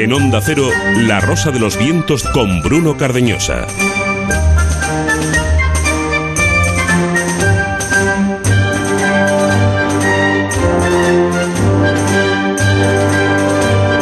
En 0.00 0.14
Onda 0.14 0.40
Cero, 0.40 0.70
La 0.96 1.20
Rosa 1.20 1.50
de 1.50 1.60
los 1.60 1.76
Vientos 1.76 2.22
con 2.32 2.62
Bruno 2.62 2.96
Cardeñosa. 2.96 3.66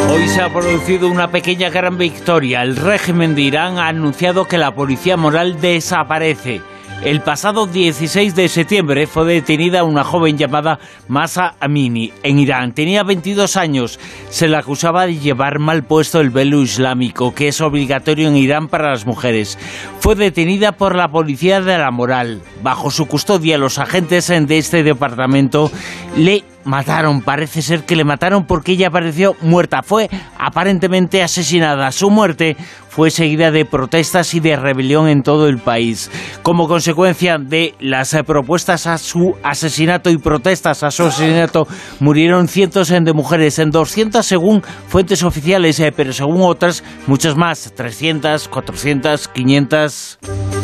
Hoy 0.09 0.27
se 0.29 0.41
ha 0.41 0.49
producido 0.53 1.09
una 1.09 1.31
pequeña 1.31 1.69
gran 1.69 1.97
victoria. 1.97 2.63
El 2.63 2.77
régimen 2.77 3.35
de 3.35 3.41
Irán 3.41 3.77
ha 3.77 3.89
anunciado 3.89 4.45
que 4.45 4.57
la 4.57 4.73
policía 4.73 5.17
moral 5.17 5.59
desaparece. 5.59 6.61
El 7.03 7.21
pasado 7.21 7.65
16 7.65 8.35
de 8.35 8.49
septiembre 8.49 9.07
fue 9.07 9.25
detenida 9.25 9.85
una 9.85 10.03
joven 10.03 10.37
llamada 10.37 10.79
Masa 11.07 11.55
Amini 11.61 12.11
en 12.23 12.39
Irán. 12.39 12.73
Tenía 12.73 13.03
22 13.03 13.55
años. 13.55 13.99
Se 14.29 14.49
la 14.49 14.59
acusaba 14.59 15.05
de 15.05 15.17
llevar 15.17 15.59
mal 15.59 15.83
puesto 15.83 16.19
el 16.19 16.29
velo 16.29 16.61
islámico, 16.61 17.33
que 17.33 17.47
es 17.47 17.61
obligatorio 17.61 18.27
en 18.27 18.35
Irán 18.35 18.67
para 18.67 18.89
las 18.89 19.05
mujeres. 19.05 19.57
Fue 20.01 20.15
detenida 20.15 20.73
por 20.73 20.93
la 20.93 21.09
policía 21.09 21.61
de 21.61 21.77
la 21.77 21.89
moral. 21.89 22.41
Bajo 22.63 22.91
su 22.91 23.05
custodia, 23.05 23.57
los 23.57 23.79
agentes 23.79 24.27
de 24.27 24.57
este 24.57 24.83
departamento 24.83 25.71
le 26.17 26.43
mataron. 26.63 27.21
Parece 27.21 27.61
ser 27.61 27.83
que 27.85 27.95
le 27.95 28.03
mataron 28.03 28.45
porque 28.45 28.73
ella 28.73 28.87
apareció 28.87 29.35
muerta. 29.41 29.81
Fue 29.83 30.09
aparentemente 30.37 31.21
asesinada. 31.23 31.91
Su 31.91 32.09
muerte 32.09 32.57
fue 32.89 33.11
seguida 33.11 33.51
de 33.51 33.65
protestas 33.65 34.33
y 34.33 34.39
de 34.39 34.55
rebelión 34.55 35.07
en 35.07 35.23
todo 35.23 35.47
el 35.47 35.59
país. 35.59 36.11
Como 36.41 36.67
consecuencia 36.67 37.37
de 37.37 37.75
las 37.79 38.15
propuestas 38.25 38.87
a 38.87 38.97
su 38.97 39.35
asesinato 39.43 40.09
y 40.09 40.17
protestas 40.17 40.83
a 40.83 40.91
su 40.91 41.03
asesinato, 41.03 41.67
murieron 41.99 42.47
cientos 42.47 42.89
de 42.89 43.13
mujeres, 43.13 43.59
en 43.59 43.71
200 43.71 44.25
según 44.25 44.61
fuentes 44.87 45.23
oficiales, 45.23 45.79
eh, 45.79 45.93
pero 45.95 46.11
según 46.11 46.41
otras, 46.41 46.83
muchas 47.07 47.35
más, 47.35 47.71
300, 47.75 48.49
400, 48.49 49.27
500. 49.29 50.58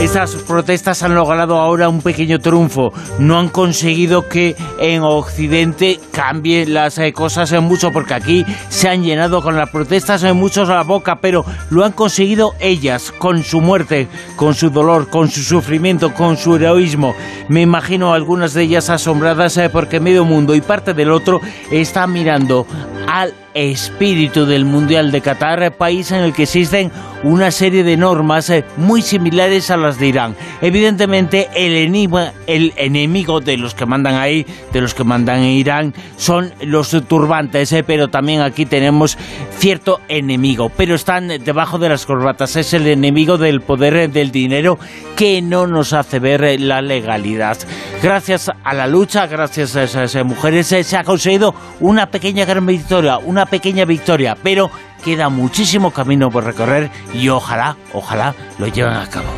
Estas 0.00 0.36
protestas 0.36 1.02
han 1.02 1.14
logrado 1.14 1.58
ahora 1.58 1.88
un 1.88 2.02
pequeño 2.02 2.38
triunfo. 2.38 2.92
No 3.18 3.38
han 3.38 3.48
conseguido 3.48 4.28
que 4.28 4.56
en 4.78 5.02
Occidente 5.02 5.98
cambien 6.12 6.72
las 6.72 6.98
eh, 6.98 7.12
cosas 7.12 7.50
en 7.52 7.64
mucho, 7.64 7.92
porque 7.92 8.14
aquí 8.14 8.46
se 8.68 8.88
han 8.88 9.02
llenado 9.02 9.42
con 9.42 9.56
las 9.56 9.70
protestas 9.70 10.22
en 10.22 10.36
muchos 10.36 10.68
la 10.68 10.82
boca, 10.82 11.20
pero 11.20 11.44
lo 11.70 11.84
han 11.84 11.92
conseguido 11.92 12.54
ellas, 12.60 13.12
con 13.18 13.42
su 13.42 13.60
muerte, 13.60 14.08
con 14.36 14.54
su 14.54 14.70
dolor, 14.70 15.10
con 15.10 15.28
su 15.28 15.42
sufrimiento, 15.42 16.14
con 16.14 16.36
su 16.36 16.56
heroísmo. 16.56 17.14
Me 17.48 17.62
imagino 17.62 18.14
algunas 18.14 18.54
de 18.54 18.62
ellas 18.62 18.90
asombradas 18.90 19.56
eh, 19.56 19.68
porque 19.68 20.00
medio 20.00 20.24
mundo 20.24 20.54
y 20.54 20.60
parte 20.60 20.94
del 20.94 21.10
otro 21.10 21.40
está 21.70 22.06
mirando 22.06 22.66
al 23.08 23.34
espíritu 23.54 24.46
del 24.46 24.64
Mundial 24.64 25.10
de 25.10 25.20
Qatar, 25.20 25.72
país 25.76 26.10
en 26.12 26.22
el 26.22 26.32
que 26.32 26.44
existen 26.44 26.90
una 27.22 27.50
serie 27.50 27.82
de 27.82 27.96
normas 27.96 28.48
eh, 28.50 28.64
muy 28.76 29.02
similares 29.02 29.70
a 29.70 29.76
las 29.76 29.98
de 29.98 30.06
Irán. 30.06 30.36
Evidentemente, 30.60 31.48
el, 31.54 31.74
enigma, 31.74 32.32
el 32.46 32.72
enemigo 32.76 33.40
de 33.40 33.56
los 33.56 33.74
que 33.74 33.86
mandan 33.86 34.14
ahí, 34.14 34.46
de 34.72 34.80
los 34.80 34.94
que 34.94 35.04
mandan 35.04 35.38
en 35.38 35.50
Irán, 35.50 35.94
son 36.16 36.52
los 36.60 36.90
turbantes, 37.08 37.72
eh, 37.72 37.82
pero 37.82 38.08
también 38.08 38.40
aquí 38.40 38.66
tenemos 38.66 39.18
cierto 39.58 40.00
enemigo, 40.08 40.70
pero 40.76 40.94
están 40.94 41.28
debajo 41.28 41.78
de 41.78 41.88
las 41.88 42.06
corbatas. 42.06 42.56
Es 42.56 42.72
el 42.74 42.86
enemigo 42.86 43.38
del 43.38 43.60
poder 43.60 43.96
eh, 43.96 44.08
del 44.08 44.30
dinero 44.30 44.78
que 45.16 45.42
no 45.42 45.66
nos 45.66 45.92
hace 45.92 46.20
ver 46.20 46.60
la 46.60 46.80
legalidad. 46.80 47.58
Gracias 48.02 48.50
a 48.62 48.74
la 48.74 48.86
lucha, 48.86 49.26
gracias 49.26 49.74
a 49.74 49.82
esas 49.82 50.24
mujeres, 50.24 50.68
se 50.68 50.96
ha 50.96 51.02
conseguido 51.02 51.54
una 51.80 52.06
pequeña 52.10 52.44
gran 52.44 52.64
victoria, 52.64 53.18
una 53.18 53.37
pequeña 53.46 53.84
victoria, 53.84 54.36
pero 54.42 54.70
queda 55.04 55.28
muchísimo 55.28 55.90
camino 55.90 56.28
por 56.30 56.44
recorrer 56.44 56.90
y 57.12 57.28
ojalá, 57.28 57.76
ojalá 57.92 58.34
lo 58.58 58.66
lleven 58.66 58.94
a 58.94 59.08
cabo. 59.08 59.28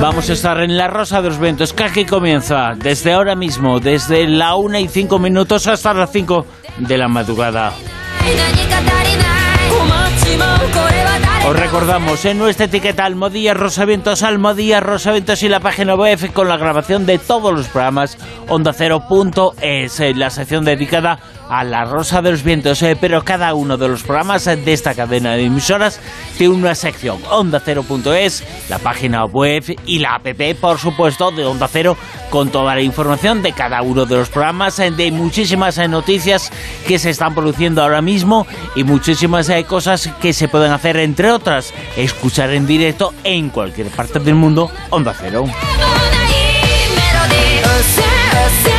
Vamos 0.00 0.30
a 0.30 0.32
estar 0.32 0.60
en 0.60 0.76
la 0.76 0.88
Rosa 0.88 1.20
de 1.20 1.28
los 1.28 1.38
Vientos, 1.38 1.72
que 1.72 1.84
aquí 1.84 2.04
comienza 2.06 2.72
desde 2.74 3.12
ahora 3.12 3.34
mismo, 3.34 3.80
desde 3.80 4.26
la 4.26 4.54
una 4.54 4.80
y 4.80 4.88
cinco 4.88 5.18
minutos 5.18 5.66
hasta 5.66 5.92
las 5.92 6.10
5 6.10 6.46
de 6.78 6.96
la 6.96 7.08
madrugada. 7.08 7.72
Os 11.50 11.58
recordamos 11.58 12.24
en 12.26 12.38
nuestra 12.38 12.66
etiqueta 12.66 13.04
Almodía 13.04 13.54
Rosavientos, 13.54 14.22
Almodía 14.22 14.78
Rosavientos 14.78 15.42
y 15.42 15.48
la 15.48 15.58
página 15.58 15.96
web 15.96 16.32
con 16.32 16.48
la 16.48 16.56
grabación 16.56 17.06
de 17.06 17.18
todos 17.18 17.52
los 17.52 17.66
programas 17.66 18.16
Onda 18.46 18.72
Cero.es, 18.72 20.16
la 20.16 20.30
sección 20.30 20.64
dedicada 20.64 21.18
a 21.50 21.64
la 21.64 21.84
Rosa 21.84 22.22
de 22.22 22.30
los 22.30 22.44
Vientos, 22.44 22.80
eh, 22.82 22.96
pero 23.00 23.24
cada 23.24 23.54
uno 23.54 23.76
de 23.76 23.88
los 23.88 24.04
programas 24.04 24.44
de 24.44 24.72
esta 24.72 24.94
cadena 24.94 25.34
de 25.34 25.46
emisoras 25.46 26.00
tiene 26.38 26.54
una 26.54 26.76
sección 26.76 27.18
Onda 27.28 27.60
Cero.es, 27.64 28.44
la 28.68 28.78
página 28.78 29.24
web 29.24 29.64
y 29.84 29.98
la 29.98 30.14
app, 30.14 30.28
por 30.60 30.78
supuesto, 30.78 31.32
de 31.32 31.44
Onda 31.44 31.66
Cero 31.66 31.96
con 32.30 32.50
toda 32.50 32.76
la 32.76 32.82
información 32.82 33.42
de 33.42 33.52
cada 33.52 33.82
uno 33.82 34.06
de 34.06 34.14
los 34.14 34.28
programas, 34.28 34.78
eh, 34.78 34.92
de 34.92 35.10
muchísimas 35.10 35.76
eh, 35.78 35.88
noticias 35.88 36.52
que 36.86 37.00
se 37.00 37.10
están 37.10 37.34
produciendo 37.34 37.82
ahora 37.82 38.00
mismo 38.00 38.46
y 38.76 38.84
muchísimas 38.84 39.50
cosas 39.66 40.08
que 40.22 40.32
se 40.32 40.46
pueden 40.46 40.70
hacer, 40.70 40.96
entre 40.98 41.32
escuchar 41.96 42.50
en 42.50 42.66
directo 42.66 43.14
en 43.24 43.50
cualquier 43.50 43.88
parte 43.88 44.20
del 44.20 44.34
mundo 44.34 44.70
Onda 44.90 45.14
Cero. 45.18 45.44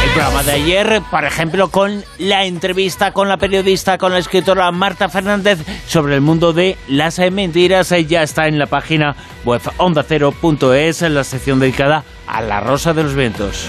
El 0.04 0.12
programa 0.12 0.44
de 0.44 0.52
ayer, 0.52 1.02
por 1.10 1.24
ejemplo, 1.24 1.70
con 1.70 2.04
la 2.18 2.46
entrevista 2.46 3.12
con 3.14 3.30
la 3.30 3.38
periodista, 3.38 3.98
con 3.98 4.12
la 4.12 4.20
escritora 4.20 4.72
Marta 4.72 5.10
Fernández 5.10 5.60
sobre 5.88 6.16
el 6.16 6.22
mundo 6.22 6.54
de 6.54 6.78
las 6.88 7.20
mentiras, 7.32 7.94
ya 8.08 8.24
está 8.24 8.48
en 8.48 8.60
la 8.60 8.66
página 8.66 9.16
web 9.46 9.62
ondacero.es, 9.78 11.02
en 11.02 11.16
la 11.16 11.24
sección 11.24 11.60
dedicada 11.60 12.04
a 12.28 12.42
la 12.42 12.60
Rosa 12.60 12.94
de 12.94 13.04
los 13.04 13.16
Vientos. 13.16 13.68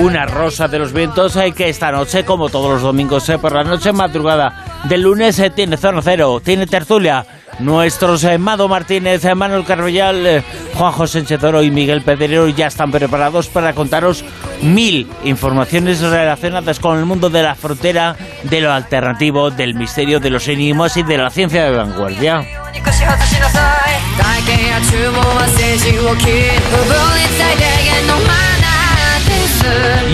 Una 0.00 0.26
rosa 0.26 0.66
de 0.66 0.78
los 0.78 0.92
vientos 0.92 1.36
hay 1.36 1.52
que 1.52 1.68
esta 1.68 1.92
noche, 1.92 2.24
como 2.24 2.48
todos 2.48 2.72
los 2.72 2.82
domingos 2.82 3.30
por 3.40 3.52
la 3.52 3.62
noche, 3.62 3.92
madrugada 3.92 4.82
del 4.84 5.02
lunes, 5.02 5.40
tiene 5.54 5.76
zona 5.76 6.00
cero, 6.02 6.40
tiene 6.44 6.66
tertulia. 6.66 7.24
Nuestros 7.60 8.24
eh, 8.24 8.38
Mado 8.38 8.68
Martínez, 8.68 9.24
eh, 9.24 9.34
Manuel 9.34 9.64
Carvallal, 9.64 10.26
eh, 10.26 10.42
Juan 10.74 10.92
José 10.92 11.22
Toro 11.38 11.62
y 11.62 11.70
Miguel 11.70 12.02
Pedrero 12.02 12.48
ya 12.48 12.66
están 12.68 12.90
preparados 12.90 13.48
para 13.48 13.72
contaros 13.72 14.24
mil 14.62 15.08
informaciones 15.24 16.00
relacionadas 16.00 16.78
con 16.80 16.98
el 16.98 17.04
mundo 17.04 17.30
de 17.30 17.42
la 17.42 17.54
frontera, 17.54 18.16
de 18.44 18.60
lo 18.60 18.72
alternativo, 18.72 19.50
del 19.50 19.74
misterio, 19.74 20.20
de 20.20 20.30
los 20.30 20.48
enigmas 20.48 20.96
y 20.96 21.02
de 21.02 21.18
la 21.18 21.30
ciencia 21.30 21.64
de 21.64 21.76
vanguardia. 21.76 22.44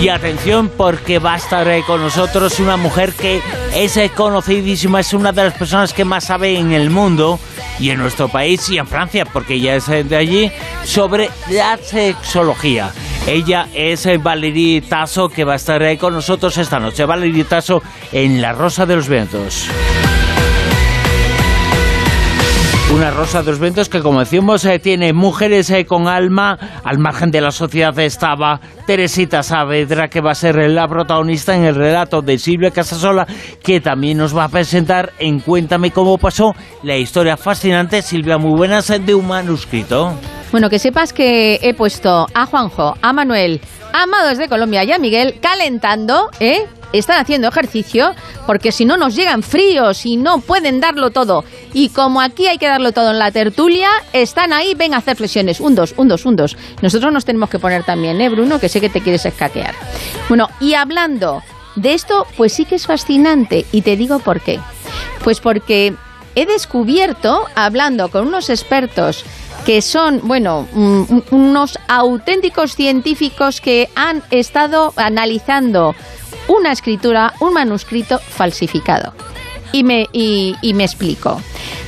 Y 0.01 0.09
atención 0.09 0.69
porque 0.69 1.19
va 1.19 1.33
a 1.33 1.37
estar 1.37 1.67
eh, 1.67 1.83
con 1.87 2.01
nosotros 2.01 2.59
una 2.59 2.77
mujer 2.77 3.13
que 3.13 3.41
es 3.73 3.97
eh, 3.97 4.11
conocidísima, 4.13 4.99
es 4.99 5.13
una 5.13 5.31
de 5.31 5.45
las 5.45 5.53
personas 5.53 5.93
que 5.93 6.05
más 6.05 6.25
sabe 6.25 6.57
en 6.57 6.73
el 6.73 6.89
mundo 6.89 7.39
y 7.79 7.89
en 7.89 7.99
nuestro 7.99 8.27
país 8.27 8.69
y 8.69 8.77
en 8.77 8.87
Francia, 8.87 9.25
porque 9.25 9.55
ella 9.55 9.75
es 9.75 9.89
eh, 9.89 10.03
de 10.03 10.15
allí, 10.15 10.51
sobre 10.83 11.29
la 11.49 11.77
sexología. 11.77 12.91
Ella 13.25 13.67
es 13.73 14.07
Valerie 14.21 14.81
Tasso, 14.81 15.29
que 15.29 15.43
va 15.43 15.53
a 15.53 15.55
estar 15.55 15.97
con 15.97 16.13
nosotros 16.13 16.57
esta 16.57 16.79
noche. 16.79 17.05
Valerie 17.05 17.45
Tasso 17.45 17.81
en 18.11 18.41
La 18.41 18.53
Rosa 18.53 18.85
de 18.85 18.95
los 18.97 19.07
Vientos. 19.07 19.67
Una 22.95 23.11
rosa 23.11 23.43
de 23.43 23.51
los 23.51 23.59
vientos 23.59 23.89
que, 23.89 23.99
como 23.99 24.21
decimos, 24.21 24.63
eh, 24.63 24.79
tiene 24.79 25.11
mujeres 25.11 25.69
eh, 25.69 25.85
con 25.85 26.07
alma. 26.07 26.57
Al 26.81 26.97
margen 26.97 27.29
de 27.29 27.41
la 27.41 27.51
sociedad 27.51 27.99
estaba 27.99 28.61
Teresita 28.87 29.43
Saavedra, 29.43 30.07
que 30.07 30.21
va 30.21 30.31
a 30.31 30.35
ser 30.35 30.55
la 30.71 30.87
protagonista 30.87 31.53
en 31.57 31.65
el 31.65 31.75
relato 31.75 32.21
de 32.21 32.37
Silvia 32.37 32.71
Casasola, 32.71 33.27
que 33.61 33.81
también 33.81 34.17
nos 34.17 34.35
va 34.35 34.45
a 34.45 34.47
presentar 34.47 35.11
en 35.19 35.41
Cuéntame 35.41 35.91
cómo 35.91 36.17
pasó 36.17 36.55
la 36.83 36.95
historia 36.95 37.35
fascinante, 37.35 38.01
Silvia, 38.01 38.37
muy 38.37 38.55
buenas, 38.57 38.87
de 38.87 39.13
un 39.13 39.27
manuscrito. 39.27 40.13
Bueno, 40.53 40.69
que 40.69 40.79
sepas 40.79 41.11
que 41.11 41.59
he 41.63 41.73
puesto 41.73 42.27
a 42.33 42.45
Juanjo, 42.45 42.95
a 43.01 43.11
Manuel, 43.11 43.59
a 43.91 44.03
Amados 44.03 44.37
de 44.37 44.47
Colombia 44.47 44.85
y 44.85 44.93
a 44.93 44.99
Miguel 44.99 45.39
calentando, 45.41 46.29
¿eh? 46.39 46.65
Están 46.99 47.19
haciendo 47.19 47.47
ejercicio 47.47 48.13
porque 48.45 48.71
si 48.71 48.85
no 48.85 48.97
nos 48.97 49.15
llegan 49.15 49.43
fríos 49.43 50.05
y 50.05 50.17
no 50.17 50.39
pueden 50.39 50.79
darlo 50.79 51.09
todo. 51.09 51.43
Y 51.73 51.89
como 51.89 52.21
aquí 52.21 52.47
hay 52.47 52.57
que 52.57 52.67
darlo 52.67 52.91
todo 52.91 53.11
en 53.11 53.19
la 53.19 53.31
tertulia, 53.31 53.89
están 54.13 54.53
ahí, 54.53 54.75
ven 54.75 54.93
a 54.93 54.97
hacer 54.97 55.17
flexiones. 55.17 55.59
Un, 55.59 55.75
dos, 55.75 55.93
un, 55.97 56.07
dos, 56.07 56.25
un, 56.25 56.35
dos. 56.35 56.57
Nosotros 56.81 57.11
nos 57.11 57.25
tenemos 57.25 57.49
que 57.49 57.59
poner 57.59 57.83
también, 57.83 58.19
¿eh, 58.21 58.29
Bruno? 58.29 58.59
Que 58.59 58.69
sé 58.69 58.81
que 58.81 58.89
te 58.89 59.01
quieres 59.01 59.25
escaquear. 59.25 59.75
Bueno, 60.29 60.49
y 60.59 60.73
hablando 60.73 61.43
de 61.75 61.93
esto, 61.93 62.25
pues 62.37 62.53
sí 62.53 62.65
que 62.65 62.75
es 62.75 62.87
fascinante. 62.87 63.65
Y 63.71 63.81
te 63.81 63.97
digo 63.97 64.19
por 64.19 64.41
qué. 64.41 64.59
Pues 65.23 65.39
porque 65.39 65.93
he 66.35 66.45
descubierto, 66.45 67.45
hablando 67.55 68.09
con 68.09 68.27
unos 68.27 68.49
expertos 68.49 69.25
que 69.65 69.81
son, 69.81 70.21
bueno, 70.23 70.67
unos 71.31 71.79
auténticos 71.87 72.75
científicos 72.75 73.61
que 73.61 73.89
han 73.95 74.21
estado 74.29 74.93
analizando 74.95 75.95
una 76.47 76.71
escritura, 76.71 77.33
un 77.39 77.53
manuscrito 77.53 78.19
falsificado. 78.19 79.13
Y 79.71 79.83
me, 79.83 80.07
y, 80.13 80.55
me 80.73 80.83
explico. 80.85 81.41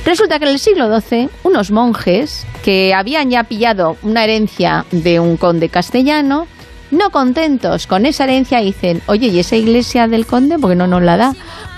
Resulta 0.04 0.38
que 0.38 0.44
en 0.44 0.52
el 0.52 0.58
siglo 0.58 1.00
XII, 1.00 1.30
unos 1.44 1.70
monjes 1.70 2.46
que 2.62 2.92
habían 2.92 3.30
ya 3.30 3.44
pillado 3.44 3.96
una 4.02 4.24
herencia 4.24 4.84
de 4.90 5.20
un 5.20 5.36
conde 5.36 5.68
castellano, 5.68 6.46
no 6.90 7.10
contentos 7.10 7.86
con 7.86 8.04
esa 8.04 8.24
herencia, 8.24 8.60
dicen, 8.60 9.00
oye, 9.06 9.28
¿y 9.28 9.38
esa 9.38 9.56
iglesia 9.56 10.06
del 10.06 10.26
conde? 10.26 10.58
Porque 10.58 10.76
no 10.76 10.86
nos 10.86 11.02
la 11.02 11.16
da. 11.16 11.34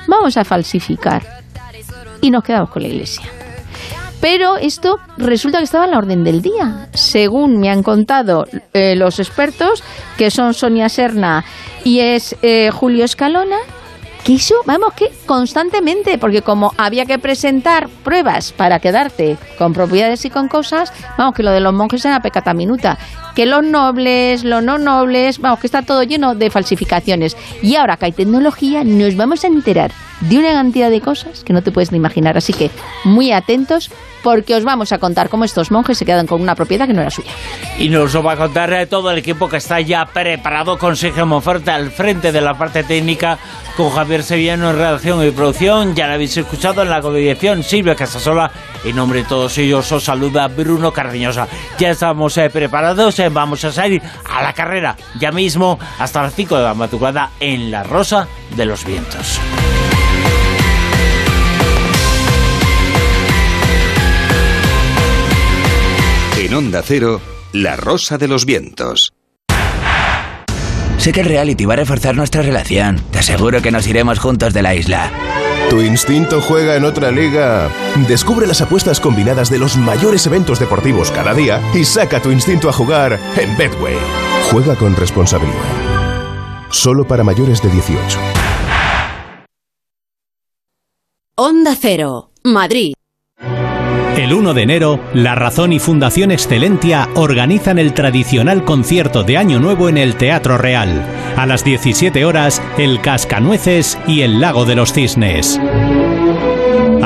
Vamos 0.09 0.37
a 0.37 0.45
falsificar. 0.45 1.23
Y 2.21 2.31
nos 2.31 2.43
quedamos 2.43 2.71
con 2.71 2.83
la 2.83 2.89
iglesia. 2.89 3.31
Pero 4.21 4.57
esto 4.57 4.99
resulta 5.17 5.59
que 5.59 5.65
estaba 5.65 5.87
en 5.87 5.93
la 5.93 5.99
orden 5.99 6.25
del 6.25 6.43
día. 6.43 6.89
Según 6.93 7.59
me 7.59 7.71
han 7.71 7.83
contado 7.83 8.45
eh, 8.75 8.95
los 8.95 9.19
expertos, 9.19 9.83
que 10.19 10.31
son 10.31 10.53
Sonia 10.53 10.89
Serna 10.89 11.45
y 11.85 12.01
es 12.01 12.37
eh, 12.43 12.71
Julio 12.71 13.05
Escalona, 13.05 13.57
que 14.25 14.35
eso, 14.35 14.57
vamos, 14.67 14.93
que 14.93 15.11
constantemente, 15.25 16.19
porque 16.19 16.43
como 16.43 16.73
había 16.77 17.07
que 17.07 17.19
presentar 17.19 17.89
pruebas 18.05 18.53
para 18.53 18.79
quedarte 18.79 19.39
con 19.57 19.73
propiedades 19.73 20.25
y 20.27 20.31
con 20.31 20.49
cosas, 20.49 20.93
vamos, 21.17 21.35
que 21.35 21.43
lo 21.43 21.51
de 21.53 21.61
los 21.61 21.73
monjes 21.73 22.05
era 22.05 22.21
pecata 22.21 22.53
minuta, 22.53 22.99
que 23.35 23.47
los 23.47 23.65
nobles, 23.65 24.45
los 24.45 24.63
no 24.63 24.77
nobles, 24.77 25.39
vamos, 25.39 25.61
que 25.61 25.67
está 25.67 25.81
todo 25.81 26.03
lleno 26.03 26.35
de 26.35 26.51
falsificaciones. 26.51 27.37
Y 27.63 27.77
ahora 27.77 27.97
que 27.97 28.07
hay 28.07 28.13
tecnología, 28.13 28.85
nos 28.85 29.17
vamos 29.17 29.45
a 29.45 29.47
enterar 29.47 29.93
de 30.21 30.39
una 30.39 30.53
cantidad 30.53 30.91
de 30.91 31.01
cosas 31.01 31.45
que 31.45 31.53
no 31.53 31.63
te 31.63 31.73
puedes 31.73 31.93
ni 31.93 31.99
imaginar. 31.99 32.37
Así 32.37 32.53
que 32.53 32.71
muy 33.05 33.33
atentos 33.33 33.91
porque 34.23 34.55
os 34.55 34.65
vamos 34.65 34.93
a 34.93 34.99
contar 34.99 35.29
cómo 35.29 35.45
estos 35.45 35.71
monjes 35.71 35.99
se 35.99 36.05
quedan 36.05 36.27
con 36.27 36.41
una 36.41 36.55
propiedad 36.55 36.87
que 36.87 36.93
no 36.93 37.01
era 37.01 37.11
suya. 37.11 37.31
Y 37.79 37.89
nos 37.89 38.13
lo 38.15 38.23
va 38.23 38.33
a 38.33 38.37
contar 38.37 38.73
eh, 38.73 38.87
todo 38.87 39.11
el 39.11 39.19
equipo 39.19 39.49
que 39.49 39.57
está 39.57 39.81
ya 39.81 40.05
preparado 40.07 40.79
con 40.79 40.97
Sergio 40.97 41.27
Monforte 41.27 41.71
al 41.71 41.91
frente 41.91 42.33
de 42.33 42.41
la 42.41 42.55
parte 42.55 42.85
técnica, 42.85 43.39
con 43.77 43.91
Javier 43.91 44.23
Sevillano 44.23 44.71
en 44.71 44.77
redacción 44.77 45.27
y 45.27 45.31
producción. 45.31 45.95
Ya 45.95 46.07
lo 46.07 46.15
habéis 46.15 46.37
escuchado 46.37 46.83
en 46.83 46.91
la 46.91 47.01
codirección 47.01 47.63
Silvia 47.63 47.95
Casasola. 47.95 48.51
En 48.85 48.97
nombre 48.97 49.23
de 49.23 49.29
todos 49.29 49.57
ellos 49.59 49.91
os 49.93 50.05
saluda 50.05 50.49
Bruno 50.49 50.93
Cardeñosa. 50.93 51.49
Ya 51.79 51.91
estamos 51.91 52.37
eh, 52.39 52.51
preparados, 52.51 53.19
eh, 53.19 53.29
vamos 53.29 53.65
a 53.65 53.73
salir 53.73 54.03
a 54.29 54.43
la 54.43 54.53
carrera 54.53 54.97
ya 55.19 55.33
mismo 55.33 55.79
hasta 55.99 56.23
las 56.23 56.35
5 56.35 56.57
de 56.57 56.65
la 56.65 56.75
madrugada 56.75 57.31
en 57.41 57.71
La 57.71 57.83
Rosa 57.83 58.29
de 58.57 58.67
los 58.67 58.85
Vientos. 58.85 59.41
En 66.41 66.55
Onda 66.55 66.81
Cero, 66.83 67.21
La 67.53 67.77
Rosa 67.77 68.17
de 68.17 68.27
los 68.27 68.47
Vientos. 68.47 69.13
Sé 70.97 71.13
que 71.13 71.21
el 71.21 71.27
reality 71.27 71.67
va 71.67 71.75
a 71.75 71.77
reforzar 71.77 72.17
nuestra 72.17 72.41
relación. 72.41 72.99
Te 73.11 73.19
aseguro 73.19 73.61
que 73.61 73.71
nos 73.71 73.87
iremos 73.87 74.19
juntos 74.19 74.55
de 74.55 74.63
la 74.63 74.75
isla. 74.75 75.13
¿Tu 75.69 75.83
instinto 75.83 76.41
juega 76.41 76.77
en 76.77 76.87
otra 76.87 77.11
liga? 77.11 77.69
Descubre 78.09 78.47
las 78.47 78.63
apuestas 78.63 79.01
combinadas 79.01 79.51
de 79.51 79.59
los 79.59 79.77
mayores 79.77 80.27
eventos 80.27 80.59
deportivos 80.59 81.11
cada 81.11 81.35
día 81.35 81.61
y 81.75 81.85
saca 81.85 82.23
tu 82.23 82.31
instinto 82.31 82.71
a 82.71 82.73
jugar 82.73 83.21
en 83.37 83.55
Betway. 83.59 83.99
Juega 84.51 84.77
con 84.77 84.97
responsabilidad. 84.97 85.61
Solo 86.71 87.07
para 87.07 87.23
mayores 87.23 87.61
de 87.61 87.69
18. 87.69 88.19
Onda 91.35 91.77
Cero, 91.79 92.31
Madrid. 92.45 92.95
El 94.17 94.35
1 94.35 94.55
de 94.55 94.63
enero, 94.63 95.01
La 95.15 95.35
Razón 95.35 95.73
y 95.73 95.79
Fundación 95.79 96.31
Excelentia 96.31 97.09
organizan 97.15 97.79
el 97.79 97.95
tradicional 97.95 98.65
concierto 98.65 99.23
de 99.23 99.37
Año 99.37 99.61
Nuevo 99.61 99.89
en 99.89 99.97
el 99.97 100.17
Teatro 100.17 100.59
Real. 100.59 101.07
A 101.37 101.47
las 101.47 101.65
17 101.65 102.25
horas, 102.25 102.61
El 102.77 103.01
Cascanueces 103.01 103.99
y 104.07 104.23
El 104.23 104.41
Lago 104.41 104.65
de 104.65 104.77
los 104.77 104.93
Cisnes. 104.93 105.61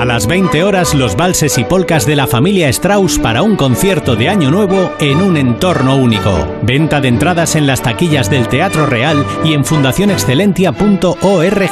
A 0.04 0.06
las 0.06 0.26
20 0.26 0.62
horas, 0.62 0.92
los 0.92 1.16
valses 1.16 1.56
y 1.56 1.64
polcas 1.64 2.04
de 2.04 2.14
la 2.14 2.26
familia 2.26 2.68
Strauss 2.68 3.18
para 3.18 3.40
un 3.40 3.56
concierto 3.56 4.16
de 4.16 4.28
Año 4.28 4.50
Nuevo 4.50 4.92
en 5.00 5.22
un 5.22 5.38
entorno 5.38 5.96
único. 5.96 6.46
Venta 6.60 7.00
de 7.00 7.08
entradas 7.08 7.56
en 7.56 7.66
las 7.66 7.80
taquillas 7.80 8.28
del 8.28 8.48
Teatro 8.48 8.84
Real 8.84 9.24
y 9.44 9.54
en 9.54 9.64
fundacionexcelentia.org. 9.64 11.70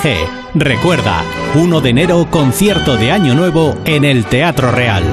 Recuerda, 0.55 1.23
1 1.57 1.81
de 1.83 1.91
enero, 1.91 2.27
concierto 2.31 2.97
de 2.97 3.13
Año 3.13 3.35
Nuevo 3.35 3.77
en 3.85 4.07
el 4.07 4.25
Teatro 4.25 4.73
Real. 4.73 5.05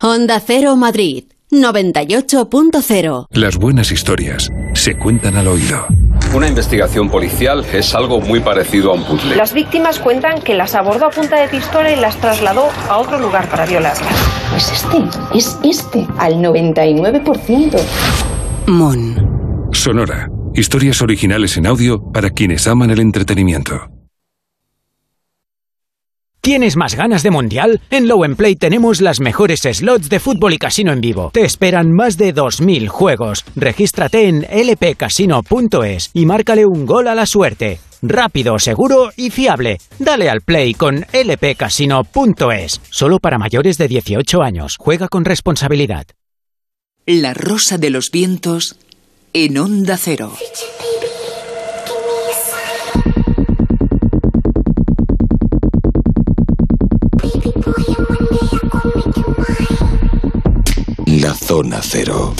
Onda 0.00 0.38
Cero 0.38 0.76
Madrid, 0.76 1.24
98.0. 1.50 3.26
Las 3.32 3.56
buenas 3.56 3.90
historias 3.90 4.52
se 4.74 4.96
cuentan 4.96 5.36
al 5.36 5.48
oído. 5.48 5.88
Una 6.34 6.48
investigación 6.48 7.08
policial 7.08 7.64
es 7.72 7.94
algo 7.94 8.20
muy 8.20 8.40
parecido 8.40 8.90
a 8.90 8.94
un 8.94 9.04
puzzle. 9.04 9.36
Las 9.36 9.54
víctimas 9.54 9.98
cuentan 9.98 10.42
que 10.42 10.54
las 10.54 10.74
abordó 10.74 11.06
a 11.06 11.10
punta 11.10 11.40
de 11.40 11.48
pistola 11.48 11.92
y 11.92 11.96
las 11.96 12.16
trasladó 12.16 12.68
a 12.88 12.98
otro 12.98 13.18
lugar 13.18 13.48
para 13.48 13.64
violarlas. 13.64 14.08
Pues 14.50 14.70
este, 14.72 15.04
es 15.34 15.58
este, 15.64 16.06
al 16.18 16.34
99%. 16.34 17.80
Mon. 18.66 19.70
Sonora. 19.72 20.28
Historias 20.54 21.02
originales 21.02 21.56
en 21.56 21.66
audio 21.66 22.00
para 22.12 22.30
quienes 22.30 22.66
aman 22.66 22.90
el 22.90 23.00
entretenimiento. 23.00 23.95
¿Tienes 26.46 26.76
más 26.76 26.94
ganas 26.94 27.24
de 27.24 27.32
mundial? 27.32 27.80
En 27.90 28.06
Low 28.06 28.22
Play 28.36 28.54
tenemos 28.54 29.00
las 29.00 29.18
mejores 29.18 29.62
slots 29.62 30.08
de 30.08 30.20
fútbol 30.20 30.54
y 30.54 30.58
casino 30.58 30.92
en 30.92 31.00
vivo. 31.00 31.32
Te 31.34 31.44
esperan 31.44 31.90
más 31.90 32.16
de 32.16 32.32
2.000 32.32 32.86
juegos. 32.86 33.44
Regístrate 33.56 34.28
en 34.28 34.42
lpcasino.es 34.42 36.10
y 36.14 36.24
márcale 36.24 36.64
un 36.64 36.86
gol 36.86 37.08
a 37.08 37.16
la 37.16 37.26
suerte. 37.26 37.80
Rápido, 38.00 38.60
seguro 38.60 39.10
y 39.16 39.30
fiable. 39.30 39.78
Dale 39.98 40.30
al 40.30 40.42
play 40.42 40.74
con 40.74 41.04
lpcasino.es. 41.12 42.80
Solo 42.90 43.18
para 43.18 43.38
mayores 43.38 43.76
de 43.76 43.88
18 43.88 44.40
años. 44.40 44.76
Juega 44.78 45.08
con 45.08 45.24
responsabilidad. 45.24 46.06
La 47.06 47.34
Rosa 47.34 47.76
de 47.76 47.90
los 47.90 48.12
Vientos 48.12 48.76
en 49.32 49.58
Onda 49.58 49.96
Cero. 49.96 50.32
La 61.22 61.32
Zona 61.32 61.80
Cero. 61.80 62.34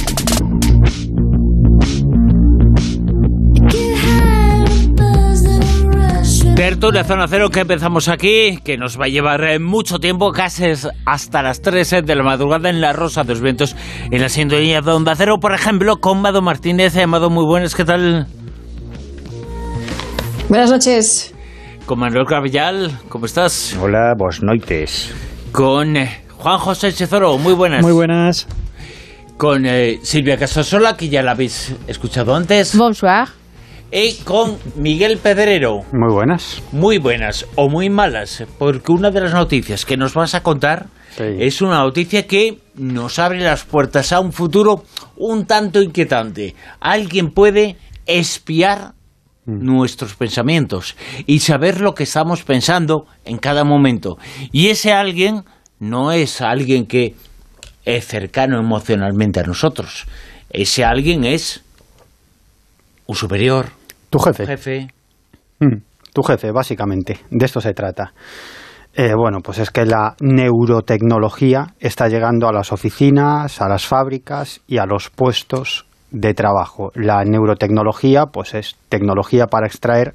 Tertulia 6.55 7.05
Zona 7.05 7.27
Cero 7.27 7.49
que 7.49 7.61
empezamos 7.61 8.09
aquí, 8.09 8.59
que 8.63 8.77
nos 8.77 9.01
va 9.01 9.07
a 9.07 9.09
llevar 9.09 9.45
eh, 9.45 9.59
mucho 9.59 9.99
tiempo, 9.99 10.31
casi 10.31 10.65
hasta 11.07 11.43
las 11.43 11.63
3 11.63 11.93
eh, 11.93 12.03
de 12.03 12.15
la 12.17 12.23
madrugada 12.23 12.69
en 12.69 12.83
La 12.83 12.93
Rosa 12.93 13.23
de 13.23 13.31
los 13.31 13.41
Vientos, 13.41 13.75
en 14.11 14.21
la 14.21 14.29
sintonía 14.29 14.83
de 14.83 14.91
Onda 14.93 15.15
Cero, 15.17 15.37
por 15.41 15.55
ejemplo, 15.55 15.97
con 15.97 16.21
Mado 16.21 16.43
Martínez. 16.43 16.99
Amado, 16.99 17.31
muy 17.31 17.47
buenas, 17.47 17.75
¿qué 17.75 17.85
tal? 17.87 18.27
Buenas 20.51 20.71
noches. 20.71 21.35
Con 21.87 21.99
Manuel 22.01 22.27
Cravillal, 22.27 22.91
¿cómo 23.09 23.25
estás? 23.25 23.75
Hola, 23.81 24.13
vos 24.19 24.43
noites. 24.43 25.15
Con 25.51 25.97
eh, 25.97 26.25
Juan 26.37 26.59
José 26.59 26.93
Chezoro, 26.93 27.39
muy 27.39 27.55
buenas. 27.55 27.83
Muy 27.83 27.93
buenas. 27.93 28.47
Con 29.37 29.67
Silvia 30.03 30.39
Casasola, 30.39 30.97
que 30.97 31.09
ya 31.09 31.23
la 31.23 31.33
habéis 31.33 31.75
escuchado 31.87 32.35
antes. 32.35 32.77
Bonsoir 32.77 33.29
y 33.91 34.15
con 34.25 34.59
Miguel 34.77 35.19
Pedrero. 35.19 35.83
Muy 35.93 36.13
buenas. 36.13 36.63
Muy 36.73 36.99
buenas 36.99 37.47
o 37.55 37.69
muy 37.69 37.89
malas, 37.89 38.45
porque 38.59 38.93
una 38.93 39.11
de 39.11 39.21
las 39.21 39.33
noticias 39.33 39.85
que 39.85 39.97
nos 39.97 40.15
vas 40.15 40.35
a 40.35 40.43
contar 40.43 40.87
es 41.19 41.63
una 41.63 41.79
noticia 41.79 42.27
que 42.27 42.59
nos 42.75 43.19
abre 43.19 43.41
las 43.41 43.65
puertas 43.65 44.13
a 44.13 44.21
un 44.21 44.33
futuro 44.33 44.85
un 45.17 45.47
tanto 45.47 45.81
inquietante. 45.81 46.55
Alguien 46.81 47.31
puede 47.31 47.77
espiar 48.05 48.93
mm. 49.47 49.65
nuestros 49.65 50.15
pensamientos 50.15 50.95
y 51.27 51.39
saber 51.39 51.81
lo 51.81 51.95
que 51.95 52.03
estamos 52.03 52.43
pensando 52.43 53.07
en 53.25 53.39
cada 53.39 53.65
momento. 53.65 54.19
Y 54.53 54.69
ese 54.69 54.93
alguien 54.93 55.45
no 55.79 56.13
es 56.13 56.43
alguien 56.43 56.87
que 56.87 57.15
es 57.87 58.07
cercano 58.07 58.59
emocionalmente 58.59 59.41
a 59.41 59.45
nosotros. 59.45 60.05
Ese 60.51 60.85
alguien 60.85 61.25
es 61.25 61.65
un 63.07 63.15
superior, 63.15 63.71
tu 64.11 64.19
jefe. 64.19 64.47
jefe. 64.47 64.89
Mm, 65.61 65.77
tu 66.13 66.23
jefe, 66.23 66.51
básicamente. 66.51 67.21
De 67.31 67.47
esto 67.47 67.61
se 67.61 67.73
trata. 67.73 68.13
Eh, 68.93 69.15
bueno, 69.15 69.39
pues 69.41 69.59
es 69.59 69.71
que 69.71 69.87
la 69.87 70.17
neurotecnología 70.21 71.75
está 71.79 72.09
llegando 72.09 72.49
a 72.49 72.53
las 72.53 72.73
oficinas, 72.73 73.61
a 73.61 73.69
las 73.69 73.87
fábricas 73.87 74.61
y 74.67 74.79
a 74.79 74.87
los 74.87 75.11
puestos 75.11 75.87
de 76.11 76.35
trabajo. 76.35 76.91
La 76.95 77.23
neurotecnología, 77.25 78.27
pues 78.27 78.55
es 78.55 78.77
tecnología 78.89 79.47
para 79.47 79.67
extraer 79.67 80.15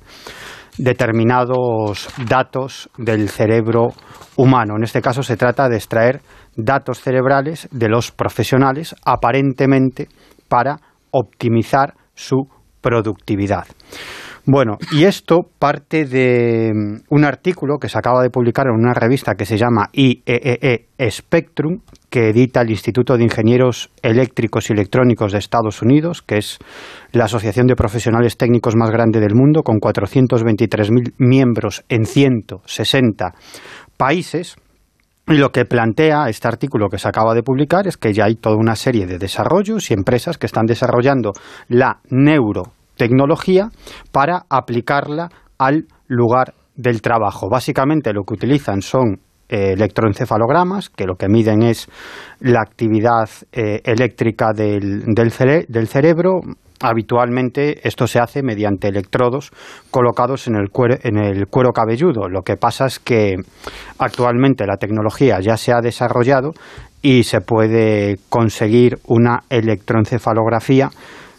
determinados 0.77 2.09
datos 2.27 2.89
del 2.97 3.29
cerebro 3.29 3.93
humano. 4.35 4.75
En 4.77 4.83
este 4.83 5.01
caso 5.01 5.21
se 5.21 5.37
trata 5.37 5.69
de 5.69 5.77
extraer 5.77 6.21
datos 6.55 7.01
cerebrales 7.01 7.67
de 7.71 7.89
los 7.89 8.11
profesionales 8.11 8.95
aparentemente 9.05 10.07
para 10.47 10.77
optimizar 11.11 11.93
su 12.13 12.47
productividad. 12.81 13.65
Bueno, 14.45 14.77
y 14.91 15.03
esto 15.03 15.41
parte 15.59 16.05
de 16.05 16.71
mm, 16.73 17.03
un 17.09 17.25
artículo 17.25 17.77
que 17.77 17.89
se 17.89 17.99
acaba 17.99 18.23
de 18.23 18.31
publicar 18.31 18.65
en 18.65 18.73
una 18.73 18.93
revista 18.93 19.35
que 19.35 19.45
se 19.45 19.55
llama 19.55 19.89
IEEE 19.93 20.87
e 20.97 21.11
Spectrum, 21.11 21.81
que 22.09 22.29
edita 22.29 22.61
el 22.61 22.71
Instituto 22.71 23.17
de 23.17 23.23
Ingenieros 23.23 23.91
Eléctricos 24.01 24.69
y 24.69 24.73
Electrónicos 24.73 25.31
de 25.31 25.37
Estados 25.37 25.83
Unidos, 25.83 26.23
que 26.23 26.39
es 26.39 26.57
la 27.11 27.25
asociación 27.25 27.67
de 27.67 27.75
profesionales 27.75 28.35
técnicos 28.35 28.75
más 28.75 28.89
grande 28.89 29.19
del 29.19 29.35
mundo, 29.35 29.61
con 29.61 29.77
423.000 29.77 31.13
miembros 31.19 31.85
en 31.87 32.05
160 32.05 33.33
países. 33.95 34.55
Y 35.31 35.37
lo 35.37 35.53
que 35.53 35.63
plantea 35.63 36.27
este 36.27 36.49
artículo 36.49 36.89
que 36.89 36.97
se 36.97 37.07
acaba 37.07 37.33
de 37.33 37.41
publicar 37.41 37.87
es 37.87 37.95
que 37.95 38.11
ya 38.11 38.25
hay 38.25 38.35
toda 38.35 38.57
una 38.57 38.75
serie 38.75 39.05
de 39.05 39.17
desarrollos 39.17 39.89
y 39.89 39.93
empresas 39.93 40.37
que 40.37 40.45
están 40.45 40.65
desarrollando 40.65 41.31
la 41.69 42.01
neuro 42.09 42.73
tecnología 42.97 43.69
para 44.11 44.41
aplicarla 44.49 45.29
al 45.57 45.85
lugar 46.07 46.53
del 46.75 47.01
trabajo. 47.01 47.47
Básicamente 47.49 48.11
lo 48.11 48.23
que 48.23 48.33
utilizan 48.33 48.81
son 48.81 49.21
eh, 49.51 49.73
electroencefalogramas, 49.73 50.89
que 50.89 51.05
lo 51.05 51.15
que 51.15 51.27
miden 51.27 51.61
es 51.61 51.87
la 52.39 52.61
actividad 52.61 53.29
eh, 53.51 53.81
eléctrica 53.83 54.53
del, 54.55 55.03
del, 55.05 55.87
cerebro. 55.87 56.41
Habitualmente 56.79 57.87
esto 57.87 58.07
se 58.07 58.19
hace 58.19 58.41
mediante 58.41 58.87
electrodos 58.87 59.51
colocados 59.91 60.47
en 60.47 60.55
el, 60.55 60.69
cuero, 60.71 60.95
en 61.03 61.17
el 61.17 61.47
cuero 61.47 61.73
cabelludo. 61.73 62.27
Lo 62.27 62.41
que 62.41 62.57
pasa 62.57 62.85
es 62.85 62.99
que 62.99 63.35
actualmente 63.99 64.65
la 64.65 64.77
tecnología 64.77 65.39
ya 65.41 65.57
se 65.57 65.73
ha 65.73 65.81
desarrollado 65.81 66.53
y 67.01 67.23
se 67.23 67.41
puede 67.41 68.17
conseguir 68.29 68.99
una 69.07 69.43
electroencefalografía 69.49 70.89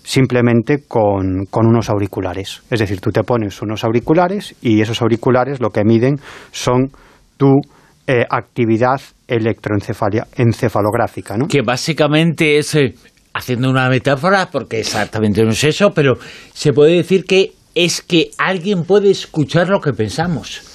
simplemente 0.05 0.83
con, 0.87 1.47
unos 1.53 1.89
auriculares. 1.89 2.63
Es 2.71 2.81
decir, 2.81 3.01
tú 3.01 3.11
te 3.11 3.23
pones 3.23 3.63
unos 3.63 3.85
auriculares 3.85 4.55
y 4.61 4.81
esos 4.81 5.01
auriculares 5.01 5.61
lo 5.61 5.71
que 5.71 5.85
miden 5.85 6.17
son 6.51 6.91
tu 7.37 7.61
eh, 8.07 8.25
actividad 8.29 9.01
electroencefalográfica. 9.29 11.37
¿no? 11.37 11.47
Que 11.47 11.63
básicamente 11.63 12.59
es, 12.59 12.75
eh, 12.75 12.95
haciendo 13.35 13.71
una 13.71 13.89
metáfora, 13.89 14.49
porque 14.51 14.81
exactamente 14.81 15.45
no 15.45 15.51
es 15.51 15.63
eso, 15.65 15.93
pero 15.95 16.15
se 16.53 16.73
puede 16.73 16.97
decir 16.97 17.25
que 17.25 17.53
es 17.75 18.03
que 18.03 18.31
alguien 18.39 18.85
puede 18.85 19.11
escuchar 19.11 19.69
lo 19.69 19.81
que 19.81 19.93
pensamos. 19.93 20.73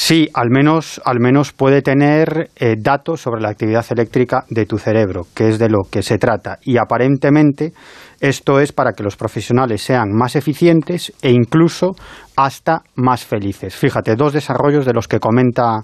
Sí, 0.00 0.28
al 0.32 0.48
menos, 0.48 1.02
al 1.04 1.18
menos 1.18 1.52
puede 1.52 1.82
tener 1.82 2.50
eh, 2.54 2.76
datos 2.78 3.20
sobre 3.20 3.40
la 3.40 3.48
actividad 3.48 3.84
eléctrica 3.90 4.44
de 4.48 4.64
tu 4.64 4.78
cerebro, 4.78 5.26
que 5.34 5.48
es 5.48 5.58
de 5.58 5.68
lo 5.68 5.80
que 5.90 6.04
se 6.04 6.18
trata. 6.18 6.60
Y 6.62 6.76
aparentemente 6.76 7.72
esto 8.20 8.60
es 8.60 8.70
para 8.70 8.92
que 8.92 9.02
los 9.02 9.16
profesionales 9.16 9.82
sean 9.82 10.12
más 10.12 10.36
eficientes 10.36 11.12
e 11.20 11.32
incluso 11.32 11.96
hasta 12.36 12.82
más 12.94 13.24
felices. 13.24 13.74
Fíjate, 13.74 14.14
dos 14.14 14.32
desarrollos 14.32 14.86
de 14.86 14.92
los 14.92 15.08
que 15.08 15.18
comenta 15.18 15.80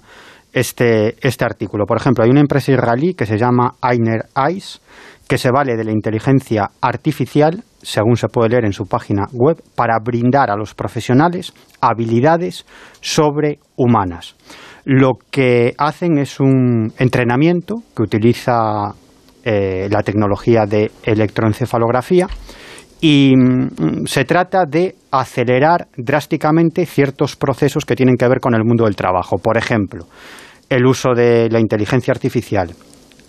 este, 0.55 1.15
este 1.19 1.43
artículo. 1.43 1.85
Por 1.85 1.97
ejemplo, 1.97 2.23
hay 2.23 2.29
una 2.29 2.39
empresa 2.39 2.71
israelí 2.71 3.13
que 3.13 3.25
se 3.25 3.37
llama 3.37 3.73
Ainer 3.81 4.27
Eyes, 4.35 4.81
que 5.27 5.37
se 5.37 5.51
vale 5.51 5.75
de 5.75 5.83
la 5.83 5.91
inteligencia 5.91 6.71
artificial, 6.79 7.61
según 7.81 8.15
se 8.15 8.29
puede 8.29 8.49
leer 8.49 8.63
en 8.63 8.71
su 8.71 8.85
página 8.85 9.25
web, 9.33 9.61
para 9.75 9.99
brindar 9.99 10.49
a 10.49 10.55
los 10.55 10.73
profesionales 10.73 11.53
habilidades 11.81 12.65
sobrehumanas. 13.01 14.37
Lo 14.85 15.17
que 15.29 15.73
hacen 15.77 16.19
es 16.19 16.39
un 16.39 16.93
entrenamiento 16.99 17.75
que 17.93 18.03
utiliza 18.03 18.93
eh, 19.43 19.89
la 19.91 20.03
tecnología 20.03 20.65
de 20.65 20.89
electroencefalografía 21.03 22.27
y 23.01 23.33
mm, 23.35 24.05
se 24.05 24.23
trata 24.23 24.63
de 24.65 24.95
acelerar 25.11 25.87
drásticamente 25.97 26.85
ciertos 26.85 27.35
procesos 27.35 27.83
que 27.83 27.95
tienen 27.95 28.15
que 28.15 28.27
ver 28.29 28.39
con 28.39 28.55
el 28.55 28.63
mundo 28.63 28.85
del 28.85 28.95
trabajo. 28.95 29.37
Por 29.37 29.57
ejemplo, 29.57 30.05
el 30.69 30.85
uso 30.85 31.13
de 31.13 31.49
la 31.49 31.59
inteligencia 31.59 32.11
artificial, 32.11 32.73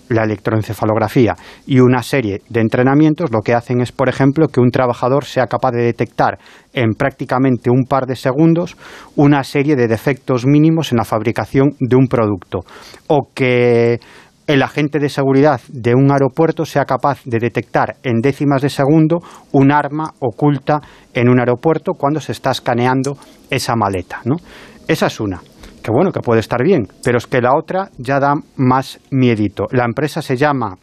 la 0.08 0.24
electroencefalografía 0.24 1.34
y 1.66 1.80
una 1.80 2.02
serie 2.02 2.42
de 2.48 2.60
entrenamientos 2.60 3.30
lo 3.32 3.40
que 3.40 3.54
hacen 3.54 3.80
es, 3.80 3.92
por 3.92 4.08
ejemplo, 4.08 4.48
que 4.48 4.60
un 4.60 4.70
trabajador 4.70 5.24
sea 5.24 5.46
capaz 5.46 5.72
de 5.72 5.82
detectar 5.82 6.38
en 6.72 6.92
prácticamente 6.92 7.70
un 7.70 7.84
par 7.84 8.06
de 8.06 8.16
segundos 8.16 8.76
una 9.16 9.42
serie 9.44 9.76
de 9.76 9.88
defectos 9.88 10.46
mínimos 10.46 10.92
en 10.92 10.98
la 10.98 11.04
fabricación 11.04 11.74
de 11.80 11.96
un 11.96 12.06
producto 12.06 12.60
o 13.08 13.30
que 13.34 13.98
el 14.46 14.62
agente 14.62 15.00
de 15.00 15.08
seguridad 15.08 15.60
de 15.68 15.94
un 15.94 16.10
aeropuerto 16.12 16.64
sea 16.64 16.84
capaz 16.84 17.20
de 17.24 17.40
detectar 17.40 17.96
en 18.04 18.20
décimas 18.20 18.62
de 18.62 18.70
segundo 18.70 19.18
un 19.50 19.72
arma 19.72 20.12
oculta 20.20 20.80
en 21.14 21.28
un 21.28 21.40
aeropuerto 21.40 21.94
cuando 21.94 22.20
se 22.20 22.30
está 22.30 22.52
escaneando 22.52 23.18
esa 23.50 23.74
maleta. 23.74 24.20
¿no? 24.24 24.36
Esa 24.86 25.06
es 25.06 25.18
una, 25.18 25.42
que 25.86 25.92
bueno, 25.92 26.10
que 26.10 26.18
puede 26.18 26.40
estar 26.40 26.64
bien, 26.64 26.88
pero 27.04 27.18
es 27.18 27.28
que 27.28 27.40
la 27.40 27.56
otra 27.56 27.90
ya 27.96 28.18
da 28.18 28.34
más 28.56 28.98
miedito. 29.12 29.66
La 29.70 29.84
empresa 29.84 30.20
se 30.20 30.36
llama 30.36 30.76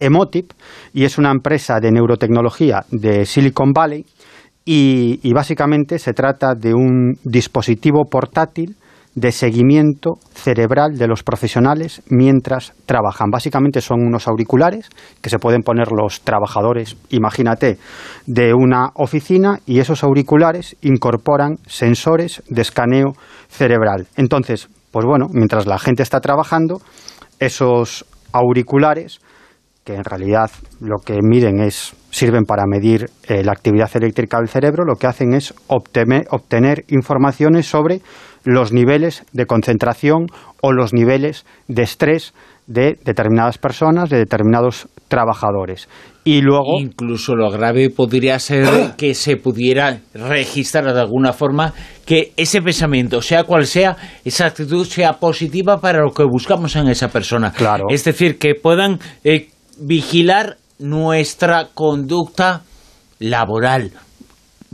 Emotip 0.00 0.50
y 0.94 1.04
es 1.04 1.18
una 1.18 1.30
empresa 1.30 1.78
de 1.78 1.92
neurotecnología 1.92 2.86
de 2.90 3.26
Silicon 3.26 3.74
Valley 3.74 4.06
y, 4.64 5.20
y 5.22 5.32
básicamente 5.34 5.98
se 5.98 6.14
trata 6.14 6.54
de 6.54 6.72
un 6.72 7.18
dispositivo 7.22 8.06
portátil 8.10 8.76
de 9.14 9.32
seguimiento 9.32 10.14
cerebral 10.34 10.98
de 10.98 11.06
los 11.06 11.22
profesionales 11.22 12.02
mientras 12.08 12.72
trabajan. 12.86 13.30
Básicamente 13.30 13.80
son 13.80 14.00
unos 14.00 14.26
auriculares 14.26 14.88
que 15.20 15.30
se 15.30 15.38
pueden 15.38 15.62
poner 15.62 15.92
los 15.92 16.22
trabajadores, 16.22 16.96
imagínate, 17.10 17.78
de 18.26 18.54
una 18.54 18.90
oficina 18.94 19.60
y 19.66 19.78
esos 19.78 20.02
auriculares 20.02 20.76
incorporan 20.82 21.56
sensores 21.66 22.42
de 22.48 22.62
escaneo 22.62 23.12
cerebral. 23.48 24.08
Entonces, 24.16 24.68
pues 24.90 25.06
bueno, 25.06 25.26
mientras 25.32 25.66
la 25.66 25.78
gente 25.78 26.02
está 26.02 26.20
trabajando, 26.20 26.80
esos 27.38 28.04
auriculares 28.32 29.20
que 29.84 29.94
en 29.94 30.04
realidad 30.04 30.50
lo 30.80 30.96
que 31.04 31.18
miden 31.22 31.60
es 31.60 31.94
sirven 32.10 32.44
para 32.44 32.64
medir 32.66 33.10
eh, 33.24 33.44
la 33.44 33.52
actividad 33.52 33.90
eléctrica 33.94 34.38
del 34.38 34.48
cerebro, 34.48 34.84
lo 34.84 34.96
que 34.96 35.06
hacen 35.06 35.34
es 35.34 35.52
obtener, 35.66 36.24
obtener 36.30 36.84
informaciones 36.88 37.66
sobre 37.66 38.00
los 38.44 38.72
niveles 38.72 39.24
de 39.32 39.46
concentración 39.46 40.26
o 40.60 40.72
los 40.72 40.92
niveles 40.92 41.44
de 41.68 41.82
estrés 41.82 42.34
de 42.66 42.98
determinadas 43.04 43.58
personas, 43.58 44.08
de 44.08 44.18
determinados 44.18 44.88
trabajadores. 45.08 45.88
Y 46.24 46.40
luego. 46.40 46.80
Incluso 46.80 47.34
lo 47.34 47.50
grave 47.50 47.90
podría 47.90 48.38
ser 48.38 48.94
que 48.96 49.14
se 49.14 49.36
pudiera 49.36 50.00
registrar 50.14 50.92
de 50.92 51.00
alguna 51.00 51.32
forma 51.32 51.74
que 52.06 52.32
ese 52.36 52.62
pensamiento, 52.62 53.20
sea 53.20 53.44
cual 53.44 53.66
sea, 53.66 53.96
esa 54.24 54.46
actitud 54.46 54.86
sea 54.86 55.14
positiva 55.14 55.80
para 55.80 56.00
lo 56.00 56.12
que 56.12 56.24
buscamos 56.24 56.74
en 56.76 56.88
esa 56.88 57.08
persona. 57.08 57.52
Claro. 57.52 57.84
Es 57.90 58.04
decir, 58.04 58.38
que 58.38 58.54
puedan 58.54 58.98
eh, 59.22 59.48
vigilar 59.78 60.56
nuestra 60.78 61.68
conducta 61.74 62.62
laboral, 63.18 63.92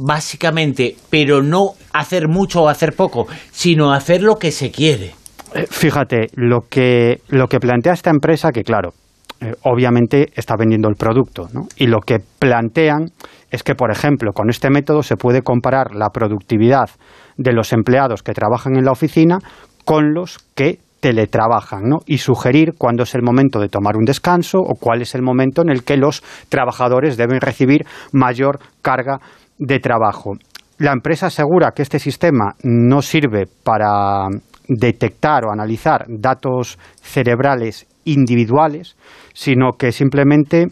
básicamente, 0.01 0.97
pero 1.11 1.43
no 1.43 1.75
hacer 1.93 2.29
mucho 2.29 2.63
o 2.63 2.69
hacer 2.69 2.95
poco, 2.95 3.27
sino 3.51 3.93
hacer 3.93 4.23
lo 4.23 4.37
que 4.37 4.51
se 4.51 4.71
quiere. 4.71 5.15
Eh, 5.55 5.67
fíjate, 5.69 6.29
lo 6.35 6.61
que, 6.69 7.21
lo 7.29 7.47
que 7.49 7.61
plantea 7.61 7.93
esta 7.93 8.11
empresa, 8.11 8.51
que 8.51 8.63
claro, 8.63 8.93
eh, 9.41 9.53
obviamente 9.63 10.29
está 10.35 10.55
vendiendo 10.57 10.89
el 10.89 10.97
producto, 10.97 11.49
¿no? 11.53 11.67
Y 11.77 11.87
lo 11.87 12.01
que 12.01 12.19
plantean 12.39 13.07
es 13.51 13.63
que, 13.63 13.75
por 13.75 13.91
ejemplo, 13.91 14.33
con 14.33 14.49
este 14.49 14.71
método 14.71 15.03
se 15.03 15.17
puede 15.17 15.43
comparar 15.43 15.95
la 15.95 16.11
productividad 16.11 16.89
de 17.37 17.53
los 17.53 17.73
empleados 17.73 18.23
que 18.23 18.33
trabajan 18.33 18.77
en 18.77 18.85
la 18.85 18.93
oficina 18.93 19.39
con 19.85 20.15
los 20.15 20.39
que 20.55 20.79
teletrabajan 21.01 21.85
¿no? 21.85 22.01
y 22.07 22.19
sugerir 22.19 22.75
cuándo 22.77 23.05
es 23.05 23.15
el 23.15 23.23
momento 23.23 23.59
de 23.59 23.69
tomar 23.69 23.97
un 23.97 24.05
descanso 24.05 24.59
o 24.59 24.75
cuál 24.75 25.01
es 25.01 25.15
el 25.15 25.23
momento 25.23 25.63
en 25.63 25.71
el 25.71 25.83
que 25.83 25.97
los 25.97 26.23
trabajadores 26.51 27.17
deben 27.17 27.41
recibir 27.41 27.87
mayor 28.13 28.61
carga 28.83 29.19
de 29.61 29.79
trabajo. 29.79 30.33
La 30.79 30.93
empresa 30.93 31.27
asegura 31.27 31.73
que 31.73 31.83
este 31.83 31.99
sistema 31.99 32.57
no 32.65 33.03
sirve 33.03 33.47
para 33.63 34.27
detectar 34.67 35.45
o 35.45 35.53
analizar 35.53 36.07
datos 36.09 36.79
cerebrales 37.03 37.87
individuales, 38.05 38.97
sino 39.35 39.73
que 39.73 39.93
simplemente 39.93 40.69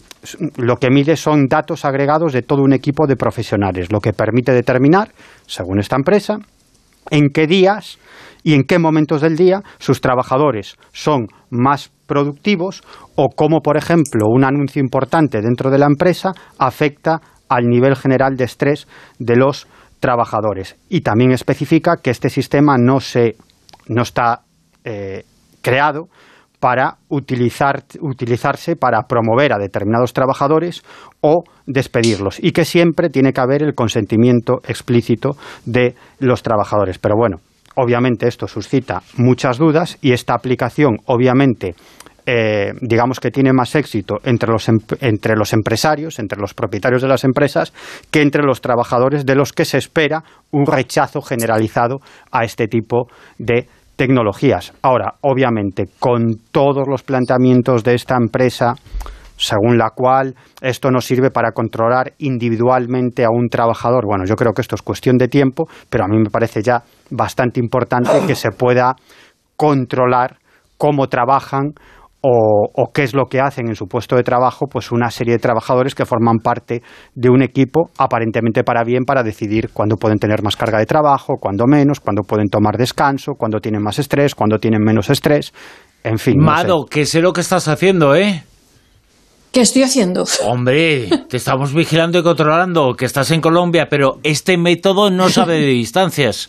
lo 0.56 0.76
que 0.76 0.90
mide 0.90 1.16
son 1.16 1.46
datos 1.46 1.84
agregados 1.84 2.32
de 2.32 2.42
todo 2.42 2.62
un 2.62 2.72
equipo 2.72 3.06
de 3.06 3.16
profesionales, 3.16 3.92
lo 3.92 4.00
que 4.00 4.14
permite 4.14 4.52
determinar, 4.52 5.12
según 5.46 5.78
esta 5.78 5.96
empresa, 5.96 6.38
en 7.10 7.28
qué 7.28 7.46
días 7.46 7.98
y 8.42 8.54
en 8.54 8.62
qué 8.64 8.78
momentos 8.78 9.20
del 9.20 9.36
día 9.36 9.62
sus 9.78 10.00
trabajadores 10.00 10.76
son 10.92 11.26
más 11.50 11.90
productivos 12.06 12.82
o 13.14 13.28
cómo, 13.28 13.60
por 13.60 13.76
ejemplo, 13.76 14.26
un 14.28 14.44
anuncio 14.44 14.80
importante 14.80 15.42
dentro 15.42 15.70
de 15.70 15.78
la 15.78 15.86
empresa 15.86 16.32
afecta 16.58 17.20
al 17.48 17.64
nivel 17.68 17.96
general 17.96 18.36
de 18.36 18.44
estrés 18.44 18.86
de 19.18 19.36
los 19.36 19.66
trabajadores. 20.00 20.76
Y 20.88 21.00
también 21.00 21.32
especifica 21.32 21.96
que 22.02 22.10
este 22.10 22.30
sistema 22.30 22.76
no, 22.78 23.00
se, 23.00 23.36
no 23.88 24.02
está 24.02 24.42
eh, 24.84 25.24
creado 25.62 26.08
para 26.60 26.96
utilizar, 27.08 27.84
utilizarse 28.00 28.76
para 28.76 29.02
promover 29.02 29.52
a 29.52 29.58
determinados 29.58 30.12
trabajadores 30.12 30.82
o 31.20 31.44
despedirlos 31.66 32.42
y 32.42 32.52
que 32.52 32.64
siempre 32.64 33.10
tiene 33.10 33.32
que 33.32 33.40
haber 33.40 33.62
el 33.62 33.74
consentimiento 33.74 34.60
explícito 34.66 35.36
de 35.64 35.94
los 36.18 36.42
trabajadores. 36.42 36.98
Pero 36.98 37.14
bueno, 37.16 37.38
obviamente 37.76 38.26
esto 38.26 38.48
suscita 38.48 39.02
muchas 39.16 39.58
dudas 39.58 39.98
y 40.00 40.12
esta 40.12 40.34
aplicación 40.34 40.98
obviamente 41.06 41.74
eh, 42.30 42.74
digamos 42.82 43.20
que 43.20 43.30
tiene 43.30 43.54
más 43.54 43.74
éxito 43.74 44.16
entre 44.22 44.52
los, 44.52 44.68
entre 45.00 45.34
los 45.34 45.54
empresarios, 45.54 46.18
entre 46.18 46.38
los 46.38 46.52
propietarios 46.52 47.00
de 47.00 47.08
las 47.08 47.24
empresas, 47.24 47.72
que 48.10 48.20
entre 48.20 48.42
los 48.42 48.60
trabajadores 48.60 49.24
de 49.24 49.34
los 49.34 49.54
que 49.54 49.64
se 49.64 49.78
espera 49.78 50.22
un 50.50 50.66
rechazo 50.66 51.22
generalizado 51.22 52.00
a 52.30 52.44
este 52.44 52.68
tipo 52.68 53.08
de 53.38 53.66
tecnologías. 53.96 54.74
Ahora, 54.82 55.14
obviamente, 55.22 55.84
con 55.98 56.36
todos 56.52 56.86
los 56.86 57.02
planteamientos 57.02 57.82
de 57.82 57.94
esta 57.94 58.16
empresa, 58.16 58.74
según 59.38 59.78
la 59.78 59.88
cual 59.94 60.34
esto 60.60 60.90
no 60.90 61.00
sirve 61.00 61.30
para 61.30 61.52
controlar 61.52 62.12
individualmente 62.18 63.24
a 63.24 63.30
un 63.30 63.48
trabajador. 63.48 64.04
Bueno, 64.04 64.26
yo 64.26 64.34
creo 64.34 64.52
que 64.52 64.60
esto 64.60 64.74
es 64.74 64.82
cuestión 64.82 65.16
de 65.16 65.28
tiempo, 65.28 65.66
pero 65.88 66.04
a 66.04 66.08
mí 66.08 66.18
me 66.18 66.28
parece 66.28 66.60
ya 66.60 66.82
bastante 67.08 67.58
importante 67.58 68.10
que 68.26 68.34
se 68.34 68.50
pueda 68.50 68.96
controlar 69.56 70.36
cómo 70.76 71.08
trabajan 71.08 71.72
o, 72.20 72.90
qué 72.92 73.04
es 73.04 73.14
lo 73.14 73.26
que 73.26 73.40
hacen 73.40 73.68
en 73.68 73.76
su 73.76 73.86
puesto 73.86 74.16
de 74.16 74.22
trabajo, 74.22 74.66
pues 74.66 74.90
una 74.90 75.10
serie 75.10 75.34
de 75.34 75.38
trabajadores 75.38 75.94
que 75.94 76.04
forman 76.04 76.38
parte 76.38 76.82
de 77.14 77.30
un 77.30 77.42
equipo 77.42 77.90
aparentemente 77.96 78.64
para 78.64 78.82
bien 78.82 79.04
para 79.04 79.22
decidir 79.22 79.70
cuándo 79.72 79.96
pueden 79.96 80.18
tener 80.18 80.42
más 80.42 80.56
carga 80.56 80.78
de 80.78 80.86
trabajo, 80.86 81.36
cuándo 81.40 81.64
menos, 81.66 82.00
cuándo 82.00 82.22
pueden 82.22 82.48
tomar 82.48 82.76
descanso, 82.76 83.34
cuándo 83.34 83.60
tienen 83.60 83.82
más 83.82 83.98
estrés, 83.98 84.34
cuándo 84.34 84.58
tienen 84.58 84.82
menos 84.82 85.10
estrés, 85.10 85.52
en 86.02 86.18
fin. 86.18 86.38
Mado, 86.38 86.86
que 86.86 87.06
sé 87.06 87.20
lo 87.20 87.32
que 87.32 87.40
estás 87.40 87.68
haciendo, 87.68 88.16
¿eh? 88.16 88.42
¿Qué 89.52 89.62
estoy 89.62 89.82
haciendo? 89.82 90.24
Hombre, 90.44 91.08
te 91.28 91.36
estamos 91.36 91.72
vigilando 91.72 92.18
y 92.18 92.22
controlando, 92.22 92.94
que 92.94 93.06
estás 93.06 93.30
en 93.30 93.40
Colombia, 93.40 93.86
pero 93.88 94.18
este 94.22 94.58
método 94.58 95.10
no 95.10 95.30
sabe 95.30 95.54
de 95.54 95.66
distancias. 95.68 96.48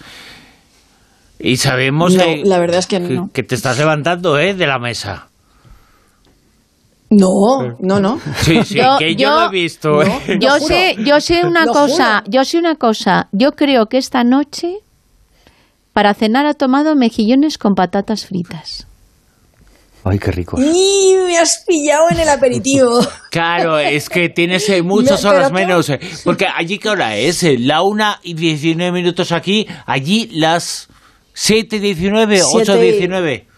Y 1.40 1.56
sabemos 1.58 2.14
la 2.14 2.60
verdad 2.60 2.80
es 2.80 2.88
que, 2.88 3.22
que, 3.32 3.44
te 3.44 3.56
estás 3.56 3.78
levantando 3.78 4.38
¿eh? 4.38 4.54
de 4.54 4.68
la 4.68 4.78
mesa. 4.78 5.29
No, 7.12 7.76
no, 7.80 8.00
no. 8.00 8.20
Sí, 8.42 8.64
sí, 8.64 8.80
que 9.00 9.16
yo, 9.16 9.30
lo 9.32 9.48
he 9.48 9.50
visto. 9.50 10.04
¿eh? 10.04 10.38
yo 10.40 10.60
sé, 10.60 10.96
yo 11.04 11.20
sé 11.20 11.44
una 11.44 11.66
cosa, 11.66 12.24
yo 12.28 12.46
sé 12.46 12.60
una 12.60 12.76
cosa. 12.76 13.30
Yo 13.32 13.54
creo 13.54 13.88
que 13.88 13.98
esta 13.98 14.24
noche 14.24 14.78
para 15.94 16.14
cenar 16.14 16.46
ha 16.46 16.54
tomado 16.54 16.96
mejillones 16.96 17.58
con 17.58 17.74
patatas 17.74 18.28
fritas. 18.28 18.86
Ay, 20.04 20.18
qué 20.18 20.32
rico. 20.32 20.58
Y 20.62 21.16
me 21.26 21.38
has 21.38 21.64
pillado 21.68 22.10
en 22.12 22.20
el 22.20 22.30
aperitivo. 22.30 23.00
Claro, 23.32 23.78
es 23.78 24.10
que 24.10 24.30
tienes 24.30 24.68
eh, 24.70 24.82
muchas 24.82 25.24
horas 25.24 25.52
menos. 25.52 25.90
Eh, 25.90 26.00
porque 26.24 26.48
allí, 26.48 26.80
¿qué 26.80 26.90
hora 26.90 27.16
es? 27.16 27.44
La 27.60 27.84
una 27.84 28.20
y 28.24 28.34
19 28.34 28.92
minutos 28.92 29.32
aquí. 29.32 29.68
Allí 29.86 30.30
las 30.32 30.88
7 31.34 31.76
y 31.76 31.80
19, 31.80 32.42
8 32.44 32.78
y 32.78 32.82
19. 32.82 33.49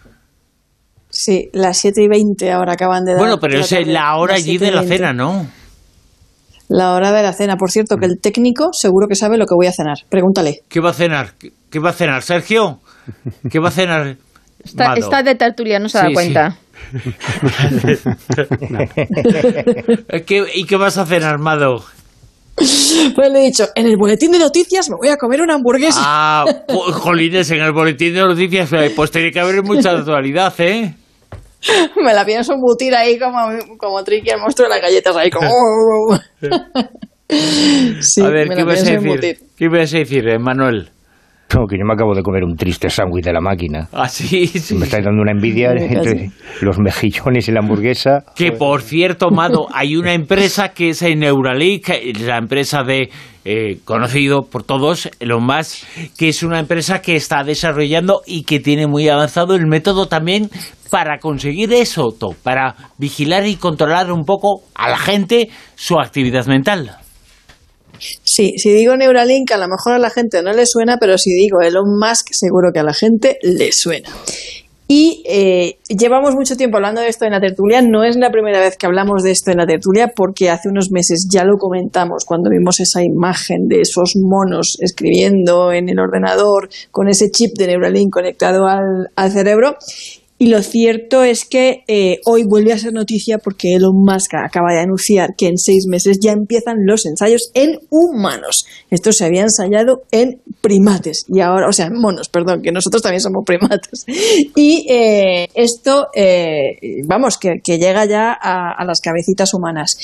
Sí, 1.24 1.50
las 1.52 1.78
7 1.78 2.02
y 2.02 2.08
20 2.08 2.50
ahora 2.50 2.72
acaban 2.72 3.04
de 3.04 3.12
dar. 3.12 3.20
Bueno, 3.20 3.38
pero 3.38 3.60
es 3.60 3.86
la 3.86 4.16
hora 4.16 4.34
allí 4.34 4.58
de 4.58 4.72
la 4.72 4.82
cena, 4.82 5.12
¿no? 5.12 5.46
La 6.68 6.94
hora 6.94 7.12
de 7.12 7.22
la 7.22 7.32
cena. 7.32 7.56
Por 7.56 7.70
cierto, 7.70 7.96
que 7.96 8.06
el 8.06 8.18
técnico 8.20 8.70
seguro 8.72 9.06
que 9.06 9.14
sabe 9.14 9.38
lo 9.38 9.46
que 9.46 9.54
voy 9.54 9.68
a 9.68 9.72
cenar. 9.72 9.98
Pregúntale. 10.08 10.62
¿Qué 10.68 10.80
va 10.80 10.90
a 10.90 10.94
cenar? 10.94 11.34
¿Qué 11.70 11.78
va 11.78 11.90
a 11.90 11.92
cenar, 11.92 12.22
Sergio? 12.22 12.80
¿Qué 13.48 13.60
va 13.60 13.68
a 13.68 13.70
cenar? 13.70 14.16
Está, 14.64 15.22
de 15.22 15.36
tertulia, 15.36 15.78
no 15.78 15.88
se 15.88 15.98
da 15.98 16.12
cuenta. 16.12 16.58
¿Y 20.56 20.64
qué 20.64 20.76
vas 20.76 20.98
a 20.98 21.06
cenar, 21.06 21.38
Mado? 21.38 21.84
Pues 22.56 23.32
le 23.32 23.42
he 23.42 23.44
dicho, 23.44 23.68
en 23.76 23.86
el 23.86 23.96
boletín 23.96 24.32
de 24.32 24.40
noticias 24.40 24.90
me 24.90 24.96
voy 24.96 25.06
a 25.08 25.16
comer 25.16 25.40
una 25.40 25.54
hamburguesa. 25.54 26.00
Ah, 26.02 26.44
jolines, 26.68 27.48
en 27.52 27.60
el 27.60 27.70
boletín 27.70 28.12
de 28.12 28.22
noticias, 28.22 28.70
pues 28.96 29.12
tiene 29.12 29.30
que 29.30 29.38
haber 29.38 29.62
mucha 29.62 29.92
actualidad, 29.92 30.52
¿eh? 30.58 30.96
Me 31.96 32.12
la 32.14 32.24
pienso 32.24 32.54
embutir 32.54 32.94
ahí 32.94 33.18
como, 33.18 33.38
como 33.78 34.02
Tricky, 34.02 34.30
el 34.30 34.40
monstruo 34.40 34.68
de 34.68 34.74
las 34.74 34.82
galletas, 34.82 35.16
ahí 35.16 35.30
como... 35.30 35.48
sí, 38.00 38.22
a 38.22 38.28
ver, 38.28 38.48
¿qué 38.48 38.64
vas 38.64 38.86
a, 38.86 38.92
decir? 38.92 39.38
¿qué 39.56 39.68
vas 39.68 39.94
a 39.94 39.98
decir, 39.98 40.38
Manuel? 40.38 40.90
No, 41.54 41.66
que 41.66 41.76
yo 41.78 41.84
me 41.84 41.92
acabo 41.92 42.14
de 42.14 42.22
comer 42.22 42.44
un 42.44 42.56
triste 42.56 42.88
sándwich 42.88 43.24
de 43.24 43.32
la 43.32 43.40
máquina. 43.40 43.88
Ah, 43.92 44.08
sí, 44.08 44.46
sí. 44.46 44.74
Me 44.74 44.84
estáis 44.84 45.04
dando 45.04 45.20
una 45.20 45.32
envidia 45.32 45.72
entre 45.76 46.30
los 46.60 46.78
mejillones 46.78 47.48
y 47.48 47.52
la 47.52 47.60
hamburguesa. 47.60 48.24
Que 48.34 48.52
por 48.52 48.82
cierto, 48.82 49.30
Mado, 49.30 49.66
hay 49.72 49.96
una 49.96 50.14
empresa 50.14 50.70
que 50.70 50.90
es 50.90 51.02
Neuralink, 51.02 51.88
la 52.20 52.38
empresa 52.38 52.82
de 52.82 53.10
eh, 53.44 53.80
conocido 53.84 54.42
por 54.42 54.62
todos, 54.62 55.10
lo 55.20 55.40
más 55.40 55.84
que 56.16 56.28
es 56.28 56.42
una 56.42 56.60
empresa 56.60 57.02
que 57.02 57.16
está 57.16 57.42
desarrollando 57.42 58.22
y 58.24 58.44
que 58.44 58.60
tiene 58.60 58.86
muy 58.86 59.08
avanzado 59.08 59.54
el 59.56 59.66
método 59.66 60.06
también 60.06 60.48
para 60.90 61.18
conseguir 61.18 61.72
eso, 61.72 62.14
para 62.42 62.76
vigilar 62.98 63.46
y 63.46 63.56
controlar 63.56 64.12
un 64.12 64.24
poco 64.24 64.62
a 64.74 64.88
la 64.88 64.98
gente 64.98 65.48
su 65.74 65.98
actividad 65.98 66.46
mental. 66.46 67.01
Sí, 68.22 68.54
si 68.56 68.72
digo 68.72 68.96
Neuralink, 68.96 69.50
a 69.52 69.58
lo 69.58 69.68
mejor 69.68 69.94
a 69.94 69.98
la 69.98 70.10
gente 70.10 70.42
no 70.42 70.52
le 70.52 70.66
suena, 70.66 70.98
pero 70.98 71.18
si 71.18 71.32
digo 71.32 71.60
Elon 71.60 71.98
Musk, 71.98 72.28
seguro 72.32 72.70
que 72.72 72.80
a 72.80 72.84
la 72.84 72.94
gente 72.94 73.38
le 73.42 73.72
suena. 73.72 74.08
Y 74.94 75.22
eh, 75.26 75.78
llevamos 75.88 76.34
mucho 76.34 76.54
tiempo 76.54 76.76
hablando 76.76 77.00
de 77.00 77.08
esto 77.08 77.24
en 77.24 77.32
la 77.32 77.40
tertulia. 77.40 77.80
No 77.80 78.04
es 78.04 78.16
la 78.16 78.30
primera 78.30 78.60
vez 78.60 78.76
que 78.76 78.84
hablamos 78.84 79.22
de 79.22 79.30
esto 79.30 79.50
en 79.50 79.56
la 79.56 79.66
tertulia, 79.66 80.12
porque 80.14 80.50
hace 80.50 80.68
unos 80.68 80.90
meses 80.90 81.28
ya 81.32 81.44
lo 81.44 81.56
comentamos 81.56 82.26
cuando 82.26 82.50
vimos 82.50 82.78
esa 82.78 83.02
imagen 83.02 83.68
de 83.68 83.80
esos 83.80 84.16
monos 84.20 84.76
escribiendo 84.80 85.72
en 85.72 85.88
el 85.88 85.98
ordenador 85.98 86.68
con 86.90 87.08
ese 87.08 87.30
chip 87.30 87.56
de 87.56 87.68
Neuralink 87.68 88.12
conectado 88.12 88.66
al, 88.66 89.08
al 89.16 89.30
cerebro. 89.30 89.78
Y 90.42 90.48
lo 90.48 90.60
cierto 90.60 91.22
es 91.22 91.44
que 91.44 91.84
eh, 91.86 92.18
hoy 92.24 92.42
vuelve 92.42 92.72
a 92.72 92.78
ser 92.78 92.92
noticia 92.92 93.38
porque 93.38 93.76
Elon 93.76 93.94
Musk 93.94 94.34
acaba 94.34 94.72
de 94.72 94.80
anunciar 94.80 95.36
que 95.38 95.46
en 95.46 95.56
seis 95.56 95.86
meses 95.86 96.18
ya 96.20 96.32
empiezan 96.32 96.78
los 96.84 97.06
ensayos 97.06 97.52
en 97.54 97.78
humanos. 97.90 98.66
Esto 98.90 99.12
se 99.12 99.24
había 99.24 99.42
ensayado 99.42 100.02
en 100.10 100.40
primates 100.60 101.26
y 101.28 101.38
ahora, 101.38 101.68
o 101.68 101.72
sea, 101.72 101.86
en 101.86 101.92
monos, 101.94 102.28
perdón, 102.28 102.60
que 102.60 102.72
nosotros 102.72 103.02
también 103.02 103.20
somos 103.20 103.44
primates. 103.46 104.04
Y 104.56 104.84
eh, 104.90 105.46
esto, 105.54 106.08
eh, 106.12 106.76
vamos, 107.06 107.38
que, 107.38 107.60
llega 107.64 108.04
ya 108.06 108.32
a, 108.32 108.72
a 108.72 108.84
las 108.84 109.00
cabecitas 109.00 109.54
humanas. 109.54 109.96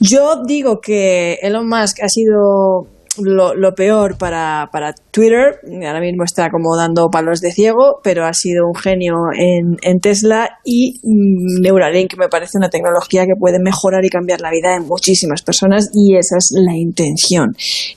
Yo 0.00 0.42
digo 0.44 0.80
que 0.80 1.34
Elon 1.42 1.68
Musk 1.68 2.02
ha 2.02 2.08
sido 2.08 2.88
lo, 3.22 3.74
peor 3.74 4.16
para, 4.18 4.68
para, 4.72 4.94
Twitter, 5.10 5.60
ahora 5.86 6.00
mismo 6.00 6.24
está 6.24 6.50
como 6.50 6.76
dando 6.76 7.08
palos 7.10 7.40
de 7.40 7.52
ciego, 7.52 8.00
pero 8.02 8.24
ha 8.24 8.32
sido 8.32 8.66
un 8.66 8.74
genio 8.74 9.14
en, 9.36 10.00
Tesla 10.00 10.58
y 10.64 11.00
mm, 11.02 11.62
Neuralink 11.62 12.16
me 12.16 12.28
parece 12.28 12.56
una 12.56 12.70
tecnología 12.70 13.26
que 13.26 13.34
puede 13.38 13.58
mejorar 13.60 14.04
y 14.04 14.08
cambiar 14.08 14.40
la 14.40 14.50
vida 14.50 14.72
de 14.72 14.80
muchísimas 14.80 15.42
personas 15.42 15.90
y 15.92 16.16
esa 16.16 16.38
es 16.38 16.52
la 16.52 16.76
intención, 16.76 17.54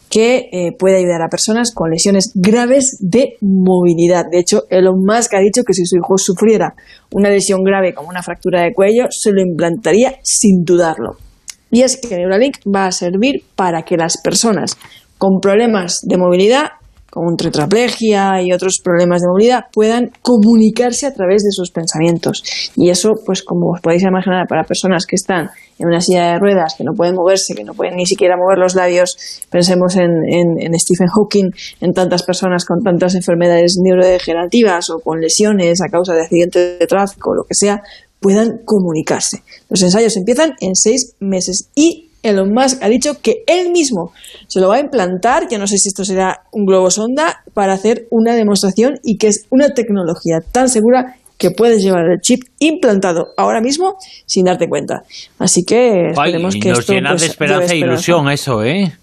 que 0.09 0.49
eh, 0.51 0.71
puede 0.77 0.97
ayudar 0.97 1.21
a 1.21 1.29
personas 1.29 1.71
con 1.73 1.89
lesiones 1.89 2.31
graves 2.35 2.97
de 2.99 3.37
movilidad. 3.41 4.25
De 4.29 4.39
hecho, 4.39 4.63
Elon 4.69 5.03
Musk 5.05 5.33
ha 5.33 5.39
dicho 5.39 5.63
que 5.63 5.73
si 5.73 5.85
su 5.85 5.97
hijo 5.97 6.17
sufriera 6.17 6.75
una 7.11 7.29
lesión 7.29 7.63
grave 7.63 7.93
como 7.93 8.09
una 8.09 8.23
fractura 8.23 8.63
de 8.63 8.73
cuello, 8.73 9.05
se 9.09 9.31
lo 9.31 9.41
implantaría 9.41 10.15
sin 10.23 10.63
dudarlo. 10.63 11.17
Y 11.73 11.81
es 11.81 11.97
que 11.97 12.15
Neuralink 12.15 12.57
va 12.67 12.85
a 12.85 12.91
servir 12.91 13.43
para 13.55 13.81
que 13.81 13.97
las 13.97 14.21
personas 14.21 14.77
con 15.23 15.39
problemas 15.39 16.01
de 16.03 16.17
movilidad, 16.17 16.71
como 17.09 17.33
tetraplegia 17.37 18.41
y 18.41 18.51
otros 18.51 18.81
problemas 18.83 19.21
de 19.21 19.29
movilidad, 19.29 19.61
puedan 19.71 20.11
comunicarse 20.21 21.05
a 21.07 21.13
través 21.13 21.43
de 21.43 21.51
sus 21.51 21.71
pensamientos. 21.71 22.43
Y 22.75 22.89
eso, 22.89 23.11
pues 23.25 23.41
como 23.41 23.71
os 23.71 23.79
podéis 23.79 24.03
imaginar, 24.03 24.47
para 24.49 24.65
personas 24.65 25.05
que 25.05 25.15
están 25.15 25.49
en 25.79 25.87
una 25.87 26.01
silla 26.01 26.33
de 26.33 26.39
ruedas, 26.39 26.75
que 26.77 26.83
no 26.83 26.91
pueden 26.91 27.15
moverse, 27.15 27.55
que 27.55 27.63
no 27.63 27.73
pueden 27.73 27.95
ni 27.95 28.05
siquiera 28.05 28.35
mover 28.35 28.57
los 28.57 28.75
labios, 28.75 29.15
pensemos 29.49 29.95
en, 29.95 30.11
en 30.27 30.77
Stephen 30.77 31.07
Hawking, 31.07 31.51
en 31.79 31.93
tantas 31.93 32.23
personas 32.23 32.65
con 32.65 32.83
tantas 32.83 33.15
enfermedades 33.15 33.77
neurodegenerativas 33.81 34.89
o 34.89 34.99
con 34.99 35.21
lesiones 35.21 35.79
a 35.81 35.87
causa 35.87 36.15
de 36.15 36.23
accidentes 36.23 36.79
de 36.79 36.85
tráfico 36.85 37.29
o 37.29 37.35
lo 37.35 37.43
que 37.45 37.55
sea, 37.55 37.81
puedan 38.19 38.59
comunicarse. 38.65 39.41
Los 39.69 39.81
ensayos 39.83 40.17
empiezan 40.17 40.55
en 40.59 40.75
seis 40.75 41.15
meses 41.21 41.69
y 41.75 42.09
Elon 42.23 42.53
Musk 42.53 42.81
ha 42.81 42.89
dicho 42.89 43.21
que 43.21 43.43
él 43.47 43.71
mismo 43.71 44.13
se 44.47 44.59
lo 44.59 44.69
va 44.69 44.77
a 44.77 44.79
implantar, 44.79 45.47
yo 45.51 45.59
no 45.59 45.67
sé 45.67 45.77
si 45.77 45.89
esto 45.89 46.05
será 46.05 46.43
un 46.51 46.65
globo 46.65 46.89
sonda, 46.89 47.43
para 47.53 47.73
hacer 47.73 48.07
una 48.09 48.33
demostración 48.33 48.99
y 49.03 49.17
que 49.17 49.27
es 49.27 49.45
una 49.49 49.69
tecnología 49.69 50.39
tan 50.51 50.69
segura 50.69 51.17
que 51.37 51.51
puedes 51.51 51.83
llevar 51.83 52.05
el 52.09 52.21
chip 52.21 52.43
implantado 52.59 53.27
ahora 53.37 53.59
mismo 53.59 53.97
sin 54.25 54.45
darte 54.45 54.69
cuenta. 54.69 55.03
Así 55.39 55.65
que 55.65 56.11
esperemos 56.11 56.55
que 56.55 56.69
nos 56.69 56.87
llena 56.87 57.09
de 57.09 57.15
pues, 57.17 57.29
esperanza 57.29 57.73
e 57.73 57.77
ilusión 57.77 58.29
eso, 58.29 58.63
¿eh? 58.63 58.93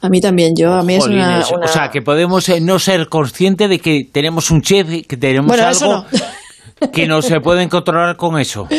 A 0.00 0.08
mí 0.08 0.20
también, 0.20 0.54
yo, 0.58 0.72
a 0.72 0.82
mí 0.82 0.96
es 0.96 1.06
una, 1.06 1.38
O 1.38 1.68
sea, 1.68 1.88
que 1.88 2.02
podemos 2.02 2.48
eh, 2.48 2.60
no 2.60 2.80
ser 2.80 3.06
conscientes 3.08 3.68
de 3.70 3.78
que 3.78 4.08
tenemos 4.10 4.50
un 4.50 4.60
chef, 4.60 5.06
que 5.06 5.16
tenemos 5.16 5.56
algo 5.60 6.04
que 6.92 7.06
no 7.06 7.22
se 7.22 7.38
pueden 7.40 7.68
controlar 7.68 8.16
con 8.16 8.40
eso. 8.40 8.66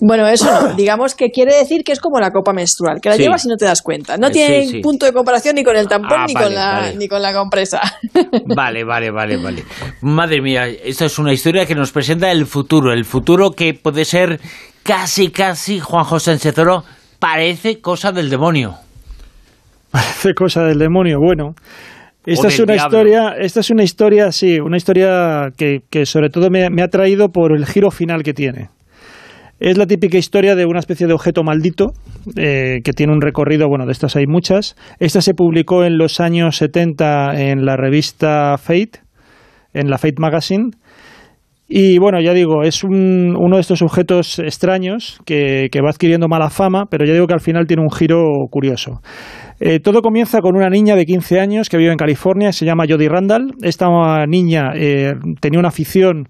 Bueno, 0.00 0.26
eso 0.28 0.50
no. 0.50 0.74
Digamos 0.76 1.14
que 1.14 1.30
quiere 1.30 1.56
decir 1.56 1.82
que 1.84 1.92
es 1.92 2.00
como 2.00 2.20
la 2.20 2.30
copa 2.30 2.52
menstrual, 2.52 3.00
que 3.00 3.08
la 3.08 3.16
llevas 3.16 3.44
y 3.44 3.48
no 3.48 3.56
te 3.56 3.64
das 3.64 3.82
cuenta. 3.82 4.16
No 4.16 4.30
tiene 4.30 4.80
punto 4.80 5.06
de 5.06 5.12
comparación 5.12 5.56
ni 5.56 5.64
con 5.64 5.76
el 5.76 5.88
tampón 5.88 6.18
ah, 6.20 6.24
ni, 6.26 6.34
con 6.34 6.54
la, 6.54 6.92
ni 6.92 7.08
con 7.08 7.22
la 7.22 7.32
compresa. 7.32 7.80
Vale, 8.46 8.84
vale, 8.84 9.10
vale, 9.10 9.36
vale. 9.36 9.64
Madre 10.02 10.40
mía, 10.40 10.66
esta 10.66 11.06
es 11.06 11.18
una 11.18 11.32
historia 11.32 11.66
que 11.66 11.74
nos 11.74 11.92
presenta 11.92 12.30
el 12.30 12.46
futuro. 12.46 12.92
El 12.92 13.04
futuro 13.04 13.50
que 13.50 13.74
puede 13.74 14.04
ser 14.04 14.40
casi, 14.82 15.30
casi, 15.30 15.80
Juan 15.80 16.04
José 16.04 16.38
Oro, 16.56 16.84
parece 17.18 17.80
cosa 17.80 18.12
del 18.12 18.30
demonio. 18.30 18.76
Parece 19.90 20.34
cosa 20.34 20.64
del 20.64 20.78
demonio. 20.78 21.18
Bueno, 21.18 21.54
esta 22.26 22.48
es 22.48 22.60
una 22.60 22.76
historia, 22.76 23.34
esta 23.38 23.60
es 23.60 23.70
una 23.70 23.82
historia, 23.82 24.32
sí, 24.32 24.60
una 24.60 24.76
historia 24.76 25.48
que, 25.56 25.80
que 25.88 26.04
sobre 26.04 26.28
todo 26.28 26.50
me, 26.50 26.68
me 26.68 26.82
ha 26.82 26.88
traído 26.88 27.30
por 27.30 27.56
el 27.56 27.64
giro 27.64 27.90
final 27.90 28.22
que 28.22 28.34
tiene. 28.34 28.68
Es 29.60 29.76
la 29.76 29.86
típica 29.86 30.18
historia 30.18 30.54
de 30.54 30.66
una 30.66 30.78
especie 30.78 31.06
de 31.06 31.14
objeto 31.14 31.42
maldito 31.42 31.92
eh, 32.36 32.78
que 32.84 32.92
tiene 32.92 33.12
un 33.12 33.20
recorrido, 33.20 33.68
bueno, 33.68 33.86
de 33.86 33.92
estas 33.92 34.14
hay 34.14 34.26
muchas. 34.26 34.76
Esta 35.00 35.20
se 35.20 35.34
publicó 35.34 35.84
en 35.84 35.98
los 35.98 36.20
años 36.20 36.56
70 36.58 37.40
en 37.40 37.64
la 37.64 37.76
revista 37.76 38.56
Fate, 38.56 39.00
en 39.74 39.90
la 39.90 39.98
Fate 39.98 40.14
Magazine. 40.18 40.70
Y 41.70 41.98
bueno, 41.98 42.18
ya 42.20 42.32
digo, 42.32 42.62
es 42.62 42.82
uno 42.82 43.56
de 43.56 43.60
estos 43.60 43.82
objetos 43.82 44.38
extraños 44.38 45.20
que, 45.26 45.68
va 45.84 45.90
adquiriendo 45.90 46.26
mala 46.26 46.48
fama, 46.48 46.86
pero 46.88 47.04
ya 47.04 47.12
digo 47.12 47.26
que 47.26 47.34
al 47.34 47.40
final 47.40 47.66
tiene 47.66 47.82
un 47.82 47.90
giro 47.90 48.24
curioso. 48.50 49.02
Eh, 49.60 49.78
todo 49.80 50.00
comienza 50.00 50.40
con 50.40 50.56
una 50.56 50.70
niña 50.70 50.96
de 50.96 51.04
15 51.04 51.40
años 51.40 51.68
que 51.68 51.76
vive 51.76 51.90
en 51.90 51.98
California, 51.98 52.52
se 52.52 52.64
llama 52.64 52.84
Jodie 52.88 53.10
Randall. 53.10 53.52
Esta 53.60 53.88
niña 54.26 54.70
eh, 54.76 55.12
tenía 55.40 55.58
una 55.58 55.68
afición 55.68 56.28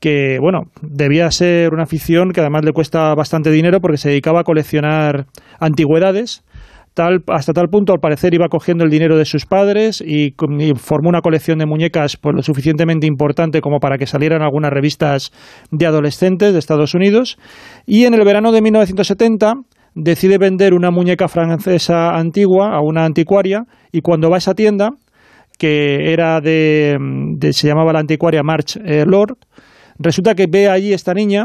que, 0.00 0.38
bueno, 0.40 0.62
debía 0.80 1.30
ser 1.30 1.72
una 1.74 1.82
afición 1.82 2.32
que 2.32 2.40
además 2.40 2.64
le 2.64 2.72
cuesta 2.72 3.14
bastante 3.14 3.50
dinero 3.50 3.80
porque 3.80 3.98
se 3.98 4.08
dedicaba 4.08 4.40
a 4.40 4.44
coleccionar 4.44 5.26
antigüedades. 5.60 6.42
Tal, 6.94 7.22
hasta 7.28 7.52
tal 7.52 7.68
punto, 7.68 7.92
al 7.92 8.00
parecer, 8.00 8.34
iba 8.34 8.48
cogiendo 8.48 8.82
el 8.82 8.90
dinero 8.90 9.16
de 9.16 9.24
sus 9.24 9.46
padres 9.46 10.02
y, 10.04 10.34
formó 10.74 11.08
una 11.08 11.20
colección 11.20 11.58
de 11.58 11.66
muñecas 11.66 12.16
por 12.16 12.34
lo 12.34 12.42
suficientemente 12.42 13.06
importante 13.06 13.60
como 13.60 13.78
para 13.78 13.96
que 13.96 14.06
salieran 14.06 14.42
algunas 14.42 14.72
revistas 14.72 15.30
de 15.70 15.86
adolescentes 15.86 16.52
de 16.52 16.58
Estados 16.58 16.94
Unidos. 16.94 17.38
Y 17.86 18.06
en 18.06 18.14
el 18.14 18.24
verano 18.24 18.50
de 18.50 18.62
1970 18.62 19.52
decide 19.94 20.38
vender 20.38 20.74
una 20.74 20.90
muñeca 20.90 21.28
francesa 21.28 22.16
antigua 22.16 22.74
a 22.74 22.80
una 22.80 23.04
anticuaria 23.04 23.64
y 23.92 24.00
cuando 24.00 24.30
va 24.30 24.36
a 24.36 24.38
esa 24.38 24.54
tienda, 24.54 24.90
que 25.58 26.12
era 26.12 26.40
de, 26.40 26.96
se 27.52 27.68
llamaba 27.68 27.92
la 27.92 28.00
anticuaria 28.00 28.42
March 28.42 28.78
eh, 28.84 29.04
Lord, 29.06 29.36
Resulta 30.02 30.34
que 30.34 30.46
ve 30.50 30.66
allí 30.66 30.94
esta 30.94 31.12
niña, 31.12 31.44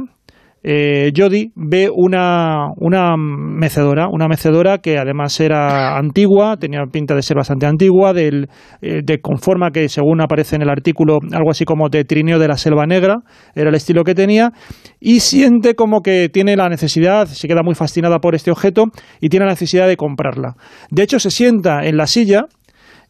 eh, 0.63 1.11
Jody, 1.15 1.51
ve 1.55 1.89
una, 1.93 2.69
una 2.77 3.15
mecedora, 3.17 4.07
una 4.09 4.29
mecedora 4.29 4.77
que 4.77 4.97
además 4.97 5.37
era 5.41 5.97
antigua, 5.97 6.55
tenía 6.57 6.79
pinta 6.89 7.13
de 7.13 7.21
ser 7.21 7.35
bastante 7.35 7.65
antigua, 7.65 8.13
del, 8.13 8.47
eh, 8.81 9.01
de 9.03 9.19
conforma 9.19 9.71
que 9.71 9.89
según 9.89 10.21
aparece 10.21 10.55
en 10.55 10.61
el 10.61 10.69
artículo, 10.69 11.19
algo 11.33 11.51
así 11.51 11.65
como 11.65 11.89
de 11.89 12.05
trineo 12.05 12.39
de 12.39 12.47
la 12.47 12.55
selva 12.55 12.85
negra, 12.85 13.17
era 13.53 13.69
el 13.69 13.75
estilo 13.75 14.05
que 14.05 14.15
tenía, 14.15 14.53
y 15.01 15.19
siente 15.19 15.75
como 15.75 16.01
que 16.01 16.29
tiene 16.29 16.55
la 16.55 16.69
necesidad, 16.69 17.27
se 17.27 17.47
queda 17.49 17.61
muy 17.61 17.75
fascinada 17.75 18.19
por 18.19 18.35
este 18.35 18.51
objeto 18.51 18.85
y 19.19 19.27
tiene 19.27 19.45
la 19.45 19.51
necesidad 19.51 19.87
de 19.87 19.97
comprarla. 19.97 20.55
De 20.89 21.03
hecho, 21.03 21.19
se 21.19 21.29
sienta 21.29 21.85
en 21.85 21.97
la 21.97 22.07
silla, 22.07 22.45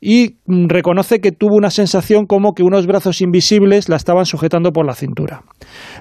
y 0.05 0.37
mm, 0.45 0.67
reconoce 0.67 1.19
que 1.19 1.31
tuvo 1.31 1.55
una 1.55 1.71
sensación 1.71 2.27
como 2.27 2.53
que 2.53 2.61
unos 2.61 2.85
brazos 2.85 3.21
invisibles 3.21 3.89
la 3.89 3.95
estaban 3.95 4.27
sujetando 4.27 4.71
por 4.71 4.85
la 4.85 4.93
cintura. 4.93 5.41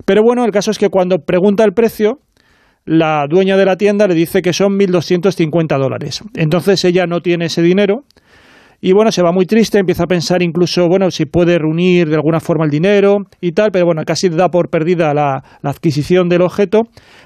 Pero 0.04 0.22
bueno, 0.22 0.44
el 0.44 0.50
caso 0.50 0.70
es 0.70 0.78
que 0.78 0.90
cuando 0.90 1.20
pregunta 1.20 1.64
el 1.64 1.72
precio, 1.72 2.18
la 2.84 3.24
dueña 3.26 3.56
de 3.56 3.64
la 3.64 3.76
tienda 3.76 4.06
le 4.06 4.14
dice 4.14 4.42
que 4.42 4.52
son 4.52 4.78
1.250 4.78 5.78
dólares. 5.78 6.22
Entonces 6.34 6.84
ella 6.84 7.06
no 7.06 7.22
tiene 7.22 7.46
ese 7.46 7.62
dinero 7.62 8.04
y 8.78 8.92
bueno, 8.92 9.10
se 9.10 9.22
va 9.22 9.32
muy 9.32 9.46
triste, 9.46 9.78
empieza 9.78 10.04
a 10.04 10.06
pensar 10.06 10.42
incluso, 10.42 10.86
bueno, 10.86 11.10
si 11.10 11.24
puede 11.24 11.58
reunir 11.58 12.10
de 12.10 12.16
alguna 12.16 12.40
forma 12.40 12.66
el 12.66 12.70
dinero 12.70 13.20
y 13.40 13.52
tal, 13.52 13.70
pero 13.72 13.86
bueno, 13.86 14.02
casi 14.04 14.28
da 14.28 14.50
por 14.50 14.68
perdida 14.68 15.14
la, 15.14 15.42
la 15.62 15.70
adquisición 15.70 16.28
del 16.28 16.42
objeto. 16.42 16.82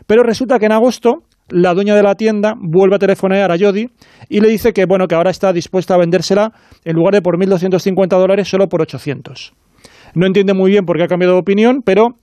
Pero 0.06 0.22
resulta 0.22 0.60
que 0.60 0.66
en 0.66 0.72
agosto 0.72 1.24
la 1.48 1.74
dueña 1.74 1.94
de 1.94 2.02
la 2.02 2.14
tienda 2.14 2.54
vuelve 2.58 2.96
a 2.96 2.98
telefonear 2.98 3.50
a 3.50 3.56
Jody 3.58 3.86
y 4.28 4.40
le 4.40 4.48
dice 4.48 4.72
que, 4.72 4.84
bueno, 4.86 5.06
que 5.06 5.14
ahora 5.14 5.30
está 5.30 5.52
dispuesta 5.52 5.94
a 5.94 5.98
vendérsela 5.98 6.52
en 6.84 6.94
lugar 6.94 7.14
de 7.14 7.22
por 7.22 7.38
1.250 7.38 8.08
dólares, 8.08 8.48
solo 8.48 8.68
por 8.68 8.82
800. 8.82 9.52
No 10.14 10.26
entiende 10.26 10.54
muy 10.54 10.70
bien 10.70 10.84
por 10.84 10.96
qué 10.96 11.04
ha 11.04 11.08
cambiado 11.08 11.34
de 11.34 11.40
opinión, 11.40 11.82
pero 11.84 12.16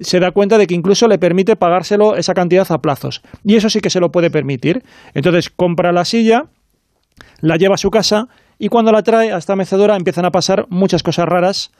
se 0.00 0.20
da 0.20 0.32
cuenta 0.32 0.58
de 0.58 0.66
que 0.66 0.74
incluso 0.74 1.06
le 1.06 1.18
permite 1.18 1.56
pagárselo 1.56 2.16
esa 2.16 2.34
cantidad 2.34 2.66
a 2.70 2.78
plazos. 2.78 3.22
Y 3.44 3.56
eso 3.56 3.68
sí 3.68 3.80
que 3.80 3.90
se 3.90 4.00
lo 4.00 4.10
puede 4.10 4.30
permitir. 4.30 4.82
Entonces 5.14 5.50
compra 5.50 5.92
la 5.92 6.04
silla, 6.04 6.44
la 7.40 7.56
lleva 7.56 7.74
a 7.74 7.78
su 7.78 7.90
casa 7.90 8.26
y 8.58 8.68
cuando 8.68 8.92
la 8.92 9.02
trae 9.02 9.32
a 9.32 9.38
esta 9.38 9.56
mecedora 9.56 9.96
empiezan 9.96 10.24
a 10.24 10.30
pasar 10.30 10.66
muchas 10.70 11.02
cosas 11.02 11.26
raras 11.26 11.70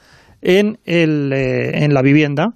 en, 0.41 0.77
el, 0.85 1.31
eh, 1.33 1.83
en 1.83 1.93
la 1.93 2.01
vivienda. 2.01 2.49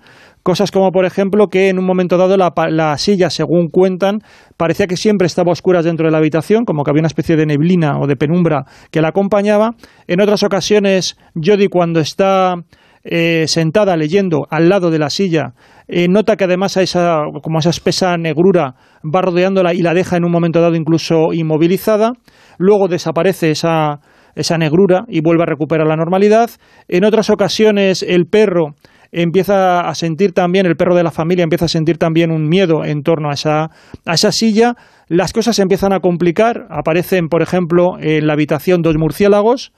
Cosas 0.48 0.72
como, 0.72 0.92
por 0.92 1.04
ejemplo, 1.04 1.50
que 1.50 1.68
en 1.68 1.78
un 1.78 1.86
momento 1.86 2.18
dado 2.18 2.38
la, 2.38 2.98
silla, 2.98 3.30
según 3.30 3.68
cuentan, 3.68 4.20
parecía 4.56 4.88
que 4.88 4.96
siempre 4.96 5.26
estaba 5.26 5.50
a 5.50 5.52
oscuras 5.52 5.84
dentro 5.84 6.06
de 6.06 6.12
la 6.14 6.20
habitación, 6.20 6.64
como 6.64 6.86
que 6.86 6.92
había 6.92 7.02
una 7.02 7.08
especie 7.08 7.36
de 7.36 7.46
neblina 7.46 8.00
o 8.00 8.08
de 8.08 8.16
penumbra 8.16 8.64
que 8.90 9.02
la 9.02 9.10
acompañaba. 9.10 9.72
En 10.08 10.22
otras 10.22 10.44
ocasiones, 10.44 11.18
Jodie, 11.36 11.68
cuando 11.68 12.00
está 12.00 12.56
eh, 13.04 13.44
sentada 13.48 13.98
leyendo 13.98 14.48
al 14.50 14.70
lado 14.70 14.90
de 14.90 15.00
la 15.00 15.10
silla, 15.10 15.52
eh, 15.90 16.08
nota 16.08 16.38
que 16.38 16.46
además 16.46 16.78
a 16.78 16.82
esa, 16.82 17.24
como 17.44 17.60
esa 17.60 17.72
espesa 17.72 18.16
negrura 18.16 18.76
va 19.04 19.22
rodeándola 19.22 19.74
y 19.74 19.82
la 19.82 19.94
deja 19.94 20.16
en 20.16 20.24
un 20.24 20.32
momento 20.32 20.62
dado 20.62 20.76
incluso 20.76 21.34
inmovilizada. 21.34 22.14
Luego 22.58 22.88
desaparece 22.88 23.52
esa, 23.52 24.00
esa 24.34 24.58
negrura 24.58 25.04
y 25.10 25.20
vuelve 25.20 25.44
a 25.44 25.48
recuperar 25.48 25.88
la 25.88 25.98
normalidad. 25.98 26.50
En 26.88 27.04
otras 27.04 27.30
ocasiones, 27.30 28.02
el 28.02 28.28
perro 28.28 28.76
empieza 29.12 29.82
a 29.82 29.96
sentir 29.96 30.34
también, 30.34 30.66
el 30.66 30.76
perro 30.76 30.96
de 30.96 31.04
la 31.04 31.12
familia 31.12 31.44
empieza 31.44 31.66
a 31.66 31.70
sentir 31.70 31.98
también 31.98 32.32
un 32.32 32.48
miedo 32.48 32.86
en 32.86 33.04
torno 33.04 33.30
a 33.30 33.34
esa, 33.34 33.70
a 34.06 34.14
esa 34.14 34.32
silla, 34.32 34.76
las 35.08 35.34
cosas 35.34 35.56
se 35.56 35.62
empiezan 35.62 35.94
a 35.94 36.00
complicar, 36.00 36.68
aparecen, 36.70 37.30
por 37.30 37.42
ejemplo, 37.42 37.98
en 38.00 38.28
la 38.28 38.34
habitación 38.34 38.82
dos 38.82 38.98
murciélagos 38.98 39.72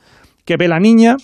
que 0.46 0.58
ve 0.58 0.68
la 0.68 0.80
niña, 0.80 1.18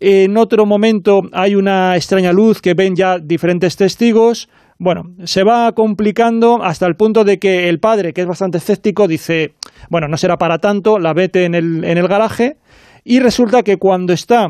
en 0.00 0.36
otro 0.36 0.66
momento 0.66 1.20
hay 1.32 1.54
una 1.54 1.94
extraña 1.94 2.32
luz 2.32 2.60
que 2.60 2.74
ven 2.74 2.96
ya 2.96 3.18
diferentes 3.20 3.76
testigos, 3.76 4.48
bueno, 4.78 5.02
se 5.24 5.44
va 5.44 5.70
complicando 5.72 6.60
hasta 6.60 6.86
el 6.86 6.96
punto 6.96 7.22
de 7.22 7.38
que 7.38 7.68
el 7.68 7.78
padre, 7.78 8.12
que 8.12 8.22
es 8.22 8.26
bastante 8.26 8.58
escéptico, 8.58 9.06
dice, 9.06 9.54
bueno, 9.90 10.08
no 10.08 10.16
será 10.16 10.38
para 10.38 10.58
tanto, 10.58 10.98
la 10.98 11.12
vete 11.12 11.44
en 11.44 11.54
el, 11.54 11.84
en 11.84 11.98
el 11.98 12.08
garaje, 12.08 12.56
y 13.04 13.20
resulta 13.20 13.62
que 13.62 13.76
cuando 13.76 14.12
está 14.12 14.48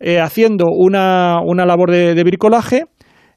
eh, 0.00 0.20
haciendo 0.20 0.66
una, 0.70 1.40
una 1.44 1.64
labor 1.64 1.90
de, 1.90 2.22
bricolaje 2.24 2.84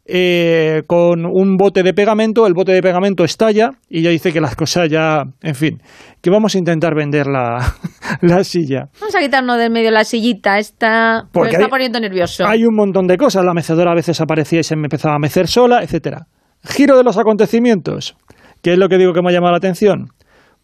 eh, 0.06 0.84
con 0.88 1.26
un 1.26 1.58
bote 1.58 1.84
de 1.84 1.94
pegamento, 1.94 2.48
el 2.48 2.54
bote 2.54 2.72
de 2.72 2.82
pegamento 2.82 3.24
estalla 3.24 3.72
y 3.90 4.02
ya 4.02 4.10
dice 4.10 4.32
que 4.32 4.42
las 4.42 4.56
cosas 4.56 4.90
ya, 4.90 5.24
en 5.42 5.56
fin, 5.56 5.82
que 6.22 6.30
vamos 6.30 6.56
a 6.56 6.58
intentar 6.58 6.96
vender 6.96 7.28
la, 7.28 7.74
silla. 8.44 8.90
Vamos 9.00 9.16
a 9.16 9.20
quitarnos 9.20 9.58
del 9.58 9.72
medio 9.72 9.92
la 9.92 10.04
sillita, 10.04 10.58
está, 10.58 11.28
Porque 11.32 11.56
está 11.56 11.68
poniendo 11.68 12.00
nervioso. 12.00 12.46
Hay 12.48 12.64
un 12.66 12.76
montón 12.76 13.06
de 13.08 13.18
cosas, 13.18 13.44
la 13.46 13.54
mecedora 13.54 13.92
a 13.92 13.96
veces 13.96 14.20
aparecía 14.22 14.62
y 14.62 14.64
se 14.64 14.76
me 14.76 14.84
empezaba 14.84 15.16
a 15.16 15.20
mecer 15.20 15.48
sola, 15.48 15.84
etcétera. 15.84 16.28
Giro 16.64 16.98
de 16.98 17.04
los 17.04 17.18
acontecimientos, 17.18 18.16
que 18.62 18.74
es 18.74 18.80
lo 18.80 18.90
que 18.90 18.98
digo 18.98 19.14
que 19.14 19.22
me 19.22 19.30
ha 19.30 19.34
llamado 19.34 19.52
la 19.52 19.58
atención. 19.58 20.08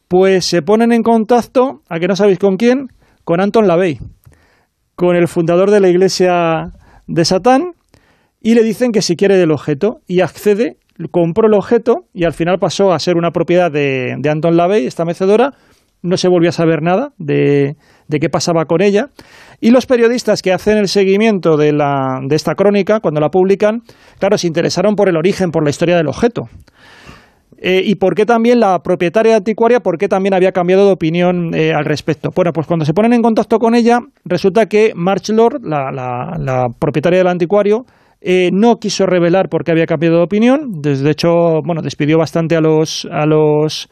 Pues 0.07 0.45
se 0.45 0.61
ponen 0.61 0.91
en 0.91 1.03
contacto, 1.03 1.81
a 1.89 1.99
que 1.99 2.07
no 2.07 2.15
sabéis 2.15 2.39
con 2.39 2.57
quién, 2.57 2.87
con 3.23 3.39
Anton 3.41 3.67
Lavey 3.67 3.99
con 4.95 5.15
el 5.15 5.27
fundador 5.27 5.71
de 5.71 5.79
la 5.79 5.89
iglesia 5.89 6.71
de 7.07 7.25
Satán 7.25 7.73
y 8.41 8.55
le 8.55 8.63
dicen 8.63 8.91
que 8.91 9.01
si 9.01 9.15
quiere 9.15 9.37
del 9.37 9.51
objeto 9.51 10.01
y 10.07 10.21
accede, 10.21 10.77
compró 11.11 11.47
el 11.47 11.53
objeto 11.53 12.05
y 12.13 12.25
al 12.25 12.33
final 12.33 12.59
pasó 12.59 12.93
a 12.93 12.99
ser 12.99 13.15
una 13.15 13.31
propiedad 13.31 13.71
de, 13.71 14.17
Anton 14.29 14.57
Lavey, 14.57 14.85
esta 14.85 15.05
mecedora, 15.05 15.53
no 16.01 16.17
se 16.17 16.27
volvió 16.27 16.49
a 16.49 16.51
saber 16.51 16.81
nada 16.81 17.13
de, 17.17 17.77
de, 18.09 18.19
qué 18.19 18.29
pasaba 18.29 18.65
con 18.65 18.81
ella. 18.81 19.09
Y 19.61 19.71
los 19.71 19.85
periodistas 19.85 20.41
que 20.41 20.51
hacen 20.51 20.77
el 20.77 20.89
seguimiento 20.89 21.55
de, 21.55 21.71
la, 21.71 22.19
de 22.21 22.35
esta 22.35 22.55
crónica, 22.55 22.99
cuando 22.99 23.21
la 23.21 23.29
publican, 23.29 23.83
claro, 24.19 24.37
se 24.37 24.47
interesaron 24.47 24.95
por 24.95 25.07
el 25.07 25.15
origen, 25.15 25.51
por 25.51 25.63
la 25.63 25.69
historia 25.69 25.95
del 25.95 26.07
objeto. 26.07 26.49
Eh, 27.65 27.81
¿Y 27.85 27.95
por 27.95 28.13
qué 28.13 28.25
también 28.25 28.59
la 28.59 28.79
propietaria 28.79 29.37
anticuaria, 29.37 29.79
por 29.79 29.97
qué 29.97 30.09
también 30.09 30.33
había 30.33 30.51
cambiado 30.51 30.85
de 30.85 30.91
opinión 30.91 31.55
eh, 31.55 31.71
al 31.73 31.85
respecto? 31.85 32.29
Bueno, 32.35 32.51
pues 32.51 32.67
cuando 32.67 32.83
se 32.83 32.93
ponen 32.93 33.13
en 33.13 33.21
contacto 33.21 33.57
con 33.57 33.73
ella, 33.73 33.99
resulta 34.25 34.65
que 34.65 34.91
March 34.95 35.29
Lord, 35.29 35.61
la, 35.63 36.67
propietaria 36.77 37.19
del 37.19 37.27
anticuario, 37.29 37.85
eh, 38.19 38.49
no 38.51 38.75
quiso 38.75 39.05
revelar 39.05 39.47
por 39.47 39.63
qué 39.63 39.71
había 39.71 39.85
cambiado 39.85 40.17
de 40.17 40.23
opinión. 40.23 40.81
De 40.81 41.09
hecho, 41.09 41.61
bueno, 41.65 41.81
despidió 41.81 42.17
bastante 42.17 42.57
a 42.57 42.59
los, 42.59 43.07
a 43.09 43.25
los 43.25 43.87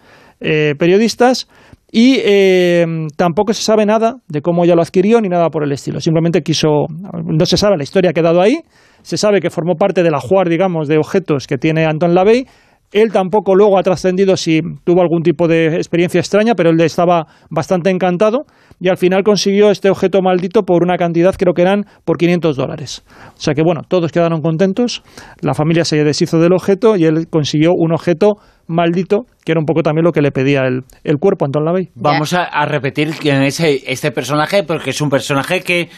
periodistas 0.77 1.47
y 1.91 2.19
eh, 2.23 2.85
tampoco 3.17 3.53
se 3.53 3.63
sabe 3.63 3.85
nada 3.85 4.15
de 4.29 4.41
cómo 4.41 4.63
ella 4.63 4.75
lo 4.75 4.81
adquirió 4.81 5.19
ni 5.19 5.27
nada 5.27 5.49
por 5.49 5.63
el 5.63 5.73
estilo. 5.73 5.99
Simplemente 5.99 6.41
quiso, 6.41 6.87
no 6.89 7.45
se 7.45 7.57
sabe, 7.57 7.75
la 7.75 7.83
historia 7.83 8.11
ha 8.11 8.13
quedado 8.13 8.41
ahí, 8.41 8.61
se 9.01 9.17
sabe 9.17 9.41
que 9.41 9.49
formó 9.49 9.75
parte 9.75 10.01
del 10.01 10.15
ajuar, 10.15 10.47
digamos, 10.47 10.87
de 10.87 10.97
objetos 10.97 11.47
que 11.47 11.57
tiene 11.57 11.85
Anton 11.85 12.15
Lavey. 12.15 12.45
Él 12.91 13.11
tampoco 13.11 13.55
luego 13.55 13.77
ha 13.77 13.83
trascendido 13.83 14.35
si 14.35 14.61
tuvo 14.83 15.01
algún 15.01 15.23
tipo 15.23 15.47
de 15.47 15.75
experiencia 15.75 16.19
extraña, 16.19 16.53
pero 16.55 16.69
él 16.69 16.81
estaba 16.81 17.25
bastante 17.49 17.89
encantado 17.89 18.45
y 18.79 18.89
al 18.89 18.97
final 18.97 19.23
consiguió 19.23 19.71
este 19.71 19.89
objeto 19.89 20.21
maldito 20.21 20.63
por 20.63 20.83
una 20.83 20.97
cantidad, 20.97 21.35
creo 21.37 21.53
que 21.53 21.61
eran 21.61 21.85
por 22.03 22.17
500 22.17 22.57
dólares. 22.57 23.03
O 23.37 23.39
sea 23.39 23.53
que 23.53 23.61
bueno, 23.63 23.81
todos 23.87 24.11
quedaron 24.11 24.41
contentos, 24.41 25.03
la 25.41 25.53
familia 25.53 25.85
se 25.85 26.03
deshizo 26.03 26.39
del 26.39 26.53
objeto 26.53 26.95
y 26.95 27.05
él 27.05 27.27
consiguió 27.29 27.71
un 27.75 27.93
objeto 27.93 28.33
maldito, 28.67 29.25
que 29.45 29.51
era 29.51 29.59
un 29.59 29.65
poco 29.65 29.83
también 29.83 30.05
lo 30.05 30.11
que 30.11 30.21
le 30.21 30.31
pedía 30.31 30.61
el, 30.61 30.81
el 31.03 31.17
cuerpo 31.17 31.45
Anton 31.45 31.65
LaVey. 31.65 31.89
Vamos 31.95 32.33
a, 32.33 32.43
a 32.43 32.65
repetir 32.65 33.11
quién 33.19 33.43
es 33.43 33.59
este 33.59 34.11
personaje, 34.11 34.63
porque 34.63 34.91
es 34.91 35.01
un 35.01 35.09
personaje 35.09 35.61
que 35.61 35.89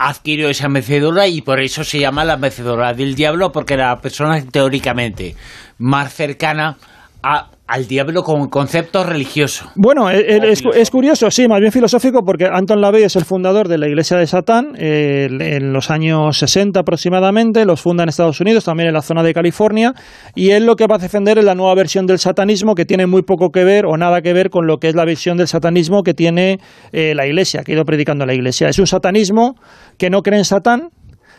adquirió 0.00 0.48
esa 0.48 0.68
mecedora 0.68 1.26
y 1.26 1.42
por 1.42 1.60
eso 1.60 1.82
se 1.82 1.98
llama 1.98 2.24
la 2.24 2.36
mecedora 2.36 2.94
del 2.94 3.16
diablo, 3.16 3.50
porque 3.50 3.74
era 3.74 3.88
la 3.88 4.00
persona 4.00 4.40
teóricamente 4.48 5.34
más 5.76 6.14
cercana 6.14 6.78
a 7.20 7.50
al 7.68 7.86
diablo 7.86 8.22
como 8.22 8.48
concepto 8.48 9.04
religioso. 9.04 9.70
Bueno, 9.76 10.08
es, 10.10 10.90
curioso, 10.90 11.30
sí, 11.30 11.46
más 11.46 11.60
bien 11.60 11.70
filosófico, 11.70 12.22
porque 12.24 12.46
Anton 12.50 12.80
LaVey 12.80 13.02
es 13.02 13.14
el 13.16 13.26
fundador 13.26 13.68
de 13.68 13.76
la 13.76 13.86
Iglesia 13.86 14.16
de 14.16 14.26
Satán 14.26 14.72
en 14.78 15.72
los 15.74 15.90
años 15.90 16.38
60 16.38 16.80
aproximadamente, 16.80 17.66
los 17.66 17.82
funda 17.82 18.04
en 18.04 18.08
Estados 18.08 18.40
Unidos, 18.40 18.64
también 18.64 18.88
en 18.88 18.94
la 18.94 19.02
zona 19.02 19.22
de 19.22 19.34
California, 19.34 19.92
y 20.34 20.50
él 20.50 20.64
lo 20.64 20.76
que 20.76 20.86
va 20.86 20.96
a 20.96 20.98
defender 20.98 21.36
es 21.36 21.44
la 21.44 21.54
nueva 21.54 21.74
versión 21.74 22.06
del 22.06 22.18
satanismo 22.18 22.74
que 22.74 22.86
tiene 22.86 23.06
muy 23.06 23.22
poco 23.22 23.50
que 23.50 23.64
ver 23.64 23.84
o 23.84 23.98
nada 23.98 24.22
que 24.22 24.32
ver 24.32 24.48
con 24.48 24.66
lo 24.66 24.78
que 24.78 24.88
es 24.88 24.94
la 24.94 25.04
visión 25.04 25.36
del 25.36 25.46
satanismo 25.46 26.02
que 26.02 26.14
tiene 26.14 26.60
eh, 26.92 27.14
la 27.14 27.26
Iglesia, 27.26 27.64
que 27.64 27.72
ha 27.72 27.74
ido 27.74 27.84
predicando 27.84 28.24
la 28.24 28.32
Iglesia. 28.32 28.70
Es 28.70 28.78
un 28.78 28.86
satanismo 28.86 29.56
que 29.98 30.08
no 30.08 30.22
cree 30.22 30.38
en 30.38 30.46
Satán, 30.46 30.88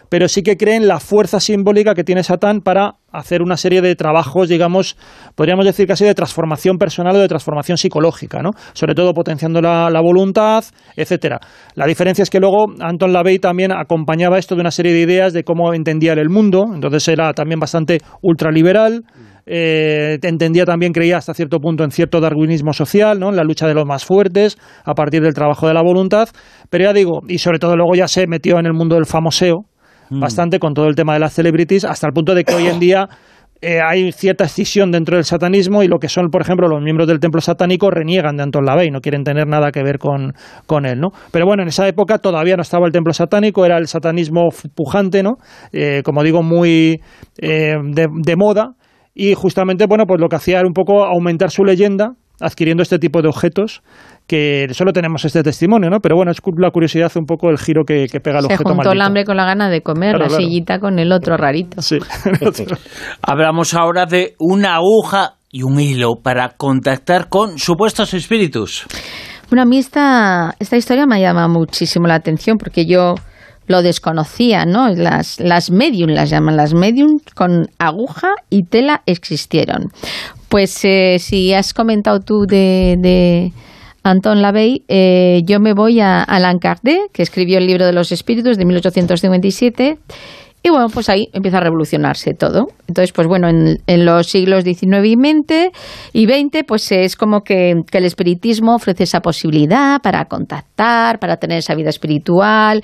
pero 0.10 0.28
sí 0.28 0.42
que 0.42 0.58
creen 0.58 0.88
la 0.88 1.00
fuerza 1.00 1.40
simbólica 1.40 1.94
que 1.94 2.04
tiene 2.04 2.24
Satán 2.24 2.62
para 2.62 2.96
hacer 3.12 3.42
una 3.42 3.58
serie 3.58 3.82
de 3.82 3.96
trabajos, 3.96 4.50
digamos, 4.50 4.98
podríamos 5.36 5.66
decir 5.66 5.88
casi 5.88 6.06
de 6.06 6.14
transformación 6.14 6.78
personal 6.78 7.16
o 7.16 7.20
de 7.20 7.28
transformación 7.28 7.78
psicológica, 7.78 8.42
¿no? 8.42 8.52
Sobre 8.74 8.94
todo 8.94 9.14
potenciando 9.14 9.62
la, 9.62 10.02
voluntad, 10.02 10.64
etcétera. 10.96 11.40
La 11.76 11.86
diferencia 11.86 12.24
es 12.24 12.30
que 12.30 12.40
luego 12.40 12.68
Anton 12.80 13.14
LaVey 13.14 13.40
también 13.40 13.72
acompañaba 13.72 14.38
esto 14.38 14.56
de 14.56 14.62
una 14.62 14.72
serie 14.72 14.94
de 14.94 15.02
ideas 15.02 15.34
de 15.34 15.44
cómo 15.44 15.74
entendía 15.74 16.14
el 16.14 16.30
mundo, 16.30 16.66
entonces 16.74 17.08
era 17.08 17.34
también 17.34 17.60
bastante 17.60 18.00
ultraliberal. 18.22 19.04
Eh, 19.52 20.20
entendía 20.22 20.64
también, 20.64 20.94
creía 20.94 21.18
hasta 21.18 21.34
cierto 21.34 21.58
punto 21.60 21.84
en 21.84 21.90
cierto 21.90 22.22
darwinismo 22.22 22.72
social, 22.72 23.20
¿no? 23.20 23.30
en 23.30 23.36
la 23.36 23.44
lucha 23.44 23.68
de 23.68 23.74
los 23.74 23.84
más 23.84 24.06
fuertes, 24.06 24.60
a 24.86 24.94
partir 24.94 25.24
del 25.24 25.34
trabajo 25.34 25.68
de 25.68 25.74
la 25.74 25.82
voluntad, 25.82 26.30
pero 26.70 26.84
ya 26.84 26.94
digo, 26.94 27.22
y 27.28 27.40
sobre 27.40 27.58
todo 27.58 27.76
luego 27.76 27.96
ya 27.96 28.08
se 28.08 28.28
metió 28.28 28.60
en 28.60 28.68
el 28.68 28.74
mundo 28.74 28.94
del 28.94 29.08
famoseo, 29.08 29.66
Mm. 30.10 30.20
bastante 30.20 30.60
con 30.60 30.74
todo 30.74 30.88
el 30.88 30.96
tema 30.96 31.14
de 31.14 31.20
las 31.20 31.34
celebrities, 31.34 31.86
hasta 31.86 32.08
el 32.08 32.14
punto 32.14 32.34
de 32.34 32.44
que 32.44 32.56
hoy 32.56 32.68
en 32.68 32.80
día 32.80 33.08
eh, 33.62 33.80
hay 33.82 34.12
cierta 34.14 34.46
escisión 34.46 34.90
dentro 34.90 35.18
del 35.18 35.26
satanismo 35.26 35.84
y 35.84 35.88
lo 35.88 36.00
que 36.00 36.08
son, 36.08 36.30
por 36.30 36.42
ejemplo, 36.42 36.70
los 36.70 36.82
miembros 36.82 37.08
del 37.08 37.20
templo 37.20 37.42
satánico 37.42 37.92
reniegan 37.92 38.38
de 38.38 38.44
Anton 38.44 38.66
LaVey, 38.66 38.90
no 38.90 39.02
quieren 39.02 39.24
tener 39.24 39.48
nada 39.48 39.72
que 39.72 39.84
ver 39.84 40.00
con, 40.00 40.34
con, 40.66 40.86
él, 40.86 41.00
¿no? 41.00 41.10
Pero 41.32 41.46
bueno, 41.46 41.64
en 41.64 41.68
esa 41.68 41.86
época 41.88 42.20
todavía 42.20 42.56
no 42.56 42.62
estaba 42.62 42.86
el 42.86 42.94
templo 42.94 43.12
satánico, 43.12 43.66
era 43.66 43.78
el 43.78 43.88
satanismo 43.88 44.48
pujante, 44.76 45.24
¿no? 45.24 45.36
Eh, 45.74 46.02
como 46.06 46.24
digo, 46.24 46.42
muy 46.42 47.02
eh, 47.38 47.76
de, 47.84 48.08
de 48.10 48.36
moda 48.38 48.76
y 49.14 49.34
justamente, 49.34 49.88
bueno, 49.88 50.06
pues 50.08 50.22
lo 50.22 50.30
que 50.30 50.38
hacía 50.38 50.60
era 50.60 50.68
un 50.68 50.74
poco 50.74 51.04
aumentar 51.04 51.52
su 51.52 51.66
leyenda 51.66 52.14
adquiriendo 52.40 52.82
este 52.84 53.00
tipo 53.00 53.22
de 53.22 53.28
objetos 53.28 53.82
que 54.30 54.68
solo 54.74 54.94
tenemos 54.94 55.26
este 55.26 55.42
testimonio, 55.42 55.90
¿no? 55.90 56.02
Pero 56.02 56.16
bueno, 56.16 56.32
es 56.32 56.38
la 56.58 56.70
curiosidad 56.70 57.12
un 57.16 57.26
poco 57.26 57.50
el 57.50 57.58
giro 57.58 57.84
que, 57.84 58.06
pega 58.24 58.38
el 58.38 58.46
Se 58.46 58.54
objeto 58.54 58.76
juntó 58.76 58.92
el 58.92 59.02
hambre 59.02 59.26
con 59.26 59.36
la 59.36 59.44
gana 59.44 59.70
de 59.70 59.82
comer, 59.82 60.20
la 60.20 60.30
sillita 60.30 60.80
con 60.80 61.00
el 61.00 61.12
otro 61.12 61.36
rarito. 61.36 61.82
Sí. 61.82 61.98
Hablamos 63.24 63.74
ahora 63.74 64.06
de 64.06 64.36
una 64.38 64.76
aguja 64.76 65.34
y 65.52 65.64
un 65.64 65.80
hilo 65.80 66.18
para 66.22 66.50
contactar 66.50 67.28
con 67.28 67.58
supuestos 67.58 68.14
espíritus. 68.14 68.86
Bueno, 69.50 69.64
a 69.64 69.66
mí 69.66 69.80
esta, 69.80 70.54
esta 70.60 70.78
historia 70.78 71.08
me 71.08 71.20
llama 71.20 71.48
muchísimo 71.48 72.06
la 72.06 72.14
atención 72.14 72.58
porque 72.60 72.86
yo 72.86 73.16
lo 73.66 73.82
desconocía, 73.82 74.66
¿no? 74.66 74.90
Las, 74.90 75.40
las 75.40 75.72
medium 75.72 76.12
las 76.12 76.30
llaman, 76.30 76.56
las 76.56 76.76
medium 76.76 77.18
con 77.34 77.66
aguja 77.80 78.36
y 78.52 78.66
tela 78.66 79.02
existieron. 79.08 79.92
Pues 80.50 80.86
eh, 80.86 81.18
si 81.18 81.52
has 81.56 81.74
comentado 81.74 82.20
tú 82.20 82.46
de 82.48 83.52
Anton 84.04 84.42
Lavey, 84.42 84.84
eh, 84.88 85.42
yo 85.46 85.60
me 85.60 85.74
voy 85.74 86.00
a 86.00 86.24
Alain 86.24 86.60
Kardec, 86.60 87.12
que 87.12 87.24
escribió 87.24 87.58
el 87.58 87.68
libro 87.68 87.86
de 87.86 87.94
los 87.94 88.12
espíritus 88.12 88.58
de 88.58 88.66
1857. 88.66 89.98
Y 90.62 90.70
bueno, 90.70 90.90
pues 90.90 91.08
ahí 91.08 91.30
empieza 91.32 91.58
a 91.58 91.62
revolucionarse 91.62 92.34
todo. 92.34 92.68
Entonces, 92.88 93.14
pues 93.14 93.28
bueno, 93.28 93.48
en, 93.48 94.06
los 94.06 94.28
siglos 94.28 94.66
XIX 94.66 95.06
y 95.06 95.14
XX, 95.14 95.72
y 96.12 96.26
XX, 96.26 96.66
pues 96.68 96.92
es 96.92 97.16
como 97.16 97.44
que, 97.46 97.84
el 97.90 98.06
espiritismo 98.06 98.76
ofrece 98.76 99.04
esa 99.04 99.22
posibilidad 99.22 100.02
para 100.02 100.26
contactar, 100.26 101.20
para 101.20 101.38
tener 101.38 101.60
esa 101.60 101.76
vida 101.76 101.90
espiritual, 101.90 102.84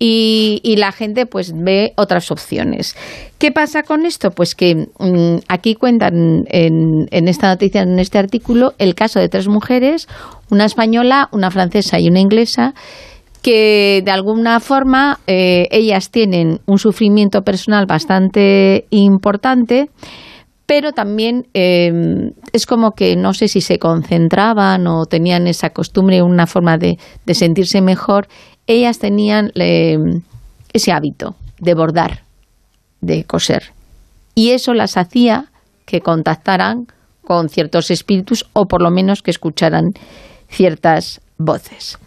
y, 0.00 0.74
la 0.78 0.90
gente 0.90 1.26
pues 1.26 1.52
ve 1.54 1.92
otras 1.96 2.32
opciones. 2.32 2.96
¿Qué 3.38 3.52
pasa 3.52 3.84
con 3.84 4.04
esto? 4.04 4.32
Pues 4.32 4.56
que 4.56 4.88
mm, 4.98 5.44
aquí 5.46 5.76
cuentan 5.76 6.44
en, 6.48 7.06
en 7.12 7.28
esta 7.28 7.46
noticia, 7.46 7.82
en 7.82 8.00
este 8.00 8.18
artículo, 8.18 8.74
el 8.78 8.96
caso 8.96 9.20
de 9.20 9.28
tres 9.28 9.46
mujeres, 9.46 10.08
una 10.52 10.66
española, 10.66 11.30
una 11.32 11.50
francesa 11.50 11.98
y 11.98 12.08
una 12.08 12.20
inglesa, 12.20 12.74
que 13.40 14.02
de 14.04 14.10
alguna 14.10 14.60
forma 14.60 15.18
eh, 15.26 15.66
ellas 15.70 16.10
tienen 16.10 16.60
un 16.66 16.78
sufrimiento 16.78 17.40
personal 17.42 17.86
bastante 17.86 18.84
importante, 18.90 19.88
pero 20.66 20.92
también 20.92 21.48
em, 21.54 22.32
es 22.52 22.66
como 22.66 22.92
que 22.92 23.16
no 23.16 23.32
sé 23.32 23.48
si 23.48 23.62
se 23.62 23.78
concentraban 23.78 24.86
o 24.86 25.06
tenían 25.06 25.46
esa 25.46 25.70
costumbre, 25.70 26.22
una 26.22 26.46
forma 26.46 26.76
de, 26.76 26.98
sentirse 27.32 27.80
mejor, 27.80 28.28
ellas 28.66 28.98
tenían 28.98 29.52
em, 29.54 30.20
ese 30.74 30.92
hábito 30.92 31.34
de 31.60 31.74
bordar, 31.74 32.24
de 33.00 33.24
coser. 33.24 33.72
Y 34.34 34.50
eso 34.50 34.74
las 34.74 34.98
hacía 34.98 35.46
que 35.86 36.02
contactaran 36.02 36.86
con 37.24 37.48
ciertos 37.48 37.90
espíritus 37.90 38.44
o 38.52 38.66
por 38.66 38.82
lo 38.82 38.90
menos 38.90 39.22
que 39.22 39.30
escucharan 39.30 39.94
ciertas 40.52 41.20
voces. 41.38 41.98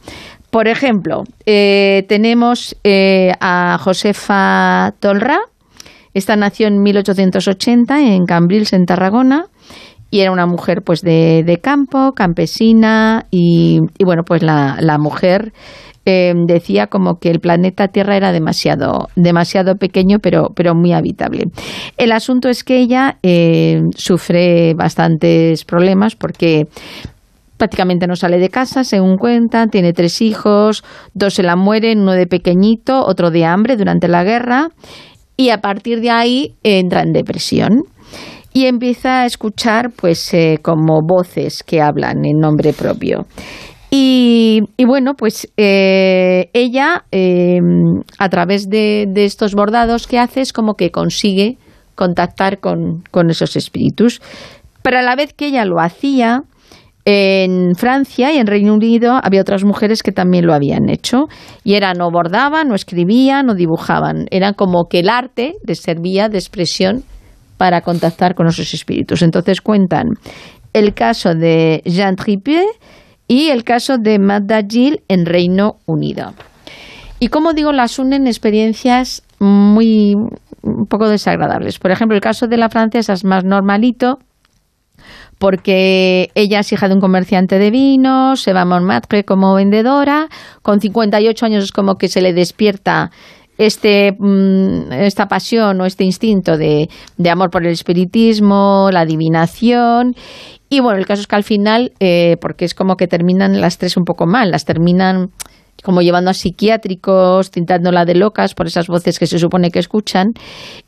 Por 0.56 0.70
ejemplo, 0.70 1.24
eh, 1.46 2.06
tenemos 2.08 2.78
eh, 2.86 3.34
a 3.42 3.78
Josefa 3.78 4.94
Tolra. 5.02 5.40
Esta 6.14 6.38
nació 6.38 6.68
en 6.68 6.82
1880 6.82 8.00
en 8.00 8.26
Cambrils, 8.26 8.72
en 8.72 8.86
Tarragona, 8.86 9.48
y 10.10 10.22
era 10.22 10.32
una 10.32 10.46
mujer 10.46 10.82
pues 10.82 11.02
de, 11.02 11.60
campo, 11.62 12.14
campesina, 12.14 13.26
y, 13.32 13.82
bueno, 14.02 14.24
pues 14.24 14.44
la, 14.44 14.98
mujer 14.98 15.52
eh, 16.06 16.34
decía 16.48 16.88
como 16.88 17.20
que 17.20 17.32
el 17.32 17.42
planeta 17.42 17.90
Tierra 17.90 18.16
era 18.16 18.32
demasiado, 18.32 19.10
demasiado 19.18 19.76
pequeño, 19.76 20.20
pero, 20.20 20.54
pero 20.56 20.74
muy 20.74 20.94
habitable. 20.94 21.48
El 21.98 22.14
asunto 22.14 22.48
es 22.48 22.64
que 22.64 22.78
ella 22.78 23.18
sufre 23.98 24.74
bastantes 24.74 25.66
problemas 25.66 26.16
porque 26.16 26.68
prácticamente 27.58 28.08
no 28.08 28.16
sale 28.16 28.38
de 28.38 28.50
casa, 28.50 28.84
según 28.84 29.18
cuenta, 29.18 29.68
tiene 29.68 29.94
tres 29.94 30.22
hijos, 30.22 30.84
dos 31.14 31.34
se 31.36 31.44
la 31.44 31.56
mueren, 31.56 32.02
uno 32.02 32.14
de 32.14 32.28
pequeñito, 32.28 33.06
otro 33.06 33.32
de 33.32 33.46
hambre 33.46 33.78
durante 33.78 34.08
la 34.08 34.24
guerra, 34.24 34.70
y 35.38 35.50
a 35.50 35.60
partir 35.60 36.02
de 36.02 36.12
ahí 36.12 36.56
entra 36.64 37.02
en 37.02 37.12
depresión 37.12 37.84
y 38.54 38.68
empieza 38.68 39.22
a 39.22 39.26
escuchar 39.26 39.92
pues 39.92 40.34
eh, 40.34 40.60
como 40.62 41.02
voces 41.02 41.62
que 41.62 41.82
hablan 41.82 42.24
en 42.26 42.40
nombre 42.40 42.72
propio. 42.72 43.26
Y, 43.98 44.62
bueno, 44.86 45.14
pues 45.14 45.48
eh, 45.56 46.50
ella, 46.54 47.06
em, 47.12 48.02
a 48.18 48.30
través 48.30 48.70
de, 48.70 49.10
estos 49.16 49.54
bordados 49.54 50.08
que 50.08 50.20
hace, 50.20 50.42
es 50.42 50.52
como 50.52 50.74
que 50.74 50.92
consigue 50.92 51.58
contactar 51.96 52.60
con, 52.60 53.04
con 53.12 53.30
esos 53.30 53.56
espíritus. 53.56 54.22
Pero 54.82 55.00
a 55.00 55.02
la 55.02 55.16
vez 55.16 55.34
que 55.34 55.48
ella 55.48 55.64
lo 55.64 55.80
hacía, 55.80 56.44
en 57.06 57.76
Francia 57.76 58.34
y 58.34 58.38
en 58.38 58.48
Reino 58.48 58.74
Unido 58.74 59.20
había 59.22 59.42
otras 59.42 59.64
mujeres 59.64 60.02
que 60.02 60.12
también 60.12 60.48
lo 60.48 60.56
habían 60.56 60.90
hecho 60.90 61.28
y 61.64 61.76
era 61.76 61.94
no 61.94 62.10
bordaban, 62.10 62.68
no 62.68 62.74
escribían, 62.74 63.46
no 63.46 63.54
dibujaban. 63.54 64.26
Era 64.32 64.54
como 64.54 64.86
que 64.90 65.00
el 65.00 65.10
arte 65.10 65.54
les 65.66 65.80
servía 65.80 66.30
de 66.30 66.40
expresión 66.40 67.04
para 67.58 67.82
contactar 67.82 68.34
con 68.34 68.48
esos 68.48 68.74
espíritus. 68.74 69.22
Entonces 69.22 69.62
cuentan 69.62 70.08
el 70.74 70.96
caso 70.96 71.36
de 71.36 71.84
Jean 71.86 72.16
Tripier 72.16 72.66
y 73.28 73.50
el 73.50 73.64
caso 73.64 73.98
de 74.00 74.18
Madda 74.18 74.62
Gill 74.68 75.02
en 75.08 75.26
Reino 75.28 75.78
Unido. 75.86 76.34
Y 77.20 77.28
como 77.28 77.54
digo, 77.54 77.72
las 77.72 78.00
unen 78.00 78.26
experiencias 78.28 79.22
muy 79.40 80.16
un 80.64 80.88
poco 80.88 81.08
desagradables. 81.08 81.78
Por 81.78 81.92
ejemplo, 81.92 82.16
el 82.16 82.22
caso 82.22 82.48
de 82.48 82.58
la 82.58 82.70
francesa 82.70 83.14
es 83.14 83.24
más 83.24 83.46
normalito 83.46 84.18
porque 85.38 86.32
ella 86.36 86.60
es 86.60 86.72
hija 86.72 86.88
de 86.88 86.96
un 86.96 87.02
comerciante 87.02 87.60
de 87.60 87.72
vinos, 87.72 88.42
se 88.42 88.54
va 88.54 88.62
a 88.62 88.66
Montmartre 88.66 89.26
como 89.26 89.54
vendedora, 89.56 90.30
con 90.62 90.80
58 90.80 91.46
años 91.46 91.64
es 91.64 91.72
como 91.72 91.98
que 91.98 92.08
se 92.08 92.22
le 92.22 92.34
despierta 92.34 93.12
este, 93.58 94.16
mm, 94.18 94.92
esta 94.92 95.28
pasión 95.28 95.80
o 95.82 95.86
este 95.86 96.04
instinto 96.04 96.58
de, 96.58 96.90
de, 97.18 97.30
amor 97.30 97.50
por 97.50 97.66
el 97.66 97.72
espiritismo, 97.72 98.90
la 98.92 99.02
adivinación. 99.02 100.16
Y 100.70 100.80
bueno, 100.80 101.00
el 101.00 101.06
caso 101.06 101.22
es 101.22 101.28
que 101.28 101.36
al 101.36 101.44
final, 101.44 101.94
eh, 102.00 102.38
porque 102.42 102.66
es 102.66 102.74
como 102.74 102.98
que 102.98 103.08
terminan 103.08 103.62
las 103.62 103.78
tres 103.78 103.98
un 103.98 104.06
poco 104.06 104.26
mal, 104.26 104.52
las 104.52 104.66
terminan 104.66 105.32
como 105.84 106.02
llevando 106.02 106.32
a 106.32 106.34
psiquiátricos, 106.34 107.52
tintándola 107.52 108.06
de 108.06 108.16
locas 108.16 108.54
por 108.54 108.68
esas 108.68 108.88
voces 108.88 109.20
que 109.20 109.28
se 109.28 109.40
supone 109.40 109.72
que 109.72 109.80
escuchan. 109.80 110.34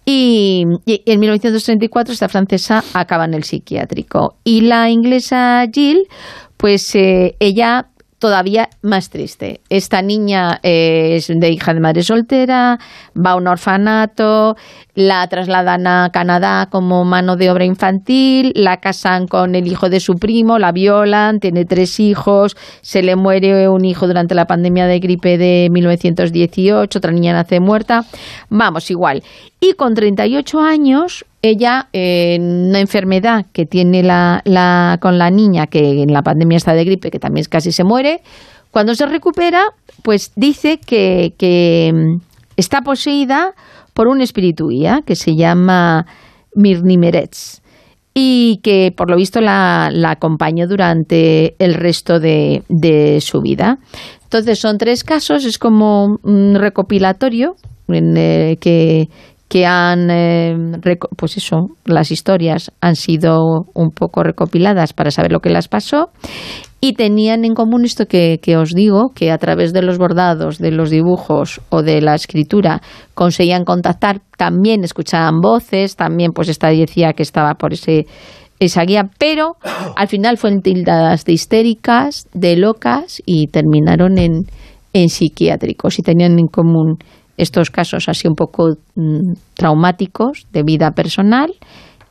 Y, 0.06 0.66
en 0.86 1.20
1934 1.20 2.14
esta 2.14 2.30
francesa 2.30 2.84
acaba 2.94 3.26
en 3.26 3.34
el 3.34 3.44
psiquiátrico. 3.44 4.38
Y 4.44 4.62
la 4.62 4.90
inglesa 4.90 5.66
Jill, 5.72 6.08
pues 6.58 6.96
eh, 6.96 7.36
ella 7.40 7.90
todavía 8.20 8.70
más 8.82 9.10
triste. 9.10 9.62
Esta 9.70 10.02
niña 10.02 10.60
es 10.64 11.28
de 11.28 11.50
hija 11.52 11.74
de 11.74 11.80
madre 11.80 12.04
soltera, 12.04 12.80
va 13.16 13.32
a 13.32 13.36
un 13.36 13.48
orfanato, 13.48 14.56
la 14.96 15.28
trasladan 15.28 15.86
a 15.86 16.10
Canadá 16.12 16.68
como 16.72 17.06
mano 17.06 17.36
de 17.36 17.52
obra 17.52 17.66
infantil, 17.66 18.52
la 18.56 18.78
casan 18.78 19.28
con 19.28 19.56
el 19.56 19.68
hijo 19.68 19.90
de 19.90 20.00
su 20.00 20.16
primo, 20.16 20.58
la 20.58 20.72
violan, 20.72 21.40
tiene 21.40 21.66
tres 21.66 22.00
hijos, 22.00 22.58
se 22.82 23.04
le 23.04 23.16
muere 23.16 23.70
un 23.70 23.86
hijo 23.86 24.08
durante 24.08 24.36
la 24.36 24.48
pandemia 24.48 24.88
de 24.88 25.00
gripe 25.00 25.38
de 25.38 25.70
1918, 25.72 26.98
otra 26.98 27.12
niña 27.12 27.34
nace 27.34 27.60
muerta, 27.60 28.06
vamos, 28.50 28.90
igual. 28.90 29.24
Y 29.60 29.74
con 29.74 29.94
38 29.94 30.60
años, 30.60 31.26
ella, 31.50 31.90
en 31.94 32.70
una 32.70 32.80
enfermedad 32.80 33.46
que 33.54 33.66
tiene 33.66 34.04
la, 34.04 34.98
con 35.02 35.18
la 35.18 35.30
niña, 35.30 35.68
que 35.68 36.04
en 36.04 36.14
la 36.14 36.22
pandemia 36.22 36.58
está 36.58 36.74
de 36.74 36.86
gripe, 36.86 37.12
que 37.12 37.20
también 37.20 37.46
casi 37.50 37.72
se 37.72 37.84
muere, 37.84 38.22
cuando 38.72 38.96
se 38.96 39.06
recupera, 39.06 39.64
pues 40.04 40.32
dice 40.36 40.80
que, 40.80 41.92
mm, 41.94 42.22
está 42.58 42.82
poseída 42.82 43.54
por 43.94 44.08
un 44.08 44.22
espíritu 44.22 44.70
guía 44.70 45.02
que 45.06 45.16
se 45.16 45.36
llama 45.36 46.06
Mirnimeretz 46.54 47.62
y 48.14 48.60
que 48.64 48.94
por 48.96 49.10
lo 49.10 49.16
visto 49.16 49.42
la, 49.42 49.90
la 49.92 50.12
acompañó 50.12 50.68
durante 50.68 51.56
el 51.60 51.76
resto 51.76 52.20
de, 52.20 52.64
de, 52.68 53.22
su 53.22 53.42
vida. 53.42 53.80
Entonces 54.24 54.60
son 54.60 54.78
tres 54.78 55.04
casos, 55.04 55.46
es 55.46 55.58
como 55.58 56.20
un 56.24 56.56
recopilatorio 56.56 57.56
en, 57.88 58.18
eh, 58.18 58.58
que, 58.60 59.10
que 59.48 59.66
han, 59.66 60.10
eh, 60.12 60.56
pues 61.16 61.38
eso, 61.38 61.70
las 61.86 62.12
historias 62.12 62.72
han 62.82 62.96
sido 62.96 63.66
un 63.74 63.92
poco 63.92 64.24
recopiladas 64.24 64.94
para 64.94 65.12
saber 65.12 65.32
lo 65.32 65.40
que 65.40 65.50
las 65.50 65.68
pasó 65.68 66.10
y 66.82 66.94
tenían 66.94 67.46
en 67.46 67.56
común 67.56 67.86
esto 67.86 68.06
que, 68.06 68.40
que, 68.42 68.58
os 68.58 68.74
digo, 68.74 69.12
que 69.16 69.32
a 69.32 69.38
través 69.38 69.74
de 69.74 69.82
los 69.82 69.98
bordados, 69.98 70.60
de 70.60 70.72
los 70.72 70.90
dibujos 70.90 71.62
o 71.70 71.82
de 71.82 72.02
la 72.02 72.16
escritura 72.16 72.82
conseguían 73.14 73.64
contactar, 73.64 74.22
también 74.38 74.84
escuchaban 74.84 75.40
voces, 75.42 75.96
también 75.96 76.32
pues 76.34 76.50
esta 76.50 76.70
decía 76.70 77.14
que 77.14 77.24
estaba 77.24 77.56
por 77.56 77.74
ese 77.74 78.06
esa 78.60 78.84
guía, 78.84 79.10
pero 79.18 79.56
al 79.96 80.08
final 80.08 80.38
fueron 80.38 80.62
tildadas 80.62 81.26
de 81.26 81.34
histéricas, 81.34 82.28
de 82.34 82.58
locas 82.58 83.22
y 83.26 83.48
terminaron 83.48 84.18
en, 84.18 84.46
en 84.94 85.10
psiquiátricos 85.10 86.00
y 86.00 86.02
tenían 86.02 86.40
en 86.40 86.48
común 86.48 86.98
estos 87.38 87.70
casos 87.72 88.10
así 88.10 88.28
un 88.28 88.36
poco 88.36 88.78
mm, 88.96 89.34
traumáticos 89.54 90.48
de 90.52 90.64
vida 90.64 90.92
personal 90.92 91.54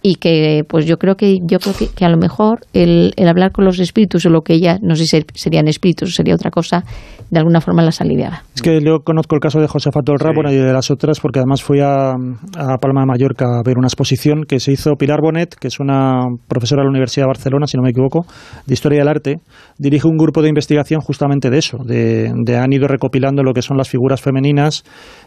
y 0.09 0.15
que 0.15 0.63
pues 0.69 0.87
yo 0.87 0.99
creo 0.99 1.17
que 1.17 1.39
yo 1.43 1.59
creo 1.59 1.75
que, 1.75 2.05
a 2.05 2.09
lo 2.09 2.17
mejor 2.17 2.61
el, 2.73 3.13
el, 3.17 3.27
hablar 3.27 3.51
con 3.51 3.65
los 3.65 3.81
espíritus 3.81 4.25
o 4.27 4.31
lo 4.31 4.43
que 4.43 4.55
ella 4.55 4.79
no 4.81 4.95
sé 4.95 5.05
si 5.05 5.25
serían 5.35 5.67
espíritus 5.67 6.11
o 6.11 6.13
sería 6.13 6.37
otra 6.37 6.53
cosa 6.53 6.85
de 7.29 7.41
alguna 7.41 7.61
forma 7.61 7.83
las 7.83 8.01
aliviaba 8.01 8.45
es 8.55 8.63
que 8.63 8.81
yo 8.81 9.01
conozco 9.01 9.35
el 9.35 9.41
caso 9.41 9.59
de 9.59 9.67
Josefa 9.67 10.03
Tolra 10.03 10.31
sí. 10.33 10.55
y 10.55 10.59
de 10.59 10.73
las 10.73 10.93
otras 10.93 11.19
porque 11.19 11.41
además 11.41 11.65
fui 11.65 11.81
a, 11.81 12.11
a, 12.13 12.79
Palma 12.81 13.01
de 13.01 13.07
Mallorca 13.07 13.47
a 13.59 13.63
ver 13.65 13.79
una 13.79 13.89
exposición 13.89 14.45
que 14.45 14.61
se 14.61 14.71
hizo 14.71 14.95
Pilar 14.95 15.21
Bonet 15.21 15.57
que 15.57 15.67
es 15.67 15.81
una 15.81 16.21
profesora 16.47 16.83
de 16.83 16.85
la 16.85 16.91
Universidad 16.91 17.25
de 17.25 17.31
Barcelona 17.31 17.67
si 17.67 17.77
no 17.77 17.83
me 17.83 17.91
equivoco 17.91 18.27
de 18.65 18.75
historia 18.75 19.01
del 19.01 19.09
arte 19.09 19.41
dirige 19.77 20.07
un 20.07 20.17
grupo 20.17 20.41
de 20.41 20.51
investigación 20.51 21.01
justamente 21.01 21.51
de 21.51 21.59
eso 21.59 21.79
de, 21.85 22.33
de 22.45 22.57
han 22.57 22.73
ido 22.73 22.87
recopilando 22.87 23.43
lo 23.43 23.55
que 23.55 23.63
son 23.63 23.77
las 23.77 23.89
figuras 23.89 24.21
femeninas 24.21 24.85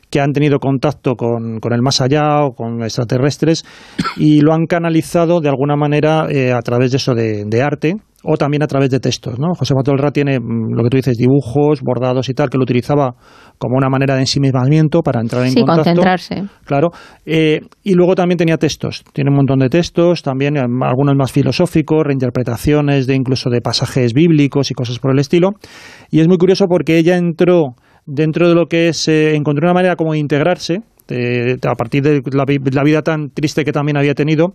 que 0.09 0.19
han 0.19 0.31
tenido 0.31 0.59
contacto 0.59 1.15
con, 1.15 1.59
con, 1.59 1.73
el 1.73 1.81
más 1.81 2.01
allá 2.01 2.43
o 2.43 2.53
con 2.53 2.81
extraterrestres 2.81 3.63
y 4.17 4.41
lo 4.41 4.53
han 4.53 4.65
canalizado 4.65 5.39
de 5.39 5.49
alguna 5.49 5.75
manera 5.75 6.27
eh, 6.29 6.51
a 6.51 6.61
través 6.61 6.91
de 6.91 6.97
eso 6.97 7.13
de, 7.13 7.45
de, 7.45 7.61
arte 7.61 7.95
o 8.23 8.35
también 8.35 8.63
a 8.63 8.67
través 8.67 8.89
de 8.89 8.99
textos. 8.99 9.39
¿no? 9.39 9.53
José 9.57 9.73
Matolra 9.75 10.11
tiene 10.11 10.39
mm, 10.39 10.73
lo 10.73 10.83
que 10.83 10.89
tú 10.89 10.97
dices, 10.97 11.17
dibujos, 11.17 11.81
bordados 11.81 12.27
y 12.29 12.33
tal, 12.33 12.49
que 12.49 12.57
lo 12.57 12.63
utilizaba 12.63 13.13
como 13.57 13.77
una 13.77 13.89
manera 13.89 14.15
de 14.15 14.21
ensimismamiento 14.21 15.01
para 15.01 15.21
entrar 15.21 15.43
en 15.43 15.51
sí, 15.51 15.59
contacto. 15.59 15.83
concentrarse. 15.83 16.43
Claro. 16.65 16.89
Eh, 17.25 17.61
y 17.83 17.93
luego 17.93 18.15
también 18.15 18.37
tenía 18.37 18.57
textos. 18.57 19.03
Tiene 19.13 19.29
un 19.29 19.37
montón 19.37 19.59
de 19.59 19.69
textos, 19.69 20.23
también 20.23 20.57
eh, 20.57 20.61
algunos 20.81 21.15
más 21.15 21.31
filosóficos, 21.31 22.03
reinterpretaciones 22.03 23.07
de 23.07 23.15
incluso 23.15 23.49
de 23.49 23.61
pasajes 23.61 24.13
bíblicos 24.13 24.71
y 24.71 24.73
cosas 24.73 24.99
por 24.99 25.11
el 25.11 25.19
estilo. 25.19 25.51
Y 26.09 26.19
es 26.19 26.27
muy 26.27 26.37
curioso 26.37 26.65
porque 26.67 26.97
ella 26.97 27.15
entró 27.15 27.75
dentro 28.09 28.49
de 28.49 28.55
lo 28.55 28.65
que 28.65 28.89
es, 28.89 29.07
eh, 29.07 29.35
encontró 29.35 29.67
una 29.67 29.73
manera 29.73 29.95
como 29.95 30.13
de 30.13 30.19
integrarse, 30.19 30.81
de, 31.07 31.57
a 31.63 31.75
partir 31.75 32.03
de 32.03 32.21
la, 32.31 32.83
vida 32.83 33.01
tan 33.01 33.29
triste 33.29 33.63
que 33.63 33.71
también 33.71 33.97
había 33.97 34.13
tenido, 34.13 34.51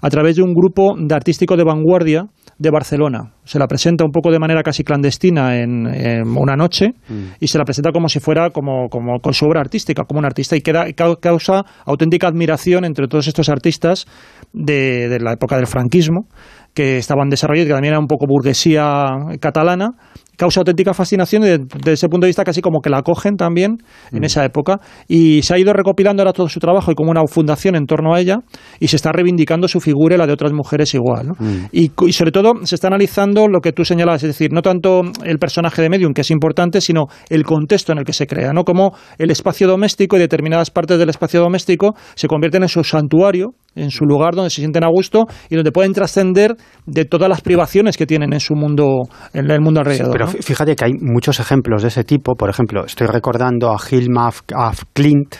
a 0.00 0.08
través 0.08 0.36
de 0.36 0.42
un 0.42 0.54
grupo 0.54 0.94
de 0.98 1.14
artístico 1.14 1.56
de 1.56 1.64
vanguardia 1.64 2.26
de 2.58 2.70
Barcelona. 2.70 3.32
Se 3.48 3.58
la 3.58 3.66
presenta 3.66 4.04
un 4.04 4.10
poco 4.10 4.30
de 4.30 4.38
manera 4.38 4.62
casi 4.62 4.84
clandestina 4.84 5.56
en, 5.56 5.86
en 5.86 6.28
una 6.36 6.54
noche 6.54 6.90
mm. 7.08 7.40
y 7.40 7.48
se 7.48 7.56
la 7.56 7.64
presenta 7.64 7.92
como 7.92 8.08
si 8.08 8.20
fuera 8.20 8.50
como, 8.50 8.88
como 8.88 9.20
con 9.20 9.32
su 9.32 9.46
obra 9.46 9.60
artística, 9.60 10.04
como 10.04 10.18
un 10.18 10.26
artista, 10.26 10.54
y 10.54 10.60
queda, 10.60 10.84
causa 10.92 11.64
auténtica 11.86 12.28
admiración 12.28 12.84
entre 12.84 13.08
todos 13.08 13.26
estos 13.26 13.48
artistas 13.48 14.06
de, 14.52 15.08
de 15.08 15.20
la 15.20 15.32
época 15.32 15.56
del 15.56 15.66
franquismo 15.66 16.26
que 16.74 16.98
estaban 16.98 17.28
desarrollados, 17.28 17.68
que 17.68 17.72
también 17.72 17.94
era 17.94 18.00
un 18.00 18.06
poco 18.06 18.26
burguesía 18.28 19.08
catalana, 19.40 19.92
causa 20.38 20.60
auténtica 20.60 20.94
fascinación 20.94 21.42
desde, 21.42 21.58
desde 21.58 21.92
ese 21.92 22.08
punto 22.08 22.24
de 22.24 22.28
vista 22.28 22.44
casi 22.44 22.62
como 22.62 22.80
que 22.80 22.88
la 22.88 22.98
acogen 22.98 23.36
también 23.36 23.78
mm. 24.12 24.16
en 24.16 24.24
esa 24.24 24.44
época 24.44 24.78
y 25.08 25.42
se 25.42 25.54
ha 25.54 25.58
ido 25.58 25.72
recopilando 25.72 26.22
ahora 26.22 26.32
todo 26.32 26.48
su 26.48 26.60
trabajo 26.60 26.92
y 26.92 26.94
como 26.94 27.10
una 27.10 27.26
fundación 27.26 27.74
en 27.74 27.86
torno 27.86 28.14
a 28.14 28.20
ella 28.20 28.36
y 28.78 28.86
se 28.86 28.96
está 28.96 29.10
reivindicando 29.10 29.66
su 29.66 29.80
figura 29.80 30.14
y 30.14 30.18
la 30.18 30.26
de 30.26 30.32
otras 30.32 30.52
mujeres 30.52 30.94
igual 30.94 31.28
¿no? 31.28 31.34
mm. 31.38 31.66
y, 31.72 31.90
y, 32.06 32.12
sobre 32.12 32.30
todo 32.30 32.54
se 32.64 32.76
está 32.76 32.86
analizando 32.86 33.37
lo 33.46 33.60
que 33.60 33.72
tú 33.72 33.84
señalabas 33.84 34.22
es 34.24 34.30
decir 34.30 34.52
no 34.52 34.62
tanto 34.62 35.02
el 35.24 35.38
personaje 35.38 35.82
de 35.82 35.88
Medium 35.88 36.12
que 36.12 36.22
es 36.22 36.30
importante 36.30 36.80
sino 36.80 37.06
el 37.28 37.44
contexto 37.44 37.92
en 37.92 37.98
el 37.98 38.04
que 38.04 38.12
se 38.12 38.26
crea 38.26 38.52
no 38.52 38.64
como 38.64 38.96
el 39.18 39.30
espacio 39.30 39.68
doméstico 39.68 40.16
y 40.16 40.18
determinadas 40.18 40.70
partes 40.70 40.98
del 40.98 41.10
espacio 41.10 41.40
doméstico 41.40 41.94
se 42.14 42.26
convierten 42.26 42.62
en 42.62 42.68
su 42.68 42.82
santuario 42.82 43.50
en 43.76 43.90
su 43.90 44.04
lugar 44.04 44.34
donde 44.34 44.50
se 44.50 44.60
sienten 44.60 44.82
a 44.82 44.88
gusto 44.88 45.26
y 45.48 45.54
donde 45.54 45.70
pueden 45.70 45.92
trascender 45.92 46.56
de 46.86 47.04
todas 47.04 47.28
las 47.28 47.42
privaciones 47.42 47.96
que 47.96 48.06
tienen 48.06 48.32
en 48.32 48.40
su 48.40 48.54
mundo 48.54 49.02
en 49.32 49.50
el 49.50 49.60
mundo 49.60 49.80
alrededor 49.80 50.06
sí, 50.06 50.12
pero 50.12 50.26
¿no? 50.26 50.32
fíjate 50.32 50.74
que 50.74 50.84
hay 50.84 50.92
muchos 50.94 51.40
ejemplos 51.40 51.82
de 51.82 51.88
ese 51.88 52.04
tipo. 52.04 52.34
Por 52.34 52.50
ejemplo, 52.50 52.84
estoy 52.84 53.06
recordando 53.06 53.70
a 53.70 53.76
Hilma 53.78 54.28
af 54.28 54.82
Klint, 54.92 55.36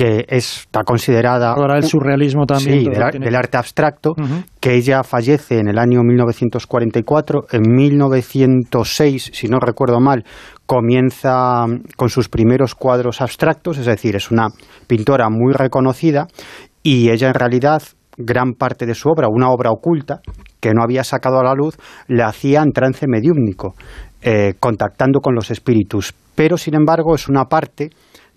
que 0.00 0.24
está 0.28 0.82
considerada... 0.82 1.52
Ahora 1.52 1.76
el 1.76 1.84
surrealismo 1.84 2.46
también. 2.46 2.78
Sí, 2.78 2.84
del, 2.86 3.10
tiene... 3.10 3.26
del, 3.26 3.34
arte 3.34 3.58
abstracto, 3.58 4.12
uh 4.12 4.22
-huh. 4.22 4.44
que 4.58 4.72
ella 4.72 5.02
fallece 5.02 5.58
en 5.58 5.68
el 5.68 5.78
año 5.78 6.00
1944. 6.02 7.44
En 7.52 7.60
1906, 7.70 9.30
si 9.34 9.48
no 9.48 9.58
recuerdo 9.60 10.00
mal, 10.00 10.24
comienza 10.64 11.66
con 11.98 12.08
sus 12.08 12.30
primeros 12.30 12.74
cuadros 12.74 13.20
abstractos, 13.20 13.76
es 13.76 13.84
decir, 13.84 14.16
es 14.16 14.30
una 14.30 14.48
pintora 14.86 15.28
muy 15.28 15.52
reconocida 15.52 16.28
y 16.82 17.10
ella 17.10 17.28
en 17.28 17.34
realidad 17.34 17.82
gran 18.16 18.54
parte 18.54 18.86
de 18.86 18.94
su 18.94 19.10
obra, 19.10 19.28
una 19.28 19.50
obra 19.50 19.70
oculta 19.70 20.20
que 20.60 20.72
no 20.72 20.82
había 20.82 21.04
sacado 21.04 21.40
a 21.40 21.44
la 21.44 21.52
luz, 21.52 21.76
la 22.08 22.28
hacía 22.28 22.62
en 22.62 22.72
trance 22.72 23.06
mediúmnico, 23.06 23.74
eh, 24.22 24.54
contactando 24.60 25.20
con 25.20 25.34
los 25.34 25.50
espíritus. 25.50 26.14
Pero, 26.34 26.56
sin 26.56 26.74
embargo, 26.74 27.14
es 27.14 27.28
una 27.28 27.44
parte 27.44 27.90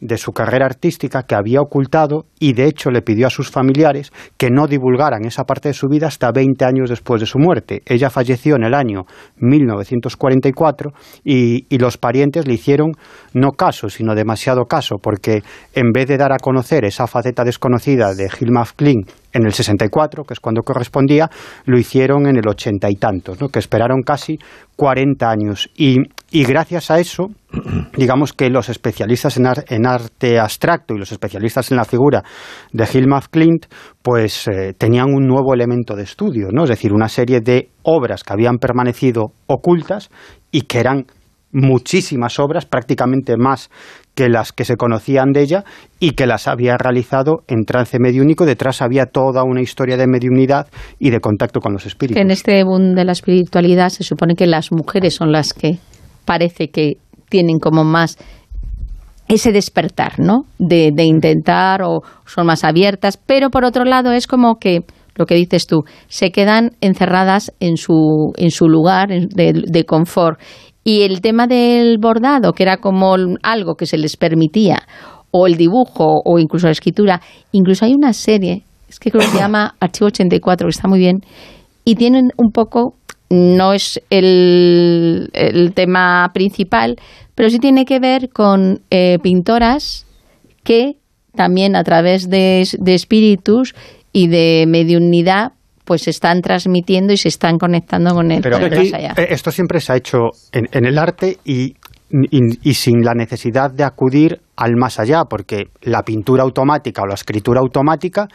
de 0.03 0.17
su 0.17 0.33
carrera 0.33 0.65
artística 0.65 1.23
que 1.23 1.35
había 1.35 1.61
ocultado 1.61 2.25
y 2.39 2.53
de 2.53 2.65
hecho 2.65 2.91
le 2.91 3.01
pidió 3.01 3.27
a 3.27 3.29
sus 3.29 3.49
familiares 3.49 4.11
que 4.37 4.49
no 4.49 4.67
divulgaran 4.67 5.25
esa 5.25 5.45
parte 5.45 5.69
de 5.69 5.73
su 5.73 5.87
vida 5.87 6.07
hasta 6.07 6.31
20 6.31 6.65
años 6.65 6.89
después 6.89 7.21
de 7.21 7.25
su 7.25 7.39
muerte. 7.39 7.81
Ella 7.85 8.09
falleció 8.09 8.55
en 8.55 8.63
el 8.63 8.73
año 8.73 9.05
1944 9.37 10.91
y, 11.23 11.65
y 11.73 11.77
los 11.77 11.97
parientes 11.97 12.45
le 12.47 12.55
hicieron 12.55 12.91
no 13.33 13.51
caso, 13.51 13.89
sino 13.89 14.13
demasiado 14.13 14.65
caso, 14.65 14.97
porque 15.01 15.41
en 15.73 15.91
vez 15.93 16.07
de 16.07 16.17
dar 16.17 16.33
a 16.33 16.37
conocer 16.37 16.83
esa 16.83 17.07
faceta 17.07 17.43
desconocida 17.45 18.13
de 18.13 18.29
Hilma 18.39 18.65
Klin 18.75 19.05
en 19.33 19.45
el 19.45 19.53
64, 19.53 20.23
que 20.23 20.33
es 20.33 20.39
cuando 20.39 20.61
correspondía, 20.61 21.29
lo 21.65 21.77
hicieron 21.77 22.27
en 22.27 22.37
el 22.37 22.47
ochenta 22.47 22.89
y 22.89 22.95
tantos, 22.95 23.41
¿no? 23.41 23.49
que 23.49 23.59
esperaron 23.59 24.01
casi 24.03 24.37
40 24.75 25.29
años. 25.29 25.69
Y, 25.75 25.97
gracias 26.31 26.91
a 26.91 26.99
eso, 26.99 27.29
digamos 27.97 28.33
que 28.33 28.49
los 28.49 28.69
especialistas 28.69 29.37
en, 29.37 29.85
arte 29.87 30.39
abstracto 30.39 30.93
y 30.93 30.99
los 30.99 31.11
especialistas 31.11 31.71
en 31.71 31.77
la 31.77 31.85
figura 31.85 32.23
de 32.71 32.87
Hilmar 32.91 33.29
Klint, 33.29 33.65
pues 34.01 34.47
eh, 34.47 34.73
tenían 34.77 35.13
un 35.13 35.27
nuevo 35.27 35.53
elemento 35.53 35.95
de 35.95 36.03
estudio, 36.03 36.47
¿no? 36.51 36.63
es 36.63 36.69
decir, 36.69 36.93
una 36.93 37.09
serie 37.09 37.39
de 37.41 37.69
obras 37.83 38.23
que 38.23 38.33
habían 38.33 38.57
permanecido 38.57 39.33
ocultas 39.47 40.09
y 40.51 40.61
que 40.61 40.79
eran 40.79 41.05
muchísimas 41.53 42.39
obras, 42.39 42.65
prácticamente 42.65 43.35
más 43.37 43.69
que 44.15 44.29
las 44.29 44.51
que 44.51 44.65
se 44.65 44.75
conocían 44.75 45.31
de 45.31 45.41
ella 45.41 45.63
y 45.99 46.11
que 46.11 46.27
las 46.27 46.47
había 46.47 46.77
realizado 46.77 47.43
en 47.47 47.65
trance 47.65 47.97
mediúnico. 47.99 48.45
Detrás 48.45 48.81
había 48.81 49.05
toda 49.05 49.43
una 49.43 49.61
historia 49.61 49.97
de 49.97 50.07
mediunidad 50.07 50.67
y 50.99 51.09
de 51.09 51.19
contacto 51.19 51.59
con 51.59 51.73
los 51.73 51.85
espíritus. 51.85 52.21
En 52.21 52.31
este 52.31 52.63
boom 52.63 52.93
de 52.95 53.05
la 53.05 53.11
espiritualidad 53.13 53.89
se 53.89 54.03
supone 54.03 54.35
que 54.35 54.47
las 54.47 54.71
mujeres 54.71 55.15
son 55.15 55.31
las 55.31 55.53
que 55.53 55.79
parece 56.25 56.69
que 56.69 56.97
tienen 57.29 57.59
como 57.59 57.83
más 57.83 58.17
ese 59.27 59.51
despertar, 59.51 60.19
¿no? 60.19 60.45
De, 60.59 60.93
intentar 61.03 61.81
o 61.81 62.01
son 62.25 62.45
más 62.45 62.63
abiertas, 62.63 63.17
pero 63.17 63.49
por 63.49 63.63
otro 63.65 63.85
lado 63.85 64.11
es 64.11 64.27
como 64.27 64.57
que 64.59 64.81
lo 65.15 65.25
que 65.25 65.35
dices 65.35 65.67
tú, 65.67 65.83
se 66.07 66.31
quedan 66.31 66.71
encerradas 66.81 67.53
en 67.59 67.77
su, 67.77 68.33
en 68.35 68.49
su 68.49 68.67
lugar 68.67 69.09
de, 69.09 69.53
de 69.53 69.83
confort 69.85 70.39
y 70.83 71.03
el 71.03 71.21
tema 71.21 71.47
del 71.47 71.97
bordado, 71.97 72.53
que 72.53 72.63
era 72.63 72.77
como 72.77 73.15
algo 73.41 73.75
que 73.75 73.85
se 73.85 73.97
les 73.97 74.17
permitía, 74.17 74.83
o 75.31 75.47
el 75.47 75.55
dibujo, 75.55 76.21
o 76.23 76.39
incluso 76.39 76.67
la 76.67 76.73
escritura, 76.73 77.21
incluso 77.51 77.85
hay 77.85 77.93
una 77.93 78.13
serie, 78.13 78.63
es 78.87 78.99
que 78.99 79.09
creo 79.09 79.21
que 79.21 79.31
se 79.31 79.39
llama 79.39 79.75
Archivo 79.79 80.07
84, 80.07 80.67
que 80.67 80.71
está 80.71 80.87
muy 80.87 80.99
bien, 80.99 81.21
y 81.85 81.95
tienen 81.95 82.29
un 82.37 82.51
poco, 82.51 82.95
no 83.29 83.73
es 83.73 84.01
el, 84.09 85.31
tema 85.73 86.29
principal, 86.33 86.97
pero 87.33 87.49
sí 87.49 87.59
tiene 87.59 87.85
que 87.85 87.99
ver 87.99 88.29
con 88.29 88.81
eh, 88.89 89.17
pintoras 89.23 90.05
que 90.63 90.97
también 91.35 91.75
a 91.75 91.83
través 91.83 92.29
de, 92.29 92.67
de 92.79 92.93
espíritus 92.93 93.73
y 94.11 94.27
de 94.27 94.65
mediunidad 94.67 95.53
pues 95.85 96.03
se 96.03 96.11
están 96.11 96.41
transmitiendo 96.41 97.13
y 97.13 97.17
se 97.17 97.27
están 97.27 97.57
conectando 97.57 98.13
con 98.13 98.31
el, 98.31 98.41
Pero 98.41 98.57
eh, 98.57 99.11
Esto 99.29 99.51
siempre 99.51 99.79
se 99.79 99.93
ha 99.93 99.95
hecho 99.97 100.29
en, 100.51 100.85
el 100.85 100.97
arte 100.97 101.37
y, 101.43 101.75
y, 102.09 102.73
sin 102.73 103.03
la 103.03 103.13
necesidad 103.13 103.71
de 103.71 103.83
acudir 103.83 104.39
al 104.55 104.75
más 104.75 104.99
allá, 104.99 105.23
porque 105.29 105.65
la 105.81 106.03
pintura 106.03 106.43
automática 106.43 107.01
o 107.03 107.07
la 107.07 107.15
escritura 107.15 107.59
automática 107.59 108.27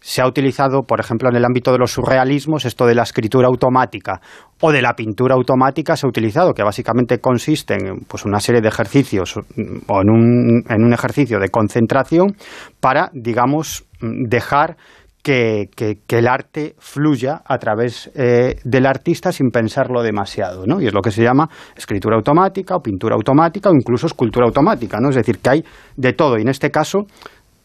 se 0.00 0.22
ha 0.22 0.26
utilizado, 0.26 0.82
por 0.82 1.00
ejemplo, 1.00 1.28
en 1.28 1.36
el 1.36 1.44
ámbito 1.44 1.72
de 1.72 1.78
los 1.78 1.92
surrealismos, 1.92 2.64
esto 2.64 2.86
de 2.86 2.94
la 2.94 3.02
escritura 3.02 3.48
automática 3.48 4.20
o 4.60 4.72
de 4.72 4.80
la 4.80 4.94
pintura 4.94 5.34
automática 5.34 5.96
se 5.96 6.06
ha 6.06 6.08
utilizado, 6.08 6.54
que 6.54 6.62
básicamente 6.62 7.18
consiste 7.18 7.74
en 7.74 8.00
pues, 8.06 8.24
una 8.24 8.40
serie 8.40 8.60
de 8.60 8.68
ejercicios 8.68 9.36
o 9.36 10.00
en 10.00 10.10
un, 10.10 10.64
en 10.68 10.84
un 10.84 10.92
ejercicio 10.92 11.38
de 11.38 11.48
concentración 11.48 12.36
para, 12.80 13.10
digamos, 13.12 13.84
dejar 14.00 14.76
que, 15.22 15.68
el 16.08 16.26
arte 16.26 16.74
fluya 16.78 17.42
a 17.44 17.58
través 17.58 18.10
eh, 18.14 18.56
del 18.64 18.86
artista 18.86 19.32
sin 19.32 19.50
pensarlo 19.50 20.02
demasiado, 20.02 20.64
¿no? 20.66 20.80
Y 20.80 20.86
es 20.86 20.94
lo 20.94 21.00
que 21.00 21.10
se 21.10 21.22
llama 21.22 21.48
escritura 21.76 22.16
automática 22.16 22.76
o 22.76 22.80
pintura 22.80 23.14
automática 23.14 23.70
o 23.70 23.74
incluso 23.74 24.06
escultura 24.06 24.46
automática, 24.46 24.98
¿no? 25.00 25.10
Es 25.10 25.16
decir, 25.16 25.38
que 25.38 25.50
hay 25.50 25.64
de 25.96 26.12
todo 26.12 26.38
y 26.38 26.42
en 26.42 26.48
este 26.48 26.70
caso 26.70 27.06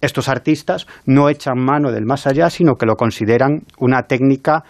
estos 0.01 0.27
artistas 0.27 0.85
no 1.05 1.29
echan 1.29 1.57
mano 1.57 1.91
del 1.91 2.05
más 2.05 2.27
allá, 2.27 2.49
sino 2.49 2.75
que 2.75 2.85
lo 2.85 2.95
consideran 2.95 3.61
una 3.79 4.03
técnica 4.03 4.63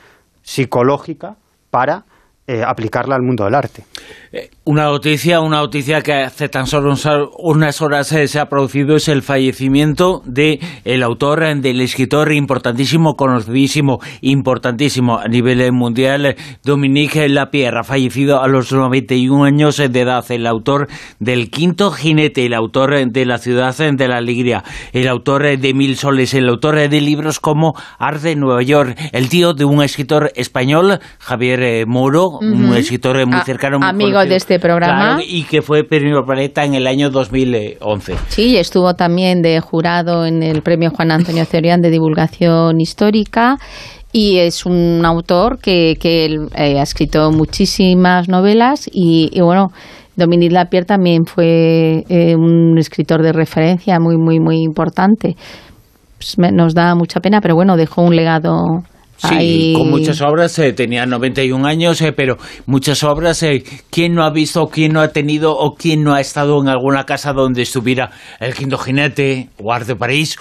psicológica 0.44 1.38
para 1.72 2.06
eh, 2.46 2.62
aplicarla 2.62 3.16
al 3.16 3.22
mundo 3.22 3.46
del 3.46 3.56
arte. 3.56 3.86
Eh, 4.34 4.50
una 4.66 4.84
noticia, 4.84 5.40
una 5.40 5.60
noticia 5.60 6.02
que 6.02 6.12
hace 6.12 6.50
tan 6.50 6.68
solo 6.68 6.94
unas 7.38 7.82
horas 7.82 8.12
eh, 8.12 8.28
se 8.28 8.38
ha 8.38 8.48
producido 8.48 8.98
es 8.98 9.08
el 9.08 9.22
fallecimiento 9.22 10.22
de 10.26 10.60
el 10.84 11.04
autor, 11.04 11.40
del 11.62 11.80
escritor 11.80 12.34
importantísimo, 12.34 13.14
conocidísimo, 13.14 14.00
importantísimo 14.20 15.20
a 15.20 15.30
nivel 15.30 15.72
mundial, 15.72 16.36
Dominique 16.66 17.30
Lapierre, 17.30 17.86
fallecido 17.86 18.42
a 18.42 18.50
los 18.50 18.74
91 18.74 19.46
años 19.46 19.78
de 19.78 20.02
edad, 20.02 20.26
el 20.30 20.46
autor 20.46 20.90
del 21.20 21.50
Quinto 21.50 21.92
Jinete, 21.92 22.46
el 22.46 22.56
autor 22.56 23.10
de 23.10 23.26
La 23.26 23.38
Ciudad 23.38 23.74
de 23.74 24.08
la 24.10 24.18
Alegría, 24.18 24.66
el 24.92 25.08
autor 25.08 25.58
de 25.58 25.74
Mil 25.74 25.96
Soles, 25.96 26.34
el 26.34 26.50
autor 26.50 26.90
de 26.90 27.00
libros 27.00 27.40
como 27.40 27.74
Arte 28.00 28.30
de 28.30 28.36
Nueva 28.36 28.64
York, 28.64 29.00
el 29.14 29.30
tío 29.30 29.54
de 29.54 29.64
un 29.64 29.82
escritor 29.82 30.34
español, 30.36 31.00
Javier 31.20 31.88
Moro, 31.88 32.33
un 32.40 32.76
escritor 32.76 33.26
muy 33.28 33.42
cercano. 33.42 33.80
Muy 33.80 33.88
amigo 33.88 34.20
de 34.26 34.36
este 34.36 34.60
programa. 34.60 35.20
y 35.26 35.44
que 35.44 35.62
fue 35.62 35.84
premio 35.84 36.24
Planeta 36.26 36.64
en 36.64 36.76
el 36.76 36.88
año 36.88 37.10
2011. 37.10 38.16
Sí, 38.30 38.58
estuvo 38.58 38.94
también 38.94 39.42
de 39.42 39.60
jurado 39.60 40.26
en 40.26 40.44
el 40.44 40.62
premio 40.62 40.92
Juan 40.92 41.12
Antonio 41.12 41.46
Cebrián 41.46 41.82
de 41.82 41.90
Divulgación 41.90 42.80
Histórica 42.80 43.58
y 44.12 44.38
es 44.38 44.66
un 44.66 45.04
autor 45.06 45.60
que, 45.60 45.96
que 46.00 46.26
eh, 46.56 46.80
ha 46.80 46.84
escrito 46.84 47.32
muchísimas 47.32 48.30
novelas 48.30 48.88
y, 48.92 49.30
bueno, 49.42 49.70
Dominique 50.16 50.54
Lapierre 50.54 50.86
también 50.86 51.26
fue 51.26 52.04
eh, 52.08 52.36
un 52.36 52.78
escritor 52.78 53.24
de 53.24 53.34
referencia 53.34 54.00
muy, 54.00 54.18
muy, 54.18 54.40
muy 54.40 54.62
importante. 54.62 55.36
Pues 56.18 56.38
nos 56.38 56.76
da 56.76 56.94
mucha 56.94 57.20
pena, 57.20 57.42
pero 57.42 57.56
bueno, 57.56 57.76
dejó 57.76 58.04
un 58.04 58.16
legado 58.16 58.84
Sí, 59.30 59.74
con 59.76 59.90
muchas 59.90 60.22
obras, 60.22 60.58
eh, 60.60 60.74
tenía 60.74 61.06
91 61.06 61.66
años, 61.66 62.02
eh, 62.02 62.12
pero 62.12 62.38
muchas 62.66 63.04
obras, 63.04 63.42
eh, 63.44 63.64
¿quién 63.90 64.14
no 64.14 64.24
ha 64.24 64.32
visto, 64.32 64.68
quién 64.68 64.94
no 64.94 65.02
ha 65.02 65.10
tenido 65.10 65.56
o 65.56 65.76
quién 65.76 66.04
no 66.04 66.14
ha 66.14 66.22
estado 66.22 66.62
en 66.62 66.68
alguna 66.68 67.06
casa 67.06 67.34
donde 67.34 67.62
estuviera 67.62 68.12
El 68.40 68.54
Quinto 68.54 68.78
Jinete, 68.78 69.50
o 69.58 69.80
de 69.80 69.96
París, 69.96 70.38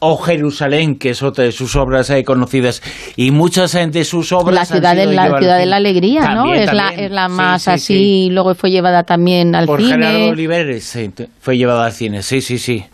o 0.00 0.16
Jerusalén, 0.16 0.96
que 0.96 1.10
es 1.10 1.22
otra 1.22 1.44
de 1.44 1.52
sus 1.52 1.76
obras 1.76 2.10
eh, 2.10 2.24
conocidas, 2.24 2.82
y 3.16 3.30
muchas 3.30 3.72
de 3.72 4.04
sus 4.04 4.32
obras. 4.32 4.54
La 4.54 4.64
ciudad, 4.64 4.96
de 4.96 5.06
la, 5.06 5.38
ciudad 5.38 5.58
de 5.58 5.66
la 5.66 5.76
alegría, 5.76 6.34
¿no? 6.34 6.54
es, 6.54 6.72
La, 6.72 6.88
es 6.88 7.10
la 7.10 7.28
más 7.28 7.68
así, 7.68 8.28
luego 8.30 8.54
fue 8.54 8.70
llevada 8.70 9.04
también 9.04 9.54
al 9.54 9.66
Por 9.66 9.80
cine. 9.80 9.92
Por 9.92 10.02
Gerardo 10.04 10.28
Oliveres 10.28 10.98
fue 11.40 11.56
llevada 11.56 11.84
al 11.84 11.92
cine, 11.92 12.22
sí, 12.22 12.40
sí, 12.40 12.58
sí. 12.58 12.84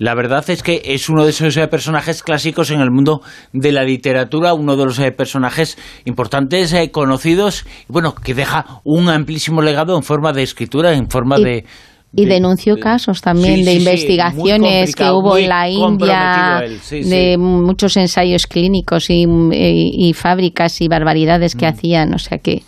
La 0.00 0.14
verdad 0.14 0.48
es 0.48 0.62
que 0.62 0.80
es 0.82 1.10
uno 1.10 1.24
de 1.24 1.30
esos 1.30 1.54
eh, 1.58 1.68
personajes 1.68 2.22
clásicos 2.22 2.70
en 2.70 2.80
el 2.80 2.90
mundo 2.90 3.20
de 3.52 3.70
la 3.70 3.84
literatura, 3.84 4.54
uno 4.54 4.74
de 4.74 4.86
los 4.86 4.98
eh, 4.98 5.12
personajes 5.12 5.76
importantes, 6.06 6.72
eh, 6.72 6.90
conocidos, 6.90 7.66
bueno, 7.86 8.14
que 8.14 8.32
deja 8.32 8.80
un 8.82 9.10
amplísimo 9.10 9.60
legado 9.60 9.94
en 9.98 10.02
forma 10.02 10.32
de 10.32 10.42
escritura, 10.42 10.94
en 10.94 11.10
forma 11.10 11.38
de, 11.38 11.66
y 12.14 12.24
denunció 12.24 12.78
casos 12.78 13.20
también 13.20 13.62
de 13.62 13.74
investigaciones 13.74 14.96
que 14.96 15.10
hubo 15.10 15.36
en 15.36 15.48
la 15.50 15.68
India, 15.68 16.62
de 16.90 17.36
muchos 17.38 17.94
ensayos 17.98 18.46
clínicos 18.46 19.10
y, 19.10 19.26
y, 19.52 20.14
fábricas 20.14 20.80
y 20.80 20.88
barbaridades 20.88 21.54
que 21.54 21.66
mm. 21.66 21.68
hacían. 21.68 22.14
O 22.14 22.18
sea 22.18 22.38
que 22.38 22.62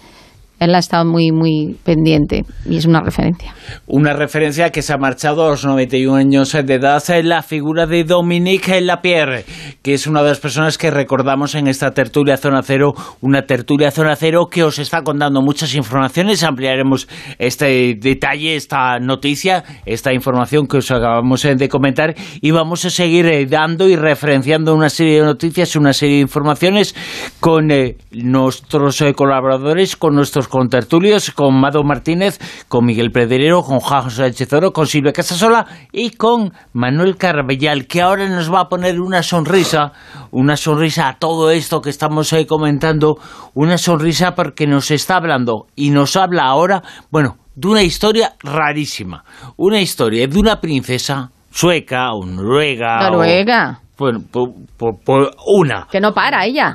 él 0.64 0.74
ha 0.74 0.78
estado 0.78 1.04
muy, 1.04 1.32
muy 1.32 1.76
pendiente 1.84 2.44
y 2.68 2.76
es 2.76 2.86
una 2.86 3.00
referencia. 3.00 3.54
Una 3.86 4.12
referencia 4.12 4.70
que 4.70 4.82
se 4.82 4.92
ha 4.92 4.98
marchado 4.98 5.46
a 5.46 5.50
los 5.50 5.64
91 5.64 6.16
años 6.16 6.52
de 6.52 6.74
edad 6.74 7.02
en 7.10 7.28
la 7.28 7.42
figura 7.42 7.86
de 7.86 8.04
Dominique 8.04 8.80
Lapierre, 8.80 9.44
que 9.82 9.94
es 9.94 10.06
una 10.06 10.22
de 10.22 10.28
las 10.28 10.40
personas 10.40 10.78
que 10.78 10.90
recordamos 10.90 11.54
en 11.54 11.66
esta 11.66 11.90
tertulia 11.92 12.36
Zona 12.36 12.62
Cero, 12.62 12.94
una 13.20 13.42
tertulia 13.42 13.90
Zona 13.90 14.16
Cero 14.16 14.46
que 14.50 14.62
os 14.62 14.78
está 14.78 15.02
contando 15.02 15.42
muchas 15.42 15.74
informaciones. 15.74 16.42
Ampliaremos 16.42 17.08
este 17.38 17.96
detalle, 17.98 18.56
esta 18.56 18.98
noticia, 18.98 19.64
esta 19.84 20.12
información 20.12 20.66
que 20.66 20.78
os 20.78 20.90
acabamos 20.90 21.42
de 21.42 21.68
comentar 21.68 22.14
y 22.40 22.50
vamos 22.50 22.84
a 22.84 22.90
seguir 22.90 23.26
eh, 23.26 23.46
dando 23.46 23.88
y 23.88 23.96
referenciando 23.96 24.74
una 24.74 24.90
serie 24.90 25.20
de 25.20 25.26
noticias, 25.26 25.76
una 25.76 25.92
serie 25.92 26.16
de 26.16 26.22
informaciones 26.22 26.94
con 27.40 27.70
eh, 27.70 27.96
nuestros 28.12 29.00
eh, 29.00 29.14
colaboradores, 29.14 29.96
con 29.96 30.14
nuestros 30.14 30.48
con 30.52 30.68
tertulios, 30.68 31.30
con 31.30 31.58
Mado 31.58 31.82
Martínez, 31.82 32.38
con 32.68 32.84
Miguel 32.84 33.10
Pedrero, 33.10 33.62
con 33.62 33.80
José 33.80 34.26
Echezoro, 34.26 34.70
con 34.70 34.86
Silvia 34.86 35.10
Casasola 35.10 35.64
y 35.92 36.10
con 36.10 36.52
Manuel 36.74 37.16
Carbellal, 37.16 37.86
que 37.86 38.02
ahora 38.02 38.28
nos 38.28 38.52
va 38.52 38.60
a 38.60 38.68
poner 38.68 39.00
una 39.00 39.22
sonrisa, 39.22 39.92
una 40.30 40.58
sonrisa 40.58 41.08
a 41.08 41.14
todo 41.14 41.50
esto 41.50 41.80
que 41.80 41.88
estamos 41.88 42.34
ahí 42.34 42.44
comentando, 42.44 43.16
una 43.54 43.78
sonrisa 43.78 44.34
porque 44.34 44.66
nos 44.66 44.90
está 44.90 45.16
hablando 45.16 45.68
y 45.74 45.88
nos 45.88 46.16
habla 46.16 46.44
ahora, 46.44 46.82
bueno, 47.10 47.38
de 47.54 47.68
una 47.68 47.82
historia 47.82 48.34
rarísima, 48.42 49.24
una 49.56 49.80
historia 49.80 50.26
de 50.26 50.38
una 50.38 50.60
princesa 50.60 51.30
sueca 51.50 52.12
o 52.12 52.26
noruega. 52.26 53.08
Noruega. 53.08 53.80
Bueno, 54.02 54.18
por, 54.32 55.30
una. 55.46 55.86
Que 55.88 56.00
no 56.00 56.12
para 56.12 56.44
ella. 56.44 56.74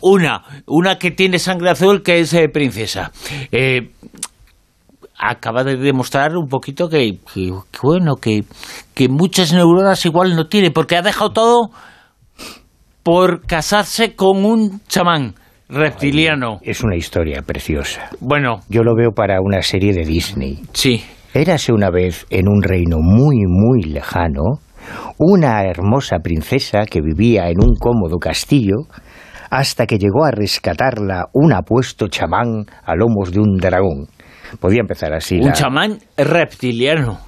una, 0.00 0.42
una 0.66 0.96
que 0.96 1.10
tiene 1.10 1.38
sangre 1.38 1.68
azul 1.68 2.02
que 2.02 2.20
es 2.20 2.32
eh, 2.32 2.48
princesa. 2.48 3.12
Eh, 3.52 3.90
acaba 5.18 5.62
de 5.62 5.76
demostrar 5.76 6.38
un 6.38 6.48
poquito 6.48 6.88
que, 6.88 7.18
bueno, 7.82 8.16
que, 8.16 8.44
que 8.94 9.08
muchas 9.10 9.52
neuronas 9.52 10.06
igual 10.06 10.34
no 10.34 10.46
tiene, 10.46 10.70
porque 10.70 10.96
ha 10.96 11.02
dejado 11.02 11.32
todo 11.32 11.70
por 13.02 13.42
casarse 13.46 14.16
con 14.16 14.46
un 14.46 14.80
chamán 14.88 15.34
reptiliano. 15.68 16.60
Es 16.62 16.82
una 16.82 16.96
historia 16.96 17.42
preciosa. 17.42 18.08
Bueno. 18.20 18.60
Yo 18.70 18.82
lo 18.84 18.96
veo 18.96 19.10
para 19.10 19.42
una 19.42 19.60
serie 19.60 19.92
de 19.92 20.06
Disney. 20.06 20.62
Sí. 20.72 21.04
Érase 21.34 21.74
una 21.74 21.90
vez 21.90 22.24
en 22.30 22.48
un 22.48 22.62
reino 22.62 23.00
muy, 23.00 23.44
muy 23.46 23.82
lejano 23.82 24.60
una 25.18 25.62
hermosa 25.62 26.18
princesa 26.18 26.86
que 26.90 27.00
vivía 27.00 27.48
en 27.48 27.62
un 27.62 27.74
cómodo 27.74 28.18
castillo 28.18 28.86
hasta 29.50 29.86
que 29.86 29.98
llegó 29.98 30.24
a 30.24 30.30
rescatarla 30.30 31.28
un 31.32 31.52
apuesto 31.52 32.08
chamán 32.08 32.66
a 32.84 32.94
lomos 32.96 33.30
de 33.32 33.40
un 33.40 33.56
dragón. 33.56 34.08
Podía 34.60 34.80
empezar 34.80 35.12
así. 35.12 35.38
Un 35.40 35.52
chamán 35.52 35.98
reptiliano. 36.16 37.18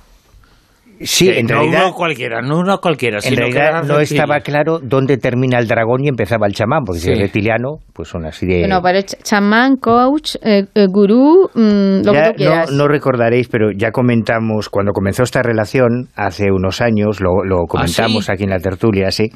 Sí, 1.01 1.29
en 1.29 1.47
no 1.47 1.55
realidad. 1.57 1.83
uno 1.87 1.93
cualquiera, 1.95 2.41
no 2.41 2.59
uno 2.59 2.79
cualquiera. 2.79 3.19
En 3.23 3.37
realidad 3.37 3.83
no 3.85 4.01
estaba 4.01 4.41
claro 4.41 4.79
dónde 4.83 5.19
termina 5.19 5.59
el 5.59 5.69
dragón 5.69 6.05
y 6.05 6.09
empezaba 6.09 6.47
el 6.47 6.55
chamán, 6.55 6.85
porque 6.85 7.01
si 7.01 7.13
es 7.13 7.19
reptiliano, 7.19 7.79
pues 7.93 8.09
son 8.09 8.25
así 8.25 8.47
de... 8.47 8.61
Bueno, 8.61 8.81
pero 8.83 8.99
ch- 9.01 9.23
chamán, 9.23 9.77
coach, 9.77 10.37
eh, 10.43 10.65
eh, 10.75 10.87
gurú, 10.89 11.51
mm, 11.55 12.05
lo 12.05 12.13
Ya 12.15 12.23
que 12.25 12.31
tú 12.31 12.37
quieras. 12.37 12.71
no, 12.71 12.79
no 12.79 12.89
recordaréis, 12.89 13.49
pero 13.49 13.71
ya 13.77 13.91
comentamos, 13.91 14.69
cuando 14.71 14.93
comenzó 14.93 15.23
esta 15.23 15.43
relación, 15.43 16.09
hace 16.17 16.51
unos 16.51 16.81
años, 16.81 17.21
lo, 17.21 17.45
lo 17.45 17.67
comentamos 17.67 18.25
¿sí? 18.27 18.33
aquí 18.33 18.45
en 18.45 18.51
la 18.51 18.59
tertulia, 18.61 19.11
sí, 19.11 19.31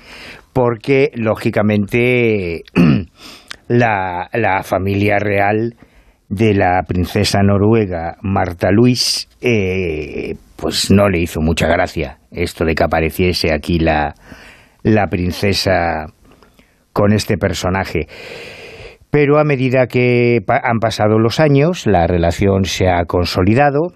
porque 0.52 1.10
lógicamente 1.14 2.62
la, 3.68 4.28
la 4.32 4.62
familia 4.62 5.18
real 5.18 5.74
de 6.28 6.54
la 6.54 6.82
princesa 6.86 7.40
noruega 7.42 8.16
Marta 8.22 8.70
Luis, 8.70 9.28
eh, 9.40 10.34
pues 10.60 10.90
no 10.90 11.08
le 11.08 11.20
hizo 11.20 11.40
mucha 11.40 11.66
gracia 11.66 12.18
esto 12.30 12.64
de 12.64 12.74
que 12.74 12.84
apareciese 12.84 13.52
aquí 13.52 13.78
la, 13.78 14.14
la 14.82 15.06
princesa 15.08 16.06
con 16.92 17.12
este 17.12 17.36
personaje. 17.36 18.06
Pero 19.10 19.38
a 19.38 19.44
medida 19.44 19.86
que 19.86 20.38
han 20.46 20.78
pasado 20.78 21.18
los 21.18 21.40
años, 21.40 21.86
la 21.86 22.06
relación 22.06 22.64
se 22.64 22.88
ha 22.88 23.04
consolidado 23.06 23.92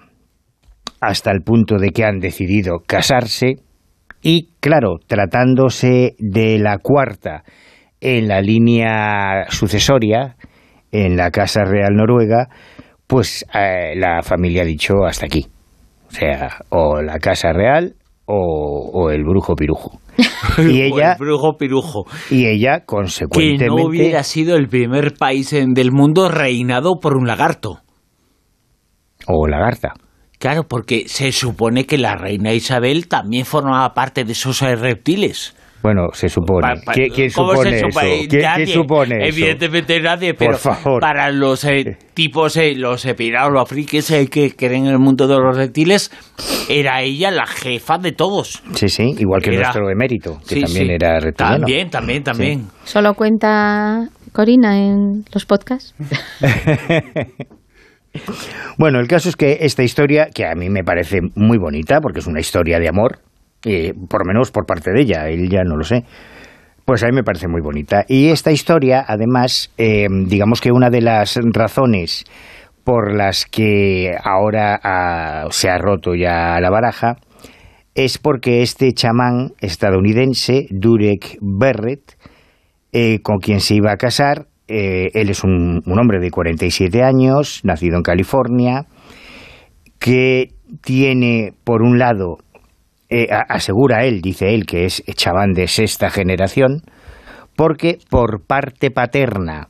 hasta 1.00 1.30
el 1.30 1.42
punto 1.42 1.76
de 1.78 1.90
que 1.90 2.04
han 2.04 2.18
decidido 2.18 2.80
casarse 2.84 3.56
y, 4.22 4.48
claro, 4.60 4.96
tratándose 5.06 6.16
de 6.18 6.58
la 6.58 6.78
cuarta 6.78 7.44
en 8.00 8.26
la 8.26 8.40
línea 8.40 9.44
sucesoria, 9.50 10.36
en 10.90 11.16
la 11.16 11.30
Casa 11.30 11.64
Real 11.64 11.94
Noruega, 11.94 12.48
pues 13.06 13.44
eh, 13.54 13.94
la 13.96 14.22
familia 14.22 14.62
ha 14.62 14.66
dicho 14.66 15.04
hasta 15.04 15.26
aquí. 15.26 15.46
O 16.14 16.18
sea, 16.18 16.48
o 16.70 17.02
la 17.02 17.18
Casa 17.18 17.52
Real 17.52 17.94
o, 18.26 18.90
o 18.92 19.10
el 19.10 19.24
brujo 19.24 19.54
pirujo. 19.54 19.98
Y 20.58 20.82
ella, 20.82 21.12
el 21.12 21.18
brujo 21.18 21.56
pirujo. 21.58 22.04
y 22.30 22.46
ella, 22.46 22.80
Que 22.80 22.86
consecuentemente... 22.86 23.66
no 23.66 23.86
hubiera 23.88 24.22
sido 24.22 24.56
el 24.56 24.68
primer 24.68 25.14
país 25.14 25.52
en- 25.52 25.74
del 25.74 25.90
mundo 25.90 26.28
reinado 26.28 27.00
por 27.00 27.16
un 27.16 27.26
lagarto. 27.26 27.80
O 29.26 29.46
lagarta. 29.48 29.94
Claro, 30.38 30.64
porque 30.68 31.04
se 31.08 31.32
supone 31.32 31.86
que 31.86 31.98
la 31.98 32.14
reina 32.16 32.52
Isabel 32.52 33.08
también 33.08 33.44
formaba 33.46 33.94
parte 33.94 34.24
de 34.24 34.32
esos 34.32 34.60
eh, 34.62 34.76
reptiles. 34.76 35.56
Bueno, 35.85 36.09
se 36.14 36.30
supone. 36.30 36.62
Pa- 36.62 36.74
pa- 36.82 36.93
¿Quién, 36.95 37.11
quién 37.11 37.30
¿cómo 37.30 37.51
supone 37.51 37.70
se 37.70 37.76
eso? 37.76 37.87
supone? 37.91 38.09
¿Quién, 38.16 38.28
quién 38.30 38.43
Nadie. 38.43 38.66
supone 38.68 39.16
eso? 39.28 39.37
Evidentemente 39.39 40.01
nadie, 40.01 40.32
Por 40.32 40.47
pero 40.47 40.57
favor. 40.59 41.01
para 41.03 41.30
los 41.30 41.62
eh, 41.66 41.99
tipos, 42.14 42.57
eh, 42.57 42.74
los 42.74 43.05
eh, 43.05 43.14
pirados, 43.14 43.53
los 43.53 43.68
frikis 43.68 44.11
eh, 44.11 44.26
que 44.28 44.57
creen 44.57 44.87
en 44.87 44.93
el 44.93 44.99
mundo 44.99 45.28
de 45.28 45.37
los 45.39 45.55
reptiles, 45.55 46.11
era 46.70 47.03
ella 47.03 47.30
la 47.30 47.47
jefa 47.47 47.99
de 47.99 48.12
todos. 48.12 48.62
Sí, 48.72 48.89
sí, 48.89 49.14
igual 49.18 49.43
que 49.43 49.51
Era- 49.51 49.59
nuestro 49.64 49.91
emérito, 49.91 50.39
que 50.49 50.55
Sí, 50.55 50.61
también 50.62 50.87
sí. 50.87 50.93
era 50.95 51.20
reptiliano. 51.20 51.59
También, 51.59 51.91
también, 51.91 52.22
también. 52.24 52.66
Solo 52.85 53.12
cuenta 53.12 54.09
Corina 54.32 54.78
en 54.78 55.24
los 55.35 55.45
podcasts. 55.45 55.95
Bueno, 58.78 59.01
el 59.01 59.09
caso 59.09 59.28
es 59.28 59.37
que 59.37 59.59
esta 59.62 59.82
historia, 59.82 60.28
que 60.32 60.47
a 60.47 60.55
mí 60.55 60.70
me 60.70 60.85
parece 60.85 61.18
muy 61.35 61.59
bonita, 61.59 61.99
porque 62.01 62.20
es 62.20 62.26
una 62.28 62.39
historia 62.41 62.78
de 62.78 62.89
amor, 62.89 63.18
eh, 63.64 63.92
por 64.08 64.26
menos 64.26 64.50
por 64.50 64.66
parte 64.66 64.92
de 64.92 65.02
ella, 65.02 65.28
él 65.28 65.48
ya 65.48 65.62
no 65.64 65.76
lo 65.76 65.84
sé, 65.84 66.04
pues 66.84 67.02
a 67.02 67.06
mí 67.06 67.12
me 67.12 67.22
parece 67.22 67.48
muy 67.48 67.62
bonita. 67.62 68.04
Y 68.08 68.28
esta 68.28 68.52
historia, 68.52 69.04
además, 69.06 69.72
eh, 69.78 70.06
digamos 70.26 70.60
que 70.60 70.70
una 70.70 70.90
de 70.90 71.00
las 71.00 71.38
razones 71.52 72.24
por 72.84 73.14
las 73.14 73.46
que 73.46 74.10
ahora 74.22 74.78
ah, 74.82 75.46
se 75.50 75.70
ha 75.70 75.78
roto 75.78 76.14
ya 76.14 76.60
la 76.60 76.70
baraja 76.70 77.16
es 77.94 78.18
porque 78.18 78.60
este 78.62 78.92
chamán 78.92 79.52
estadounidense, 79.60 80.66
Durek 80.70 81.38
Barrett, 81.40 82.18
eh, 82.92 83.20
con 83.22 83.38
quien 83.38 83.60
se 83.60 83.76
iba 83.76 83.92
a 83.92 83.96
casar. 83.96 84.46
eh, 84.66 85.10
él 85.14 85.28
es 85.30 85.44
un 85.44 85.82
hombre 85.86 86.18
de 86.20 86.30
47 86.30 87.02
años, 87.02 87.60
nacido 87.64 87.96
en 87.96 88.02
California, 88.02 88.86
que 89.98 90.48
tiene, 90.82 91.52
por 91.64 91.82
un 91.82 91.98
lado, 91.98 92.38
eh, 93.16 93.28
asegura 93.30 94.04
él, 94.04 94.20
dice 94.20 94.56
él, 94.56 94.66
que 94.66 94.86
es 94.86 95.04
chamán 95.14 95.52
de 95.52 95.68
sexta 95.68 96.10
generación, 96.10 96.82
porque 97.54 97.98
por 98.10 98.44
parte 98.44 98.90
paterna 98.90 99.68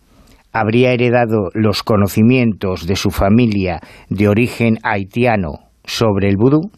habría 0.51 0.93
heredado 0.93 1.51
los 1.53 1.83
conocimientos 1.83 2.87
de 2.87 2.97
su 2.97 3.11
familia 3.11 3.81
de 4.09 4.29
origen 4.29 4.79
haitiano 4.83 5.59
sobre 5.85 6.31
el 6.31 6.37
vudú, 6.39 6.71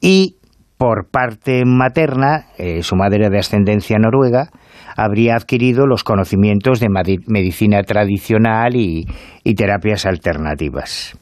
y 0.00 0.34
por 0.78 1.08
parte 1.08 1.62
materna, 1.64 2.46
eh, 2.58 2.82
su 2.82 2.96
madre 2.96 3.30
de 3.30 3.38
ascendencia 3.38 3.98
noruega, 4.00 4.48
habría 4.96 5.36
adquirido 5.36 5.86
los 5.86 6.02
conocimientos 6.02 6.80
de 6.80 6.88
medicina 6.88 7.84
tradicional 7.84 8.74
y 8.74 9.06
terapias 9.54 10.06
alternativas. 10.06 11.16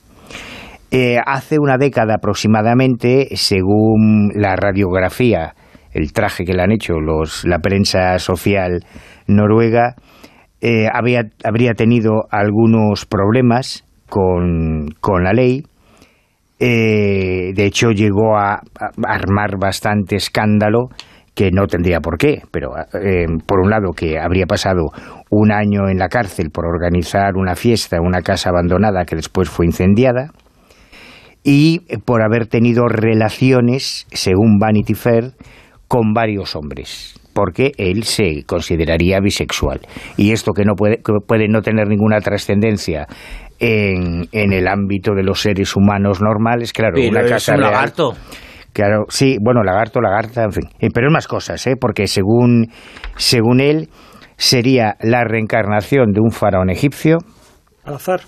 Eh, 0.93 1.19
hace 1.25 1.61
una 1.61 1.77
década 1.79 2.17
aproximadamente, 2.17 3.29
según 3.37 4.33
la 4.35 4.57
radiografía, 4.57 5.55
el 5.93 6.13
traje 6.13 6.45
que 6.45 6.53
le 6.53 6.63
han 6.63 6.73
hecho 6.73 6.95
los, 6.95 7.45
la 7.45 7.61
prensa 7.61 8.19
social 8.19 8.81
noruega, 9.29 9.95
eh, 10.61 10.89
habría 10.93 11.75
tenido 11.75 12.25
algunos 12.31 13.07
problemas 13.07 13.85
con, 14.09 14.89
la 15.23 15.33
ley. 15.33 15.63
Eh, 16.59 17.53
de 17.55 17.65
hecho, 17.67 17.93
llegó 17.93 18.37
a, 18.37 18.61
armar 19.05 19.59
bastante 19.61 20.17
escándalo 20.17 20.89
que 21.37 21.53
no 21.53 21.69
tendría 21.69 22.01
por 22.01 22.19
qué, 22.19 22.43
pero 22.51 22.73
por 23.47 23.61
un 23.61 23.71
lado 23.71 23.93
que 23.93 24.19
habría 24.19 24.47
pasado 24.47 24.87
un 25.31 25.53
año 25.53 25.89
en 25.89 25.99
la 25.99 26.09
cárcel 26.09 26.51
por 26.51 26.67
organizar 26.67 27.37
una 27.37 27.55
fiesta 27.55 27.97
en 27.97 28.03
una 28.05 28.21
casa 28.21 28.51
abandonada 28.51 29.05
que 29.05 29.15
después 29.15 29.49
fue 29.49 29.67
incendiada 29.67 30.33
y 31.43 31.81
por 32.05 32.23
haber 32.23 32.47
tenido 32.47 32.87
relaciones, 32.89 34.07
según 34.13 34.59
Vanity 34.59 34.95
Fair, 34.95 35.33
con 35.89 36.13
varios 36.13 36.55
hombres, 36.57 37.15
porque 37.35 37.73
él 37.79 38.05
se 38.05 38.45
consideraría 38.47 39.19
bisexual. 39.21 39.81
Y 40.17 40.33
esto 40.33 40.53
que 40.53 40.65
no 40.65 40.75
puede, 40.75 40.97
que 40.99 41.13
puede 41.27 41.49
no 41.49 41.63
tener 41.63 41.89
ninguna 41.89 42.21
trascendencia 42.21 43.07
en, 43.59 44.29
en 44.33 44.53
el 44.53 44.69
ámbito 44.69 45.15
de 45.15 45.23
los 45.23 45.41
seres 45.41 45.75
humanos 45.77 46.21
normales, 46.21 46.73
claro, 46.73 46.95
Pero 46.97 47.09
una 47.11 47.23
es 47.23 47.31
casa 47.31 47.55
un 47.55 47.61
real- 47.61 47.73
lagarto. 47.73 48.15
Claro, 48.73 49.07
sí, 49.09 49.37
bueno, 49.43 49.65
lagarto, 49.65 50.01
lagarta, 50.01 50.45
en 50.45 50.53
fin. 50.53 50.65
Eh, 50.79 50.89
pero 50.95 51.09
es 51.09 51.13
más 51.13 51.27
cosas, 51.27 51.67
¿eh? 51.67 51.75
Porque 51.81 52.07
según, 52.07 52.69
según 53.17 53.59
él, 53.61 53.89
sería 54.37 54.97
la 55.01 55.25
reencarnación 55.25 56.13
de 56.13 56.21
un 56.21 56.31
faraón 56.31 56.71
egipcio. 56.71 57.19
Al 57.85 57.95
azar. 57.95 58.21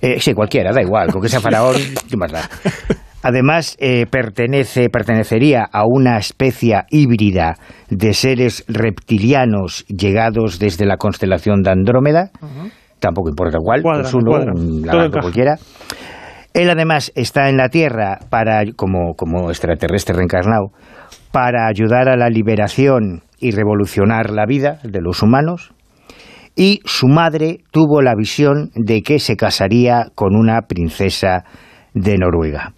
Eh, 0.00 0.20
sí, 0.20 0.34
cualquiera, 0.34 0.72
da 0.72 0.82
igual, 0.82 1.12
con 1.12 1.22
que 1.22 1.28
sea 1.28 1.40
faraón, 1.40 1.76
¿qué 2.08 2.16
más 2.16 2.32
da? 2.32 2.42
Además, 3.22 3.76
eh, 3.80 4.04
pertenece, 4.10 4.90
pertenecería 4.90 5.64
a 5.72 5.84
una 5.86 6.18
especie 6.18 6.82
híbrida 6.90 7.54
de 7.88 8.12
seres 8.12 8.64
reptilianos 8.68 9.86
llegados 9.86 10.58
desde 10.58 10.84
la 10.84 10.98
constelación 10.98 11.62
de 11.62 11.70
Andrómeda. 11.70 12.30
Tampoco 12.98 13.30
importa 13.30 13.58
cuál, 13.62 13.80
Cuadra, 13.82 14.02
pues 14.02 14.14
uno, 14.14 14.30
cuadra. 14.30 14.52
un 14.54 14.82
lagarto 14.82 15.20
cualquiera. 15.20 15.56
Él 16.52 16.70
además 16.70 17.12
está 17.16 17.48
en 17.48 17.56
la 17.56 17.68
Tierra 17.68 18.18
para, 18.30 18.62
como, 18.76 19.14
como 19.16 19.48
extraterrestre 19.50 20.14
reencarnado 20.14 20.68
para 21.32 21.66
ayudar 21.66 22.08
a 22.08 22.16
la 22.16 22.28
liberación 22.28 23.22
y 23.40 23.50
revolucionar 23.50 24.30
la 24.30 24.46
vida 24.46 24.78
de 24.84 25.00
los 25.00 25.22
humanos. 25.22 25.73
Y 26.56 26.80
su 26.84 27.08
madre 27.08 27.58
tuvo 27.72 28.00
la 28.00 28.14
visión 28.14 28.70
de 28.74 29.02
que 29.02 29.18
se 29.18 29.36
casaría 29.36 30.10
con 30.14 30.36
una 30.36 30.62
princesa 30.62 31.44
de 31.94 32.16
Noruega. 32.16 32.74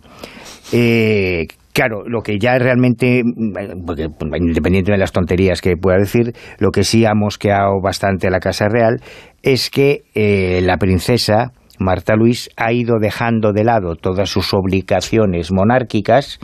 Eh, 0.72 1.46
claro, 1.72 2.04
lo 2.06 2.22
que 2.22 2.38
ya 2.38 2.58
realmente, 2.58 3.22
mm, 3.24 3.84
porque, 3.86 4.08
independiente 4.40 4.92
de 4.92 4.98
las 4.98 5.12
tonterías 5.12 5.60
que 5.60 5.76
pueda 5.76 5.98
decir, 5.98 6.32
lo 6.58 6.70
que 6.70 6.84
sí 6.84 7.04
ha 7.04 7.14
mosqueado 7.14 7.80
bastante 7.82 8.28
a 8.28 8.30
la 8.30 8.40
Casa 8.40 8.68
Real 8.68 9.00
es 9.42 9.70
que 9.70 10.04
eh, 10.14 10.60
la 10.62 10.78
princesa 10.78 11.52
Marta 11.78 12.14
Luis 12.16 12.50
ha 12.56 12.72
ido 12.72 12.98
dejando 13.00 13.52
de 13.52 13.64
lado 13.64 13.96
todas 13.96 14.28
sus 14.28 14.52
obligaciones 14.54 15.52
monárquicas 15.52 16.38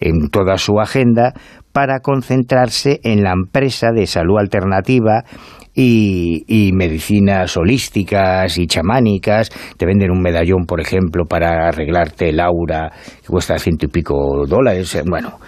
en 0.00 0.28
toda 0.30 0.56
su 0.56 0.80
agenda 0.80 1.34
para 1.72 2.00
concentrarse 2.00 3.00
en 3.04 3.22
la 3.22 3.32
empresa 3.32 3.92
de 3.92 4.06
salud 4.06 4.38
alternativa 4.38 5.24
y, 5.72 6.72
medicinas 6.74 7.56
holísticas 7.56 8.58
y 8.58 8.66
chamánicas. 8.66 9.50
Te 9.76 9.86
venden 9.86 10.10
un 10.10 10.20
medallón, 10.20 10.66
por 10.66 10.80
ejemplo, 10.80 11.24
para 11.26 11.68
arreglarte 11.68 12.30
el 12.30 12.40
aura, 12.40 12.90
que 13.22 13.28
cuesta 13.28 13.58
ciento 13.58 13.86
y 13.86 13.88
pico 13.88 14.44
dólares. 14.46 14.94
Eh, 14.94 15.02
bueno, 15.08 15.38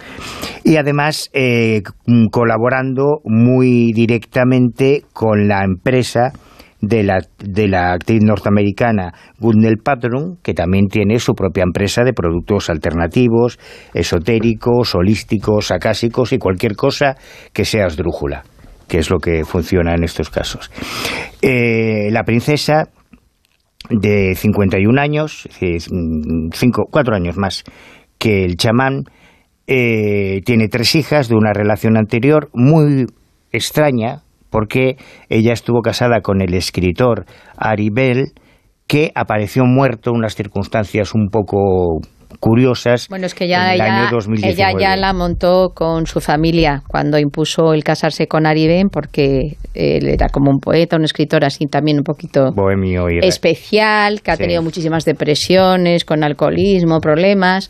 y 0.63 0.77
además 0.77 1.29
eh, 1.33 1.81
colaborando 2.31 3.19
muy 3.25 3.91
directamente 3.93 5.03
con 5.13 5.47
la 5.47 5.63
empresa 5.63 6.31
de 6.83 7.01
la, 7.01 7.19
de 7.39 7.69
la 7.69 7.93
actriz 7.93 8.21
norteamericana 8.21 9.13
Gundel 9.39 9.77
Patron, 9.77 10.37
que 10.43 10.53
también 10.53 10.87
tiene 10.89 11.17
su 11.19 11.33
propia 11.33 11.63
empresa 11.63 12.03
de 12.03 12.11
productos 12.11 12.69
alternativos, 12.69 13.57
esotéricos, 13.93 14.93
holísticos, 14.93 15.71
acásicos 15.71 16.33
y 16.33 16.39
cualquier 16.39 16.75
cosa 16.75 17.15
que 17.53 17.63
sea 17.63 17.85
esdrújula, 17.85 18.43
que 18.89 18.97
es 18.97 19.09
lo 19.09 19.19
que 19.19 19.45
funciona 19.45 19.93
en 19.93 20.03
estos 20.03 20.29
casos. 20.29 20.69
Eh, 21.41 22.09
la 22.11 22.23
princesa 22.23 22.89
de 23.89 24.35
51 24.35 25.01
años, 25.01 25.47
cinco, 26.51 26.83
cuatro 26.91 27.15
años 27.15 27.37
más 27.37 27.63
que 28.17 28.43
el 28.43 28.57
chamán, 28.57 29.03
eh, 29.67 30.41
tiene 30.45 30.67
tres 30.67 30.95
hijas 30.95 31.29
de 31.29 31.35
una 31.35 31.53
relación 31.53 31.95
anterior 31.95 32.49
muy 32.53 33.05
extraña, 33.53 34.23
porque 34.53 34.97
ella 35.29 35.51
estuvo 35.51 35.81
casada 35.81 36.21
con 36.21 36.39
el 36.39 36.53
escritor 36.53 37.25
Ari 37.57 37.89
Bell, 37.89 38.33
que 38.85 39.11
apareció 39.15 39.65
muerto 39.65 40.11
en 40.11 40.17
unas 40.17 40.35
circunstancias 40.35 41.15
un 41.15 41.29
poco 41.29 42.01
curiosas 42.39 43.07
bueno, 43.09 43.25
es 43.25 43.35
que 43.35 43.47
ya 43.47 43.73
ella, 43.73 44.09
ella 44.43 44.71
ya 44.77 44.95
la 44.95 45.13
montó 45.13 45.69
con 45.73 46.05
su 46.07 46.19
familia 46.19 46.81
cuando 46.87 47.17
impuso 47.17 47.73
el 47.73 47.83
casarse 47.83 48.27
con 48.27 48.45
Ari 48.45 48.63
porque 48.91 49.55
él 49.73 50.07
era 50.07 50.29
como 50.29 50.51
un 50.51 50.59
poeta, 50.59 50.97
un 50.97 51.03
escritor 51.03 51.45
así 51.45 51.65
también 51.67 51.97
un 51.97 52.03
poquito 52.03 52.51
bohemio 52.51 53.07
especial, 53.21 54.21
que 54.21 54.31
ha 54.31 54.37
tenido 54.37 54.61
muchísimas 54.61 55.05
depresiones, 55.05 56.05
con 56.05 56.23
alcoholismo, 56.23 56.99
problemas. 56.99 57.69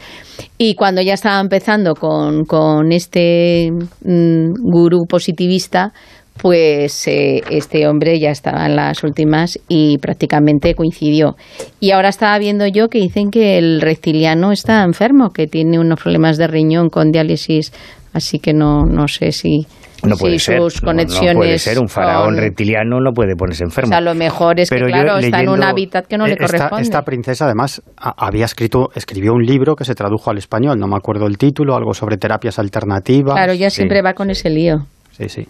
Y 0.57 0.75
cuando 0.75 1.01
ya 1.01 1.13
estaba 1.13 1.39
empezando 1.39 1.93
con, 1.95 2.45
con 2.45 2.91
este 2.91 3.69
mm, 3.71 4.53
gurú 4.61 5.05
positivista, 5.07 5.93
pues 6.37 7.07
eh, 7.07 7.41
este 7.49 7.87
hombre 7.87 8.19
ya 8.19 8.31
estaba 8.31 8.65
en 8.65 8.75
las 8.75 9.03
últimas 9.03 9.59
y 9.67 9.97
prácticamente 9.99 10.73
coincidió. 10.73 11.35
Y 11.79 11.91
ahora 11.91 12.09
estaba 12.09 12.37
viendo 12.39 12.67
yo 12.67 12.87
que 12.89 12.99
dicen 12.99 13.29
que 13.29 13.57
el 13.57 13.81
reptiliano 13.81 14.51
está 14.51 14.83
enfermo, 14.83 15.29
que 15.29 15.47
tiene 15.47 15.79
unos 15.79 16.01
problemas 16.01 16.37
de 16.37 16.47
riñón 16.47 16.89
con 16.89 17.11
diálisis, 17.11 17.71
así 18.13 18.39
que 18.39 18.53
no, 18.53 18.83
no 18.83 19.07
sé 19.07 19.31
si... 19.31 19.67
No 20.05 20.17
puede 20.17 20.37
ser. 20.37 20.59
Sus 20.59 20.81
conexiones. 20.81 21.33
No, 21.33 21.39
puede 21.39 21.57
ser. 21.57 21.79
Un 21.79 21.87
faraón 21.87 22.35
reptiliano 22.35 22.99
no 22.99 23.11
puede 23.13 23.37
ponerse 23.37 23.63
enfermo. 23.63 23.87
O 23.87 23.91
sea, 23.91 24.01
lo 24.01 24.13
mejor 24.13 24.59
es 24.59 24.69
que, 24.69 24.75
claro, 24.75 25.17
está 25.17 25.39
en 25.39 25.47
un 25.47 25.63
hábitat 25.63 26.07
que 26.07 26.17
no 26.17 26.27
le 26.27 26.35
corresponde. 26.35 26.81
Esta 26.81 27.03
princesa, 27.03 27.45
además, 27.45 27.81
había 27.95 28.43
escrito, 28.43 28.89
escribió 28.95 29.31
un 29.31 29.45
libro 29.45 29.75
que 29.75 29.85
se 29.85 29.95
tradujo 29.95 30.29
al 30.29 30.37
español. 30.39 30.77
No 30.77 30.89
me 30.89 30.97
acuerdo 30.97 31.25
el 31.25 31.37
título, 31.37 31.73
algo 31.73 31.93
sobre 31.93 32.17
terapias 32.17 32.59
alternativas. 32.59 33.33
Claro, 33.33 33.53
ya 33.53 33.69
siempre 33.69 34.01
va 34.01 34.13
con 34.13 34.29
ese 34.29 34.49
lío. 34.49 34.79
Sí, 35.11 35.29
sí. 35.29 35.47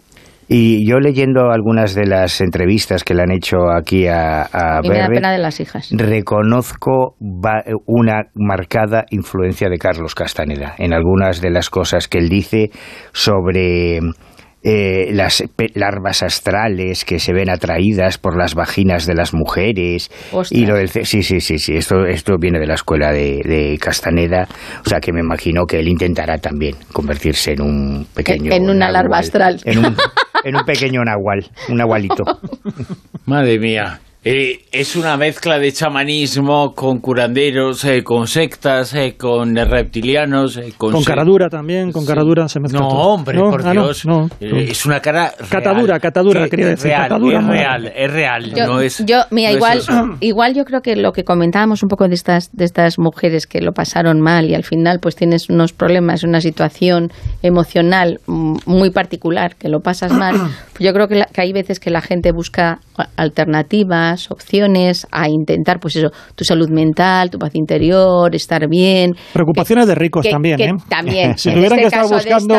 Y 0.48 0.88
yo 0.88 1.00
leyendo 1.00 1.52
algunas 1.52 1.96
de 1.96 2.06
las 2.06 2.42
entrevistas 2.42 3.04
que 3.04 3.14
le 3.14 3.24
han 3.24 3.32
hecho 3.32 3.70
aquí 3.76 4.08
a, 4.08 4.44
a 4.44 4.82
y 4.84 4.90
me 4.90 4.98
da 4.98 5.08
pena 5.08 5.32
de 5.32 5.40
las 5.40 5.60
hijas. 5.60 5.90
reconozco 5.92 7.16
una 7.86 8.28
marcada 8.36 9.06
influencia 9.10 9.70
de 9.70 9.78
Carlos 9.78 10.16
Castaneda 10.16 10.76
en 10.78 10.94
algunas 10.94 11.42
de 11.42 11.50
las 11.50 11.70
cosas 11.70 12.08
que 12.08 12.18
él 12.18 12.30
dice 12.30 12.72
sobre 13.14 14.00
eh, 14.64 15.10
las 15.12 15.44
larvas 15.76 16.24
astrales 16.24 17.04
que 17.06 17.20
se 17.20 17.34
ven 17.34 17.50
atraídas 17.50 18.18
por 18.18 18.38
las 18.38 18.56
vaginas 18.56 19.06
de 19.06 19.14
las 19.14 19.34
mujeres 19.34 20.10
y 20.52 20.66
lo 20.66 20.76
del 20.76 20.88
sí 20.90 21.22
sí 21.22 21.42
sí 21.42 21.58
sí 21.60 21.76
esto 21.76 22.06
esto 22.06 22.38
viene 22.40 22.60
de 22.60 22.68
la 22.68 22.76
escuela 22.76 23.12
de, 23.12 23.78
Castaneda 23.82 24.48
o 24.86 24.88
sea 24.88 25.00
que 25.00 25.12
me 25.12 25.20
imagino 25.20 25.66
que 25.66 25.80
él 25.80 25.88
intentará 25.88 26.38
también 26.38 26.76
convertirse 26.94 27.52
en 27.52 27.62
un 27.62 28.08
pequeño 28.14 28.54
en 28.54 28.70
una 28.70 28.90
larva 28.90 29.18
astral. 29.18 29.60
En 29.66 29.80
un, 29.80 29.96
en 30.44 30.56
un 30.56 30.64
pequeño 30.66 31.04
nahual 31.04 31.46
un 31.70 31.78
nahualito. 31.78 32.24
Madre 33.26 33.60
mía 33.60 34.00
eh, 34.26 34.62
es 34.72 34.96
una 34.96 35.18
mezcla 35.18 35.60
de 35.60 35.74
chamanismo 35.74 36.74
con 36.74 37.00
curanderos, 37.00 37.84
eh, 37.84 38.04
con 38.06 38.28
sectas, 38.28 38.94
eh, 38.94 39.16
con 39.18 39.54
reptilianos, 39.54 40.62
con... 40.78 40.94
Con 40.94 41.04
caradura 41.04 41.50
también, 41.50 41.92
con 41.92 42.06
caradura 42.06 42.48
se 42.48 42.62
mezcla 42.62 42.80
No, 42.80 42.88
hombre, 42.88 43.38
por 43.38 43.68
ah, 43.68 43.72
Dios. 43.74 44.06
es 44.40 44.86
una 44.86 45.02
cara 45.02 45.34
real. 45.38 45.50
Catadura, 45.50 46.00
catadura, 46.00 46.48
quería 46.48 46.68
decir. 46.68 46.92
Real, 46.92 47.10
catadura, 47.10 47.40
es 47.40 47.48
real, 47.48 47.94
es 47.94 48.14
real, 48.14 48.54
yo, 48.56 48.66
no 48.66 48.80
es... 48.80 49.06
Yo, 49.06 49.24
mira, 49.30 49.52
igual, 49.52 49.82
igual 50.22 50.54
yo 50.54 50.64
creo 50.64 50.80
que 50.80 50.96
lo 50.96 51.12
que 51.12 51.26
comentábamos 51.26 51.84
un 51.84 51.90
poco 51.90 52.08
de 52.08 52.16
estas, 52.16 52.50
de 52.54 52.64
estas 52.64 53.00
mujeres 53.00 53.46
que 53.46 53.60
lo 53.60 53.74
pasaron 53.74 54.22
mal 54.22 54.50
y 54.50 54.56
al 54.56 54.64
final 54.64 55.00
pues 55.02 55.18
tienes 55.18 55.50
unos 55.50 55.74
problemas, 55.74 56.24
una 56.24 56.40
situación 56.40 57.12
emocional 57.42 58.22
muy 58.28 58.90
particular, 58.90 59.58
que 59.58 59.68
lo 59.68 59.82
pasas 59.82 60.14
mal, 60.14 60.36
yo 60.84 60.94
creo 60.94 61.08
que, 61.08 61.24
que 61.34 61.42
hay 61.42 61.54
veces 61.54 61.80
que 61.80 61.90
la 61.90 62.02
gente 62.02 62.32
busca 62.32 62.80
alternativas, 63.16 64.30
opciones 64.30 65.08
a 65.12 65.30
intentar, 65.30 65.80
pues 65.80 65.96
eso, 65.96 66.10
tu 66.36 66.44
salud 66.44 66.70
mental, 66.70 67.30
tu 67.30 67.40
paz 67.40 67.56
interior, 67.56 68.36
estar 68.36 68.68
bien. 68.68 69.16
Preocupaciones 69.34 69.88
de 69.88 69.96
ricos 69.96 70.28
también, 70.30 70.60
¿eh? 70.60 70.74
También. 70.90 71.38
si 71.38 71.52
tuvieran 71.52 71.80
este 71.80 71.90
que 71.90 72.02
estar 72.02 72.14
buscando 72.14 72.56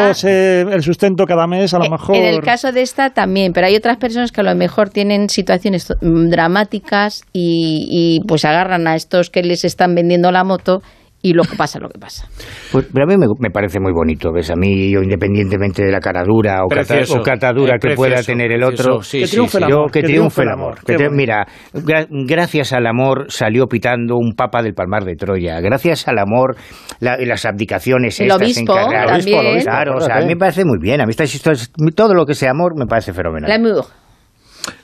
el 0.72 0.82
sustento 0.82 1.24
cada 1.26 1.46
mes, 1.46 1.74
a 1.74 1.78
lo 1.78 1.90
mejor. 1.90 2.16
En 2.16 2.24
el 2.24 2.40
caso 2.40 2.72
de 2.72 2.82
esta 2.82 3.10
también, 3.10 3.52
pero 3.52 3.66
hay 3.66 3.76
otras 3.76 3.98
personas 3.98 4.32
que 4.32 4.40
a 4.40 4.44
lo 4.44 4.54
mejor 4.54 4.88
tienen 4.88 5.28
situaciones 5.28 5.92
dramáticas 6.00 7.22
y, 7.32 7.86
y 7.90 8.26
pues 8.26 8.44
agarran 8.44 8.86
a 8.88 8.96
estos 8.96 9.30
que 9.30 9.42
les 9.42 9.64
están 9.64 9.94
vendiendo 9.94 10.32
la 10.32 10.44
moto 10.44 10.82
y 11.24 11.32
lo 11.32 11.42
que 11.42 11.56
pasa 11.56 11.78
lo 11.80 11.88
que 11.88 11.98
pasa. 11.98 12.28
Pues 12.70 12.84
a 12.94 13.06
mí 13.06 13.16
me, 13.16 13.50
parece 13.50 13.80
muy 13.80 13.92
bonito, 13.92 14.30
¿ves? 14.30 14.50
A 14.50 14.56
mí, 14.56 14.92
yo, 14.92 15.00
independientemente 15.00 15.82
de 15.82 15.90
la 15.90 15.98
cara 15.98 16.22
dura 16.22 16.62
o, 16.62 16.68
catadura 17.22 17.78
que 17.78 17.94
pueda 17.94 18.22
tener 18.22 18.52
el 18.52 18.62
otro, 18.62 19.00
que, 19.00 19.26
triunfe 19.26 19.56
el 19.56 19.64
amor, 19.64 19.90
que, 19.90 20.02
triunfe 20.02 20.42
el 20.42 20.50
amor. 20.50 20.80
mira, 21.12 21.46
gracias 21.72 22.74
al 22.74 22.86
amor 22.86 23.24
salió 23.28 23.66
pitando 23.66 24.16
un 24.16 24.34
papa 24.34 24.62
del 24.62 24.74
Palmar 24.74 25.04
de 25.04 25.16
Troya. 25.16 25.60
Gracias 25.60 26.06
al 26.08 26.18
amor, 26.18 26.56
las 27.00 27.46
abdicaciones 27.46 28.20
el 28.20 28.26
estas 28.26 28.42
obispo, 28.42 28.74
también. 28.74 29.62
Claro, 29.62 29.96
o 29.96 30.00
sea, 30.00 30.16
a 30.16 30.20
mí 30.20 30.26
me 30.26 30.36
parece 30.36 30.66
muy 30.66 30.76
bien. 30.78 31.00
A 31.00 31.06
mí 31.06 31.14
todo 31.94 32.12
lo 32.12 32.26
que 32.26 32.34
sea 32.34 32.50
amor 32.50 32.78
me 32.78 32.84
parece 32.84 33.14
fenomenal. 33.14 33.50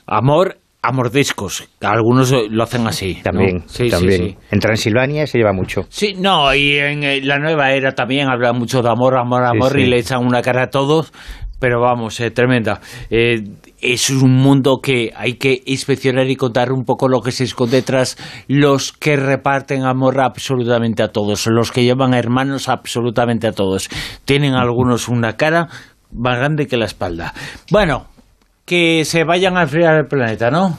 Amor 0.07 0.60
a 0.83 0.91
mordiscos. 0.91 1.67
Algunos 1.81 2.33
lo 2.49 2.63
hacen 2.63 2.87
así. 2.87 3.19
También, 3.21 3.63
sí, 3.67 3.89
también. 3.89 4.29
Sí, 4.29 4.37
En 4.49 4.59
Transilvania 4.59 5.27
se 5.27 5.37
lleva 5.37 5.53
mucho. 5.53 5.81
Sí, 5.89 6.15
no, 6.17 6.53
y 6.55 6.77
en 6.77 7.03
eh, 7.03 7.21
la 7.21 7.37
nueva 7.37 7.71
era 7.71 7.91
también 7.91 8.29
habla 8.29 8.51
mucho 8.53 8.81
de 8.81 8.89
amor, 8.89 9.17
amor, 9.17 9.43
amor 9.45 9.79
y 9.79 9.85
le 9.85 9.99
echan 9.99 10.25
una 10.25 10.41
cara 10.41 10.63
a 10.63 10.69
todos. 10.69 11.13
Pero 11.59 11.79
vamos, 11.79 12.19
eh, 12.19 12.31
tremenda. 12.31 12.81
Eh, 13.11 13.43
es 13.79 14.09
un 14.09 14.33
mundo 14.33 14.79
que 14.81 15.13
hay 15.15 15.35
que 15.35 15.61
inspeccionar 15.67 16.27
y 16.27 16.35
contar 16.35 16.71
un 16.71 16.85
poco 16.85 17.07
lo 17.07 17.21
que 17.21 17.31
se 17.31 17.43
esconde 17.43 17.83
tras 17.83 18.17
los 18.47 18.91
que 18.93 19.15
reparten 19.15 19.83
amor 19.83 20.21
absolutamente 20.21 21.03
a 21.03 21.09
todos, 21.09 21.45
los 21.45 21.71
que 21.71 21.83
llevan 21.83 22.15
hermanos 22.15 22.67
absolutamente 22.67 23.45
a 23.45 23.51
todos. 23.51 23.89
Tienen 24.25 24.55
algunos 24.55 25.07
una 25.07 25.37
cara 25.37 25.67
más 26.11 26.37
grande 26.39 26.65
que 26.65 26.77
la 26.77 26.85
espalda. 26.85 27.31
Bueno, 27.69 28.07
que 28.65 29.03
se 29.05 29.23
vayan 29.23 29.57
a 29.57 29.63
enfriar 29.63 29.95
el 29.95 30.05
planeta, 30.05 30.49
¿no? 30.49 30.77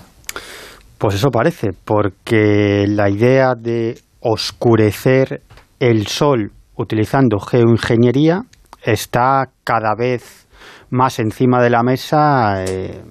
Pues 0.99 1.17
eso 1.17 1.31
parece, 1.31 1.71
porque 1.85 2.87
la 2.89 3.11
idea 3.11 3.55
de 3.55 3.99
oscurecer 4.21 5.43
el 5.81 6.07
Sol 6.07 6.53
utilizando 6.77 7.39
geoingeniería 7.41 8.43
está 8.85 9.47
cada 9.65 9.95
vez 9.97 10.47
más 10.91 11.19
encima 11.19 11.61
de 11.61 11.71
la 11.71 11.83
mesa, 11.83 12.65
eh, 12.65 13.03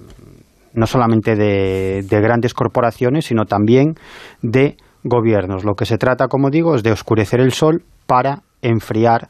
no 0.72 0.86
solamente 0.86 1.34
de, 1.34 2.02
de 2.02 2.20
grandes 2.20 2.54
corporaciones, 2.54 3.26
sino 3.26 3.44
también 3.44 3.94
de 4.40 4.76
gobiernos. 5.04 5.64
Lo 5.64 5.74
que 5.74 5.84
se 5.84 5.98
trata, 5.98 6.28
como 6.28 6.48
digo, 6.48 6.74
es 6.74 6.82
de 6.82 6.92
oscurecer 6.92 7.40
el 7.40 7.52
Sol 7.52 7.82
para 8.06 8.42
enfriar 8.62 9.28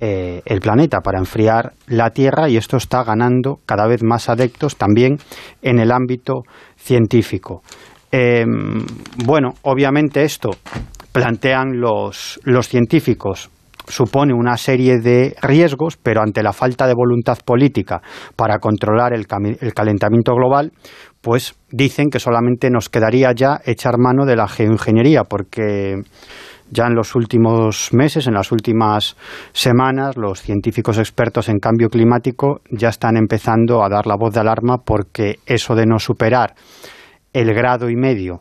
eh, 0.00 0.42
el 0.44 0.60
planeta, 0.60 1.00
para 1.00 1.18
enfriar 1.18 1.72
la 1.86 2.10
Tierra 2.10 2.48
y 2.48 2.56
esto 2.56 2.76
está 2.76 3.02
ganando 3.02 3.58
cada 3.66 3.86
vez 3.86 4.02
más 4.02 4.28
adeptos 4.28 4.76
también 4.76 5.18
en 5.62 5.78
el 5.78 5.90
ámbito 5.90 6.42
científico. 6.76 7.62
Em, 8.10 8.86
bueno, 9.24 9.54
obviamente 9.62 10.22
esto 10.22 10.50
plantean 11.12 11.80
los, 11.80 12.40
los 12.44 12.68
científicos 12.68 13.50
supone 13.88 14.34
una 14.34 14.56
serie 14.56 14.98
de 14.98 15.34
riesgos, 15.42 15.96
pero 15.96 16.20
ante 16.22 16.42
la 16.42 16.52
falta 16.52 16.86
de 16.86 16.94
voluntad 16.94 17.38
política 17.44 18.00
para 18.36 18.58
controlar 18.58 19.12
el, 19.14 19.26
el, 19.60 19.74
calentamiento 19.74 20.34
global, 20.34 20.72
pues 21.20 21.54
dicen 21.70 22.10
que 22.10 22.20
solamente 22.20 22.70
nos 22.70 22.88
quedaría 22.88 23.32
ya 23.32 23.60
echar 23.64 23.98
mano 23.98 24.26
de 24.26 24.36
la 24.36 24.46
geoingeniería, 24.46 25.24
porque 25.24 25.96
ya 26.70 26.86
en 26.86 26.94
los 26.94 27.14
últimos 27.14 27.92
meses, 27.92 28.26
en 28.26 28.34
las 28.34 28.52
últimas 28.52 29.16
semanas, 29.52 30.16
los 30.16 30.40
científicos 30.40 30.98
expertos 30.98 31.48
en 31.48 31.58
cambio 31.58 31.88
climático 31.88 32.60
ya 32.70 32.88
están 32.88 33.16
empezando 33.16 33.82
a 33.82 33.88
dar 33.88 34.06
la 34.06 34.16
voz 34.16 34.34
de 34.34 34.40
alarma 34.40 34.78
porque 34.78 35.36
eso 35.46 35.74
de 35.74 35.86
no 35.86 35.98
superar 35.98 36.54
el 37.32 37.52
grado 37.54 37.88
y 37.90 37.96
medio 37.96 38.40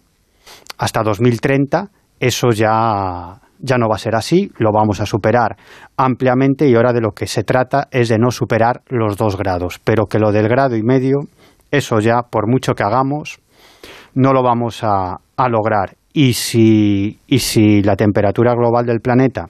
hasta 0.78 1.04
2030, 1.04 1.90
eso 2.20 2.50
ya, 2.52 3.40
ya 3.60 3.78
no 3.78 3.88
va 3.90 3.96
a 3.96 4.00
ser 4.00 4.16
así, 4.16 4.52
lo 4.58 4.72
vamos 4.72 5.00
a 5.02 5.06
superar 5.06 5.58
ampliamente 5.98 6.68
y 6.68 6.76
ahora 6.76 6.94
de 6.94 7.02
lo 7.02 7.12
que 7.12 7.28
se 7.28 7.44
trata 7.44 7.88
es 7.92 8.10
de 8.10 8.18
no 8.18 8.32
superar 8.32 8.82
los 8.88 9.18
dos 9.18 9.38
grados, 9.38 9.80
pero 9.84 10.06
que 10.06 10.20
lo 10.20 10.32
del 10.32 10.48
grado 10.48 10.76
y 10.76 10.84
medio, 10.84 11.20
eso 11.72 12.00
ya, 12.00 12.22
por 12.30 12.48
mucho 12.48 12.74
que 12.74 12.84
hagamos, 12.84 13.40
no 14.14 14.34
lo 14.34 14.44
vamos 14.44 14.84
a, 14.84 15.18
a 15.36 15.50
lograr. 15.50 15.96
Y 16.14 16.34
si, 16.34 17.20
y 17.28 17.40
si 17.40 17.82
la 17.84 17.96
temperatura 17.96 18.54
global 18.54 18.86
del 18.86 19.02
planeta 19.02 19.50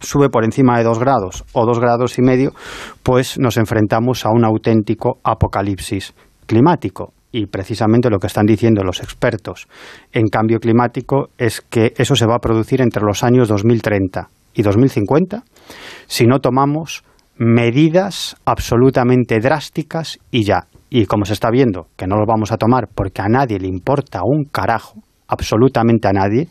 sube 0.00 0.28
por 0.28 0.44
encima 0.44 0.78
de 0.78 0.84
dos 0.84 0.98
grados 0.98 1.44
o 1.52 1.64
dos 1.66 1.80
grados 1.80 2.18
y 2.18 2.22
medio, 2.22 2.52
pues 3.02 3.38
nos 3.38 3.56
enfrentamos 3.56 4.26
a 4.26 4.30
un 4.30 4.44
auténtico 4.44 5.18
apocalipsis 5.22 6.14
climático. 6.46 7.12
Y 7.32 7.46
precisamente 7.46 8.10
lo 8.10 8.18
que 8.18 8.28
están 8.28 8.46
diciendo 8.46 8.84
los 8.84 9.00
expertos 9.00 9.66
en 10.12 10.28
cambio 10.28 10.60
climático 10.60 11.30
es 11.36 11.62
que 11.62 11.92
eso 11.96 12.14
se 12.14 12.26
va 12.26 12.36
a 12.36 12.40
producir 12.40 12.80
entre 12.80 13.02
los 13.02 13.24
años 13.24 13.48
2030 13.48 14.28
y 14.54 14.62
2050 14.62 15.42
si 16.06 16.26
no 16.26 16.38
tomamos 16.38 17.02
medidas 17.36 18.36
absolutamente 18.44 19.40
drásticas 19.40 20.18
y 20.30 20.44
ya. 20.44 20.66
Y 20.90 21.06
como 21.06 21.24
se 21.24 21.32
está 21.32 21.50
viendo 21.50 21.88
que 21.96 22.06
no 22.06 22.16
lo 22.16 22.24
vamos 22.24 22.52
a 22.52 22.56
tomar 22.56 22.88
porque 22.94 23.22
a 23.22 23.28
nadie 23.28 23.58
le 23.58 23.66
importa 23.66 24.20
un 24.24 24.44
carajo, 24.44 25.02
absolutamente 25.28 26.08
a 26.08 26.12
nadie, 26.12 26.48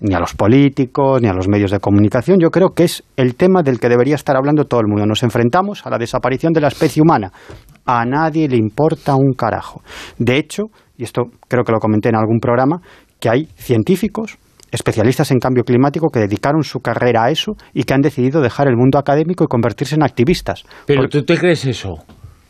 ni 0.00 0.14
a 0.14 0.20
los 0.20 0.34
políticos, 0.34 1.22
ni 1.22 1.28
a 1.28 1.32
los 1.32 1.48
medios 1.48 1.70
de 1.70 1.80
comunicación. 1.80 2.38
Yo 2.38 2.50
creo 2.50 2.70
que 2.70 2.84
es 2.84 3.02
el 3.16 3.34
tema 3.34 3.62
del 3.62 3.80
que 3.80 3.88
debería 3.88 4.14
estar 4.14 4.36
hablando 4.36 4.64
todo 4.64 4.80
el 4.80 4.86
mundo. 4.88 5.06
Nos 5.06 5.22
enfrentamos 5.22 5.86
a 5.86 5.90
la 5.90 5.98
desaparición 5.98 6.52
de 6.52 6.60
la 6.60 6.68
especie 6.68 7.02
humana. 7.02 7.32
A 7.86 8.04
nadie 8.04 8.48
le 8.48 8.56
importa 8.56 9.14
un 9.14 9.32
carajo. 9.32 9.82
De 10.18 10.36
hecho, 10.36 10.64
y 10.96 11.04
esto 11.04 11.22
creo 11.48 11.64
que 11.64 11.72
lo 11.72 11.78
comenté 11.78 12.08
en 12.08 12.16
algún 12.16 12.38
programa, 12.40 12.80
que 13.20 13.30
hay 13.30 13.48
científicos, 13.56 14.38
especialistas 14.70 15.30
en 15.30 15.38
cambio 15.38 15.64
climático 15.64 16.08
que 16.08 16.20
dedicaron 16.20 16.62
su 16.62 16.80
carrera 16.80 17.24
a 17.24 17.30
eso 17.30 17.52
y 17.72 17.84
que 17.84 17.94
han 17.94 18.02
decidido 18.02 18.40
dejar 18.40 18.68
el 18.68 18.76
mundo 18.76 18.98
académico 18.98 19.44
y 19.44 19.46
convertirse 19.46 19.94
en 19.94 20.02
activistas. 20.02 20.64
¿Pero 20.86 21.08
tú 21.08 21.24
te 21.24 21.36
crees 21.36 21.64
eso? 21.64 21.94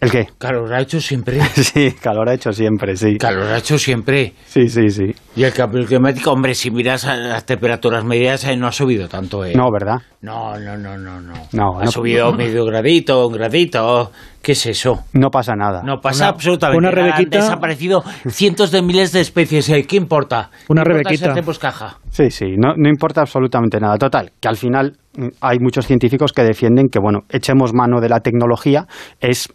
¿El 0.01 0.11
qué? 0.11 0.27
Calor 0.39 0.73
ha 0.75 0.81
hecho 0.83 1.01
siempre. 1.01 1.41
sí, 1.55 1.93
calor 1.93 2.29
ha 2.29 2.35
hecho 2.35 2.53
siempre, 2.53 2.97
sí. 2.97 3.17
Calor 3.19 3.45
ha 3.47 3.59
hecho 3.59 3.79
siempre. 3.79 4.35
Sí, 4.47 4.69
sí, 4.69 4.91
sí. 4.91 5.15
Y 5.35 5.45
el 5.45 5.53
cambio 5.53 5.85
climático, 5.87 6.31
hombre, 6.33 6.55
si 6.55 6.71
miras 6.71 7.05
a 7.07 7.17
las 7.17 7.47
temperaturas 7.47 8.05
medias, 8.05 8.45
eh, 8.45 8.57
no 8.57 8.67
ha 8.67 8.73
subido 8.73 9.09
tanto, 9.09 9.45
¿eh? 9.45 9.55
No, 9.57 9.71
¿verdad? 9.73 9.97
No, 10.21 10.59
no, 10.59 10.77
no, 10.77 10.99
no. 10.99 11.21
no. 11.21 11.35
No, 11.53 11.79
ha 11.81 11.85
no- 11.85 11.91
subido 11.91 12.33
medio 12.33 12.65
gradito, 12.65 13.27
un 13.27 13.35
gradito. 13.35 14.11
¿Qué 14.43 14.53
es 14.53 14.67
eso? 14.67 15.01
No 15.13 15.29
pasa 15.31 15.55
nada. 15.57 15.83
No 15.83 16.01
pasa 16.01 16.25
Una- 16.25 16.31
absolutamente 16.35 16.79
una 16.79 16.91
nada. 16.91 17.03
Han 17.17 17.25
Rebequita- 17.25 17.39
desaparecido 17.41 18.05
cientos 18.29 18.71
de 18.71 18.81
miles 18.83 19.11
de 19.13 19.21
especies. 19.21 19.69
¿eh? 19.71 19.85
¿Qué 19.89 19.97
importa? 19.97 20.51
Una 20.69 20.83
¿Qué 20.85 20.91
importa 20.91 21.11
si 21.11 21.17
Rebequita. 21.17 21.33
hacemos 21.33 21.59
caja? 21.59 21.99
Sí, 22.11 22.31
sí, 22.31 22.45
no, 22.57 22.75
no 22.77 22.89
importa 22.89 23.23
absolutamente 23.23 23.81
nada. 23.81 23.97
Total, 23.99 24.31
que 24.41 24.47
al 24.49 24.57
final 24.57 24.97
mm, 25.17 25.27
hay 25.41 25.59
muchos 25.59 25.87
científicos 25.87 26.33
que 26.33 26.43
defienden 26.45 26.87
que, 26.93 27.01
bueno, 27.01 27.21
echemos 27.29 27.73
mano 27.75 28.01
de 28.01 28.09
la 28.09 28.21
tecnología, 28.21 28.87
es 29.21 29.49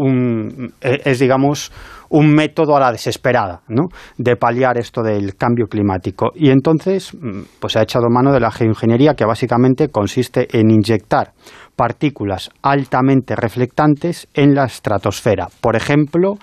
un, 0.00 0.72
eh, 0.80 1.00
es, 1.04 1.18
digamos, 1.18 1.70
un 2.08 2.34
método 2.34 2.76
a 2.76 2.80
la 2.80 2.92
desesperada, 2.92 3.60
¿no? 3.68 3.88
De 4.16 4.36
paliar 4.36 4.78
esto 4.78 5.02
del 5.02 5.36
cambio 5.36 5.66
climático. 5.66 6.32
Y 6.34 6.50
entonces, 6.50 7.14
mm, 7.14 7.42
pues 7.60 7.74
se 7.74 7.78
ha 7.78 7.82
echado 7.82 8.08
mano 8.08 8.32
de 8.32 8.40
la 8.40 8.50
geoingeniería, 8.50 9.14
que 9.14 9.24
básicamente 9.24 9.88
consiste 9.88 10.48
en 10.58 10.70
inyectar 10.70 11.32
partículas 11.76 12.50
altamente 12.62 13.36
reflectantes 13.36 14.28
en 14.34 14.54
la 14.54 14.64
estratosfera. 14.64 15.48
Por 15.60 15.76
ejemplo, 15.76 16.34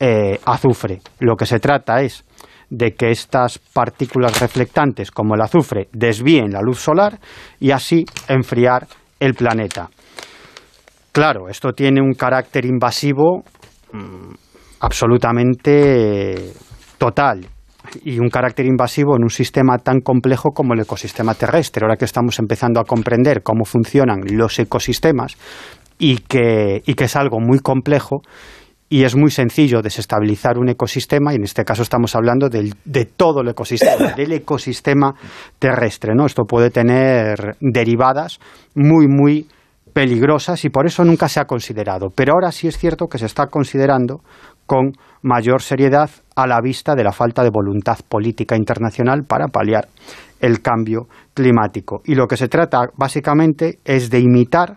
eh, 0.00 0.40
azufre. 0.44 1.00
Lo 1.20 1.36
que 1.36 1.46
se 1.46 1.60
trata 1.60 2.00
es 2.00 2.24
de 2.70 2.94
que 2.94 3.10
estas 3.10 3.58
partículas 3.58 4.40
reflectantes, 4.40 5.10
como 5.10 5.34
el 5.34 5.42
azufre, 5.42 5.88
desvíen 5.92 6.50
la 6.50 6.60
luz 6.60 6.80
solar 6.80 7.18
y 7.60 7.70
así 7.70 8.04
enfriar 8.28 8.86
el 9.20 9.34
planeta. 9.34 9.88
Claro, 11.14 11.48
esto 11.48 11.72
tiene 11.72 12.00
un 12.02 12.14
carácter 12.14 12.64
invasivo 12.66 13.44
mm, 13.92 14.34
absolutamente 14.80 16.52
total 16.98 17.46
y 18.02 18.18
un 18.18 18.28
carácter 18.30 18.66
invasivo 18.66 19.14
en 19.16 19.22
un 19.22 19.30
sistema 19.30 19.78
tan 19.78 20.00
complejo 20.00 20.50
como 20.50 20.74
el 20.74 20.80
ecosistema 20.80 21.34
terrestre. 21.34 21.84
Ahora 21.84 21.96
que 21.96 22.04
estamos 22.04 22.40
empezando 22.40 22.80
a 22.80 22.84
comprender 22.84 23.44
cómo 23.44 23.64
funcionan 23.64 24.22
los 24.32 24.58
ecosistemas 24.58 25.36
y 26.00 26.16
que, 26.18 26.82
y 26.84 26.94
que 26.94 27.04
es 27.04 27.14
algo 27.14 27.38
muy 27.38 27.60
complejo 27.60 28.22
y 28.88 29.04
es 29.04 29.14
muy 29.14 29.30
sencillo 29.30 29.82
desestabilizar 29.82 30.58
un 30.58 30.68
ecosistema 30.68 31.32
y 31.32 31.36
en 31.36 31.44
este 31.44 31.64
caso 31.64 31.82
estamos 31.84 32.16
hablando 32.16 32.48
del- 32.48 32.74
de 32.84 33.04
todo 33.04 33.42
el 33.42 33.48
ecosistema, 33.50 34.14
del 34.16 34.32
ecosistema 34.32 35.14
terrestre. 35.60 36.12
¿no? 36.16 36.26
Esto 36.26 36.42
puede 36.42 36.70
tener 36.70 37.56
derivadas 37.60 38.40
muy, 38.74 39.06
muy 39.06 39.46
peligrosas 39.94 40.64
y 40.66 40.68
por 40.70 40.86
eso 40.86 41.04
nunca 41.04 41.28
se 41.28 41.40
ha 41.40 41.46
considerado. 41.46 42.08
Pero 42.14 42.34
ahora 42.34 42.52
sí 42.52 42.68
es 42.68 42.76
cierto 42.76 43.06
que 43.06 43.16
se 43.16 43.26
está 43.26 43.46
considerando 43.46 44.20
con 44.66 44.92
mayor 45.22 45.62
seriedad 45.62 46.10
a 46.36 46.46
la 46.46 46.60
vista 46.60 46.94
de 46.94 47.04
la 47.04 47.12
falta 47.12 47.42
de 47.42 47.50
voluntad 47.50 47.98
política 48.08 48.56
internacional 48.56 49.22
para 49.24 49.46
paliar 49.48 49.88
el 50.40 50.60
cambio 50.60 51.06
climático. 51.32 52.02
Y 52.04 52.14
lo 52.16 52.26
que 52.26 52.36
se 52.36 52.48
trata 52.48 52.88
básicamente 52.96 53.78
es 53.84 54.10
de 54.10 54.18
imitar 54.20 54.76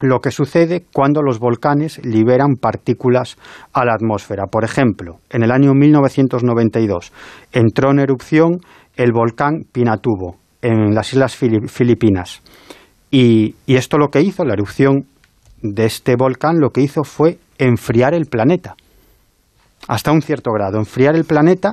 lo 0.00 0.20
que 0.20 0.30
sucede 0.30 0.84
cuando 0.94 1.20
los 1.22 1.38
volcanes 1.38 2.02
liberan 2.04 2.54
partículas 2.58 3.36
a 3.74 3.84
la 3.84 3.92
atmósfera. 3.94 4.46
Por 4.46 4.64
ejemplo, 4.64 5.18
en 5.28 5.42
el 5.42 5.50
año 5.52 5.74
1992 5.74 7.12
entró 7.52 7.90
en 7.90 7.98
erupción 7.98 8.60
el 8.96 9.12
volcán 9.12 9.64
Pinatubo 9.70 10.36
en 10.62 10.94
las 10.94 11.12
islas 11.12 11.36
Fili- 11.36 11.68
Filipinas. 11.68 12.42
Y, 13.10 13.54
y 13.66 13.76
esto 13.76 13.98
lo 13.98 14.08
que 14.08 14.20
hizo, 14.20 14.44
la 14.44 14.54
erupción 14.54 15.06
de 15.62 15.84
este 15.86 16.14
volcán, 16.16 16.58
lo 16.60 16.70
que 16.70 16.80
hizo 16.80 17.02
fue 17.04 17.38
enfriar 17.58 18.14
el 18.14 18.26
planeta. 18.26 18.74
Hasta 19.88 20.12
un 20.12 20.22
cierto 20.22 20.50
grado. 20.52 20.78
Enfriar 20.78 21.16
el 21.16 21.24
planeta. 21.24 21.72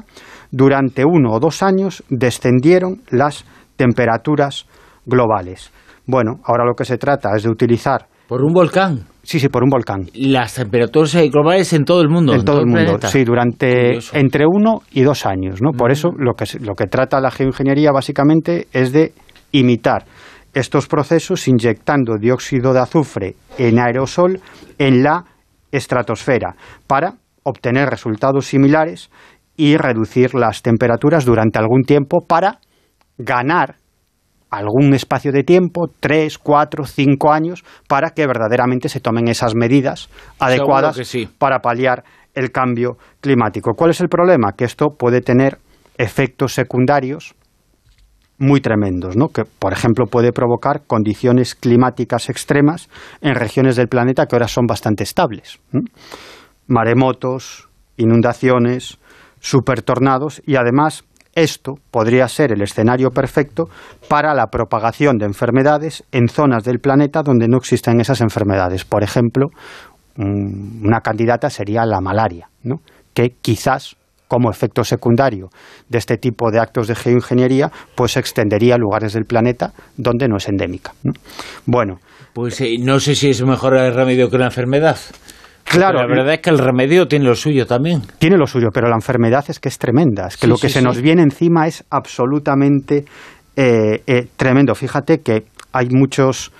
Durante 0.51 1.03
uno 1.05 1.31
o 1.33 1.39
dos 1.39 1.61
años 1.61 2.03
descendieron 2.09 3.01
las 3.09 3.45
temperaturas 3.75 4.65
globales. 5.05 5.71
Bueno, 6.05 6.39
ahora 6.45 6.65
lo 6.65 6.73
que 6.73 6.85
se 6.85 6.97
trata 6.97 7.35
es 7.35 7.43
de 7.43 7.49
utilizar. 7.49 8.07
¿Por 8.27 8.41
un 8.43 8.53
volcán? 8.53 9.05
Sí, 9.23 9.39
sí, 9.39 9.49
por 9.49 9.63
un 9.63 9.69
volcán. 9.69 10.05
Las 10.15 10.55
temperaturas 10.55 11.13
eh, 11.15 11.29
globales 11.29 11.71
en 11.73 11.83
todo 11.83 12.01
el 12.01 12.09
mundo. 12.09 12.33
En 12.33 12.43
todo 12.45 12.59
el 12.61 12.65
mundo, 12.65 12.83
planeta. 12.83 13.07
sí, 13.09 13.23
durante 13.25 13.99
entre 14.13 14.45
uno 14.47 14.79
y 14.91 15.01
dos 15.01 15.25
años, 15.25 15.61
¿no? 15.61 15.71
Por 15.71 15.91
eso 15.91 16.09
lo 16.17 16.33
que, 16.33 16.45
se- 16.45 16.59
lo 16.59 16.75
que 16.75 16.85
trata 16.87 17.19
la 17.19 17.29
geoingeniería 17.31 17.91
básicamente 17.91 18.67
es 18.71 18.93
de 18.93 19.13
imitar 19.51 20.05
estos 20.53 20.87
procesos 20.87 21.47
inyectando 21.47 22.17
dióxido 22.17 22.73
de 22.73 22.79
azufre 22.79 23.35
en 23.57 23.79
aerosol 23.79 24.41
en 24.77 25.03
la 25.03 25.25
estratosfera 25.71 26.55
para 26.87 27.15
obtener 27.43 27.89
resultados 27.89 28.47
similares 28.47 29.09
y 29.55 29.77
reducir 29.77 30.35
las 30.35 30.61
temperaturas 30.61 31.25
durante 31.25 31.59
algún 31.59 31.83
tiempo 31.83 32.25
para 32.25 32.59
ganar 33.17 33.75
algún 34.49 34.93
espacio 34.93 35.31
de 35.31 35.43
tiempo, 35.43 35.87
tres, 35.99 36.37
cuatro, 36.37 36.85
cinco 36.85 37.33
años, 37.33 37.65
para 37.87 38.11
que 38.11 38.25
verdaderamente 38.25 38.87
se 38.87 39.01
tomen 39.01 39.27
esas 39.27 39.55
medidas 39.55 40.09
adecuadas 40.39 40.95
sí. 41.03 41.27
para 41.37 41.59
paliar 41.59 42.03
el 42.33 42.51
cambio 42.51 42.97
climático. 43.19 43.71
¿Cuál 43.75 43.91
es 43.91 43.99
el 43.99 44.07
problema? 44.07 44.53
Que 44.53 44.65
esto 44.65 44.95
puede 44.97 45.21
tener 45.21 45.57
efectos 45.97 46.53
secundarios 46.53 47.33
muy 48.39 48.61
tremendos, 48.61 49.15
¿no? 49.17 49.29
que 49.29 49.43
por 49.45 49.73
ejemplo 49.73 50.05
puede 50.05 50.31
provocar 50.31 50.81
condiciones 50.85 51.55
climáticas 51.55 52.29
extremas 52.29 52.87
en 53.21 53.33
regiones 53.35 53.75
del 53.75 53.87
planeta 53.87 54.25
que 54.27 54.35
ahora 54.35 54.47
son 54.47 54.65
bastante 54.67 55.03
estables. 55.03 55.57
Maremotos, 56.67 57.67
inundaciones, 57.97 58.97
supertornados 59.39 60.41
y 60.45 60.55
además 60.55 61.03
esto 61.33 61.75
podría 61.91 62.27
ser 62.27 62.51
el 62.51 62.61
escenario 62.61 63.09
perfecto 63.11 63.65
para 64.09 64.33
la 64.33 64.47
propagación 64.47 65.17
de 65.17 65.25
enfermedades 65.25 66.03
en 66.11 66.27
zonas 66.29 66.63
del 66.63 66.79
planeta 66.79 67.21
donde 67.23 67.47
no 67.47 67.57
existen 67.57 67.99
esas 68.01 68.21
enfermedades. 68.21 68.85
Por 68.85 69.03
ejemplo, 69.03 69.47
un- 70.17 70.81
una 70.83 71.01
candidata 71.01 71.49
sería 71.49 71.85
la 71.85 72.01
malaria, 72.01 72.49
¿no? 72.63 72.77
que 73.13 73.35
quizás 73.41 73.96
como 74.27 74.49
efecto 74.49 74.83
secundario 74.83 75.49
de 75.89 75.97
este 75.97 76.17
tipo 76.17 76.51
de 76.51 76.59
actos 76.59 76.87
de 76.87 76.95
geoingeniería, 76.95 77.71
pues 77.95 78.13
se 78.13 78.19
extendería 78.19 78.75
a 78.75 78.77
lugares 78.77 79.13
del 79.13 79.25
planeta 79.25 79.73
donde 79.95 80.27
no 80.27 80.37
es 80.37 80.47
endémica. 80.47 80.93
¿no? 81.03 81.13
Bueno, 81.65 81.99
Pues 82.33 82.59
eh, 82.61 82.75
no 82.79 82.99
sé 82.99 83.15
si 83.15 83.29
es 83.29 83.41
mejor 83.43 83.75
el 83.77 83.93
remedio 83.93 84.29
que 84.29 84.35
una 84.35 84.45
enfermedad. 84.45 84.97
Claro. 85.69 85.99
la 85.99 86.07
verdad 86.07 86.35
es 86.35 86.39
que 86.39 86.49
el 86.49 86.59
remedio 86.59 87.07
tiene 87.07 87.25
lo 87.25 87.35
suyo 87.35 87.65
también. 87.65 88.01
Tiene 88.19 88.37
lo 88.37 88.47
suyo, 88.47 88.69
pero 88.73 88.87
la 88.87 88.95
enfermedad 88.95 89.43
es 89.49 89.59
que 89.59 89.67
es 89.67 89.77
tremenda. 89.77 90.27
Es 90.27 90.37
que 90.37 90.47
lo 90.47 90.57
que 90.57 90.69
se 90.69 90.81
nos 90.81 91.01
viene 91.01 91.23
encima 91.23 91.67
es 91.67 91.83
absolutamente 91.89 93.03
eh, 93.55 94.01
eh, 94.07 94.27
tremendo. 94.37 94.75
Fíjate 94.75 95.19
que 95.19 95.43
hay 95.73 95.87
muchos 95.89 96.51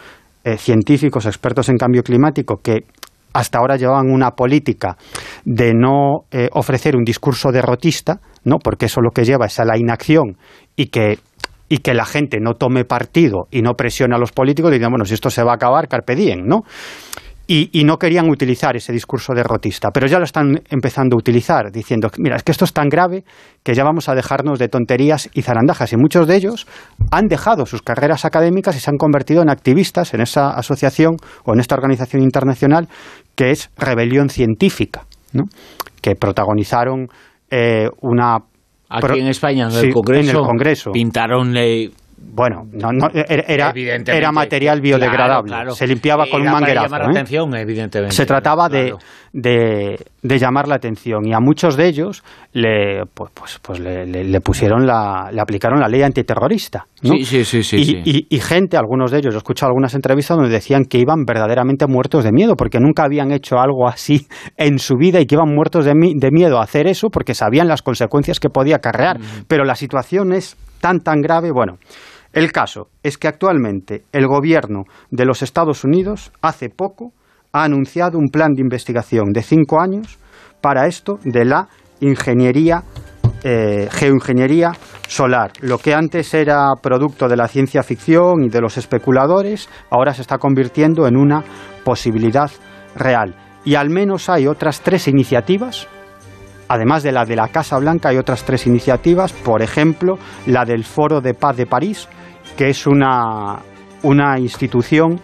eh, 0.43 0.57
científicos, 0.57 1.25
expertos 1.25 1.69
en 1.69 1.77
cambio 1.77 2.03
climático, 2.03 2.59
que 2.61 2.85
hasta 3.37 3.59
ahora 3.59 3.75
llevaban 3.75 4.09
una 4.09 4.31
política 4.31 4.97
de 5.45 5.73
no 5.73 6.25
ofrecer 6.51 6.95
un 6.95 7.03
discurso 7.03 7.51
derrotista, 7.51 8.19
¿no? 8.43 8.57
porque 8.57 8.87
eso 8.87 9.01
lo 9.01 9.11
que 9.11 9.25
lleva 9.25 9.45
es 9.45 9.59
a 9.59 9.65
la 9.65 9.77
inacción 9.77 10.37
y 10.75 10.87
que 10.87 11.19
y 11.69 11.79
que 11.79 11.93
la 11.93 12.05
gente 12.05 12.37
no 12.39 12.53
tome 12.53 12.85
partido 12.85 13.47
y 13.51 13.61
no 13.61 13.73
presione 13.73 14.15
a 14.15 14.17
los 14.17 14.31
políticos 14.31 14.71
diciendo, 14.71 14.91
bueno, 14.91 15.05
si 15.05 15.13
esto 15.13 15.29
se 15.29 15.43
va 15.43 15.51
a 15.51 15.55
acabar, 15.55 15.87
carpe 15.87 16.15
diem, 16.15 16.45
¿no? 16.45 16.61
Y, 17.49 17.85
no 17.85 17.97
querían 17.97 18.29
utilizar 18.29 18.75
ese 18.75 18.91
discurso 18.91 19.33
derrotista, 19.33 19.87
pero 19.93 20.05
ya 20.05 20.17
lo 20.17 20.25
están 20.25 20.63
empezando 20.69 21.15
a 21.15 21.17
utilizar, 21.17 21.71
diciendo, 21.71 22.09
mira, 22.17 22.35
es 22.35 22.43
que 22.43 22.51
esto 22.51 22.65
es 22.65 22.73
tan 22.73 22.89
grave 22.89 23.23
que 23.63 23.73
ya 23.73 23.85
vamos 23.85 24.09
a 24.09 24.15
dejarnos 24.15 24.59
de 24.59 24.67
tonterías 24.67 25.29
y 25.33 25.43
zarandajas. 25.43 25.93
Y 25.93 25.95
muchos 25.95 26.27
de 26.27 26.35
ellos 26.35 26.67
han 27.09 27.27
dejado 27.27 27.65
sus 27.65 27.81
carreras 27.81 28.25
académicas 28.25 28.75
y 28.75 28.81
se 28.81 28.89
han 28.89 28.97
convertido 28.97 29.41
en 29.43 29.49
activistas 29.49 30.13
en 30.13 30.19
esa 30.19 30.49
asociación 30.49 31.15
o 31.45 31.53
en 31.53 31.61
esta 31.61 31.75
organización 31.75 32.21
internacional 32.21 32.89
que 33.37 33.51
es 33.51 33.69
Rebelión 33.77 34.29
Científica, 34.29 35.05
¿no? 35.31 35.43
que 36.01 36.15
protagonizaron 36.15 37.07
eh, 37.49 37.87
una 38.01 38.39
Aquí 38.89 39.19
en 39.19 39.27
España, 39.27 39.67
en 39.69 39.85
el, 39.85 39.93
Congreso, 39.93 40.91
pintaron 40.93 41.53
bueno, 42.19 42.63
no, 42.71 42.91
no, 42.91 43.09
era, 43.13 43.71
era 43.73 44.31
material 44.31 44.81
biodegradable. 44.81 45.71
Se 45.71 45.85
limpiaba 45.85 46.25
con 46.29 46.41
un 46.41 46.51
manguerazo. 46.51 46.87
Llamar 46.87 47.01
la 47.01 47.07
¿eh? 47.07 47.11
atención, 47.11 47.55
evidentemente. 47.55 48.15
Se 48.15 48.25
trataba 48.25 48.69
de, 48.69 48.95
de, 49.33 50.39
llamar 50.39 50.67
la 50.67 50.75
atención 50.75 51.27
y 51.27 51.33
a 51.33 51.39
muchos 51.39 51.77
de 51.77 51.87
ellos 51.87 52.23
le, 52.53 53.03
pues, 53.13 53.31
pues, 53.33 53.59
pues 53.61 53.79
le, 53.79 54.41
pusieron 54.41 54.87
la, 54.87 55.29
le 55.31 55.39
aplicaron 55.39 55.79
la 55.79 55.87
ley 55.87 56.01
antiterrorista. 56.01 56.87
Sí, 57.01 57.23
sí, 57.23 57.45
sí. 57.45 57.63
sí, 57.63 58.01
y, 58.03 58.39
gente, 58.39 58.77
algunos 58.77 59.11
de 59.11 59.19
ellos, 59.19 59.35
he 59.35 59.37
escuchado 59.37 59.69
algunas 59.69 59.93
entrevistas 59.93 60.37
donde 60.37 60.51
decían 60.51 60.85
que 60.85 60.97
iban 60.97 61.23
verdaderamente 61.23 61.85
muertos 61.85 62.23
de 62.23 62.31
miedo 62.31 62.55
porque 62.55 62.79
nunca 62.79 63.03
habían 63.03 63.31
hecho 63.31 63.59
algo 63.59 63.87
así 63.87 64.27
en 64.57 64.79
su 64.79 64.95
vida 64.95 65.19
y 65.19 65.27
que 65.27 65.35
iban 65.35 65.53
muertos 65.53 65.85
de, 65.85 65.93
de 65.93 66.31
miedo 66.31 66.59
a 66.59 66.63
hacer 66.63 66.87
eso 66.87 67.09
porque 67.09 67.35
sabían 67.35 67.67
las 67.67 67.83
consecuencias 67.83 68.39
que 68.39 68.49
podía 68.49 68.77
acarrear. 68.77 69.19
Mm. 69.19 69.45
Pero 69.47 69.65
la 69.65 69.75
situación 69.75 70.33
es 70.33 70.57
tan, 70.79 71.01
tan 71.01 71.21
grave. 71.21 71.51
Bueno, 71.51 71.77
el 72.33 72.51
caso 72.51 72.89
es 73.03 73.17
que 73.17 73.27
actualmente 73.27 74.03
el 74.11 74.27
gobierno 74.27 74.83
de 75.09 75.25
los 75.25 75.41
Estados 75.41 75.83
Unidos, 75.83 76.31
hace 76.41 76.69
poco, 76.69 77.13
ha 77.51 77.63
anunciado 77.63 78.17
un 78.17 78.29
plan 78.29 78.53
de 78.53 78.61
investigación 78.61 79.31
de 79.31 79.41
cinco 79.41 79.81
años 79.81 80.19
para 80.61 80.87
esto 80.87 81.19
de 81.23 81.45
la 81.45 81.67
ingeniería, 81.99 82.83
eh, 83.43 83.87
geoingeniería 83.91 84.73
solar. 85.07 85.51
Lo 85.61 85.77
que 85.77 85.93
antes 85.93 86.33
era 86.33 86.73
producto 86.81 87.27
de 87.27 87.37
la 87.37 87.47
ciencia 87.47 87.83
ficción 87.83 88.43
y 88.43 88.49
de 88.49 88.61
los 88.61 88.77
especuladores, 88.77 89.69
ahora 89.89 90.13
se 90.13 90.21
está 90.21 90.37
convirtiendo 90.37 91.07
en 91.07 91.15
una 91.15 91.43
posibilidad 91.83 92.51
real. 92.95 93.35
Y 93.63 93.75
al 93.75 93.89
menos 93.89 94.29
hay 94.29 94.47
otras 94.47 94.81
tres 94.81 95.07
iniciativas 95.07 95.87
Además 96.69 97.03
de 97.03 97.11
la 97.11 97.25
de 97.25 97.35
la 97.35 97.47
Casa 97.47 97.77
Blanca, 97.77 98.09
hay 98.09 98.17
otras 98.17 98.43
tres 98.43 98.67
iniciativas, 98.67 99.31
por 99.33 99.61
ejemplo, 99.61 100.17
la 100.45 100.65
del 100.65 100.83
Foro 100.83 101.21
de 101.21 101.33
Paz 101.33 101.57
de 101.57 101.65
París, 101.65 102.07
que 102.57 102.69
es 102.69 102.85
una, 102.85 103.59
una 104.03 104.39
institución 104.39 105.21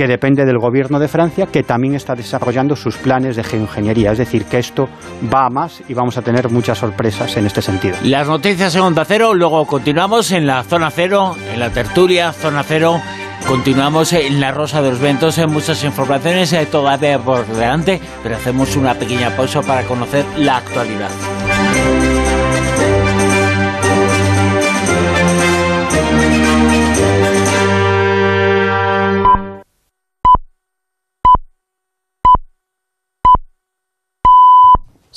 que 0.00 0.06
depende 0.06 0.46
del 0.46 0.56
gobierno 0.58 0.98
de 0.98 1.08
Francia, 1.08 1.44
que 1.44 1.62
también 1.62 1.94
está 1.94 2.14
desarrollando 2.14 2.74
sus 2.74 2.96
planes 2.96 3.36
de 3.36 3.44
geoingeniería. 3.44 4.12
Es 4.12 4.16
decir, 4.16 4.46
que 4.46 4.58
esto 4.58 4.88
va 5.30 5.44
a 5.44 5.50
más 5.50 5.82
y 5.90 5.92
vamos 5.92 6.16
a 6.16 6.22
tener 6.22 6.48
muchas 6.48 6.78
sorpresas 6.78 7.36
en 7.36 7.44
este 7.44 7.60
sentido. 7.60 7.98
Las 8.04 8.26
noticias 8.26 8.74
en 8.74 8.80
Onda 8.80 9.04
Cero, 9.04 9.34
luego 9.34 9.66
continuamos 9.66 10.32
en 10.32 10.46
la 10.46 10.62
Zona 10.62 10.90
Cero, 10.90 11.36
en 11.52 11.60
la 11.60 11.68
tertulia 11.68 12.32
Zona 12.32 12.62
Cero. 12.62 12.98
Continuamos 13.46 14.14
en 14.14 14.40
la 14.40 14.52
Rosa 14.52 14.80
de 14.80 14.88
los 14.88 15.00
Ventos, 15.00 15.36
en 15.36 15.52
muchas 15.52 15.84
informaciones 15.84 16.56
todavía 16.70 17.18
por 17.18 17.46
delante, 17.46 18.00
pero 18.22 18.36
hacemos 18.36 18.76
una 18.76 18.94
pequeña 18.94 19.36
pausa 19.36 19.60
para 19.60 19.82
conocer 19.82 20.24
la 20.38 20.56
actualidad. 20.56 21.10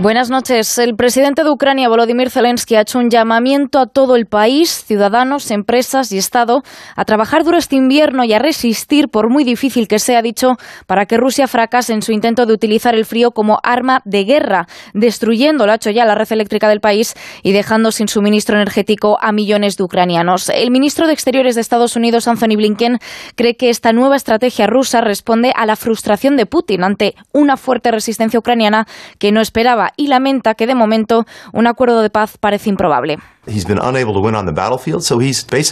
Buenas 0.00 0.30
noches. 0.30 0.78
El 0.78 0.96
presidente 0.96 1.44
de 1.44 1.50
Ucrania, 1.50 1.90
Volodymyr 1.90 2.30
Zelensky, 2.30 2.74
ha 2.74 2.80
hecho 2.80 2.98
un 2.98 3.10
llamamiento 3.10 3.78
a 3.78 3.84
todo 3.84 4.16
el 4.16 4.24
país, 4.24 4.82
ciudadanos, 4.86 5.50
empresas 5.50 6.10
y 6.10 6.16
Estado, 6.16 6.62
a 6.96 7.04
trabajar 7.04 7.44
duro 7.44 7.58
este 7.58 7.76
invierno 7.76 8.24
y 8.24 8.32
a 8.32 8.38
resistir, 8.38 9.10
por 9.10 9.28
muy 9.28 9.44
difícil 9.44 9.88
que 9.88 9.98
sea, 9.98 10.22
dicho, 10.22 10.56
para 10.86 11.04
que 11.04 11.18
Rusia 11.18 11.46
fracase 11.48 11.92
en 11.92 12.00
su 12.00 12.12
intento 12.12 12.46
de 12.46 12.54
utilizar 12.54 12.94
el 12.94 13.04
frío 13.04 13.32
como 13.32 13.58
arma 13.62 14.00
de 14.06 14.24
guerra, 14.24 14.68
destruyendo, 14.94 15.66
lo 15.66 15.72
ha 15.72 15.74
hecho 15.74 15.90
ya, 15.90 16.06
la 16.06 16.14
red 16.14 16.32
eléctrica 16.32 16.70
del 16.70 16.80
país 16.80 17.12
y 17.42 17.52
dejando 17.52 17.92
sin 17.92 18.08
suministro 18.08 18.56
energético 18.56 19.18
a 19.20 19.32
millones 19.32 19.76
de 19.76 19.84
ucranianos. 19.84 20.48
El 20.48 20.70
ministro 20.70 21.08
de 21.08 21.12
Exteriores 21.12 21.56
de 21.56 21.60
Estados 21.60 21.94
Unidos, 21.94 22.26
Anthony 22.26 22.56
Blinken, 22.56 23.00
cree 23.34 23.54
que 23.54 23.68
esta 23.68 23.92
nueva 23.92 24.16
estrategia 24.16 24.66
rusa 24.66 25.02
responde 25.02 25.52
a 25.54 25.66
la 25.66 25.76
frustración 25.76 26.38
de 26.38 26.46
Putin 26.46 26.84
ante 26.84 27.16
una 27.32 27.58
fuerte 27.58 27.90
resistencia 27.90 28.38
ucraniana 28.38 28.86
que 29.18 29.30
no 29.30 29.42
esperaba 29.42 29.89
y 29.96 30.08
lamenta 30.08 30.54
que 30.54 30.66
de 30.66 30.74
momento 30.74 31.26
un 31.52 31.66
acuerdo 31.66 32.02
de 32.02 32.10
paz 32.10 32.38
parece 32.38 32.70
improbable. 32.70 33.18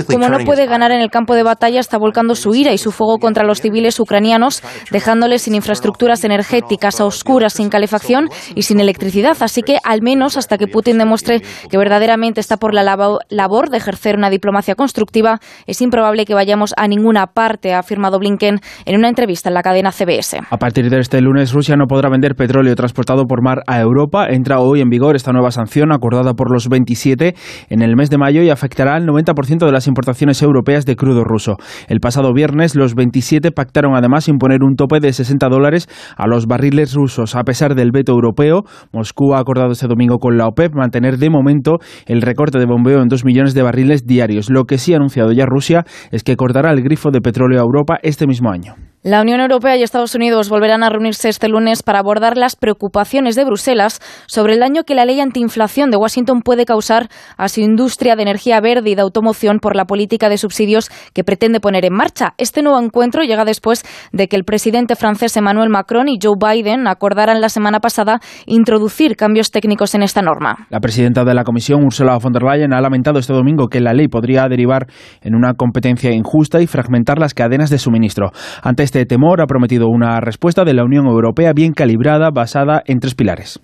Como 0.06 0.28
no 0.30 0.38
puede 0.46 0.66
ganar 0.66 0.90
en 0.90 1.00
el 1.00 1.10
campo 1.10 1.34
de 1.34 1.42
batalla, 1.42 1.80
está 1.80 1.98
volcando 1.98 2.34
su 2.34 2.54
ira 2.54 2.72
y 2.72 2.78
su 2.78 2.92
fuego 2.92 3.18
contra 3.18 3.44
los 3.44 3.60
civiles 3.60 4.00
ucranianos, 4.00 4.62
dejándoles 4.90 5.42
sin 5.42 5.54
infraestructuras 5.54 6.24
energéticas, 6.24 6.98
a 6.98 7.04
oscuras, 7.04 7.52
sin 7.52 7.68
calefacción 7.68 8.30
y 8.54 8.62
sin 8.62 8.80
electricidad. 8.80 9.36
Así 9.40 9.62
que, 9.62 9.76
al 9.84 10.00
menos 10.00 10.38
hasta 10.38 10.56
que 10.56 10.66
Putin 10.66 10.96
demuestre 10.96 11.42
que 11.70 11.76
verdaderamente 11.76 12.40
está 12.40 12.56
por 12.56 12.72
la 12.72 12.82
labor 13.28 13.68
de 13.68 13.76
ejercer 13.76 14.16
una 14.16 14.30
diplomacia 14.30 14.74
constructiva, 14.74 15.38
es 15.66 15.82
improbable 15.82 16.24
que 16.24 16.32
vayamos 16.32 16.72
a 16.78 16.88
ninguna 16.88 17.26
parte, 17.26 17.74
ha 17.74 17.80
afirmado 17.80 18.18
Blinken 18.18 18.60
en 18.86 18.96
una 18.96 19.08
entrevista 19.10 19.50
en 19.50 19.54
la 19.54 19.62
cadena 19.62 19.92
CBS. 19.92 20.40
A 20.48 20.56
partir 20.56 20.88
de 20.88 21.00
este 21.00 21.20
lunes, 21.20 21.52
Rusia 21.52 21.76
no 21.76 21.86
podrá 21.86 22.08
vender 22.08 22.34
petróleo 22.34 22.74
transportado 22.74 23.26
por 23.26 23.42
mar 23.42 23.58
a 23.66 23.78
Europa. 23.78 24.26
Entra 24.30 24.58
hoy 24.58 24.80
en 24.80 24.88
vigor 24.88 25.16
esta 25.16 25.32
nueva 25.32 25.50
sanción 25.50 25.92
acordada 25.92 26.32
por 26.32 26.50
los 26.50 26.68
27 26.68 27.34
en 27.68 27.82
el 27.82 27.96
mes 27.96 28.10
de 28.10 28.18
mayo 28.18 28.42
y 28.42 28.50
afectará 28.50 28.94
al 28.94 29.06
90% 29.06 29.66
de 29.66 29.72
las 29.72 29.86
importaciones 29.86 30.42
europeas 30.42 30.84
de 30.86 30.96
crudo 30.96 31.24
ruso. 31.24 31.56
El 31.88 32.00
pasado 32.00 32.32
viernes, 32.32 32.74
los 32.74 32.94
27 32.94 33.50
pactaron 33.52 33.94
además 33.94 34.28
imponer 34.28 34.62
un 34.62 34.76
tope 34.76 35.00
de 35.00 35.12
60 35.12 35.48
dólares 35.48 35.88
a 36.16 36.26
los 36.26 36.46
barriles 36.46 36.94
rusos. 36.94 37.34
A 37.34 37.44
pesar 37.44 37.74
del 37.74 37.90
veto 37.92 38.12
europeo, 38.12 38.64
Moscú 38.92 39.34
ha 39.34 39.40
acordado 39.40 39.72
este 39.72 39.86
domingo 39.86 40.18
con 40.18 40.36
la 40.36 40.46
OPEP 40.46 40.74
mantener 40.74 41.18
de 41.18 41.30
momento 41.30 41.78
el 42.06 42.22
recorte 42.22 42.58
de 42.58 42.66
bombeo 42.66 43.02
en 43.02 43.08
2 43.08 43.24
millones 43.24 43.54
de 43.54 43.62
barriles 43.62 44.06
diarios. 44.06 44.50
Lo 44.50 44.64
que 44.64 44.78
sí 44.78 44.92
ha 44.92 44.96
anunciado 44.96 45.32
ya 45.32 45.46
Rusia 45.46 45.84
es 46.10 46.22
que 46.22 46.36
cortará 46.36 46.70
el 46.70 46.82
grifo 46.82 47.10
de 47.10 47.20
petróleo 47.20 47.60
a 47.60 47.64
Europa 47.64 47.98
este 48.02 48.26
mismo 48.26 48.50
año. 48.50 48.87
La 49.04 49.22
Unión 49.22 49.40
Europea 49.40 49.76
y 49.76 49.84
Estados 49.84 50.16
Unidos 50.16 50.48
volverán 50.48 50.82
a 50.82 50.90
reunirse 50.90 51.28
este 51.28 51.48
lunes 51.48 51.84
para 51.84 52.00
abordar 52.00 52.36
las 52.36 52.56
preocupaciones 52.56 53.36
de 53.36 53.44
Bruselas 53.44 54.00
sobre 54.26 54.54
el 54.54 54.58
daño 54.58 54.82
que 54.82 54.96
la 54.96 55.04
ley 55.04 55.20
antiinflación 55.20 55.92
de 55.92 55.96
Washington 55.96 56.42
puede 56.42 56.64
causar 56.64 57.08
a 57.36 57.48
su 57.48 57.60
industria 57.60 58.16
de 58.16 58.22
energía 58.22 58.60
verde 58.60 58.90
y 58.90 58.94
de 58.96 59.02
automoción 59.02 59.60
por 59.60 59.76
la 59.76 59.84
política 59.84 60.28
de 60.28 60.36
subsidios 60.36 60.90
que 61.14 61.22
pretende 61.22 61.60
poner 61.60 61.84
en 61.84 61.94
marcha. 61.94 62.34
Este 62.38 62.60
nuevo 62.60 62.80
encuentro 62.80 63.22
llega 63.22 63.44
después 63.44 63.84
de 64.10 64.26
que 64.26 64.34
el 64.34 64.42
presidente 64.42 64.96
francés 64.96 65.36
Emmanuel 65.36 65.70
Macron 65.70 66.08
y 66.08 66.18
Joe 66.20 66.34
Biden 66.36 66.88
acordaran 66.88 67.40
la 67.40 67.50
semana 67.50 67.78
pasada 67.78 68.18
introducir 68.46 69.14
cambios 69.14 69.52
técnicos 69.52 69.94
en 69.94 70.02
esta 70.02 70.22
norma. 70.22 70.66
La 70.70 70.80
presidenta 70.80 71.24
de 71.24 71.34
la 71.34 71.44
Comisión, 71.44 71.84
Ursula 71.84 72.18
von 72.18 72.32
der 72.32 72.42
Leyen, 72.42 72.72
ha 72.72 72.80
lamentado 72.80 73.20
este 73.20 73.32
domingo 73.32 73.68
que 73.68 73.80
la 73.80 73.92
ley 73.92 74.08
podría 74.08 74.48
derivar 74.48 74.88
en 75.22 75.36
una 75.36 75.54
competencia 75.54 76.10
injusta 76.10 76.60
y 76.60 76.66
fragmentar 76.66 77.20
las 77.20 77.32
cadenas 77.32 77.70
de 77.70 77.78
suministro. 77.78 78.32
Ante 78.60 78.87
este 78.88 79.04
temor 79.04 79.42
ha 79.42 79.46
prometido 79.46 79.86
una 79.86 80.18
respuesta 80.18 80.64
de 80.64 80.72
la 80.72 80.82
Unión 80.82 81.06
Europea 81.06 81.52
bien 81.54 81.74
calibrada 81.74 82.30
basada 82.30 82.82
en 82.86 83.00
tres 83.00 83.14
pilares. 83.14 83.60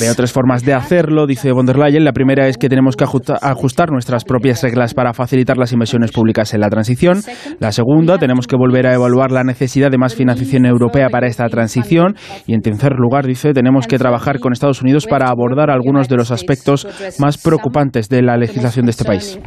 Veo 0.00 0.14
tres 0.14 0.32
formas 0.32 0.62
de 0.62 0.74
hacerlo, 0.74 1.26
dice 1.26 1.50
von 1.52 1.64
der 1.64 1.78
Leyen. 1.78 2.04
La 2.04 2.12
primera 2.12 2.46
es 2.46 2.58
que 2.58 2.68
tenemos 2.68 2.94
que 2.94 3.04
ajustar 3.04 3.90
nuestras 3.90 4.24
propias 4.24 4.62
reglas 4.62 4.92
para 4.92 5.14
facilitar 5.14 5.56
las 5.56 5.72
inversiones 5.72 6.12
públicas 6.12 6.52
en 6.52 6.60
la 6.60 6.68
transición. 6.68 7.22
La 7.58 7.72
segunda, 7.72 8.18
tenemos 8.18 8.46
que 8.46 8.56
volver 8.56 8.86
a 8.86 8.92
evaluar 8.92 9.32
la 9.32 9.42
necesidad 9.42 9.90
de 9.90 9.96
más 9.96 10.14
financiación 10.14 10.66
europea 10.66 11.08
para 11.08 11.26
esta 11.26 11.46
transición. 11.48 12.16
Y 12.46 12.52
en 12.52 12.60
tercer 12.60 12.92
lugar, 12.98 13.26
dice, 13.26 13.54
tenemos 13.54 13.86
que 13.86 13.96
trabajar 13.96 14.40
con 14.40 14.52
Estados 14.52 14.82
Unidos 14.82 15.06
para 15.06 15.30
abordar 15.30 15.70
algunos 15.70 16.08
de 16.10 16.16
los 16.16 16.30
aspectos 16.30 16.86
más 17.18 17.38
preocupantes 17.38 18.10
de 18.10 18.20
la 18.20 18.36
legislación 18.36 18.84
de 18.84 18.90
este 18.90 19.04
país. 19.04 19.38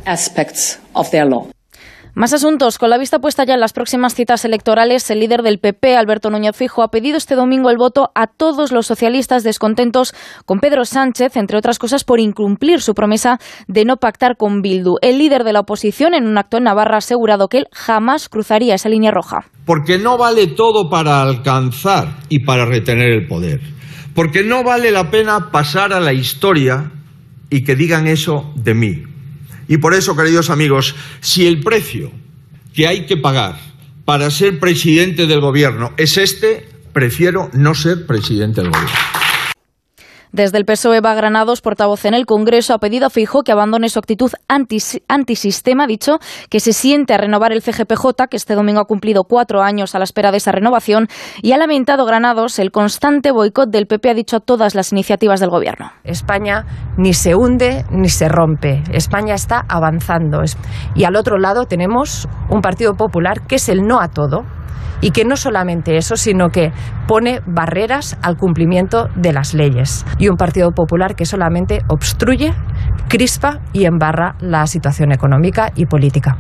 Más 2.20 2.34
asuntos. 2.34 2.78
Con 2.78 2.90
la 2.90 2.98
vista 2.98 3.20
puesta 3.20 3.46
ya 3.46 3.54
en 3.54 3.62
las 3.62 3.72
próximas 3.72 4.14
citas 4.14 4.44
electorales, 4.44 5.10
el 5.10 5.22
líder 5.22 5.42
del 5.42 5.58
PP, 5.58 5.96
Alberto 5.96 6.30
Núñez 6.30 6.54
Fijo, 6.54 6.84
ha 6.84 6.92
pedido 6.92 7.16
este 7.16 7.34
domingo 7.34 7.70
el 7.70 7.78
voto 7.78 8.12
a 8.14 8.28
todos 8.28 8.74
los 8.74 8.88
socialistas 8.88 9.46
descontentos 9.46 10.14
con 10.46 10.60
Pedro 10.60 10.84
Sánchez, 10.84 11.38
entre 11.38 11.58
otras 11.58 11.80
cosas 11.80 12.04
por 12.04 12.20
incumplir 12.20 12.82
su 12.82 12.94
promesa 12.94 13.40
de 13.70 13.86
no 13.86 13.96
pactar 13.96 14.36
con 14.36 14.62
Bildu. 14.62 14.96
El 15.02 15.18
líder 15.18 15.46
de 15.46 15.54
la 15.54 15.62
oposición, 15.62 16.14
en 16.14 16.28
un 16.28 16.38
acto 16.38 16.58
en 16.58 16.66
Navarra, 16.66 16.96
ha 16.96 16.98
asegurado 16.98 17.48
que 17.48 17.60
él 17.60 17.68
jamás 17.72 18.28
cruzaría 18.28 18.76
esa 18.76 18.90
línea 18.90 19.12
roja. 19.12 19.46
Porque 19.66 19.98
no 19.98 20.18
vale 20.18 20.48
todo 20.48 20.90
para 20.90 21.22
alcanzar 21.22 22.18
y 22.28 22.44
para 22.44 22.66
retener 22.66 23.12
el 23.12 23.28
poder. 23.30 23.62
Porque 24.14 24.44
no 24.44 24.66
vale 24.66 24.92
la 24.92 25.10
pena 25.10 25.52
pasar 25.52 25.94
a 25.94 26.02
la 26.02 26.12
historia 26.12 26.92
y 27.50 27.64
que 27.64 27.78
digan 27.78 28.08
eso 28.08 28.52
de 28.58 28.74
mí. 28.74 29.04
Y 29.70 29.78
por 29.78 29.94
eso, 29.94 30.18
queridos 30.18 30.50
amigos, 30.50 30.96
si 31.22 31.46
el 31.46 31.62
precio 31.62 32.12
que 32.74 32.88
hay 32.88 33.06
que 33.06 33.18
pagar 33.18 33.60
para 34.04 34.32
ser 34.32 34.60
presidente 34.60 35.28
del 35.28 35.40
gobierno 35.40 35.94
es 35.96 36.18
este, 36.18 36.68
prefiero 36.92 37.52
no 37.54 37.76
ser 37.76 38.08
presidente 38.08 38.62
del 38.62 38.72
gobierno. 38.72 39.29
Desde 40.32 40.60
el 40.60 40.66
PSOE, 40.66 40.98
Eva 40.98 41.16
Granados, 41.16 41.62
portavoz 41.62 42.06
en 42.06 42.14
el 42.14 42.26
Congreso, 42.26 42.74
ha 42.74 42.80
pedido 42.80 43.08
a 43.08 43.10
Fijo 43.10 43.42
que 43.42 43.52
abandone 43.52 43.90
su 43.90 43.98
actitud 43.98 44.32
antisistema, 44.48 45.86
ha 45.86 45.88
dicho 45.88 46.20
que 46.50 46.60
se 46.60 46.72
siente 46.72 47.14
a 47.14 47.18
renovar 47.18 47.52
el 47.52 47.62
CGPJ, 47.62 48.28
que 48.30 48.38
este 48.38 48.54
domingo 48.54 48.80
ha 48.80 48.86
cumplido 48.86 49.24
cuatro 49.24 49.62
años 49.62 49.96
a 49.96 49.98
la 49.98 50.04
espera 50.04 50.32
de 50.32 50.38
esa 50.38 50.52
renovación, 50.52 51.08
y 51.42 51.54
ha 51.54 51.58
lamentado 51.58 52.06
Granados 52.06 52.60
el 52.60 52.72
constante 52.72 53.32
boicot 53.32 53.70
del 53.70 53.88
PP, 53.88 54.10
ha 54.10 54.14
dicho 54.14 54.38
a 54.38 54.40
todas 54.40 54.76
las 54.76 54.92
iniciativas 54.92 55.40
del 55.40 55.50
Gobierno. 55.50 55.92
España 56.04 56.66
ni 56.98 57.14
se 57.14 57.34
hunde 57.36 57.86
ni 57.90 58.10
se 58.10 58.30
rompe. 58.30 58.84
España 58.92 59.34
está 59.34 59.66
avanzando. 59.68 60.42
Y 60.96 61.06
al 61.06 61.16
otro 61.16 61.38
lado 61.38 61.66
tenemos 61.66 62.28
un 62.50 62.62
Partido 62.62 62.94
Popular 62.94 63.48
que 63.48 63.56
es 63.56 63.68
el 63.70 63.88
no 63.88 64.00
a 64.00 64.10
todo, 64.10 64.44
y 65.02 65.12
que 65.12 65.26
no 65.26 65.38
solamente 65.38 65.98
eso, 65.98 66.16
sino 66.16 66.50
que 66.50 66.72
pone 67.08 67.42
barreras 67.46 68.18
al 68.22 68.38
cumplimiento 68.38 69.10
de 69.16 69.34
las 69.34 69.54
leyes. 69.54 70.06
Y 70.18 70.30
un 70.30 70.38
Partido 70.38 70.72
Popular 70.72 71.16
que 71.16 71.26
solamente 71.26 71.82
obstruye, 71.88 72.54
crispa 73.08 73.60
y 73.74 73.86
embarra 73.86 74.36
la 74.40 74.68
situación 74.68 75.12
económica 75.12 75.72
y 75.76 75.86
política. 75.86 76.38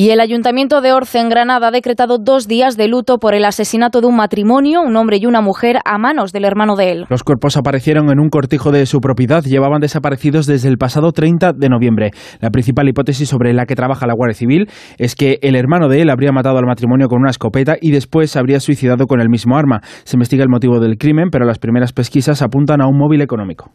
Y 0.00 0.10
el 0.10 0.20
Ayuntamiento 0.20 0.80
de 0.80 0.92
Orce, 0.92 1.18
en 1.18 1.28
Granada, 1.28 1.66
ha 1.66 1.70
decretado 1.72 2.18
dos 2.18 2.46
días 2.46 2.76
de 2.76 2.86
luto 2.86 3.18
por 3.18 3.34
el 3.34 3.44
asesinato 3.44 4.00
de 4.00 4.06
un 4.06 4.14
matrimonio, 4.14 4.80
un 4.80 4.94
hombre 4.94 5.16
y 5.16 5.26
una 5.26 5.40
mujer, 5.40 5.78
a 5.84 5.98
manos 5.98 6.32
del 6.32 6.44
hermano 6.44 6.76
de 6.76 6.92
él. 6.92 7.06
Los 7.08 7.24
cuerpos 7.24 7.56
aparecieron 7.56 8.08
en 8.12 8.20
un 8.20 8.28
cortijo 8.28 8.70
de 8.70 8.86
su 8.86 9.00
propiedad. 9.00 9.42
Llevaban 9.42 9.80
desaparecidos 9.80 10.46
desde 10.46 10.68
el 10.68 10.78
pasado 10.78 11.10
30 11.10 11.52
de 11.52 11.68
noviembre. 11.68 12.12
La 12.38 12.50
principal 12.50 12.88
hipótesis 12.88 13.28
sobre 13.28 13.52
la 13.52 13.66
que 13.66 13.74
trabaja 13.74 14.06
la 14.06 14.14
Guardia 14.14 14.36
Civil 14.36 14.70
es 14.98 15.16
que 15.16 15.40
el 15.42 15.56
hermano 15.56 15.88
de 15.88 16.00
él 16.02 16.10
habría 16.10 16.30
matado 16.30 16.58
al 16.58 16.66
matrimonio 16.66 17.08
con 17.08 17.18
una 17.18 17.30
escopeta 17.30 17.74
y 17.80 17.90
después 17.90 18.36
habría 18.36 18.60
suicidado 18.60 19.08
con 19.08 19.20
el 19.20 19.28
mismo 19.28 19.56
arma. 19.56 19.80
Se 20.04 20.14
investiga 20.14 20.44
el 20.44 20.48
motivo 20.48 20.78
del 20.78 20.96
crimen, 20.96 21.30
pero 21.32 21.44
las 21.44 21.58
primeras 21.58 21.92
pesquisas 21.92 22.40
apuntan 22.40 22.80
a 22.80 22.86
un 22.86 22.96
móvil 22.96 23.20
económico. 23.20 23.72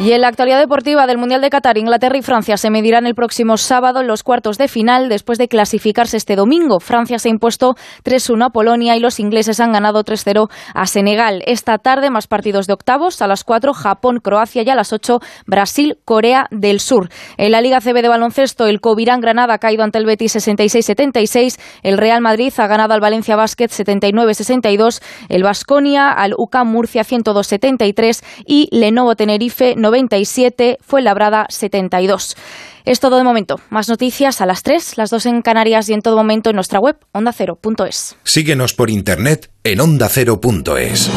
Y 0.00 0.12
en 0.12 0.20
la 0.20 0.28
actualidad 0.28 0.60
deportiva 0.60 1.08
del 1.08 1.18
Mundial 1.18 1.40
de 1.40 1.50
Qatar, 1.50 1.76
Inglaterra 1.76 2.16
y 2.16 2.22
Francia 2.22 2.56
se 2.56 2.70
medirán 2.70 3.04
el 3.04 3.16
próximo 3.16 3.56
sábado 3.56 4.00
en 4.00 4.06
los 4.06 4.22
cuartos 4.22 4.56
de 4.56 4.68
final 4.68 5.08
después 5.08 5.38
de 5.38 5.48
clasificarse 5.48 6.16
este 6.16 6.36
domingo. 6.36 6.78
Francia 6.78 7.18
se 7.18 7.28
ha 7.28 7.32
impuesto 7.32 7.74
3-1 8.04 8.46
a 8.46 8.50
Polonia 8.50 8.94
y 8.94 9.00
los 9.00 9.18
ingleses 9.18 9.58
han 9.58 9.72
ganado 9.72 10.04
3-0 10.04 10.48
a 10.72 10.86
Senegal. 10.86 11.42
Esta 11.46 11.78
tarde 11.78 12.10
más 12.10 12.28
partidos 12.28 12.68
de 12.68 12.74
octavos, 12.74 13.20
a 13.22 13.26
las 13.26 13.42
4 13.42 13.72
Japón, 13.72 14.20
Croacia 14.22 14.62
y 14.62 14.70
a 14.70 14.76
las 14.76 14.92
8 14.92 15.18
Brasil, 15.46 15.98
Corea 16.04 16.46
del 16.52 16.78
Sur. 16.78 17.08
En 17.36 17.50
la 17.50 17.60
Liga 17.60 17.80
CB 17.80 18.00
de 18.00 18.08
baloncesto, 18.08 18.68
el 18.68 18.80
Covirán 18.80 19.20
Granada 19.20 19.54
ha 19.54 19.58
caído 19.58 19.82
ante 19.82 19.98
el 19.98 20.06
Betis 20.06 20.36
66-76, 20.36 21.58
el 21.82 21.98
Real 21.98 22.20
Madrid 22.20 22.52
ha 22.56 22.68
ganado 22.68 22.94
al 22.94 23.00
Valencia 23.00 23.34
Basket 23.34 23.66
79-62, 23.66 25.02
el 25.28 25.42
Vasconia 25.42 26.12
al 26.12 26.34
UCAM 26.38 26.70
Murcia 26.70 27.02
102-73 27.02 28.22
y 28.46 28.68
Lenovo 28.70 29.16
Tenerife 29.16 29.74
97, 29.90 30.78
fue 30.80 31.02
labrada 31.02 31.46
72. 31.48 32.36
Es 32.84 33.00
todo 33.00 33.16
de 33.16 33.24
momento. 33.24 33.60
Más 33.70 33.88
noticias 33.88 34.40
a 34.40 34.46
las 34.46 34.62
3, 34.62 34.96
las 34.96 35.10
2 35.10 35.26
en 35.26 35.42
Canarias 35.42 35.88
y 35.88 35.94
en 35.94 36.02
todo 36.02 36.16
momento 36.16 36.50
en 36.50 36.56
nuestra 36.56 36.78
web 36.78 36.96
ondacero.es. 37.12 38.16
Síguenos 38.22 38.74
por 38.74 38.90
internet 38.90 39.50
en 39.64 39.80
ondacero.es. 39.80 41.10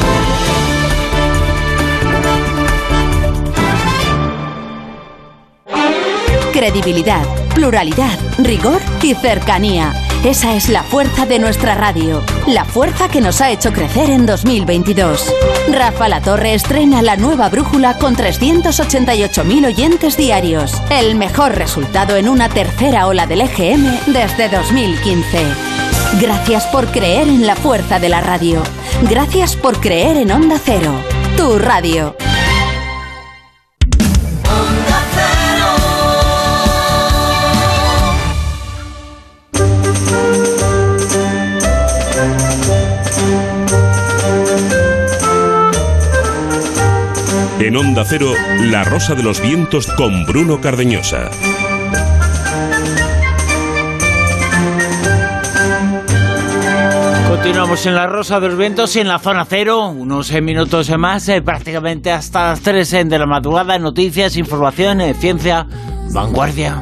Credibilidad, 6.53 7.25
pluralidad, 7.55 8.19
rigor 8.39 8.81
y 9.01 9.13
cercanía. 9.15 10.10
Esa 10.23 10.53
es 10.53 10.69
la 10.69 10.83
fuerza 10.83 11.25
de 11.25 11.39
nuestra 11.39 11.73
radio, 11.73 12.23
la 12.45 12.63
fuerza 12.63 13.09
que 13.09 13.21
nos 13.21 13.41
ha 13.41 13.49
hecho 13.49 13.73
crecer 13.73 14.11
en 14.11 14.27
2022. 14.27 15.33
Rafa 15.71 16.07
La 16.09 16.21
Torre 16.21 16.53
estrena 16.53 17.01
la 17.01 17.17
nueva 17.17 17.49
brújula 17.49 17.97
con 17.97 18.15
388.000 18.15 19.65
oyentes 19.65 20.17
diarios, 20.17 20.79
el 20.91 21.15
mejor 21.15 21.55
resultado 21.55 22.17
en 22.17 22.29
una 22.29 22.49
tercera 22.49 23.07
ola 23.07 23.25
del 23.25 23.41
EGM 23.41 24.13
desde 24.13 24.47
2015. 24.49 25.43
Gracias 26.21 26.67
por 26.67 26.85
creer 26.91 27.27
en 27.27 27.47
la 27.47 27.55
fuerza 27.55 27.99
de 27.99 28.09
la 28.09 28.21
radio. 28.21 28.61
Gracias 29.09 29.55
por 29.55 29.79
creer 29.79 30.17
en 30.17 30.31
Onda 30.31 30.59
Cero, 30.63 30.93
tu 31.35 31.57
radio. 31.57 32.15
En 47.71 47.77
Onda 47.77 48.03
Cero, 48.03 48.33
La 48.63 48.83
Rosa 48.83 49.15
de 49.15 49.23
los 49.23 49.39
Vientos 49.39 49.87
con 49.87 50.25
Bruno 50.25 50.59
Cardeñosa. 50.59 51.31
Continuamos 57.29 57.85
en 57.85 57.95
la 57.95 58.07
Rosa 58.07 58.41
de 58.41 58.49
los 58.49 58.57
Vientos 58.57 58.93
y 58.97 58.99
en 58.99 59.07
la 59.07 59.19
zona 59.19 59.45
cero, 59.45 59.87
unos 59.87 60.33
minutos 60.41 60.89
más, 60.97 61.29
eh, 61.29 61.41
prácticamente 61.41 62.11
hasta 62.11 62.49
las 62.49 62.59
3 62.59 63.07
de 63.07 63.17
la 63.17 63.25
madrugada, 63.25 63.79
noticias, 63.79 64.35
información, 64.35 64.99
eh, 64.99 65.13
ciencia, 65.13 65.65
vanguardia. 66.13 66.81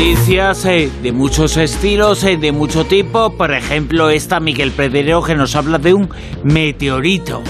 Noticias 0.00 0.64
eh, 0.64 0.90
de 1.02 1.12
muchos 1.12 1.58
estilos, 1.58 2.24
eh, 2.24 2.38
de 2.38 2.52
mucho 2.52 2.86
tipo. 2.86 3.36
Por 3.36 3.52
ejemplo, 3.52 4.08
esta 4.08 4.40
Miguel 4.40 4.72
Pedrero 4.72 5.22
que 5.22 5.34
nos 5.34 5.54
habla 5.54 5.76
de 5.76 5.92
un 5.92 6.08
meteorito. 6.42 7.42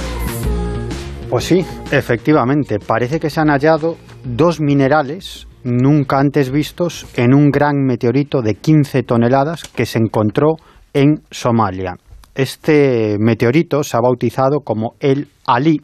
Pues 1.30 1.44
sí, 1.44 1.64
efectivamente. 1.92 2.80
Parece 2.80 3.20
que 3.20 3.30
se 3.30 3.38
han 3.38 3.50
hallado 3.50 3.98
dos 4.24 4.60
minerales 4.60 5.46
nunca 5.62 6.18
antes 6.18 6.50
vistos 6.50 7.06
en 7.14 7.34
un 7.34 7.50
gran 7.50 7.84
meteorito 7.84 8.42
de 8.42 8.56
15 8.56 9.04
toneladas 9.04 9.62
que 9.62 9.86
se 9.86 10.00
encontró 10.00 10.56
en 10.92 11.22
Somalia. 11.30 11.94
Este 12.34 13.14
meteorito 13.20 13.84
se 13.84 13.96
ha 13.96 14.00
bautizado 14.00 14.62
como 14.64 14.94
el 14.98 15.28
Ali 15.46 15.82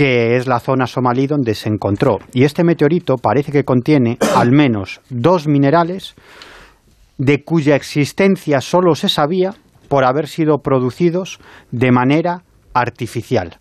que 0.00 0.38
es 0.38 0.46
la 0.46 0.60
zona 0.60 0.86
somalí 0.86 1.26
donde 1.26 1.54
se 1.54 1.68
encontró. 1.68 2.20
Y 2.32 2.44
este 2.44 2.64
meteorito 2.64 3.16
parece 3.18 3.52
que 3.52 3.64
contiene 3.64 4.16
al 4.34 4.50
menos 4.50 5.02
dos 5.10 5.46
minerales 5.46 6.14
de 7.18 7.44
cuya 7.44 7.76
existencia 7.76 8.62
solo 8.62 8.94
se 8.94 9.10
sabía 9.10 9.52
por 9.88 10.04
haber 10.04 10.26
sido 10.26 10.60
producidos 10.62 11.38
de 11.70 11.92
manera 11.92 12.44
artificial. 12.72 13.58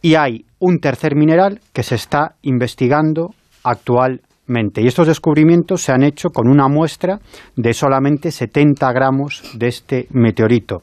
Y 0.00 0.14
hay 0.14 0.44
un 0.60 0.78
tercer 0.78 1.16
mineral 1.16 1.60
que 1.72 1.82
se 1.82 1.96
está 1.96 2.36
investigando 2.42 3.30
actualmente. 3.64 4.80
Y 4.80 4.86
estos 4.86 5.08
descubrimientos 5.08 5.82
se 5.82 5.90
han 5.90 6.04
hecho 6.04 6.28
con 6.28 6.46
una 6.46 6.68
muestra 6.68 7.18
de 7.56 7.74
solamente 7.74 8.30
70 8.30 8.92
gramos 8.92 9.42
de 9.54 9.66
este 9.66 10.06
meteorito. 10.10 10.82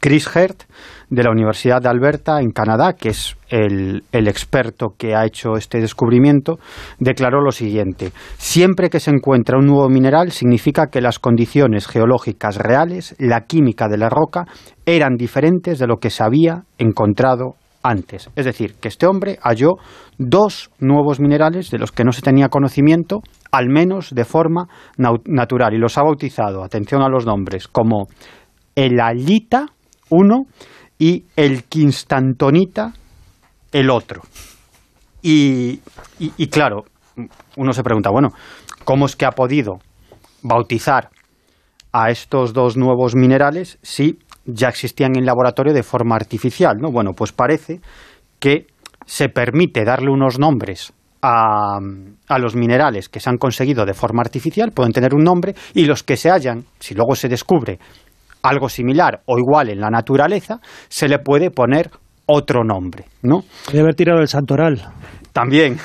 Chris 0.00 0.28
Hert, 0.34 0.64
de 1.10 1.22
la 1.24 1.30
Universidad 1.30 1.82
de 1.82 1.88
Alberta, 1.88 2.40
en 2.40 2.50
Canadá, 2.50 2.94
que 2.94 3.10
es 3.10 3.36
el, 3.48 4.04
el, 4.12 4.28
experto 4.28 4.94
que 4.96 5.14
ha 5.14 5.26
hecho 5.26 5.56
este 5.56 5.80
descubrimiento, 5.80 6.58
declaró 6.98 7.40
lo 7.40 7.50
siguiente. 7.50 8.12
Siempre 8.38 8.88
que 8.88 9.00
se 9.00 9.10
encuentra 9.10 9.58
un 9.58 9.66
nuevo 9.66 9.88
mineral 9.88 10.30
significa 10.30 10.86
que 10.86 11.00
las 11.00 11.18
condiciones 11.18 11.88
geológicas 11.88 12.56
reales, 12.56 13.16
la 13.18 13.42
química 13.42 13.88
de 13.88 13.98
la 13.98 14.08
roca, 14.08 14.46
eran 14.86 15.16
diferentes 15.16 15.78
de 15.78 15.86
lo 15.86 15.96
que 15.98 16.10
se 16.10 16.22
había 16.22 16.62
encontrado 16.78 17.56
antes. 17.82 18.30
Es 18.36 18.44
decir, 18.44 18.74
que 18.74 18.88
este 18.88 19.06
hombre 19.06 19.38
halló 19.42 19.76
dos 20.18 20.70
nuevos 20.78 21.20
minerales 21.20 21.70
de 21.70 21.78
los 21.78 21.92
que 21.92 22.04
no 22.04 22.12
se 22.12 22.22
tenía 22.22 22.48
conocimiento, 22.48 23.20
al 23.50 23.68
menos 23.68 24.10
de 24.14 24.24
forma 24.24 24.68
natural, 24.96 25.74
y 25.74 25.78
los 25.78 25.96
ha 25.98 26.02
bautizado, 26.02 26.62
atención 26.62 27.02
a 27.02 27.08
los 27.08 27.26
nombres, 27.26 27.68
como 27.68 28.06
el 28.74 29.00
alita, 29.00 29.66
uno, 30.10 30.44
y 31.00 31.24
el 31.34 31.64
quinstantonita, 31.64 32.92
el 33.72 33.88
otro. 33.90 34.20
Y, 35.22 35.80
y, 36.18 36.46
claro, 36.48 36.84
uno 37.56 37.72
se 37.72 37.82
pregunta, 37.82 38.10
bueno, 38.10 38.28
¿cómo 38.84 39.06
es 39.06 39.16
que 39.16 39.24
ha 39.24 39.30
podido 39.30 39.78
bautizar 40.42 41.08
a 41.92 42.10
estos 42.10 42.52
dos 42.52 42.76
nuevos 42.76 43.16
minerales 43.16 43.78
si 43.82 44.18
ya 44.44 44.68
existían 44.68 45.16
en 45.16 45.24
laboratorio 45.24 45.72
de 45.72 45.82
forma 45.82 46.16
artificial? 46.16 46.76
¿no? 46.78 46.92
Bueno, 46.92 47.12
pues 47.14 47.32
parece 47.32 47.80
que 48.38 48.66
se 49.06 49.30
permite 49.30 49.84
darle 49.84 50.10
unos 50.10 50.38
nombres 50.38 50.92
a, 51.22 51.78
a, 52.28 52.38
los 52.38 52.54
minerales 52.54 53.08
que 53.08 53.20
se 53.20 53.30
han 53.30 53.38
conseguido 53.38 53.86
de 53.86 53.94
forma 53.94 54.20
artificial, 54.20 54.72
pueden 54.72 54.92
tener 54.92 55.14
un 55.14 55.24
nombre, 55.24 55.54
y 55.74 55.84
los 55.84 56.02
que 56.02 56.16
se 56.16 56.30
hallan, 56.30 56.64
si 56.78 56.94
luego 56.94 57.14
se 57.14 57.28
descubre 57.28 57.78
algo 58.42 58.68
similar 58.68 59.22
o 59.26 59.38
igual 59.38 59.70
en 59.70 59.80
la 59.80 59.90
naturaleza, 59.90 60.60
se 60.88 61.08
le 61.08 61.18
puede 61.18 61.50
poner 61.50 61.90
otro 62.26 62.62
nombre, 62.64 63.04
¿no? 63.22 63.42
Debe 63.68 63.80
haber 63.80 63.94
tirado 63.94 64.20
el 64.20 64.28
santoral. 64.28 64.80
También, 65.32 65.78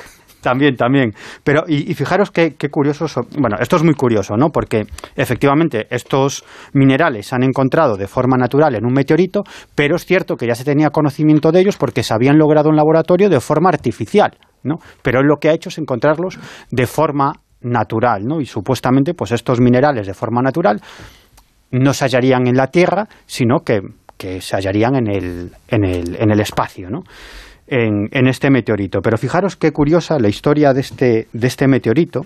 también, 0.46 0.76
también. 0.76 1.12
Pero, 1.44 1.64
y, 1.68 1.92
fijaros 1.96 2.30
qué, 2.30 2.54
qué 2.56 2.70
curioso, 2.70 3.08
bueno, 3.40 3.58
esto 3.60 3.78
es 3.78 3.84
muy 3.84 3.96
curioso, 3.96 4.36
¿no? 4.38 4.50
Porque 4.50 4.86
efectivamente 5.16 5.88
estos 5.90 6.46
minerales 6.74 7.26
se 7.28 7.36
han 7.36 7.44
encontrado 7.44 7.98
de 7.98 8.08
forma 8.08 8.38
natural 8.38 8.76
en 8.76 8.86
un 8.86 8.94
meteorito, 8.94 9.44
pero 9.74 9.96
es 9.96 10.06
cierto 10.06 10.36
que 10.36 10.46
ya 10.46 10.54
se 10.54 10.64
tenía 10.64 10.92
conocimiento 10.92 11.52
de 11.52 11.62
ellos 11.62 11.78
porque 11.78 12.04
se 12.04 12.14
habían 12.14 12.38
logrado 12.38 12.70
en 12.70 12.76
laboratorio 12.76 13.28
de 13.28 13.40
forma 13.40 13.70
artificial, 13.70 14.38
¿no? 14.62 14.76
Pero 15.02 15.22
él 15.22 15.26
lo 15.26 15.38
que 15.38 15.50
ha 15.50 15.54
hecho 15.54 15.70
es 15.70 15.80
encontrarlos 15.80 16.38
de 16.70 16.86
forma 16.86 17.34
natural, 17.62 18.24
¿no? 18.24 18.40
Y 18.40 18.46
supuestamente, 18.46 19.16
pues 19.16 19.32
estos 19.32 19.60
minerales 19.60 20.06
de 20.06 20.14
forma 20.14 20.44
natural 20.44 20.80
no 21.72 21.94
se 21.94 22.06
hallarían 22.06 22.48
en 22.48 22.56
la 22.56 22.68
Tierra, 22.68 23.08
sino 23.26 23.60
que, 23.60 23.82
se 24.18 24.56
hallarían 24.56 24.96
en 24.96 25.08
el, 25.08 25.52
en 25.68 25.86
el, 25.86 26.16
en 26.16 26.32
el 26.32 26.40
espacio, 26.40 26.90
¿no? 26.90 27.04
En, 27.68 28.08
en, 28.12 28.28
este 28.28 28.50
meteorito. 28.50 29.02
Pero 29.02 29.18
fijaros 29.18 29.56
qué 29.56 29.72
curiosa 29.72 30.18
la 30.20 30.30
historia 30.30 30.74
de 30.74 30.82
este, 30.82 31.28
de 31.32 31.48
este 31.48 31.68
meteorito, 31.68 32.22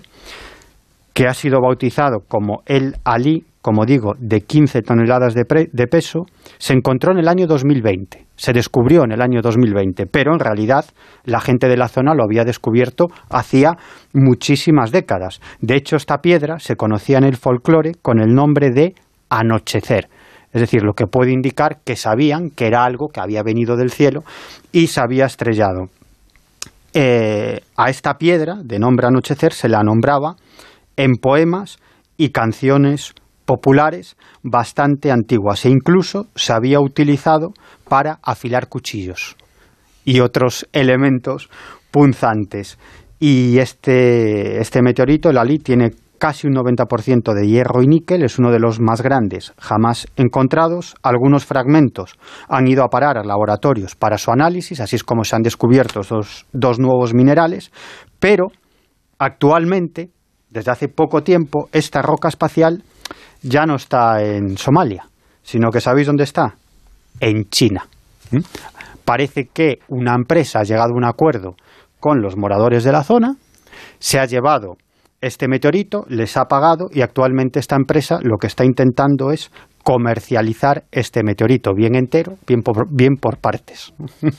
que 1.12 1.26
ha 1.26 1.34
sido 1.34 1.60
bautizado 1.60 2.20
como 2.26 2.62
el 2.66 2.96
Ali, 3.04 3.44
como 3.62 3.84
digo, 3.84 4.14
de 4.18 4.40
15 4.40 4.80
toneladas 4.82 5.34
de, 5.34 5.44
de, 5.70 5.86
peso, 5.86 6.24
se 6.58 6.72
encontró 6.72 7.12
en 7.12 7.18
el 7.18 7.28
año 7.28 7.46
2020. 7.46 8.26
Se 8.36 8.52
descubrió 8.52 9.04
en 9.04 9.12
el 9.12 9.20
año 9.20 9.42
2020, 9.42 10.06
pero 10.06 10.32
en 10.32 10.38
realidad 10.38 10.86
la 11.24 11.40
gente 11.40 11.68
de 11.68 11.76
la 11.76 11.88
zona 11.88 12.14
lo 12.14 12.24
había 12.24 12.44
descubierto 12.44 13.08
hacía 13.28 13.76
muchísimas 14.14 14.92
décadas. 14.92 15.40
De 15.60 15.76
hecho, 15.76 15.96
esta 15.96 16.22
piedra 16.22 16.58
se 16.58 16.76
conocía 16.76 17.18
en 17.18 17.24
el 17.24 17.36
folclore 17.36 17.92
con 18.00 18.18
el 18.18 18.34
nombre 18.34 18.70
de 18.70 18.94
anochecer. 19.30 20.08
Es 20.52 20.60
decir, 20.60 20.82
lo 20.82 20.92
que 20.92 21.06
puede 21.06 21.32
indicar 21.32 21.78
que 21.84 21.96
sabían 21.96 22.50
que 22.50 22.66
era 22.66 22.84
algo 22.84 23.08
que 23.08 23.20
había 23.20 23.42
venido 23.42 23.76
del 23.76 23.90
cielo 23.90 24.24
y 24.72 24.88
se 24.88 25.00
había 25.00 25.24
estrellado. 25.24 25.88
Eh, 26.92 27.60
a 27.76 27.88
esta 27.88 28.14
piedra, 28.14 28.56
de 28.62 28.80
nombre 28.80 29.06
anochecer, 29.06 29.52
se 29.52 29.68
la 29.68 29.82
nombraba 29.82 30.34
en 30.96 31.14
poemas 31.14 31.78
y 32.16 32.30
canciones 32.30 33.14
populares 33.44 34.16
bastante 34.42 35.10
antiguas 35.10 35.64
e 35.64 35.70
incluso 35.70 36.26
se 36.34 36.52
había 36.52 36.80
utilizado 36.80 37.52
para 37.88 38.18
afilar 38.22 38.68
cuchillos 38.68 39.36
y 40.04 40.20
otros 40.20 40.68
elementos 40.72 41.48
punzantes. 41.90 42.78
Y 43.18 43.58
este, 43.58 44.60
este 44.60 44.82
meteorito, 44.82 45.30
el 45.30 45.38
Ali, 45.38 45.58
tiene 45.58 45.90
casi 46.20 46.46
un 46.46 46.54
90% 46.54 47.32
de 47.32 47.48
hierro 47.48 47.82
y 47.82 47.86
níquel, 47.86 48.22
es 48.22 48.38
uno 48.38 48.52
de 48.52 48.60
los 48.60 48.78
más 48.78 49.00
grandes 49.00 49.54
jamás 49.58 50.06
encontrados. 50.16 50.94
Algunos 51.02 51.46
fragmentos 51.46 52.18
han 52.46 52.68
ido 52.68 52.84
a 52.84 52.88
parar 52.88 53.16
a 53.16 53.24
laboratorios 53.24 53.96
para 53.96 54.18
su 54.18 54.30
análisis, 54.30 54.80
así 54.80 54.96
es 54.96 55.02
como 55.02 55.24
se 55.24 55.34
han 55.34 55.42
descubierto 55.42 56.00
esos 56.00 56.46
dos 56.52 56.78
nuevos 56.78 57.14
minerales, 57.14 57.72
pero 58.18 58.48
actualmente, 59.18 60.10
desde 60.50 60.70
hace 60.70 60.88
poco 60.88 61.22
tiempo, 61.22 61.70
esta 61.72 62.02
roca 62.02 62.28
espacial 62.28 62.84
ya 63.40 63.64
no 63.64 63.76
está 63.76 64.22
en 64.22 64.58
Somalia, 64.58 65.06
sino 65.42 65.70
que 65.70 65.80
¿sabéis 65.80 66.06
dónde 66.06 66.24
está? 66.24 66.54
En 67.18 67.48
China. 67.48 67.86
¿Mm? 68.30 68.40
Parece 69.06 69.46
que 69.46 69.78
una 69.88 70.14
empresa 70.14 70.60
ha 70.60 70.64
llegado 70.64 70.92
a 70.92 70.96
un 70.96 71.04
acuerdo 71.04 71.56
con 71.98 72.20
los 72.20 72.36
moradores 72.36 72.84
de 72.84 72.92
la 72.92 73.04
zona, 73.04 73.36
se 73.98 74.18
ha 74.18 74.26
llevado 74.26 74.76
este 75.20 75.48
meteorito 75.48 76.04
les 76.08 76.36
ha 76.36 76.46
pagado 76.46 76.88
y 76.92 77.02
actualmente 77.02 77.58
esta 77.60 77.76
empresa 77.76 78.18
lo 78.22 78.38
que 78.38 78.46
está 78.46 78.64
intentando 78.64 79.30
es 79.30 79.50
comercializar 79.82 80.84
este 80.92 81.22
meteorito 81.22 81.74
bien 81.74 81.94
entero, 81.94 82.36
bien 82.46 82.62
por, 82.62 82.86
bien 82.90 83.16
por 83.16 83.38
partes. 83.38 83.92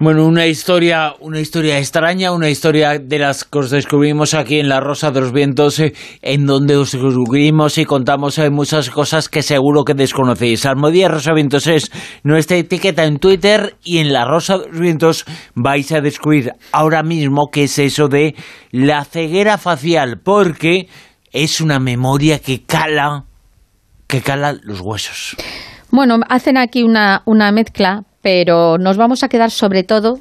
Bueno, 0.00 0.26
una 0.26 0.48
historia, 0.48 1.14
una 1.20 1.38
historia 1.38 1.78
extraña, 1.78 2.32
una 2.32 2.50
historia 2.50 2.98
de 2.98 3.18
las 3.20 3.44
que 3.44 3.60
os 3.60 3.70
descubrimos 3.70 4.34
aquí 4.34 4.58
en 4.58 4.68
La 4.68 4.80
Rosa 4.80 5.12
de 5.12 5.20
los 5.20 5.32
Vientos, 5.32 5.78
eh, 5.78 5.94
en 6.20 6.46
donde 6.46 6.74
os 6.74 6.90
descubrimos 6.90 7.78
y 7.78 7.84
contamos 7.84 8.40
hay 8.40 8.50
muchas 8.50 8.90
cosas 8.90 9.28
que 9.28 9.42
seguro 9.42 9.84
que 9.84 9.94
desconocéis. 9.94 10.66
Almodía 10.66 11.06
Rosa 11.06 11.32
Vientos 11.32 11.68
es 11.68 11.92
nuestra 12.24 12.56
etiqueta 12.56 13.04
en 13.04 13.18
Twitter 13.20 13.76
y 13.84 13.98
en 13.98 14.12
La 14.12 14.24
Rosa 14.24 14.58
de 14.58 14.66
los 14.66 14.80
Vientos 14.80 15.26
vais 15.54 15.92
a 15.92 16.00
descubrir 16.00 16.50
ahora 16.72 17.04
mismo 17.04 17.50
qué 17.52 17.64
es 17.64 17.78
eso 17.78 18.08
de 18.08 18.34
la 18.72 19.04
ceguera 19.04 19.58
facial, 19.58 20.18
porque 20.24 20.88
es 21.32 21.60
una 21.60 21.78
memoria 21.78 22.40
que 22.40 22.64
cala 22.64 23.26
que 24.14 24.22
calan 24.22 24.60
los 24.62 24.80
huesos. 24.80 25.36
Bueno, 25.90 26.18
hacen 26.28 26.56
aquí 26.56 26.84
una, 26.84 27.22
una 27.24 27.50
mezcla, 27.50 28.04
pero 28.22 28.78
nos 28.78 28.96
vamos 28.96 29.24
a 29.24 29.28
quedar 29.28 29.50
sobre 29.50 29.82
todo 29.82 30.20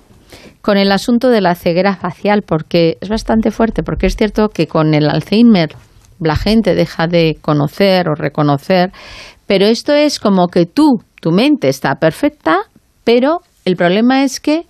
con 0.61 0.77
el 0.77 0.91
asunto 0.91 1.29
de 1.29 1.41
la 1.41 1.53
ceguera 1.53 1.95
facial, 1.95 2.41
porque 2.41 2.97
es 3.01 3.09
bastante 3.09 3.51
fuerte, 3.51 3.83
porque 3.83 4.07
es 4.07 4.15
cierto 4.15 4.49
que 4.49 4.65
con 4.65 4.95
el 4.95 5.07
Alzheimer 5.07 5.75
la 6.19 6.35
gente 6.35 6.73
deja 6.73 7.05
de 7.05 7.37
conocer 7.39 8.09
o 8.09 8.15
reconocer, 8.15 8.91
pero 9.45 9.65
esto 9.67 9.93
es 9.93 10.19
como 10.19 10.47
que 10.47 10.65
tú, 10.65 11.03
tu 11.21 11.31
mente 11.31 11.69
está 11.69 11.93
perfecta, 11.95 12.61
pero 13.03 13.41
el 13.63 13.75
problema 13.75 14.23
es 14.23 14.39
que 14.39 14.63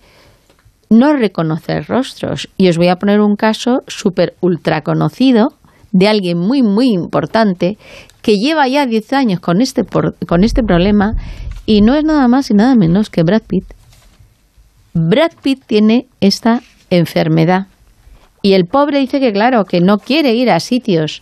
no 0.90 1.14
reconoces 1.14 1.86
rostros. 1.86 2.50
Y 2.58 2.68
os 2.68 2.76
voy 2.76 2.88
a 2.88 2.96
poner 2.96 3.20
un 3.20 3.36
caso 3.36 3.78
súper 3.86 4.34
ultra 4.42 4.82
conocido 4.82 5.54
de 5.92 6.08
alguien 6.08 6.38
muy, 6.38 6.62
muy 6.62 6.88
importante 6.92 7.78
que 8.24 8.38
lleva 8.38 8.66
ya 8.66 8.86
10 8.86 9.12
años 9.12 9.38
con 9.38 9.60
este, 9.60 9.84
con 9.84 10.44
este 10.44 10.62
problema 10.62 11.14
y 11.66 11.82
no 11.82 11.94
es 11.94 12.04
nada 12.04 12.26
más 12.26 12.50
y 12.50 12.54
nada 12.54 12.74
menos 12.74 13.10
que 13.10 13.22
Brad 13.22 13.42
Pitt. 13.46 13.66
Brad 14.94 15.32
Pitt 15.42 15.62
tiene 15.66 16.06
esta 16.22 16.62
enfermedad 16.88 17.66
y 18.40 18.54
el 18.54 18.64
pobre 18.64 18.98
dice 19.00 19.20
que 19.20 19.30
claro, 19.30 19.66
que 19.66 19.80
no 19.80 19.98
quiere 19.98 20.32
ir 20.34 20.50
a 20.50 20.58
sitios 20.60 21.20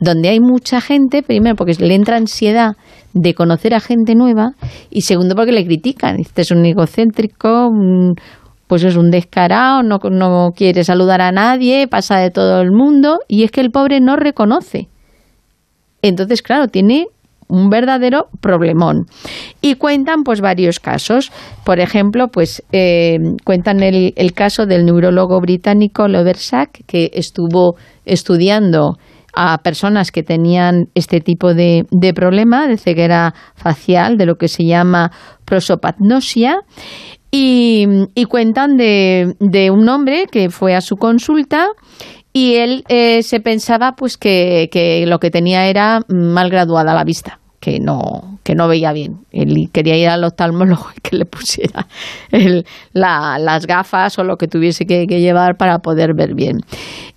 donde 0.00 0.28
hay 0.28 0.40
mucha 0.40 0.80
gente, 0.80 1.22
primero 1.22 1.54
porque 1.54 1.74
le 1.74 1.94
entra 1.94 2.16
ansiedad 2.16 2.72
de 3.12 3.32
conocer 3.34 3.72
a 3.72 3.80
gente 3.80 4.16
nueva 4.16 4.54
y 4.90 5.02
segundo 5.02 5.36
porque 5.36 5.52
le 5.52 5.64
critican. 5.64 6.18
Este 6.18 6.42
es 6.42 6.50
un 6.50 6.66
egocéntrico, 6.66 7.70
pues 8.66 8.82
es 8.82 8.96
un 8.96 9.12
descarado, 9.12 9.84
no, 9.84 9.98
no 10.10 10.50
quiere 10.56 10.82
saludar 10.82 11.20
a 11.20 11.30
nadie, 11.30 11.86
pasa 11.86 12.18
de 12.18 12.32
todo 12.32 12.60
el 12.60 12.72
mundo 12.72 13.20
y 13.28 13.44
es 13.44 13.52
que 13.52 13.60
el 13.60 13.70
pobre 13.70 14.00
no 14.00 14.16
reconoce 14.16 14.88
entonces, 16.02 16.42
claro, 16.42 16.68
tiene 16.68 17.06
un 17.50 17.68
verdadero 17.68 18.28
problemón. 18.40 19.06
Y 19.60 19.74
cuentan 19.74 20.22
pues 20.22 20.40
varios 20.40 20.80
casos. 20.80 21.30
Por 21.64 21.80
ejemplo, 21.80 22.28
pues 22.28 22.62
eh, 22.72 23.18
cuentan 23.44 23.82
el, 23.82 24.32
caso 24.32 24.66
del 24.66 24.84
neurólogo 24.84 25.40
británico 25.40 26.08
Loversack, 26.08 26.84
que 26.86 27.10
estuvo 27.12 27.74
estudiando 28.06 28.96
a 29.34 29.58
personas 29.58 30.10
que 30.10 30.22
tenían 30.22 30.86
este 30.94 31.20
tipo 31.20 31.54
de, 31.54 31.84
problema 32.14 32.66
de 32.66 32.78
ceguera 32.78 33.34
facial, 33.54 34.16
de 34.16 34.26
lo 34.26 34.36
que 34.36 34.48
se 34.48 34.64
llama 34.64 35.10
prosopagnosia. 35.44 36.60
Y, 37.32 37.86
cuentan 38.28 38.76
de 38.76 39.70
un 39.72 39.88
hombre 39.88 40.26
que 40.30 40.50
fue 40.50 40.74
a 40.74 40.80
su 40.80 40.96
consulta 40.96 41.68
y 42.32 42.56
él 42.56 42.84
eh, 42.88 43.22
se 43.22 43.40
pensaba 43.40 43.92
pues 43.96 44.16
que, 44.16 45.04
lo 45.06 45.18
que 45.18 45.30
tenía 45.30 45.66
era 45.66 46.00
mal 46.08 46.50
graduada 46.50 46.94
la 46.94 47.04
vista 47.04 47.40
que 47.58 47.78
no, 47.78 48.38
que 48.42 48.54
no 48.54 48.68
veía 48.68 48.92
bien. 48.92 49.18
Él 49.32 49.68
quería 49.70 49.96
ir 49.96 50.08
al 50.08 50.24
oftalmólogo 50.24 50.86
y 50.96 51.00
que 51.00 51.16
le 51.16 51.26
pusiera 51.26 51.86
las 52.92 53.66
gafas 53.66 54.18
o 54.18 54.24
lo 54.24 54.36
que 54.36 54.48
tuviese 54.48 54.86
que, 54.86 55.06
llevar 55.06 55.56
para 55.58 55.80
poder 55.80 56.14
ver 56.14 56.34
bien. 56.34 56.60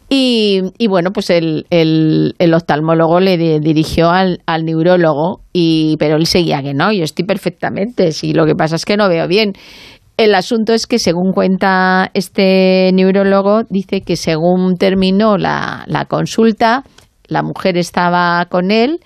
Y, 0.10 0.62
bueno, 0.90 1.12
pues 1.12 1.32
el, 1.32 1.66
el, 1.72 2.54
oftalmólogo 2.54 3.20
le 3.20 3.38
dirigió 3.60 4.12
al, 4.12 4.42
al, 4.46 4.64
neurólogo, 4.64 5.42
y, 5.54 5.96
pero 5.98 6.18
él 6.18 6.28
seguía 6.28 6.62
que 6.62 6.76
no, 6.76 6.92
yo 6.92 7.04
estoy 7.04 7.26
perfectamente, 7.26 8.12
si 8.12 8.32
lo 8.32 8.46
que 8.46 8.54
pasa 8.54 8.76
es 8.76 8.86
que 8.86 8.96
no 8.96 9.10
veo 9.10 9.28
bien. 9.28 9.54
El 10.16 10.36
asunto 10.36 10.74
es 10.74 10.86
que, 10.86 11.00
según 11.00 11.34
cuenta 11.34 12.12
este 12.14 12.92
neurólogo, 12.94 13.64
dice 13.70 14.02
que 14.02 14.16
según 14.16 14.78
terminó 14.78 15.38
la, 15.38 15.84
la 15.88 16.06
consulta, 16.06 16.84
la 17.28 17.42
mujer 17.42 17.78
estaba 17.78 18.46
con 18.50 18.70
él 18.70 19.00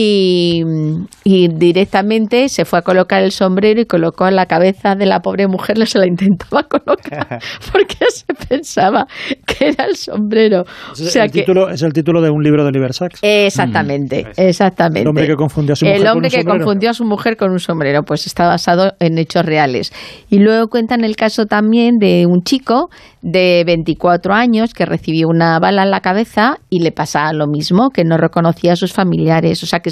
y, 0.00 1.48
directamente 1.48 2.48
se 2.48 2.64
fue 2.64 2.78
a 2.78 2.82
colocar 2.82 3.22
el 3.22 3.32
sombrero 3.32 3.80
y 3.80 3.84
colocó 3.84 4.28
en 4.28 4.36
la 4.36 4.46
cabeza 4.46 4.94
de 4.94 5.06
la 5.06 5.20
pobre 5.20 5.46
mujer, 5.46 5.84
se 5.86 5.98
la 5.98 6.06
intentaba 6.06 6.62
colocar 6.68 7.40
porque 7.72 7.96
se 8.10 8.32
pensaba 8.48 9.06
que 9.46 9.68
era 9.68 9.84
el 9.84 9.96
sombrero. 9.96 10.64
Es, 10.92 11.16
el, 11.16 11.30
título, 11.30 11.68
es 11.70 11.82
el 11.82 11.92
título 11.92 12.20
de 12.20 12.30
un 12.30 12.42
libro 12.42 12.62
de 12.62 12.68
Oliver 12.68 12.92
Sacks. 12.92 13.20
Exactamente, 13.22 14.24
mm. 14.24 14.40
exactamente. 14.40 15.00
El 15.02 15.08
hombre 15.08 15.26
que 15.26 15.36
confundió 15.36 15.72
a 15.72 15.76
su 15.76 15.84
mujer 15.84 16.00
El 16.00 16.06
hombre 16.06 16.30
que 16.30 16.44
confundió 16.44 16.90
a 16.90 16.94
su 16.94 17.04
mujer 17.04 17.36
con 17.36 17.50
un 17.50 17.58
sombrero, 17.58 18.02
pues 18.02 18.26
está 18.26 18.46
basado 18.46 18.92
en 19.00 19.18
hechos 19.18 19.44
reales. 19.44 19.92
Y 20.30 20.38
luego 20.38 20.68
cuentan 20.68 21.04
el 21.04 21.16
caso 21.16 21.46
también 21.46 21.96
de 21.98 22.26
un 22.26 22.42
chico 22.42 22.88
de 23.22 23.64
24 23.66 24.32
años 24.32 24.74
que 24.74 24.86
recibió 24.86 25.28
una 25.28 25.58
bala 25.58 25.82
en 25.82 25.90
la 25.90 26.00
cabeza 26.00 26.58
y 26.70 26.80
le 26.80 26.92
pasaba 26.92 27.32
lo 27.32 27.46
mismo, 27.46 27.90
que 27.90 28.04
no 28.04 28.16
reconocía 28.16 28.74
a 28.74 28.76
sus 28.76 28.92
familiares. 28.92 29.62
O 29.62 29.66
sea 29.66 29.80
que 29.80 29.87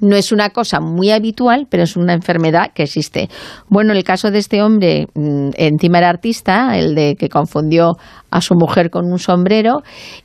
no 0.00 0.16
es 0.16 0.32
una 0.32 0.50
cosa 0.50 0.80
muy 0.80 1.10
habitual, 1.10 1.66
pero 1.70 1.82
es 1.82 1.96
una 1.96 2.14
enfermedad 2.14 2.72
que 2.74 2.84
existe. 2.84 3.28
Bueno, 3.68 3.92
el 3.92 4.04
caso 4.04 4.30
de 4.30 4.38
este 4.38 4.62
hombre, 4.62 5.06
mm, 5.14 5.50
encima 5.56 5.98
era 5.98 6.08
artista, 6.08 6.78
el 6.78 6.94
de 6.94 7.16
que 7.16 7.28
confundió 7.28 7.92
a 8.30 8.40
su 8.40 8.54
mujer 8.54 8.90
con 8.90 9.10
un 9.10 9.18
sombrero, 9.18 9.82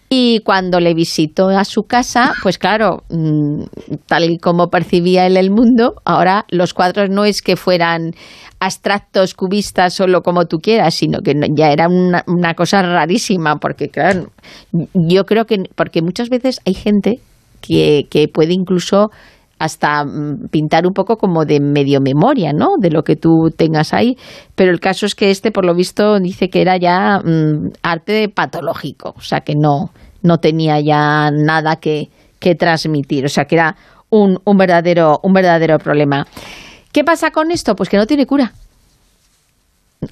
y 0.10 0.40
cuando 0.46 0.80
le 0.80 0.94
visitó 0.94 1.50
a 1.50 1.66
su 1.66 1.84
casa, 1.84 2.34
pues 2.42 2.58
claro, 2.58 3.04
mm, 3.10 3.64
tal 4.06 4.24
y 4.26 4.38
como 4.38 4.70
percibía 4.70 5.26
él 5.26 5.36
el 5.36 5.52
mundo, 5.52 5.96
ahora 6.06 6.46
los 6.50 6.74
cuadros 6.74 7.10
no 7.10 7.26
es 7.26 7.42
que 7.42 7.56
fueran 7.56 8.12
abstractos, 8.60 9.34
cubistas, 9.34 9.94
solo 9.94 10.22
como 10.22 10.46
tú 10.46 10.60
quieras, 10.60 10.94
sino 10.94 11.20
que 11.20 11.34
ya 11.56 11.72
era 11.72 11.88
una, 11.88 12.24
una 12.28 12.54
cosa 12.54 12.82
rarísima, 12.82 13.58
porque 13.58 13.90
claro, 13.90 14.28
yo 14.72 15.26
creo 15.26 15.46
que, 15.46 15.64
porque 15.76 16.02
muchas 16.02 16.30
veces 16.30 16.62
hay 16.66 16.74
gente 16.74 17.20
que, 17.66 18.28
puede 18.34 18.54
incluso 18.54 19.10
hasta 19.58 20.04
mm, 20.04 20.50
pintar 20.52 20.86
un 20.86 20.94
poco 20.94 21.16
como 21.18 21.46
de 21.46 21.60
medio 21.60 22.02
memoria, 22.02 22.52
¿no? 22.54 22.76
De 22.80 22.90
lo 22.90 23.04
que 23.04 23.16
tú 23.16 23.50
tengas 23.56 23.94
ahí. 23.94 24.18
Pero 24.56 24.72
el 24.72 24.80
caso 24.80 25.06
es 25.06 25.16
que 25.16 25.32
este, 25.32 25.52
por 25.52 25.66
lo 25.66 25.74
visto, 25.74 26.20
dice 26.20 26.50
que 26.50 26.62
era 26.62 26.78
ya 26.78 27.20
mm, 27.24 27.72
arte 27.84 28.30
patológico, 28.30 29.14
o 29.18 29.22
sea 29.22 29.42
que 29.42 29.54
no, 29.56 29.92
no 30.22 30.38
tenía 30.38 30.80
ya 30.80 31.32
nada 31.32 31.78
que, 31.78 32.10
que 32.40 32.56
transmitir, 32.56 33.26
o 33.26 33.30
sea 33.30 33.46
que 33.46 33.56
era 33.56 33.76
un, 34.10 34.40
un, 34.44 34.58
verdadero, 34.58 35.20
un 35.24 35.34
verdadero 35.34 35.78
problema. 35.78 36.26
¿Qué 36.92 37.04
pasa 37.04 37.32
con 37.32 37.52
esto? 37.52 37.76
Pues 37.76 37.90
que 37.90 37.98
no 37.98 38.06
tiene 38.06 38.26
cura. 38.26 38.54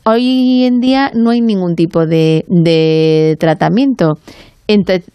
Hoy 0.06 0.64
en 0.64 0.80
día 0.80 1.12
no 1.14 1.30
hay 1.30 1.42
ningún 1.42 1.76
tipo 1.76 2.06
de, 2.06 2.46
de 2.48 3.38
tratamiento. 3.40 4.14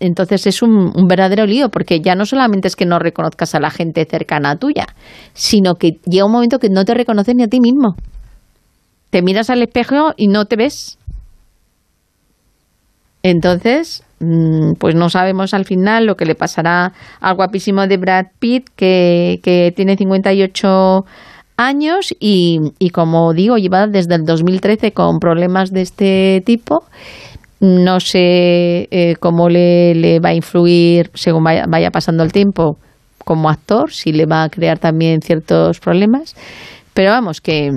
Entonces 0.00 0.46
es 0.46 0.62
un, 0.62 0.92
verdadero 1.08 1.46
lío, 1.46 1.68
porque 1.68 2.00
ya 2.00 2.14
no 2.14 2.26
solamente 2.26 2.68
es 2.68 2.76
que 2.76 2.86
no 2.86 2.98
reconozcas 2.98 3.54
a 3.54 3.60
la 3.60 3.70
gente 3.70 4.04
cercana 4.04 4.50
a 4.50 4.56
tuya, 4.56 4.86
sino 5.32 5.74
que 5.74 5.98
llega 6.06 6.26
un 6.26 6.32
momento 6.32 6.58
que 6.58 6.68
no 6.70 6.84
te 6.84 6.94
reconoces 6.94 7.34
ni 7.34 7.42
a 7.42 7.48
ti 7.48 7.60
mismo. 7.60 7.96
Te 9.10 9.22
miras 9.22 9.50
al 9.50 9.62
espejo 9.62 10.12
y 10.16 10.28
no 10.28 10.44
te 10.44 10.56
ves. 10.56 10.98
Entonces, 13.22 14.04
mm, 14.20 14.74
pues 14.78 14.94
no 14.94 15.08
sabemos 15.08 15.54
al 15.54 15.64
final 15.64 16.06
lo 16.06 16.14
que 16.14 16.24
le 16.24 16.34
pasará 16.34 16.92
al 17.20 17.34
guapísimo 17.34 17.86
de 17.86 17.96
Brad 17.96 18.26
Pitt, 18.38 18.68
que, 18.76 19.40
que 19.42 19.72
tiene 19.74 19.96
58 19.96 21.04
años 21.58 22.14
y, 22.20 22.90
como 22.92 23.34
digo, 23.34 23.58
lleva 23.58 23.86
desde 23.86 24.14
el 24.14 24.24
2013 24.24 24.92
con 24.92 25.18
problemas 25.18 25.72
de 25.72 25.82
este 25.82 26.42
tipo 26.46 26.84
no 27.60 28.00
sé 28.00 28.88
eh, 28.90 29.16
cómo 29.18 29.48
le, 29.48 30.20
va 30.20 30.30
a 30.30 30.34
influir 30.34 31.10
según 31.14 31.44
vaya, 31.44 31.90
pasando 31.90 32.22
el 32.22 32.32
tiempo 32.32 32.78
como 33.24 33.50
actor, 33.50 33.92
si 33.92 34.12
le 34.12 34.26
va 34.26 34.44
a 34.44 34.48
crear 34.48 34.78
también 34.78 35.20
ciertos 35.20 35.80
problemas. 35.80 36.34
Pero 36.94 37.10
vamos, 37.10 37.40
que, 37.40 37.70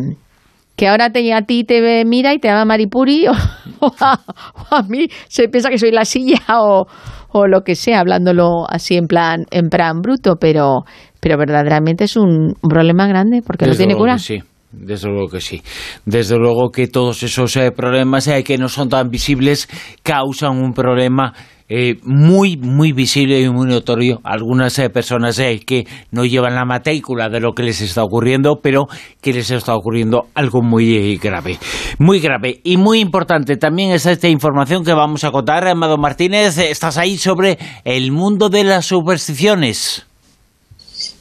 que 0.76 0.88
ahora 0.88 1.12
te, 1.12 1.34
a 1.34 1.42
ti 1.42 1.64
te 1.64 2.06
mira 2.06 2.34
y 2.34 2.40
te 2.40 2.48
llama 2.48 2.66
Maripuri 2.66 3.26
o, 3.80 3.94
a, 4.00 4.84
mí 4.88 5.08
se 5.28 5.50
piensa 5.50 5.70
que 5.70 5.78
soy 5.78 5.92
la 5.92 6.06
silla 6.06 6.40
o, 6.60 6.86
o, 7.32 7.48
lo 7.48 7.62
que 7.62 7.76
sea, 7.76 8.00
hablándolo 8.00 8.66
así 8.70 8.96
en 8.96 9.08
plan, 9.08 9.46
en 9.52 9.70
plan 9.70 10.02
bruto, 10.02 10.36
pero, 10.40 10.86
pero 11.20 11.38
verdaderamente 11.38 12.06
es 12.06 12.16
un, 12.16 12.54
problema 12.62 13.08
grande 13.08 13.42
porque 13.46 13.66
no 13.66 13.76
tiene 13.76 13.96
cura. 13.96 14.18
Sí. 14.20 14.42
Desde 14.72 15.10
luego 15.10 15.28
que 15.28 15.42
sí. 15.42 15.62
Desde 16.06 16.38
luego 16.38 16.72
que 16.72 16.88
todos 16.88 17.24
esos 17.24 17.56
eh, 17.58 17.72
problemas 17.72 18.28
eh, 18.28 18.44
que 18.44 18.58
no 18.58 18.70
son 18.70 18.88
tan 18.90 19.10
visibles 19.10 19.68
causan 20.02 20.58
un 20.64 20.74
problema 20.74 21.34
eh, 21.68 21.96
muy, 22.04 22.58
muy 22.58 22.94
visible 22.94 23.42
y 23.42 23.50
muy 23.50 23.68
notorio. 23.68 24.22
Algunas 24.24 24.78
personas 24.94 25.38
que 25.66 25.86
no 26.12 26.26
llevan 26.26 26.56
la 26.56 26.66
matrícula 26.66 27.30
de 27.30 27.40
lo 27.40 27.54
que 27.54 27.64
les 27.64 27.82
está 27.82 28.04
ocurriendo, 28.04 28.60
pero 28.62 28.88
que 29.22 29.34
les 29.34 29.52
está 29.52 29.76
ocurriendo 29.76 30.28
algo 30.36 30.62
muy 30.62 31.18
grave. 31.18 31.58
Muy 31.98 32.20
grave 32.20 32.60
y 32.64 32.78
muy 32.78 33.00
importante. 33.00 33.56
También 33.58 33.92
es 33.92 34.06
esta 34.06 34.28
información 34.28 34.84
que 34.84 34.94
vamos 34.94 35.24
a 35.24 35.32
contar. 35.32 35.68
Amado 35.68 35.98
Martínez, 35.98 36.58
estás 36.58 36.98
ahí 36.98 37.18
sobre 37.18 37.58
el 37.86 38.12
mundo 38.12 38.50
de 38.50 38.66
las 38.66 38.86
supersticiones. 38.86 40.11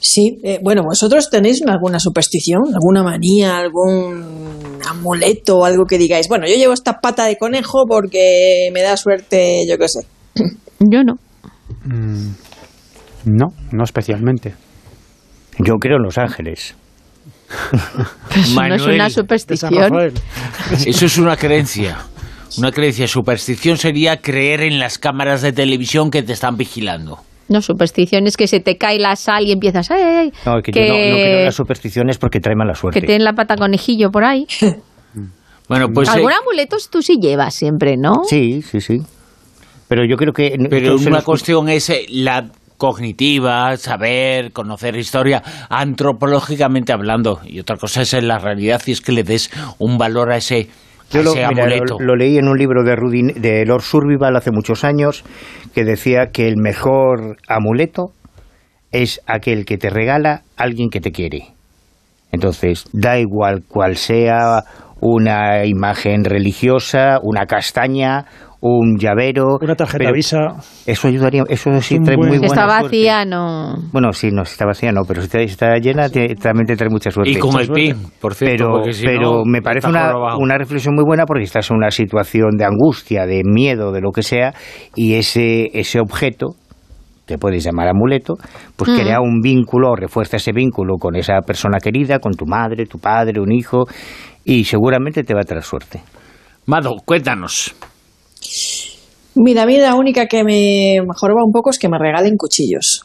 Sí, 0.00 0.38
eh, 0.42 0.58
bueno, 0.62 0.82
vosotros 0.82 1.28
tenéis 1.28 1.62
alguna 1.66 2.00
superstición, 2.00 2.74
alguna 2.74 3.02
manía, 3.02 3.58
algún 3.58 4.78
amuleto 4.88 5.58
o 5.58 5.64
algo 5.64 5.84
que 5.84 5.98
digáis, 5.98 6.26
bueno, 6.28 6.46
yo 6.48 6.56
llevo 6.56 6.72
esta 6.72 7.00
pata 7.00 7.26
de 7.26 7.36
conejo 7.36 7.84
porque 7.86 8.70
me 8.72 8.80
da 8.82 8.96
suerte, 8.96 9.66
yo 9.68 9.76
qué 9.76 9.88
sé. 9.88 10.06
Yo 10.78 11.04
no. 11.04 11.14
Mm, 11.84 12.30
no, 13.26 13.48
no 13.72 13.84
especialmente. 13.84 14.54
Yo 15.58 15.74
creo 15.78 15.98
en 15.98 16.04
los 16.04 16.16
ángeles. 16.16 16.74
No 18.54 18.74
es 18.74 18.82
una 18.86 19.10
superstición. 19.10 20.12
Eso 20.86 21.06
es 21.06 21.18
una 21.18 21.36
creencia. 21.36 21.98
Una 22.58 22.72
creencia. 22.72 23.06
Superstición 23.06 23.76
sería 23.76 24.18
creer 24.18 24.62
en 24.62 24.78
las 24.78 24.98
cámaras 24.98 25.42
de 25.42 25.52
televisión 25.52 26.10
que 26.10 26.22
te 26.22 26.32
están 26.32 26.56
vigilando. 26.56 27.18
No, 27.50 27.60
supersticiones 27.60 28.36
que 28.36 28.46
se 28.46 28.60
te 28.60 28.78
cae 28.78 29.00
la 29.00 29.16
sal 29.16 29.44
y 29.44 29.50
empiezas. 29.52 29.90
Ay, 29.90 30.02
ay, 30.02 30.32
no, 30.46 30.62
que, 30.62 30.70
yo 30.72 30.80
no, 30.80 30.94
creo 30.94 31.38
en 31.38 31.44
las 31.46 31.54
supersticiones 31.54 32.16
porque 32.16 32.38
trae 32.38 32.54
mala 32.54 32.74
suerte. 32.74 33.00
Que 33.00 33.06
tienen 33.06 33.24
la 33.24 33.32
pata 33.32 33.56
conejillo 33.56 34.10
por 34.10 34.24
ahí. 34.24 34.46
bueno, 35.68 35.88
pues. 35.92 36.08
Algún 36.08 36.32
amuletos 36.32 36.88
tú 36.90 37.02
sí 37.02 37.16
llevas 37.20 37.54
siempre, 37.54 37.96
¿no? 37.96 38.22
Sí, 38.24 38.62
sí, 38.62 38.80
sí. 38.80 38.98
Pero 39.88 40.04
yo 40.04 40.16
creo 40.16 40.32
que. 40.32 40.56
Pero 40.70 40.94
una 40.94 41.22
cuestión 41.22 41.68
es 41.68 41.90
eh, 41.90 42.06
la 42.10 42.50
cognitiva, 42.76 43.76
saber, 43.76 44.52
conocer 44.52 44.96
historia, 44.96 45.42
antropológicamente 45.68 46.92
hablando. 46.92 47.40
Y 47.44 47.58
otra 47.60 47.76
cosa 47.76 48.02
es 48.02 48.14
en 48.14 48.28
la 48.28 48.38
realidad 48.38 48.80
y 48.86 48.92
es 48.92 49.00
que 49.00 49.12
le 49.12 49.24
des 49.24 49.50
un 49.78 49.98
valor 49.98 50.32
a 50.32 50.36
ese 50.36 50.68
yo 51.10 51.22
lo, 51.22 52.16
leí 52.16 52.38
en 52.38 52.48
un 52.48 52.56
libro 52.56 52.84
de, 52.84 52.94
de 53.36 53.64
Lord 53.66 53.82
Survival 53.82 54.36
hace 54.36 54.50
muchos 54.52 54.84
años 54.84 55.24
que 55.74 55.84
decía 55.84 56.30
que 56.32 56.46
el 56.46 56.56
mejor 56.56 57.36
amuleto 57.48 58.12
es 58.92 59.20
aquel 59.26 59.64
que 59.64 59.76
te 59.76 59.90
regala 59.90 60.42
alguien 60.56 60.90
que 60.90 61.00
te 61.00 61.12
quiere. 61.12 61.48
Entonces, 62.32 62.84
da 62.92 63.18
igual 63.18 63.62
cual 63.66 63.96
sea 63.96 64.62
una 65.00 65.64
imagen 65.64 66.24
religiosa, 66.24 67.18
una 67.22 67.46
castaña, 67.46 68.26
un 68.60 68.98
llavero. 68.98 69.58
Una 69.60 69.74
tarjeta 69.74 70.12
visa. 70.12 70.38
Eso 70.86 71.08
ayudaría, 71.08 71.44
eso 71.48 71.70
sí 71.80 71.98
trae 72.00 72.16
muy 72.16 72.28
buena 72.28 72.46
Está 72.46 72.66
vacía, 72.66 73.24
no. 73.24 73.76
Bueno, 73.92 74.12
sí, 74.12 74.30
no, 74.30 74.44
si 74.44 74.52
está 74.52 74.66
vacía, 74.66 74.92
no, 74.92 75.02
pero 75.06 75.22
si 75.22 75.38
está, 75.38 75.76
llena, 75.78 76.08
también 76.08 76.66
te 76.66 76.76
trae 76.76 76.90
mucha 76.90 77.10
suerte. 77.10 77.30
Y 77.30 77.36
con 77.36 77.58
el 77.58 77.68
PIN, 77.68 77.96
por 78.20 78.34
cierto. 78.34 78.82
Pero, 78.82 78.96
pero 79.04 79.44
me 79.44 79.62
parece 79.62 79.88
una, 79.88 80.12
una, 80.36 80.58
reflexión 80.58 80.94
muy 80.94 81.04
buena 81.04 81.24
porque 81.24 81.44
estás 81.44 81.70
en 81.70 81.76
una 81.76 81.90
situación 81.90 82.56
de 82.56 82.64
angustia, 82.64 83.24
de 83.24 83.42
miedo, 83.44 83.92
de 83.92 84.00
lo 84.00 84.10
que 84.12 84.22
sea, 84.22 84.52
y 84.94 85.14
ese, 85.14 85.68
ese 85.72 86.00
objeto 86.00 86.48
te 87.24 87.38
puedes 87.38 87.62
llamar 87.62 87.86
amuleto, 87.88 88.34
pues 88.74 88.90
mm. 88.90 88.96
crea 88.96 89.20
un 89.20 89.40
vínculo, 89.40 89.94
refuerza 89.94 90.36
ese 90.36 90.52
vínculo 90.52 90.96
con 90.98 91.14
esa 91.14 91.40
persona 91.46 91.78
querida, 91.78 92.18
con 92.18 92.32
tu 92.32 92.44
madre, 92.44 92.86
tu 92.86 92.98
padre, 92.98 93.40
un 93.40 93.52
hijo, 93.52 93.86
y 94.44 94.64
seguramente 94.64 95.22
te 95.22 95.32
va 95.32 95.42
a 95.42 95.44
traer 95.44 95.62
suerte. 95.62 96.02
Mado, 96.66 96.96
cuéntanos. 97.04 97.74
Mira, 99.36 99.62
a 99.62 99.66
mí 99.66 99.76
la 99.78 99.94
única 99.94 100.26
que 100.26 100.42
me 100.44 100.98
va 101.00 101.44
un 101.44 101.52
poco 101.52 101.70
es 101.70 101.78
que 101.78 101.88
me 101.88 101.98
regalen 101.98 102.36
cuchillos. 102.36 103.04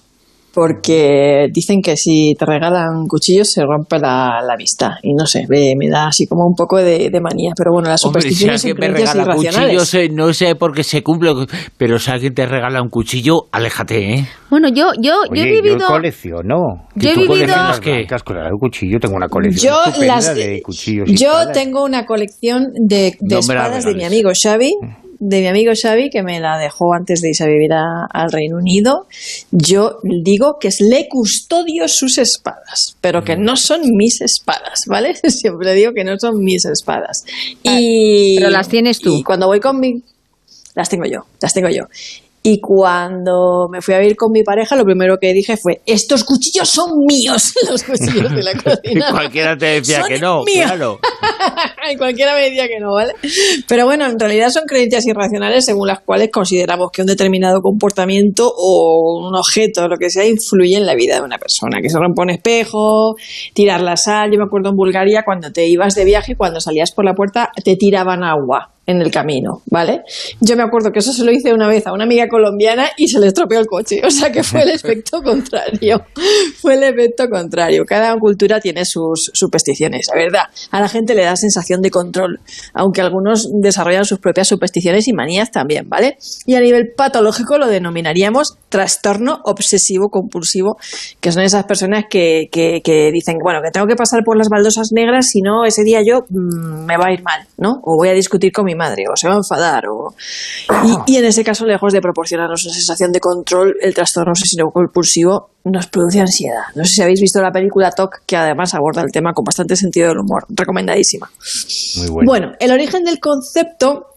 porque 0.53 1.47
dicen 1.51 1.81
que 1.81 1.97
si 1.97 2.33
te 2.39 2.45
regalan 2.45 3.07
cuchillos 3.09 3.51
se 3.51 3.61
rompe 3.63 3.99
la, 3.99 4.39
la 4.41 4.55
vista. 4.57 4.97
Y 5.03 5.13
no 5.13 5.25
sé, 5.25 5.45
me, 5.49 5.73
me, 5.77 5.89
da 5.89 6.07
así 6.07 6.27
como 6.27 6.47
un 6.47 6.55
poco 6.55 6.77
de, 6.77 7.09
de 7.09 7.19
manía. 7.21 7.51
Pero 7.57 7.71
bueno, 7.73 7.89
las 7.89 7.99
supersticiones 7.99 8.63
Hombre, 8.63 8.79
si 8.79 8.85
alguien 8.85 8.93
me 8.93 8.97
regala 8.97 9.35
cuchillos, 9.35 9.93
eh, 9.95 10.09
no 10.09 10.33
sé 10.33 10.55
por 10.55 10.73
qué 10.73 10.83
se 10.85 11.03
cumple, 11.03 11.33
pero 11.77 11.99
si 11.99 12.09
alguien 12.09 12.33
te 12.33 12.45
regala 12.45 12.81
un 12.81 12.87
cuchillo, 12.89 13.47
aléjate, 13.51 14.13
¿eh? 14.13 14.27
Bueno, 14.49 14.69
yo, 14.69 14.91
yo, 15.01 15.11
yo 15.29 15.35
he 15.35 15.41
Oye, 15.41 15.51
vivido... 15.61 15.77
yo 15.77 15.87
colecciono. 15.87 16.55
Yo 16.95 17.09
he 17.09 17.13
¿Tú 17.13 17.21
vivido- 17.23 17.53
el 17.53 18.57
cuchillo? 18.57 18.97
Tengo 18.99 19.15
una 19.17 19.27
colección 19.27 19.73
Yo, 19.73 20.05
las, 20.05 20.33
de 20.35 20.61
cuchillos 20.63 21.09
y 21.09 21.17
yo 21.17 21.31
espadas. 21.31 21.51
tengo 21.53 21.83
una 21.83 22.05
colección 22.05 22.67
de, 22.73 23.13
de 23.19 23.35
No 23.35 23.39
espadas 23.39 23.83
de 23.83 23.93
mi 23.93 24.05
amigo 24.05 24.31
Xavi, 24.33 24.71
de 25.19 25.39
mi 25.41 25.47
amigo 25.47 25.71
Xavi, 25.79 26.09
que 26.09 26.23
me 26.23 26.39
la 26.39 26.57
dejó 26.57 26.93
antes 26.93 27.21
de 27.21 27.29
irse 27.29 27.43
a 27.43 27.47
vivir 27.47 27.71
a- 27.73 28.05
al 28.11 28.31
Reino 28.31 28.57
Unido. 28.57 29.07
Yo 29.51 29.97
digo 30.03 30.57
que 30.59 30.67
es 30.67 30.81
le 30.81 31.07
custodio 31.07 31.87
sus 31.87 32.17
espadas, 32.17 32.95
pero 33.01 33.23
que 33.23 33.37
no 33.37 33.55
son 33.55 33.81
mis 33.95 34.21
espadas, 34.21 34.81
¿vale? 34.87 35.15
Siempre 35.29 35.73
digo 35.73 35.93
que 35.93 36.03
no 36.03 36.17
son 36.19 36.43
mis 36.43 36.65
espadas. 36.65 37.23
Y, 37.63 38.35
pero 38.37 38.49
las 38.49 38.67
tienes 38.67 38.99
tú. 38.99 39.15
Y 39.17 39.23
cuando 39.23 39.47
voy 39.47 39.59
con 39.59 39.79
mi... 39.79 40.01
Las 40.75 40.89
tengo 40.89 41.05
yo, 41.05 41.25
las 41.41 41.53
tengo 41.53 41.69
yo. 41.69 41.85
Y 42.47 42.59
cuando 42.61 43.67
me 43.71 43.81
fui 43.81 43.95
a 43.95 43.97
vivir 43.97 44.15
con 44.15 44.31
mi 44.31 44.43
pareja, 44.43 44.75
lo 44.75 44.85
primero 44.85 45.17
que 45.19 45.33
dije 45.33 45.57
fue, 45.57 45.81
estos 45.83 46.23
cuchillos 46.23 46.69
son 46.69 46.91
míos, 47.07 47.55
los 47.71 47.81
cuchillos 47.81 48.31
de 48.35 48.43
la 48.43 48.53
cocina. 48.63 49.07
Cualquiera 49.09 49.57
te 49.57 49.65
decía 49.65 50.01
Son 50.01 50.09
que 50.09 50.19
no, 50.19 50.43
míos. 50.43 50.67
claro. 50.67 50.99
Y 51.91 51.97
Cualquiera 51.97 52.35
me 52.35 52.41
decía 52.41 52.67
que 52.67 52.79
no, 52.79 52.93
¿vale? 52.93 53.13
Pero 53.67 53.85
bueno, 53.85 54.05
en 54.05 54.19
realidad 54.19 54.49
son 54.49 54.65
creencias 54.67 55.07
irracionales 55.07 55.65
según 55.65 55.87
las 55.87 56.01
cuales 56.01 56.29
consideramos 56.31 56.91
que 56.91 57.01
un 57.01 57.07
determinado 57.07 57.61
comportamiento 57.61 58.51
o 58.55 59.27
un 59.27 59.35
objeto, 59.35 59.87
lo 59.87 59.97
que 59.97 60.11
sea, 60.11 60.25
influye 60.25 60.77
en 60.77 60.85
la 60.85 60.93
vida 60.93 61.15
de 61.15 61.21
una 61.21 61.39
persona. 61.39 61.81
Que 61.81 61.89
se 61.89 61.97
rompe 61.97 62.21
un 62.21 62.29
espejo, 62.29 63.15
tirar 63.55 63.81
la 63.81 63.97
sal. 63.97 64.31
Yo 64.31 64.37
me 64.37 64.45
acuerdo 64.45 64.69
en 64.69 64.75
Bulgaria 64.75 65.23
cuando 65.25 65.51
te 65.51 65.67
ibas 65.67 65.95
de 65.95 66.05
viaje, 66.05 66.35
cuando 66.35 66.59
salías 66.59 66.91
por 66.91 67.05
la 67.05 67.13
puerta, 67.13 67.49
te 67.63 67.75
tiraban 67.75 68.23
agua 68.23 68.74
en 68.87 69.01
el 69.01 69.11
camino, 69.11 69.61
¿vale? 69.65 70.03
Yo 70.41 70.55
me 70.55 70.63
acuerdo 70.63 70.91
que 70.91 70.99
eso 70.99 71.11
se 71.11 71.23
lo 71.23 71.31
hice 71.31 71.53
una 71.53 71.67
vez 71.67 71.87
a 71.87 71.93
una 71.93 72.03
amiga 72.03 72.27
colombiana 72.27 72.89
y 72.97 73.07
se 73.07 73.19
le 73.19 73.27
estropeó 73.27 73.59
el 73.59 73.65
coche, 73.65 74.01
o 74.05 74.11
sea 74.11 74.31
que 74.31 74.43
fue 74.43 74.61
el 74.61 74.69
efecto 74.75 75.21
contrario, 75.21 76.05
fue 76.61 76.75
el 76.75 76.83
efecto 76.83 77.27
contrario. 77.29 77.83
Cada 77.85 78.15
cultura 78.17 78.59
tiene 78.59 78.85
sus 78.85 79.31
supersticiones, 79.33 80.07
la 80.13 80.21
verdad. 80.21 80.43
A 80.71 80.79
la 80.79 80.87
gente 80.87 81.15
le 81.15 81.23
da 81.23 81.35
sensación 81.35 81.81
de 81.81 81.89
control, 81.89 82.39
aunque 82.73 83.01
algunos 83.01 83.49
desarrollan 83.61 84.05
sus 84.05 84.19
propias 84.19 84.47
supersticiones 84.47 85.07
y 85.07 85.13
manías 85.13 85.51
también, 85.51 85.89
¿vale? 85.89 86.17
Y 86.45 86.55
a 86.55 86.59
nivel 86.59 86.93
patológico 86.95 87.57
lo 87.57 87.67
denominaríamos 87.67 88.57
trastorno 88.69 89.39
obsesivo 89.45 90.09
compulsivo, 90.09 90.77
que 91.21 91.31
son 91.31 91.43
esas 91.43 91.65
personas 91.65 92.05
que, 92.09 92.49
que, 92.51 92.81
que 92.83 93.11
dicen, 93.11 93.37
bueno, 93.41 93.61
que 93.63 93.71
tengo 93.71 93.87
que 93.87 93.95
pasar 93.95 94.23
por 94.23 94.37
las 94.37 94.49
baldosas 94.49 94.89
negras, 94.91 95.29
si 95.29 95.41
no, 95.41 95.65
ese 95.65 95.83
día 95.83 96.01
yo 96.05 96.25
mm, 96.29 96.85
me 96.85 96.97
va 96.97 97.07
a 97.07 97.13
ir 97.13 97.23
mal, 97.23 97.47
¿no? 97.57 97.79
O 97.83 97.97
voy 97.97 98.09
a 98.09 98.13
discutir 98.13 98.51
con 98.51 98.65
mi 98.65 98.74
madre, 98.75 99.03
o 99.11 99.15
se 99.15 99.27
va 99.27 99.35
a 99.35 99.37
enfadar, 99.37 99.85
o... 99.87 100.13
Y, 100.83 101.13
y 101.13 101.17
en 101.17 101.25
ese 101.25 101.43
caso, 101.43 101.65
lejos 101.65 101.93
de 101.93 102.01
proporcionarnos 102.01 102.65
una 102.65 102.73
sensación 102.73 103.11
de 103.11 103.19
control, 103.19 103.75
el 103.81 103.93
trastorno 103.93 104.31
obsesivo 104.31 104.71
compulsivo 104.71 105.49
nos 105.63 105.87
produce 105.87 106.19
ansiedad. 106.19 106.63
No 106.75 106.85
sé 106.85 106.95
si 106.95 107.01
habéis 107.01 107.21
visto 107.21 107.41
la 107.41 107.51
película 107.51 107.91
TOC, 107.91 108.21
que 108.25 108.35
además 108.37 108.73
aborda 108.73 109.01
el 109.01 109.11
tema 109.11 109.33
con 109.33 109.43
bastante 109.43 109.75
sentido 109.75 110.09
del 110.09 110.19
humor. 110.19 110.45
Recomendadísima. 110.49 111.29
Muy 111.97 112.09
bueno. 112.09 112.27
Bueno, 112.27 112.51
el 112.59 112.71
origen 112.71 113.03
del 113.03 113.19
concepto 113.19 114.14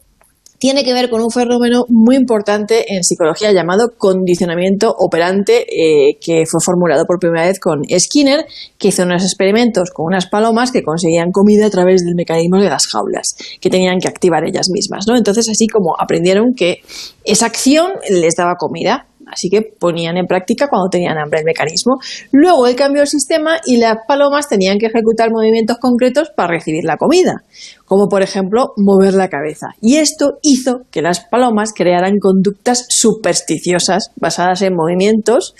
tiene 0.59 0.85
que 0.85 0.93
ver 0.93 1.09
con 1.09 1.23
un 1.23 1.31
fenómeno 1.31 1.85
muy 1.89 2.17
importante 2.17 2.95
en 2.95 3.05
psicología 3.05 3.53
llamado 3.53 3.93
condicionamiento 3.97 4.95
operante, 4.99 5.67
eh, 5.69 6.19
que 6.21 6.45
fue 6.47 6.61
formulado 6.61 7.05
por 7.07 7.19
primera 7.19 7.47
vez 7.47 7.61
con 7.61 7.83
Skinner, 7.85 8.45
que 8.77 8.89
hizo 8.89 9.05
unos 9.05 9.23
experimentos 9.23 9.91
con 9.91 10.07
unas 10.07 10.27
palomas 10.27 10.73
que 10.73 10.83
conseguían 10.83 11.31
comida 11.31 11.67
a 11.67 11.71
través 11.71 12.05
del 12.05 12.15
mecanismo 12.15 12.61
de 12.61 12.69
las 12.69 12.87
jaulas, 12.87 13.37
que 13.61 13.71
tenían 13.71 13.99
que 14.01 14.09
activar 14.09 14.45
ellas 14.45 14.69
mismas. 14.71 15.07
¿no? 15.07 15.17
Entonces, 15.17 15.49
así 15.49 15.67
como 15.67 15.95
aprendieron 15.99 16.55
que 16.57 16.83
esa 17.25 17.47
acción 17.47 17.93
les 18.11 18.35
daba 18.35 18.57
comida, 18.57 19.07
Así 19.33 19.49
que 19.49 19.63
ponían 19.63 20.17
en 20.17 20.27
práctica 20.27 20.69
cuando 20.69 20.89
tenían 20.89 21.19
hambre 21.19 21.41
el 21.41 21.45
mecanismo. 21.45 21.99
Luego 22.33 22.67
él 22.67 22.77
cambió 22.77 23.03
el 23.03 23.09
sistema 23.09 23.59
y 23.65 23.79
las 23.79 23.99
palomas 24.07 24.49
tenían 24.49 24.79
que 24.79 24.87
ejecutar 24.87 25.31
movimientos 25.31 25.79
concretos 25.79 26.31
para 26.37 26.53
recibir 26.53 26.85
la 26.85 26.97
comida, 26.97 27.45
como 27.85 28.09
por 28.09 28.23
ejemplo 28.23 28.73
mover 28.77 29.15
la 29.15 29.29
cabeza. 29.29 29.69
Y 29.81 29.97
esto 29.97 30.39
hizo 30.43 30.83
que 30.91 31.03
las 31.03 31.21
palomas 31.21 31.73
crearan 31.75 32.19
conductas 32.21 32.87
supersticiosas 32.89 34.11
basadas 34.17 34.63
en 34.63 34.75
movimientos 34.75 35.55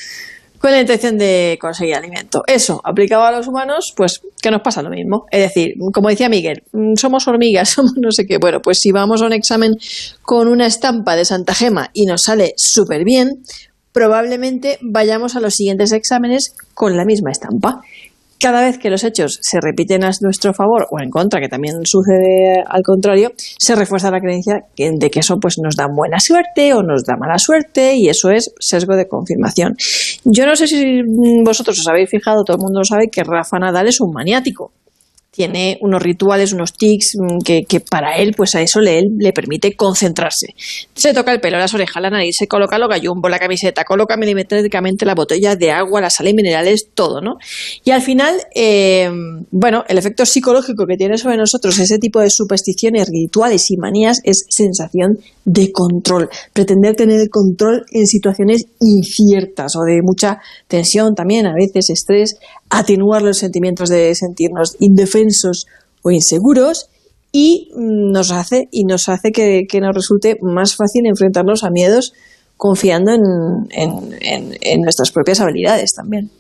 con 0.59 0.71
la 0.73 0.81
intención 0.81 1.19
de 1.19 1.59
conseguir 1.61 1.95
alimento. 1.95 2.43
Eso, 2.47 2.81
aplicado 2.85 3.23
a 3.23 3.33
los 3.33 3.47
humanos, 3.47 3.93
pues 3.97 4.21
que 4.43 4.51
nos 4.51 4.63
pasa 4.63 4.83
lo 4.83 4.91
mismo. 4.91 5.27
Es 5.31 5.43
decir, 5.43 5.75
como 5.93 6.09
decía 6.09 6.29
Miguel, 6.29 6.63
mm, 6.73 6.95
somos 6.97 7.27
hormigas, 7.29 7.69
somos 7.71 7.95
no 7.97 8.11
sé 8.11 8.27
qué. 8.27 8.39
Bueno, 8.39 8.61
pues 8.63 8.79
si 8.81 8.93
vamos 8.93 9.23
a 9.23 9.27
un 9.27 9.33
examen 9.33 9.77
con 10.23 10.49
una 10.49 10.67
estampa 10.67 11.17
de 11.17 11.25
Santa 11.25 11.55
Gema 11.55 11.91
y 11.93 12.07
nos 12.07 12.23
sale 12.23 12.55
súper 12.57 13.05
bien, 13.05 13.43
probablemente 13.93 14.79
vayamos 14.81 15.37
a 15.37 15.41
los 15.41 15.55
siguientes 15.55 15.93
exámenes 15.93 16.55
con 16.75 16.97
la 16.97 17.05
misma 17.05 17.31
estampa. 17.31 17.81
Cada 18.39 18.63
vez 18.63 18.79
que 18.79 18.91
los 18.91 19.05
hechos 19.05 19.39
se 19.43 19.59
repiten 19.61 20.05
a 20.05 20.11
nuestro 20.21 20.55
favor 20.55 20.87
o 20.91 21.01
en 21.03 21.11
contra, 21.11 21.41
que 21.41 21.49
también 21.49 21.85
sucede 21.85 22.63
al 22.67 22.83
contrario, 22.83 23.33
se 23.37 23.75
refuerza 23.75 24.11
la 24.11 24.21
creencia 24.21 24.61
de 24.77 25.11
que 25.11 25.21
eso 25.21 25.39
pues, 25.41 25.57
nos 25.59 25.77
da 25.77 25.87
buena 25.93 26.21
suerte 26.21 26.73
o 26.75 26.83
nos 26.83 27.05
da 27.05 27.17
mala 27.17 27.39
suerte 27.39 27.95
y 27.97 28.09
eso 28.09 28.31
es 28.31 28.53
sesgo 28.61 28.97
de 28.97 29.09
confirmación. 29.09 29.75
Yo 30.25 30.47
no 30.47 30.55
sé 30.55 30.67
si 30.69 31.01
vosotros 31.45 31.79
os 31.81 31.89
habéis 31.89 32.11
fijado, 32.11 32.45
todo 32.45 32.57
el 32.57 32.63
mundo 32.63 32.81
lo 32.81 32.85
sabe, 32.85 33.09
que 33.11 33.25
Rafa 33.25 33.59
Nadal 33.59 33.89
es 33.89 34.01
un 34.01 34.13
maniático 34.13 34.73
tiene 35.39 35.79
unos 35.83 36.03
rituales, 36.03 36.53
unos 36.53 36.73
tics 36.73 37.17
mm, 37.17 37.39
que, 37.45 37.81
para 37.89 38.17
él, 38.17 38.35
pues 38.37 38.57
a 38.57 38.61
eso 38.61 38.81
le, 38.81 39.03
le 39.19 39.33
permite 39.33 39.77
concentrarse. 39.77 40.49
Se 40.95 41.15
toca 41.15 41.33
el 41.33 41.41
pelo, 41.41 41.59
las 41.59 41.73
orejas, 41.75 42.03
la 42.03 42.11
nariz, 42.11 42.35
se 42.37 42.49
coloca 42.49 42.77
lo 42.77 42.89
gallumbo, 42.89 43.29
la 43.29 43.39
camiseta, 43.39 43.85
coloca 43.85 44.17
milimétricamente 44.17 45.07
la 45.07 45.15
botella 45.15 45.55
de 45.55 45.71
agua, 45.71 46.01
la 46.01 46.11
sal 46.11 46.27
y 46.27 46.35
minerales, 46.35 46.89
todo, 46.93 47.21
¿no? 47.21 47.37
Y 47.85 47.93
al 47.93 48.03
final, 48.03 48.35
eh, 48.53 49.09
bueno, 49.53 49.85
el 49.87 49.99
efecto 49.99 50.27
psicológico 50.27 50.87
que 50.87 50.97
tiene 50.97 51.17
sobre 51.19 51.37
nosotros 51.37 51.79
ese 51.79 51.99
tipo 51.99 52.19
de 52.19 52.31
supersticiones, 52.31 53.09
rituales 53.09 53.71
y 53.71 53.77
manías 53.77 54.21
es 54.25 54.45
sensación 54.49 55.19
de 55.45 55.71
control, 55.71 56.29
pretender 56.53 56.97
tener 56.97 57.21
el 57.21 57.31
control 57.31 57.87
en 57.93 58.09
situaciones 58.09 58.67
inciertas 58.81 59.77
o 59.77 59.85
de 59.85 60.01
mucha 60.03 60.41
tensión 60.67 61.15
también, 61.15 61.47
a 61.47 61.55
veces 61.55 61.91
estrés, 61.91 62.39
atenuar 62.71 63.23
los 63.23 63.39
sentimientos 63.39 63.89
de 63.89 64.15
sentirnos 64.15 64.77
indefensos 64.81 65.67
o 66.03 66.11
inseguros 66.11 66.89
y 67.33 67.71
mm, 67.75 68.13
nos 68.13 68.31
hace 68.33 68.69
y 68.71 68.85
nos 68.85 69.09
hace 69.09 69.31
que, 69.33 69.65
que 69.69 69.81
nos 69.81 69.95
resulte 69.95 70.37
más 70.43 70.77
fácil 70.77 71.07
enfrentarnos 71.07 71.65
a 71.65 71.71
miedos 71.71 72.13
confiando 72.57 73.13
en, 73.13 73.23
en- 73.71 74.13
en- 74.21 74.57
en 74.61 74.81
nuestras 74.83 75.11
propias 75.13 75.41
habilidades 75.41 75.93
también. 75.95 76.31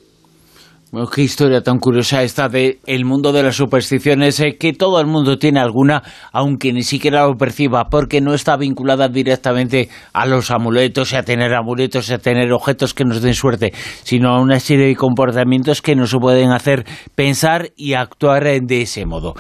Bueno, 0.91 1.07
qué 1.11 1.21
historia 1.21 1.61
tan 1.61 1.81
curiosa 1.81 2.23
esta 2.23 2.49
de 2.49 2.79
el 2.87 3.05
mundo 3.05 3.31
de 3.31 3.43
las 3.43 3.57
supersticiones, 3.57 4.41
eh, 4.41 4.57
que 4.59 4.73
todo 4.73 4.99
el 5.01 5.07
mundo 5.07 5.39
tiene 5.39 5.61
alguna, 5.61 6.03
aunque 6.33 6.73
ni 6.73 6.83
siquiera 6.83 7.27
lo 7.27 7.37
perciba, 7.37 7.91
porque 7.91 8.23
no 8.23 8.33
está 8.33 8.57
vinculada 8.57 9.09
directamente 9.09 9.91
a 10.15 10.25
los 10.25 10.51
amuletos, 10.51 11.13
y 11.13 11.17
a 11.17 11.23
tener 11.25 11.53
amuletos, 11.55 12.09
y 12.09 12.15
a 12.15 12.19
tener 12.19 12.51
objetos 12.53 12.95
que 12.95 13.05
nos 13.05 13.21
den 13.21 13.35
suerte, 13.35 13.75
sino 14.03 14.31
a 14.31 14.41
una 14.41 14.61
serie 14.61 14.87
de 14.87 14.97
comportamientos 14.97 15.83
que 15.83 15.95
nos 15.95 16.17
pueden 16.19 16.53
hacer 16.53 16.87
pensar 17.15 17.71
y 17.77 17.93
actuar 17.93 18.45
de 18.45 18.81
ese 18.81 19.05
modo. 19.05 19.35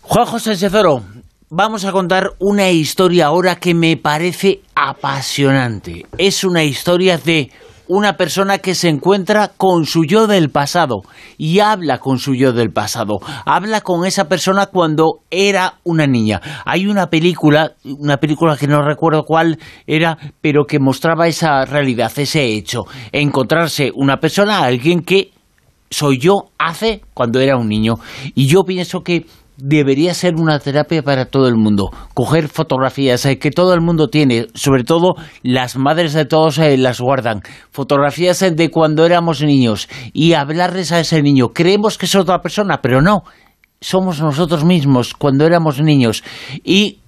Juan 0.00 0.24
José 0.24 0.66
Oro, 0.74 1.02
vamos 1.50 1.84
a 1.84 1.92
contar 1.92 2.30
una 2.38 2.70
historia 2.70 3.26
ahora 3.26 3.56
que 3.56 3.74
me 3.74 3.98
parece 3.98 4.62
apasionante. 4.74 6.06
Es 6.16 6.42
una 6.42 6.64
historia 6.64 7.18
de 7.18 7.50
una 7.88 8.16
persona 8.16 8.58
que 8.58 8.74
se 8.74 8.88
encuentra 8.88 9.48
con 9.56 9.84
su 9.84 10.04
yo 10.04 10.26
del 10.26 10.50
pasado 10.50 11.02
y 11.36 11.60
habla 11.60 11.98
con 11.98 12.18
su 12.18 12.34
yo 12.34 12.52
del 12.52 12.70
pasado. 12.70 13.18
Habla 13.44 13.80
con 13.80 14.06
esa 14.06 14.28
persona 14.28 14.66
cuando 14.66 15.20
era 15.30 15.74
una 15.84 16.06
niña. 16.06 16.40
Hay 16.64 16.86
una 16.86 17.08
película, 17.08 17.72
una 17.84 18.16
película 18.16 18.56
que 18.56 18.66
no 18.66 18.82
recuerdo 18.82 19.24
cuál 19.24 19.58
era, 19.86 20.18
pero 20.40 20.64
que 20.64 20.78
mostraba 20.78 21.26
esa 21.26 21.64
realidad, 21.64 22.12
ese 22.16 22.44
hecho. 22.44 22.84
Encontrarse 23.12 23.90
una 23.94 24.18
persona, 24.18 24.64
alguien 24.64 25.02
que 25.02 25.30
soy 25.90 26.18
yo 26.18 26.46
hace 26.58 27.02
cuando 27.14 27.40
era 27.40 27.56
un 27.56 27.68
niño. 27.68 27.94
Y 28.34 28.46
yo 28.46 28.64
pienso 28.64 29.02
que 29.02 29.26
debería 29.56 30.14
ser 30.14 30.34
una 30.36 30.58
terapia 30.58 31.02
para 31.02 31.26
todo 31.26 31.48
el 31.48 31.56
mundo. 31.56 31.90
Coger 32.14 32.48
fotografías 32.48 33.24
eh, 33.26 33.38
que 33.38 33.50
todo 33.50 33.74
el 33.74 33.80
mundo 33.80 34.08
tiene, 34.08 34.48
sobre 34.54 34.84
todo 34.84 35.14
las 35.42 35.76
madres 35.76 36.12
de 36.12 36.24
todos 36.24 36.58
eh, 36.58 36.76
las 36.76 37.00
guardan. 37.00 37.42
Fotografías 37.70 38.42
eh, 38.42 38.50
de 38.50 38.70
cuando 38.70 39.06
éramos 39.06 39.42
niños 39.42 39.88
y 40.12 40.32
hablarles 40.32 40.92
a 40.92 41.00
ese 41.00 41.22
niño. 41.22 41.48
Creemos 41.48 41.98
que 41.98 42.06
es 42.06 42.14
otra 42.14 42.40
persona, 42.40 42.80
pero 42.82 43.00
no. 43.00 43.22
Somos 43.80 44.20
nosotros 44.20 44.64
mismos 44.64 45.14
cuando 45.14 45.44
éramos 45.44 45.80
niños. 45.80 46.24
Y 46.64 46.98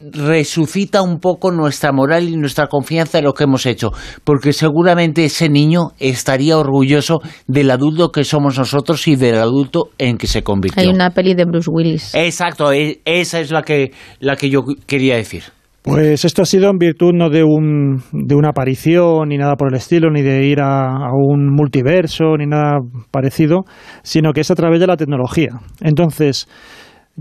resucita 0.00 1.02
un 1.02 1.20
poco 1.20 1.50
nuestra 1.50 1.92
moral 1.92 2.28
y 2.28 2.36
nuestra 2.36 2.66
confianza 2.66 3.18
en 3.18 3.24
lo 3.24 3.34
que 3.34 3.44
hemos 3.44 3.66
hecho, 3.66 3.90
porque 4.24 4.52
seguramente 4.52 5.24
ese 5.24 5.48
niño 5.48 5.90
estaría 5.98 6.56
orgulloso 6.56 7.20
del 7.46 7.70
adulto 7.70 8.10
que 8.10 8.24
somos 8.24 8.58
nosotros 8.58 9.06
y 9.08 9.16
del 9.16 9.36
adulto 9.36 9.90
en 9.98 10.16
que 10.16 10.26
se 10.26 10.42
convirtió. 10.42 10.82
Hay 10.82 10.88
una 10.88 11.10
peli 11.10 11.34
de 11.34 11.44
Bruce 11.44 11.70
Willis. 11.70 12.14
Exacto, 12.14 12.72
e, 12.72 13.00
esa 13.04 13.40
es 13.40 13.50
la 13.50 13.62
que, 13.62 13.92
la 14.20 14.36
que 14.36 14.48
yo 14.48 14.62
quería 14.86 15.16
decir. 15.16 15.44
Pues 15.82 16.26
esto 16.26 16.42
ha 16.42 16.44
sido 16.44 16.68
en 16.68 16.76
virtud 16.76 17.12
no 17.14 17.30
de, 17.30 17.42
un, 17.42 18.02
de 18.12 18.34
una 18.34 18.50
aparición 18.50 19.30
ni 19.30 19.38
nada 19.38 19.56
por 19.56 19.68
el 19.68 19.78
estilo, 19.78 20.10
ni 20.10 20.20
de 20.20 20.46
ir 20.46 20.60
a, 20.60 20.88
a, 20.88 21.10
un 21.14 21.48
multiverso 21.54 22.36
ni 22.36 22.46
nada 22.46 22.80
parecido, 23.10 23.64
sino 24.02 24.32
que 24.32 24.42
es 24.42 24.50
a 24.50 24.54
través 24.54 24.78
de 24.78 24.86
la 24.86 24.98
tecnología. 24.98 25.48
Entonces, 25.80 26.46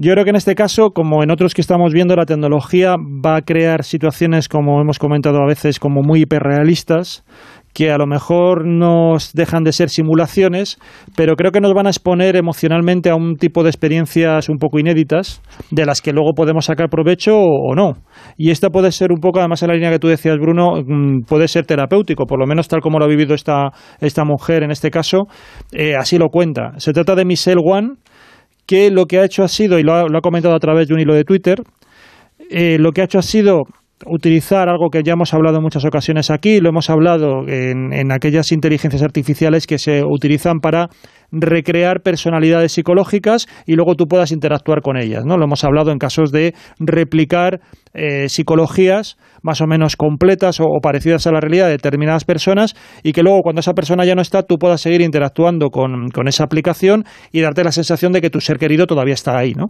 yo 0.01 0.13
creo 0.13 0.23
que 0.23 0.29
en 0.29 0.37
este 0.37 0.55
caso, 0.55 0.91
como 0.91 1.23
en 1.23 1.29
otros 1.29 1.53
que 1.53 1.59
estamos 1.59 1.91
viendo, 1.91 2.15
la 2.15 2.23
tecnología 2.23 2.95
va 2.95 3.35
a 3.35 3.41
crear 3.41 3.83
situaciones, 3.83 4.47
como 4.47 4.79
hemos 4.79 4.97
comentado 4.97 5.39
a 5.39 5.45
veces, 5.45 5.77
como 5.77 6.03
muy 6.03 6.21
hiperrealistas, 6.21 7.25
que 7.73 7.91
a 7.91 7.97
lo 7.97 8.07
mejor 8.07 8.65
nos 8.65 9.33
dejan 9.33 9.65
de 9.65 9.73
ser 9.73 9.89
simulaciones, 9.89 10.77
pero 11.17 11.35
creo 11.35 11.51
que 11.51 11.59
nos 11.59 11.73
van 11.73 11.85
a 11.85 11.89
exponer 11.89 12.37
emocionalmente 12.37 13.09
a 13.09 13.15
un 13.15 13.35
tipo 13.35 13.61
de 13.61 13.71
experiencias 13.71 14.47
un 14.47 14.55
poco 14.57 14.79
inéditas, 14.79 15.41
de 15.69 15.85
las 15.85 16.01
que 16.01 16.13
luego 16.13 16.31
podemos 16.33 16.65
sacar 16.65 16.87
provecho 16.87 17.37
o, 17.37 17.75
no. 17.75 17.97
Y 18.37 18.51
esta 18.51 18.69
puede 18.69 18.93
ser 18.93 19.11
un 19.11 19.19
poco, 19.19 19.39
además 19.39 19.61
en 19.63 19.67
la 19.67 19.73
línea 19.73 19.91
que 19.91 19.99
tú 19.99 20.07
decías, 20.07 20.37
Bruno, 20.37 20.81
mm, 20.81 21.25
puede 21.27 21.49
ser 21.49 21.65
terapéutico, 21.65 22.25
por 22.25 22.39
lo 22.39 22.47
menos 22.47 22.69
tal 22.69 22.79
como 22.79 22.99
lo 22.99 23.05
ha 23.05 23.09
vivido 23.09 23.35
esta, 23.35 23.71
esta 23.99 24.23
mujer 24.23 24.63
en 24.63 24.71
este 24.71 24.91
caso, 24.91 25.27
eh, 25.73 25.97
así 25.97 26.17
lo 26.17 26.29
cuenta. 26.29 26.71
Se 26.77 26.93
trata 26.93 27.15
de 27.15 27.25
Michelle 27.25 27.61
Wan, 27.61 27.97
que 28.69 28.91
lo 28.91 29.07
que 29.07 29.17
ha 29.17 29.25
hecho 29.25 29.41
ha 29.41 29.47
sido, 29.47 29.79
y 29.79 29.83
lo 29.83 29.95
ha, 29.95 30.07
lo 30.07 30.19
ha 30.19 30.21
comentado 30.21 30.53
a 30.53 30.59
través 30.59 30.87
de 30.87 30.93
un 30.93 30.99
hilo 30.99 31.15
de 31.15 31.23
Twitter, 31.23 31.63
eh, 32.51 32.77
lo 32.77 32.91
que 32.91 33.01
ha 33.01 33.05
hecho 33.05 33.17
ha 33.17 33.23
sido 33.23 33.63
utilizar 34.05 34.69
algo 34.69 34.91
que 34.91 35.01
ya 35.01 35.13
hemos 35.13 35.33
hablado 35.33 35.57
en 35.57 35.63
muchas 35.63 35.83
ocasiones 35.85 36.29
aquí, 36.29 36.59
lo 36.59 36.69
hemos 36.69 36.87
hablado 36.91 37.47
en, 37.47 37.91
en, 37.91 38.11
aquellas 38.11 38.51
inteligencias 38.51 39.01
artificiales 39.01 39.65
que 39.65 39.79
se 39.79 40.03
utilizan 40.03 40.59
para 40.59 40.85
recrear 41.31 42.01
personalidades 42.01 42.73
psicológicas 42.73 43.47
y 43.65 43.75
luego 43.75 43.95
tú 43.95 44.07
puedas 44.07 44.31
interactuar 44.31 44.81
con 44.81 44.97
ellas. 44.97 45.25
¿no? 45.25 45.37
Lo 45.37 45.45
hemos 45.45 45.63
hablado 45.63 45.91
en 45.91 45.97
casos 45.97 46.31
de 46.31 46.53
replicar 46.79 47.61
eh, 47.93 48.29
psicologías 48.29 49.17
más 49.41 49.61
o 49.61 49.67
menos 49.67 49.95
completas 49.95 50.59
o, 50.59 50.65
o, 50.65 50.79
parecidas 50.81 51.25
a 51.27 51.31
la 51.31 51.39
realidad 51.39 51.65
de 51.65 51.71
determinadas 51.71 52.23
personas 52.23 52.75
y 53.03 53.13
que 53.13 53.23
luego 53.23 53.41
cuando 53.41 53.61
esa 53.61 53.73
persona 53.73 54.05
ya 54.05 54.15
no 54.15 54.21
está 54.21 54.43
tú 54.43 54.57
puedas 54.57 54.81
seguir 54.81 55.01
interactuando 55.01 55.69
con, 55.69 56.09
con 56.09 56.27
esa 56.27 56.43
aplicación 56.43 57.05
y 57.31 57.41
darte 57.41 57.63
la 57.63 57.71
sensación 57.71 58.11
de 58.11 58.21
que 58.21 58.29
tu 58.29 58.41
ser 58.41 58.57
querido 58.57 58.85
todavía 58.85 59.13
está 59.13 59.37
ahí. 59.37 59.53
¿no? 59.53 59.67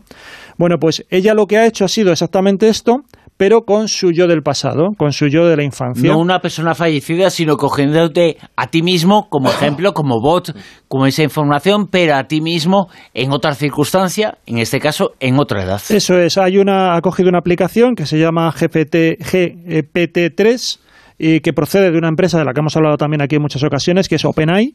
Bueno, 0.58 0.78
pues 0.80 1.06
ella 1.10 1.34
lo 1.34 1.46
que 1.46 1.58
ha 1.58 1.66
hecho 1.66 1.86
ha 1.86 1.88
sido 1.88 2.12
exactamente 2.12 2.68
esto, 2.68 3.04
pero 3.40 3.62
con 3.62 3.88
su 3.88 4.12
yo 4.12 4.28
del 4.28 4.42
pasado, 4.42 4.90
con 4.98 5.14
su 5.14 5.28
yo 5.28 5.48
de 5.48 5.56
la 5.56 5.64
infancia. 5.64 6.12
No 6.12 6.20
una 6.20 6.42
persona 6.42 6.76
fallecida, 6.76 7.30
sino 7.30 7.56
cogiéndote 7.56 8.36
a 8.58 8.68
ti 8.68 8.82
mismo 8.82 9.30
como 9.30 9.50
ejemplo, 9.50 9.94
como 9.94 10.20
bot, 10.20 10.54
como 10.90 11.06
esa 11.06 11.24
información, 11.24 11.88
pero 11.90 12.16
a 12.16 12.26
ti 12.26 12.42
mismo 12.42 12.90
en 13.14 13.32
otra 13.32 13.56
circunstancia, 13.56 14.38
en 14.46 14.58
este 14.58 14.82
caso 14.82 15.12
en 15.22 15.40
otra 15.40 15.64
edad. 15.64 15.82
Eso 15.90 16.20
es, 16.20 16.38
hay 16.38 16.58
una, 16.58 16.98
ha 16.98 17.02
cogido 17.02 17.30
una 17.30 17.40
aplicación 17.40 17.96
que 17.96 18.06
se 18.06 18.20
llama 18.20 18.52
GPT, 18.52 19.18
GPT-3 19.22 20.80
y 21.18 21.40
que 21.40 21.54
procede 21.54 21.92
de 21.92 21.98
una 21.98 22.10
empresa 22.10 22.40
de 22.40 22.44
la 22.44 22.52
que 22.52 22.60
hemos 22.60 22.76
hablado 22.76 22.98
también 22.98 23.22
aquí 23.22 23.38
en 23.38 23.42
muchas 23.42 23.64
ocasiones, 23.64 24.10
que 24.10 24.16
es 24.16 24.26
OpenAI, 24.26 24.74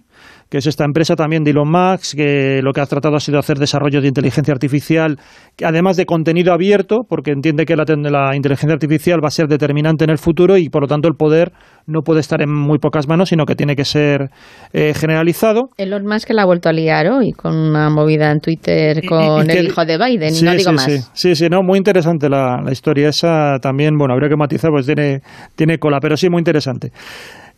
que 0.55 0.59
es 0.59 0.69
esta 0.69 0.85
empresa 0.85 1.17
también 1.17 1.43
de 1.43 1.51
Elon 1.51 1.69
Musk, 1.69 2.15
que 2.15 2.61
lo 2.63 2.73
que 2.73 2.81
ha 2.81 2.87
tratado 2.87 3.17
ha 3.17 3.19
sido 3.19 3.41
hacer 3.41 3.59
desarrollo 3.59 4.01
de 4.01 4.07
inteligencia 4.07 4.55
artificial, 4.55 5.17
además 5.65 5.97
de 5.97 6.07
contenido 6.07 6.53
abierto, 6.53 7.01
porque 7.09 7.33
entiende 7.33 7.65
que 7.67 7.75
la, 7.75 7.83
la, 7.85 8.37
inteligencia 8.37 8.73
artificial 8.73 9.19
va 9.21 9.27
a 9.27 9.31
ser 9.33 9.49
determinante 9.49 10.05
en 10.05 10.11
el 10.11 10.19
futuro 10.19 10.57
y 10.57 10.69
por 10.69 10.83
lo 10.83 10.87
tanto 10.87 11.09
el 11.09 11.15
poder 11.17 11.51
no 11.89 12.03
puede 12.03 12.21
estar 12.21 12.41
en 12.41 12.55
muy 12.55 12.79
pocas 12.79 13.09
manos, 13.09 13.31
sino 13.31 13.47
que 13.47 13.57
tiene 13.57 13.75
que 13.75 13.85
ser 13.85 14.31
eh, 14.73 14.95
generalizado. 14.95 15.71
Elon 15.77 16.07
Musk 16.07 16.31
la 16.31 16.43
ha 16.43 16.47
vuelto 16.47 16.69
a 16.69 16.73
liar 16.73 17.09
hoy 17.09 17.33
con 17.33 17.53
una 17.57 17.91
movida 17.91 18.31
en 18.31 18.39
Twitter 18.39 19.03
con 19.09 19.41
y, 19.41 19.47
y 19.47 19.47
que, 19.49 19.59
el 19.59 19.67
hijo 19.67 19.85
de 19.85 19.99
Biden, 19.99 20.35
sí, 20.35 20.45
no 20.45 20.53
digo 20.53 20.71
sí, 20.71 20.77
más. 20.77 20.85
Sí, 20.85 21.01
sí, 21.15 21.35
sí, 21.35 21.49
no, 21.51 21.65
muy 21.65 21.79
interesante 21.79 22.29
la, 22.29 22.63
la, 22.65 22.71
historia 22.71 23.09
esa 23.09 23.59
también, 23.61 23.99
bueno, 23.99 24.15
habría 24.15 24.29
que 24.29 24.37
matizar, 24.37 24.71
pues 24.71 24.87
tiene, 24.87 25.21
tiene 25.57 25.79
cola, 25.79 25.99
pero 26.01 26.17
sí, 26.17 26.31
muy 26.31 26.39
interesante. 26.39 26.93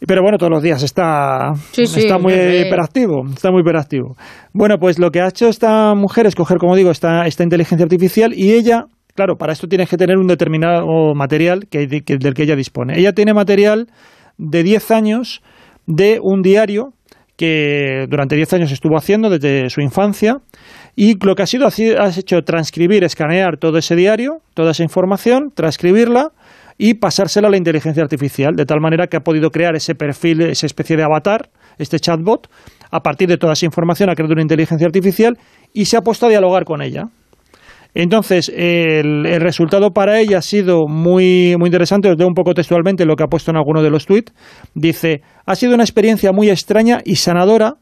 Pero 0.07 0.23
bueno, 0.23 0.37
todos 0.37 0.51
los 0.51 0.63
días 0.63 0.83
está, 0.83 1.55
sí, 1.73 1.87
sí, 1.87 2.01
está 2.01 2.19
muy 2.19 2.35
hiperactivo, 2.35 3.25
está 3.33 3.51
muy 3.51 3.63
hiperactivo. 3.63 4.15
Bueno, 4.53 4.77
pues 4.79 4.99
lo 4.99 5.11
que 5.11 5.21
ha 5.21 5.29
hecho 5.29 5.49
esta 5.49 5.95
mujer 5.95 6.27
es 6.27 6.35
coger, 6.35 6.59
como 6.59 6.77
digo, 6.77 6.91
esta, 6.91 7.27
esta 7.27 7.43
inteligencia 7.43 7.85
artificial 7.85 8.35
y 8.35 8.53
ella, 8.53 8.87
claro, 9.15 9.37
para 9.37 9.55
esto 9.55 9.69
tienes 9.69 9.89
que 9.89 9.97
tener 9.97 10.19
un 10.19 10.27
determinado 10.27 11.15
material 11.15 11.67
que, 11.71 11.87
que, 12.03 12.19
del 12.19 12.35
que 12.35 12.43
ella 12.43 12.57
dispone. 12.57 12.99
Ella 12.99 13.13
tiene 13.13 13.33
material 13.33 13.87
de 14.37 14.63
10 14.63 14.91
años 14.91 15.43
de 15.87 16.19
un 16.23 16.43
diario 16.43 16.93
que 17.37 18.07
durante 18.09 18.37
10 18.37 18.53
años 18.55 18.73
estuvo 18.73 18.97
haciendo 18.97 19.31
desde 19.31 19.71
su 19.71 19.81
infancia 19.81 20.39
y 20.95 21.23
lo 21.25 21.35
que 21.35 21.43
ha 21.43 21.47
sido 21.47 21.67
has 21.67 22.19
hecho 22.19 22.43
transcribir, 22.43 23.05
escanear 23.05 23.59
todo 23.59 23.79
ese 23.79 23.95
diario, 23.95 24.39
toda 24.55 24.71
esa 24.71 24.83
información, 24.83 25.53
transcribirla 25.55 26.33
y 26.79 26.95
pasársela 26.95 27.49
a 27.49 27.51
la 27.51 27.57
inteligencia 27.57 28.03
artificial, 28.03 28.55
de 28.55 28.67
tal 28.67 28.81
manera 28.81 29.07
que 29.07 29.17
ha 29.17 29.21
podido 29.21 29.51
crear 29.51 29.75
ese 29.77 29.95
perfil, 29.95 30.43
esa 30.43 30.67
especie 30.67 30.97
de 30.97 31.03
avatar, 31.03 31.51
este 31.79 31.99
chatbot, 31.99 32.49
a 32.91 33.01
partir 33.01 33.29
de 33.29 33.39
toda 33.39 33.55
esa 33.55 33.67
información 33.67 34.11
ha 34.11 34.15
creado 34.15 34.33
una 34.35 34.43
inteligencia 34.43 34.87
artificial 34.87 35.37
y 35.73 35.87
se 35.87 35.97
ha 35.97 36.01
puesto 36.01 36.27
a 36.27 36.29
dialogar 36.29 36.65
con 36.65 36.83
ella. 36.83 37.05
Entonces, 37.95 38.53
el, 38.55 39.25
resultado 39.41 39.93
para 39.93 40.21
ella 40.21 40.39
ha 40.39 40.43
sido 40.43 40.87
muy, 40.87 41.57
muy 41.59 41.69
interesante. 41.69 42.11
Os 42.11 42.19
leo 42.19 42.29
un 42.29 42.35
poco 42.35 42.53
textualmente 42.53 43.07
lo 43.07 43.17
que 43.17 43.25
ha 43.25 43.29
puesto 43.29 43.51
en 43.51 43.57
alguno 43.57 43.83
de 43.83 43.89
los 43.89 44.05
tweets. 44.05 44.35
Dice, 44.75 45.23
ha 45.47 45.55
sido 45.55 45.73
una 45.73 45.83
experiencia 45.83 46.31
muy 46.33 46.51
extraña 46.51 47.01
y 47.07 47.17
sanadora 47.17 47.77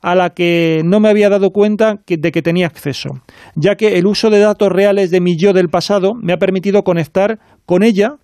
a 0.00 0.14
la 0.14 0.30
que 0.30 0.80
no 0.84 1.00
me 1.00 1.10
había 1.10 1.28
dado 1.28 1.50
cuenta 1.50 1.96
que, 2.06 2.16
de 2.16 2.30
que 2.30 2.40
tenía 2.40 2.66
acceso, 2.66 3.10
ya 3.56 3.74
que 3.74 3.98
el 3.98 4.06
uso 4.06 4.30
de 4.30 4.38
datos 4.38 4.70
reales 4.70 5.10
de 5.10 5.20
mi 5.20 5.36
yo 5.36 5.52
del 5.52 5.68
pasado 5.68 6.14
me 6.14 6.32
ha 6.32 6.38
permitido 6.38 6.82
conectar 6.82 7.38
con 7.66 7.82
ella 7.82 8.14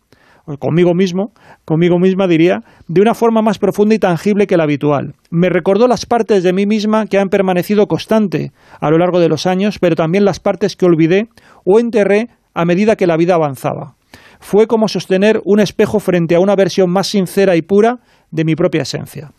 conmigo 0.59 0.95
mismo, 0.95 1.33
conmigo 1.65 1.99
misma 1.99 2.27
diría, 2.27 2.61
de 2.89 3.01
una 3.01 3.15
forma 3.15 3.43
más 3.43 3.59
profunda 3.59 3.95
y 3.95 3.99
tangible 3.99 4.47
que 4.47 4.57
la 4.57 4.65
habitual. 4.65 5.15
Me 5.31 5.49
recordó 5.49 5.89
las 5.89 6.07
partes 6.07 6.43
de 6.43 6.53
mí 6.53 6.67
misma 6.67 7.07
que 7.07 7.19
han 7.19 7.29
permanecido 7.29 7.87
constante 7.87 8.53
a 8.81 8.91
lo 8.91 8.99
largo 8.99 9.21
de 9.21 9.29
los 9.29 9.47
años, 9.47 9.79
pero 9.79 9.97
también 9.97 10.25
las 10.25 10.41
partes 10.41 10.77
que 10.77 10.87
olvidé 10.87 11.29
o 11.65 11.79
enterré 11.79 12.29
a 12.55 12.65
medida 12.65 12.97
que 12.97 13.07
la 13.07 13.17
vida 13.17 13.35
avanzaba. 13.35 13.95
Fue 14.41 14.67
como 14.67 14.89
sostener 14.89 15.41
un 15.45 15.61
espejo 15.61 15.99
frente 16.01 16.35
a 16.35 16.41
una 16.41 16.55
versión 16.55 16.91
más 16.91 17.07
sincera 17.07 17.57
y 17.57 17.63
pura 17.63 18.01
de 18.31 18.45
mi 18.45 18.55
propia 18.55 18.83
esencia. 18.83 19.31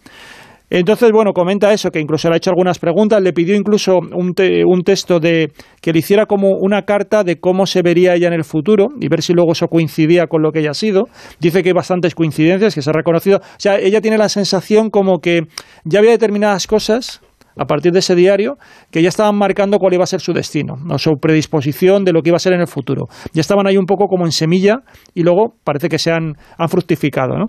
Entonces, 0.70 1.12
bueno, 1.12 1.32
comenta 1.34 1.72
eso, 1.72 1.92
que 1.92 2.00
incluso 2.00 2.28
le 2.30 2.36
ha 2.36 2.38
hecho 2.38 2.50
algunas 2.50 2.80
preguntas, 2.80 3.22
le 3.22 3.34
pidió 3.34 3.56
incluso 3.56 4.00
un, 4.00 4.34
te, 4.34 4.64
un, 4.66 4.82
texto 4.84 5.20
de 5.20 5.52
que 5.82 5.94
le 5.94 6.00
hiciera 6.00 6.26
como 6.26 6.50
una 6.60 6.84
carta 6.84 7.24
de 7.24 7.40
cómo 7.40 7.66
se 7.66 7.82
vería 7.82 8.16
ella 8.16 8.28
en 8.28 8.34
el 8.34 8.44
futuro 8.44 8.88
y 9.00 9.08
ver 9.08 9.22
si 9.22 9.34
luego 9.34 9.52
eso 9.52 9.68
coincidía 9.68 10.28
con 10.28 10.42
lo 10.42 10.52
que 10.52 10.60
ella 10.60 10.72
ha 10.72 10.76
sido. 10.76 11.04
Dice 11.40 11.62
que 11.62 11.70
hay 11.70 11.74
bastantes 11.74 12.16
coincidencias, 12.16 12.74
que 12.74 12.82
se 12.82 12.90
ha 12.90 12.94
reconocido. 12.94 13.38
O 13.38 13.60
sea, 13.60 13.78
ella 13.78 14.02
tiene 14.02 14.18
la 14.18 14.30
sensación 14.30 14.90
como 14.90 15.20
que 15.20 15.42
ya 15.84 16.00
había 16.00 16.12
determinadas 16.12 16.66
cosas 16.68 17.22
a 17.58 17.66
partir 17.66 17.92
de 17.92 18.00
ese 18.00 18.16
diario 18.16 18.58
que 18.92 19.02
ya 19.02 19.10
estaban 19.10 19.38
marcando 19.38 19.78
cuál 19.78 19.94
iba 19.94 20.04
a 20.04 20.08
ser 20.08 20.20
su 20.20 20.34
destino, 20.34 20.76
o 20.90 20.98
su 20.98 21.12
predisposición 21.22 22.04
de 22.04 22.12
lo 22.12 22.22
que 22.22 22.30
iba 22.30 22.38
a 22.38 22.40
ser 22.40 22.54
en 22.54 22.62
el 22.62 22.68
futuro. 22.68 23.08
Ya 23.34 23.42
estaban 23.42 23.68
ahí 23.68 23.78
un 23.78 23.86
poco 23.86 24.08
como 24.08 24.26
en 24.26 24.32
semilla 24.32 24.80
y 25.14 25.24
luego 25.24 25.54
parece 25.64 25.90
que 25.90 26.00
se 26.00 26.12
han, 26.12 26.34
han 26.58 26.70
fructificado, 26.70 27.38
¿no? 27.38 27.46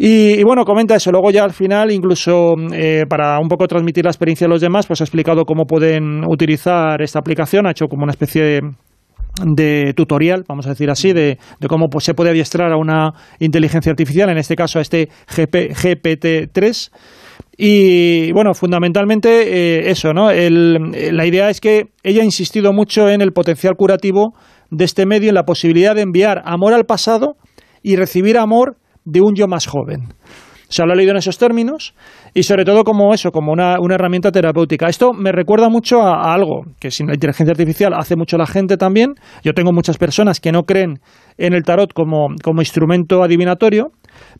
Y, 0.00 0.38
y, 0.38 0.44
bueno, 0.44 0.64
comenta 0.64 0.94
eso. 0.94 1.10
Luego 1.10 1.32
ya 1.32 1.42
al 1.42 1.52
final, 1.52 1.90
incluso 1.90 2.54
eh, 2.72 3.04
para 3.08 3.40
un 3.40 3.48
poco 3.48 3.66
transmitir 3.66 4.04
la 4.04 4.10
experiencia 4.10 4.46
de 4.46 4.50
los 4.52 4.60
demás, 4.60 4.86
pues 4.86 5.00
ha 5.00 5.04
explicado 5.04 5.44
cómo 5.44 5.64
pueden 5.64 6.22
utilizar 6.24 7.02
esta 7.02 7.18
aplicación. 7.18 7.66
Ha 7.66 7.72
hecho 7.72 7.86
como 7.88 8.04
una 8.04 8.12
especie 8.12 8.42
de, 8.44 8.60
de 9.44 9.92
tutorial, 9.96 10.44
vamos 10.48 10.66
a 10.66 10.70
decir 10.70 10.88
así, 10.88 11.12
de, 11.12 11.38
de 11.58 11.68
cómo 11.68 11.88
pues, 11.88 12.04
se 12.04 12.14
puede 12.14 12.30
adiestrar 12.30 12.72
a 12.72 12.76
una 12.76 13.10
inteligencia 13.40 13.90
artificial, 13.90 14.30
en 14.30 14.38
este 14.38 14.54
caso 14.54 14.78
a 14.78 14.82
este 14.82 15.08
GP, 15.36 15.72
GPT-3. 15.72 16.92
Y 17.56 18.30
bueno, 18.30 18.54
fundamentalmente 18.54 19.28
eh, 19.28 19.90
eso, 19.90 20.12
¿no? 20.12 20.30
El, 20.30 20.92
la 21.10 21.26
idea 21.26 21.50
es 21.50 21.60
que 21.60 21.86
ella 22.04 22.22
ha 22.22 22.24
insistido 22.24 22.72
mucho 22.72 23.08
en 23.08 23.20
el 23.20 23.32
potencial 23.32 23.74
curativo 23.74 24.32
de 24.70 24.84
este 24.84 25.06
medio, 25.06 25.30
en 25.30 25.34
la 25.34 25.42
posibilidad 25.42 25.96
de 25.96 26.02
enviar 26.02 26.40
amor 26.44 26.72
al 26.72 26.84
pasado 26.84 27.34
y 27.82 27.96
recibir 27.96 28.38
amor 28.38 28.76
de 29.10 29.20
un 29.20 29.34
yo 29.34 29.46
más 29.46 29.66
joven. 29.66 30.08
Se 30.68 30.84
lo 30.84 30.92
ha 30.92 30.94
leído 30.94 31.12
en 31.12 31.16
esos 31.16 31.38
términos 31.38 31.94
y 32.34 32.42
sobre 32.42 32.66
todo 32.66 32.84
como 32.84 33.14
eso, 33.14 33.30
como 33.30 33.52
una, 33.52 33.76
una 33.80 33.94
herramienta 33.94 34.30
terapéutica. 34.30 34.86
Esto 34.86 35.14
me 35.14 35.32
recuerda 35.32 35.70
mucho 35.70 36.02
a, 36.02 36.28
a, 36.28 36.34
algo 36.34 36.64
que 36.78 36.90
sin 36.90 37.06
la 37.06 37.14
inteligencia 37.14 37.52
artificial 37.52 37.94
hace 37.94 38.16
mucho 38.16 38.36
la 38.36 38.46
gente 38.46 38.76
también. 38.76 39.14
Yo 39.42 39.54
tengo 39.54 39.72
muchas 39.72 39.96
personas 39.96 40.40
que 40.40 40.52
no 40.52 40.64
creen 40.64 41.00
en 41.38 41.54
el 41.54 41.62
tarot 41.62 41.94
como, 41.94 42.28
como 42.44 42.60
instrumento 42.60 43.22
adivinatorio, 43.22 43.92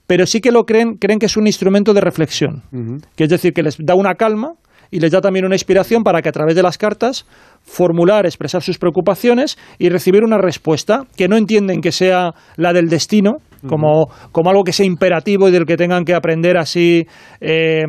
pero 0.07 0.27
sí 0.27 0.43
que 0.43 0.53
lo 0.53 0.65
creen, 0.65 0.97
creen 1.01 1.19
que 1.19 1.27
es 1.27 1.37
un 1.39 1.47
instrumento 1.47 1.95
de 1.95 2.03
reflexión. 2.03 2.63
Uh 2.73 2.77
-huh. 2.77 3.05
Que 3.17 3.25
es 3.25 3.31
decir, 3.31 3.55
que 3.55 3.63
les 3.63 3.79
da 3.79 3.95
una 3.95 4.15
calma 4.15 4.53
y 4.91 5.01
les 5.01 5.11
da 5.11 5.21
también 5.21 5.47
una 5.47 5.55
inspiración 5.55 6.03
para 6.03 6.21
que 6.21 6.29
a 6.29 6.33
través 6.33 6.55
de 6.55 6.63
las 6.63 6.77
cartas 6.77 7.27
formular, 7.63 8.27
expresar 8.27 8.63
sus 8.63 8.79
preocupaciones 8.79 9.57
y 9.79 9.89
recibir 9.89 10.25
una 10.25 10.39
respuesta 10.39 11.05
que 11.17 11.29
no 11.29 11.37
entienden 11.37 11.81
que 11.81 11.93
sea 11.93 12.33
la 12.57 12.73
del 12.73 12.89
destino, 12.89 13.37
como, 13.67 14.09
como 14.33 14.51
algo 14.51 14.63
que 14.65 14.73
sea 14.73 14.87
imperativo 14.87 15.49
y 15.49 15.53
del 15.53 15.65
que 15.65 15.77
tengan 15.77 16.05
que 16.05 16.15
aprender 16.15 16.57
así 16.59 17.07
eh, 17.41 17.83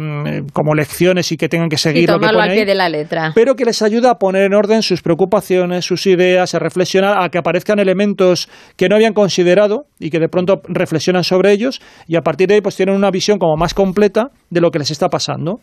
como 0.53 0.73
lecciones 0.73 1.31
y 1.31 1.37
que 1.37 1.49
tengan 1.49 1.69
que 1.69 1.77
seguir 1.77 2.03
y 2.03 2.07
lo 2.07 2.13
que 2.13 2.19
tomarlo 2.19 2.39
pone 2.39 2.49
al 2.49 2.53
pie 2.55 2.61
ahí, 2.61 2.65
de 2.67 2.75
la 2.75 2.89
letra. 2.89 3.31
pero 3.35 3.55
que 3.55 3.65
les 3.65 3.81
ayuda 3.81 4.11
a 4.11 4.15
poner 4.15 4.43
en 4.43 4.53
orden 4.53 4.81
sus 4.81 5.01
preocupaciones, 5.01 5.85
sus 5.85 6.05
ideas, 6.07 6.55
a 6.55 6.59
reflexionar, 6.59 7.21
a 7.23 7.29
que 7.29 7.37
aparezcan 7.37 7.79
elementos 7.79 8.49
que 8.77 8.87
no 8.89 8.95
habían 8.95 9.13
considerado 9.13 9.83
y 9.99 10.09
que 10.09 10.19
de 10.19 10.29
pronto 10.29 10.61
reflexionan 10.67 11.23
sobre 11.23 11.51
ellos 11.51 11.81
y 12.07 12.15
a 12.15 12.21
partir 12.21 12.47
de 12.47 12.55
ahí 12.55 12.61
pues 12.61 12.75
tienen 12.75 12.95
una 12.95 13.11
visión 13.11 13.37
como 13.37 13.55
más 13.57 13.73
completa 13.73 14.27
de 14.49 14.61
lo 14.61 14.71
que 14.71 14.79
les 14.79 14.91
está 14.91 15.09
pasando. 15.09 15.59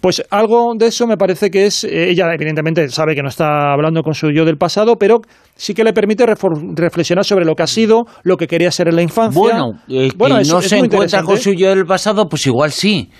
Pues 0.00 0.22
algo 0.30 0.72
de 0.76 0.86
eso 0.86 1.06
me 1.06 1.16
parece 1.16 1.50
que 1.50 1.66
es, 1.66 1.84
eh, 1.84 2.10
ella 2.10 2.26
evidentemente 2.34 2.88
sabe 2.88 3.14
que 3.14 3.22
no 3.22 3.28
está 3.28 3.72
hablando 3.72 4.02
con 4.02 4.14
su 4.14 4.30
yo 4.30 4.44
del 4.44 4.56
pasado, 4.56 4.96
pero 4.96 5.20
sí 5.54 5.74
que 5.74 5.84
le 5.84 5.92
permite 5.92 6.24
refor- 6.26 6.74
reflexionar 6.76 7.24
sobre 7.24 7.44
lo 7.44 7.54
que 7.54 7.62
ha 7.62 7.66
sido, 7.66 8.02
lo 8.22 8.36
que 8.36 8.46
quería 8.46 8.70
ser 8.70 8.88
en 8.88 8.96
la 8.96 9.02
infancia. 9.02 9.31
Bueno, 9.32 9.72
Bueno, 10.16 10.36
que 10.36 10.42
es- 10.42 10.48
no 10.48 10.58
es 10.60 10.68
se 10.68 10.78
encuentra 10.78 11.22
con 11.22 11.38
su 11.38 11.52
yo 11.52 11.68
del 11.70 11.84
pasado, 11.86 12.28
pues 12.28 12.46
igual 12.46 12.72
sí, 12.72 13.10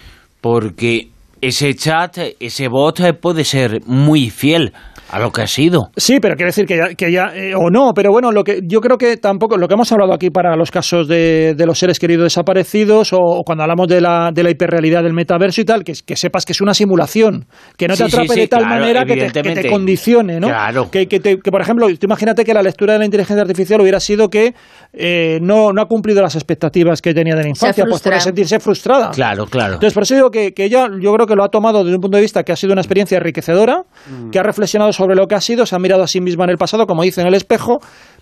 porque 0.40 1.08
ese 1.40 1.74
chat, 1.74 2.18
ese 2.40 2.68
bot 2.68 3.00
puede 3.20 3.44
ser 3.44 3.80
muy 3.86 4.30
fiel 4.30 4.72
a 5.12 5.18
lo 5.20 5.30
que 5.30 5.42
ha 5.42 5.46
sido. 5.46 5.90
Sí, 5.96 6.18
pero 6.20 6.34
quiere 6.34 6.48
decir 6.48 6.66
que 6.66 6.76
ya, 6.76 6.94
que 6.94 7.12
ya 7.12 7.32
eh, 7.34 7.54
o 7.54 7.70
no, 7.70 7.92
pero 7.94 8.10
bueno, 8.10 8.32
lo 8.32 8.42
que 8.44 8.60
yo 8.64 8.80
creo 8.80 8.98
que 8.98 9.16
tampoco, 9.18 9.56
lo 9.56 9.68
que 9.68 9.74
hemos 9.74 9.90
hablado 9.92 10.12
aquí 10.12 10.30
para 10.30 10.56
los 10.56 10.70
casos 10.70 11.06
de, 11.06 11.54
de 11.56 11.66
los 11.66 11.78
seres 11.78 11.98
queridos 11.98 12.24
desaparecidos 12.24 13.12
o, 13.12 13.18
o 13.18 13.42
cuando 13.44 13.62
hablamos 13.62 13.86
de 13.88 14.00
la, 14.00 14.30
de 14.32 14.42
la 14.42 14.50
hiperrealidad 14.50 15.02
del 15.02 15.12
metaverso 15.12 15.60
y 15.60 15.64
tal, 15.64 15.84
que, 15.84 15.92
que 16.04 16.16
sepas 16.16 16.44
que 16.44 16.52
es 16.52 16.60
una 16.60 16.74
simulación, 16.74 17.46
que 17.76 17.86
no 17.88 17.94
te 17.94 18.04
Sí, 18.08 18.16
atrape 18.16 18.34
sí, 18.34 18.40
de 18.40 18.48
tal 18.48 18.60
claro, 18.64 18.80
manera 18.80 19.04
que 19.04 19.14
te, 19.14 19.14
que 19.14 19.30
te 19.32 19.38
evidentemente. 19.40 19.70
condicione, 19.70 20.40
¿no? 20.40 20.48
Claro. 20.48 20.90
Que, 20.90 21.06
que, 21.06 21.20
te- 21.20 21.38
que, 21.38 21.50
por 21.50 21.60
ejemplo, 21.60 21.86
tú 21.88 22.06
imagínate 22.06 22.44
que 22.44 22.54
la 22.54 22.62
lectura 22.62 22.94
de 22.94 22.98
la 23.00 23.04
inteligencia 23.04 23.42
artificial 23.42 23.80
hubiera 23.80 24.00
sido 24.00 24.28
que 24.30 24.54
eh, 24.94 25.38
no, 25.42 25.72
no 25.72 25.82
ha 25.82 25.86
cumplido 25.86 26.22
las 26.22 26.34
expectativas 26.34 27.02
que 27.02 27.12
tenía 27.14 27.34
de 27.34 27.42
la 27.42 27.48
infancia, 27.50 27.84
pues 27.88 28.00
por 28.02 28.20
sentirse 28.20 28.58
frustrada. 28.60 29.10
Claro, 29.10 29.46
claro. 29.46 29.74
Entonces, 29.74 29.92
por 29.94 30.04
eso 30.04 30.14
digo 30.14 30.30
que, 30.30 30.52
que 30.54 30.64
ella, 30.64 30.88
yo 31.00 31.12
creo 31.12 31.26
que 31.26 31.34
lo 31.34 31.44
ha 31.44 31.48
tomado 31.48 31.84
desde 31.84 31.96
un 31.96 32.00
punto 32.00 32.16
de 32.16 32.22
vista 32.22 32.42
que 32.44 32.52
ha 32.52 32.56
sido 32.56 32.72
una 32.72 32.80
experiencia 32.80 33.18
enriquecedora, 33.18 33.82
que 34.30 34.38
ha 34.38 34.42
reflexionado 34.42 34.92
sobre 34.92 35.01
lo 35.08 35.26
que 35.26 35.34
ha 35.34 35.40
sido, 35.40 35.66
se 35.66 35.74
ha 35.74 35.78
mirado 35.78 36.02
a 36.02 36.06
sí 36.06 36.20
misma 36.20 36.44
en 36.44 36.50
el 36.50 36.58
pasado, 36.58 36.86
como 36.86 37.02
dice 37.02 37.20
en 37.20 37.26
el 37.26 37.34
espejo, 37.34 37.78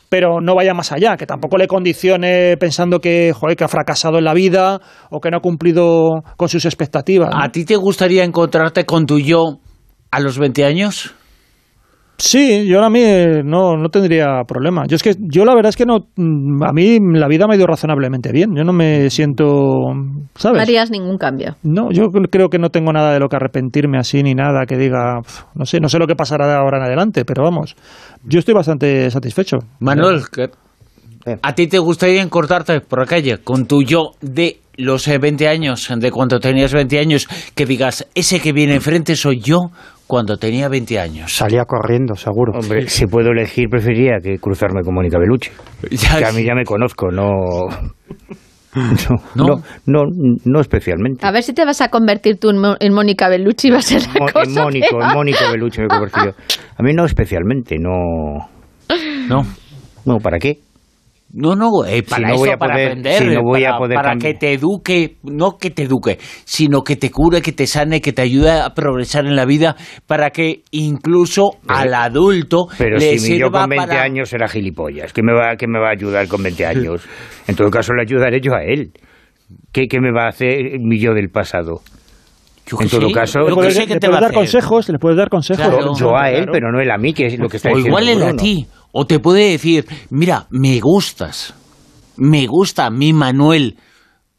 pero 0.09 0.41
no 0.41 0.55
vaya 0.55 0.75
más 0.75 0.93
allá, 0.93 1.17
que 1.17 1.27
tampoco 1.27 1.57
le 1.57 1.67
condicione 1.67 2.57
pensando 2.59 2.99
que, 3.01 3.33
que 3.57 3.65
ha 3.65 3.69
fracasado 3.69 4.19
en 4.19 4.25
la 4.25 4.35
vida 4.35 4.81
o 5.11 5.21
que 5.21 5.31
no 5.31 5.39
ha 5.39 5.41
cumplido 5.41 6.23
con 6.37 6.49
sus 6.49 6.65
expectativas. 6.65 7.31
¿A 7.33 7.51
ti 7.51 7.65
te 7.65 7.77
gustaría 7.77 8.25
encontrarte 8.25 8.85
con 8.85 9.07
tu 9.07 9.19
yo 9.19 9.59
a 10.11 10.21
los 10.21 10.39
20 10.39 10.65
años? 10.65 11.15
Sí, 12.23 12.67
yo 12.67 12.83
a 12.85 12.91
mí 12.91 13.01
eh, 13.03 13.43
no, 13.43 13.79
no 13.79 13.89
tendría 13.89 14.43
problema. 14.47 14.85
Yo 14.87 14.97
es 14.97 15.03
que 15.03 15.15
yo 15.19 15.47
la 15.47 15.55
verdad 15.55 15.71
es 15.71 15.77
que 15.77 15.87
no 15.87 16.01
mm, 16.17 16.63
a 16.63 16.73
mí 16.73 16.99
la 17.15 17.27
vida 17.29 17.47
me 17.47 17.55
ha 17.55 17.57
ido 17.57 17.67
razonablemente 17.67 18.31
bien. 18.31 18.55
Yo 18.55 18.63
no 18.63 18.75
me 18.75 19.09
siento, 19.09 19.45
No 19.95 20.29
¿sabes? 20.37 20.61
harías 20.61 20.91
ningún 20.91 21.17
cambio. 21.17 21.57
No, 21.63 21.91
yo 21.91 22.09
creo 22.31 22.49
que 22.51 22.59
no 22.59 22.69
tengo 22.69 22.93
nada 22.93 23.15
de 23.15 23.21
lo 23.21 23.29
que 23.29 23.37
arrepentirme 23.37 23.97
así 23.99 24.23
ni 24.23 24.35
nada 24.35 24.67
que 24.67 24.77
diga, 24.77 25.21
no 25.55 25.65
sé, 25.65 25.81
no 25.81 25.89
sé 25.89 25.99
lo 25.99 26.07
que 26.07 26.15
pasará 26.15 26.47
de 26.47 26.55
ahora 26.55 26.77
en 26.77 26.85
adelante, 26.85 27.25
pero 27.25 27.43
vamos, 27.43 27.75
yo 28.25 28.39
estoy 28.39 28.53
bastante 28.53 29.11
satisfecho. 29.11 29.57
Manuel, 29.79 30.21
¿qué- 30.31 30.51
¿a 31.43 31.55
ti 31.55 31.69
te 31.69 31.79
gustaría 31.79 32.21
encontrarte 32.21 32.81
por 32.83 32.99
la 33.01 33.07
calle 33.07 33.39
con 33.39 33.67
tu 33.67 33.83
yo 33.83 34.11
de 34.21 34.61
los 34.77 35.09
eh, 35.09 35.17
20 35.19 35.49
años, 35.49 35.89
de 35.97 36.11
cuando 36.11 36.39
tenías 36.39 36.73
20 36.75 36.99
años, 36.99 37.27
que 37.55 37.65
digas, 37.65 38.07
ese 38.15 38.41
que 38.41 38.53
viene 38.53 38.75
enfrente 38.75 39.17
soy 39.17 39.41
yo 39.41 39.71
cuando 40.11 40.37
tenía 40.37 40.69
20 40.69 40.99
años? 40.99 41.33
Salía 41.33 41.65
corriendo, 41.65 42.15
seguro. 42.17 42.53
Hombre, 42.59 42.89
si 42.89 43.07
puedo 43.07 43.31
elegir, 43.31 43.69
preferiría 43.71 44.19
que 44.23 44.39
cruzarme 44.39 44.83
con 44.83 44.93
Mónica 44.95 45.19
Bellucci. 45.19 45.51
que 46.19 46.25
a 46.25 46.33
mí 46.33 46.45
ya 46.45 46.55
me 46.55 46.65
conozco, 46.65 47.11
no... 47.13 47.31
No, 49.35 49.45
no, 49.47 49.63
no, 49.87 50.03
no 50.45 50.61
especialmente. 50.61 51.27
A 51.27 51.33
ver 51.33 51.43
si 51.43 51.53
te 51.53 51.65
vas 51.65 51.81
a 51.81 51.89
convertir 51.89 52.39
tú 52.39 52.51
en, 52.51 52.59
Mo- 52.59 52.77
en 52.79 52.93
Mónica 52.93 53.29
Bellucci, 53.29 53.69
va 53.71 53.79
a 53.79 53.83
ser 53.83 54.03
la 54.03 54.13
Mo- 54.21 54.27
cosa 54.33 54.43
en 54.45 54.55
Mónico, 54.55 55.03
en 55.03 55.09
Mónico 55.13 55.39
Bellucci 55.53 55.81
me 55.81 55.87
he 55.87 55.89
convertido. 55.89 56.35
A 56.77 56.83
mí 56.83 56.93
no 56.93 57.05
especialmente, 57.05 57.77
no... 57.79 58.49
No. 59.29 59.43
No, 60.05 60.19
¿para 60.19 60.39
qué? 60.39 60.59
No, 61.33 61.55
no, 61.55 61.85
eh, 61.87 62.03
para 62.03 62.27
no 62.27 62.35
eso, 62.35 62.39
voy 62.41 62.51
a 62.51 62.57
para 62.57 62.75
poder- 62.75 62.87
aprender, 62.89 63.19
si 63.23 63.29
no 63.29 63.43
voy 63.43 63.63
a 63.65 63.69
para, 63.69 63.79
poder 63.79 63.95
para 63.97 64.13
cambi- 64.15 64.21
que 64.23 64.35
te 64.35 64.53
eduque, 64.53 65.17
no 65.23 65.59
que 65.59 65.71
te 65.71 65.83
eduque, 65.85 66.19
sino 66.45 66.83
que 66.83 66.97
te 66.97 67.11
cure, 67.11 67.41
que 67.41 67.53
te 67.53 67.69
sane, 67.69 68.01
que 68.01 68.13
te 68.13 68.23
ayude 68.23 68.51
a 68.51 68.71
progresar 68.75 69.27
en 69.27 69.37
la 69.37 69.45
vida, 69.45 69.77
para 70.09 70.31
que 70.31 70.63
incluso 70.73 71.51
al 71.69 71.95
adulto 71.95 72.67
Pero 72.77 72.97
le 72.99 73.17
si 73.19 73.31
mi 73.33 73.39
yo 73.39 73.47
sirva 73.47 73.61
con 73.61 73.71
20 73.71 73.87
para... 73.87 74.03
años 74.03 74.33
era 74.33 74.49
gilipollas, 74.49 75.13
¿qué 75.13 75.23
me, 75.23 75.33
va, 75.33 75.55
¿qué 75.57 75.69
me 75.69 75.79
va 75.79 75.89
a 75.91 75.93
ayudar 75.93 76.27
con 76.27 76.43
20 76.43 76.67
años? 76.67 77.07
En 77.47 77.55
todo 77.55 77.71
caso, 77.71 77.93
le 77.95 78.03
ayudaré 78.03 78.41
yo 78.41 78.55
a 78.55 78.65
él. 78.65 78.91
¿Qué, 79.73 79.87
qué 79.87 80.01
me 80.01 80.13
va 80.13 80.25
a 80.25 80.29
hacer 80.31 80.81
mi 80.81 80.99
yo 80.99 81.13
del 81.15 81.29
pasado? 81.31 81.81
en 82.73 82.79
que 82.79 82.87
todo 82.87 83.09
sí, 83.09 83.13
caso, 83.13 83.41
le 83.41 83.53
puedes, 83.55 83.77
le 83.77 83.99
puedes 83.99 84.21
dar 84.21 84.33
consejos, 84.33 84.89
le 84.91 84.99
puedes 84.99 85.19
dar 85.19 85.29
consejos. 85.29 85.65
Claro. 85.67 85.93
yo 85.99 86.17
a 86.17 86.31
él, 86.31 86.37
Claro. 86.45 86.53
pero 86.53 86.71
no 86.71 86.81
él 86.81 86.89
a 86.93 86.99
mí, 86.99 87.13
que 87.13 87.27
es 87.27 87.37
lo 87.37 87.49
que 87.49 87.57
está 87.57 87.69
o 87.71 87.75
diciendo 87.77 87.99
igual 88.01 88.09
él 88.09 88.23
a 88.23 88.37
ti, 88.37 88.65
o 88.93 89.07
te 89.07 89.19
puede 89.19 89.51
decir, 89.51 89.87
mira, 90.11 90.47
me 90.51 90.81
gustas, 90.81 91.55
me 92.17 92.47
gusta 92.47 92.91
mi 92.91 93.13
Manuel 93.13 93.79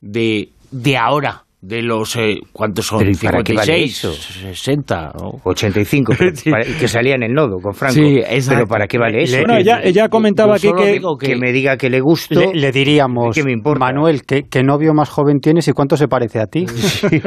de, 0.01 0.51
de 0.71 0.97
ahora, 0.97 1.45
de 1.63 1.83
los, 1.83 2.15
eh, 2.15 2.37
¿cuántos 2.51 2.87
son? 2.87 2.99
Pero 2.99 3.11
¿y 3.11 3.15
para 3.15 3.43
qué 3.43 3.53
vale 3.53 3.73
56, 3.87 4.03
eso? 4.03 4.13
60, 4.13 5.11
¿no? 5.19 5.31
85, 5.43 6.13
pero 6.17 6.31
para- 6.49 6.63
que 6.65 6.87
salía 6.87 7.13
en 7.15 7.23
el 7.23 7.33
nodo 7.33 7.57
con 7.61 7.73
Franco. 7.75 7.93
Sí, 7.93 8.19
pero 8.49 8.65
¿para 8.65 8.87
qué 8.87 8.97
vale 8.97 9.21
eso? 9.23 9.37
Bueno, 9.37 9.57
ella, 9.57 9.79
ella 9.83 10.09
comentaba 10.09 10.57
Yo 10.57 10.71
aquí 10.71 10.83
que, 10.83 10.91
digo 10.93 11.17
que, 11.17 11.35
me 11.35 11.51
diga 11.51 11.77
que 11.77 11.89
le 11.91 11.99
gusto. 12.01 12.39
Le, 12.39 12.53
le 12.59 12.71
diríamos, 12.71 13.35
¿qué 13.35 13.43
me 13.43 13.51
importa? 13.51 13.79
Manuel, 13.79 14.23
¿qué, 14.25 14.41
qué 14.49 14.63
novio 14.63 14.93
más 14.95 15.09
joven 15.09 15.39
tienes 15.39 15.67
y 15.67 15.73
cuánto 15.73 15.95
se 15.97 16.07
parece 16.07 16.39
a 16.39 16.47
ti? 16.47 16.65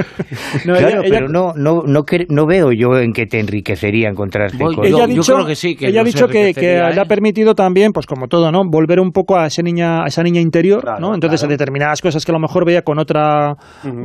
No, 0.64 0.74
claro, 0.74 0.88
ella- 0.88 1.00
ella- 1.00 1.08
pero 1.10 1.28
no, 1.28 1.52
no, 1.54 1.82
no, 1.86 2.00
cre- 2.04 2.26
no 2.28 2.46
veo 2.46 2.72
yo 2.72 2.98
en 2.98 3.12
que 3.12 3.26
te 3.26 3.38
enriquecería 3.40 4.08
encontrarte 4.08 4.56
Voy- 4.58 4.74
con... 4.74 4.84
ella 4.84 5.04
ha 5.04 5.06
yo 5.06 5.14
dicho, 5.14 5.34
creo 5.34 5.46
que 5.46 5.54
sí, 5.54 5.76
que 5.76 5.88
ella 5.88 6.00
ha 6.00 6.04
dicho 6.04 6.26
que, 6.26 6.32
que 6.32 6.40
enriquecería, 6.40 6.90
le 6.90 7.00
ha 7.00 7.04
¿eh? 7.04 7.06
permitido 7.08 7.54
también, 7.54 7.92
pues 7.92 8.06
como 8.06 8.26
todo, 8.28 8.50
¿no? 8.50 8.62
Volver 8.68 9.00
un 9.00 9.10
poco 9.12 9.36
a 9.36 9.46
esa 9.46 9.62
niña, 9.62 10.02
a 10.04 10.06
esa 10.06 10.22
niña 10.22 10.40
interior, 10.40 10.84
¿no? 11.00 11.14
Entonces, 11.14 11.42
a 11.44 11.46
determinadas 11.46 12.00
cosas 12.00 12.24
que 12.24 12.32
a 12.32 12.34
lo 12.34 12.40
mejor 12.40 12.64
veía 12.66 12.82
con 12.82 12.98
otra, 12.98 13.54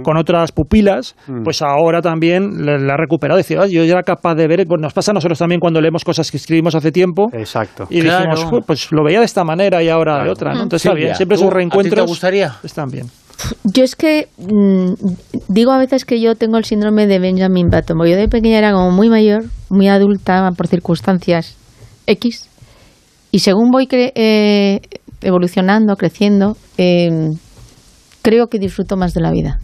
con 0.03 0.18
otras 0.20 0.52
pupilas, 0.52 1.16
pues 1.44 1.62
ahora 1.62 2.02
también 2.02 2.66
le, 2.66 2.78
le 2.80 2.91
ha 2.91 2.98
recuperado. 2.98 3.38
Decir, 3.38 3.58
"Ay, 3.60 3.72
yo 3.72 3.84
ya 3.84 3.94
era 3.94 4.04
capaz 4.04 4.36
de 4.36 4.48
ver, 4.48 4.66
pues 4.68 4.80
nos 4.82 4.94
pasa 4.94 5.12
a 5.12 5.14
nosotros 5.16 5.40
también 5.40 5.60
cuando 5.60 5.82
leemos 5.82 6.04
cosas 6.04 6.30
que 6.30 6.38
escribimos 6.38 6.76
hace 6.76 6.91
tiempo. 6.91 7.30
Exacto. 7.34 7.88
Y 7.90 8.02
Claro. 8.02 8.30
dijimos, 8.30 8.44
"Ju, 8.50 8.62
pues 8.66 8.91
lo 8.91 9.04
veía 9.04 9.20
de 9.20 9.26
esta 9.26 9.44
manera 9.44 9.82
y 9.82 9.90
ahora 9.90 10.24
de 10.24 10.30
otra, 10.30 10.54
¿no? 10.54 10.64
Entonces 10.64 10.86
está 10.86 10.96
bien, 10.96 11.16
siempre 11.16 11.38
¿tú- 11.38 11.41
esos 11.44 11.48
a 11.48 11.50
ti 11.50 11.54
te 11.54 11.58
reencuentros 11.58 12.06
gustaría? 12.08 12.56
están 12.64 12.90
bien. 12.91 13.08
Yo 13.64 13.84
es 13.86 13.96
que 13.96 14.28
mm, 14.38 14.94
digo 15.48 15.72
a 15.72 15.78
veces 15.78 16.04
que 16.04 16.20
yo 16.20 16.36
tengo 16.36 16.58
el 16.58 16.66
síndrome 16.66 17.08
de 17.08 17.20
Benjamin 17.20 17.70
Button. 17.70 17.96
porque 17.98 18.12
Yo 18.12 18.18
de 18.18 18.28
pequeña 18.28 18.58
era 18.58 18.74
como 18.74 18.91
muy 18.91 19.10
mayor, 19.10 19.46
muy 19.70 19.88
adulta 19.88 20.52
por 20.58 20.68
circunstancias 20.68 21.56
X. 22.06 22.50
Y 23.32 23.40
según 23.40 23.70
voy 23.72 23.86
cre- 23.88 24.12
eh, 24.16 24.82
evolucionando, 25.22 25.96
creciendo, 25.96 26.58
eh, 26.78 27.30
creo 28.22 28.48
que 28.48 28.60
disfruto 28.60 28.98
más 28.98 29.14
de 29.14 29.22
la 29.22 29.32
vida. 29.32 29.60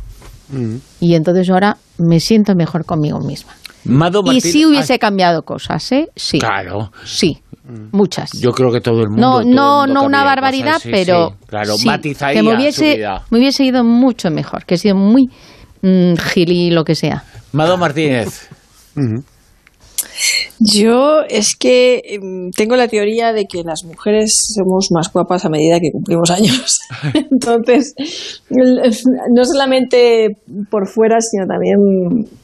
Y 1.00 1.16
entonces 1.16 1.50
ahora 1.50 1.78
me 1.98 2.20
siento 2.20 2.56
mejor 2.56 2.86
conmigo 2.86 3.20
misma. 3.20 3.54
Mado 3.86 4.22
Y 4.26 4.28
Martín- 4.28 4.42
si 4.52 4.66
hubiese 4.66 4.98
cambiado 5.00 5.44
cosas, 5.44 5.92
¿eh? 5.92 6.08
Sí. 6.16 6.40
Claro. 6.40 6.92
Sí. 7.04 7.40
Muchas. 7.92 8.32
Yo 8.40 8.52
creo 8.52 8.72
que 8.72 8.80
todo 8.80 9.02
el 9.02 9.10
mundo. 9.10 9.22
No, 9.22 9.44
no, 9.44 9.80
mundo 9.88 9.94
no 10.02 10.04
una 10.06 10.24
barbaridad, 10.24 10.74
cosas, 10.74 10.84
sí, 10.84 10.90
pero 10.92 11.30
sí, 11.30 11.46
claro, 11.48 11.78
sí, 11.78 11.88
matizaría 11.88 12.40
que 12.40 12.44
me 12.44 12.52
su 12.52 12.58
hubiese, 12.58 12.96
vida. 12.96 13.26
me 13.32 13.38
hubiese 13.40 13.64
ido 13.64 13.84
mucho 13.84 14.30
mejor, 14.30 14.66
que 14.66 14.76
he 14.76 14.78
sido 14.78 14.96
muy 14.96 15.30
mm, 15.82 16.14
gili 16.16 16.70
lo 16.70 16.84
que 16.84 16.94
sea. 16.94 17.24
Mado 17.54 17.76
Martínez. 17.78 18.50
Yo 20.60 21.22
es 21.30 21.56
que 21.56 22.02
em, 22.06 22.52
tengo 22.52 22.76
la 22.76 22.88
teoría 22.88 23.34
de 23.34 23.46
que 23.46 23.64
las 23.64 23.84
mujeres 23.84 24.54
somos 24.56 24.90
más 24.92 25.12
guapas 25.12 25.46
a 25.46 25.50
medida 25.50 25.80
que 25.80 25.92
cumplimos 25.92 26.32
años. 26.32 26.80
Entonces, 27.32 27.96
no 28.50 29.46
solamente 29.46 30.38
por 30.70 30.88
fuera, 30.88 31.20
sino 31.22 31.46
también 31.46 31.78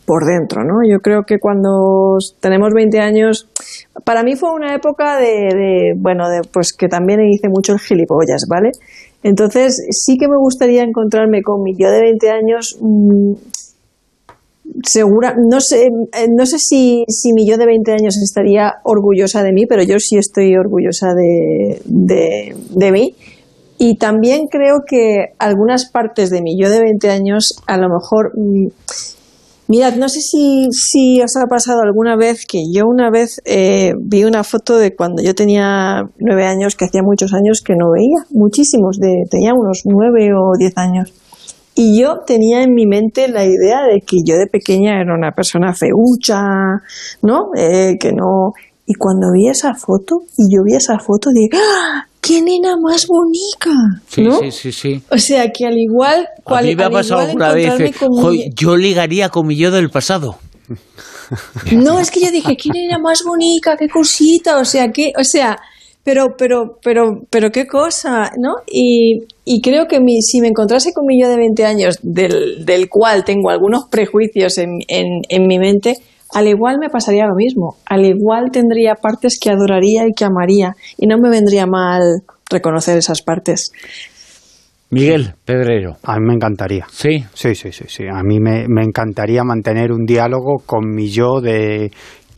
por 0.06 0.26
dentro, 0.26 0.64
¿no? 0.64 0.80
Yo 0.90 1.00
creo 1.00 1.24
que 1.24 1.40
cuando 1.40 2.18
tenemos 2.40 2.74
20 2.74 3.00
años, 3.00 3.48
para 4.04 4.24
mí 4.24 4.36
fue 4.36 4.52
una 4.52 4.76
época 4.76 5.18
de, 5.18 5.56
de, 5.56 5.94
bueno, 5.98 6.30
de, 6.30 6.42
pues 6.52 6.74
que 6.74 6.88
también 6.88 7.22
hice 7.22 7.48
mucho 7.50 7.74
el 7.74 7.80
gilipollas, 7.80 8.46
¿vale? 8.50 8.72
Entonces, 9.24 9.86
sí 9.92 10.18
que 10.18 10.28
me 10.28 10.38
gustaría 10.38 10.84
encontrarme 10.84 11.44
con 11.44 11.62
mi 11.62 11.76
yo 11.78 11.90
de 11.92 12.02
20 12.02 12.30
años 12.30 12.78
mm, 12.82 13.34
segura, 14.84 15.36
no 15.38 15.60
sé, 15.62 15.86
eh, 15.86 16.28
no 16.30 16.46
sé 16.46 16.58
si, 16.60 17.04
si 17.08 17.34
mi 17.34 17.48
yo 17.48 17.58
de 17.58 17.66
20 17.66 17.92
años 17.92 18.18
estaría 18.18 18.76
orgullosa 18.84 19.44
de 19.44 19.54
mí, 19.54 19.66
pero 19.66 19.84
yo 19.84 20.00
sí 20.00 20.18
estoy 20.18 20.56
orgullosa 20.56 21.14
de, 21.14 21.82
de, 21.86 22.56
de 22.70 22.92
mí. 22.92 23.16
Y 23.78 23.98
también 23.98 24.48
creo 24.48 24.84
que 24.86 25.34
algunas 25.40 25.90
partes 25.90 26.30
de 26.30 26.42
mi 26.42 26.56
yo 26.56 26.70
de 26.70 26.82
20 26.82 27.10
años 27.10 27.56
a 27.66 27.78
lo 27.78 27.90
mejor 27.90 28.32
mm, 28.36 28.68
Mirad, 29.72 29.96
no 29.96 30.10
sé 30.10 30.20
si, 30.20 30.68
si 30.74 31.22
os 31.22 31.38
ha 31.38 31.48
pasado 31.48 31.80
alguna 31.82 32.18
vez 32.18 32.46
que 32.46 32.60
yo 32.74 32.84
una 32.86 33.10
vez 33.10 33.42
eh, 33.46 33.94
vi 33.98 34.26
una 34.26 34.44
foto 34.44 34.78
de 34.78 34.94
cuando 34.98 35.24
yo 35.24 35.34
tenía 35.34 36.02
nueve 36.20 36.46
años, 36.46 36.76
que 36.76 36.84
hacía 36.84 37.02
muchos 37.04 37.34
años 37.34 37.62
que 37.62 37.76
no 37.78 37.90
veía, 37.90 38.26
muchísimos, 38.32 38.98
de, 39.00 39.24
tenía 39.30 39.54
unos 39.54 39.84
nueve 39.86 40.32
o 40.36 40.58
diez 40.60 40.74
años. 40.76 41.14
Y 41.76 42.02
yo 42.02 42.20
tenía 42.26 42.64
en 42.64 42.74
mi 42.74 42.86
mente 42.86 43.28
la 43.28 43.46
idea 43.46 43.84
de 43.92 44.02
que 44.02 44.18
yo 44.26 44.36
de 44.36 44.48
pequeña 44.48 45.00
era 45.02 45.14
una 45.16 45.32
persona 45.32 45.74
feucha, 45.74 46.42
¿no? 47.22 47.50
Eh, 47.56 47.98
que 48.00 48.12
no. 48.12 48.52
Y 48.86 48.94
cuando 48.96 49.32
vi 49.34 49.48
esa 49.48 49.74
foto, 49.74 50.18
y 50.38 50.54
yo 50.54 50.64
vi 50.66 50.76
esa 50.76 51.00
foto, 51.00 51.30
dije, 51.34 51.50
¡Ah! 51.54 52.06
¡qué 52.20 52.42
nena 52.42 52.76
más 52.78 53.08
bonita! 53.08 53.72
Sí, 54.08 54.24
¿no? 54.24 54.38
sí, 54.40 54.52
sí, 54.52 54.72
sí. 54.72 55.02
O 55.10 55.18
sea, 55.18 55.50
que 55.52 55.66
al 55.66 55.78
igual... 55.78 56.28
A 56.46 56.62
mí 56.62 56.76
me 56.76 56.84
ha 56.84 56.90
pasado 56.90 57.22
alguna 57.22 57.54
vez. 57.54 57.66
encontrarme 57.66 57.90
eh, 57.90 57.94
con 57.98 58.10
mi- 58.10 58.22
"Joy, 58.22 58.54
yo 58.56 58.76
ligaría 58.76 59.30
con 59.30 59.48
mi 59.48 59.56
yo 59.56 59.72
del 59.72 59.90
pasado. 59.90 60.38
No, 61.72 61.98
es 62.00 62.12
que 62.12 62.20
yo 62.20 62.30
dije, 62.32 62.58
¿quién 62.58 62.76
era 62.76 63.00
más 63.00 63.24
bonita? 63.26 63.78
¿Qué 63.78 63.88
cosita? 63.88 64.58
O 64.60 64.66
sea, 64.66 64.92
qué, 64.92 65.14
o 65.18 65.24
sea, 65.24 65.58
pero, 66.04 66.36
pero, 66.38 66.78
pero, 66.84 67.22
pero 67.30 67.52
qué 67.52 67.66
cosa, 67.68 68.32
¿no? 68.38 68.56
Y, 68.68 69.20
y 69.44 69.62
creo 69.62 69.88
que 69.88 70.00
mi, 70.00 70.22
si 70.22 70.40
me 70.40 70.48
encontrase 70.48 70.94
con 70.94 71.06
mi 71.06 71.22
yo 71.22 71.30
de 71.30 71.38
20 71.38 71.66
años, 71.66 72.00
del, 72.04 72.66
del 72.66 72.90
cual 72.90 73.24
tengo 73.24 73.50
algunos 73.50 73.86
prejuicios 73.90 74.58
en, 74.58 74.80
en, 74.88 75.22
en 75.30 75.48
mi 75.48 75.58
mente, 75.58 75.96
al 76.34 76.48
igual 76.48 76.78
me 76.80 76.90
pasaría 76.90 77.26
lo 77.26 77.36
mismo. 77.36 77.78
Al 77.86 78.06
igual 78.06 78.52
tendría 78.52 78.96
partes 78.96 79.40
que 79.42 79.50
adoraría 79.50 80.06
y 80.08 80.14
que 80.16 80.26
amaría. 80.26 80.74
Y 80.98 81.08
no 81.08 81.18
me 81.18 81.30
vendría 81.30 81.66
mal 81.66 82.22
reconocer 82.50 82.98
esas 82.98 83.22
partes. 83.22 83.72
Miguel 84.92 85.36
Pedrero. 85.46 85.98
A 86.04 86.20
mí 86.20 86.26
me 86.28 86.34
encantaría. 86.34 86.86
Sí. 86.92 87.24
Sí, 87.34 87.56
sí, 87.56 87.72
sí, 87.72 87.86
sí. 87.88 88.04
A 88.12 88.24
mí 88.24 88.40
me, 88.40 88.66
me 88.68 88.84
encantaría 88.84 89.44
mantener 89.44 89.92
un 89.92 90.06
diálogo 90.06 90.62
con 90.66 90.90
mi 90.94 91.10
yo 91.10 91.40
de 91.42 91.92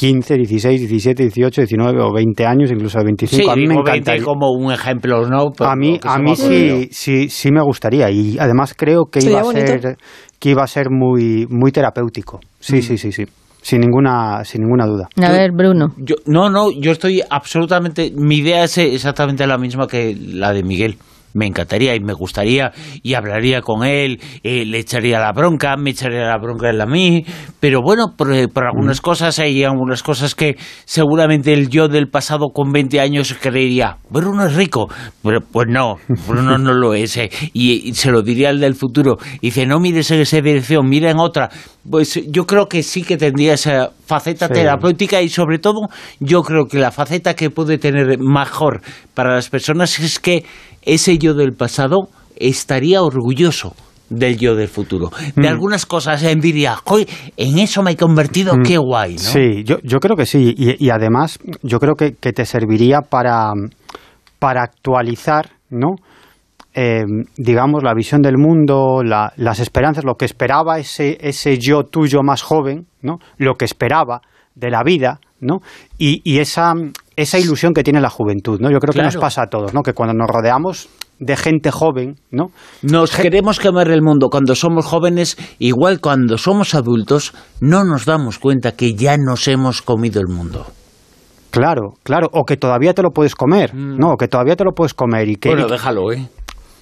15, 0.07 0.35
16, 0.35 0.81
17, 0.89 1.23
18, 1.23 1.61
19 1.61 2.01
o 2.01 2.13
20 2.13 2.45
años, 2.45 2.71
incluso 2.71 2.97
de 2.99 3.05
25. 3.05 3.43
Sí, 3.43 3.49
a 3.49 3.55
mí 3.55 3.63
me 3.67 3.69
digo 3.73 3.84
20 3.84 3.91
encantaría. 3.99 4.23
como 4.23 4.51
un 4.51 4.71
ejemplo, 4.73 5.25
¿no? 5.27 5.51
Por 5.51 5.67
A 5.67 5.75
mí, 5.75 5.99
a 6.03 6.19
mí 6.19 6.35
sí, 6.35 6.89
sí, 6.91 7.30
sí 7.30 7.51
me 7.51 7.61
gustaría 7.61 8.09
y 8.11 8.38
además 8.39 8.73
creo 8.77 9.05
que 9.11 9.19
iba 9.23 9.39
a 9.39 9.43
bonito. 9.43 9.65
ser 9.67 9.97
que 10.39 10.49
iba 10.49 10.63
a 10.63 10.67
ser 10.67 10.89
muy 10.89 11.45
muy 11.49 11.71
terapéutico. 11.71 12.39
Sí, 12.59 12.77
Mm. 12.77 12.81
sí, 12.81 12.97
sí, 12.97 13.11
sí. 13.11 13.23
Sin 13.61 13.80
ninguna 13.80 14.43
sin 14.43 14.61
ninguna 14.63 14.85
duda. 14.85 15.07
A 15.21 15.31
ver, 15.31 15.51
Bruno. 15.53 15.93
Yo, 15.97 16.15
no, 16.25 16.49
no, 16.49 16.69
yo 16.69 16.91
estoy 16.91 17.21
absolutamente. 17.30 18.11
Mi 18.13 18.39
idea 18.39 18.65
es 18.65 18.77
exactamente 18.77 19.47
la 19.47 19.57
misma 19.57 19.88
que 19.88 20.13
la 20.19 20.51
de 20.51 20.63
Miguel. 20.63 20.97
Me 21.34 21.47
encantaría 21.47 21.95
y 21.95 21.99
me 21.99 22.14
gustaría 22.14 22.72
y 23.01 23.14
hablaría 23.15 23.61
con 23.61 23.84
él, 23.84 24.19
eh, 24.43 24.65
le 24.65 24.80
echaría 24.80 25.19
la 25.19 25.31
bronca, 25.31 25.76
me 25.77 25.91
echaría 25.91 26.26
la 26.27 26.38
bronca 26.38 26.69
él 26.69 26.81
a 26.81 26.85
mí, 26.85 27.26
pero 27.60 27.81
bueno, 27.81 28.14
por, 28.15 28.34
eh, 28.34 28.47
por 28.47 28.65
algunas 28.65 29.01
cosas 29.01 29.39
hay 29.39 29.64
algunas 29.64 30.03
cosas 30.03 30.35
que 30.35 30.55
seguramente 30.85 31.53
el 31.53 31.69
yo 31.69 31.88
del 31.88 32.07
pasado 32.10 32.49
con 32.53 32.72
20 32.72 32.99
años 32.99 33.35
creería, 33.41 33.97
Bruno 34.10 34.45
es 34.45 34.55
rico, 34.55 34.88
pero 35.23 35.39
pues 35.41 35.68
no, 35.69 35.95
Bruno 36.27 36.57
no 36.57 36.73
lo 36.73 36.93
es, 36.93 37.18
eh, 37.18 37.30
y, 37.53 37.89
y 37.89 37.93
se 37.93 38.11
lo 38.11 38.22
diría 38.22 38.49
al 38.49 38.60
del 38.60 38.76
futuro, 38.76 39.18
y 39.41 39.47
dice, 39.47 39.65
no 39.65 39.80
mires 39.80 40.11
en 40.11 40.22
esa 40.22 40.38
dirección, 40.41 40.88
mira 40.88 41.10
en 41.11 41.19
otra, 41.19 41.49
pues 41.89 42.22
yo 42.27 42.45
creo 42.45 42.68
que 42.68 42.84
sí 42.84 43.03
que 43.03 43.18
tendría 43.18 43.53
esa 43.53 43.91
faceta 44.05 44.47
Sí. 44.47 44.53
terapéutica 44.53 45.22
y 45.22 45.30
sobre 45.30 45.60
todo 45.60 45.88
yo 46.19 46.41
creo 46.43 46.65
que 46.65 46.77
la 46.77 46.91
faceta 46.91 47.35
que 47.35 47.49
puede 47.49 47.77
tener 47.77 48.19
mejor 48.19 48.81
para 49.14 49.35
las 49.35 49.49
personas 49.49 49.99
es 49.99 50.19
que 50.19 50.43
ese 50.85 51.18
yo 51.18 51.34
del 51.34 51.53
pasado 51.53 52.10
estaría 52.35 53.01
orgulloso 53.01 53.76
del 54.10 54.38
yo 54.38 54.55
del 54.55 54.68
futuro. 54.68 55.10
De 55.35 55.43
Mm. 55.43 55.51
algunas 55.51 55.85
cosas 55.85 56.22
en 56.23 56.39
diría, 56.39 56.76
"Joy, 56.85 57.07
en 57.38 57.57
eso 57.57 57.81
me 57.81 57.91
he 57.91 57.95
convertido, 57.97 58.55
Mm. 58.55 58.64
qué 58.64 58.77
guay, 58.77 59.14
¿no? 59.15 59.19
Sí, 59.19 59.64
yo, 59.64 59.77
yo 59.84 59.99
creo 59.99 60.15
que 60.15 60.26
sí. 60.26 60.53
Y, 60.55 60.85
y 60.85 60.89
además, 60.91 61.39
yo 61.64 61.80
creo 61.80 61.95
que, 61.95 62.14
que 62.19 62.31
te 62.34 62.45
serviría 62.45 62.99
para, 63.01 63.51
para 64.39 64.61
actualizar, 64.61 65.49
¿no? 65.69 65.95
Eh, 66.76 67.03
digamos, 67.38 67.84
la 67.84 67.93
visión 67.93 68.22
del 68.22 68.38
mundo, 68.38 69.03
la- 69.03 69.31
las 69.38 69.60
esperanzas, 69.60 70.03
lo 70.05 70.15
que 70.15 70.26
esperaba 70.26 70.80
ese, 70.80 71.18
ese 71.22 71.57
yo 71.60 71.84
tuyo 71.84 72.22
más 72.23 72.41
joven, 72.41 72.88
¿no? 73.01 73.18
Lo 73.38 73.53
que 73.55 73.65
esperaba 73.65 74.22
de 74.55 74.69
la 74.72 74.84
vida, 74.84 75.19
¿no? 75.39 75.60
Y, 75.97 76.22
y 76.23 76.39
esa, 76.39 76.73
esa 77.15 77.40
ilusión 77.40 77.73
que 77.73 77.84
tiene 77.84 78.02
la 78.02 78.10
juventud, 78.10 78.60
¿no? 78.60 78.72
Yo 78.72 78.80
creo 78.80 78.94
que 78.94 79.02
nos 79.03 79.18
pasa 79.18 79.44
a 79.44 79.48
todos, 79.48 79.73
¿no? 79.73 79.81
Que 79.81 79.94
cuando 79.94 80.14
nos 80.14 80.27
rodeamos 80.27 80.90
de 81.19 81.38
gente 81.38 81.72
joven, 81.72 82.15
¿no? 82.31 82.48
Nos 82.81 83.15
queremos 83.15 83.60
comer 83.60 83.90
el 83.91 84.02
mundo 84.02 84.30
cuando 84.30 84.56
somos 84.56 84.85
jóvenes, 84.85 85.38
igual 85.60 86.02
cuando 86.02 86.38
somos 86.38 86.76
adultos, 86.76 87.34
no 87.61 87.84
nos 87.84 88.06
damos 88.06 88.40
cuenta 88.40 88.73
que 88.73 88.94
ya 88.95 89.18
nos 89.18 89.48
hemos 89.48 89.81
comido 89.81 90.19
el 90.22 90.27
mundo. 90.27 90.65
Claro, 91.52 91.94
claro, 92.02 92.30
o 92.31 92.45
que 92.45 92.57
todavía 92.57 92.94
te 92.94 93.03
lo 93.03 93.11
puedes 93.11 93.35
comer, 93.35 93.76
¿no? 93.76 94.14
O 94.14 94.18
que 94.18 94.27
todavía 94.27 94.56
te 94.56 94.64
lo 94.64 94.72
puedes 94.72 94.95
comer 94.95 95.30
y 95.30 95.35
que... 95.35 95.49
Mm. 95.49 95.52
bueno, 95.52 95.68
y- 95.68 95.72
déjalo, 95.72 96.11
¿eh? 96.11 96.27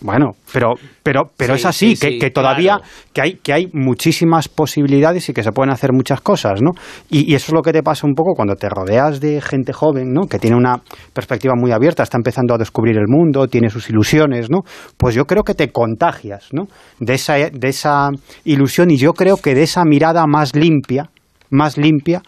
Bueno, 0.02 0.32
pero, 0.52 0.74
pero, 1.04 1.32
pero 1.38 1.54
Sí, 1.54 1.60
es 1.60 1.66
así, 1.66 1.96
sí, 1.96 2.02
que, 2.02 2.14
sí, 2.14 2.20
que 2.20 2.32
todavía 2.32 2.78
claro. 2.78 2.92
que 3.14 3.22
hay, 3.22 3.34
que 3.36 3.54
hay 3.54 3.68
muchísimas 3.74 4.48
posibilidades 4.48 5.30
y 5.30 5.34
que 5.34 5.44
se 5.44 5.52
pueden 5.52 5.72
hacer 5.72 5.94
muchas 5.94 6.22
cosas, 6.22 6.62
¿no? 6.62 6.72
Y, 7.10 7.32
y 7.32 7.36
eso 7.36 7.48
es 7.48 7.54
lo 7.54 7.62
que 7.62 7.72
te 7.72 7.84
pasa 7.84 8.08
un 8.08 8.16
poco 8.16 8.34
cuando 8.36 8.56
te 8.56 8.68
rodeas 8.68 9.20
de 9.20 9.40
gente 9.42 9.74
joven, 9.74 10.12
¿no? 10.12 10.28
Que 10.28 10.40
tiene 10.40 10.56
una 10.56 10.82
perspectiva 11.14 11.54
muy 11.56 11.72
abierta, 11.72 12.02
está 12.02 12.18
empezando 12.18 12.56
a 12.56 12.58
descubrir 12.58 12.98
el 12.98 13.08
mundo, 13.08 13.48
tiene 13.48 13.70
sus 13.70 13.90
ilusiones, 13.90 14.50
¿no? 14.50 14.62
Pues 14.98 15.14
yo 15.14 15.26
creo 15.26 15.44
que 15.44 15.54
te 15.54 15.72
contagias, 15.72 16.50
¿no? 16.52 16.66
De 17.00 17.14
esa, 17.14 17.36
de 17.36 17.68
esa 17.68 18.10
ilusión 18.44 18.90
y 18.90 18.98
yo 18.98 19.14
creo 19.14 19.38
que 19.38 19.54
de 19.54 19.64
esa 19.64 19.84
mirada 19.86 20.26
más 20.26 20.56
limpia, 20.56 21.10
más 21.52 21.78
limpia 21.78 22.24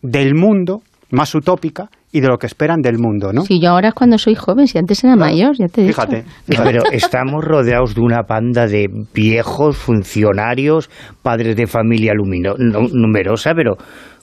del 0.00 0.34
mundo, 0.34 0.80
más 1.10 1.34
utópica 1.34 1.90
y 2.12 2.20
de 2.20 2.28
lo 2.28 2.36
que 2.36 2.46
esperan 2.46 2.82
del 2.82 2.98
mundo, 2.98 3.32
¿no? 3.32 3.42
Si 3.42 3.58
yo 3.60 3.70
ahora 3.70 3.88
es 3.88 3.94
cuando 3.94 4.18
soy 4.18 4.34
joven, 4.34 4.66
si 4.66 4.76
antes 4.78 5.02
era 5.02 5.16
mayor, 5.16 5.56
ya 5.56 5.66
te 5.68 5.80
dicho. 5.82 5.94
Fíjate. 5.94 6.24
Pero 6.46 6.82
estamos 6.92 7.42
rodeados 7.42 7.94
de 7.94 8.02
una 8.02 8.22
panda 8.24 8.66
de 8.66 8.86
viejos 9.14 9.76
funcionarios, 9.78 10.90
padres 11.22 11.56
de 11.56 11.66
familia 11.66 12.12
lumino, 12.14 12.54
nu- 12.58 12.88
numerosa, 12.92 13.52
pero 13.54 13.76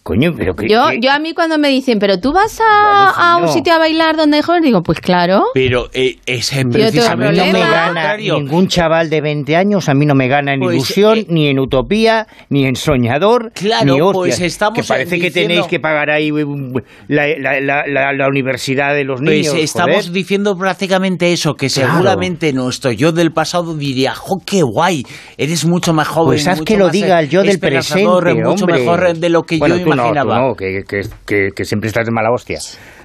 coño, 0.03 0.31
pero 0.37 0.55
que, 0.55 0.67
Yo, 0.67 0.87
que- 0.89 0.99
yo 1.01 1.11
a 1.11 1.19
mí 1.19 1.33
cuando 1.33 1.57
me 1.57 1.69
dicen, 1.69 1.99
pero 1.99 2.19
tú 2.19 2.31
vas 2.33 2.59
a, 2.61 3.09
a 3.33 3.37
un 3.37 3.43
no. 3.45 3.47
sitio 3.51 3.73
a 3.73 3.77
bailar 3.77 4.15
donde 4.17 4.37
hay 4.37 4.43
jóvenes, 4.43 4.65
digo, 4.65 4.81
pues 4.81 4.99
claro. 4.99 5.43
Pero 5.53 5.89
eh, 5.93 6.17
ese 6.25 6.65
precisamente 6.65 7.41
a 7.41 7.45
mí 7.45 7.51
no 7.51 7.59
me 7.59 7.59
gana 7.59 8.17
ningún 8.17 8.67
chaval 8.67 9.09
de 9.09 9.21
20 9.21 9.55
años, 9.55 9.89
a 9.89 9.93
mí 9.93 10.05
no 10.05 10.15
me 10.15 10.27
gana 10.27 10.53
en 10.53 10.59
Pues, 10.61 10.75
ilusión, 10.75 11.19
eh, 11.19 11.25
ni 11.29 11.47
en 11.47 11.59
utopía, 11.59 12.27
ni 12.49 12.65
en 12.65 12.75
soñador, 12.75 13.51
Claro, 13.53 13.85
ni 13.85 14.01
hostias. 14.01 14.13
pues 14.15 14.39
estamos 14.41 14.75
que 14.79 14.83
parece 14.83 15.19
que 15.19 15.31
tenéis 15.31 15.65
que 15.67 15.79
pagar 15.79 16.09
ahí 16.09 16.31
um, 16.31 16.73
la, 17.07 17.27
la- 17.37 17.59
la- 17.59 17.83
la- 17.87 18.13
la 18.13 18.27
universidad 18.27 18.93
de 18.93 19.03
los 19.03 19.19
Pues 19.21 19.29
niños. 19.31 19.53
estamos 19.55 19.95
joder. 19.97 20.11
diciendo 20.11 20.57
prácticamente 20.57 21.31
eso, 21.31 21.53
que 21.55 21.67
Claro. 21.69 21.91
seguramente 21.93 22.51
nuestro 22.53 22.91
yo 22.91 23.11
del 23.11 23.31
pasado 23.31 23.75
diría, 23.75 24.13
jo, 24.15 24.41
qué 24.45 24.61
guay, 24.63 25.03
eres 25.37 25.65
mucho 25.65 25.93
más 25.93 26.07
joven. 26.07 26.29
Pues 26.37 26.47
haz 26.47 26.59
mucho 26.59 26.65
que 26.65 26.77
lo 26.77 26.89
diga 26.89 27.19
eh, 27.19 27.23
el 27.23 27.29
yo 27.29 27.41
del 27.41 27.49
esperanzador, 27.49 28.23
presente, 28.23 28.47
mucho 28.49 28.65
hombre. 28.65 28.79
mejor 28.79 29.13
de 29.17 29.29
lo 29.29 29.43
que 29.43 29.57
Bueno, 29.57 29.75
yo 29.77 29.83
tú 29.91 29.95
no, 30.13 30.21
tú 30.21 30.27
no, 30.27 30.53
que, 30.55 30.83
que, 30.87 31.01
que- 31.25 31.49
que 31.55 31.65
siempre 31.65 31.87
estás 31.87 32.05
de 32.05 32.11
mala 32.11 32.31
hostia. 32.31 32.59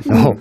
No. 0.05 0.33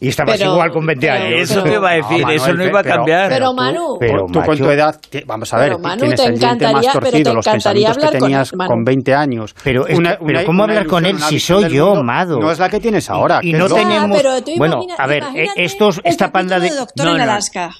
Y 0.00 0.10
estabas 0.10 0.38
Pero- 0.38 0.52
igual 0.52 0.70
con 0.70 0.86
20 0.86 1.08
pero- 1.08 1.24
años. 1.24 1.50
Eso 1.50 1.60
te 1.64 1.72
iba 1.74 1.90
a 1.90 1.94
decir, 1.94 2.18
Manuel, 2.20 2.36
eso 2.36 2.54
no 2.54 2.64
iba 2.64 2.78
a 2.80 2.84
cambiar. 2.84 3.28
Pero, 3.30 3.48
tú- 3.48 3.54
Manu, 3.56 3.96
Pero, 3.98 4.26
tú 4.32 4.42
con 4.42 4.56
tu 4.56 4.70
edad, 4.70 4.94
vamos 5.26 5.52
a 5.52 5.56
ver, 5.58 5.66
Pero, 5.66 5.76
ti- 5.78 5.82
Manu, 5.82 6.00
tienes 6.02 6.20
te 6.20 6.26
el 6.26 6.38
diente 6.38 6.46
más 6.46 6.72
encantaría- 6.72 6.90
pero 6.92 7.00
torcido, 7.02 7.30
te 7.30 7.34
los 7.34 7.46
encantaría 7.48 7.52
pensamientos 7.88 7.96
que 7.96 8.06
hablar 8.06 8.20
con 8.20 8.28
tenías 8.28 8.54
Manu. 8.54 8.68
con 8.70 8.84
20 8.84 9.14
años. 9.16 9.54
Pero 9.64 9.86
es 9.88 9.98
pero 10.24 10.44
¿cómo 10.46 10.62
hablar 10.62 10.86
con 10.86 11.04
él 11.04 11.18
si 11.18 11.34
una 11.34 11.40
soy 11.40 11.74
yo, 11.74 11.86
mundo, 11.86 12.04
Mado? 12.04 12.38
No 12.38 12.52
es 12.52 12.60
la 12.60 12.68
que 12.68 12.78
tienes 12.78 13.10
ahora. 13.10 13.40
Y 13.42 13.52
no 13.54 13.66
tenemos. 13.68 14.16
pero 14.16 14.40
tú 14.40 14.52
bueno, 14.56 14.74
imagina- 14.84 14.94
a 14.98 15.06
ver, 15.08 15.24
estos, 15.56 16.00
esta 16.04 16.30
panda 16.30 16.60
de. 16.60 16.70
Doctor 16.70 17.04
No, 17.06 17.12
en 17.12 17.18
no. 17.18 17.22
Alaska. 17.24 17.70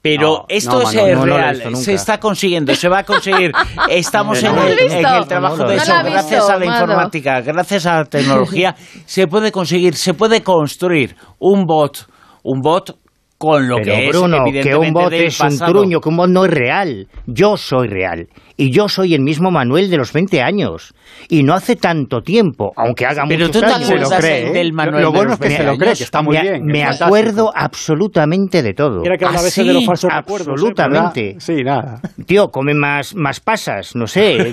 Pero 0.00 0.28
No, 0.28 0.44
esto 0.48 0.82
no, 0.82 0.90
es 0.90 1.16
no 1.16 1.24
real, 1.24 1.76
se 1.76 1.94
está 1.94 2.20
consiguiendo, 2.20 2.74
se 2.74 2.88
va 2.88 2.98
a 2.98 3.04
conseguir. 3.04 3.50
Estamos 3.90 4.42
en, 4.42 4.56
el, 4.56 4.76
visto. 4.76 4.96
en 4.96 5.06
el 5.06 5.26
trabajo 5.26 5.64
de 5.64 5.76
eso, 5.76 5.92
visto. 5.92 6.10
gracias 6.10 6.50
a 6.50 6.56
la 6.56 6.64
informática, 6.66 7.40
gracias 7.40 7.86
a 7.86 7.96
la 7.98 8.04
tecnología, 8.04 8.76
se 9.06 9.26
puede 9.26 9.50
conseguir, 9.50 9.96
se 9.96 10.14
puede 10.14 10.42
construir 10.42 11.16
un 11.40 11.64
bot, 11.64 12.08
un 12.44 12.60
bot 12.60 12.96
con 13.38 13.68
lo 13.68 13.76
Pero 13.76 13.92
que 13.92 14.08
Bruno, 14.08 14.46
es 14.46 14.66
que 14.66 14.76
un 14.76 14.92
bot 14.92 15.12
es 15.12 15.40
un 15.40 15.58
truño, 15.58 16.00
que 16.00 16.08
un 16.08 16.16
bot 16.16 16.28
no 16.28 16.44
es 16.44 16.50
real. 16.50 17.08
Yo 17.26 17.56
soy 17.56 17.88
real. 17.88 18.28
Y 18.60 18.70
yo 18.72 18.88
soy 18.88 19.14
el 19.14 19.22
mismo 19.22 19.50
Manuel 19.52 19.88
de 19.88 19.96
los 19.96 20.12
20 20.12 20.42
años. 20.42 20.92
Y 21.28 21.44
no 21.44 21.54
hace 21.54 21.76
tanto 21.76 22.20
tiempo, 22.22 22.72
aunque 22.76 23.06
haga 23.06 23.22
Pero 23.28 23.46
muchos 23.46 23.62
tú 23.62 23.68
años. 23.68 23.86
se 23.86 23.96
lo 23.96 24.10
cree, 24.10 24.48
¿eh? 24.48 24.52
del 24.52 24.72
Manuel 24.72 25.02
Lo 25.04 25.10
de 25.12 25.16
bueno 25.16 25.30
los 25.30 25.40
es 25.40 25.46
que 25.46 25.50
se 25.50 25.62
20 25.62 25.72
lo 25.72 25.78
cree, 25.78 25.94
que 25.96 26.02
está 26.02 26.22
muy 26.22 26.36
me, 26.36 26.42
bien. 26.42 26.64
me 26.66 26.84
acuerdo 26.84 27.52
absolutamente 27.54 28.62
de 28.62 28.74
todo. 28.74 29.00
Quiera 29.02 29.16
que 29.16 29.24
a 29.24 29.28
¿Ah, 29.28 29.42
veces 29.42 29.64
de 29.66 29.72
los 29.72 29.86
falsos 29.86 30.12
recuerdos. 30.12 30.48
¿eh? 30.48 30.50
Absolutamente. 30.50 31.36
Sí, 31.38 31.62
nada. 31.62 32.00
Tío, 32.26 32.48
come 32.48 32.74
más, 32.74 33.14
más 33.14 33.40
pasas, 33.40 33.94
no 33.94 34.06
sé, 34.06 34.52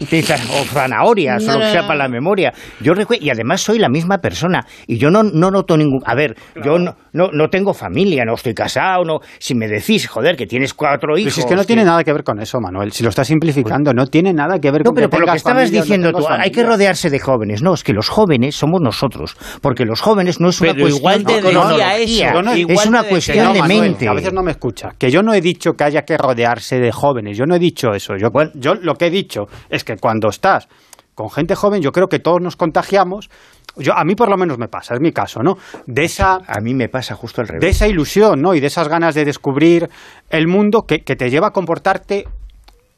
o 0.00 0.64
zanahorias, 0.64 1.44
No, 1.44 1.52
o 1.54 1.58
lo 1.58 1.64
que 1.64 1.70
sea 1.72 1.82
para 1.86 1.98
la 1.98 2.08
memoria. 2.08 2.52
Yo 2.80 2.94
recu- 2.94 3.18
y 3.20 3.30
además 3.30 3.60
soy 3.60 3.78
la 3.78 3.88
misma 3.88 4.18
persona. 4.18 4.66
Y 4.86 4.96
yo 4.98 5.10
no, 5.10 5.22
no 5.22 5.50
noto 5.50 5.76
ningún... 5.76 6.00
A 6.06 6.14
ver, 6.14 6.36
yo 6.64 6.78
no, 6.78 6.96
no, 7.12 7.28
no 7.32 7.48
tengo 7.48 7.74
familia, 7.74 8.24
no 8.24 8.34
estoy 8.34 8.54
casado, 8.54 9.04
no... 9.04 9.20
Si 9.38 9.54
me 9.54 9.68
decís, 9.68 10.06
joder, 10.08 10.36
que 10.36 10.46
tienes 10.46 10.74
cuatro 10.74 11.10
Pero 11.14 11.18
hijos... 11.18 11.34
si 11.34 11.40
es 11.40 11.46
que 11.46 11.54
no 11.54 11.60
que- 11.62 11.66
tiene 11.66 11.84
nada 11.84 12.02
que 12.02 12.12
ver 12.12 12.24
con 12.24 12.40
eso, 12.40 12.58
Manuel. 12.60 12.92
Si 12.92 13.02
lo 13.02 13.10
estás 13.10 13.30
simplificando, 13.46 13.92
no 13.92 14.06
tiene 14.06 14.32
nada 14.32 14.58
que 14.58 14.70
ver 14.70 14.82
No, 14.82 14.90
con 14.90 14.94
pero 14.94 15.08
que 15.08 15.10
por 15.10 15.20
lo 15.20 15.26
que 15.32 15.36
estabas 15.36 15.62
familia 15.64 15.80
o 15.80 15.80
no 15.80 15.84
diciendo 15.84 16.12
tú, 16.12 16.26
hay 16.28 16.50
que 16.50 16.62
rodearse 16.64 17.10
de 17.10 17.18
jóvenes. 17.18 17.62
No, 17.62 17.74
es 17.74 17.84
que 17.84 17.92
los 17.92 18.08
jóvenes 18.08 18.54
somos 18.56 18.80
nosotros. 18.80 19.36
Porque 19.60 19.84
los 19.84 20.00
jóvenes 20.00 20.40
no 20.40 20.48
es 20.48 20.60
una 20.60 20.72
Pero 20.74 20.84
cuestión 20.98 21.24
de 21.24 22.62
es 22.72 22.86
una 22.86 23.04
cuestión 23.04 23.36
de 23.38 23.42
No, 23.44 23.54
Manuel, 23.60 23.80
mente. 23.90 24.08
a 24.08 24.14
veces 24.14 24.32
no 24.32 24.42
me 24.42 24.50
escucha. 24.52 24.90
Que 24.98 25.10
yo 25.10 25.22
no 25.22 25.34
he 25.34 25.40
dicho 25.40 25.72
que 25.74 25.84
haya 25.84 26.02
que 26.02 26.16
rodearse 26.16 26.78
de 26.78 26.92
jóvenes. 26.92 27.36
Yo 27.36 27.44
no 27.46 27.54
he 27.54 27.58
dicho 27.58 27.90
eso. 27.92 28.14
Yo, 28.16 28.28
yo 28.54 28.74
lo 28.74 28.94
que 28.94 29.06
he 29.06 29.10
dicho 29.10 29.42
es 29.70 29.84
que 29.84 29.96
cuando 29.96 30.28
estás 30.28 30.68
con 31.14 31.28
gente 31.30 31.54
joven, 31.54 31.82
yo 31.82 31.92
creo 31.92 32.08
que 32.08 32.18
todos 32.20 32.40
nos 32.40 32.56
contagiamos. 32.56 33.28
Yo, 33.76 33.92
a 33.94 34.04
mí 34.04 34.14
por 34.14 34.28
lo 34.30 34.36
menos 34.36 34.58
me 34.58 34.68
pasa, 34.68 34.94
es 34.94 35.00
mi 35.00 35.12
caso, 35.12 35.40
¿no? 35.42 35.56
De 35.86 36.04
esa, 36.04 36.40
A 36.46 36.60
mí 36.62 36.74
me 36.74 36.88
pasa 36.88 37.14
justo 37.14 37.40
al 37.42 37.48
revés. 37.48 37.60
de 37.60 37.68
esa 37.68 37.86
ilusión, 37.86 38.40
¿no? 38.40 38.54
Y 38.54 38.60
de 38.60 38.66
esas 38.66 38.88
ganas 38.88 39.14
de 39.14 39.24
descubrir 39.24 39.88
el 40.30 40.46
mundo 40.46 40.82
que, 40.86 41.00
que 41.04 41.16
te 41.16 41.28
lleva 41.30 41.48
a 41.48 41.50
comportarte 41.50 42.26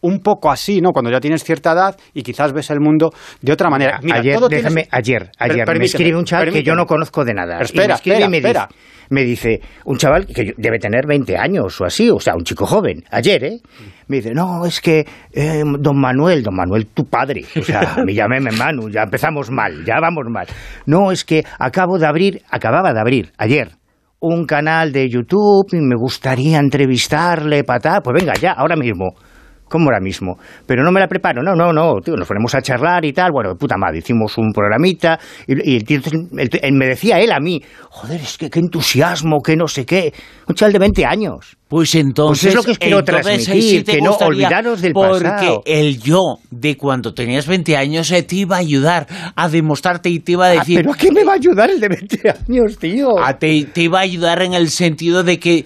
un 0.04 0.18
poco 0.20 0.50
así, 0.50 0.82
¿no? 0.82 0.92
Cuando 0.92 1.10
ya 1.10 1.18
tienes 1.18 1.42
cierta 1.42 1.72
edad 1.72 1.96
y 2.12 2.22
quizás 2.22 2.52
ves 2.52 2.70
el 2.70 2.78
mundo 2.78 3.10
de 3.40 3.52
otra 3.52 3.70
manera. 3.70 4.00
Mira, 4.02 4.18
ayer, 4.18 4.36
todo 4.36 4.48
tienes- 4.48 4.64
déjame, 4.64 4.86
ayer, 4.90 5.30
ayer 5.38 5.78
me 5.78 5.84
escribe 5.86 6.16
un 6.18 6.24
chaval 6.26 6.52
que 6.52 6.62
yo 6.62 6.74
no 6.74 6.84
conozco 6.84 7.24
de 7.24 7.32
nada. 7.32 7.56
Pero 7.58 7.70
Y 7.70 7.72
me 7.76 7.80
espera, 7.82 7.94
escribe 7.94 8.16
espera, 8.16 8.26
y 8.26 8.30
me 8.30 8.36
espera. 8.36 8.68
dice, 8.68 9.08
me 9.10 9.24
dice, 9.24 9.60
un 9.86 9.96
chaval 9.96 10.26
que 10.26 10.52
debe 10.58 10.78
tener 10.78 11.06
20 11.06 11.38
años 11.38 11.80
o 11.80 11.86
así, 11.86 12.10
o 12.10 12.20
sea, 12.20 12.34
un 12.34 12.44
chico 12.44 12.66
joven, 12.66 13.02
ayer, 13.10 13.44
¿eh? 13.44 13.58
Me 14.08 14.16
dice, 14.16 14.34
no, 14.34 14.66
es 14.66 14.82
que 14.82 15.06
eh, 15.32 15.62
don 15.78 15.98
Manuel, 15.98 16.42
don 16.42 16.54
Manuel, 16.54 16.86
tu 16.88 17.04
padre, 17.06 17.42
o 17.58 17.62
sea, 17.62 17.96
me 18.04 18.12
llamé 18.12 18.40
Manu, 18.40 18.90
ya 18.90 19.04
empezamos 19.04 19.50
mal, 19.50 19.84
ya 19.86 20.00
vamos 20.00 20.24
mal. 20.28 20.46
No, 20.84 21.12
es 21.12 21.24
que 21.24 21.44
acabo 21.58 21.98
de 21.98 22.06
abrir, 22.06 22.42
acababa 22.50 22.92
de 22.92 23.00
abrir, 23.00 23.32
ayer, 23.38 23.70
un 24.20 24.44
canal 24.44 24.92
de 24.92 25.08
YouTube 25.08 25.68
y 25.72 25.80
me 25.80 25.96
gustaría 25.96 26.58
entrevistarle, 26.58 27.64
patá, 27.64 28.00
pues 28.02 28.20
venga, 28.20 28.34
ya, 28.34 28.52
ahora 28.52 28.76
mismo. 28.76 29.14
¿Cómo 29.68 29.86
ahora 29.86 30.00
mismo? 30.00 30.38
Pero 30.66 30.84
no 30.84 30.92
me 30.92 31.00
la 31.00 31.08
preparo, 31.08 31.42
no, 31.42 31.54
no, 31.54 31.72
no, 31.72 31.94
tío, 32.04 32.14
nos 32.16 32.28
ponemos 32.28 32.54
a 32.54 32.60
charlar 32.62 33.04
y 33.04 33.12
tal, 33.12 33.30
bueno, 33.32 33.50
de 33.50 33.56
puta 33.56 33.76
madre, 33.76 33.98
hicimos 33.98 34.36
un 34.38 34.52
programita 34.52 35.18
y, 35.48 35.72
y 35.72 35.76
el 35.76 35.84
tío, 35.84 36.00
el- 36.38 36.50
el- 36.62 36.72
me 36.74 36.86
decía 36.86 37.18
él 37.18 37.32
a 37.32 37.40
mí, 37.40 37.60
joder, 37.90 38.20
es 38.20 38.36
que 38.38 38.50
qué 38.50 38.60
entusiasmo, 38.60 39.40
que 39.40 39.56
no 39.56 39.66
sé 39.66 39.84
qué, 39.86 40.12
un 40.48 40.54
chaval 40.54 40.74
de 40.74 40.78
20 40.78 41.04
años. 41.06 41.56
Pues 41.66 41.94
entonces, 41.96 42.54
Pues 42.54 42.54
es 42.54 42.54
lo 42.54 42.62
que 42.72 42.78
quiero 42.78 42.98
entonces 43.00 43.24
transmitir, 43.46 43.78
sí 43.80 43.84
que 43.84 44.00
no 44.00 44.12
olvidaros 44.12 44.80
del 44.80 44.92
porque 44.92 45.24
pasado. 45.24 45.62
el 45.66 45.98
yo 46.00 46.20
de 46.50 46.76
cuando 46.76 47.12
tenías 47.14 47.48
20 47.48 47.76
años 47.76 48.12
eh, 48.12 48.22
te 48.22 48.36
iba 48.36 48.56
a 48.56 48.60
ayudar 48.60 49.08
a 49.34 49.48
demostrarte 49.48 50.08
y 50.08 50.20
te 50.20 50.32
iba 50.32 50.46
a 50.46 50.50
Ah, 50.50 50.54
decir... 50.54 50.76
¿Pero 50.76 50.92
a 50.92 50.96
qué 50.96 51.10
me 51.10 51.24
va 51.24 51.32
a 51.32 51.36
ayudar 51.36 51.70
el 51.70 51.80
de 51.80 51.88
20 51.88 52.20
años, 52.30 52.78
tío? 52.78 53.08
a 53.18 53.38
te, 53.38 53.64
te 53.64 53.82
iba 53.82 53.98
a 53.98 54.02
ayudar 54.02 54.42
en 54.42 54.54
el 54.54 54.68
sentido 54.68 55.24
de 55.24 55.40
que 55.40 55.64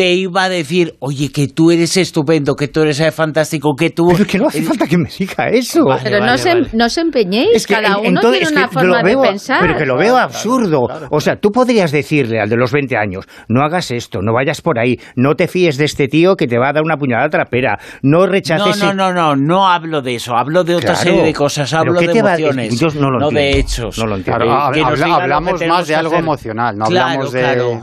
te 0.00 0.14
iba 0.14 0.44
a 0.44 0.48
decir, 0.48 0.94
oye, 1.00 1.30
que 1.30 1.46
tú 1.48 1.70
eres 1.70 1.94
estupendo, 1.98 2.56
que 2.56 2.68
tú 2.68 2.80
eres 2.80 2.98
eh, 3.00 3.10
fantástico, 3.12 3.74
que 3.76 3.90
tú... 3.90 4.08
Pero 4.08 4.22
es 4.22 4.28
que 4.28 4.38
no 4.38 4.46
hace 4.46 4.62
falta 4.62 4.86
que 4.86 4.96
me 4.96 5.10
diga 5.10 5.48
eso. 5.50 5.84
Pero 6.02 6.24
no, 6.24 6.38
se, 6.38 6.54
no 6.72 6.86
os 6.86 6.96
empeñéis, 6.96 7.50
Es 7.54 7.66
que 7.66 7.74
cada 7.74 7.98
uno 7.98 8.08
entonces, 8.08 8.48
tiene 8.48 8.52
una 8.56 8.62
es 8.62 8.68
que 8.68 8.72
forma 8.74 8.98
lo 9.02 9.04
veo- 9.04 9.20
de 9.20 9.28
pensar. 9.28 9.58
Pero 9.60 9.76
que 9.76 9.84
lo 9.84 9.98
veo 9.98 10.16
absurdo. 10.16 10.88
O 11.10 11.20
sea, 11.20 11.36
tú 11.36 11.50
podrías 11.50 11.92
decirle 11.92 12.40
al 12.40 12.48
de 12.48 12.56
los 12.56 12.72
20 12.72 12.96
años, 12.96 13.26
no 13.50 13.60
hagas 13.62 13.90
esto, 13.90 14.20
no 14.22 14.32
vayas 14.32 14.62
por 14.62 14.78
ahí, 14.78 14.98
no 15.16 15.34
te 15.34 15.48
fíes 15.48 15.76
de 15.76 15.84
este 15.84 16.08
tío 16.08 16.34
que 16.34 16.46
te 16.46 16.56
va 16.58 16.70
a 16.70 16.72
dar 16.72 16.82
una 16.82 16.96
puñalada 16.96 17.28
trapera, 17.28 17.78
no 18.02 18.20
No, 18.20 18.26
rechaces... 18.26 18.82
no, 18.82 18.94
no, 18.94 19.12
no, 19.12 19.36
no 19.36 19.68
hablo 19.68 20.00
de 20.00 20.14
eso, 20.14 20.34
hablo 20.34 20.64
de 20.64 20.76
otra 20.76 20.94
Claro. 20.94 21.02
serie 21.10 21.22
de 21.24 21.34
cosas, 21.34 21.68
¿Pero 21.70 21.80
hablo 21.80 22.00
de 22.00 22.18
emociones, 22.18 22.80
yo 22.80 22.88
no 22.98 23.10
lo 23.10 23.28
de 23.30 23.50
entiendo, 23.50 23.58
hechos. 23.68 23.98
no 23.98 24.06
lo 24.06 24.16
entiendo. 24.16 24.44
Eh, 24.46 24.82
habla- 24.82 25.14
hablamos 25.16 25.66
más 25.66 25.86
de 25.88 25.94
algo 25.94 26.12
hacer. 26.12 26.20
emocional, 26.24 26.76
no 26.78 26.86
Claro, 26.86 27.06
hablamos 27.08 27.32
de... 27.32 27.80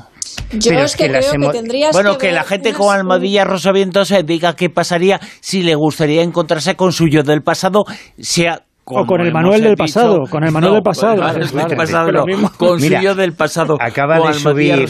Yo 0.54 0.72
Pero 0.72 0.84
es 0.84 0.96
que, 0.96 1.08
que 1.08 1.12
las 1.12 1.30
creo 1.30 1.42
que 1.52 1.58
tendrías 1.58 1.92
Bueno, 1.94 2.18
que 2.18 2.28
que 2.28 2.32
la 2.34 2.44
gente 2.44 2.74
con 2.74 2.96
almohadilla 2.96 3.44
rosavientos 3.44 4.12
eh, 4.12 4.24
diga 4.24 4.56
qué 4.56 4.70
pasaría 4.70 5.20
si 5.42 5.62
le 5.64 5.76
gustaría 5.76 6.22
encontrarse 6.24 6.76
con 6.76 6.92
su 6.94 7.08
yo 7.08 7.24
del 7.24 7.42
pasado, 7.42 7.84
sea 8.20 8.62
O 8.86 9.06
con 9.06 9.20
el 9.20 9.34
Manuel 9.34 9.62
del 9.62 9.72
dicho- 9.76 9.84
pasado, 9.84 10.20
con 10.30 10.46
el 10.46 10.52
Manuel 10.54 10.72
No, 10.72 10.76
del 10.76 10.84
pasado. 10.84 11.16
con 11.22 11.42
el 11.42 11.50
Claro, 11.50 11.76
pasado 11.76 12.12
no, 12.14 12.26
con 12.58 12.80
Mira, 12.80 13.00
su 13.00 13.04
yo 13.06 13.16
del 13.16 13.34
pasado. 13.34 13.78
Acaba 13.82 14.18
con 14.20 14.32
de 14.32 14.34
subir, 14.40 14.86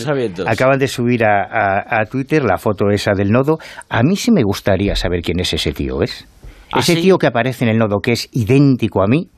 acaban 0.45 0.77
de 0.77 0.87
subir 0.87 1.23
a, 1.25 1.41
a- 1.43 2.01
a 2.01 2.05
Twitter 2.05 2.43
la 2.43 2.57
foto 2.59 2.91
esa 2.91 3.13
del 3.15 3.31
nodo. 3.31 3.57
A 3.89 4.03
mí 4.03 4.15
sí 4.15 4.31
me 4.31 4.43
gustaría 4.43 4.95
saber 4.95 5.21
quién 5.23 5.39
es 5.39 5.51
ese 5.53 5.71
tío, 5.71 6.03
¿es? 6.03 6.27
¿Ah, 6.71 6.79
ese 6.79 6.93
sí? 6.95 7.01
tío 7.01 7.17
que 7.17 7.25
aparece 7.25 7.63
en 7.65 7.71
el 7.71 7.77
nodo, 7.79 7.97
que 8.03 8.11
es 8.11 8.29
idéntico 8.33 9.01
a 9.01 9.07
mí, 9.07 9.29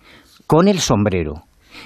con 0.46 0.68
el 0.68 0.80
sombrero. 0.80 1.44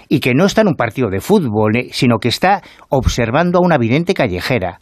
Y 0.10 0.20
que 0.20 0.34
no 0.34 0.46
está 0.46 0.62
en 0.62 0.68
un 0.70 0.76
partido 0.76 1.10
de 1.10 1.20
fútbol, 1.20 1.76
eh, 1.78 1.88
sino 1.92 2.18
que 2.20 2.28
está 2.30 2.62
observando 2.90 3.60
a 3.60 3.62
una 3.66 3.78
vidente 3.78 4.14
callejera. 4.14 4.80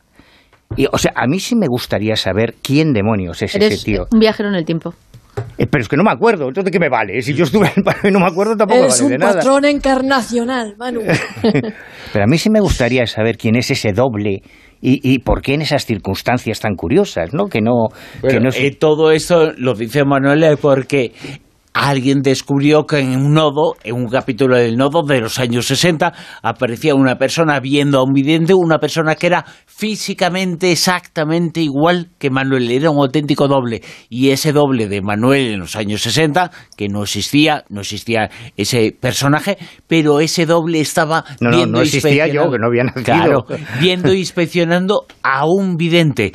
Y, 0.77 0.88
o 0.91 0.98
sea, 0.98 1.11
a 1.15 1.27
mí 1.27 1.39
sí 1.39 1.56
me 1.56 1.68
gustaría 1.68 2.15
saber 2.15 2.56
quién 2.64 2.93
demonios 2.93 3.41
es 3.41 3.56
Eres 3.56 3.73
ese 3.73 3.85
tío. 3.85 4.07
un 4.11 4.19
viajero 4.19 4.49
en 4.49 4.56
el 4.56 4.65
tiempo. 4.65 4.93
Eh, 5.57 5.65
pero 5.65 5.81
es 5.81 5.88
que 5.88 5.95
no 5.95 6.03
me 6.03 6.11
acuerdo, 6.11 6.48
entonces 6.48 6.72
¿qué 6.72 6.80
me 6.80 6.89
vale? 6.89 7.22
Si 7.22 7.34
yo 7.34 7.45
estuve 7.45 7.68
en 7.68 7.73
el 7.77 7.84
paro 7.84 7.99
y 8.07 8.11
no 8.11 8.19
me 8.19 8.26
acuerdo, 8.27 8.56
tampoco 8.57 8.80
me 8.81 8.85
Eres 8.88 8.95
vale 9.02 9.06
un 9.06 9.11
de 9.11 9.18
nada. 9.18 9.34
patrón 9.35 9.65
encarnacional, 9.65 10.76
Manu. 10.77 11.02
Pero 12.14 12.23
a 12.23 12.27
mí 12.27 12.38
sí 12.38 12.49
me 12.49 12.60
gustaría 12.60 13.06
saber 13.06 13.38
quién 13.38 13.56
es 13.56 13.72
ese 13.72 13.93
doble 13.93 14.41
y, 14.81 15.14
y 15.14 15.19
por 15.19 15.41
qué 15.41 15.53
en 15.53 15.61
esas 15.61 15.85
circunstancias 15.85 16.60
tan 16.60 16.76
curiosas, 16.76 17.34
¿no? 17.34 17.45
Que 17.48 17.61
no... 17.61 17.89
que 18.22 18.22
Bueno, 18.22 18.39
no 18.41 18.52
se- 18.52 18.68
eh, 18.68 18.76
todo 18.77 19.11
esto 19.11 19.52
lo 19.57 19.73
dice 19.73 20.03
Manuel 20.03 20.43
eh, 20.43 20.57
porque 20.61 21.11
alguien 21.73 22.22
descubrió 22.22 22.85
que 22.85 22.99
en 22.99 23.15
un 23.15 23.34
nodo, 23.34 23.76
en 23.84 23.95
un 23.95 24.07
capítulo 24.10 24.57
del 24.57 24.76
nodo 24.76 25.03
de 25.03 25.22
los 25.22 25.39
años 25.39 25.65
60, 25.68 26.14
aparecía 26.43 26.95
una 26.95 27.15
persona 27.18 27.60
viendo 27.60 27.99
a 27.99 28.03
un 28.03 28.11
vidente, 28.14 28.53
una 28.53 28.77
persona 28.80 29.15
que 29.15 29.27
era 29.27 29.45
físicamente 29.65 30.72
exactamente 30.72 31.61
igual 31.61 32.10
que 32.19 32.30
Manuel, 32.30 32.69
era 32.72 32.91
un 32.91 32.98
auténtico 32.99 33.48
doble. 33.48 33.81
Y 34.10 34.30
ese 34.30 34.52
doble 34.52 34.88
de 34.88 35.02
Manuel 35.02 35.53
en 35.53 35.60
los 35.60 35.76
años 35.76 36.02
60, 36.02 36.52
que 36.77 36.88
no 36.88 37.03
existía, 37.03 37.64
no 37.69 37.81
existía 37.81 38.30
ese 38.57 38.95
personaje, 38.99 39.57
pero 39.88 40.19
ese 40.19 40.45
doble 40.45 40.81
estaba 40.81 41.23
No, 41.39 41.49
no, 41.49 41.57
viendo 41.57 41.77
no 41.77 41.84
existía 41.84 42.27
yo, 42.27 42.43
inspeccionando- 42.48 42.52
que 42.52 42.57
no 42.60 42.68
había 42.68 42.84
nacido. 42.84 43.03
Claro, 43.06 43.45
viendo 43.80 44.11
e 44.11 44.18
inspeccionando 44.19 45.06
a 45.23 45.45
un 45.45 45.77
vidente 45.77 46.34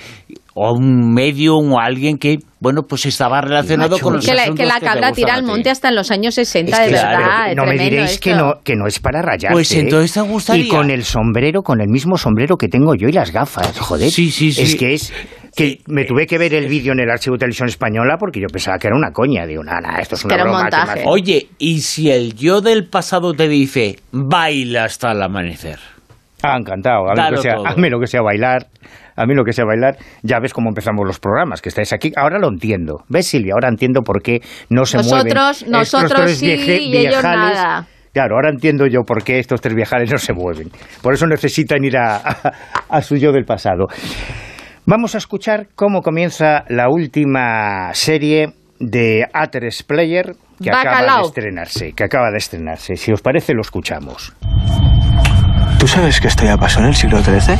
o 0.54 0.66
a 0.66 0.72
un 0.72 1.12
medium 1.12 1.72
o 1.72 1.78
a 1.80 1.84
alguien 1.84 2.18
que, 2.18 2.38
bueno, 2.66 2.82
pues 2.82 3.06
estaba 3.06 3.40
relacionado 3.40 3.98
con 4.00 4.14
los 4.14 4.26
Que 4.26 4.34
la, 4.34 4.52
que 4.52 4.66
la 4.66 4.80
cabra 4.80 5.12
tira 5.12 5.34
al 5.34 5.44
monte 5.44 5.70
hasta 5.70 5.88
en 5.88 5.94
los 5.94 6.10
años 6.10 6.34
60, 6.34 6.84
Es 6.84 6.90
de 6.90 6.96
verdad. 6.96 7.54
no 7.54 7.64
me 7.64 7.78
diréis 7.78 8.18
que 8.18 8.34
no, 8.34 8.54
que 8.64 8.74
no 8.74 8.88
es 8.88 8.98
para 8.98 9.22
rayarse. 9.22 9.52
Pues 9.52 9.70
¿eh? 9.72 9.80
entonces 9.80 10.12
te 10.12 10.20
gustaría. 10.22 10.64
Y 10.64 10.68
con 10.68 10.90
el 10.90 11.04
sombrero, 11.04 11.62
con 11.62 11.80
el 11.80 11.88
mismo 11.88 12.18
sombrero 12.18 12.56
que 12.56 12.66
tengo 12.68 12.94
yo 12.96 13.08
y 13.08 13.12
las 13.12 13.30
gafas, 13.30 13.78
joder. 13.78 14.10
Sí, 14.10 14.32
sí, 14.32 14.52
sí. 14.52 14.62
Es 14.62 14.74
que 14.74 14.94
es... 14.94 15.12
Que 15.54 15.78
me 15.86 16.04
tuve 16.04 16.26
que 16.26 16.36
ver 16.36 16.52
el 16.52 16.66
vídeo 16.68 16.92
en 16.92 17.00
el 17.00 17.08
archivo 17.08 17.36
de 17.36 17.38
televisión 17.38 17.68
española 17.68 18.16
porque 18.18 18.40
yo 18.40 18.46
pensaba 18.48 18.78
que 18.78 18.88
era 18.88 18.96
una 18.96 19.10
coña. 19.12 19.46
Digo, 19.46 19.62
nada, 19.64 19.96
esto 20.00 20.16
es 20.16 20.24
una 20.26 20.36
broma. 20.36 20.62
montaje. 20.64 20.96
me- 21.00 21.04
Oye, 21.06 21.48
¿y 21.58 21.80
si 21.80 22.10
el 22.10 22.34
yo 22.34 22.60
del 22.60 22.84
pasado 22.88 23.32
te 23.32 23.48
dice, 23.48 23.96
baila 24.12 24.84
hasta 24.84 25.12
el 25.12 25.22
amanecer? 25.22 25.78
Ah, 26.42 26.56
encantado. 26.58 27.08
A 27.08 27.14
mí, 27.14 27.16
lo 27.16 27.22
Dalo 27.22 27.36
que 27.36 27.42
sea, 27.42 27.54
todo. 27.56 27.66
a 27.68 27.74
mí 27.76 27.88
lo 27.90 27.98
que 28.00 28.06
sea 28.06 28.20
bailar, 28.22 28.66
a 29.16 29.24
mí 29.26 29.34
lo 29.34 29.44
que 29.44 29.52
sea 29.52 29.64
bailar, 29.64 29.96
ya 30.22 30.38
ves 30.40 30.52
cómo 30.52 30.68
empezamos 30.68 31.06
los 31.06 31.18
programas, 31.18 31.62
que 31.62 31.68
estáis 31.70 31.92
aquí. 31.92 32.12
Ahora 32.16 32.38
lo 32.38 32.48
entiendo. 32.48 33.04
¿Ves, 33.08 33.26
Silvia? 33.28 33.54
Ahora 33.54 33.68
entiendo 33.68 34.02
por 34.02 34.22
qué 34.22 34.40
no 34.68 34.84
se 34.84 34.98
mueven. 34.98 35.32
Nosotros, 35.34 35.56
estos 35.62 35.68
nosotros 35.70 36.12
tres 36.14 36.38
sí 36.38 36.46
vieje- 36.46 36.80
y 36.82 36.96
ellos 36.96 37.12
viejales. 37.22 37.54
nada. 37.56 37.86
Claro, 38.12 38.36
ahora 38.36 38.50
entiendo 38.50 38.86
yo 38.86 39.02
por 39.02 39.22
qué 39.24 39.38
estos 39.38 39.60
tres 39.60 39.74
viejales 39.74 40.10
no 40.10 40.18
se 40.18 40.32
mueven. 40.32 40.70
Por 41.02 41.12
eso 41.14 41.26
necesitan 41.26 41.84
ir 41.84 41.96
a, 41.98 42.16
a, 42.16 42.52
a 42.88 43.02
su 43.02 43.16
yo 43.16 43.30
del 43.32 43.44
pasado. 43.44 43.86
Vamos 44.86 45.14
a 45.14 45.18
escuchar 45.18 45.66
cómo 45.74 46.00
comienza 46.00 46.64
la 46.68 46.88
última 46.88 47.92
serie 47.92 48.52
de 48.78 49.26
A3 49.34 49.84
Player 49.86 50.32
que 50.62 50.70
acaba 50.70 51.16
de 51.18 51.22
estrenarse. 51.26 51.92
Que 51.92 52.04
acaba 52.04 52.30
de 52.30 52.38
estrenarse. 52.38 52.96
Si 52.96 53.12
os 53.12 53.20
parece, 53.20 53.52
lo 53.52 53.60
escuchamos. 53.62 54.32
¿Tú 55.78 55.86
sabes 55.86 56.20
que 56.20 56.28
esto 56.28 56.44
ya 56.44 56.56
pasó 56.56 56.80
en 56.80 56.86
el 56.86 56.94
siglo 56.96 57.22
XIII? 57.22 57.58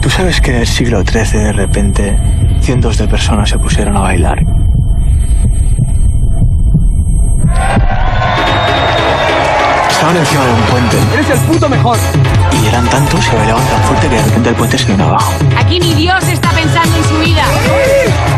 ¿Tú 0.00 0.10
sabes 0.10 0.40
que 0.40 0.50
en 0.52 0.60
el 0.62 0.66
siglo 0.66 1.02
XIII 1.02 1.42
de 1.44 1.52
repente 1.52 2.18
cientos 2.60 2.98
de 2.98 3.06
personas 3.08 3.48
se 3.48 3.58
pusieron 3.58 3.96
a 3.96 4.00
bailar? 4.00 4.38
Estaban 9.90 10.16
encima 10.16 10.44
de 10.44 10.52
un 10.52 10.60
puente 10.62 10.96
¡Eres 11.12 11.30
el 11.30 11.38
puto 11.40 11.68
mejor! 11.68 11.98
y 12.62 12.66
eran 12.66 12.88
tantos 12.88 13.26
que 13.28 13.36
bailaban 13.36 13.64
tan 13.66 13.82
fuerte 13.82 14.08
que 14.08 14.16
de 14.16 14.22
repente 14.22 14.48
el 14.48 14.54
puente 14.54 14.78
se 14.78 14.86
vino 14.86 15.04
abajo. 15.04 15.32
Aquí 15.58 15.78
ni 15.78 15.94
Dios 15.94 16.26
está 16.28 16.50
pensando 16.50 16.96
en 16.96 17.04
su 17.04 17.18
vida. 17.18 17.44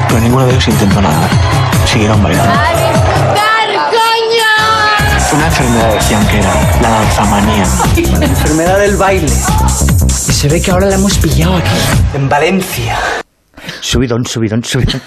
Pero 0.09 0.21
ninguno 0.21 0.47
de 0.47 0.53
ellos 0.53 0.69
intentó 0.69 1.01
nadar. 1.01 1.31
Siguieron 1.87 2.23
bailando. 2.23 2.53
Una 5.35 5.47
enfermedad 5.47 5.95
decían 5.95 6.27
que 6.29 6.39
era 6.39 6.55
la 6.83 6.89
danzamanía. 6.91 7.65
La 8.19 8.27
enfermedad 8.27 8.79
del 8.81 8.97
baile. 8.97 9.27
Y 9.29 10.33
se 10.33 10.49
ve 10.49 10.61
que 10.61 10.71
ahora 10.71 10.87
la 10.87 10.97
hemos 10.97 11.17
pillado 11.19 11.57
aquí, 11.57 11.69
en 12.15 12.29
Valencia. 12.29 12.99
Subidón, 13.81 14.27
subidón, 14.27 14.65
subidón. 14.65 15.01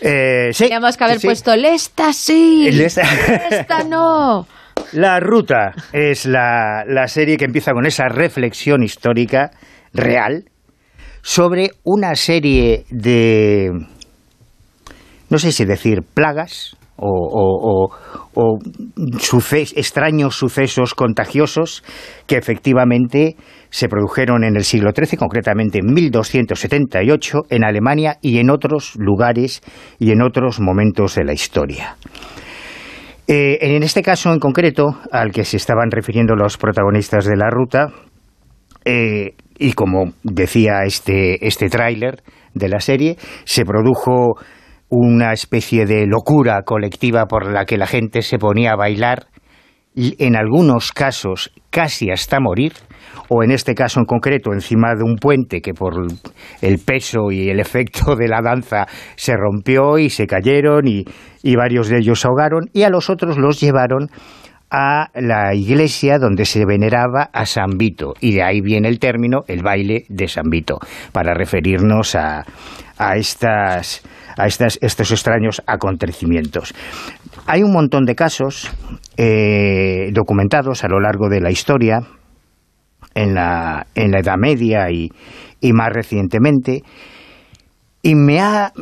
Eh, 0.00 0.50
sí, 0.52 0.64
Teníamos 0.64 0.96
que 0.96 1.04
haber 1.04 1.16
sí, 1.16 1.20
sí. 1.22 1.26
puesto 1.28 1.54
Lesta 1.56 2.12
sí, 2.12 2.70
Lesta- 2.72 3.02
Lesta 3.50 3.84
no. 3.84 4.46
La 4.92 5.20
Ruta 5.20 5.72
es 5.92 6.24
la, 6.24 6.84
la 6.86 7.06
serie 7.06 7.36
que 7.36 7.44
empieza 7.44 7.72
con 7.72 7.86
esa 7.86 8.08
reflexión 8.08 8.82
histórica 8.82 9.50
real 9.92 10.44
sobre 11.22 11.72
una 11.84 12.14
serie 12.16 12.86
de 12.90 13.70
no 15.28 15.38
sé 15.38 15.52
si 15.52 15.64
decir 15.66 16.02
plagas 16.02 16.76
o, 17.00 17.88
extraños 19.76 20.36
sucesos 20.36 20.94
contagiosos 20.94 21.82
que 22.26 22.36
efectivamente 22.36 23.36
se 23.70 23.88
produjeron 23.88 24.44
en 24.44 24.56
el 24.56 24.64
siglo 24.64 24.90
XIII, 24.94 25.18
concretamente 25.18 25.78
en 25.78 25.92
1278, 25.92 27.38
en 27.50 27.64
Alemania 27.64 28.18
y 28.20 28.38
en 28.38 28.50
otros 28.50 28.94
lugares 28.96 29.62
y 29.98 30.10
en 30.10 30.22
otros 30.22 30.60
momentos 30.60 31.14
de 31.14 31.24
la 31.24 31.32
historia. 31.32 31.96
Eh, 33.26 33.58
en 33.60 33.82
este 33.82 34.02
caso 34.02 34.32
en 34.32 34.40
concreto, 34.40 34.98
al 35.12 35.30
que 35.30 35.44
se 35.44 35.56
estaban 35.56 35.90
refiriendo 35.90 36.34
los 36.34 36.56
protagonistas 36.56 37.24
de 37.24 37.36
la 37.36 37.48
ruta, 37.48 37.92
eh, 38.84 39.34
y 39.58 39.72
como 39.74 40.12
decía 40.24 40.84
este, 40.84 41.46
este 41.46 41.68
tráiler 41.68 42.22
de 42.54 42.68
la 42.68 42.80
serie, 42.80 43.16
se 43.44 43.64
produjo 43.64 44.36
una 44.90 45.32
especie 45.32 45.86
de 45.86 46.06
locura 46.06 46.62
colectiva 46.62 47.26
por 47.26 47.50
la 47.50 47.64
que 47.64 47.78
la 47.78 47.86
gente 47.86 48.22
se 48.22 48.38
ponía 48.38 48.72
a 48.72 48.76
bailar, 48.76 49.26
en 49.96 50.36
algunos 50.36 50.92
casos 50.92 51.52
casi 51.70 52.10
hasta 52.10 52.40
morir, 52.40 52.72
o 53.28 53.42
en 53.42 53.50
este 53.50 53.74
caso 53.74 54.00
en 54.00 54.06
concreto 54.06 54.52
encima 54.52 54.94
de 54.94 55.04
un 55.04 55.16
puente 55.16 55.60
que 55.60 55.72
por 55.72 55.94
el 56.62 56.78
peso 56.78 57.30
y 57.30 57.48
el 57.48 57.60
efecto 57.60 58.16
de 58.16 58.28
la 58.28 58.40
danza 58.42 58.86
se 59.16 59.36
rompió 59.36 59.98
y 59.98 60.10
se 60.10 60.26
cayeron 60.26 60.86
y, 60.86 61.04
varios 61.56 61.88
de 61.88 61.98
ellos 61.98 62.20
se 62.20 62.28
ahogaron, 62.28 62.68
y 62.72 62.82
a 62.82 62.90
los 62.90 63.10
otros 63.10 63.38
los 63.38 63.60
llevaron 63.60 64.08
a 64.70 65.08
la 65.14 65.54
iglesia 65.54 66.18
donde 66.18 66.44
se 66.44 66.64
veneraba 66.64 67.30
a 67.32 67.44
San 67.46 67.76
Vito, 67.76 68.14
y 68.20 68.34
de 68.34 68.42
ahí 68.42 68.60
viene 68.60 68.88
el 68.88 69.00
término 69.00 69.40
el 69.48 69.62
baile 69.62 70.04
de 70.08 70.28
San 70.28 70.48
Vito, 70.48 70.78
para 71.12 71.34
referirnos 71.34 72.14
a, 72.14 72.44
a, 72.96 73.16
estas, 73.16 74.02
a 74.36 74.46
estos 74.46 75.10
extraños 75.10 75.62
acontecimientos. 75.66 76.74
Hay 77.46 77.62
un 77.62 77.72
montón 77.72 78.04
de 78.04 78.14
casos 78.14 78.70
eh, 79.16 80.10
documentados 80.12 80.84
a 80.84 80.88
lo 80.88 81.00
largo 81.00 81.28
de 81.28 81.40
la 81.40 81.50
historia, 81.50 82.00
en 83.14 83.34
la, 83.34 83.86
en 83.94 84.12
la 84.12 84.20
Edad 84.20 84.36
Media 84.38 84.90
y, 84.90 85.10
y 85.60 85.72
más 85.72 85.90
recientemente, 85.92 86.82
y 88.02 88.14
me 88.14 88.40
ha 88.40 88.72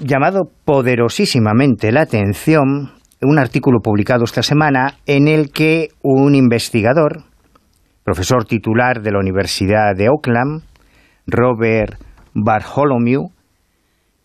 llamado 0.00 0.50
poderosísimamente 0.64 1.90
la 1.90 2.02
atención 2.02 2.92
un 3.20 3.38
artículo 3.38 3.80
publicado 3.80 4.24
esta 4.24 4.42
semana 4.42 4.94
en 5.06 5.26
el 5.26 5.50
que 5.50 5.88
un 6.02 6.34
investigador, 6.34 7.24
profesor 8.04 8.44
titular 8.44 9.02
de 9.02 9.10
la 9.10 9.18
Universidad 9.18 9.96
de 9.96 10.06
Auckland, 10.06 10.62
Robert 11.26 12.00
Bartholomew, 12.34 13.30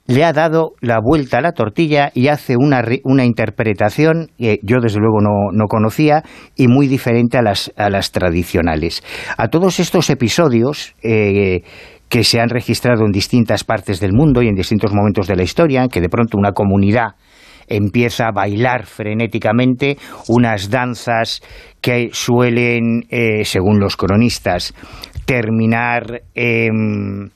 le 0.05 0.23
ha 0.25 0.33
dado 0.33 0.73
la 0.81 0.99
vuelta 1.01 1.37
a 1.37 1.41
la 1.41 1.53
tortilla 1.53 2.11
y 2.13 2.27
hace 2.27 2.55
una, 2.57 2.83
una 3.03 3.25
interpretación 3.25 4.29
que 4.37 4.59
yo 4.61 4.77
desde 4.81 4.99
luego 4.99 5.19
no, 5.21 5.65
conocía 5.67 6.23
y 6.55 6.67
muy 6.67 6.87
diferente 6.87 7.37
a 7.37 7.41
las, 7.41 7.71
a 7.77 7.89
las 7.89 8.11
tradicionales. 8.11 9.01
A 9.37 9.47
todos 9.47 9.79
estos 9.79 10.09
episodios 10.09 10.95
eh, 11.03 11.61
que 12.09 12.23
se 12.23 12.39
han 12.39 12.49
registrado 12.49 13.05
en 13.05 13.11
distintas 13.11 13.63
partes 13.63 13.99
del 13.99 14.13
mundo 14.13 14.41
y 14.41 14.47
en 14.47 14.55
distintos 14.55 14.93
momentos 14.93 15.27
de 15.27 15.35
la 15.35 15.43
historia, 15.43 15.87
que 15.87 16.01
de 16.01 16.09
pronto 16.09 16.37
una 16.37 16.51
comunidad 16.51 17.15
empieza 17.67 18.27
a 18.27 18.31
bailar 18.31 18.85
frenéticamente 18.85 19.97
unas 20.27 20.69
danzas 20.69 21.41
que 21.81 22.09
suelen, 22.11 23.05
eh, 23.09 23.45
según 23.45 23.79
los 23.79 23.95
cronistas, 23.95 24.73
terminar 25.25 26.23
en 26.35 27.31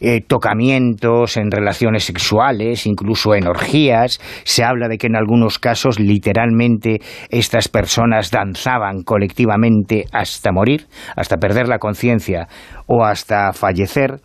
eh, 0.00 0.20
tocamientos 0.20 1.36
en 1.36 1.50
relaciones 1.50 2.04
sexuales, 2.04 2.86
incluso 2.86 3.34
en 3.34 3.46
orgías. 3.46 4.20
Se 4.44 4.62
habla 4.62 4.88
de 4.88 4.98
que 4.98 5.06
en 5.06 5.16
algunos 5.16 5.58
casos 5.58 5.98
literalmente 5.98 7.00
estas 7.30 7.68
personas 7.68 8.30
danzaban 8.30 9.02
colectivamente 9.02 10.04
hasta 10.12 10.52
morir, 10.52 10.86
hasta 11.16 11.38
perder 11.38 11.68
la 11.68 11.78
conciencia 11.78 12.46
o 12.86 13.04
hasta 13.04 13.52
fallecer. 13.52 14.20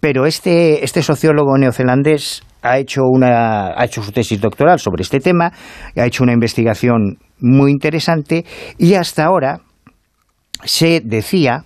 Pero 0.00 0.26
este, 0.26 0.84
este 0.84 1.02
sociólogo 1.02 1.56
neozelandés 1.56 2.42
ha 2.62 2.78
hecho, 2.78 3.02
una, 3.04 3.68
ha 3.68 3.84
hecho 3.84 4.02
su 4.02 4.12
tesis 4.12 4.40
doctoral 4.40 4.78
sobre 4.78 5.02
este 5.02 5.20
tema, 5.20 5.52
ha 5.96 6.06
hecho 6.06 6.22
una 6.22 6.32
investigación 6.32 7.18
muy 7.40 7.70
interesante 7.70 8.44
y 8.78 8.94
hasta 8.94 9.24
ahora 9.24 9.60
se 10.64 11.00
decía 11.00 11.64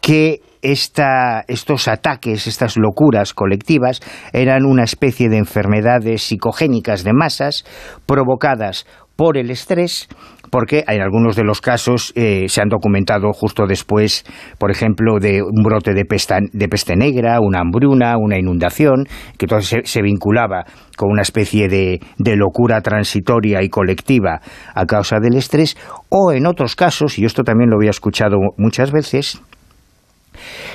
que 0.00 0.40
estos 0.62 1.88
ataques, 1.88 2.46
estas 2.46 2.76
locuras 2.76 3.34
colectivas, 3.34 4.00
eran 4.32 4.64
una 4.64 4.84
especie 4.84 5.28
de 5.28 5.38
enfermedades 5.38 6.22
psicogénicas 6.22 7.04
de 7.04 7.12
masas 7.12 7.64
provocadas 8.06 8.86
por 9.16 9.36
el 9.36 9.50
estrés 9.50 10.08
porque 10.52 10.84
en 10.86 11.00
algunos 11.00 11.34
de 11.34 11.44
los 11.44 11.62
casos 11.62 12.12
eh, 12.14 12.44
se 12.46 12.60
han 12.60 12.68
documentado 12.68 13.32
justo 13.32 13.66
después, 13.66 14.22
por 14.58 14.70
ejemplo, 14.70 15.18
de 15.18 15.40
un 15.42 15.62
brote 15.62 15.94
de 15.94 16.04
peste, 16.04 16.34
de 16.52 16.68
peste 16.68 16.94
negra, 16.94 17.40
una 17.40 17.60
hambruna, 17.60 18.18
una 18.18 18.38
inundación, 18.38 19.06
que 19.38 19.46
todo 19.46 19.62
se, 19.62 20.02
vinculaba 20.02 20.66
con 20.98 21.10
una 21.10 21.22
especie 21.22 21.68
de, 21.68 22.00
de, 22.18 22.36
locura 22.36 22.82
transitoria 22.82 23.62
y 23.62 23.70
colectiva 23.70 24.42
a 24.74 24.84
causa 24.84 25.20
del 25.20 25.36
estrés, 25.36 25.74
o 26.10 26.32
en 26.32 26.46
otros 26.46 26.76
casos, 26.76 27.18
y 27.18 27.24
esto 27.24 27.44
también 27.44 27.70
lo 27.70 27.76
había 27.76 27.90
escuchado 27.90 28.36
muchas 28.58 28.92
veces, 28.92 29.40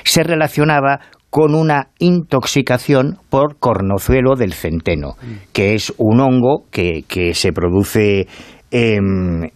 se 0.03 0.23
relacionaba 0.23 0.99
con 1.29 1.55
una 1.55 1.89
intoxicación 1.99 3.17
por 3.29 3.57
cornozuelo 3.59 4.35
del 4.35 4.53
centeno, 4.53 5.15
que 5.53 5.75
es 5.75 5.93
un 5.97 6.21
hongo 6.21 6.65
que, 6.71 7.03
que 7.07 7.33
se 7.33 7.51
produce 7.51 8.27
en, 8.71 9.51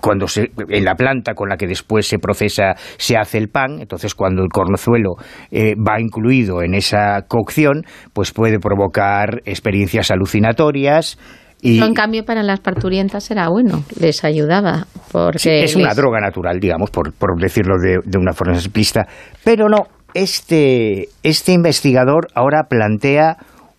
cuando 0.00 0.26
en 0.68 0.84
la 0.84 0.94
planta 0.94 1.34
con 1.34 1.48
la 1.48 1.56
que 1.56 1.66
después 1.66 2.06
se 2.06 2.18
procesa 2.18 2.74
se 2.96 3.16
hace 3.16 3.38
el 3.38 3.48
pan, 3.48 3.80
entonces 3.80 4.14
cuando 4.14 4.42
el 4.42 4.48
cornozuelo 4.48 5.14
eh, 5.50 5.74
va 5.76 6.00
incluido 6.00 6.62
en 6.62 6.74
esa 6.74 7.22
cocción, 7.26 7.84
pues 8.12 8.32
puede 8.32 8.58
provocar 8.58 9.42
experiencias 9.44 10.10
alucinatorias, 10.10 11.18
y 11.60 11.82
en 11.82 11.94
cambio 11.94 12.24
para 12.24 12.42
las 12.42 12.60
parturientas 12.60 13.30
era 13.30 13.48
bueno, 13.48 13.82
les 13.98 14.24
ayudaba. 14.24 14.86
Porque 15.10 15.64
es 15.64 15.74
una 15.74 15.94
droga 15.94 16.20
natural, 16.20 16.60
digamos, 16.60 16.90
por, 16.90 17.12
decirlo 17.40 17.76
de, 17.78 17.98
de, 18.04 18.18
una 18.18 18.32
forma 18.32 18.54
explícita. 18.54 19.06
Pero 19.42 19.68
no, 19.68 19.86
este, 20.14 21.08
este 21.22 21.52
investigador 21.52 22.28
ahora 22.34 22.64
plantea 22.68 23.36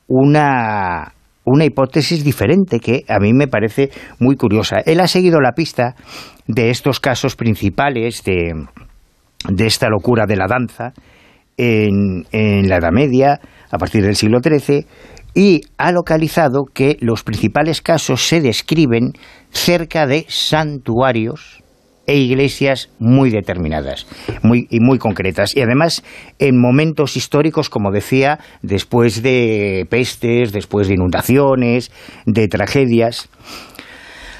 una, 0.07 1.14
una 1.45 1.65
hipótesis 1.65 2.23
diferente 2.23 2.80
que 2.80 3.03
a 3.07 3.19
mí 3.19 3.34
me 3.34 3.47
parece 3.47 3.89
muy 4.19 4.35
curiosa. 4.35 4.77
Él 4.85 4.99
ha 4.99 5.07
seguido 5.07 5.39
la 5.39 5.53
pista 5.53 5.95
de 6.47 6.72
estos 6.72 6.99
casos 6.99 7.35
principales 7.35 8.23
de, 8.23 8.53
de 9.47 9.65
esta 9.65 9.88
locura 9.88 10.26
de 10.27 10.35
la 10.35 10.47
danza 10.47 10.93
en, 11.57 12.26
en 12.31 12.68
la 12.68 12.77
Edad 12.77 12.91
Media, 12.91 13.39
a 13.72 13.77
partir 13.77 14.03
del 14.03 14.15
siglo 14.15 14.39
XIII, 14.41 14.85
y 15.34 15.61
ha 15.77 15.91
localizado 15.91 16.65
que 16.73 16.97
los 17.01 17.23
principales 17.23 17.81
casos 17.81 18.27
se 18.27 18.41
describen 18.41 19.14
cerca 19.51 20.06
de 20.07 20.26
santuarios 20.27 21.64
e 22.10 22.18
iglesias 22.18 22.89
muy 22.97 23.30
determinadas 23.30 24.07
muy, 24.41 24.68
y 24.72 24.80
muy 24.80 24.97
concretas. 24.97 25.56
Y 25.56 25.61
además 25.61 26.03
en 26.39 26.60
momentos 26.60 27.15
históricos, 27.15 27.69
como 27.69 27.91
decía, 27.91 28.39
después 28.64 29.22
de 29.22 29.85
pestes, 29.89 30.51
después 30.51 30.88
de 30.88 30.95
inundaciones, 30.95 31.91
de 32.26 32.47
tragedias. 32.47 33.30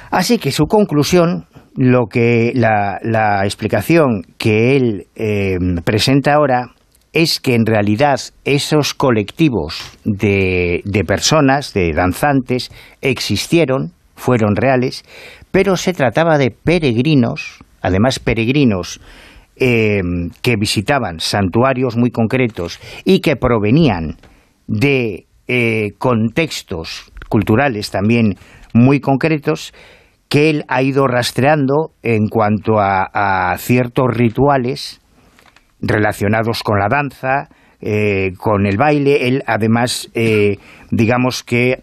Así 0.10 0.40
que 0.40 0.52
su 0.52 0.66
conclusión, 0.66 1.46
lo 1.76 2.08
que 2.08 2.52
la, 2.56 3.46
explicación 3.46 4.24
que 4.40 4.76
él 4.76 5.08
eh, 5.16 5.58
presenta 5.84 6.34
ahora 6.34 6.72
es 7.14 7.40
que 7.40 7.56
en 7.56 7.66
realidad 7.66 8.20
esos 8.46 8.94
colectivos 8.94 9.98
de, 10.04 10.82
de 10.86 11.04
personas, 11.04 11.74
de 11.74 11.94
danzantes, 11.94 12.72
existieron, 13.02 13.94
fueron 14.16 14.56
reales, 14.56 15.04
pero 15.52 15.78
se 15.78 15.94
trataba 15.94 16.38
de 16.38 16.52
peregrinos, 16.52 17.60
además 17.82 18.20
peregrinos 18.20 19.00
eh, 19.62 20.02
que 20.42 20.56
visitaban 20.56 21.20
santuarios 21.20 21.98
muy 21.98 22.12
concretos 22.12 22.80
y 23.04 23.20
que 23.20 23.36
provenían 23.36 24.18
de 24.68 25.26
eh, 25.50 25.92
contextos 25.98 27.12
culturales 27.28 27.92
también 27.92 28.36
muy 28.74 29.02
concretos 29.02 29.74
que 30.30 30.50
él 30.50 30.64
ha 30.68 30.82
ido 30.82 31.08
rastreando 31.08 31.92
en 32.04 32.28
cuanto 32.30 32.80
a, 32.80 33.54
ciertos 33.58 34.06
rituales 34.16 35.02
relacionados 35.82 36.64
con 36.64 36.80
la 36.80 36.88
danza, 36.90 37.50
eh, 37.82 38.32
con 38.38 38.66
el 38.66 38.78
baile. 38.78 39.28
Él 39.28 39.44
además, 39.46 40.10
digamos 40.92 41.44
que 41.44 41.80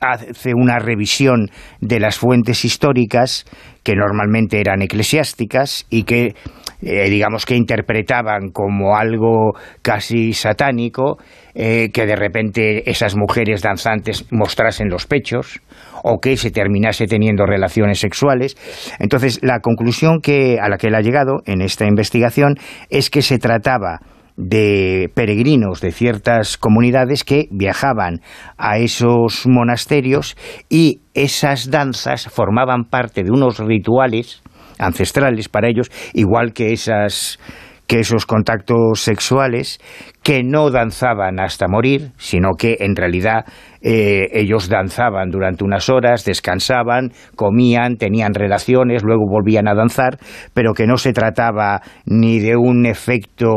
hace 0.00 0.52
una 0.54 0.78
revisión 0.78 1.50
de 1.80 2.00
las 2.00 2.18
fuentes 2.18 2.64
históricas 2.64 3.46
que 3.82 3.94
normalmente 3.94 4.60
eran 4.60 4.82
eclesiásticas 4.82 5.86
y 5.90 6.04
que 6.04 6.34
eh, 6.82 7.08
digamos 7.08 7.46
que 7.46 7.56
interpretaban 7.56 8.50
como 8.50 8.96
algo 8.96 9.52
casi 9.80 10.32
satánico, 10.34 11.16
eh, 11.54 11.90
que 11.92 12.06
de 12.06 12.16
repente 12.16 12.90
esas 12.90 13.16
mujeres 13.16 13.62
danzantes 13.62 14.26
mostrasen 14.30 14.88
los 14.88 15.06
pechos 15.06 15.60
o 16.02 16.18
que 16.18 16.36
se 16.36 16.50
terminase 16.50 17.06
teniendo 17.06 17.46
relaciones 17.46 18.00
sexuales. 18.00 18.56
Entonces, 18.98 19.40
la 19.42 19.60
conclusión 19.60 20.20
que, 20.20 20.58
a 20.60 20.68
la 20.68 20.76
que 20.76 20.88
él 20.88 20.94
ha 20.94 21.00
llegado 21.00 21.42
en 21.46 21.62
esta 21.62 21.86
investigación 21.86 22.56
es 22.90 23.08
que 23.08 23.22
se 23.22 23.38
trataba 23.38 24.00
de 24.36 25.10
peregrinos 25.14 25.80
de 25.80 25.92
ciertas 25.92 26.56
comunidades 26.56 27.22
que 27.24 27.46
viajaban 27.50 28.20
a 28.58 28.78
esos 28.78 29.46
monasterios 29.46 30.36
y 30.68 31.02
esas 31.14 31.70
danzas 31.70 32.26
formaban 32.26 32.84
parte 32.84 33.22
de 33.22 33.30
unos 33.30 33.58
rituales 33.58 34.42
ancestrales 34.78 35.48
para 35.48 35.68
ellos, 35.68 35.90
igual 36.14 36.52
que 36.52 36.72
esas 36.72 37.38
que 37.86 38.00
esos 38.00 38.26
contactos 38.26 39.00
sexuales 39.00 39.78
que 40.22 40.42
no 40.42 40.70
danzaban 40.70 41.38
hasta 41.38 41.68
morir, 41.68 42.12
sino 42.16 42.52
que 42.58 42.78
en 42.80 42.96
realidad 42.96 43.44
eh, 43.82 44.28
ellos 44.32 44.70
danzaban 44.70 45.28
durante 45.30 45.64
unas 45.64 45.90
horas, 45.90 46.24
descansaban, 46.24 47.10
comían, 47.36 47.96
tenían 47.96 48.32
relaciones, 48.32 49.02
luego 49.02 49.24
volvían 49.28 49.68
a 49.68 49.74
danzar, 49.74 50.18
pero 50.54 50.72
que 50.72 50.86
no 50.86 50.96
se 50.96 51.12
trataba 51.12 51.82
ni 52.06 52.38
de 52.38 52.56
un 52.56 52.86
efecto 52.86 53.48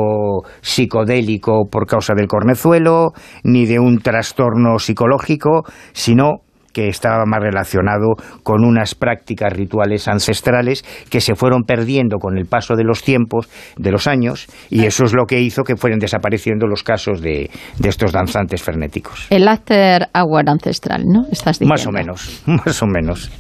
psicodélico 0.62 1.70
por 1.72 1.88
causa 1.88 2.14
del 2.14 2.28
cornezuelo, 2.28 3.14
ni 3.44 3.66
de 3.66 3.80
un 3.80 3.99
trastorno 3.99 4.80
psicológico, 4.80 5.64
sino 5.94 6.41
que 6.78 6.90
estaba 6.90 7.26
más 7.26 7.40
relacionado 7.41 8.14
con 8.44 8.64
unas 8.64 8.94
prácticas 8.94 9.52
rituales 9.52 10.08
ancestrales 10.08 10.84
que 11.10 11.22
se 11.22 11.34
fueron 11.34 11.64
perdiendo 11.64 12.20
con 12.20 12.38
el 12.38 12.45
paso 12.45 12.76
de 12.76 12.84
los 12.84 13.02
tiempos, 13.02 13.49
de 13.78 13.91
los 13.91 14.06
años, 14.06 14.45
y 14.70 14.86
eso 14.86 15.04
es 15.04 15.16
lo 15.16 15.26
que 15.26 15.41
hizo 15.41 15.64
que 15.64 15.76
fueran 15.76 15.98
desapareciendo 15.98 16.68
los 16.68 16.84
casos 16.84 17.20
de, 17.20 17.49
de 17.80 17.90
estos 17.90 18.12
danzantes 18.12 18.62
frenéticos. 18.62 19.26
El 19.32 19.48
after 19.48 20.08
hour 20.14 20.48
ancestral, 20.48 21.02
¿no? 21.08 21.24
Estás 21.32 21.58
diciendo. 21.58 21.74
Más 21.74 21.88
o 21.88 21.91
menos, 21.91 22.44
más 22.45 22.84
o 22.84 22.86
menos. 22.86 23.32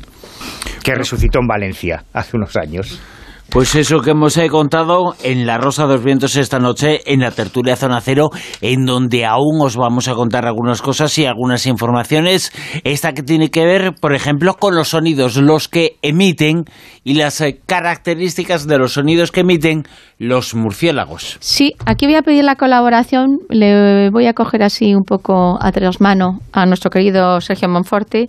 Que 0.83 0.95
resucitó 0.95 1.37
en 1.39 1.45
Valencia 1.45 2.05
hace 2.13 2.37
unos 2.37 2.57
años. 2.57 2.99
Pues 3.49 3.75
eso 3.75 4.01
que 4.01 4.11
hemos 4.11 4.35
eh, 4.37 4.49
contado 4.49 5.15
en 5.23 5.47
La 5.47 5.57
Rosa 5.57 5.87
de 5.87 5.93
los 5.93 6.03
Vientos 6.03 6.35
esta 6.35 6.59
noche, 6.59 6.99
en 7.11 7.21
la 7.21 7.31
tertulia 7.31 7.77
Zona 7.77 8.01
Cero, 8.01 8.29
en 8.61 8.85
donde 8.85 9.25
aún 9.25 9.61
os 9.61 9.77
vamos 9.77 10.09
a 10.09 10.15
contar 10.15 10.45
algunas 10.45 10.81
cosas 10.81 11.17
y 11.17 11.25
algunas 11.25 11.65
informaciones. 11.65 12.51
Esta 12.83 13.13
que 13.13 13.23
tiene 13.23 13.49
que 13.49 13.65
ver, 13.65 13.93
por 13.99 14.13
ejemplo, 14.13 14.55
con 14.55 14.75
los 14.75 14.89
sonidos, 14.89 15.37
los 15.37 15.69
que 15.69 15.95
emiten 16.01 16.65
y 17.05 17.13
las 17.13 17.39
eh, 17.39 17.59
características 17.65 18.67
de 18.67 18.77
los 18.77 18.93
sonidos 18.93 19.31
que 19.31 19.39
emiten 19.39 19.83
los 20.19 20.53
murciélagos. 20.53 21.37
Sí, 21.39 21.73
aquí 21.85 22.05
voy 22.05 22.15
a 22.15 22.23
pedir 22.23 22.43
la 22.43 22.57
colaboración. 22.57 23.39
Le 23.49 24.09
voy 24.09 24.27
a 24.27 24.33
coger 24.33 24.61
así 24.61 24.93
un 24.93 25.03
poco 25.03 25.57
a 25.61 25.71
tres 25.71 26.01
manos 26.01 26.41
a 26.51 26.65
nuestro 26.65 26.91
querido 26.91 27.39
Sergio 27.39 27.69
Monforte. 27.69 28.27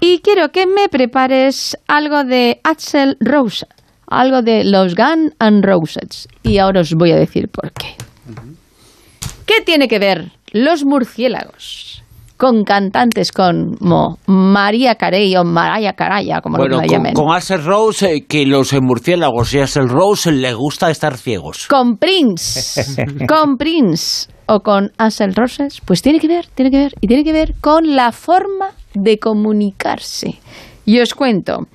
Y 0.00 0.20
quiero 0.20 0.48
que 0.48 0.66
me 0.66 0.88
prepares 0.88 1.76
algo 1.86 2.24
de 2.24 2.58
Axel 2.64 3.16
Rose 3.20 3.66
algo 4.06 4.42
de 4.42 4.64
los 4.64 4.94
Gun 4.94 5.34
and 5.38 5.64
Roses. 5.64 6.28
Y 6.42 6.58
ahora 6.58 6.80
os 6.80 6.94
voy 6.94 7.12
a 7.12 7.16
decir 7.16 7.48
por 7.48 7.72
qué. 7.72 7.94
¿Qué 9.46 9.60
tiene 9.64 9.88
que 9.88 9.98
ver 9.98 10.32
los 10.52 10.84
murciélagos 10.84 12.02
con 12.36 12.64
cantantes 12.64 13.32
como 13.32 14.18
María 14.26 14.96
Carey 14.96 15.34
o 15.36 15.44
Mariah 15.44 15.94
Caraya, 15.94 16.40
como 16.40 16.58
bueno, 16.58 16.76
lo 16.76 16.80
con, 16.82 16.88
llamen? 16.88 17.14
con 17.14 17.34
Axel 17.34 17.64
Rose, 17.64 18.12
eh, 18.12 18.24
que 18.26 18.44
los 18.44 18.72
eh, 18.72 18.80
murciélagos 18.80 19.54
y 19.54 19.60
Axel 19.60 19.88
Rose 19.88 20.32
les 20.32 20.54
gusta 20.54 20.90
estar 20.90 21.16
ciegos. 21.16 21.66
Con 21.68 21.96
Prince, 21.96 22.84
con 23.28 23.56
Prince 23.56 24.28
o 24.46 24.60
con 24.60 24.92
Axel 24.98 25.34
Roses, 25.34 25.80
pues 25.84 26.02
tiene 26.02 26.20
que 26.20 26.28
ver, 26.28 26.46
tiene 26.54 26.70
que 26.70 26.78
ver, 26.78 26.94
y 27.00 27.06
tiene 27.06 27.24
que 27.24 27.32
ver 27.32 27.54
con 27.60 27.96
la 27.96 28.12
forma 28.12 28.70
de 28.94 29.18
comunicarse. 29.18 30.38
Y 30.84 31.00
os 31.00 31.14
cuento, 31.14 31.66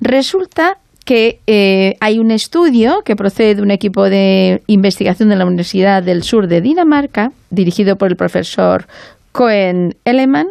resulta 0.00 0.78
que 1.04 1.40
eh, 1.46 1.94
hay 2.00 2.18
un 2.18 2.30
estudio 2.30 3.02
que 3.04 3.16
procede 3.16 3.56
de 3.56 3.62
un 3.62 3.70
equipo 3.70 4.04
de 4.08 4.62
investigación 4.66 5.28
de 5.28 5.36
la 5.36 5.46
Universidad 5.46 6.02
del 6.02 6.22
Sur 6.22 6.48
de 6.48 6.60
Dinamarca, 6.60 7.32
dirigido 7.50 7.96
por 7.96 8.10
el 8.10 8.16
profesor 8.16 8.86
Cohen 9.32 9.94
Eleman, 10.04 10.46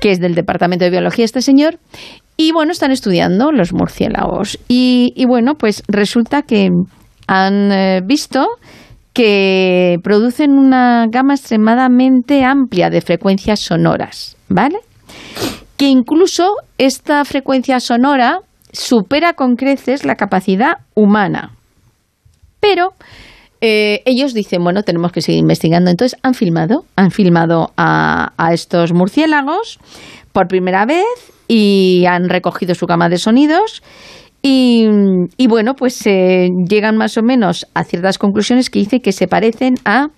que 0.00 0.12
es 0.12 0.20
del 0.20 0.34
Departamento 0.34 0.84
de 0.84 0.90
Biología 0.90 1.24
este 1.24 1.42
señor, 1.42 1.78
y 2.36 2.52
bueno, 2.52 2.72
están 2.72 2.90
estudiando 2.90 3.52
los 3.52 3.74
murciélagos. 3.74 4.58
Y, 4.66 5.12
bueno, 5.26 5.56
pues 5.56 5.82
resulta 5.88 6.40
que 6.40 6.70
han 7.26 7.70
eh, 7.70 8.00
visto 8.02 8.46
que 9.12 9.98
producen 10.02 10.52
una 10.52 11.06
gama 11.10 11.34
extremadamente 11.34 12.42
amplia 12.44 12.88
de 12.88 13.02
frecuencias 13.02 13.60
sonoras, 13.60 14.36
¿vale? 14.48 14.78
Que 15.76 15.88
incluso 15.88 16.54
esta 16.78 17.24
frecuencia 17.26 17.78
sonora 17.80 18.40
supera 18.72 19.34
con 19.34 19.56
creces 19.56 20.04
la 20.04 20.14
capacidad 20.14 20.78
humana. 20.94 21.52
Pero 22.60 22.94
eh, 23.60 24.02
ellos 24.04 24.34
dicen, 24.34 24.62
bueno, 24.62 24.82
tenemos 24.82 25.12
que 25.12 25.20
seguir 25.20 25.40
investigando. 25.40 25.90
Entonces 25.90 26.18
han 26.22 26.34
filmado, 26.34 26.84
han 26.96 27.10
filmado 27.10 27.72
a, 27.76 28.32
a 28.36 28.52
estos 28.52 28.92
murciélagos 28.92 29.78
por 30.32 30.48
primera 30.48 30.86
vez 30.86 31.04
y 31.48 32.04
han 32.06 32.28
recogido 32.28 32.74
su 32.74 32.86
gama 32.86 33.08
de 33.08 33.18
sonidos. 33.18 33.82
Y, 34.42 34.86
y 35.36 35.46
bueno, 35.48 35.74
pues 35.74 36.00
eh, 36.06 36.48
llegan 36.66 36.96
más 36.96 37.18
o 37.18 37.22
menos 37.22 37.66
a 37.74 37.84
ciertas 37.84 38.16
conclusiones 38.16 38.70
que 38.70 38.78
dicen 38.78 39.00
que 39.00 39.12
se 39.12 39.26
parecen 39.26 39.74
a 39.84 40.08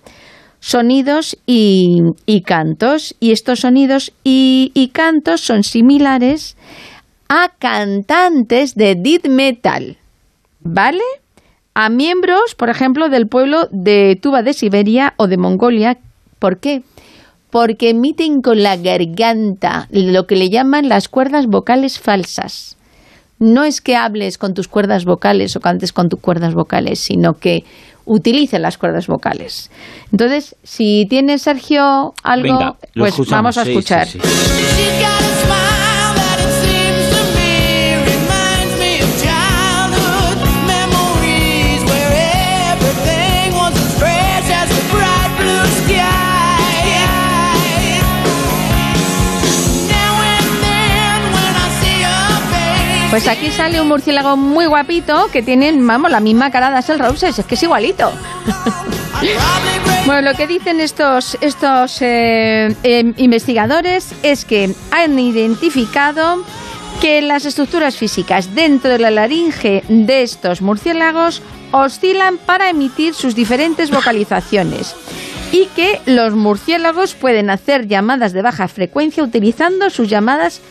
sonidos 0.59 1.37
y, 1.45 1.97
y 2.25 2.41
cantos. 2.41 3.15
Y 3.19 3.31
estos 3.31 3.61
sonidos 3.61 4.13
y, 4.23 4.71
y 4.73 4.89
cantos 4.89 5.41
son 5.41 5.63
similares 5.63 6.55
a 7.35 7.49
cantantes 7.57 8.75
de 8.75 8.93
death 8.93 9.27
metal, 9.27 9.97
¿vale? 10.61 11.01
A 11.73 11.89
miembros, 11.89 12.53
por 12.55 12.69
ejemplo, 12.69 13.09
del 13.09 13.27
pueblo 13.27 13.67
de 13.71 14.19
Tuba 14.21 14.43
de 14.43 14.53
Siberia 14.53 15.15
o 15.17 15.25
de 15.25 15.37
Mongolia. 15.37 15.97
¿Por 16.37 16.59
qué? 16.59 16.83
Porque 17.49 17.89
emiten 17.89 18.41
con 18.41 18.61
la 18.61 18.77
garganta 18.77 19.87
lo 19.89 20.27
que 20.27 20.35
le 20.35 20.51
llaman 20.51 20.89
las 20.89 21.09
cuerdas 21.09 21.47
vocales 21.47 21.99
falsas. 21.99 22.77
No 23.39 23.63
es 23.63 23.81
que 23.81 23.95
hables 23.95 24.37
con 24.37 24.53
tus 24.53 24.67
cuerdas 24.67 25.03
vocales 25.03 25.55
o 25.55 25.59
cantes 25.59 25.91
con 25.91 26.09
tus 26.09 26.19
cuerdas 26.19 26.53
vocales, 26.53 26.99
sino 26.99 27.33
que 27.33 27.63
utilices 28.05 28.59
las 28.59 28.77
cuerdas 28.77 29.07
vocales. 29.07 29.71
Entonces, 30.11 30.55
si 30.61 31.07
tiene 31.09 31.39
Sergio 31.39 32.13
algo, 32.21 32.59
Venga, 32.59 32.75
pues 32.93 33.13
escuchamos, 33.13 33.55
vamos 33.55 33.57
a 33.57 33.65
sí, 33.65 33.71
escuchar. 33.71 34.07
sí, 34.07 34.19
sí. 34.19 35.42
Pues 53.13 53.27
aquí 53.27 53.51
sale 53.51 53.79
un 53.79 53.89
murciélago 53.89 54.35
muy 54.37 54.65
guapito 54.65 55.29
que 55.31 55.43
tiene, 55.43 55.71
vamos, 55.71 56.09
la 56.09 56.19
misma 56.19 56.49
cara 56.49 56.71
de 56.71 56.77
Axel 56.77 56.97
Roses, 56.97 57.37
es 57.37 57.45
que 57.45 57.53
es 57.53 57.61
igualito. 57.61 58.11
bueno, 60.07 60.31
lo 60.31 60.35
que 60.35 60.47
dicen 60.47 60.81
estos, 60.81 61.37
estos 61.39 62.01
eh, 62.01 62.75
eh, 62.81 63.13
investigadores 63.17 64.15
es 64.23 64.45
que 64.45 64.73
han 64.89 65.19
identificado 65.19 66.43
que 67.01 67.21
las 67.21 67.45
estructuras 67.45 67.97
físicas 67.97 68.55
dentro 68.55 68.89
de 68.89 68.97
la 68.97 69.11
laringe 69.11 69.83
de 69.87 70.23
estos 70.23 70.63
murciélagos 70.63 71.43
oscilan 71.69 72.39
para 72.39 72.71
emitir 72.71 73.13
sus 73.13 73.35
diferentes 73.35 73.91
vocalizaciones 73.91 74.95
y 75.51 75.67
que 75.75 76.01
los 76.07 76.33
murciélagos 76.33 77.13
pueden 77.13 77.51
hacer 77.51 77.87
llamadas 77.87 78.33
de 78.33 78.41
baja 78.41 78.67
frecuencia 78.67 79.21
utilizando 79.21 79.91
sus 79.91 80.09
llamadas 80.09 80.61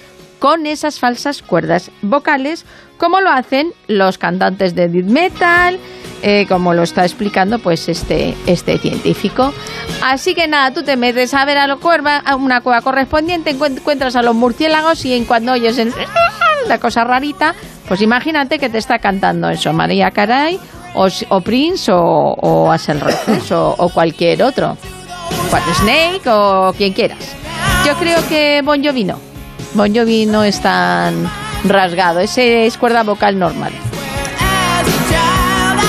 con 0.43 0.66
esas 0.66 0.98
falsas 0.98 1.40
cuerdas 1.40 1.93
vocales, 2.02 2.64
como 2.98 3.20
lo 3.20 3.31
hacen 3.31 3.73
los 3.86 4.19
cantantes 4.19 4.74
de 4.74 4.89
death 4.89 5.05
metal, 5.05 5.78
eh, 6.24 6.47
como 6.48 6.74
lo 6.74 6.82
está 6.82 7.05
explicando 7.05 7.60
pues 7.60 7.89
este, 7.89 8.35
este 8.47 8.77
científico. 8.78 9.55
Así 10.02 10.35
que 10.35 10.48
nada, 10.48 10.73
tú 10.74 10.82
te 10.82 10.97
metes 10.97 11.32
a 11.32 11.44
ver 11.44 11.59
a, 11.59 11.69
la 11.69 11.77
cuerva, 11.77 12.16
a 12.16 12.35
una 12.35 12.60
cueva 12.60 12.81
correspondiente, 12.82 13.56
encuent- 13.56 13.78
encuentras 13.78 14.16
a 14.16 14.23
los 14.23 14.35
murciélagos 14.35 15.05
y 15.05 15.14
en 15.14 15.27
cuando 15.27 15.52
oyes 15.52 15.78
el- 15.78 15.94
la 16.66 16.78
cosa 16.81 17.05
rarita, 17.05 17.55
pues 17.86 18.02
imagínate 18.02 18.59
que 18.59 18.69
te 18.69 18.78
está 18.78 18.98
cantando 18.98 19.48
eso, 19.48 19.73
María 19.73 20.10
Caray, 20.10 20.59
o, 20.94 21.40
Prince, 21.40 21.93
o, 21.93 22.01
o 22.01 22.73
Axel 22.73 22.98
Rose, 23.01 23.55
o, 23.55 23.77
o 23.78 23.89
cualquier 23.90 24.43
otro. 24.43 24.77
Snake, 25.81 26.28
o 26.28 26.74
quien 26.77 26.93
quieras. 26.94 27.20
Yo 27.86 27.94
creo 27.94 28.19
que 28.28 28.60
Bon 28.64 28.82
Jovi 28.85 29.05
no. 29.05 29.32
Bon 29.74 29.94
Jovi 29.94 30.27
no 30.27 30.44
es 30.44 30.61
tan 30.61 31.31
rasgado, 31.65 32.20
ese 32.20 32.66
es 32.66 32.77
cuerda 32.77 33.03
vocal 33.03 33.39
normal. 33.39 33.73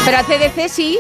Pero 0.06 0.18
a 0.18 0.24
CDC 0.24 0.70
sí. 0.70 1.00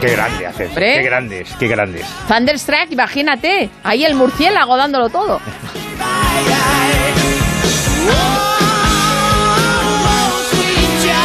Qué 0.00 0.12
grande 0.12 0.46
haces. 0.46 0.70
Qué 0.72 1.02
grandes, 1.02 1.48
qué 1.58 1.68
grandes. 1.68 2.06
Thunderstruck, 2.28 2.90
imagínate. 2.90 3.70
Ahí 3.82 4.04
el 4.04 4.14
murciélago 4.14 4.76
dándolo 4.76 5.08
todo. 5.08 5.40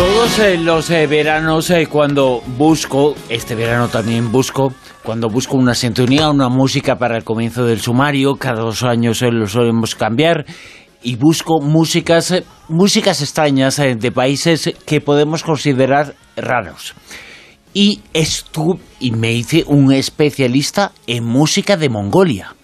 Todos 0.02 0.40
eh, 0.40 0.58
los 0.58 0.90
eh, 0.90 1.06
veranos 1.06 1.70
eh, 1.70 1.86
cuando 1.86 2.42
busco, 2.58 3.14
este 3.30 3.54
verano 3.54 3.88
también 3.88 4.32
busco, 4.32 4.74
cuando 5.04 5.30
busco 5.30 5.58
una 5.58 5.76
sintonía, 5.76 6.32
una 6.32 6.50
música 6.50 6.96
para 6.96 7.18
el 7.18 7.24
comienzo 7.24 7.66
del 7.66 7.82
sumario, 7.82 8.34
cada 8.34 8.64
dos 8.64 8.82
años 8.82 9.22
eh, 9.22 9.30
lo 9.32 9.46
solemos 9.46 9.94
cambiar 9.94 10.48
y 11.04 11.18
busco 11.18 11.62
músicas, 11.62 12.34
músicas 12.68 13.22
extrañas 13.22 13.78
de 13.78 14.12
países 14.12 14.74
que 14.88 15.02
podemos 15.02 15.44
considerar 15.44 16.16
raros. 16.36 16.96
Y 17.72 18.02
estu 18.12 18.80
y 19.00 19.12
me 19.12 19.34
hice 19.34 19.66
un 19.68 19.94
especialista 19.94 20.94
en 21.06 21.26
música 21.26 21.78
de 21.78 21.90
Mongolia. 21.90 22.56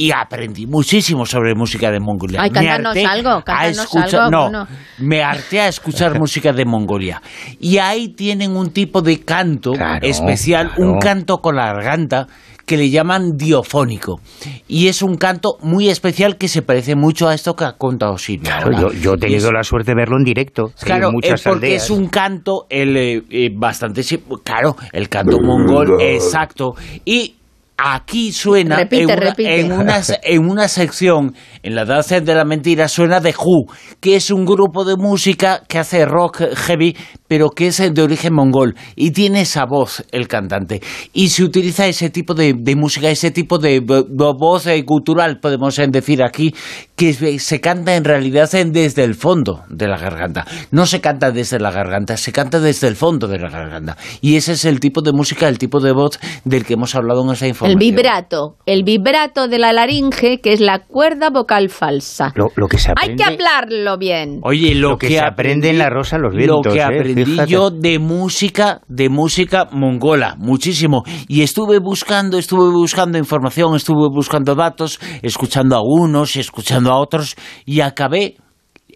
Y 0.00 0.12
aprendí 0.12 0.64
muchísimo 0.66 1.26
sobre 1.26 1.56
música 1.56 1.90
de 1.90 1.98
Mongolia. 1.98 2.40
Ay, 2.40 2.50
Me 2.50 2.54
cántanos 2.54 2.96
algo, 3.04 3.42
cántanos 3.44 3.78
escuchar- 3.78 4.20
algo, 4.32 4.48
no, 4.50 4.66
me 4.98 5.24
harté 5.24 5.60
a 5.60 5.66
escuchar 5.68 6.16
música 6.20 6.52
de 6.52 6.64
Mongolia. 6.64 7.20
Y 7.58 7.78
ahí 7.78 8.08
tienen 8.10 8.56
un 8.56 8.70
tipo 8.70 9.02
de 9.02 9.18
canto 9.24 9.72
especial, 10.00 10.68
claro. 10.74 10.92
un 10.92 10.98
canto 11.00 11.38
con 11.38 11.56
la 11.56 11.72
garganta 11.72 12.28
que 12.64 12.76
le 12.76 12.90
llaman 12.90 13.32
diofónico. 13.36 14.20
Y 14.68 14.88
es 14.88 15.00
un 15.02 15.16
canto 15.16 15.56
muy 15.62 15.88
especial 15.88 16.36
que 16.36 16.48
se 16.48 16.60
parece 16.62 16.94
mucho 16.94 17.26
a 17.26 17.34
esto 17.34 17.56
que 17.56 17.64
ha 17.64 17.72
contado 17.72 18.18
Silvia. 18.18 18.58
Claro, 18.62 18.92
yo, 18.92 19.00
yo 19.00 19.14
he 19.14 19.18
tenido 19.18 19.48
es- 19.48 19.52
la 19.54 19.64
suerte 19.64 19.92
de 19.92 19.94
verlo 19.96 20.16
en 20.18 20.24
directo. 20.24 20.66
en 20.66 20.84
Claro, 20.84 21.10
muchas 21.10 21.40
es 21.40 21.42
porque 21.44 21.66
aldeas. 21.66 21.84
es 21.84 21.90
un 21.90 22.08
canto 22.08 22.66
el, 22.68 22.96
eh, 22.96 23.22
eh, 23.30 23.48
bastante... 23.56 24.02
Claro, 24.44 24.76
el 24.92 25.08
canto 25.08 25.38
mongol, 25.40 25.96
exacto. 26.00 26.74
Y 27.06 27.36
aquí 27.78 28.32
suena 28.32 28.76
Repite, 28.76 29.02
en, 29.02 29.06
una, 29.06 29.16
repite. 29.16 29.60
en 29.60 29.72
una 29.72 30.02
se- 30.02 30.20
en 30.24 30.50
una 30.50 30.66
sección, 30.68 31.34
en 31.62 31.74
la 31.76 31.84
danza 31.84 32.20
de 32.20 32.34
la 32.34 32.44
mentira, 32.44 32.88
suena 32.88 33.20
de 33.20 33.30
Who, 33.30 33.72
que 34.00 34.16
es 34.16 34.30
un 34.32 34.44
grupo 34.44 34.84
de 34.84 34.96
música 34.96 35.62
que 35.68 35.78
hace 35.78 36.04
rock 36.04 36.42
heavy, 36.56 36.96
pero 37.28 37.50
que 37.50 37.68
es 37.68 37.78
de 37.94 38.02
origen 38.02 38.34
mongol. 38.34 38.74
Y 38.96 39.12
tiene 39.12 39.42
esa 39.42 39.64
voz 39.64 40.04
el 40.10 40.26
cantante. 40.26 40.80
Y 41.12 41.28
se 41.28 41.44
utiliza 41.44 41.86
ese 41.86 42.10
tipo 42.10 42.34
de, 42.34 42.54
de 42.58 42.74
música, 42.74 43.08
ese 43.10 43.30
tipo 43.30 43.58
de 43.58 43.80
vo- 43.80 44.36
voz 44.36 44.66
eh, 44.66 44.84
cultural, 44.84 45.38
podemos 45.40 45.76
decir 45.76 46.22
aquí, 46.24 46.52
que 46.98 47.38
se- 47.38 47.60
canta 47.60 47.94
en 47.94 48.04
realidad 48.04 48.52
eh, 48.56 48.64
desde 48.66 49.04
el 49.04 49.14
fondo 49.14 49.62
de 49.68 49.86
la 49.86 49.96
garganta. 49.96 50.44
No 50.72 50.84
se 50.84 51.00
canta 51.00 51.30
desde 51.30 51.60
la 51.60 51.70
garganta, 51.70 52.16
se 52.16 52.32
canta 52.32 52.58
desde 52.58 52.88
el 52.88 52.96
fondo 52.96 53.28
de 53.28 53.38
la 53.38 53.48
garganta. 53.48 53.96
Y 54.20 54.34
ese 54.34 54.52
es 54.52 54.64
el 54.64 54.80
tipo 54.80 55.00
de 55.00 55.12
música, 55.12 55.48
el 55.48 55.58
tipo 55.58 55.78
de 55.78 55.92
voz 55.92 56.18
del 56.44 56.64
que 56.66 56.74
hemos 56.74 56.96
hablado 56.96 57.22
en 57.24 57.30
esa 57.30 57.46
información. 57.46 57.80
El 57.80 57.92
vibrato. 57.92 58.56
El 58.66 58.82
vibrato 58.82 59.46
de 59.46 59.58
la 59.58 59.72
laringe, 59.72 60.40
que 60.40 60.52
es 60.52 60.60
la 60.60 60.80
cuerda 60.80 61.30
vocal 61.30 61.68
falsa. 61.70 62.32
Lo, 62.34 62.48
lo 62.56 62.66
que 62.66 62.78
se 62.78 62.88
Hay 62.90 63.12
aprende, 63.12 63.22
que 63.22 63.30
hablarlo 63.32 63.96
bien. 63.96 64.40
Oye, 64.42 64.74
lo, 64.74 64.90
lo 64.90 64.98
que 64.98 65.08
se 65.08 65.20
aprende 65.20 65.70
en 65.70 65.78
la 65.78 65.90
Rosa 65.90 66.18
los 66.18 66.34
Vientos. 66.34 66.66
Lo 66.66 66.72
que 66.72 66.78
¿eh? 66.80 66.82
aprendí 66.82 67.24
Fíjate. 67.24 67.48
yo 67.52 67.70
de 67.70 68.00
música, 68.00 68.80
de 68.88 69.08
música 69.08 69.68
mongola, 69.70 70.34
muchísimo. 70.36 71.04
Y 71.28 71.42
estuve 71.42 71.78
buscando, 71.78 72.38
estuve 72.38 72.72
buscando 72.72 73.18
información, 73.18 73.76
estuve 73.76 74.08
buscando 74.12 74.56
datos, 74.56 74.98
escuchando 75.22 75.76
a 75.76 75.82
unos 75.82 76.34
y 76.34 76.40
escuchando 76.88 76.92
a 76.92 76.98
otros, 77.00 77.36
y 77.66 77.80
acabé. 77.80 78.36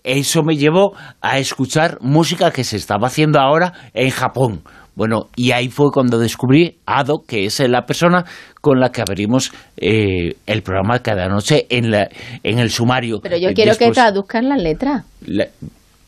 Eso 0.05 0.43
me 0.43 0.57
llevó 0.57 0.95
a 1.21 1.39
escuchar 1.39 1.99
música 2.01 2.51
que 2.51 2.65
se 2.65 2.77
estaba 2.77 3.07
haciendo 3.07 3.39
ahora 3.39 3.73
en 3.95 4.11
Japón. 4.11 4.63
Bueno, 4.97 5.29
y 5.37 5.53
ahí 5.53 5.69
fue 5.69 5.93
cuando 5.93 6.19
descubrí 6.19 6.77
a 6.87 6.99
Ado, 7.01 7.23
que 7.27 7.45
es 7.47 7.61
la 7.61 7.83
persona 7.87 8.25
con 8.61 8.81
la 8.81 8.91
que 8.91 9.01
abrimos 9.01 9.53
eh, 9.77 10.35
el 10.45 10.63
programa 10.63 10.99
cada 10.99 11.29
noche 11.29 11.67
en, 11.71 11.93
la, 11.93 12.09
en 12.43 12.59
el 12.59 12.71
sumario. 12.71 13.21
Pero 13.23 13.37
yo 13.37 13.51
quiero 13.55 13.77
que 13.77 13.93
traduzcan 13.93 14.49
la 14.49 14.57
letra. 14.57 15.05
la- 15.25 15.47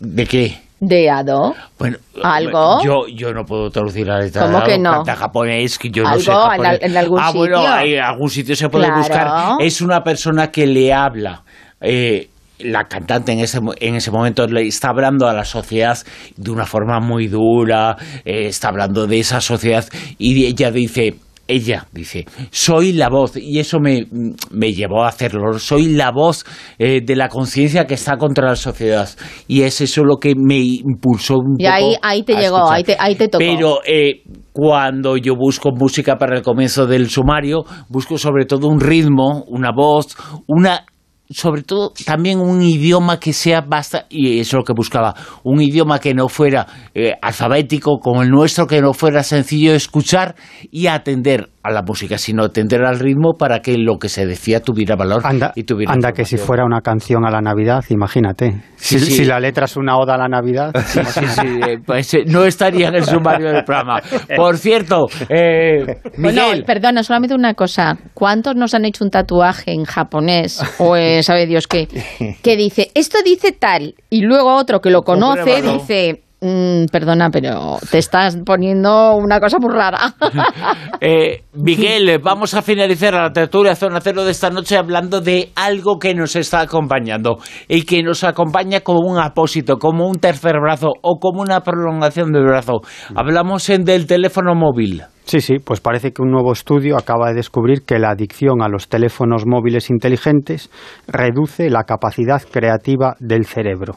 ¿De 0.00 0.26
qué? 0.26 0.58
De 0.80 1.08
Ado. 1.08 1.54
Bueno, 1.78 1.96
¿Algo? 2.22 2.82
Yo, 2.84 3.06
yo 3.06 3.32
no 3.32 3.44
puedo 3.44 3.70
traducir 3.70 4.06
la 4.08 4.18
letra. 4.18 4.42
¿Cómo 4.42 4.60
que 4.64 4.76
no? 4.76 4.90
Canta 4.90 5.14
japonés, 5.16 5.78
que 5.78 5.88
yo 5.90 6.02
no 6.02 6.08
¿Algo 6.10 6.20
sé 6.20 6.30
en 6.32 6.36
japonés. 6.36 6.78
en 6.82 6.96
algún 6.96 7.20
ah, 7.20 7.30
bueno, 7.32 7.58
sitio? 7.62 7.78
en 7.96 8.00
algún 8.02 8.28
sitio 8.28 8.56
se 8.56 8.68
puede 8.68 8.86
Claro. 8.86 8.98
buscar. 9.00 9.30
Es 9.60 9.80
una 9.80 10.02
persona 10.02 10.50
que 10.50 10.66
le 10.66 10.92
habla. 10.92 11.42
Eh, 11.80 12.28
la 12.60 12.84
cantante 12.84 13.32
en 13.32 13.40
ese, 13.40 13.58
en 13.80 13.94
ese 13.96 14.10
momento 14.10 14.46
le 14.46 14.66
está 14.66 14.90
hablando 14.90 15.26
a 15.28 15.32
la 15.34 15.44
sociedad 15.44 15.98
de 16.36 16.50
una 16.50 16.66
forma 16.66 17.00
muy 17.00 17.26
dura, 17.28 17.96
eh, 18.24 18.46
está 18.46 18.68
hablando 18.68 19.06
de 19.06 19.18
esa 19.18 19.40
sociedad 19.40 19.84
y 20.18 20.46
ella 20.46 20.70
dice, 20.70 21.16
ella 21.46 21.86
dice, 21.92 22.24
soy 22.50 22.92
la 22.92 23.08
voz, 23.10 23.36
y 23.36 23.58
eso 23.58 23.78
me, 23.80 24.06
me 24.50 24.72
llevó 24.72 25.04
a 25.04 25.08
hacerlo, 25.08 25.58
soy 25.58 25.88
la 25.92 26.10
voz 26.10 26.44
eh, 26.78 27.00
de 27.04 27.16
la 27.16 27.28
conciencia 27.28 27.84
que 27.86 27.94
está 27.94 28.16
contra 28.16 28.48
la 28.48 28.56
sociedad. 28.56 29.08
Y 29.46 29.62
es 29.62 29.80
eso 29.82 30.04
lo 30.04 30.16
que 30.16 30.34
me 30.36 30.58
impulsó 30.58 31.34
un 31.34 31.56
Y 31.58 31.64
poco 31.64 31.74
ahí, 31.74 31.96
ahí 32.02 32.22
te 32.22 32.34
a 32.34 32.40
llegó, 32.40 32.56
escuchar. 32.56 32.76
ahí 32.76 32.84
te, 32.84 32.96
ahí 32.98 33.14
te 33.16 33.28
tocó. 33.28 33.44
Pero 33.44 33.80
eh, 33.84 34.22
cuando 34.52 35.16
yo 35.18 35.34
busco 35.36 35.70
música 35.72 36.16
para 36.16 36.36
el 36.36 36.42
comienzo 36.42 36.86
del 36.86 37.10
sumario, 37.10 37.64
busco 37.90 38.16
sobre 38.16 38.46
todo 38.46 38.68
un 38.68 38.80
ritmo, 38.80 39.44
una 39.48 39.70
voz, 39.70 40.16
una 40.46 40.86
sobre 41.34 41.62
todo 41.62 41.92
también 42.06 42.38
un 42.38 42.62
idioma 42.62 43.18
que 43.18 43.32
sea 43.32 43.60
basta 43.60 44.06
y 44.08 44.38
eso 44.38 44.56
es 44.56 44.60
lo 44.60 44.64
que 44.64 44.72
buscaba 44.72 45.14
un 45.42 45.60
idioma 45.60 45.98
que 45.98 46.14
no 46.14 46.28
fuera 46.28 46.66
eh, 46.94 47.12
alfabético 47.20 47.98
como 47.98 48.22
el 48.22 48.30
nuestro 48.30 48.66
que 48.66 48.80
no 48.80 48.94
fuera 48.94 49.22
sencillo 49.24 49.74
escuchar 49.74 50.36
y 50.70 50.86
atender 50.86 51.50
a 51.64 51.70
la 51.70 51.82
música 51.82 52.18
sino 52.18 52.44
atender 52.44 52.84
al 52.84 53.00
ritmo 53.00 53.32
para 53.38 53.60
que 53.60 53.76
lo 53.76 53.98
que 53.98 54.08
se 54.08 54.26
decía 54.26 54.60
tuviera 54.60 54.94
valor 54.96 55.22
Anda, 55.24 55.52
y 55.56 55.64
tuviera 55.64 55.92
anda 55.92 56.12
que 56.12 56.24
si 56.24 56.36
fuera 56.36 56.64
una 56.64 56.82
canción 56.82 57.24
a 57.24 57.30
la 57.30 57.40
Navidad, 57.40 57.82
imagínate. 57.88 58.62
Sí, 58.76 58.98
si, 58.98 59.06
sí. 59.06 59.12
si 59.12 59.24
la 59.24 59.40
letra 59.40 59.64
es 59.64 59.76
una 59.76 59.96
oda 59.96 60.14
a 60.14 60.18
la 60.18 60.28
Navidad, 60.28 60.72
Sí, 60.86 61.00
sí, 61.04 61.26
sí, 61.26 61.60
eh, 61.66 61.78
pues 61.84 62.12
eh, 62.14 62.24
no 62.26 62.44
estaría 62.44 62.88
en 62.88 62.96
el 62.96 63.04
sumario 63.04 63.50
del 63.50 63.64
programa. 63.64 64.00
Por 64.36 64.58
cierto, 64.58 65.06
eh, 65.28 66.00
Bueno, 66.18 66.42
Miguel, 66.48 66.64
perdona, 66.64 67.02
solamente 67.02 67.34
una 67.34 67.54
cosa. 67.54 67.96
¿Cuántos 68.12 68.54
nos 68.54 68.74
han 68.74 68.84
hecho 68.84 69.04
un 69.04 69.10
tatuaje 69.10 69.72
en 69.72 69.84
japonés 69.84 70.62
o 70.78 70.96
en 70.96 71.22
sabe 71.22 71.46
Dios 71.46 71.66
qué? 71.66 71.88
Que 72.42 72.56
dice, 72.56 72.90
esto 72.94 73.18
dice 73.24 73.52
tal, 73.52 73.94
y 74.10 74.22
luego 74.22 74.54
otro 74.54 74.80
que 74.80 74.90
lo 74.90 75.02
conoce 75.02 75.62
dice, 75.62 76.22
"Mm, 76.44 76.84
perdona, 76.92 77.30
pero 77.30 77.78
te 77.90 77.96
estás 77.96 78.36
poniendo 78.44 79.16
una 79.16 79.40
cosa 79.40 79.56
muy 79.58 79.72
rara. 79.72 80.14
Eh, 81.00 81.42
Miguel, 81.54 82.18
vamos 82.22 82.54
a 82.54 82.62
finalizar 82.62 83.12
la 83.12 83.30
tertulia 83.30 83.74
Zona 83.74 84.00
Cero 84.00 84.24
de 84.24 84.30
esta 84.30 84.48
noche 84.48 84.76
hablando 84.78 85.20
de 85.20 85.50
algo 85.54 85.98
que 85.98 86.14
nos 86.14 86.34
está 86.34 86.60
acompañando 86.60 87.36
y 87.68 87.82
que 87.82 88.02
nos 88.02 88.24
acompaña 88.24 88.80
como 88.80 89.00
un 89.00 89.18
apósito, 89.18 89.76
como 89.76 90.08
un 90.08 90.16
tercer 90.16 90.58
brazo 90.60 90.88
o 91.02 91.18
como 91.20 91.42
una 91.42 91.60
prolongación 91.60 92.32
del 92.32 92.44
brazo. 92.44 92.80
Hablamos 93.14 93.68
en 93.68 93.84
del 93.84 94.06
teléfono 94.06 94.54
móvil. 94.54 95.02
Sí, 95.24 95.40
sí, 95.40 95.56
pues 95.58 95.80
parece 95.80 96.12
que 96.12 96.22
un 96.22 96.30
nuevo 96.30 96.52
estudio 96.52 96.96
acaba 96.96 97.28
de 97.28 97.34
descubrir 97.34 97.82
que 97.86 97.98
la 97.98 98.10
adicción 98.10 98.62
a 98.62 98.68
los 98.68 98.88
teléfonos 98.88 99.44
móviles 99.46 99.90
inteligentes 99.90 100.70
reduce 101.06 101.68
la 101.70 101.84
capacidad 101.84 102.42
creativa 102.50 103.14
del 103.20 103.44
cerebro. 103.44 103.96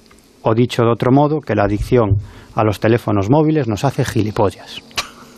O 0.49 0.56
dicho 0.56 0.84
de 0.84 0.90
otro 0.91 1.11
modo, 1.11 1.41
que 1.41 1.56
la 1.56 1.64
adicción 1.65 2.15
a 2.56 2.64
los 2.64 2.80
teléfonos 2.80 3.30
móviles 3.30 3.68
nos 3.68 3.84
hace 3.84 4.06
gilipollas. 4.06 4.82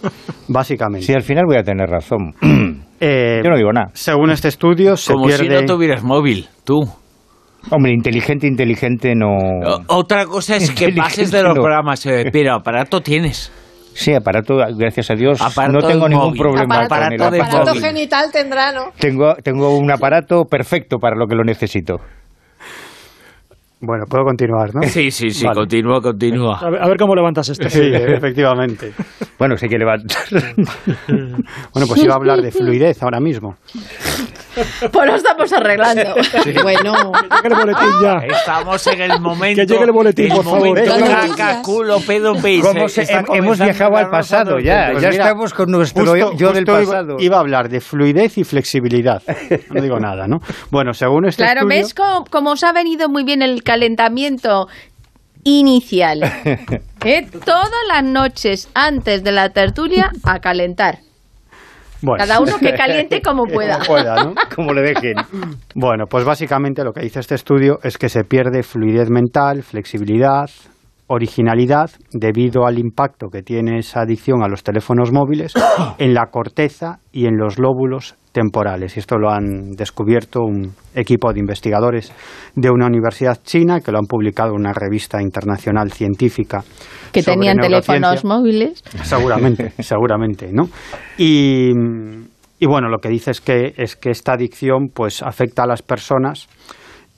Básicamente. 0.48 1.08
Sí, 1.08 1.14
al 1.14 1.24
final 1.24 1.46
voy 1.48 1.58
a 1.58 1.64
tener 1.64 1.90
razón. 1.90 2.34
Eh, 3.02 3.40
Yo 3.42 3.50
no 3.50 3.56
digo 3.56 3.72
nada. 3.72 3.92
Según 3.94 4.30
este 4.30 4.50
estudio, 4.50 4.98
se 4.98 5.14
Como 5.14 5.28
pierde... 5.28 5.44
si 5.46 5.50
no 5.50 5.62
tuvieras 5.66 6.04
móvil, 6.04 6.50
tú. 6.66 6.82
Hombre, 7.72 7.94
inteligente, 7.94 8.46
inteligente 8.46 9.14
no... 9.16 9.38
Otra 9.88 10.26
cosa 10.26 10.58
es 10.58 10.70
que 10.72 10.92
pases 10.92 11.32
de 11.32 11.42
los 11.42 11.56
no. 11.56 11.62
programas, 11.62 12.06
eh, 12.06 12.26
pero 12.34 12.56
aparato 12.56 13.00
tienes. 13.00 13.54
Sí, 13.94 14.14
aparato, 14.14 14.58
gracias 14.76 15.12
a 15.12 15.16
Dios, 15.16 15.42
Aparato 15.42 15.80
no 15.80 15.88
tengo 15.88 16.10
ningún 16.10 16.26
móvil. 16.26 16.42
problema 16.42 16.84
Aparato 16.84 17.06
con 17.06 17.14
el 17.14 17.22
aparato. 17.22 17.58
Aparato 17.58 17.80
genital 17.80 18.32
tendrá, 18.34 18.74
¿no? 18.74 18.92
Tengo, 19.00 19.34
tengo 19.42 19.78
un 19.78 19.90
aparato 19.92 20.44
perfecto 20.44 20.98
para 20.98 21.16
lo 21.16 21.26
que 21.26 21.36
lo 21.36 21.46
necesito. 21.46 22.02
Bueno, 23.82 24.06
puedo 24.08 24.26
continuar, 24.26 24.76
¿no? 24.76 24.82
Sí, 24.84 25.10
sí, 25.10 25.32
sí, 25.32 25.46
Vale. 25.46 25.62
continúa, 25.62 26.02
continúa. 26.02 26.60
A 26.60 26.70
ver, 26.70 26.82
a 26.84 26.88
ver 26.90 26.98
cómo 26.98 27.16
levantas 27.16 27.48
esto. 27.48 27.70
Sí, 27.70 27.80
efectivamente. 27.94 28.92
Bueno, 29.38 29.56
sé 29.58 29.70
que 29.70 29.78
levantar. 29.78 30.18
Bueno, 31.74 31.88
pues 31.88 32.04
iba 32.04 32.14
a 32.14 32.18
hablar 32.18 32.42
de 32.42 32.52
fluidez 32.52 33.02
ahora 33.04 33.20
mismo. 33.20 33.56
pues 34.92 35.08
lo 35.08 35.16
estamos 35.16 35.52
arreglando. 35.54 36.04
Bueno, 36.64 37.12
Que 37.12 37.30
llegue 37.30 37.48
el 37.48 37.56
boletín 37.56 37.90
ya. 38.02 38.18
Estamos 38.18 38.88
en 38.88 39.02
el 39.02 39.22
momento. 39.22 39.62
Que 39.62 39.66
llegue 39.68 39.84
el 39.86 39.92
boletín, 39.92 40.30
por 40.30 40.44
favor. 40.44 40.60
momento 40.68 40.94
Venga, 40.96 41.28
caca, 41.36 41.62
culo, 41.62 42.00
pedo, 42.06 42.34
pis. 42.42 42.64
¿Cómo 42.64 42.88
se- 42.90 43.04
Está 43.04 43.24
hem- 43.24 43.38
hemos 43.38 43.60
viajado 43.60 43.96
al 43.98 44.10
pasado 44.10 44.56
los 44.56 44.64
ya. 44.64 44.90
Pues 44.92 45.04
ya 45.04 45.10
mira, 45.10 45.24
estamos 45.24 45.54
con 45.54 45.72
nuestro 45.72 46.06
Justo- 46.06 46.34
yo 46.36 46.52
del 46.52 46.66
justo 46.66 46.82
iba- 46.82 46.92
pasado. 46.92 47.18
Iba, 47.20 47.38
a 47.38 47.40
hablar 47.40 47.70
de 47.70 47.80
fluidez 47.82 48.38
y 48.38 48.44
flexibilidad. 48.44 49.22
No 49.72 49.82
digo 49.82 50.00
nada, 50.00 50.28
¿no? 50.28 50.42
Bueno, 50.72 50.94
según 50.94 51.26
este 51.28 51.44
claro, 51.44 51.62
estudio... 51.62 51.78
¿ves 51.84 51.94
cómo, 51.94 52.26
cómo 52.30 52.52
os 52.52 52.64
ha 52.64 52.74
venido 52.74 53.08
muy 53.10 53.24
bien 53.24 53.42
el 53.42 53.64
calentamiento? 53.70 54.68
inicial. 55.44 56.22
¿Eh? 57.06 57.28
Todas 57.46 57.72
las 57.88 58.04
noches 58.04 58.70
antes 58.74 59.24
de 59.24 59.32
la 59.32 59.50
tertulia 59.50 60.12
a 60.24 60.40
calentar. 60.40 61.00
Bueno. 62.02 62.24
Cada 62.26 62.40
uno 62.40 62.58
que 62.60 62.74
caliente 62.74 63.22
como 63.22 63.46
pueda. 63.54 63.76
Como 63.76 63.86
pueda, 63.86 64.16
¿no? 64.24 64.34
Como 64.54 64.74
le 64.74 64.82
dejen. 64.82 65.16
Bueno, 65.76 66.06
pues 66.10 66.26
básicamente 66.26 66.84
lo 66.84 66.92
que 66.94 67.02
dice 67.02 67.20
este 67.20 67.36
estudio 67.36 67.80
es 67.84 67.98
que 67.98 68.10
se 68.10 68.24
pierde 68.24 68.64
fluidez 68.64 69.10
mental, 69.10 69.64
flexibilidad, 69.64 70.50
originalidad 71.08 71.90
debido 72.12 72.66
al 72.66 72.78
impacto 72.78 73.28
que 73.30 73.42
tiene 73.42 73.80
esa 73.80 74.02
adicción 74.02 74.44
a 74.44 74.48
los 74.48 74.64
teléfonos 74.64 75.12
móviles 75.12 75.54
en 75.98 76.14
la 76.14 76.28
corteza 76.32 77.00
y 77.12 77.26
en 77.26 77.38
los 77.38 77.60
lóbulos 77.60 78.16
temporales. 78.32 78.96
Y 78.96 79.00
esto 79.00 79.18
lo 79.18 79.30
han 79.30 79.72
descubierto 79.72 80.42
un 80.42 80.74
equipo 80.96 81.32
de 81.34 81.40
investigadores 81.40 82.12
de 82.56 82.70
una 82.70 82.88
universidad 82.88 83.40
china 83.44 83.80
que 83.82 83.92
lo 83.92 84.00
han 84.00 84.06
publicado 84.06 84.52
en 84.52 84.62
una 84.62 84.74
revista 84.74 85.22
internacional 85.22 85.92
científica. 85.92 86.64
Que 87.12 87.24
tenían 87.24 87.58
teléfonos 87.58 88.24
móviles. 88.24 88.84
Seguramente, 89.04 89.72
seguramente, 89.80 90.52
¿no? 90.52 90.70
Y, 91.18 91.72
y 92.60 92.66
bueno, 92.68 92.90
lo 92.90 93.00
que 93.00 93.10
dice 93.10 93.32
es 93.32 93.42
que, 93.42 93.74
es 93.78 93.96
que 93.96 94.12
esta 94.12 94.34
adicción 94.34 94.90
pues 94.94 95.24
afecta 95.24 95.64
a 95.64 95.68
las 95.68 95.82
personas 95.82 96.48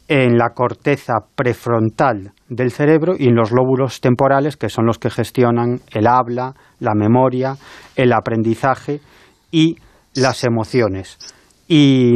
en 0.07 0.37
la 0.37 0.49
corteza 0.49 1.13
prefrontal 1.35 2.33
del 2.49 2.71
cerebro 2.71 3.13
y 3.17 3.29
en 3.29 3.35
los 3.35 3.51
lóbulos 3.51 4.01
temporales, 4.01 4.57
que 4.57 4.67
son 4.67 4.85
los 4.85 4.97
que 4.97 5.09
gestionan 5.09 5.79
el 5.93 6.05
habla, 6.05 6.53
la 6.79 6.93
memoria, 6.95 7.55
el 7.95 8.11
aprendizaje 8.11 8.99
y 9.51 9.77
las 10.15 10.43
emociones. 10.43 11.17
Y, 11.67 12.15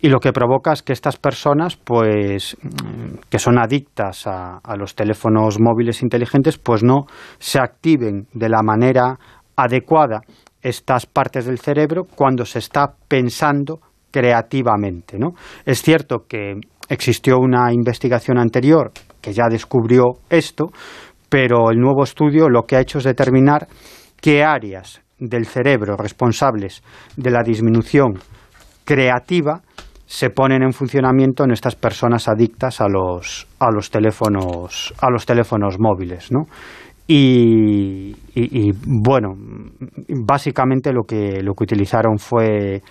y 0.00 0.08
lo 0.08 0.20
que 0.20 0.32
provoca 0.32 0.72
es 0.72 0.82
que 0.82 0.92
estas 0.92 1.16
personas, 1.16 1.76
pues, 1.76 2.56
mm, 2.62 3.18
que 3.28 3.38
son 3.38 3.58
adictas 3.58 4.26
a, 4.26 4.58
a 4.58 4.76
los 4.76 4.94
teléfonos 4.94 5.58
móviles 5.58 6.02
inteligentes, 6.02 6.58
pues 6.58 6.82
no 6.82 7.06
se 7.38 7.58
activen 7.58 8.28
de 8.32 8.48
la 8.48 8.62
manera 8.62 9.18
adecuada 9.56 10.20
estas 10.62 11.06
partes 11.06 11.46
del 11.46 11.58
cerebro 11.58 12.04
cuando 12.04 12.44
se 12.44 12.58
está 12.58 12.92
pensando 13.08 13.80
creativamente. 14.10 15.18
¿no? 15.18 15.30
Es 15.64 15.82
cierto 15.82 16.24
que 16.28 16.54
existió 16.88 17.38
una 17.38 17.72
investigación 17.72 18.38
anterior 18.38 18.92
que 19.20 19.32
ya 19.32 19.48
descubrió 19.50 20.04
esto, 20.30 20.66
pero 21.28 21.70
el 21.70 21.78
nuevo 21.78 22.04
estudio 22.04 22.48
lo 22.48 22.62
que 22.62 22.76
ha 22.76 22.80
hecho 22.80 22.98
es 22.98 23.04
determinar 23.04 23.66
qué 24.20 24.42
áreas 24.42 25.02
del 25.18 25.46
cerebro 25.46 25.96
responsables 25.96 26.82
de 27.16 27.30
la 27.30 27.42
disminución 27.42 28.14
creativa 28.84 29.60
se 30.06 30.30
ponen 30.30 30.62
en 30.62 30.72
funcionamiento 30.72 31.44
en 31.44 31.50
estas 31.52 31.76
personas 31.76 32.28
adictas 32.28 32.80
a 32.80 32.88
los, 32.88 33.46
a 33.58 33.70
los 33.70 33.90
teléfonos 33.90 34.94
a 35.00 35.10
los 35.10 35.26
teléfonos 35.26 35.76
móviles, 35.78 36.32
¿no? 36.32 36.44
Y, 37.06 38.14
y- 38.34 38.70
bueno, 38.84 39.34
básicamente 40.26 40.92
lo 40.92 41.02
que 41.04 41.42
lo 41.42 41.54
que 41.54 41.64
utilizaron 41.64 42.18
fue 42.18 42.82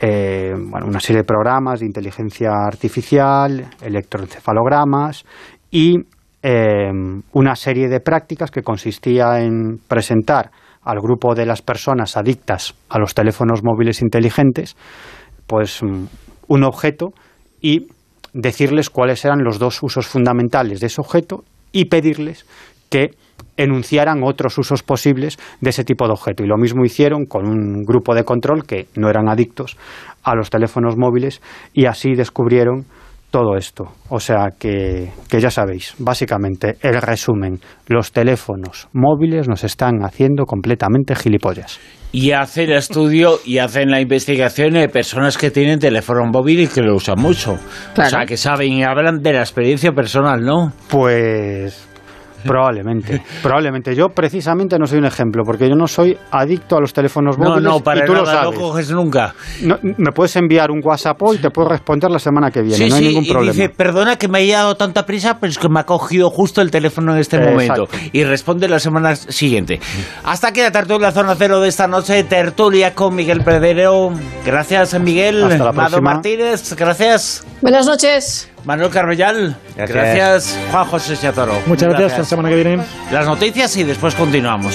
eh, 0.00 0.52
una 0.54 1.00
serie 1.00 1.22
de 1.22 1.24
programas 1.24 1.80
de 1.80 1.86
inteligencia 1.86 2.50
artificial, 2.66 3.66
electroencefalogramas 3.82 5.24
y 5.70 5.96
eh, 6.42 6.90
una 7.32 7.56
serie 7.56 7.88
de 7.88 8.00
prácticas 8.00 8.50
que 8.50 8.62
consistía 8.62 9.40
en 9.40 9.78
presentar 9.88 10.50
al 10.86 11.00
grupo 11.00 11.34
de 11.34 11.44
las 11.44 11.60
personas 11.60 12.16
adictas 12.16 12.74
a 12.88 12.98
los 12.98 13.12
teléfonos 13.12 13.62
móviles 13.62 14.00
inteligentes 14.00 14.76
pues 15.46 15.82
mm, 15.82 16.04
un 16.48 16.64
objeto 16.64 17.08
y 17.60 17.88
decirles 18.32 18.88
cuáles 18.88 19.24
eran 19.24 19.42
los 19.42 19.58
dos 19.58 19.82
usos 19.82 20.06
fundamentales 20.06 20.80
de 20.80 20.86
ese 20.86 21.00
objeto 21.00 21.44
y 21.72 21.86
pedirles 21.86 22.46
que 22.88 23.10
enunciaran 23.56 24.22
otros 24.22 24.58
usos 24.58 24.82
posibles 24.82 25.38
de 25.60 25.70
ese 25.70 25.84
tipo 25.84 26.06
de 26.06 26.12
objeto. 26.12 26.44
Y 26.44 26.46
lo 26.46 26.56
mismo 26.56 26.84
hicieron 26.84 27.24
con 27.26 27.46
un 27.46 27.82
grupo 27.82 28.14
de 28.14 28.24
control 28.24 28.64
que 28.64 28.86
no 28.94 29.08
eran 29.08 29.28
adictos 29.28 29.76
a 30.22 30.34
los 30.34 30.50
teléfonos 30.50 30.96
móviles 30.96 31.40
y 31.72 31.86
así 31.86 32.14
descubrieron 32.14 32.84
todo 33.36 33.54
esto. 33.54 33.84
O 34.08 34.18
sea 34.18 34.46
que, 34.58 35.10
que 35.28 35.40
ya 35.42 35.50
sabéis, 35.50 35.94
básicamente 35.98 36.78
el 36.80 37.02
resumen, 37.02 37.60
los 37.86 38.10
teléfonos 38.10 38.88
móviles 38.94 39.46
nos 39.46 39.62
están 39.62 40.02
haciendo 40.04 40.46
completamente 40.46 41.14
gilipollas. 41.14 41.78
Y 42.12 42.30
hacen 42.30 42.70
el 42.70 42.78
estudio 42.78 43.38
y 43.44 43.58
hacen 43.58 43.90
la 43.90 44.00
investigación 44.00 44.72
de 44.72 44.88
personas 44.88 45.36
que 45.36 45.50
tienen 45.50 45.78
teléfono 45.78 46.24
móvil 46.24 46.60
y 46.60 46.66
que 46.66 46.80
lo 46.80 46.94
usan 46.94 47.20
mucho. 47.20 47.58
O 47.94 48.04
sea, 48.06 48.24
que 48.24 48.38
saben 48.38 48.72
y 48.72 48.84
hablan 48.84 49.18
de 49.18 49.34
la 49.34 49.40
experiencia 49.40 49.92
personal, 49.92 50.40
¿no? 50.40 50.72
Pues 50.88 51.86
probablemente, 52.52 53.22
probablemente. 53.42 53.94
Yo 53.94 54.08
precisamente 54.08 54.78
no 54.78 54.86
soy 54.86 54.98
un 54.98 55.06
ejemplo, 55.06 55.42
porque 55.44 55.68
yo 55.68 55.74
no 55.76 55.86
soy 55.86 56.16
adicto 56.30 56.76
a 56.76 56.80
los 56.80 56.92
teléfonos 56.92 57.38
No, 57.38 57.50
móviles 57.50 57.72
no, 57.72 57.80
para 57.80 58.00
y 58.02 58.06
tú 58.06 58.14
lo 58.14 58.22
nada, 58.24 58.36
no 58.36 58.42
sabes. 58.52 58.58
coges 58.58 58.90
nunca. 58.90 59.34
No, 59.62 59.76
me 59.82 60.12
puedes 60.12 60.34
enviar 60.36 60.70
un 60.70 60.80
WhatsApp 60.84 61.20
hoy 61.22 61.36
y 61.36 61.38
te 61.40 61.50
puedo 61.50 61.68
responder 61.68 62.10
la 62.10 62.18
semana 62.18 62.50
que 62.50 62.62
viene, 62.62 62.76
sí, 62.76 62.88
no 62.88 62.96
hay 62.96 63.02
sí, 63.02 63.08
ningún 63.08 63.24
y 63.24 63.30
problema. 63.30 63.52
dice, 63.52 63.68
perdona 63.68 64.16
que 64.16 64.28
me 64.28 64.38
haya 64.38 64.58
dado 64.58 64.76
tanta 64.76 65.06
prisa, 65.06 65.38
pero 65.40 65.50
es 65.50 65.58
que 65.58 65.68
me 65.68 65.80
ha 65.80 65.84
cogido 65.84 66.30
justo 66.30 66.60
el 66.62 66.70
teléfono 66.70 67.12
en 67.12 67.18
este 67.18 67.36
Exacto. 67.36 67.52
momento. 67.52 67.88
Y 68.12 68.24
responde 68.24 68.68
la 68.68 68.78
semana 68.78 69.16
siguiente. 69.16 69.80
Hasta 70.24 70.48
aquí 70.48 70.60
la 70.60 70.72
tertulia 70.72 71.12
Zona 71.12 71.34
Cero 71.36 71.60
de 71.60 71.68
esta 71.68 71.86
noche, 71.86 72.22
tertulia 72.24 72.94
con 72.94 73.14
Miguel 73.14 73.42
Pedrero. 73.42 74.10
Gracias, 74.44 74.98
Miguel. 75.00 75.42
Hasta 75.44 75.58
la 75.58 75.72
Mado 75.72 75.74
próxima. 75.90 76.12
Martínez, 76.14 76.74
gracias. 76.76 77.46
Buenas 77.62 77.86
noches. 77.86 78.55
Manuel 78.66 78.90
Carvellal, 78.90 79.56
Gracias. 79.76 79.96
gracias. 79.96 80.58
Juan 80.72 80.84
José 80.86 81.16
Chatoro. 81.16 81.54
Muchas 81.66 81.88
gracias, 81.88 82.10
hasta 82.10 82.18
la 82.22 82.24
semana 82.28 82.48
que 82.48 82.54
viene. 82.56 82.82
Las 83.12 83.24
noticias 83.24 83.76
y 83.76 83.84
después 83.84 84.14
continuamos. 84.16 84.74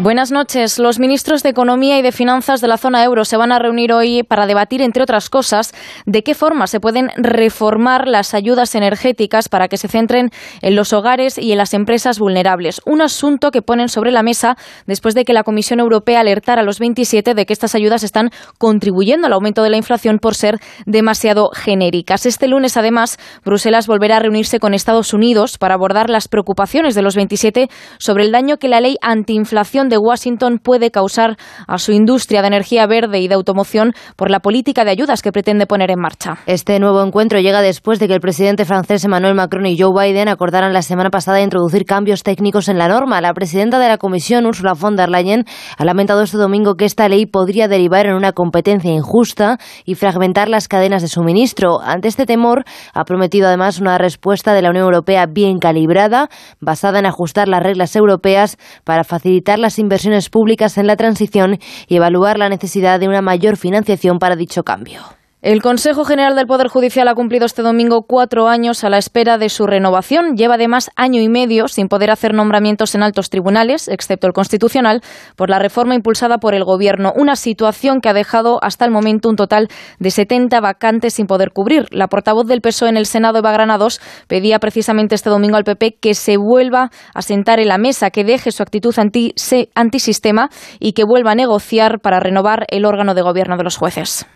Buenas 0.00 0.30
noches. 0.30 0.78
Los 0.78 1.00
ministros 1.00 1.42
de 1.42 1.48
Economía 1.48 1.98
y 1.98 2.02
de 2.02 2.12
Finanzas 2.12 2.60
de 2.60 2.68
la 2.68 2.78
zona 2.78 3.02
euro 3.02 3.24
se 3.24 3.36
van 3.36 3.50
a 3.50 3.58
reunir 3.58 3.92
hoy 3.92 4.22
para 4.22 4.46
debatir, 4.46 4.80
entre 4.80 5.02
otras 5.02 5.28
cosas, 5.28 5.74
de 6.06 6.22
qué 6.22 6.36
forma 6.36 6.68
se 6.68 6.78
pueden 6.78 7.10
reformar 7.16 8.06
las 8.06 8.32
ayudas 8.32 8.76
energéticas 8.76 9.48
para 9.48 9.66
que 9.66 9.76
se 9.76 9.88
centren 9.88 10.30
en 10.62 10.76
los 10.76 10.92
hogares 10.92 11.36
y 11.36 11.50
en 11.50 11.58
las 11.58 11.74
empresas 11.74 12.20
vulnerables. 12.20 12.80
Un 12.86 13.00
asunto 13.00 13.50
que 13.50 13.60
ponen 13.60 13.88
sobre 13.88 14.12
la 14.12 14.22
mesa 14.22 14.56
después 14.86 15.16
de 15.16 15.24
que 15.24 15.32
la 15.32 15.42
Comisión 15.42 15.80
Europea 15.80 16.20
alertara 16.20 16.62
a 16.62 16.64
los 16.64 16.78
27 16.78 17.34
de 17.34 17.44
que 17.44 17.52
estas 17.52 17.74
ayudas 17.74 18.04
están 18.04 18.30
contribuyendo 18.58 19.26
al 19.26 19.32
aumento 19.32 19.64
de 19.64 19.70
la 19.70 19.78
inflación 19.78 20.20
por 20.20 20.36
ser 20.36 20.60
demasiado 20.86 21.50
genéricas. 21.52 22.24
Este 22.24 22.46
lunes, 22.46 22.76
además, 22.76 23.18
Bruselas 23.44 23.88
volverá 23.88 24.18
a 24.18 24.20
reunirse 24.20 24.60
con 24.60 24.74
Estados 24.74 25.12
Unidos 25.12 25.58
para 25.58 25.74
abordar 25.74 26.08
las 26.08 26.28
preocupaciones 26.28 26.94
de 26.94 27.02
los 27.02 27.16
27 27.16 27.68
sobre 27.98 28.22
el 28.22 28.30
daño 28.30 28.58
que 28.58 28.68
la 28.68 28.80
ley 28.80 28.96
antiinflación 29.02 29.87
de 29.88 29.98
Washington 29.98 30.58
puede 30.58 30.90
causar 30.90 31.36
a 31.66 31.78
su 31.78 31.92
industria 31.92 32.42
de 32.42 32.48
energía 32.48 32.86
verde 32.86 33.20
y 33.20 33.28
de 33.28 33.34
automoción 33.34 33.92
por 34.16 34.30
la 34.30 34.40
política 34.40 34.84
de 34.84 34.90
ayudas 34.90 35.22
que 35.22 35.32
pretende 35.32 35.66
poner 35.66 35.90
en 35.90 36.00
marcha. 36.00 36.38
Este 36.46 36.78
nuevo 36.78 37.02
encuentro 37.02 37.40
llega 37.40 37.62
después 37.62 37.98
de 37.98 38.08
que 38.08 38.14
el 38.14 38.20
presidente 38.20 38.64
francés 38.64 39.04
Emmanuel 39.04 39.34
Macron 39.34 39.66
y 39.66 39.78
Joe 39.78 39.92
Biden 39.92 40.28
acordaran 40.28 40.72
la 40.72 40.82
semana 40.82 41.10
pasada 41.10 41.40
introducir 41.40 41.84
cambios 41.84 42.22
técnicos 42.22 42.68
en 42.68 42.78
la 42.78 42.88
norma. 42.88 43.20
La 43.20 43.34
presidenta 43.34 43.78
de 43.78 43.88
la 43.88 43.98
Comisión, 43.98 44.46
Ursula 44.46 44.74
von 44.74 44.96
der 44.96 45.08
Leyen, 45.08 45.44
ha 45.76 45.84
lamentado 45.84 46.22
este 46.22 46.36
domingo 46.36 46.74
que 46.74 46.84
esta 46.84 47.08
ley 47.08 47.26
podría 47.26 47.68
derivar 47.68 48.06
en 48.06 48.14
una 48.14 48.32
competencia 48.32 48.92
injusta 48.92 49.58
y 49.84 49.94
fragmentar 49.94 50.48
las 50.48 50.68
cadenas 50.68 51.02
de 51.02 51.08
suministro. 51.08 51.80
Ante 51.80 52.08
este 52.08 52.26
temor, 52.26 52.64
ha 52.94 53.04
prometido 53.04 53.48
además 53.48 53.80
una 53.80 53.98
respuesta 53.98 54.54
de 54.54 54.62
la 54.62 54.70
Unión 54.70 54.84
Europea 54.84 55.26
bien 55.26 55.58
calibrada, 55.58 56.28
basada 56.60 56.98
en 56.98 57.06
ajustar 57.06 57.48
las 57.48 57.62
reglas 57.62 57.94
europeas 57.96 58.56
para 58.84 59.04
facilitar 59.04 59.58
las 59.58 59.77
inversiones 59.78 60.30
públicas 60.30 60.78
en 60.78 60.86
la 60.86 60.96
transición 60.96 61.58
y 61.86 61.96
evaluar 61.96 62.38
la 62.38 62.48
necesidad 62.48 63.00
de 63.00 63.08
una 63.08 63.22
mayor 63.22 63.56
financiación 63.56 64.18
para 64.18 64.36
dicho 64.36 64.62
cambio. 64.62 65.17
El 65.40 65.62
Consejo 65.62 66.04
General 66.04 66.34
del 66.34 66.48
Poder 66.48 66.66
Judicial 66.66 67.06
ha 67.06 67.14
cumplido 67.14 67.46
este 67.46 67.62
domingo 67.62 68.02
cuatro 68.02 68.48
años 68.48 68.82
a 68.82 68.90
la 68.90 68.98
espera 68.98 69.38
de 69.38 69.48
su 69.48 69.68
renovación. 69.68 70.34
Lleva 70.34 70.56
además 70.56 70.90
año 70.96 71.20
y 71.20 71.28
medio 71.28 71.68
sin 71.68 71.86
poder 71.86 72.10
hacer 72.10 72.34
nombramientos 72.34 72.96
en 72.96 73.04
altos 73.04 73.30
tribunales, 73.30 73.86
excepto 73.86 74.26
el 74.26 74.32
Constitucional, 74.32 75.00
por 75.36 75.48
la 75.48 75.60
reforma 75.60 75.94
impulsada 75.94 76.38
por 76.38 76.54
el 76.54 76.64
Gobierno. 76.64 77.12
Una 77.14 77.36
situación 77.36 78.00
que 78.00 78.08
ha 78.08 78.14
dejado 78.14 78.58
hasta 78.62 78.84
el 78.84 78.90
momento 78.90 79.28
un 79.28 79.36
total 79.36 79.68
de 80.00 80.10
70 80.10 80.60
vacantes 80.60 81.14
sin 81.14 81.28
poder 81.28 81.52
cubrir. 81.52 81.86
La 81.92 82.08
portavoz 82.08 82.48
del 82.48 82.60
PSOE 82.60 82.88
en 82.88 82.96
el 82.96 83.06
Senado, 83.06 83.38
Eva 83.38 83.52
Granados, 83.52 84.00
pedía 84.26 84.58
precisamente 84.58 85.14
este 85.14 85.30
domingo 85.30 85.56
al 85.56 85.62
PP 85.62 85.98
que 86.00 86.14
se 86.14 86.36
vuelva 86.36 86.90
a 87.14 87.22
sentar 87.22 87.60
en 87.60 87.68
la 87.68 87.78
mesa, 87.78 88.10
que 88.10 88.24
deje 88.24 88.50
su 88.50 88.64
actitud 88.64 88.92
anti 88.98 89.34
antisistema 89.76 90.50
y 90.80 90.94
que 90.94 91.04
vuelva 91.04 91.30
a 91.30 91.36
negociar 91.36 92.00
para 92.00 92.18
renovar 92.18 92.64
el 92.70 92.84
órgano 92.84 93.14
de 93.14 93.22
gobierno 93.22 93.56
de 93.56 93.62
los 93.62 93.76
jueces 93.76 94.26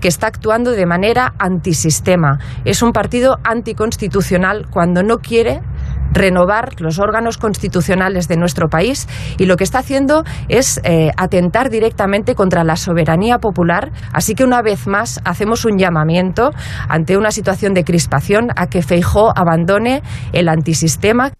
que 0.00 0.08
está 0.08 0.26
actuando 0.28 0.72
de 0.72 0.86
manera 0.86 1.34
antisistema. 1.38 2.38
Es 2.64 2.82
un 2.82 2.92
partido 2.92 3.38
anticonstitucional 3.44 4.66
cuando 4.70 5.02
no 5.02 5.18
quiere 5.18 5.60
renovar 6.12 6.80
los 6.80 6.98
órganos 6.98 7.38
constitucionales 7.38 8.28
de 8.28 8.36
nuestro 8.36 8.68
país 8.68 9.06
y 9.38 9.46
lo 9.46 9.56
que 9.56 9.64
está 9.64 9.80
haciendo 9.80 10.24
es 10.48 10.80
eh, 10.84 11.10
atentar 11.16 11.70
directamente 11.70 12.34
contra 12.34 12.64
la 12.64 12.76
soberanía 12.76 13.38
popular. 13.38 13.92
Así 14.12 14.34
que 14.34 14.44
una 14.44 14.62
vez 14.62 14.86
más 14.86 15.20
hacemos 15.24 15.64
un 15.64 15.78
llamamiento 15.78 16.50
ante 16.88 17.16
una 17.16 17.30
situación 17.30 17.74
de 17.74 17.84
crispación 17.84 18.48
a 18.56 18.66
que 18.66 18.82
Feijó 18.82 19.32
abandone 19.36 20.02
el 20.32 20.48
antisistema. 20.48 21.32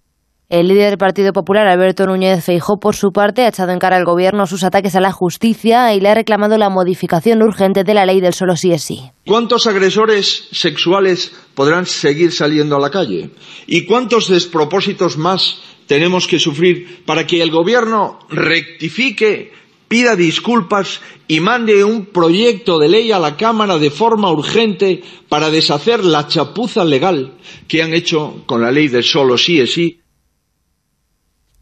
El 0.50 0.68
líder 0.68 0.88
del 0.88 0.98
Partido 0.98 1.34
Popular, 1.34 1.68
Alberto 1.68 2.06
Núñez 2.06 2.42
Feijó, 2.42 2.80
por 2.80 2.96
su 2.96 3.12
parte, 3.12 3.42
ha 3.42 3.48
echado 3.48 3.70
en 3.70 3.78
cara 3.78 3.98
al 3.98 4.06
gobierno 4.06 4.46
sus 4.46 4.64
ataques 4.64 4.94
a 4.94 5.00
la 5.02 5.12
justicia 5.12 5.92
y 5.92 6.00
le 6.00 6.08
ha 6.08 6.14
reclamado 6.14 6.56
la 6.56 6.70
modificación 6.70 7.42
urgente 7.42 7.84
de 7.84 7.92
la 7.92 8.06
ley 8.06 8.22
del 8.22 8.32
solo 8.32 8.56
sí 8.56 8.72
es 8.72 8.82
sí. 8.82 9.02
¿Cuántos 9.26 9.66
agresores 9.66 10.48
sexuales 10.50 11.32
podrán 11.54 11.84
seguir 11.84 12.32
saliendo 12.32 12.76
a 12.76 12.80
la 12.80 12.88
calle? 12.88 13.28
¿Y 13.66 13.84
cuántos 13.84 14.28
despropósitos 14.28 15.18
más 15.18 15.60
tenemos 15.86 16.26
que 16.26 16.38
sufrir 16.38 17.04
para 17.04 17.26
que 17.26 17.42
el 17.42 17.50
gobierno 17.50 18.18
rectifique, 18.30 19.52
pida 19.86 20.16
disculpas 20.16 21.02
y 21.26 21.40
mande 21.40 21.84
un 21.84 22.06
proyecto 22.06 22.78
de 22.78 22.88
ley 22.88 23.12
a 23.12 23.18
la 23.18 23.36
Cámara 23.36 23.76
de 23.76 23.90
forma 23.90 24.32
urgente 24.32 25.02
para 25.28 25.50
deshacer 25.50 26.02
la 26.06 26.26
chapuza 26.26 26.86
legal 26.86 27.34
que 27.68 27.82
han 27.82 27.92
hecho 27.92 28.44
con 28.46 28.62
la 28.62 28.72
ley 28.72 28.88
del 28.88 29.04
solo 29.04 29.36
sí 29.36 29.60
es 29.60 29.74
sí? 29.74 30.00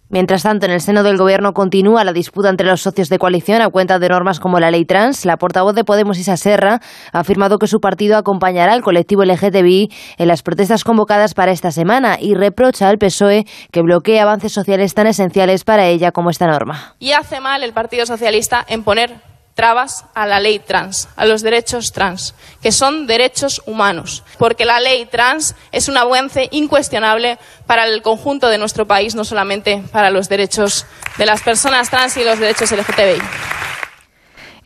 Mientras 0.09 0.45
tanto, 0.45 0.67
en 0.67 0.73
el 0.73 0.81
seno 0.81 1.03
del 1.03 1.17
Gobierno 1.17 1.53
continúa 1.53 2.05
la 2.05 2.13
disputa 2.13 2.49
entre 2.49 2.67
los 2.67 2.81
socios 2.81 3.09
de 3.09 3.19
coalición 3.19 3.61
a 3.61 3.69
cuenta 3.71 3.99
de 3.99 4.09
normas 4.09 4.39
como 4.39 4.61
la 4.61 4.71
ley 4.71 4.85
trans. 4.85 5.25
La 5.25 5.37
portavoz 5.37 5.75
de 5.75 5.83
Podemos, 5.83 6.17
Isa 6.19 6.37
Serra, 6.37 6.81
ha 7.13 7.19
afirmado 7.19 7.59
que 7.59 7.67
su 7.67 7.81
partido 7.81 8.17
acompañará 8.17 8.73
al 8.73 8.83
colectivo 8.83 9.25
LGTBI 9.25 9.91
en 10.19 10.29
las 10.29 10.43
protestas 10.43 10.85
convocadas 10.85 11.35
para 11.35 11.51
esta 11.51 11.73
semana 11.73 12.19
y 12.21 12.35
reprocha 12.35 12.89
al 12.89 12.99
PSOE 12.99 13.47
que 13.73 13.83
bloquee 13.83 14.21
avances 14.21 14.53
sociales 14.53 14.95
tan 14.95 15.09
esenciales 15.09 15.65
para 15.65 15.87
ella 15.87 16.13
como 16.13 16.31
esta 16.31 16.47
norma. 16.47 16.95
Y 17.01 17.13
hace 17.13 17.41
mal 17.41 17.65
el 17.65 17.73
Partido 17.73 18.07
Socialista 18.07 18.65
en 18.69 18.85
poner 18.85 19.36
trabas 19.57 20.05
a 20.15 20.27
la 20.27 20.39
ley 20.39 20.59
trans, 20.59 21.09
a 21.17 21.25
los 21.25 21.41
derechos 21.41 21.91
trans, 21.91 22.35
que 22.63 22.71
son 22.71 23.07
derechos 23.07 23.63
humanos, 23.65 24.23
porque 24.39 24.67
la 24.67 24.81
ley 24.81 25.07
trans 25.07 25.57
es 25.73 25.89
un 25.89 25.97
avance 25.97 26.49
incuestionable 26.53 27.39
para 27.67 27.87
el 27.87 28.03
conjunto 28.03 28.49
de 28.49 28.59
nuestro 28.59 28.87
país, 28.87 29.15
no 29.15 29.25
solamente 29.25 29.83
para 29.91 30.11
los 30.11 30.29
derechos 30.29 30.85
de 31.17 31.25
las 31.25 31.41
personas 31.41 31.89
trans 31.89 32.19
y 32.19 32.25
los 32.25 32.39
derechos 32.39 32.71
LGTBI. 32.71 33.66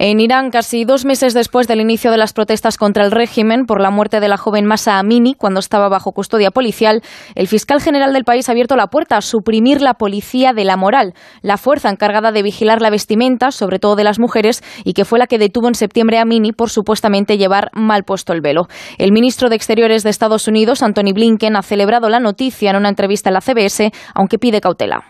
En 0.03 0.19
Irán, 0.19 0.49
casi 0.49 0.87
dos 0.87 1.05
meses 1.05 1.35
después 1.35 1.69
del 1.69 1.79
inicio 1.79 2.11
de 2.11 2.17
las 2.17 2.33
protestas 2.33 2.79
contra 2.79 3.05
el 3.05 3.11
régimen 3.11 3.67
por 3.67 3.83
la 3.83 3.91
muerte 3.91 4.19
de 4.19 4.29
la 4.29 4.39
joven 4.39 4.65
Masa 4.65 4.99
Amini 4.99 5.35
cuando 5.35 5.61
estaba 5.61 5.91
bajo 5.91 6.13
custodia 6.13 6.51
policial, 6.51 7.03
el 7.35 7.49
fiscal 7.49 7.83
general 7.83 8.15
del 8.15 8.25
país 8.25 8.49
ha 8.49 8.53
abierto 8.53 8.77
la 8.77 8.87
puerta 8.87 9.19
a 9.19 9.21
suprimir 9.21 9.83
la 9.83 9.93
policía 9.93 10.55
de 10.55 10.65
la 10.65 10.79
moral, 10.79 11.13
la 11.43 11.59
fuerza 11.59 11.91
encargada 11.91 12.33
de 12.33 12.43
vigilar 12.43 12.81
la 12.81 12.89
vestimenta, 12.89 13.51
sobre 13.51 13.79
todo 13.79 13.95
de 13.95 14.05
las 14.05 14.19
mujeres, 14.19 14.63
y 14.85 14.95
que 14.95 15.05
fue 15.05 15.19
la 15.19 15.27
que 15.27 15.37
detuvo 15.37 15.69
en 15.69 15.75
septiembre 15.75 16.17
a 16.17 16.23
Amini 16.23 16.53
por 16.53 16.71
supuestamente 16.71 17.37
llevar 17.37 17.69
mal 17.75 18.05
puesto 18.05 18.33
el 18.33 18.41
velo. 18.41 18.69
El 18.97 19.13
ministro 19.13 19.51
de 19.51 19.57
Exteriores 19.57 20.03
de 20.03 20.09
Estados 20.09 20.49
Unidos, 20.49 20.83
Anthony 20.83 21.13
Blinken, 21.13 21.57
ha 21.57 21.63
celebrado 21.63 22.09
la 22.09 22.21
noticia 22.21 22.71
en 22.71 22.77
una 22.77 22.89
entrevista 22.89 23.29
en 23.29 23.35
la 23.35 23.43
CBS, 23.43 23.93
aunque 24.15 24.39
pide 24.39 24.63
cautela. 24.63 25.05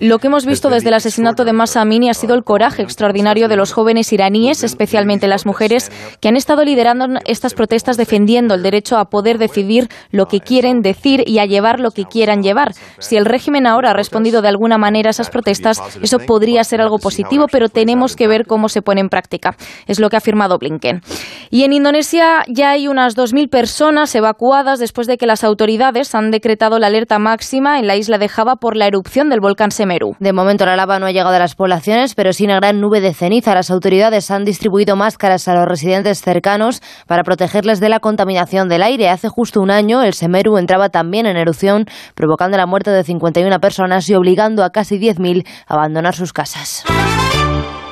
Lo 0.00 0.18
que 0.18 0.26
hemos 0.26 0.44
visto 0.44 0.68
desde 0.68 0.88
el 0.88 0.94
asesinato 0.94 1.44
de 1.44 1.52
Masa 1.52 1.82
Amini 1.82 2.10
ha 2.10 2.23
sido 2.24 2.34
el 2.34 2.42
coraje 2.42 2.80
extraordinario 2.80 3.48
de 3.48 3.56
los 3.56 3.74
jóvenes 3.74 4.10
iraníes, 4.10 4.64
especialmente 4.64 5.28
las 5.28 5.44
mujeres, 5.44 5.92
que 6.22 6.28
han 6.28 6.36
estado 6.36 6.64
liderando 6.64 7.20
estas 7.26 7.52
protestas 7.52 7.98
defendiendo 7.98 8.54
el 8.54 8.62
derecho 8.62 8.96
a 8.96 9.10
poder 9.10 9.36
decidir 9.36 9.88
lo 10.10 10.24
que 10.24 10.40
quieren 10.40 10.80
decir 10.80 11.22
y 11.26 11.38
a 11.38 11.44
llevar 11.44 11.80
lo 11.80 11.90
que 11.90 12.06
quieran 12.06 12.42
llevar. 12.42 12.72
Si 12.98 13.18
el 13.18 13.26
régimen 13.26 13.66
ahora 13.66 13.90
ha 13.90 13.92
respondido 13.92 14.40
de 14.40 14.48
alguna 14.48 14.78
manera 14.78 15.10
a 15.10 15.10
esas 15.10 15.28
protestas, 15.28 15.82
eso 16.00 16.18
podría 16.18 16.64
ser 16.64 16.80
algo 16.80 16.96
positivo, 16.96 17.44
pero 17.52 17.68
tenemos 17.68 18.16
que 18.16 18.26
ver 18.26 18.46
cómo 18.46 18.70
se 18.70 18.80
pone 18.80 19.02
en 19.02 19.10
práctica. 19.10 19.54
Es 19.86 20.00
lo 20.00 20.08
que 20.08 20.16
ha 20.16 20.24
afirmado 20.24 20.56
Blinken. 20.56 21.02
Y 21.50 21.64
en 21.64 21.74
Indonesia 21.74 22.42
ya 22.48 22.70
hay 22.70 22.88
unas 22.88 23.18
2.000 23.18 23.50
personas 23.50 24.14
evacuadas 24.14 24.78
después 24.78 25.06
de 25.06 25.18
que 25.18 25.26
las 25.26 25.44
autoridades 25.44 26.14
han 26.14 26.30
decretado 26.30 26.78
la 26.78 26.86
alerta 26.86 27.18
máxima 27.18 27.78
en 27.78 27.86
la 27.86 27.96
isla 27.96 28.16
de 28.16 28.30
Java 28.30 28.56
por 28.56 28.76
la 28.76 28.86
erupción 28.86 29.28
del 29.28 29.40
volcán 29.40 29.72
Semeru. 29.72 30.16
De 30.20 30.32
momento 30.32 30.64
la 30.64 30.74
lava 30.74 30.98
no 30.98 31.04
ha 31.04 31.10
llegado 31.12 31.34
a 31.34 31.38
las 31.38 31.54
poblaciones, 31.54 32.13
pero 32.14 32.32
sí 32.32 32.44
una 32.44 32.56
gran 32.56 32.80
nube 32.80 33.00
de 33.00 33.14
ceniza. 33.14 33.54
Las 33.54 33.70
autoridades 33.70 34.30
han 34.30 34.44
distribuido 34.44 34.96
máscaras 34.96 35.48
a 35.48 35.54
los 35.54 35.66
residentes 35.66 36.20
cercanos 36.20 36.82
para 37.06 37.22
protegerles 37.22 37.80
de 37.80 37.88
la 37.88 38.00
contaminación 38.00 38.68
del 38.68 38.82
aire. 38.82 39.08
Hace 39.08 39.28
justo 39.28 39.60
un 39.60 39.70
año 39.70 40.02
el 40.02 40.14
Semeru 40.14 40.56
entraba 40.56 40.88
también 40.88 41.26
en 41.26 41.36
erupción, 41.36 41.86
provocando 42.14 42.56
la 42.56 42.66
muerte 42.66 42.90
de 42.90 43.04
51 43.04 43.58
personas 43.60 44.08
y 44.08 44.14
obligando 44.14 44.64
a 44.64 44.70
casi 44.70 44.98
10.000 44.98 45.46
a 45.66 45.74
abandonar 45.74 46.14
sus 46.14 46.32
casas. 46.32 46.84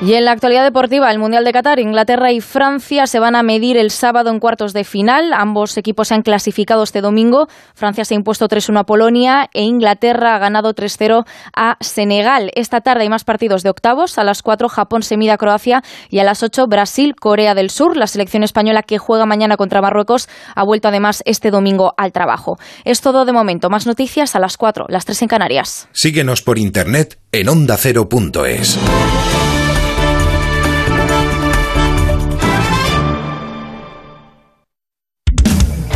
Y 0.01 0.15
en 0.15 0.25
la 0.25 0.31
actualidad 0.31 0.65
deportiva, 0.65 1.09
el 1.11 1.19
Mundial 1.19 1.45
de 1.45 1.53
Qatar, 1.53 1.79
Inglaterra 1.79 2.31
y 2.33 2.41
Francia 2.41 3.07
se 3.07 3.19
van 3.19 3.37
a 3.37 3.43
medir 3.43 3.77
el 3.77 3.89
sábado 3.89 4.31
en 4.31 4.39
cuartos 4.39 4.73
de 4.73 4.83
final. 4.83 5.31
Ambos 5.33 5.77
equipos 5.77 6.09
se 6.09 6.15
han 6.15 6.23
clasificado 6.23 6.83
este 6.83 6.99
domingo. 6.99 7.47
Francia 7.73 8.03
se 8.03 8.13
ha 8.13 8.17
impuesto 8.17 8.49
3-1 8.49 8.81
a 8.81 8.83
Polonia 8.83 9.49
e 9.53 9.61
Inglaterra 9.61 10.35
ha 10.35 10.39
ganado 10.39 10.73
3-0 10.73 11.25
a 11.55 11.77
Senegal. 11.79 12.51
Esta 12.55 12.81
tarde 12.81 13.03
hay 13.03 13.09
más 13.09 13.23
partidos 13.23 13.63
de 13.63 13.69
octavos. 13.69 14.17
A 14.17 14.25
las 14.25 14.41
4 14.41 14.67
Japón 14.67 15.03
se 15.03 15.15
mide 15.15 15.31
a 15.31 15.37
Croacia 15.37 15.83
y 16.09 16.19
a 16.19 16.25
las 16.25 16.43
8 16.43 16.67
Brasil, 16.67 17.15
Corea 17.15 17.55
del 17.55 17.69
Sur. 17.69 17.95
La 17.95 18.07
selección 18.07 18.43
española 18.43 18.83
que 18.83 18.97
juega 18.97 19.25
mañana 19.25 19.55
contra 19.55 19.81
Marruecos 19.81 20.27
ha 20.53 20.65
vuelto 20.65 20.89
además 20.89 21.23
este 21.25 21.49
domingo 21.49 21.93
al 21.95 22.11
trabajo. 22.11 22.57
Es 22.83 22.99
todo 22.99 23.23
de 23.23 23.31
momento. 23.31 23.69
Más 23.69 23.87
noticias 23.87 24.35
a 24.35 24.39
las 24.39 24.57
4, 24.57 24.87
las 24.89 25.05
3 25.05 25.21
en 25.21 25.27
Canarias. 25.29 25.87
Síguenos 25.93 26.41
por 26.41 26.57
internet 26.57 27.19
en 27.31 27.47
ondacero.es. 27.47 28.79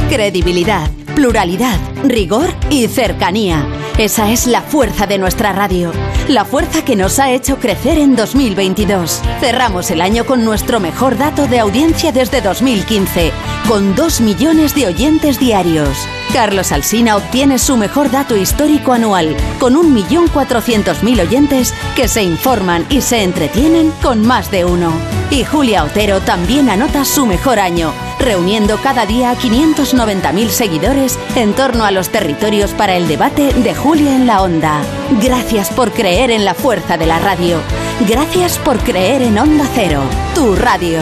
Credibilidad, 0.10 0.90
pluralidad, 1.16 1.78
rigor 2.04 2.54
y 2.70 2.88
cercanía. 2.88 3.66
Esa 3.98 4.32
es 4.32 4.46
la 4.48 4.62
fuerza 4.62 5.08
de 5.08 5.18
nuestra 5.18 5.54
radio. 5.54 5.92
La 6.28 6.46
fuerza 6.46 6.84
que 6.84 6.96
nos 6.96 7.20
ha 7.20 7.32
hecho 7.32 7.58
crecer 7.58 7.98
en 7.98 8.16
2022. 8.16 9.22
Cerramos 9.40 9.90
el 9.92 10.02
año 10.02 10.26
con 10.26 10.44
nuestro 10.44 10.80
mejor 10.80 11.18
dato 11.18 11.48
de 11.48 11.60
audiencia 11.60 12.12
desde 12.12 12.42
2015, 12.42 13.32
con 13.68 13.96
2 13.96 14.22
millones 14.22 14.76
de 14.76 14.88
oyentes 14.88 15.40
diarios. 15.40 15.90
Carlos 16.34 16.72
Alsina 16.72 17.16
obtiene 17.16 17.58
su 17.58 17.78
mejor 17.78 18.12
dato 18.12 18.36
histórico 18.36 18.94
anual, 18.94 19.36
con 19.60 19.76
1.400.000 19.76 21.22
oyentes 21.22 21.74
que 21.96 22.08
se 22.08 22.24
informan 22.24 22.86
y 22.90 23.02
se 23.02 23.24
entretienen 23.24 23.92
con 24.02 24.26
más 24.26 24.52
de 24.52 24.66
uno. 24.66 24.92
Y 25.32 25.44
Julia 25.44 25.84
Otero 25.84 26.22
también 26.22 26.70
anota 26.70 27.06
su 27.06 27.26
mejor 27.26 27.60
año, 27.60 27.94
reuniendo 28.20 28.78
cada 28.78 29.06
día 29.06 29.32
a 29.32 29.36
590.000 29.36 30.50
seguidores 30.50 31.18
en 31.36 31.54
torno 31.54 31.86
a 31.86 31.87
los 31.92 32.10
territorios 32.10 32.74
para 32.74 32.96
el 32.96 33.08
debate 33.08 33.54
de 33.54 33.74
Julia 33.74 34.16
en 34.16 34.28
la 34.28 34.42
Onda. 34.42 34.82
Gracias 35.22 35.70
por 35.70 35.92
creer 35.92 36.32
en 36.32 36.46
la 36.46 36.54
fuerza 36.54 36.98
de 36.98 37.06
la 37.06 37.20
radio. 37.20 37.60
Gracias 38.08 38.58
por 38.60 38.78
creer 38.80 39.22
en 39.22 39.38
Onda 39.38 39.66
Cero, 39.74 40.02
tu 40.36 40.56
radio. 40.56 41.02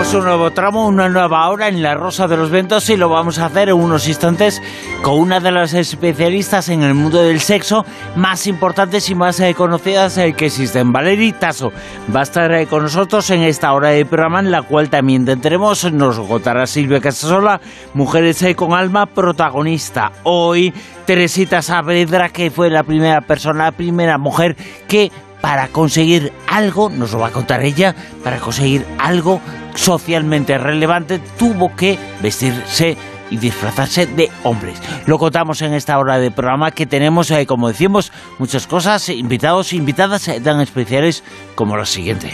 Un 0.00 0.24
nuevo 0.24 0.50
tramo, 0.50 0.86
una 0.86 1.10
nueva 1.10 1.46
hora 1.50 1.68
en 1.68 1.82
la 1.82 1.94
Rosa 1.94 2.26
de 2.26 2.36
los 2.36 2.50
Ventos 2.50 2.88
y 2.88 2.96
lo 2.96 3.10
vamos 3.10 3.38
a 3.38 3.46
hacer 3.46 3.68
en 3.68 3.76
unos 3.76 4.08
instantes 4.08 4.60
con 5.02 5.20
una 5.20 5.40
de 5.40 5.52
las 5.52 5.74
especialistas 5.74 6.70
en 6.70 6.82
el 6.82 6.94
mundo 6.94 7.22
del 7.22 7.38
sexo 7.38 7.84
más 8.16 8.46
importantes 8.46 9.10
y 9.10 9.14
más 9.14 9.38
eh, 9.40 9.54
conocidas 9.54 10.16
eh, 10.16 10.32
que 10.32 10.46
existen. 10.46 10.90
Valerie 10.90 11.34
Tasso 11.34 11.70
va 12.14 12.20
a 12.20 12.22
estar 12.22 12.50
eh, 12.50 12.66
con 12.66 12.82
nosotros 12.82 13.28
en 13.30 13.42
esta 13.42 13.72
hora 13.74 13.90
de 13.90 14.06
programa 14.06 14.40
en 14.40 14.50
la 14.50 14.62
cual 14.62 14.88
también 14.88 15.26
tendremos, 15.26 15.92
nos 15.92 16.18
contará 16.18 16.66
Silvia 16.66 17.00
Casasola, 17.00 17.60
Mujeres 17.92 18.44
con 18.56 18.72
Alma, 18.72 19.04
protagonista. 19.06 20.12
Hoy 20.24 20.72
Teresita 21.04 21.60
Saavedra, 21.60 22.30
que 22.30 22.50
fue 22.50 22.70
la 22.70 22.82
primera 22.82 23.20
persona, 23.20 23.64
la 23.64 23.72
primera 23.72 24.16
mujer 24.16 24.56
que 24.88 25.12
para 25.40 25.68
conseguir 25.68 26.32
algo, 26.48 26.90
nos 26.90 27.12
lo 27.12 27.18
va 27.20 27.28
a 27.28 27.32
contar 27.32 27.62
ella, 27.62 27.94
para 28.22 28.38
conseguir 28.38 28.86
algo 28.98 29.40
socialmente 29.74 30.58
relevante 30.58 31.18
tuvo 31.38 31.74
que 31.74 31.98
vestirse 32.22 32.96
y 33.30 33.36
disfrazarse 33.36 34.06
de 34.06 34.30
hombres. 34.42 34.80
Lo 35.06 35.18
contamos 35.18 35.62
en 35.62 35.74
esta 35.74 35.98
hora 35.98 36.18
de 36.18 36.30
programa 36.30 36.72
que 36.72 36.86
tenemos, 36.86 37.30
eh, 37.30 37.46
como 37.46 37.68
decimos, 37.68 38.12
muchas 38.38 38.66
cosas, 38.66 39.08
invitados, 39.08 39.72
invitadas 39.72 40.28
eh, 40.28 40.40
tan 40.40 40.60
especiales 40.60 41.22
como 41.54 41.76
la 41.76 41.86
siguiente. 41.86 42.32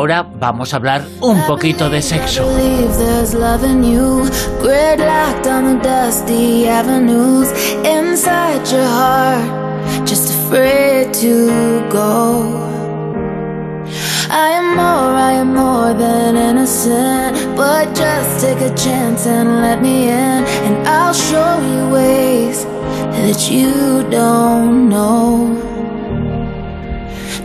Ahora 0.00 0.22
vamos 0.22 0.72
a 0.72 0.76
hablar 0.76 1.02
un 1.20 1.42
poquito 1.46 1.90
de 1.90 2.00
sexo. 2.00 2.42
I 14.32 14.52
am 14.52 14.76
more, 14.76 15.16
I 15.16 15.32
am 15.34 15.54
more 15.54 15.92
than 15.92 16.36
innocent. 16.36 17.56
But 17.56 17.92
just 17.94 18.40
take 18.40 18.60
a 18.60 18.72
chance 18.74 19.26
and 19.26 19.60
let 19.60 19.82
me 19.82 20.08
in, 20.08 20.44
and 20.66 20.88
I'll 20.88 21.12
show 21.12 21.58
you 21.60 21.90
ways 21.92 22.64
that 22.64 23.50
you 23.50 24.08
don't 24.08 24.88
know. 24.88 25.69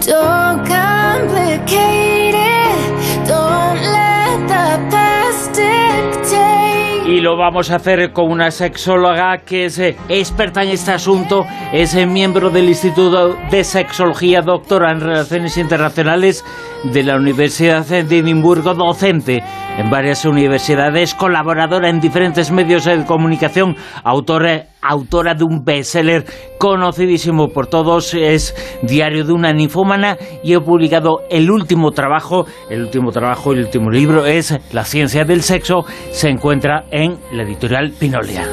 Don't 0.08 0.64
complicate 0.68 2.36
it. 2.36 3.28
Don't 3.28 3.82
let 3.82 4.38
the 4.48 4.78
past 4.92 5.56
dictate. 5.56 7.10
Y 7.10 7.22
lo 7.22 7.36
vamos 7.38 7.72
a 7.72 7.78
hacer 7.78 8.14
con 8.14 8.30
una 8.30 8.52
sexóloga 8.52 9.40
que 9.40 9.66
es 9.66 9.80
eh, 9.80 9.98
experta 10.08 10.62
en 10.62 10.70
este 10.70 10.92
asunto, 10.92 11.48
es 11.74 11.96
eh, 11.96 12.06
miembro 12.06 12.52
del 12.52 12.70
Instituto 12.70 13.36
de 13.50 13.64
Sexología, 13.64 14.42
doctora 14.42 14.92
en 14.92 15.02
Relaciones 15.02 15.58
Internacionales 15.58 16.46
de 16.84 17.02
la 17.02 17.16
Universidad 17.16 17.84
de 17.86 18.20
Edimburgo, 18.20 18.76
docente 18.76 19.44
en 19.78 19.90
varias 19.90 20.24
universidades, 20.26 21.16
colaboradora 21.16 21.90
en 21.90 22.00
diferentes 22.00 22.52
medios 22.52 22.86
de 22.86 23.06
comunicación, 23.06 23.76
autora, 24.04 24.66
autora 24.88 25.34
de 25.34 25.44
un 25.44 25.64
bestseller 25.64 26.26
conocidísimo 26.58 27.50
por 27.50 27.68
todos, 27.68 28.14
es 28.14 28.56
Diario 28.82 29.26
de 29.26 29.34
una 29.34 29.54
ninfómana 29.54 30.18
y 30.44 30.54
he 30.54 30.60
publicado 30.60 31.22
el 31.30 31.50
último 31.50 31.92
trabajo, 31.92 32.46
el 32.70 32.82
último 32.82 33.12
trabajo, 33.12 33.54
el 33.54 33.60
último 33.60 33.90
libro 33.90 34.26
es 34.26 34.58
La 34.74 34.84
ciencia 34.84 35.26
del 35.26 35.42
sexo, 35.42 35.86
se 36.12 36.30
encuentra 36.30 36.86
en 36.92 37.18
la 37.32 37.44
editorial 37.44 37.92
Pinolia. 38.00 38.48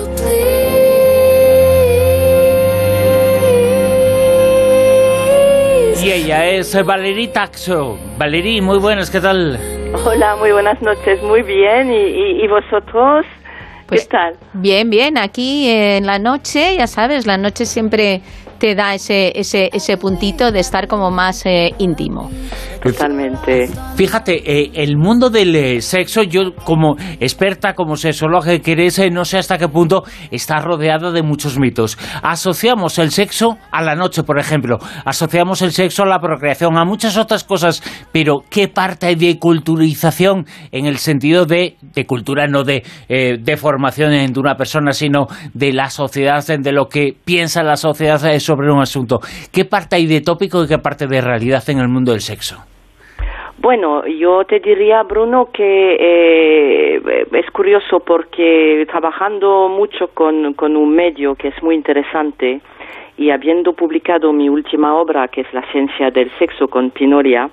Y 6.03 6.11
ella 6.11 6.49
es 6.49 6.85
Valerie 6.85 7.29
Taxo. 7.29 7.97
Valerie, 8.19 8.61
muy 8.61 8.81
buenas, 8.81 9.09
¿qué 9.09 9.21
tal? 9.21 9.57
Hola, 10.05 10.35
muy 10.35 10.51
buenas 10.51 10.83
noches, 10.83 11.23
muy 11.23 11.43
bien. 11.43 11.93
¿Y, 11.93 12.45
vosotros? 12.49 13.25
¿Qué 14.01 14.07
tal? 14.07 14.37
Bien, 14.55 14.91
bien, 14.91 15.19
aquí 15.19 15.69
en 15.69 16.07
la 16.07 16.19
noche, 16.19 16.77
ya 16.77 16.87
sabes, 16.87 17.27
la 17.27 17.37
noche 17.37 17.67
siempre 17.67 18.23
te 18.63 18.77
da 18.77 18.95
ese, 18.95 19.33
ese, 19.35 19.71
ese 19.73 19.97
puntito 19.97 20.53
de 20.53 20.61
estar 20.61 20.87
como 20.87 21.11
más 21.11 21.45
eh, 21.47 21.71
íntimo. 21.79 22.31
Totalmente. 22.81 23.69
Fíjate, 23.97 24.35
eh, 24.47 24.71
el 24.75 24.97
mundo 24.97 25.31
del 25.31 25.55
eh, 25.57 25.81
sexo, 25.81 26.23
yo 26.23 26.55
como 26.65 26.95
experta, 27.19 27.75
como 27.75 27.97
sexóloga 27.97 28.57
que 28.61 28.73
eres, 28.73 29.01
eh, 29.01 29.11
no 29.11 29.25
sé 29.25 29.39
hasta 29.39 29.59
qué 29.59 29.67
punto 29.67 30.05
está 30.31 30.61
rodeada 30.61 31.11
de 31.11 31.23
muchos 31.25 31.59
mitos. 31.59 31.99
Asociamos 32.23 32.99
el 32.99 33.11
sexo 33.11 33.59
a 33.73 33.83
la 33.83 33.97
noche, 33.97 34.23
por 34.23 34.39
ejemplo. 34.39 34.79
Asociamos 35.05 35.61
el 35.63 35.73
sexo 35.73 36.05
a 36.05 36.07
la 36.07 36.21
procreación, 36.21 36.79
a 36.79 36.85
muchas 36.85 37.17
otras 37.17 37.43
cosas. 37.43 37.83
Pero, 38.13 38.45
¿qué 38.49 38.69
parte 38.69 39.07
hay 39.07 39.17
de 39.17 39.41
culturización 39.41 40.47
en 40.71 40.87
el 40.87 40.99
sentido 40.99 41.47
de, 41.47 41.77
de 41.81 42.07
cultura, 42.07 42.47
no 42.47 42.63
de, 42.63 42.85
eh, 43.09 43.39
de 43.41 43.57
formación 43.57 44.11
de 44.11 44.41
una 44.41 44.55
persona, 44.55 44.93
sino 44.93 45.27
de 45.53 45.73
la 45.73 45.91
sociedad, 45.91 46.45
de 46.47 46.73
lo 46.73 46.89
que 46.89 47.17
piensa 47.25 47.65
la 47.65 47.77
sociedad 47.77 48.25
eh, 48.27 48.39
sobre 48.53 48.71
un 48.71 48.81
asunto? 48.81 49.21
¿Qué 49.51 49.65
parte 49.65 49.97
hay 49.97 50.07
de 50.07 50.21
tópico 50.21 50.65
y 50.65 50.69
qué 50.69 50.79
parte 50.79 51.07
de 51.07 51.21
realidad 51.21 51.63
en 51.69 51.79
el 51.79 51.89
mundo 51.89 52.13
del 52.13 52.21
sexo? 52.21 52.57
Bueno, 53.59 54.07
yo 54.07 54.45
te 54.45 54.61
diría, 54.61 55.03
Bruno, 55.05 55.49
que 55.53 55.97
eh, 56.01 57.25
es 57.33 57.51
curioso 57.51 58.01
porque 58.01 58.85
trabajando 58.91 59.69
mucho 59.69 60.09
con, 60.09 60.55
con 60.55 60.77
un 60.77 60.95
medio 60.95 61.35
que 61.35 61.49
es 61.49 61.63
muy 61.63 61.77
interesante 61.77 62.61
y 63.17 63.31
habiendo 63.31 63.73
publicado 63.73 64.33
mi 64.33 64.49
última 64.49 64.95
obra, 64.95 65.29
que 65.29 65.43
es 65.43 65.53
La 65.55 65.63
ciencia 65.71 66.11
del 66.11 66.31
sexo 66.39 66.69
con 66.69 66.91
Pinoria, 66.91 67.49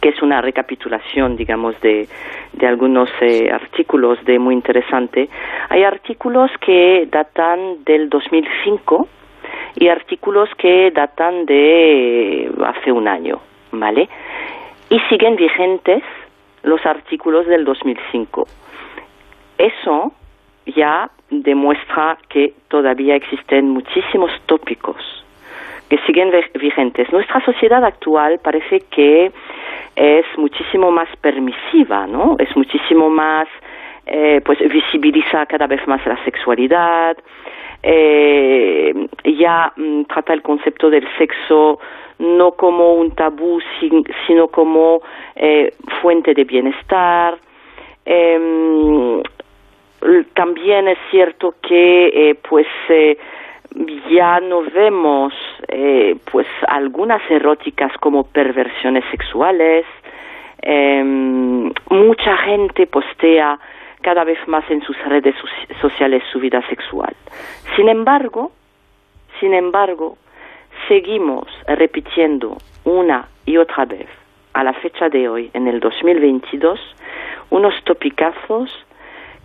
que 0.00 0.10
es 0.10 0.22
una 0.22 0.40
recapitulación, 0.40 1.36
digamos, 1.36 1.78
de, 1.80 2.06
de 2.52 2.66
algunos 2.66 3.10
eh, 3.20 3.50
artículos 3.50 4.24
de 4.24 4.38
muy 4.38 4.54
interesante. 4.54 5.28
Hay 5.68 5.82
artículos 5.82 6.50
que 6.64 7.08
datan 7.10 7.84
del 7.84 8.08
2005 8.08 9.08
y 9.76 9.88
artículos 9.88 10.48
que 10.56 10.90
datan 10.90 11.46
de 11.46 12.50
hace 12.64 12.92
un 12.92 13.08
año, 13.08 13.40
¿vale? 13.72 14.08
Y 14.90 14.98
siguen 15.08 15.36
vigentes 15.36 16.02
los 16.62 16.84
artículos 16.86 17.46
del 17.46 17.64
2005. 17.64 18.46
Eso 19.58 20.12
ya 20.66 21.10
demuestra 21.30 22.18
que 22.28 22.54
todavía 22.68 23.16
existen 23.16 23.70
muchísimos 23.70 24.30
tópicos 24.46 24.96
que 25.88 25.98
siguen 26.06 26.30
vigentes. 26.54 27.12
Nuestra 27.12 27.44
sociedad 27.44 27.84
actual 27.84 28.40
parece 28.42 28.80
que 28.90 29.30
es 29.96 30.26
muchísimo 30.36 30.90
más 30.90 31.08
permisiva, 31.20 32.06
¿no? 32.06 32.36
Es 32.38 32.56
muchísimo 32.56 33.10
más, 33.10 33.46
eh, 34.06 34.40
pues 34.44 34.58
visibiliza 34.60 35.46
cada 35.46 35.66
vez 35.66 35.86
más 35.86 36.04
la 36.06 36.22
sexualidad, 36.24 37.16
eh, 37.84 38.92
ya 39.38 39.72
mm, 39.76 40.04
trata 40.04 40.32
el 40.32 40.42
concepto 40.42 40.88
del 40.90 41.06
sexo 41.18 41.78
no 42.18 42.52
como 42.52 42.94
un 42.94 43.10
tabú, 43.10 43.60
sin- 43.78 44.04
sino 44.26 44.48
como 44.48 45.00
eh, 45.36 45.72
fuente 46.00 46.32
de 46.32 46.44
bienestar. 46.44 47.36
Em, 48.06 49.22
también 50.34 50.88
es 50.88 50.98
cierto 51.10 51.54
que 51.62 52.06
eh, 52.30 52.34
pues 52.48 52.66
ya 54.10 54.38
no 54.40 54.62
vemos 54.62 55.32
pues 56.30 56.46
algunas 56.68 57.20
eróticas 57.30 57.92
como 57.98 58.24
perversiones 58.24 59.04
sexuales 59.10 59.84
Em, 60.66 61.70
mucha 61.90 62.36
gente 62.38 62.86
postea 62.86 63.58
cada 64.04 64.22
vez 64.24 64.38
más 64.46 64.64
en 64.70 64.80
sus 64.82 64.96
redes 65.06 65.34
soci- 65.42 65.80
sociales 65.80 66.22
su 66.32 66.38
vida 66.38 66.60
sexual. 66.68 67.14
Sin 67.74 67.88
embargo 67.88 68.52
sin 69.40 69.52
embargo 69.54 70.16
seguimos 70.88 71.46
repitiendo 71.66 72.56
una 72.84 73.26
y 73.46 73.56
otra 73.56 73.84
vez 73.84 74.06
a 74.52 74.62
la 74.62 74.72
fecha 74.74 75.08
de 75.08 75.28
hoy 75.28 75.50
en 75.54 75.66
el 75.66 75.80
2022 75.80 76.78
unos 77.50 77.74
topicazos 77.84 78.70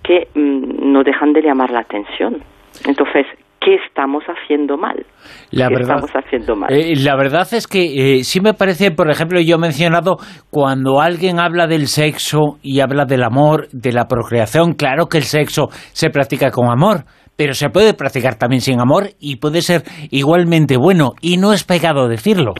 que 0.03 0.27
mm, 0.35 0.91
no 0.91 1.03
dejan 1.03 1.33
de 1.33 1.41
llamar 1.41 1.71
la 1.71 1.79
atención. 1.79 2.43
Entonces 2.85 3.25
qué 3.59 3.75
estamos 3.87 4.23
haciendo 4.25 4.77
mal 4.77 5.05
La 5.51 5.67
¿Qué 5.67 5.75
verdad, 5.75 5.97
estamos 5.97 6.11
haciendo 6.11 6.55
mal 6.55 6.71
eh, 6.71 6.93
la 6.95 7.15
verdad 7.15 7.47
es 7.51 7.67
que 7.67 8.17
eh, 8.17 8.23
sí 8.23 8.41
me 8.41 8.53
parece, 8.53 8.91
por 8.91 9.09
ejemplo, 9.09 9.39
yo 9.39 9.55
he 9.55 9.59
mencionado 9.59 10.17
cuando 10.49 11.01
alguien 11.01 11.39
habla 11.39 11.67
del 11.67 11.87
sexo 11.87 12.57
y 12.61 12.79
habla 12.81 13.05
del 13.05 13.23
amor, 13.23 13.67
de 13.71 13.91
la 13.91 14.05
procreación, 14.05 14.73
claro 14.73 15.07
que 15.07 15.17
el 15.17 15.23
sexo 15.23 15.67
se 15.71 16.09
practica 16.09 16.51
con 16.51 16.69
amor, 16.69 17.05
pero 17.37 17.53
se 17.53 17.69
puede 17.69 17.93
practicar 17.93 18.35
también 18.35 18.61
sin 18.61 18.79
amor 18.79 19.09
y 19.19 19.37
puede 19.37 19.61
ser 19.61 19.81
igualmente 20.11 20.75
bueno 20.77 21.11
y 21.21 21.37
no 21.37 21.53
es 21.53 21.63
pecado 21.63 22.07
decirlo. 22.07 22.53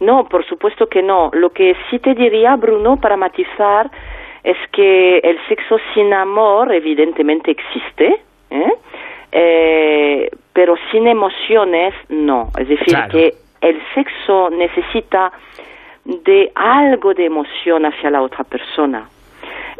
No, 0.00 0.24
por 0.24 0.44
supuesto 0.46 0.86
que 0.86 1.02
no. 1.02 1.30
Lo 1.32 1.50
que 1.50 1.72
sí 1.90 1.98
te 1.98 2.14
diría, 2.14 2.54
Bruno, 2.56 2.96
para 2.96 3.16
matizar, 3.16 3.90
es 4.44 4.56
que 4.72 5.18
el 5.18 5.38
sexo 5.48 5.76
sin 5.94 6.12
amor 6.12 6.72
evidentemente 6.72 7.50
existe, 7.50 8.22
¿eh? 8.50 8.72
¿Eh? 9.38 10.30
Pero 10.52 10.74
sin 10.90 11.06
emociones 11.06 11.92
no. 12.08 12.48
Es 12.58 12.68
decir, 12.68 12.86
Claro. 12.86 13.10
que 13.12 13.34
el 13.60 13.80
sexo 13.94 14.48
necesita 14.50 15.30
de 16.04 16.50
algo 16.54 17.12
de 17.14 17.26
emoción 17.26 17.84
hacia 17.84 18.10
la 18.10 18.22
otra 18.22 18.44
persona. 18.44 19.08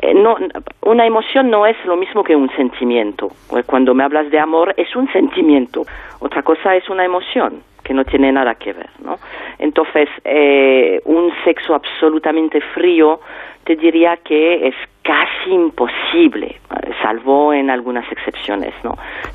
Eh, 0.03 0.13
no, 0.13 0.37
una 0.83 1.07
emoción 1.07 1.49
no 1.51 1.65
es 1.67 1.77
lo 1.87 1.97
mismo 1.97 2.23
que 2.23 2.37
un 2.37 2.51
sentimiento. 2.57 3.31
Eh, 3.57 3.63
Cuando 3.65 3.95
me 3.95 4.05
hablas 4.05 4.31
de 4.31 4.39
amor 4.39 4.75
es 4.77 4.95
un 4.95 5.11
sentimiento, 5.13 5.83
otra 6.21 6.43
cosa 6.43 6.77
es 6.77 6.89
una 6.91 7.05
emoción 7.05 7.63
que 7.83 7.95
no 7.95 8.05
tiene 8.05 8.31
nada 8.33 8.57
que 8.57 8.73
ver, 8.73 8.91
¿no? 9.03 9.17
Entonces, 9.59 10.09
eh, 10.25 11.01
un 11.05 11.33
sexo 11.45 11.75
absolutamente 11.75 12.61
frío 12.61 13.21
te 13.65 13.77
diría 13.77 14.17
que 14.19 14.67
es 14.69 14.75
casi 15.07 15.51
imposible, 15.55 16.57
salvo 17.03 17.53
en 17.53 17.71
algunas 17.71 18.11
excepciones, 18.11 18.75
¿no? 18.83 18.93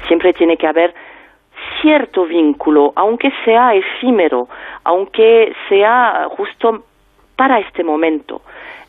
Siempre 0.07 0.33
tiene 0.33 0.57
que 0.57 0.67
haber 0.67 0.93
cierto 1.81 2.25
vínculo, 2.25 2.91
aunque 2.95 3.29
sea 3.45 3.73
efímero, 3.73 4.47
aunque 4.83 5.53
sea 5.69 6.25
justo 6.35 6.83
para 7.35 7.59
este 7.59 7.83
momento, 7.83 8.41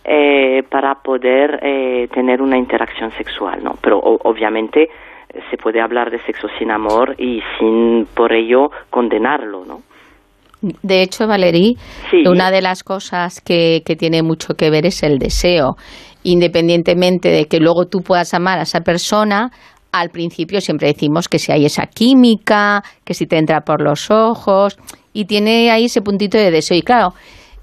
eh, 0.04 0.62
para 0.70 0.94
poder 0.96 1.60
eh, 1.62 2.08
tener 2.12 2.42
una 2.42 2.58
interacción 2.58 3.10
sexual, 3.12 3.62
¿no? 3.62 3.74
Pero 3.82 3.98
o- 3.98 4.18
obviamente 4.28 4.82
eh, 4.82 5.40
se 5.50 5.56
puede 5.56 5.80
hablar 5.80 6.10
de 6.10 6.18
sexo 6.20 6.48
sin 6.58 6.70
amor 6.70 7.14
y 7.18 7.40
sin 7.58 8.06
por 8.14 8.32
ello 8.32 8.70
condenarlo, 8.90 9.64
¿no? 9.64 9.80
De 10.82 11.02
hecho, 11.02 11.26
Valerí, 11.26 11.74
una 12.30 12.50
de 12.52 12.62
las 12.62 12.84
cosas 12.84 13.40
que, 13.40 13.82
que 13.84 13.96
tiene 13.96 14.22
mucho 14.22 14.54
que 14.54 14.70
ver 14.70 14.86
es 14.86 15.02
el 15.02 15.18
deseo. 15.18 15.74
Independientemente 16.24 17.28
de 17.28 17.46
que 17.46 17.58
luego 17.58 17.86
tú 17.86 18.00
puedas 18.00 18.32
amar 18.34 18.58
a 18.58 18.62
esa 18.62 18.80
persona, 18.80 19.50
al 19.92 20.08
principio 20.10 20.60
siempre 20.60 20.88
decimos 20.88 21.28
que 21.28 21.38
si 21.38 21.52
hay 21.52 21.66
esa 21.66 21.86
química, 21.86 22.82
que 23.04 23.14
si 23.14 23.26
te 23.26 23.36
entra 23.36 23.60
por 23.60 23.82
los 23.82 24.10
ojos, 24.10 24.78
y 25.12 25.26
tiene 25.26 25.70
ahí 25.70 25.84
ese 25.84 26.00
puntito 26.00 26.38
de 26.38 26.50
deseo. 26.50 26.76
Y 26.76 26.82
claro, 26.82 27.12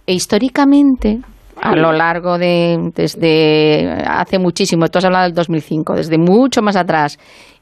e 0.06 0.14
históricamente, 0.14 1.20
a 1.62 1.76
lo 1.76 1.92
largo 1.92 2.38
de, 2.38 2.92
desde 2.96 3.92
hace 4.06 4.40
muchísimo, 4.40 4.88
tú 4.88 5.00
has 5.00 5.06
hablado 5.06 5.26
del 5.26 5.34
2005, 5.34 5.96
desde 5.96 6.18
mucho 6.18 6.62
más 6.62 6.76
atrás, 6.76 7.18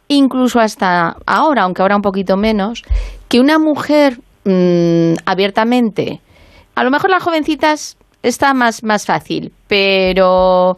incluso 0.08 0.60
hasta 0.60 1.16
ahora, 1.26 1.64
aunque 1.64 1.82
ahora 1.82 1.96
un 1.96 2.02
poquito 2.02 2.38
menos, 2.38 2.84
que 3.28 3.40
una 3.40 3.60
mujer 3.60 4.20
mm, 4.46 5.14
abiertamente, 5.26 6.22
a 6.76 6.84
lo 6.84 6.92
mejor 6.92 7.10
las 7.10 7.24
jovencitas 7.24 7.98
está 8.28 8.54
más, 8.54 8.84
más 8.84 9.06
fácil, 9.06 9.52
pero 9.68 10.78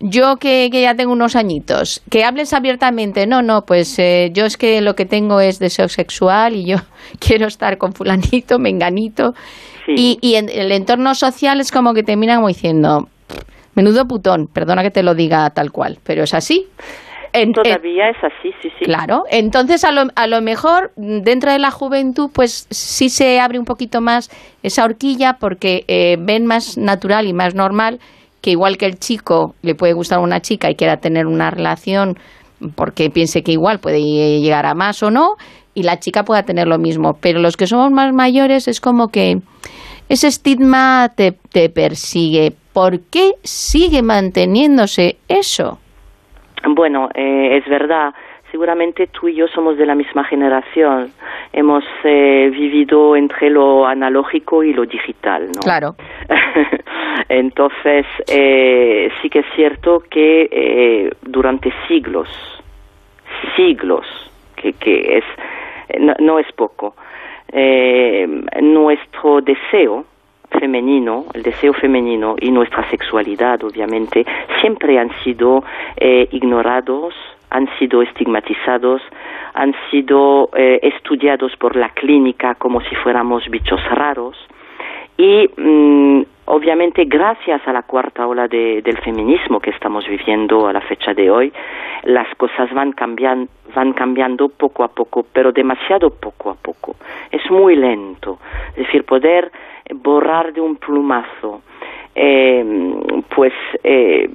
yo 0.00 0.36
que, 0.36 0.68
que 0.72 0.82
ya 0.82 0.94
tengo 0.94 1.12
unos 1.12 1.36
añitos, 1.36 2.02
que 2.10 2.24
hables 2.24 2.52
abiertamente, 2.52 3.26
no, 3.26 3.42
no, 3.42 3.62
pues 3.62 3.98
eh, 3.98 4.30
yo 4.32 4.46
es 4.46 4.56
que 4.56 4.80
lo 4.80 4.94
que 4.94 5.04
tengo 5.04 5.40
es 5.40 5.58
deseo 5.58 5.88
sexual 5.88 6.56
y 6.56 6.66
yo 6.66 6.76
quiero 7.18 7.46
estar 7.46 7.78
con 7.78 7.92
fulanito, 7.92 8.58
menganito, 8.58 9.34
y, 9.88 10.18
y 10.20 10.36
en 10.36 10.48
el 10.48 10.70
entorno 10.70 11.14
social 11.14 11.60
es 11.60 11.72
como 11.72 11.94
que 11.94 12.04
te 12.04 12.16
miran 12.16 12.36
como 12.36 12.48
diciendo, 12.48 13.08
menudo 13.74 14.06
putón, 14.06 14.46
perdona 14.46 14.82
que 14.82 14.90
te 14.90 15.02
lo 15.02 15.14
diga 15.14 15.50
tal 15.50 15.72
cual, 15.72 15.98
pero 16.04 16.22
es 16.22 16.32
así. 16.32 16.66
En- 17.32 17.52
Todavía 17.52 18.10
es 18.10 18.16
así, 18.22 18.52
sí, 18.60 18.68
sí. 18.78 18.84
Claro, 18.84 19.24
entonces 19.30 19.84
a 19.84 19.92
lo, 19.92 20.02
a 20.14 20.26
lo 20.26 20.40
mejor 20.40 20.92
dentro 20.96 21.52
de 21.52 21.58
la 21.58 21.70
juventud 21.70 22.30
pues 22.32 22.66
sí 22.70 23.08
se 23.08 23.38
abre 23.40 23.58
un 23.58 23.64
poquito 23.64 24.00
más 24.00 24.30
esa 24.62 24.84
horquilla 24.84 25.36
porque 25.38 25.84
eh, 25.88 26.16
ven 26.18 26.46
más 26.46 26.76
natural 26.76 27.26
y 27.28 27.32
más 27.32 27.54
normal 27.54 28.00
que 28.40 28.50
igual 28.50 28.78
que 28.78 28.86
el 28.86 28.98
chico 28.98 29.54
le 29.62 29.74
puede 29.74 29.92
gustar 29.92 30.18
a 30.18 30.22
una 30.22 30.40
chica 30.40 30.70
y 30.70 30.74
quiera 30.74 30.96
tener 30.96 31.26
una 31.26 31.50
relación 31.50 32.18
porque 32.74 33.10
piense 33.10 33.42
que 33.42 33.52
igual 33.52 33.78
puede 33.78 34.00
llegar 34.00 34.66
a 34.66 34.74
más 34.74 35.02
o 35.02 35.10
no 35.10 35.36
y 35.74 35.82
la 35.84 36.00
chica 36.00 36.24
pueda 36.24 36.42
tener 36.42 36.66
lo 36.66 36.78
mismo, 36.78 37.16
pero 37.20 37.38
los 37.38 37.56
que 37.56 37.66
somos 37.66 37.90
más 37.92 38.12
mayores 38.12 38.66
es 38.66 38.80
como 38.80 39.08
que 39.08 39.38
ese 40.08 40.26
estigma 40.26 41.12
te, 41.14 41.32
te 41.52 41.68
persigue. 41.70 42.52
¿Por 42.72 43.00
qué 43.00 43.34
sigue 43.44 44.02
manteniéndose 44.02 45.16
eso? 45.28 45.78
Bueno, 46.64 47.08
eh, 47.14 47.56
es 47.56 47.68
verdad. 47.68 48.14
Seguramente 48.50 49.06
tú 49.06 49.28
y 49.28 49.36
yo 49.36 49.46
somos 49.48 49.78
de 49.78 49.86
la 49.86 49.94
misma 49.94 50.24
generación. 50.24 51.12
Hemos 51.52 51.84
eh, 52.02 52.50
vivido 52.52 53.14
entre 53.14 53.48
lo 53.48 53.86
analógico 53.86 54.64
y 54.64 54.72
lo 54.72 54.84
digital, 54.84 55.46
¿no? 55.46 55.60
Claro. 55.60 55.94
Entonces, 57.28 58.06
eh, 58.28 59.10
sí 59.22 59.30
que 59.30 59.40
es 59.40 59.46
cierto 59.54 60.02
que 60.10 60.48
eh, 60.50 61.10
durante 61.22 61.72
siglos, 61.86 62.28
siglos, 63.54 64.04
que, 64.56 64.72
que 64.72 65.18
es, 65.18 65.24
no, 66.00 66.14
no 66.18 66.38
es 66.40 66.50
poco, 66.52 66.96
eh, 67.52 68.26
nuestro 68.60 69.40
deseo 69.40 70.06
femenino, 70.50 71.24
el 71.34 71.42
deseo 71.42 71.72
femenino 71.72 72.36
y 72.40 72.50
nuestra 72.50 72.88
sexualidad, 72.90 73.62
obviamente, 73.64 74.24
siempre 74.60 74.98
han 74.98 75.10
sido 75.22 75.62
eh, 75.96 76.28
ignorados, 76.32 77.14
han 77.50 77.68
sido 77.78 78.02
estigmatizados, 78.02 79.02
han 79.54 79.74
sido 79.90 80.50
eh, 80.54 80.78
estudiados 80.82 81.56
por 81.56 81.74
la 81.76 81.88
clínica 81.90 82.54
como 82.54 82.80
si 82.82 82.94
fuéramos 82.96 83.48
bichos 83.48 83.80
raros 83.90 84.36
y 85.16 85.50
mm, 85.56 86.22
obviamente 86.46 87.04
gracias 87.04 87.60
a 87.66 87.72
la 87.72 87.82
cuarta 87.82 88.26
ola 88.26 88.46
de- 88.48 88.80
del 88.82 88.98
feminismo 88.98 89.60
que 89.60 89.70
estamos 89.70 90.06
viviendo 90.08 90.66
a 90.68 90.72
la 90.72 90.80
fecha 90.80 91.12
de 91.12 91.30
hoy, 91.30 91.52
las 92.04 92.32
cosas 92.36 92.72
van, 92.72 92.92
cambian- 92.92 93.48
van 93.74 93.92
cambiando 93.92 94.48
poco 94.48 94.82
a 94.84 94.88
poco, 94.88 95.26
pero 95.32 95.52
demasiado 95.52 96.10
poco 96.10 96.50
a 96.50 96.54
poco. 96.54 96.94
Es 97.30 97.50
muy 97.50 97.76
lento. 97.76 98.38
Es 98.70 98.86
decir, 98.86 99.04
poder 99.04 99.50
borrar 99.94 100.52
de 100.52 100.60
un 100.60 100.76
plumazo 100.76 101.62
eh, 102.14 102.64
pues 103.34 103.52
eh, 103.84 104.30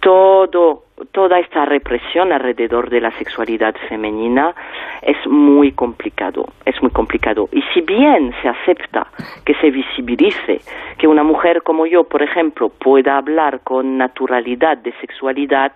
todo 0.00 0.84
toda 1.12 1.38
esta 1.38 1.64
represión 1.64 2.32
alrededor 2.32 2.90
de 2.90 3.00
la 3.00 3.10
sexualidad 3.18 3.74
femenina 3.88 4.54
es 5.02 5.16
muy 5.26 5.72
complicado, 5.72 6.46
es 6.64 6.80
muy 6.82 6.90
complicado. 6.90 7.48
Y 7.52 7.62
si 7.72 7.80
bien 7.80 8.34
se 8.42 8.48
acepta 8.48 9.06
que 9.44 9.54
se 9.54 9.70
visibilice, 9.70 10.60
que 10.98 11.06
una 11.06 11.22
mujer 11.22 11.62
como 11.62 11.86
yo, 11.86 12.04
por 12.04 12.22
ejemplo, 12.22 12.68
pueda 12.68 13.16
hablar 13.16 13.60
con 13.60 13.96
naturalidad 13.96 14.78
de 14.78 14.92
sexualidad, 15.00 15.72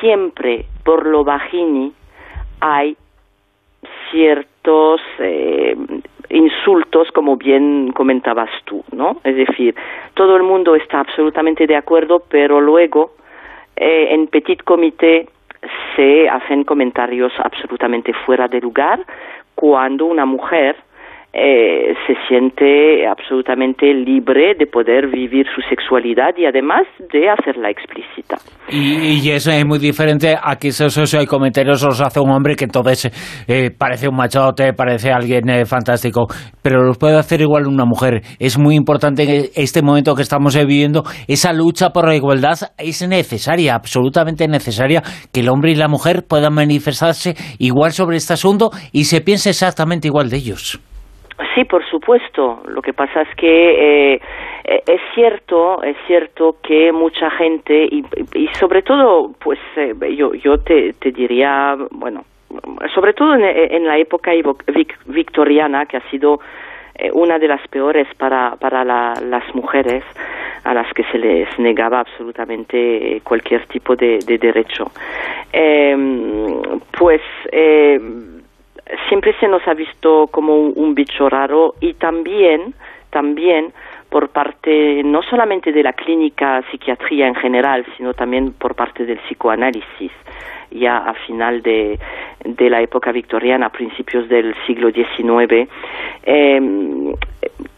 siempre 0.00 0.66
por 0.84 1.06
lo 1.06 1.24
vagini 1.24 1.92
hay 2.60 2.96
ciertos 4.10 5.00
eh, 5.18 5.76
insultos, 6.30 7.10
como 7.12 7.36
bien 7.36 7.92
comentabas 7.92 8.50
tú, 8.64 8.84
¿no? 8.92 9.18
Es 9.24 9.36
decir, 9.36 9.74
todo 10.14 10.36
el 10.36 10.42
mundo 10.42 10.74
está 10.76 11.00
absolutamente 11.00 11.66
de 11.66 11.76
acuerdo, 11.76 12.22
pero 12.28 12.60
luego 12.60 13.12
eh, 13.76 14.08
en 14.10 14.28
petit 14.28 14.62
comité 14.62 15.28
se 15.96 16.28
hacen 16.28 16.64
comentarios 16.64 17.32
absolutamente 17.38 18.12
fuera 18.12 18.48
de 18.48 18.60
lugar 18.60 19.00
cuando 19.54 20.06
una 20.06 20.24
mujer 20.24 20.76
eh, 21.32 21.94
se 22.06 22.14
siente 22.26 23.06
absolutamente 23.06 23.94
libre 23.94 24.54
de 24.58 24.66
poder 24.66 25.06
vivir 25.06 25.46
su 25.54 25.60
sexualidad 25.68 26.34
y 26.36 26.44
además 26.44 26.82
de 27.12 27.30
hacerla 27.30 27.70
explícita. 27.70 28.38
Y, 28.68 29.20
y 29.22 29.30
eso 29.30 29.52
es 29.52 29.64
muy 29.64 29.78
diferente 29.78 30.34
a 30.40 30.56
que 30.56 30.68
esos, 30.68 30.96
esos 30.96 31.26
comentarios 31.26 31.84
los 31.84 32.00
hace 32.00 32.18
un 32.18 32.30
hombre 32.30 32.56
que 32.56 32.64
entonces 32.64 33.44
eh, 33.46 33.70
parece 33.70 34.08
un 34.08 34.16
machote, 34.16 34.72
parece 34.72 35.12
alguien 35.12 35.48
eh, 35.50 35.64
fantástico, 35.66 36.26
pero 36.62 36.82
los 36.82 36.98
puede 36.98 37.16
hacer 37.16 37.40
igual 37.40 37.68
una 37.68 37.84
mujer. 37.84 38.22
Es 38.40 38.58
muy 38.58 38.74
importante 38.74 39.22
en 39.22 39.50
este 39.54 39.82
momento 39.82 40.16
que 40.16 40.22
estamos 40.22 40.56
viviendo, 40.56 41.04
esa 41.28 41.52
lucha 41.52 41.90
por 41.90 42.08
la 42.08 42.16
igualdad 42.16 42.58
es 42.76 43.06
necesaria, 43.06 43.76
absolutamente 43.76 44.48
necesaria, 44.48 45.02
que 45.32 45.40
el 45.40 45.48
hombre 45.48 45.70
y 45.70 45.76
la 45.76 45.86
mujer 45.86 46.24
puedan 46.28 46.54
manifestarse 46.54 47.34
igual 47.58 47.92
sobre 47.92 48.16
este 48.16 48.32
asunto 48.32 48.70
y 48.92 49.04
se 49.04 49.20
piense 49.20 49.50
exactamente 49.50 50.08
igual 50.08 50.28
de 50.28 50.36
ellos. 50.36 50.89
Sí, 51.54 51.64
por 51.64 51.84
supuesto. 51.86 52.62
Lo 52.68 52.82
que 52.82 52.92
pasa 52.92 53.22
es 53.22 53.34
que 53.36 54.14
eh, 54.14 54.20
eh, 54.64 54.82
es 54.86 55.00
cierto, 55.14 55.82
es 55.82 55.96
cierto 56.06 56.56
que 56.62 56.92
mucha 56.92 57.30
gente 57.30 57.84
y, 57.90 58.04
y 58.34 58.46
sobre 58.54 58.82
todo, 58.82 59.32
pues 59.42 59.58
eh, 59.76 59.94
yo 60.16 60.34
yo 60.34 60.58
te, 60.58 60.94
diría, 61.12 61.76
bueno, 61.90 62.24
sobre 62.94 63.12
todo 63.14 63.34
en, 63.34 63.86
la 63.86 63.96
época 63.98 64.32
victoriana 65.06 65.86
que 65.86 65.96
ha 65.96 66.10
sido 66.10 66.40
eh, 66.96 67.10
una 67.12 67.38
de 67.38 67.48
las 67.48 67.66
peores 67.68 68.06
para 68.18 68.56
para 68.56 68.84
la- 68.84 69.14
las 69.24 69.54
mujeres 69.54 70.04
a 70.64 70.74
las 70.74 70.92
que 70.92 71.04
se 71.04 71.18
les 71.18 71.48
negaba 71.58 72.00
absolutamente 72.00 73.16
eh, 73.16 73.20
cualquier 73.24 73.64
tipo 73.66 73.96
de, 73.96 74.18
de 74.26 74.36
derecho. 74.36 74.90
Em, 75.52 76.60
pues 76.98 77.22
eh, 77.50 77.98
siempre 79.08 79.34
se 79.40 79.48
nos 79.48 79.66
ha 79.66 79.74
visto 79.74 80.28
como 80.28 80.56
un, 80.56 80.94
bicho 80.94 81.28
raro 81.28 81.74
y 81.80 81.94
también, 81.94 82.74
también 83.10 83.72
por 84.08 84.28
parte 84.30 85.02
no 85.04 85.22
solamente 85.22 85.72
de 85.72 85.82
la 85.82 85.92
clínica 85.92 86.62
psiquiatría 86.70 87.26
en 87.28 87.34
general, 87.34 87.86
sino 87.96 88.14
también 88.14 88.52
por 88.52 88.74
parte 88.74 89.04
del 89.04 89.18
psicoanálisis. 89.18 90.12
Ya 90.72 90.98
a 90.98 91.14
final 91.14 91.62
de, 91.62 91.98
la 92.44 92.80
época 92.80 93.10
victoriana, 93.10 93.66
a 93.66 93.72
principios 93.72 94.28
del 94.28 94.54
siglo 94.66 94.90
XIX, 94.92 95.68
eh, 96.22 97.14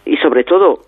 y 0.04 0.16
sobre 0.18 0.44
todo 0.44 0.80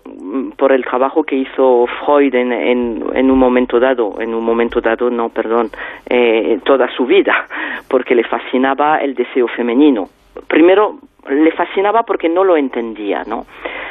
por 0.57 0.71
el 0.71 0.83
trabajo 0.83 1.23
que 1.23 1.35
hizo 1.35 1.87
Freud 1.99 2.33
en, 2.35 2.51
en, 2.51 3.31
un 3.31 3.37
momento 3.37 3.79
dado, 3.79 4.15
en 4.19 4.33
un 4.33 4.43
momento 4.43 4.81
dado, 4.81 5.09
no, 5.09 5.29
perdón, 5.29 5.69
eh, 6.09 6.59
toda 6.63 6.89
su 6.95 7.05
vida, 7.05 7.47
porque 7.87 8.15
le 8.15 8.23
fascinaba 8.23 8.97
el 8.97 9.15
deseo 9.15 9.47
femenino. 9.47 10.09
Primero, 10.47 10.99
le 11.29 11.51
fascinaba 11.51 12.03
porque 12.03 12.29
no 12.29 12.43
lo 12.43 12.57
entendía, 12.57 13.23
¿no? 13.25 13.45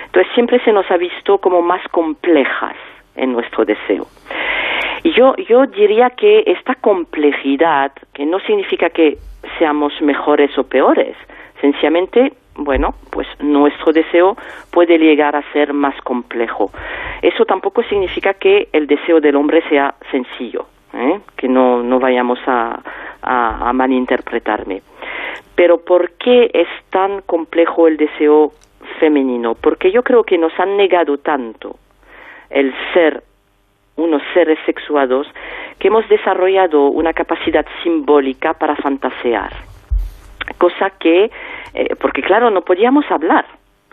Entonces 0.06 0.32
siempre 0.34 0.60
se 0.60 0.72
nos 0.72 0.88
ha 0.90 0.96
visto 0.96 1.38
como 1.38 1.62
más 1.62 1.82
complejas 1.88 2.76
en 3.16 3.32
nuestro 3.32 3.64
deseo. 3.64 4.06
Y 5.02 5.12
yo, 5.12 5.34
yo 5.36 5.66
diría 5.66 6.10
que 6.10 6.44
esta 6.46 6.76
complejidad, 6.76 7.92
que 8.12 8.24
no 8.24 8.40
significa 8.40 8.90
que 8.90 9.18
seamos 9.58 9.92
mejores 10.00 10.56
o 10.56 10.64
peores, 10.64 11.16
sencillamente, 11.60 12.32
bueno, 12.56 12.94
pues 13.10 13.26
nuestro 13.40 13.92
deseo 13.92 14.36
puede 14.70 14.98
llegar 14.98 15.36
a 15.36 15.42
ser 15.52 15.72
más 15.72 16.00
complejo. 16.02 16.70
Eso 17.22 17.44
tampoco 17.44 17.82
significa 17.84 18.34
que 18.34 18.68
el 18.72 18.86
deseo 18.86 19.20
del 19.20 19.36
hombre 19.36 19.62
sea 19.68 19.94
sencillo, 20.10 20.66
¿eh? 20.92 21.20
que 21.36 21.48
no, 21.48 21.82
no 21.82 21.98
vayamos 21.98 22.38
a, 22.46 22.80
a, 23.22 23.68
a 23.68 23.72
malinterpretarme. 23.72 24.82
Pero 25.54 25.78
¿por 25.78 26.12
qué 26.12 26.50
es 26.52 26.68
tan 26.90 27.22
complejo 27.22 27.86
el 27.88 27.96
deseo 27.96 28.52
femenino? 28.98 29.54
Porque 29.54 29.90
yo 29.90 30.02
creo 30.02 30.24
que 30.24 30.38
nos 30.38 30.52
han 30.58 30.76
negado 30.76 31.18
tanto 31.18 31.76
el 32.50 32.72
ser 32.92 33.22
unos 33.96 34.22
seres 34.32 34.58
sexuados 34.66 35.26
que 35.78 35.88
hemos 35.88 36.08
desarrollado 36.08 36.88
una 36.88 37.12
capacidad 37.12 37.64
simbólica 37.82 38.54
para 38.54 38.74
fantasear. 38.76 39.52
Cosa 40.58 40.90
que, 40.90 41.30
eh, 41.74 41.94
porque 41.96 42.22
claro, 42.22 42.50
no 42.50 42.62
podíamos 42.62 43.04
hablar 43.10 43.44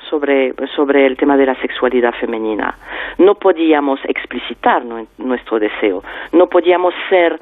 sobre, 0.10 0.54
sobre 0.76 1.06
el 1.06 1.18
tema 1.18 1.36
de 1.36 1.46
la 1.48 1.56
sexualidad 1.56 2.14
femenina, 2.14 2.76
no 3.18 3.36
podíamos 3.36 4.00
explicitar 4.06 4.84
nuestro 5.18 5.60
deseo, 5.60 6.04
no 6.32 6.48
podíamos 6.48 6.94
ser 7.10 7.40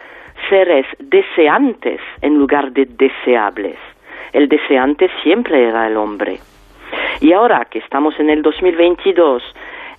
seres 0.49 0.85
deseantes 0.99 1.99
en 2.21 2.37
lugar 2.37 2.71
de 2.71 2.85
deseables. 2.85 3.77
El 4.31 4.47
deseante 4.47 5.09
siempre 5.23 5.67
era 5.67 5.87
el 5.87 5.97
hombre. 5.97 6.39
Y 7.19 7.33
ahora 7.33 7.65
que 7.65 7.79
estamos 7.79 8.17
en 8.19 8.29
el 8.29 8.41
2022 8.41 9.43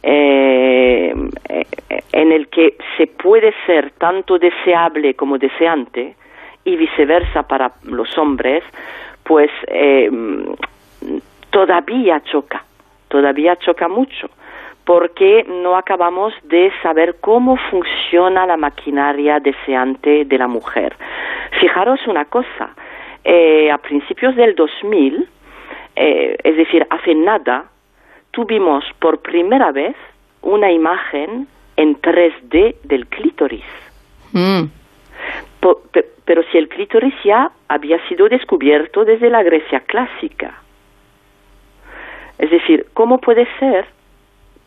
eh, 0.02 1.14
en 2.12 2.32
el 2.32 2.48
que 2.48 2.76
se 2.96 3.06
puede 3.06 3.52
ser 3.66 3.90
tanto 3.98 4.38
deseable 4.38 5.14
como 5.14 5.36
deseante 5.36 6.14
y 6.64 6.76
viceversa 6.76 7.42
para 7.42 7.72
los 7.84 8.16
hombres, 8.18 8.62
pues 9.24 9.50
eh, 9.68 10.10
todavía 11.50 12.20
choca, 12.24 12.64
todavía 13.08 13.56
choca 13.56 13.88
mucho, 13.88 14.30
porque 14.84 15.44
no 15.48 15.76
acabamos 15.76 16.32
de 16.44 16.72
saber 16.82 17.16
cómo 17.20 17.56
funciona 17.70 18.46
la 18.46 18.56
maquinaria 18.56 19.40
deseante 19.40 20.24
de 20.24 20.38
la 20.38 20.48
mujer. 20.48 20.96
Fijaros 21.60 22.00
una 22.06 22.24
cosa, 22.24 22.70
eh, 23.24 23.70
a 23.70 23.78
principios 23.78 24.34
del 24.36 24.54
2000, 24.54 25.28
eh, 25.96 26.36
es 26.42 26.56
decir, 26.56 26.86
hace 26.90 27.14
nada, 27.14 27.64
tuvimos 28.30 28.84
por 28.98 29.20
primera 29.20 29.70
vez 29.72 29.96
una 30.42 30.70
imagen 30.70 31.46
en 31.76 32.00
3D 32.00 32.76
del 32.84 33.06
clítoris. 33.06 33.64
Mm. 34.32 34.79
Pero 36.24 36.42
si 36.50 36.58
el 36.58 36.68
clítoris 36.68 37.14
ya 37.24 37.50
había 37.68 37.98
sido 38.08 38.28
descubierto 38.28 39.04
desde 39.04 39.30
la 39.30 39.42
Grecia 39.42 39.80
clásica. 39.80 40.54
Es 42.38 42.50
decir, 42.50 42.86
¿cómo 42.94 43.18
puede 43.18 43.46
ser 43.58 43.86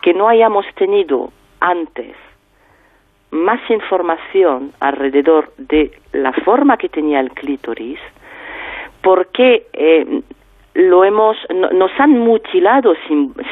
que 0.01 0.13
no 0.13 0.27
hayamos 0.27 0.65
tenido 0.75 1.31
antes 1.59 2.15
más 3.31 3.59
información 3.69 4.73
alrededor 4.79 5.51
de 5.57 5.91
la 6.11 6.33
forma 6.33 6.77
que 6.77 6.89
tenía 6.89 7.19
el 7.19 7.31
clítoris? 7.31 7.99
porque 9.03 9.67
eh, 9.73 10.21
lo 10.75 11.03
hemos 11.03 11.37
nos 11.51 11.91
han 11.99 12.17
mutilado 12.17 12.95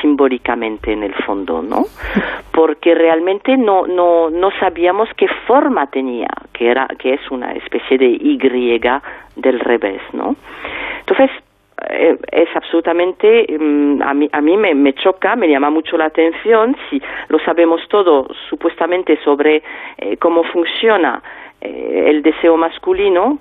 simbólicamente 0.02 0.92
en 0.92 1.04
el 1.04 1.14
fondo 1.14 1.62
no 1.62 1.86
porque 2.52 2.96
realmente 2.96 3.58
no 3.58 3.86
no 3.86 4.30
no 4.30 4.50
sabíamos 4.60 5.10
qué 5.16 5.28
forma 5.46 5.88
tenía 5.88 6.30
que 6.52 6.70
era 6.70 6.88
que 6.98 7.14
es 7.14 7.32
una 7.32 7.54
especie 7.54 7.98
de 7.98 8.06
y 8.08 8.38
del 9.36 9.60
revés 9.60 10.02
no 10.14 10.36
entonces 11.00 11.30
eh, 11.90 12.18
es 12.32 12.50
absolutamente 12.56 13.46
mm, 13.60 14.02
a 14.02 14.14
mí 14.16 14.30
a 14.32 14.42
mí 14.42 14.58
me, 14.58 14.74
me, 14.74 14.94
choca 14.94 15.36
me 15.36 15.48
llama 15.48 15.70
mucho 15.70 15.98
la 15.98 16.06
atención 16.06 16.76
si 16.90 17.00
lo 17.28 17.38
sabemos 17.40 17.82
todo 17.88 18.28
supuestamente 18.50 19.18
sobre 19.24 19.62
eh, 19.98 20.18
cómo 20.18 20.44
funciona 20.44 21.22
eh, 21.60 22.06
el 22.08 22.24
deseo 22.24 22.58
masculino 22.58 23.38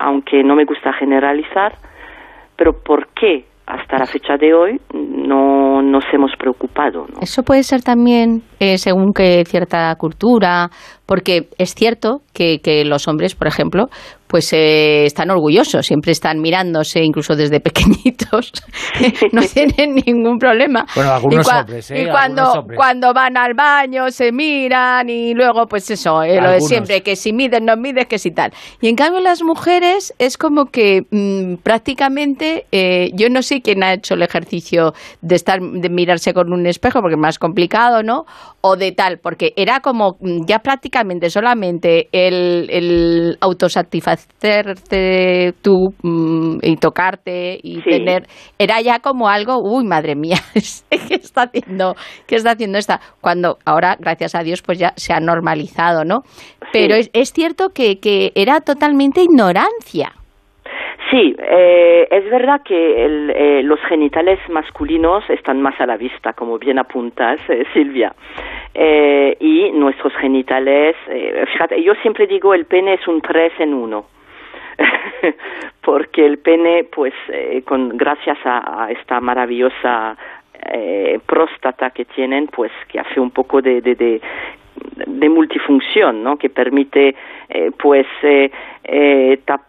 aunque 0.00 0.42
no 0.42 0.56
me 0.56 0.64
gusta 0.64 0.92
generalizar 0.92 1.74
pero 2.56 2.72
¿por 2.72 3.08
qué 3.08 3.44
hasta 3.66 3.98
la 3.98 4.06
fecha 4.06 4.36
de 4.36 4.52
hoy 4.52 4.80
no 4.92 5.80
nos 5.82 6.04
hemos 6.12 6.32
preocupado? 6.38 7.06
Eso 7.20 7.42
puede 7.42 7.62
ser 7.62 7.82
también 7.82 8.42
eh, 8.60 8.76
según 8.78 9.12
que 9.12 9.44
cierta 9.46 9.94
cultura, 9.96 10.68
porque 11.06 11.48
es 11.58 11.74
cierto 11.74 12.20
que, 12.34 12.58
que 12.62 12.84
los 12.84 13.08
hombres, 13.08 13.34
por 13.34 13.46
ejemplo, 13.46 13.86
pues 14.26 14.52
eh, 14.52 15.04
están 15.04 15.30
orgullosos, 15.30 15.86
siempre 15.86 16.12
están 16.12 16.40
mirándose, 16.40 17.02
incluso 17.02 17.36
desde 17.36 17.60
pequeñitos, 17.60 18.52
no 19.32 19.42
tienen 19.42 19.96
ningún 20.06 20.38
problema. 20.38 20.86
Bueno, 20.94 21.12
algunos 21.12 21.48
hombres, 21.48 21.90
¿eh? 21.90 22.02
Y 22.02 22.10
cuando, 22.10 22.66
cuando 22.74 23.12
van 23.12 23.36
al 23.36 23.54
baño 23.54 24.10
se 24.10 24.32
miran 24.32 25.08
y 25.08 25.34
luego, 25.34 25.66
pues 25.66 25.90
eso, 25.90 26.22
eh, 26.22 26.40
lo 26.40 26.50
de 26.50 26.60
siempre, 26.60 27.02
que 27.02 27.16
si 27.16 27.32
miden, 27.32 27.64
no 27.66 27.76
mides, 27.76 28.06
que 28.06 28.18
si 28.18 28.30
tal. 28.30 28.52
Y 28.80 28.88
en 28.88 28.96
cambio 28.96 29.20
las 29.20 29.42
mujeres 29.42 30.14
es 30.18 30.38
como 30.38 30.66
que 30.66 31.02
mm, 31.10 31.56
prácticamente, 31.62 32.66
eh, 32.72 33.10
yo 33.14 33.28
no 33.28 33.42
sé 33.42 33.60
quién 33.60 33.82
ha 33.82 33.92
hecho 33.92 34.14
el 34.14 34.22
ejercicio 34.22 34.94
de 35.20 35.36
estar, 35.36 35.60
de 35.60 35.88
mirarse 35.90 36.32
con 36.32 36.52
un 36.52 36.66
espejo, 36.66 37.00
porque 37.00 37.14
es 37.14 37.20
más 37.20 37.38
complicado, 37.38 38.02
¿no? 38.02 38.24
O 38.62 38.76
de 38.76 38.92
tal, 38.92 39.18
porque 39.18 39.52
era 39.56 39.80
como 39.80 40.16
mm, 40.20 40.46
ya 40.46 40.60
prácticamente 40.60 41.30
solamente 41.30 42.08
el, 42.12 42.68
el 42.70 43.38
autosatisfacción 43.40 44.13
hacerte 44.14 45.54
tú 45.62 45.94
mm, 46.02 46.58
y 46.62 46.76
tocarte 46.76 47.58
y 47.62 47.82
tener 47.82 48.26
era 48.58 48.80
ya 48.80 48.98
como 49.00 49.28
algo 49.28 49.58
uy 49.62 49.84
madre 49.84 50.16
mía 50.16 50.38
qué 50.54 51.14
está 51.14 51.42
haciendo 51.42 51.94
qué 52.26 52.36
está 52.36 52.52
haciendo 52.52 52.78
esta 52.78 53.00
cuando 53.20 53.58
ahora 53.64 53.96
gracias 53.98 54.34
a 54.34 54.42
Dios 54.42 54.62
pues 54.62 54.78
ya 54.78 54.92
se 54.96 55.12
ha 55.12 55.20
normalizado 55.20 56.04
no 56.04 56.22
pero 56.72 56.94
es, 56.94 57.10
es, 57.12 57.32
cierto 57.32 57.70
que, 57.70 58.00
que 58.00 58.32
era 58.34 58.60
totalmente 58.60 59.22
ignorancia 59.22 60.12
Sí, 61.14 61.36
eh, 61.38 62.08
es 62.10 62.28
verdad 62.28 62.62
que 62.64 63.04
el, 63.04 63.30
eh, 63.30 63.62
los 63.62 63.78
genitales 63.82 64.40
masculinos 64.48 65.22
están 65.30 65.62
más 65.62 65.80
a 65.80 65.86
la 65.86 65.96
vista, 65.96 66.32
como 66.32 66.58
bien 66.58 66.76
apuntas, 66.80 67.38
eh, 67.48 67.64
Silvia. 67.72 68.12
Eh, 68.74 69.36
y 69.38 69.70
nuestros 69.70 70.12
genitales, 70.14 70.96
eh, 71.06 71.44
fíjate, 71.52 71.80
yo 71.84 71.94
siempre 72.02 72.26
digo 72.26 72.52
el 72.52 72.64
pene 72.64 72.94
es 72.94 73.06
un 73.06 73.20
tres 73.20 73.52
en 73.60 73.74
uno. 73.74 74.06
porque 75.82 76.26
el 76.26 76.38
pene, 76.38 76.82
pues, 76.82 77.14
eh, 77.28 77.62
con 77.64 77.96
gracias 77.96 78.38
a, 78.44 78.88
esta 78.90 79.20
maravillosa 79.20 80.16
próstata 81.26 81.90
que 81.90 82.06
tienen, 82.06 82.46
pues, 82.48 82.72
que 82.88 82.98
hace 82.98 83.20
un 83.20 83.30
poco 83.30 83.60
de, 83.60 83.82
de, 83.82 83.94
de, 83.94 85.28
multifunción, 85.28 86.22
¿no? 86.22 86.36
Que 86.36 86.48
permite, 86.48 87.14
eh, 87.48 87.70
pues, 87.76 88.06
eh, 88.22 88.50
eh, 88.84 89.38
tap, 89.44 89.62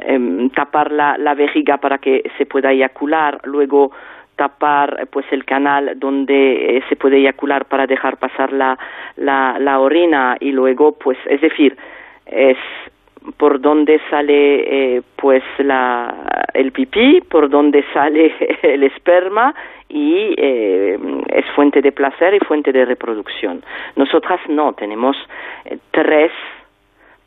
eh, 0.00 0.50
tapar 0.54 0.92
la, 0.92 1.16
la 1.18 1.34
vejiga 1.34 1.78
para 1.78 1.98
que 1.98 2.30
se 2.36 2.46
pueda 2.46 2.72
eyacular, 2.72 3.40
luego 3.44 3.92
tapar 4.36 5.08
pues 5.10 5.26
el 5.32 5.44
canal 5.44 5.98
donde 5.98 6.76
eh, 6.76 6.84
se 6.88 6.96
puede 6.96 7.18
eyacular 7.18 7.64
para 7.64 7.86
dejar 7.86 8.18
pasar 8.18 8.52
la, 8.52 8.78
la, 9.16 9.58
la 9.58 9.80
orina 9.80 10.36
y 10.38 10.52
luego 10.52 10.92
pues 10.92 11.18
es 11.26 11.40
decir 11.40 11.76
es 12.24 12.56
por 13.36 13.60
donde 13.60 14.00
sale 14.10 14.96
eh, 14.96 15.02
pues 15.16 15.42
la, 15.58 16.46
el 16.54 16.72
pipí, 16.72 17.20
por 17.28 17.48
donde 17.50 17.84
sale 17.92 18.32
el 18.62 18.84
esperma 18.84 19.54
y 19.88 20.34
eh, 20.36 20.98
es 21.28 21.44
fuente 21.54 21.80
de 21.82 21.92
placer 21.92 22.34
y 22.34 22.38
fuente 22.40 22.72
de 22.72 22.84
reproducción. 22.84 23.62
Nosotras 23.96 24.40
no, 24.48 24.72
tenemos 24.72 25.16
eh, 25.64 25.78
tres 25.90 26.30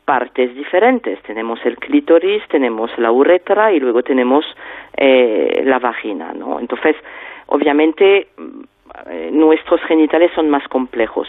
partes 0.04 0.54
diferentes. 0.54 1.20
Tenemos 1.22 1.64
el 1.64 1.76
clítoris, 1.76 2.42
tenemos 2.48 2.90
la 2.98 3.12
uretra 3.12 3.72
y 3.72 3.80
luego 3.80 4.02
tenemos 4.02 4.44
eh, 4.96 5.62
la 5.64 5.78
vagina, 5.78 6.32
¿no? 6.32 6.60
Entonces, 6.60 6.96
obviamente 7.46 8.28
eh, 9.08 9.30
nuestros 9.32 9.80
genitales 9.82 10.30
son 10.34 10.50
más 10.50 10.66
complejos. 10.68 11.28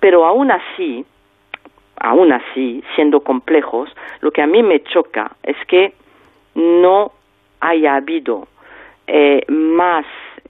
Pero 0.00 0.24
aún 0.24 0.50
así, 0.50 1.04
aún 2.00 2.32
así, 2.32 2.82
siendo 2.94 3.20
complejos, 3.20 3.90
lo 4.20 4.30
que 4.30 4.42
a 4.42 4.46
mí 4.46 4.62
me 4.62 4.82
choca 4.82 5.32
es 5.42 5.56
que 5.66 5.92
no 6.54 7.12
haya 7.60 7.96
habido 7.96 8.48
eh, 9.06 9.44
más, 9.48 10.06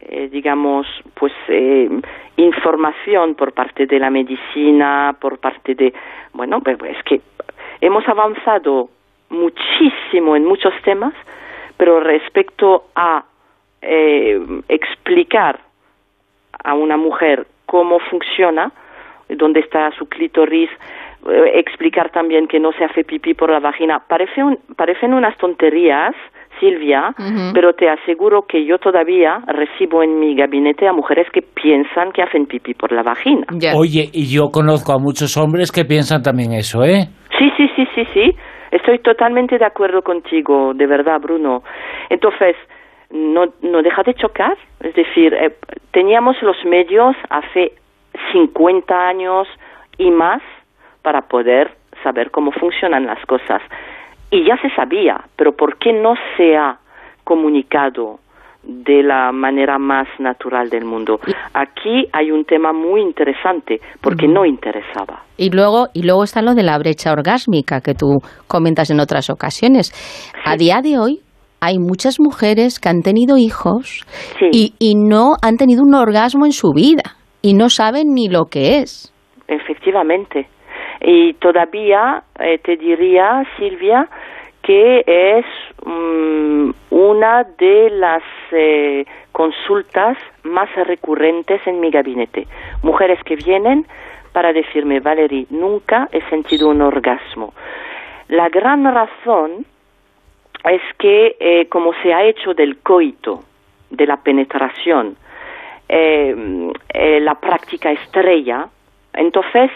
eh, 0.08 0.28
digamos, 0.30 0.86
pues 1.14 1.32
eh, 1.48 1.88
información 2.36 3.34
por 3.34 3.52
parte 3.52 3.86
de 3.86 3.98
la 3.98 4.10
medicina, 4.10 5.16
por 5.20 5.38
parte 5.38 5.74
de, 5.74 5.92
bueno, 6.32 6.60
pues, 6.60 6.78
es 6.82 7.02
que 7.04 7.20
hemos 7.80 8.06
avanzado 8.08 8.90
muchísimo 9.30 10.36
en 10.36 10.44
muchos 10.44 10.74
temas, 10.82 11.14
pero 11.76 12.00
respecto 12.00 12.84
a 12.94 13.24
explicar 14.68 15.58
a 16.62 16.74
una 16.74 16.96
mujer 16.96 17.48
cómo 17.66 17.98
funciona, 17.98 18.70
dónde 19.28 19.58
está 19.58 19.90
su 19.98 20.08
clítoris, 20.08 20.70
explicar 21.54 22.10
también 22.10 22.46
que 22.46 22.60
no 22.60 22.72
se 22.72 22.84
hace 22.84 23.02
pipí 23.02 23.34
por 23.34 23.50
la 23.50 23.58
vagina, 23.58 24.00
parece 24.00 24.44
un, 24.44 24.58
parecen 24.76 25.14
unas 25.14 25.36
tonterías, 25.36 26.14
Silvia, 26.62 27.12
pero 27.52 27.72
te 27.72 27.88
aseguro 27.88 28.42
que 28.42 28.64
yo 28.64 28.78
todavía 28.78 29.42
recibo 29.48 30.04
en 30.04 30.20
mi 30.20 30.36
gabinete 30.36 30.86
a 30.86 30.92
mujeres 30.92 31.26
que 31.32 31.42
piensan 31.42 32.12
que 32.12 32.22
hacen 32.22 32.46
pipí 32.46 32.74
por 32.74 32.92
la 32.92 33.02
vagina. 33.02 33.46
Oye, 33.74 34.08
y 34.12 34.32
yo 34.32 34.50
conozco 34.52 34.92
a 34.92 34.98
muchos 34.98 35.36
hombres 35.36 35.72
que 35.72 35.84
piensan 35.84 36.22
también 36.22 36.52
eso, 36.52 36.84
¿eh? 36.84 37.08
Sí, 37.36 37.50
sí, 37.56 37.68
sí, 37.74 37.88
sí, 37.96 38.04
sí. 38.14 38.36
Estoy 38.70 39.00
totalmente 39.00 39.58
de 39.58 39.64
acuerdo 39.64 40.02
contigo, 40.02 40.72
de 40.72 40.86
verdad, 40.86 41.20
Bruno. 41.20 41.64
Entonces, 42.08 42.54
no, 43.10 43.46
no 43.62 43.82
deja 43.82 44.04
de 44.04 44.14
chocar. 44.14 44.56
Es 44.80 44.94
decir, 44.94 45.34
eh, 45.34 45.56
teníamos 45.90 46.40
los 46.42 46.56
medios 46.64 47.16
hace 47.28 47.72
50 48.32 49.08
años 49.08 49.48
y 49.98 50.10
más 50.12 50.42
para 51.02 51.22
poder 51.22 51.72
saber 52.04 52.30
cómo 52.30 52.52
funcionan 52.52 53.06
las 53.06 53.24
cosas 53.26 53.60
y 54.32 54.46
ya 54.46 54.56
se 54.56 54.74
sabía, 54.74 55.20
pero 55.36 55.52
¿por 55.52 55.76
qué 55.76 55.92
no 55.92 56.14
se 56.36 56.56
ha 56.56 56.78
comunicado 57.22 58.18
de 58.62 59.02
la 59.02 59.30
manera 59.30 59.78
más 59.78 60.08
natural 60.18 60.70
del 60.70 60.86
mundo? 60.86 61.20
Aquí 61.52 62.08
hay 62.12 62.30
un 62.30 62.46
tema 62.46 62.72
muy 62.72 63.02
interesante 63.02 63.78
porque 64.00 64.26
no 64.26 64.46
interesaba. 64.46 65.22
Y 65.36 65.50
luego, 65.50 65.88
y 65.92 66.04
luego 66.04 66.24
está 66.24 66.40
lo 66.40 66.54
de 66.54 66.62
la 66.62 66.78
brecha 66.78 67.12
orgásmica 67.12 67.82
que 67.82 67.92
tú 67.92 68.20
comentas 68.48 68.90
en 68.90 69.00
otras 69.00 69.28
ocasiones. 69.28 69.92
A 70.46 70.56
día 70.56 70.80
de 70.82 70.98
hoy 70.98 71.20
hay 71.60 71.78
muchas 71.78 72.16
mujeres 72.18 72.80
que 72.80 72.88
han 72.88 73.02
tenido 73.02 73.36
hijos 73.36 74.06
y, 74.40 74.72
y 74.78 74.94
no 74.96 75.34
han 75.42 75.58
tenido 75.58 75.82
un 75.82 75.94
orgasmo 75.94 76.46
en 76.46 76.52
su 76.52 76.72
vida 76.74 77.16
y 77.42 77.52
no 77.52 77.68
saben 77.68 78.14
ni 78.14 78.28
lo 78.28 78.46
que 78.46 78.78
es. 78.78 79.12
Efectivamente. 79.46 80.48
Y 81.04 81.34
todavía 81.34 82.22
eh, 82.38 82.58
te 82.58 82.76
diría, 82.76 83.44
Silvia, 83.58 84.08
que 84.62 85.02
es 85.06 85.44
mm, 85.84 86.70
una 86.90 87.42
de 87.42 87.90
las 87.90 88.22
eh, 88.52 89.04
consultas 89.32 90.16
más 90.44 90.72
recurrentes 90.76 91.60
en 91.66 91.80
mi 91.80 91.90
gabinete. 91.90 92.46
Mujeres 92.82 93.18
que 93.24 93.34
vienen 93.34 93.84
para 94.32 94.52
decirme, 94.52 95.00
Valerie, 95.00 95.46
nunca 95.50 96.08
he 96.12 96.20
sentido 96.30 96.68
un 96.68 96.82
orgasmo. 96.82 97.52
La 98.28 98.48
gran 98.48 98.84
razón 98.84 99.66
es 100.64 100.82
que 100.98 101.36
eh, 101.40 101.66
como 101.68 101.92
se 102.02 102.14
ha 102.14 102.22
hecho 102.22 102.54
del 102.54 102.78
coito, 102.78 103.42
de 103.90 104.06
la 104.06 104.18
penetración, 104.18 105.16
la 105.88 107.34
práctica 107.34 107.92
estrella, 107.92 108.66
entonces 109.12 109.70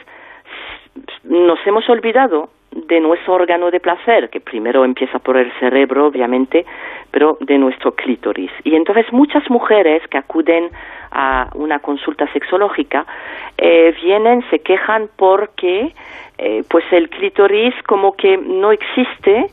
nos 1.25 1.59
hemos 1.67 1.89
olvidado 1.89 2.51
de 2.71 3.01
nuestro 3.01 3.35
órgano 3.35 3.71
de 3.71 3.81
placer, 3.81 4.29
que 4.29 4.41
primero 4.41 4.85
empieza 4.85 5.19
por 5.19 5.37
el 5.37 5.51
cerebro, 5.59 6.07
obviamente, 6.07 6.67
pero 7.11 7.39
de 7.41 7.57
nuestro 7.59 7.95
clítoris. 7.95 8.51
Y 8.65 8.75
entonces 8.75 9.11
muchas 9.13 9.49
mujeres 9.51 10.03
que 10.09 10.19
acuden 10.19 10.71
a 11.11 11.49
una 11.55 11.79
consulta 11.79 12.31
sexológica 12.33 13.07
eh, 13.57 13.95
vienen, 14.03 14.45
se 14.51 14.59
quejan 14.59 15.09
porque 15.17 15.95
eh, 16.39 16.65
pues 16.69 16.85
el 16.91 17.09
clítoris 17.09 17.75
como 17.85 18.15
que 18.15 18.37
no 18.37 18.73
existe 18.73 19.47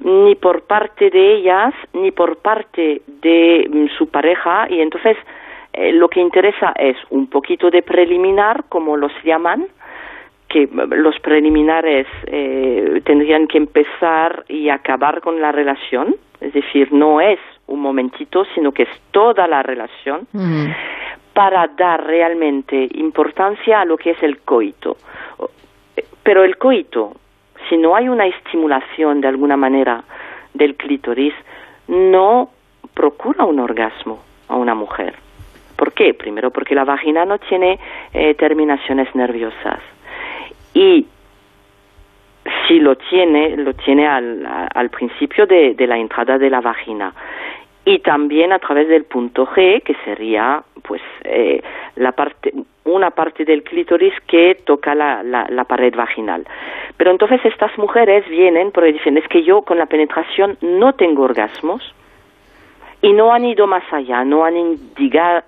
ni 0.00 0.34
por 0.34 0.62
parte 0.62 1.10
de 1.10 1.34
ellas 1.34 1.72
ni 1.92 2.10
por 2.10 2.38
parte 2.38 3.02
de 3.06 3.68
mm, 3.70 3.96
su 3.96 4.08
pareja 4.08 4.66
y 4.68 4.80
entonces 4.80 5.16
eh, 5.72 5.92
lo 5.92 6.08
que 6.08 6.20
interesa 6.20 6.72
es 6.76 6.96
un 7.10 7.28
poquito 7.28 7.70
de 7.70 7.82
preliminar, 7.82 8.64
como 8.68 8.96
los 8.96 9.12
llaman, 9.22 9.66
que 10.48 10.68
los 10.72 11.18
preliminares 11.20 12.06
eh, 12.26 13.02
tendrían 13.04 13.46
que 13.48 13.58
empezar 13.58 14.44
y 14.48 14.68
acabar 14.68 15.20
con 15.20 15.40
la 15.40 15.52
relación, 15.52 16.14
es 16.40 16.52
decir, 16.52 16.92
no 16.92 17.20
es 17.20 17.40
un 17.66 17.80
momentito, 17.80 18.44
sino 18.54 18.72
que 18.72 18.84
es 18.84 18.88
toda 19.10 19.48
la 19.48 19.62
relación, 19.62 20.26
para 21.32 21.66
dar 21.68 22.06
realmente 22.06 22.88
importancia 22.94 23.80
a 23.80 23.84
lo 23.84 23.96
que 23.96 24.10
es 24.10 24.22
el 24.22 24.38
coito. 24.38 24.96
Pero 26.22 26.44
el 26.44 26.56
coito, 26.56 27.12
si 27.68 27.76
no 27.76 27.96
hay 27.96 28.08
una 28.08 28.26
estimulación 28.26 29.20
de 29.20 29.28
alguna 29.28 29.56
manera 29.56 30.04
del 30.54 30.76
clítoris, 30.76 31.34
no 31.88 32.50
procura 32.94 33.44
un 33.44 33.60
orgasmo 33.60 34.22
a 34.48 34.56
una 34.56 34.74
mujer. 34.74 35.14
¿Por 35.76 35.92
qué? 35.92 36.14
Primero 36.14 36.50
porque 36.50 36.74
la 36.74 36.84
vagina 36.84 37.24
no 37.24 37.38
tiene 37.38 37.78
eh, 38.14 38.34
terminaciones 38.34 39.14
nerviosas 39.14 39.80
y 40.76 41.06
si 42.68 42.78
lo 42.80 42.96
tiene, 42.96 43.56
lo 43.56 43.72
tiene 43.72 44.06
al, 44.06 44.46
al 44.74 44.90
principio 44.90 45.46
de, 45.46 45.72
de, 45.72 45.86
la 45.86 45.96
entrada 45.96 46.36
de 46.36 46.50
la 46.50 46.60
vagina 46.60 47.14
y 47.86 48.00
también 48.00 48.52
a 48.52 48.58
través 48.58 48.86
del 48.88 49.04
punto 49.04 49.46
G, 49.46 49.82
que 49.82 49.94
sería 50.04 50.62
pues 50.82 51.00
eh, 51.24 51.62
la 51.94 52.12
parte, 52.12 52.52
una 52.84 53.10
parte 53.10 53.46
del 53.46 53.62
clítoris 53.62 54.12
que 54.26 54.58
toca 54.66 54.94
la, 54.94 55.22
la, 55.22 55.64
pared 55.64 55.94
vaginal. 55.96 56.46
Pero 56.98 57.10
entonces 57.10 57.40
estas 57.44 57.76
mujeres 57.78 58.28
vienen 58.28 58.70
porque 58.70 58.92
dicen, 58.92 59.16
es 59.16 59.26
que 59.28 59.42
yo 59.44 59.62
con 59.62 59.78
la 59.78 59.86
penetración 59.86 60.58
no 60.60 60.92
tengo 60.92 61.22
orgasmos 61.22 61.94
y 63.00 63.14
no 63.14 63.32
han 63.32 63.46
ido 63.46 63.66
más 63.66 63.84
allá, 63.90 64.24
no 64.24 64.44
han, 64.44 64.56
indiga, 64.58 65.44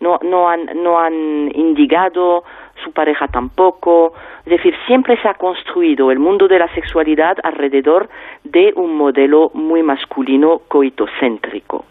no, 0.00 0.18
no, 0.22 0.48
han, 0.48 0.68
no 0.82 0.98
han 0.98 1.50
indicado 1.54 2.44
su 2.82 2.92
pareja 2.92 3.26
tampoco. 3.28 4.12
Es 4.44 4.50
decir, 4.50 4.74
siempre 4.86 5.20
se 5.20 5.28
ha 5.28 5.34
construido 5.34 6.10
el 6.10 6.18
mundo 6.18 6.48
de 6.48 6.58
la 6.58 6.68
sexualidad 6.74 7.36
alrededor 7.42 8.08
de 8.44 8.72
un 8.76 8.96
modelo 8.96 9.50
muy 9.54 9.82
masculino 9.82 10.62
coitocéntrico. 10.68 11.84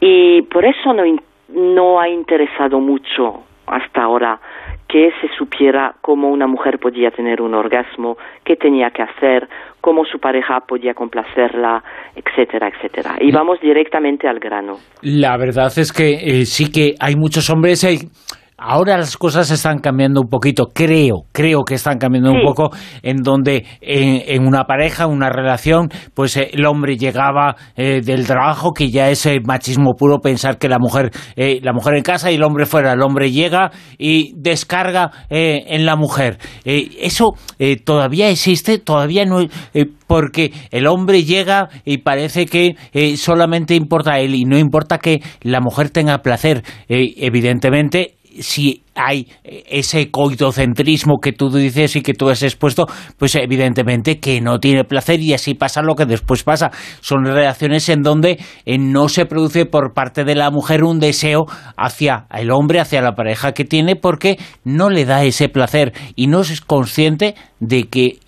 Y 0.00 0.42
por 0.42 0.64
eso 0.64 0.92
no, 0.92 1.04
no 1.48 2.00
ha 2.00 2.08
interesado 2.08 2.80
mucho 2.80 3.44
hasta 3.66 4.02
ahora 4.02 4.40
que 4.88 5.10
se 5.22 5.28
supiera 5.38 5.94
cómo 6.02 6.28
una 6.28 6.46
mujer 6.46 6.78
podía 6.78 7.10
tener 7.10 7.40
un 7.40 7.54
orgasmo, 7.54 8.18
qué 8.44 8.56
tenía 8.56 8.90
que 8.90 9.02
hacer, 9.02 9.48
cómo 9.80 10.04
su 10.04 10.18
pareja 10.18 10.60
podía 10.68 10.92
complacerla, 10.92 11.82
etcétera, 12.14 12.68
etcétera. 12.68 13.16
Y 13.18 13.32
vamos 13.32 13.58
directamente 13.60 14.28
al 14.28 14.38
grano. 14.38 14.76
La 15.00 15.38
verdad 15.38 15.72
es 15.78 15.92
que 15.92 16.12
eh, 16.12 16.44
sí 16.44 16.70
que 16.70 16.94
hay 17.00 17.16
muchos 17.16 17.48
hombres... 17.48 17.84
Hay 17.84 18.00
Ahora 18.64 18.96
las 18.96 19.16
cosas 19.16 19.50
están 19.50 19.80
cambiando 19.80 20.20
un 20.20 20.28
poquito, 20.28 20.66
creo, 20.72 21.24
creo 21.32 21.64
que 21.64 21.74
están 21.74 21.98
cambiando 21.98 22.30
un 22.30 22.42
poco, 22.44 22.70
en 23.02 23.16
donde 23.16 23.66
en, 23.80 24.46
una 24.46 24.64
pareja, 24.64 25.08
una 25.08 25.30
relación, 25.30 25.88
pues 26.14 26.36
eh, 26.36 26.50
el 26.52 26.64
hombre 26.66 26.96
llegaba 26.96 27.56
eh, 27.76 28.02
del 28.04 28.24
trabajo, 28.24 28.70
que 28.72 28.90
ya 28.90 29.10
es 29.10 29.28
machismo 29.44 29.94
puro 29.98 30.20
pensar 30.20 30.58
que 30.58 30.68
la 30.68 30.78
mujer, 30.78 31.10
eh, 31.34 31.58
la 31.60 31.72
mujer 31.72 31.94
en 31.96 32.02
casa 32.04 32.30
y 32.30 32.36
el 32.36 32.44
hombre 32.44 32.64
fuera, 32.64 32.92
el 32.92 33.02
hombre 33.02 33.32
llega 33.32 33.72
y 33.98 34.32
descarga 34.36 35.10
en 35.28 35.84
la 35.84 35.96
mujer. 35.96 36.38
eso 36.64 37.32
todavía 37.84 38.28
existe, 38.28 38.78
todavía 38.78 39.24
no, 39.24 39.40
porque 40.06 40.52
el 40.70 40.86
hombre 40.86 41.24
llega 41.24 41.68
y 41.84 41.98
parece 41.98 42.46
que 42.46 42.76
solamente 43.16 43.74
importa 43.74 44.14
a 44.14 44.20
él 44.20 44.34
y 44.34 44.44
no 44.44 44.56
importa 44.56 44.98
que 44.98 45.20
la 45.40 45.60
mujer 45.60 45.90
tenga 45.90 46.18
placer. 46.18 46.62
evidentemente, 46.88 48.16
si 48.40 48.82
hay 48.94 49.28
ese 49.44 50.10
coitocentrismo 50.10 51.18
que 51.20 51.32
tú 51.32 51.50
dices 51.50 51.96
y 51.96 52.02
que 52.02 52.14
tú 52.14 52.28
has 52.28 52.42
expuesto, 52.42 52.86
pues 53.16 53.34
evidentemente 53.34 54.20
que 54.20 54.40
no 54.40 54.58
tiene 54.58 54.84
placer 54.84 55.20
y 55.20 55.32
así 55.32 55.54
pasa 55.54 55.82
lo 55.82 55.94
que 55.94 56.06
después 56.06 56.42
pasa. 56.42 56.70
Son 57.00 57.24
relaciones 57.24 57.88
en 57.88 58.02
donde 58.02 58.38
eh, 58.64 58.78
no 58.78 59.08
se 59.08 59.26
produce 59.26 59.66
por 59.66 59.94
parte 59.94 60.24
de 60.24 60.34
la 60.34 60.50
mujer 60.50 60.84
un 60.84 61.00
deseo 61.00 61.46
hacia 61.76 62.26
el 62.32 62.50
hombre, 62.50 62.80
hacia 62.80 63.02
la 63.02 63.14
pareja 63.14 63.52
que 63.52 63.64
tiene, 63.64 63.96
porque 63.96 64.38
no 64.64 64.90
le 64.90 65.04
da 65.04 65.24
ese 65.24 65.48
placer 65.48 65.92
y 66.16 66.26
no 66.26 66.40
es 66.40 66.60
consciente 66.60 67.34
de 67.60 67.84
que 67.84 68.18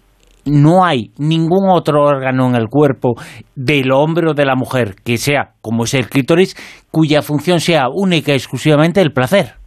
no 0.44 0.84
hay 0.84 1.10
ningún 1.16 1.70
otro 1.70 2.02
órgano 2.02 2.46
en 2.48 2.54
el 2.54 2.68
cuerpo 2.68 3.14
del 3.54 3.92
hombre 3.92 4.30
o 4.30 4.34
de 4.34 4.44
la 4.44 4.56
mujer 4.56 4.96
que 5.02 5.16
sea, 5.16 5.54
como 5.62 5.84
es 5.84 5.94
el 5.94 6.08
clítoris, 6.08 6.56
cuya 6.90 7.22
función 7.22 7.60
sea 7.60 7.88
única 7.92 8.32
y 8.32 8.36
exclusivamente 8.36 9.00
el 9.00 9.12
placer. 9.12 9.63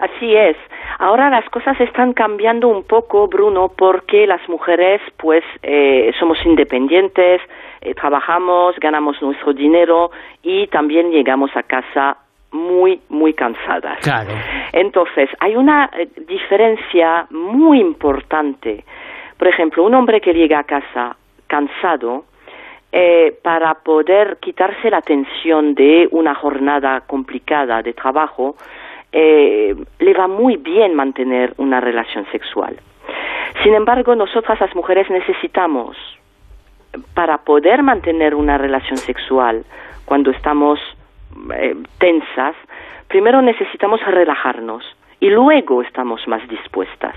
Así 0.00 0.34
es. 0.34 0.56
Ahora 0.98 1.28
las 1.28 1.48
cosas 1.50 1.78
están 1.80 2.14
cambiando 2.14 2.68
un 2.68 2.84
poco, 2.84 3.28
Bruno, 3.28 3.70
porque 3.76 4.26
las 4.26 4.46
mujeres, 4.48 5.00
pues, 5.18 5.44
eh, 5.62 6.10
somos 6.18 6.38
independientes, 6.46 7.42
eh, 7.82 7.94
trabajamos, 7.94 8.76
ganamos 8.80 9.20
nuestro 9.20 9.52
dinero 9.52 10.10
y 10.42 10.66
también 10.68 11.10
llegamos 11.10 11.50
a 11.54 11.62
casa 11.64 12.16
muy, 12.52 13.00
muy 13.10 13.34
cansadas. 13.34 13.98
Claro. 14.00 14.30
Entonces, 14.72 15.28
hay 15.38 15.54
una 15.54 15.90
eh, 15.96 16.08
diferencia 16.26 17.26
muy 17.30 17.80
importante. 17.80 18.84
Por 19.36 19.48
ejemplo, 19.48 19.84
un 19.84 19.94
hombre 19.94 20.20
que 20.20 20.32
llega 20.32 20.60
a 20.60 20.64
casa 20.64 21.16
cansado, 21.46 22.24
eh, 22.92 23.38
para 23.44 23.74
poder 23.74 24.38
quitarse 24.40 24.90
la 24.90 25.00
tensión 25.00 25.74
de 25.74 26.08
una 26.10 26.34
jornada 26.34 27.02
complicada 27.02 27.82
de 27.82 27.92
trabajo, 27.92 28.56
eh, 29.12 29.74
le 29.98 30.14
va 30.14 30.28
muy 30.28 30.56
bien 30.56 30.94
mantener 30.94 31.54
una 31.56 31.80
relación 31.80 32.26
sexual. 32.30 32.76
Sin 33.62 33.74
embargo, 33.74 34.14
nosotras 34.14 34.60
las 34.60 34.74
mujeres 34.74 35.10
necesitamos, 35.10 35.96
para 37.14 37.38
poder 37.38 37.82
mantener 37.82 38.34
una 38.34 38.58
relación 38.58 38.96
sexual 38.96 39.64
cuando 40.04 40.30
estamos 40.30 40.80
eh, 41.54 41.76
tensas, 41.98 42.56
primero 43.08 43.42
necesitamos 43.42 44.00
relajarnos 44.04 44.84
y 45.20 45.28
luego 45.30 45.82
estamos 45.82 46.26
más 46.26 46.46
dispuestas. 46.48 47.14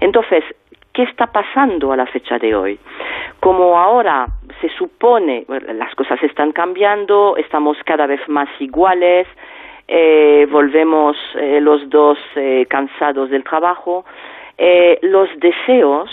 Entonces, 0.00 0.44
¿qué 0.92 1.02
está 1.04 1.26
pasando 1.26 1.92
a 1.92 1.96
la 1.96 2.06
fecha 2.06 2.38
de 2.38 2.54
hoy? 2.54 2.78
Como 3.40 3.78
ahora 3.78 4.26
se 4.60 4.68
supone, 4.70 5.44
las 5.48 5.94
cosas 5.94 6.22
están 6.22 6.52
cambiando, 6.52 7.36
estamos 7.36 7.76
cada 7.84 8.06
vez 8.06 8.20
más 8.28 8.48
iguales, 8.60 9.26
eh, 9.88 10.46
volvemos 10.50 11.16
eh, 11.34 11.60
los 11.62 11.88
dos 11.88 12.18
eh, 12.36 12.66
cansados 12.68 13.30
del 13.30 13.42
trabajo, 13.42 14.04
eh, 14.58 14.98
los 15.00 15.30
deseos, 15.40 16.10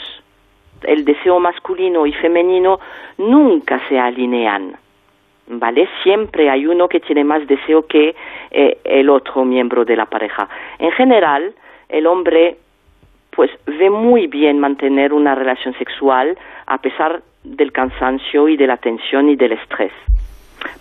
el 0.83 1.03
deseo 1.03 1.39
masculino 1.41 2.05
y 2.05 2.13
femenino, 2.13 2.79
nunca 3.17 3.81
se 3.89 3.99
alinean. 3.99 4.77
¿Vale? 5.47 5.87
Siempre 6.01 6.49
hay 6.49 6.65
uno 6.65 6.87
que 6.87 6.99
tiene 6.99 7.23
más 7.23 7.45
deseo 7.45 7.85
que 7.85 8.15
el 8.49 9.09
otro 9.11 9.45
miembro 9.45 9.85
de 9.85 9.95
la 9.95 10.07
pareja. 10.07 10.49
En 10.79 10.91
general, 10.93 11.53
el 11.87 12.07
hombre 12.07 12.57
pues 13.29 13.51
ve 13.67 13.91
muy 13.91 14.25
bien 14.25 14.59
mantener 14.59 15.13
una 15.13 15.35
relación 15.35 15.75
sexual 15.75 16.35
a 16.65 16.79
pesar 16.79 17.21
del 17.43 17.71
cansancio 17.71 18.47
y 18.49 18.57
de 18.57 18.65
la 18.65 18.77
tensión 18.77 19.29
y 19.29 19.35
del 19.35 19.51
estrés. 19.51 19.91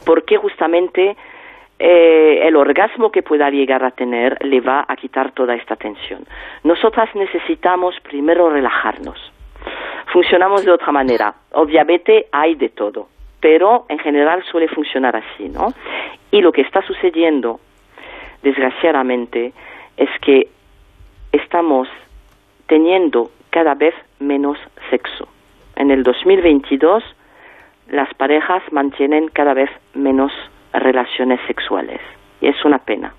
Porque 0.07 0.39
justamente 0.39 1.15
eh, 1.79 2.41
el 2.43 2.57
orgasmo 2.57 3.11
que 3.11 3.23
pueda 3.23 3.51
llegar 3.51 3.85
a 3.85 3.91
tener 3.91 4.45
le 4.45 4.61
va 4.61 4.85
a 4.87 4.97
quitar 4.97 5.33
toda 5.33 5.55
esta 5.55 5.77
tensión. 5.77 6.25
Nosotras 6.63 7.15
necesitamos 7.15 7.97
primero 8.01 8.51
relajarnos. 8.51 9.19
Funcionamos 10.13 10.65
de 10.65 10.71
otra 10.71 10.93
manera. 10.93 11.35
Obviamente 11.53 12.27
hay 12.31 12.55
de 12.55 12.69
todo, 12.69 13.09
pero 13.41 13.87
en 13.89 13.99
general 13.99 14.45
suele 14.45 14.69
funcionar 14.69 15.17
así, 15.17 15.49
¿no? 15.49 15.73
Y 16.31 16.41
lo 16.41 16.53
que 16.53 16.61
está 16.61 16.83
sucediendo, 16.83 17.61
desgraciadamente, 18.43 19.53
es 19.97 20.11
que 20.21 20.49
estamos 21.33 21.89
teniendo 22.67 23.31
cada 23.51 23.75
vez 23.75 23.95
menos 24.21 24.59
sexo. 24.91 25.29
En 25.77 25.91
el 25.91 26.03
2022 26.03 27.03
las 27.89 28.13
parejas 28.15 28.63
mantienen 28.73 29.29
cada 29.29 29.55
vez 29.55 29.71
menos 29.95 30.33
relaciones 30.81 31.41
sexuales 31.47 32.01
y 32.41 32.49
es 32.49 32.57
una 32.65 32.79
pena. 32.79 33.15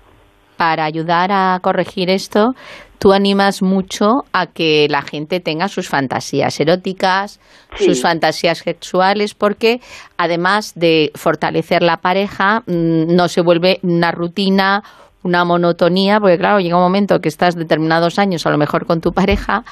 Para 0.56 0.84
ayudar 0.84 1.30
a 1.32 1.58
corregir 1.60 2.08
esto, 2.08 2.54
tú 2.98 3.12
animas 3.12 3.60
mucho 3.62 4.24
a 4.32 4.46
que 4.46 4.86
la 4.88 5.02
gente 5.02 5.40
tenga 5.40 5.68
sus 5.68 5.88
fantasías 5.88 6.58
eróticas, 6.60 7.40
sus 7.74 8.00
fantasías 8.00 8.58
sexuales, 8.58 9.34
porque 9.34 9.80
además 10.16 10.72
de 10.74 11.10
fortalecer 11.14 11.82
la 11.82 11.98
pareja, 11.98 12.60
mm, 12.66 13.14
no 13.14 13.28
se 13.28 13.42
vuelve 13.42 13.80
una 13.82 14.12
rutina 14.12 14.82
una 15.26 15.44
monotonía, 15.44 16.20
porque 16.20 16.38
claro, 16.38 16.60
llega 16.60 16.76
un 16.76 16.82
momento 16.82 17.18
que 17.18 17.28
estás 17.28 17.56
determinados 17.56 18.18
años 18.18 18.46
a 18.46 18.50
lo 18.50 18.58
mejor 18.58 18.86
con 18.86 19.00
tu 19.00 19.12
pareja 19.12 19.64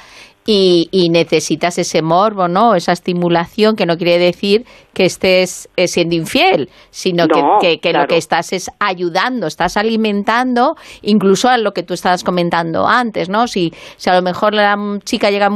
y, 0.46 0.88
y, 0.90 1.08
necesitas 1.08 1.78
ese 1.78 2.02
morbo, 2.02 2.48
¿no? 2.48 2.74
Esa 2.74 2.92
estimulación 2.92 3.76
que 3.76 3.86
no 3.86 3.96
quiere 3.96 4.18
decir 4.18 4.66
que 4.92 5.06
estés 5.06 5.68
eh, 5.76 5.88
siendo 5.88 6.14
infiel, 6.14 6.68
sino 6.90 7.26
No, 7.26 7.58
que, 7.60 7.68
que- 7.68 7.80
que 7.80 7.92
lo 7.92 8.06
que 8.06 8.18
estás 8.18 8.52
es 8.52 8.70
ayudando, 8.78 9.46
estás 9.46 9.76
alimentando, 9.78 10.76
incluso 11.02 11.48
a 11.48 11.56
lo 11.56 11.72
que 11.72 11.82
tú 11.82 11.94
estabas 11.94 12.22
comentando 12.24 12.86
antes, 12.86 13.28
¿no? 13.28 13.46
Si, 13.46 13.72
si 13.96 14.10
a 14.10 14.14
lo 14.14 14.22
mejor 14.22 14.54
la 14.54 14.76
chica 15.04 15.30
llega 15.30 15.48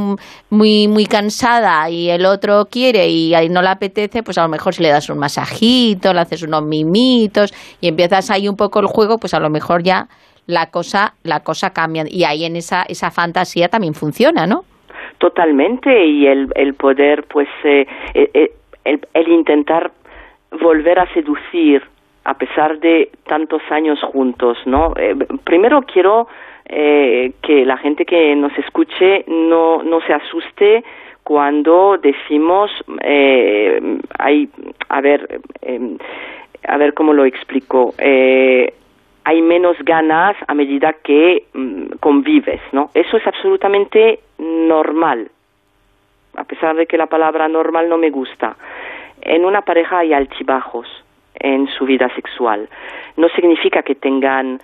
muy, 0.49 0.87
muy 0.87 1.05
cansada 1.05 1.89
y 1.89 2.09
el 2.09 2.25
otro 2.25 2.65
quiere 2.69 3.09
y 3.09 3.31
no 3.49 3.61
le 3.61 3.69
apetece, 3.69 4.23
pues 4.23 4.37
a 4.37 4.43
lo 4.43 4.49
mejor 4.49 4.73
si 4.73 4.81
le 4.81 4.89
das 4.89 5.09
un 5.09 5.19
masajito, 5.19 6.13
le 6.13 6.21
haces 6.21 6.41
unos 6.43 6.63
mimitos 6.63 7.53
y 7.79 7.87
empiezas 7.89 8.29
ahí 8.31 8.47
un 8.47 8.55
poco 8.55 8.79
el 8.79 8.87
juego, 8.87 9.17
pues 9.17 9.33
a 9.33 9.39
lo 9.39 9.49
mejor 9.49 9.83
ya 9.83 10.07
la 10.47 10.71
cosa, 10.71 11.13
la 11.23 11.41
cosa 11.41 11.69
cambia. 11.69 12.05
Y 12.09 12.23
ahí 12.23 12.43
en 12.43 12.55
esa, 12.55 12.81
esa 12.83 13.11
fantasía 13.11 13.69
también 13.69 13.93
funciona, 13.93 14.47
¿no? 14.47 14.63
Totalmente, 15.19 16.05
y 16.05 16.27
el, 16.27 16.49
el 16.55 16.75
poder, 16.75 17.25
pues, 17.25 17.49
eh, 17.65 17.85
eh, 18.13 18.29
eh, 18.33 18.51
el, 18.85 19.01
el 19.13 19.27
intentar 19.27 19.91
volver 20.61 20.97
a 20.97 21.13
seducir 21.13 21.83
a 22.23 22.35
pesar 22.35 22.79
de 22.79 23.09
tantos 23.27 23.61
años 23.69 24.01
juntos, 24.01 24.57
¿no? 24.65 24.93
Eh, 24.95 25.15
primero 25.43 25.81
quiero 25.81 26.27
eh, 26.65 27.33
que 27.41 27.65
la 27.65 27.77
gente 27.77 28.05
que 28.05 28.33
nos 28.35 28.57
escuche 28.57 29.25
no, 29.27 29.83
no 29.83 29.99
se 30.01 30.13
asuste 30.13 30.85
cuando 31.23 31.97
decimos, 32.01 32.71
hay, 34.17 34.49
a 34.87 35.01
ver, 35.01 35.41
a 36.67 36.77
ver 36.77 36.93
cómo 36.95 37.13
lo 37.13 37.25
explico. 37.25 37.93
Hay 39.29 39.43
menos 39.43 39.77
ganas 39.83 40.35
a 40.47 40.55
medida 40.55 40.91
que 41.03 41.43
mm, 41.53 41.97
convives, 41.99 42.61
¿no? 42.71 42.89
Eso 42.95 43.15
es 43.15 43.27
absolutamente 43.27 44.21
normal, 44.39 45.29
a 46.35 46.43
pesar 46.45 46.75
de 46.75 46.87
que 46.87 46.97
la 46.97 47.05
palabra 47.05 47.47
normal 47.47 47.87
no 47.89 47.99
me 47.99 48.09
gusta. 48.09 48.55
En 49.21 49.45
una 49.45 49.61
pareja 49.61 49.99
hay 49.99 50.13
altibajos 50.13 50.87
en 51.35 51.67
su 51.67 51.85
vida 51.85 52.09
sexual. 52.15 52.69
No 53.17 53.29
significa 53.29 53.83
que 53.83 53.93
tengan 53.93 54.59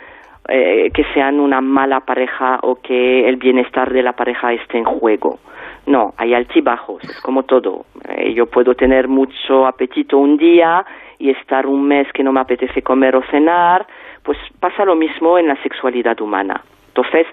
eh, 0.48 0.90
que 0.92 1.04
sean 1.14 1.40
una 1.40 1.62
mala 1.62 2.00
pareja 2.00 2.58
o 2.64 2.82
que 2.82 3.30
el 3.30 3.36
bienestar 3.36 3.94
de 3.94 4.02
la 4.02 4.14
pareja 4.14 4.52
esté 4.52 4.80
en 4.80 4.86
juego. 4.86 5.38
No, 5.86 6.16
hay 6.18 6.34
altibajos, 6.34 7.04
es 7.04 7.22
como 7.22 7.44
todo. 7.44 7.86
Eh, 8.10 8.34
yo 8.34 8.48
puedo 8.48 8.74
tener 8.74 9.08
mucho 9.08 9.68
apetito 9.68 10.18
un 10.18 10.38
día 10.38 10.84
y 11.20 11.30
estar 11.30 11.68
un 11.68 11.88
mes 11.88 12.12
que 12.14 12.24
no 12.24 12.32
me 12.32 12.40
apetece 12.40 12.82
comer 12.82 13.16
o 13.16 13.22
cenar, 13.30 13.86
pues 14.26 14.38
pasa 14.60 14.84
lo 14.84 14.96
mismo 14.96 15.38
en 15.38 15.48
la 15.48 15.56
sexualidad 15.62 16.20
humana. 16.20 16.62
Entonces, 16.88 17.28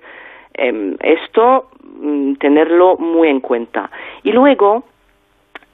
em, 0.54 0.96
esto 1.00 1.70
mm, 2.00 2.34
tenerlo 2.34 2.96
muy 2.98 3.28
en 3.28 3.40
cuenta. 3.40 3.90
Y 4.22 4.30
luego 4.30 4.84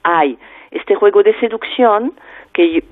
hay 0.03 0.37
este 0.71 0.95
juego 0.95 1.21
de 1.23 1.37
seducción 1.39 2.13
que 2.53 2.83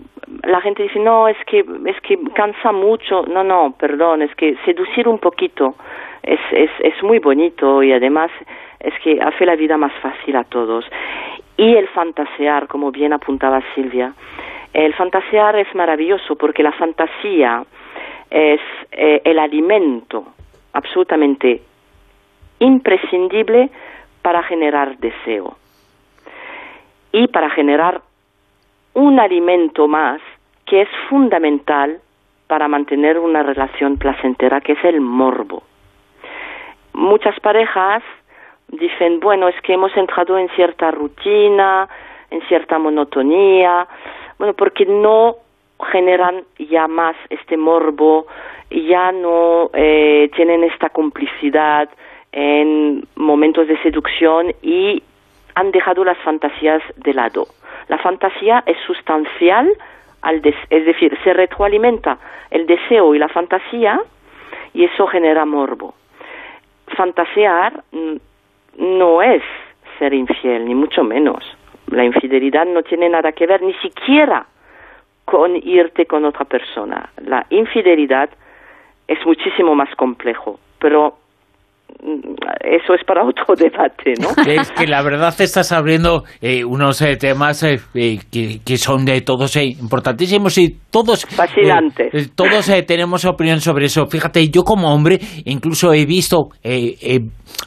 la 0.44 0.60
gente 0.62 0.84
dice 0.84 1.00
no 1.00 1.28
es 1.28 1.38
que 1.46 1.64
es 1.86 2.02
que 2.02 2.20
cansa 2.34 2.72
mucho 2.72 3.24
no 3.28 3.44
no 3.44 3.74
perdón 3.80 4.24
es 4.24 4.34
que 4.36 4.56
seducir 4.66 5.08
un 5.08 5.20
poquito 5.20 5.76
es 6.24 6.40
es 6.52 6.72
es 6.80 7.02
muy 7.04 7.20
bonito 7.20 7.82
y 7.84 7.94
además 7.94 8.32
es 8.80 8.94
que 9.04 9.22
hace 9.22 9.46
la 9.46 9.56
vida 9.56 9.78
más 9.78 9.94
fácil 10.02 10.36
a 10.36 10.44
todos 10.44 10.86
y 11.56 11.76
el 11.76 11.88
fantasear 11.90 12.68
como 12.68 12.92
bien 12.92 13.14
apuntaba 13.14 13.62
Silvia 13.74 14.14
el 14.74 14.94
fantasear 14.96 15.56
es 15.56 15.74
maravilloso 15.76 16.36
porque 16.36 16.64
la 16.64 16.72
fantasía 16.74 17.64
es 18.30 18.62
eh, 18.92 19.22
el 19.24 19.40
alimento 19.40 20.26
absolutamente 20.74 21.62
imprescindible 22.60 23.70
para 24.22 24.44
generar 24.44 24.98
deseo 24.98 25.58
y 27.12 27.28
para 27.28 27.50
generar 27.50 28.02
un 28.94 29.20
alimento 29.20 29.88
más 29.88 30.22
que 30.66 30.82
es 30.82 30.90
fundamental 31.10 32.00
para 32.48 32.68
mantener 32.68 33.20
una 33.20 33.44
relación 33.44 33.98
placentera, 33.98 34.62
que 34.62 34.74
es 34.74 34.84
el 34.84 35.02
morbo. 35.02 35.64
Muchas 36.94 37.40
parejas 37.40 38.04
dicen, 38.68 39.20
bueno, 39.20 39.48
es 39.48 39.60
que 39.62 39.74
hemos 39.74 39.96
entrado 39.96 40.38
en 40.38 40.50
cierta 40.50 40.92
rutina, 40.92 41.88
en 42.32 42.42
cierta 42.48 42.80
monotonía, 42.80 43.88
bueno, 44.38 44.54
porque 44.54 44.86
no 44.86 45.38
generan 45.92 46.44
ya 46.58 46.88
más 46.88 47.16
este 47.30 47.58
morbo, 47.58 48.28
ya 48.70 49.12
no 49.12 49.70
eh, 49.74 50.30
tienen 50.36 50.64
esta 50.64 50.90
complicidad 50.90 51.90
en 52.32 53.08
momentos 53.16 53.68
de 53.68 53.78
seducción 53.82 54.54
y 54.62 55.02
han 55.56 55.72
dejado 55.72 56.04
las 56.04 56.18
fantasías 56.20 56.82
de 56.98 57.14
lado. 57.14 57.48
La 57.88 57.98
fantasía 57.98 58.64
es 58.66 58.78
sustancial, 58.86 59.70
al 60.22 60.42
des- 60.42 60.56
es 60.70 60.86
decir, 60.86 61.18
se 61.24 61.34
retroalimenta 61.34 62.18
el 62.52 62.66
deseo 62.68 63.16
y 63.16 63.20
la 63.20 63.30
fantasía 63.30 64.02
y 64.74 64.84
eso 64.84 65.08
genera 65.08 65.46
morbo. 65.46 65.94
Fantasear 66.96 67.84
no 68.78 69.22
es 69.22 69.44
ser 70.00 70.14
infiel, 70.14 70.66
ni 70.66 70.76
mucho 70.76 71.04
menos. 71.04 71.44
La 71.88 72.04
infidelidad 72.04 72.66
no 72.66 72.84
tiene 72.84 73.10
nada 73.10 73.32
que 73.32 73.48
ver 73.48 73.62
ni 73.62 73.74
siquiera 73.76 74.46
con 75.28 75.58
irte 75.58 76.06
con 76.06 76.24
otra 76.24 76.46
persona. 76.46 77.10
La 77.18 77.46
infidelidad 77.50 78.30
es 79.10 79.20
muchísimo 79.26 79.76
más 79.76 79.94
complejo, 79.96 80.58
pero 80.80 81.18
eso 82.62 82.94
es 82.94 83.04
para 83.06 83.26
otro 83.26 83.56
debate, 83.58 84.14
¿no? 84.20 84.30
Es 84.46 84.72
que 84.72 84.88
la 84.88 85.02
verdad 85.02 85.34
estás 85.40 85.72
abriendo 85.72 86.24
eh, 86.42 86.64
unos 86.64 87.02
eh, 87.02 87.16
temas 87.18 87.64
eh, 87.64 87.80
que, 87.94 88.60
que 88.64 88.78
son 88.78 89.06
de 89.06 89.22
todos 89.22 89.56
importantísimos 89.56 90.58
y 90.58 90.78
todos 90.90 91.26
Fascinantes. 91.26 92.36
todos 92.36 92.72
tenemos 92.86 93.26
opinión 93.26 93.60
sobre 93.62 93.86
eso. 93.86 94.06
Fíjate, 94.08 94.50
yo 94.50 94.64
como 94.64 94.94
hombre 94.94 95.20
incluso 95.46 95.94
he 95.94 96.06
visto 96.06 96.50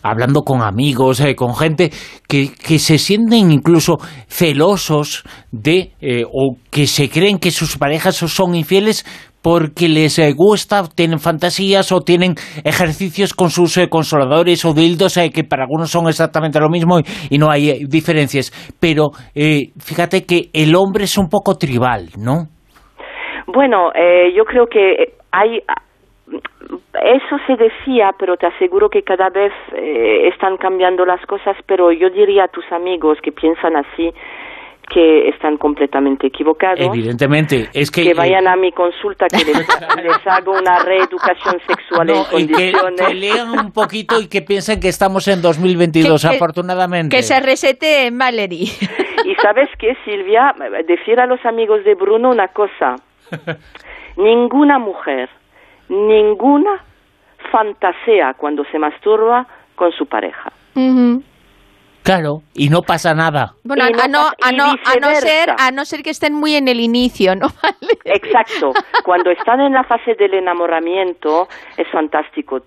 hablando 0.02 0.42
con 0.42 0.62
amigos, 0.62 1.22
con 1.36 1.54
gente 1.54 1.90
que, 2.28 2.50
que 2.52 2.78
se 2.78 2.98
sienten 2.98 3.50
incluso 3.50 3.98
celosos 4.28 5.24
de 5.50 5.92
o 6.32 6.56
que 6.70 6.86
se 6.86 7.08
creen 7.08 7.38
que 7.38 7.50
sus 7.50 7.76
parejas 7.76 8.16
son 8.16 8.54
infieles 8.54 9.04
porque 9.42 9.88
les 9.88 10.18
eh, 10.18 10.32
gusta, 10.36 10.82
tienen 10.94 11.18
fantasías 11.18 11.92
o 11.92 12.00
tienen 12.00 12.34
ejercicios 12.64 13.34
con 13.34 13.50
sus 13.50 13.76
eh, 13.78 13.88
consoladores 13.88 14.64
o 14.64 14.74
dildos 14.74 15.16
eh, 15.16 15.30
que 15.34 15.44
para 15.44 15.64
algunos 15.64 15.90
son 15.90 16.08
exactamente 16.08 16.60
lo 16.60 16.68
mismo 16.68 16.98
y, 17.30 17.38
no 17.38 17.50
hay 17.50 17.86
diferencias. 17.88 18.52
Pero 18.78 19.12
fíjate 19.78 20.26
que 20.26 20.50
el 20.52 20.74
hombre 20.76 21.04
es 21.04 21.16
un 21.16 21.28
poco 21.30 21.54
tribal, 21.54 22.08
¿no? 22.18 22.48
Bueno, 23.46 23.90
yo 24.36 24.44
creo 24.44 24.66
que 24.66 25.14
hay 25.32 25.60
eso 27.02 27.36
se 27.46 27.56
decía, 27.56 28.10
pero 28.18 28.36
te 28.36 28.46
aseguro 28.46 28.88
que 28.88 29.02
cada 29.02 29.30
vez 29.30 29.52
eh, 29.74 30.28
están 30.28 30.56
cambiando 30.56 31.04
las 31.04 31.24
cosas, 31.26 31.56
pero 31.66 31.92
yo 31.92 32.10
diría 32.10 32.44
a 32.44 32.48
tus 32.48 32.70
amigos 32.72 33.18
que 33.22 33.32
piensan 33.32 33.76
así 33.76 34.12
que 34.92 35.28
están 35.28 35.56
completamente 35.56 36.26
equivocados. 36.26 36.80
Evidentemente, 36.80 37.68
es 37.72 37.90
que... 37.90 38.02
que 38.02 38.10
eh, 38.10 38.14
vayan 38.14 38.48
a 38.48 38.56
mi 38.56 38.72
consulta, 38.72 39.26
que 39.28 39.44
les, 39.44 39.56
les 40.04 40.26
hago 40.26 40.52
una 40.52 40.80
reeducación 40.84 41.60
sexual 41.66 42.08
no, 42.08 42.26
en 42.32 42.44
y 42.44 42.46
que, 42.48 42.72
condiciones. 42.72 43.00
que 43.06 43.14
lean 43.14 43.50
un 43.50 43.72
poquito 43.72 44.20
y 44.20 44.28
que 44.28 44.42
piensen 44.42 44.80
que 44.80 44.88
estamos 44.88 45.28
en 45.28 45.40
2022, 45.40 46.20
Que- 46.22 46.28
afortunadamente. 46.28 47.16
Que 47.16 47.22
se 47.22 47.40
resete 47.40 48.10
Valerie. 48.12 48.66
Y 49.22 49.34
sabes 49.34 49.68
qué, 49.78 49.94
Silvia, 50.06 50.54
decir 50.88 51.20
a 51.20 51.26
los 51.26 51.44
amigos 51.44 51.84
de 51.84 51.94
Bruno 51.94 52.30
una 52.30 52.48
cosa. 52.48 52.96
Ninguna 54.16 54.78
mujer, 54.78 55.28
ninguna 55.90 56.82
fantasea 57.52 58.32
cuando 58.34 58.64
se 58.72 58.78
masturba 58.78 59.46
con 59.74 59.92
su 59.92 60.06
pareja. 60.06 60.50
Claro, 62.02 62.42
y 62.54 62.70
no 62.70 62.82
pasa 62.82 63.14
nada. 63.14 63.52
Bueno, 63.62 63.84
a, 63.84 64.08
no 64.08 64.18
pasa- 64.18 64.34
a, 64.42 64.52
no, 64.52 64.64
a 64.64 64.96
no 65.00 65.14
ser, 65.16 65.50
a 65.58 65.70
no 65.70 65.84
ser 65.84 66.02
que 66.02 66.10
estén 66.10 66.34
muy 66.34 66.54
en 66.54 66.66
el 66.68 66.80
inicio, 66.80 67.36
¿no? 67.36 67.48
Exacto. 68.04 68.72
Cuando 69.04 69.30
están 69.30 69.60
en 69.60 69.72
la 69.74 69.84
fase 69.84 70.14
del 70.14 70.34
enamoramiento, 70.34 71.48
es 71.76 71.86
fantástico. 71.88 72.60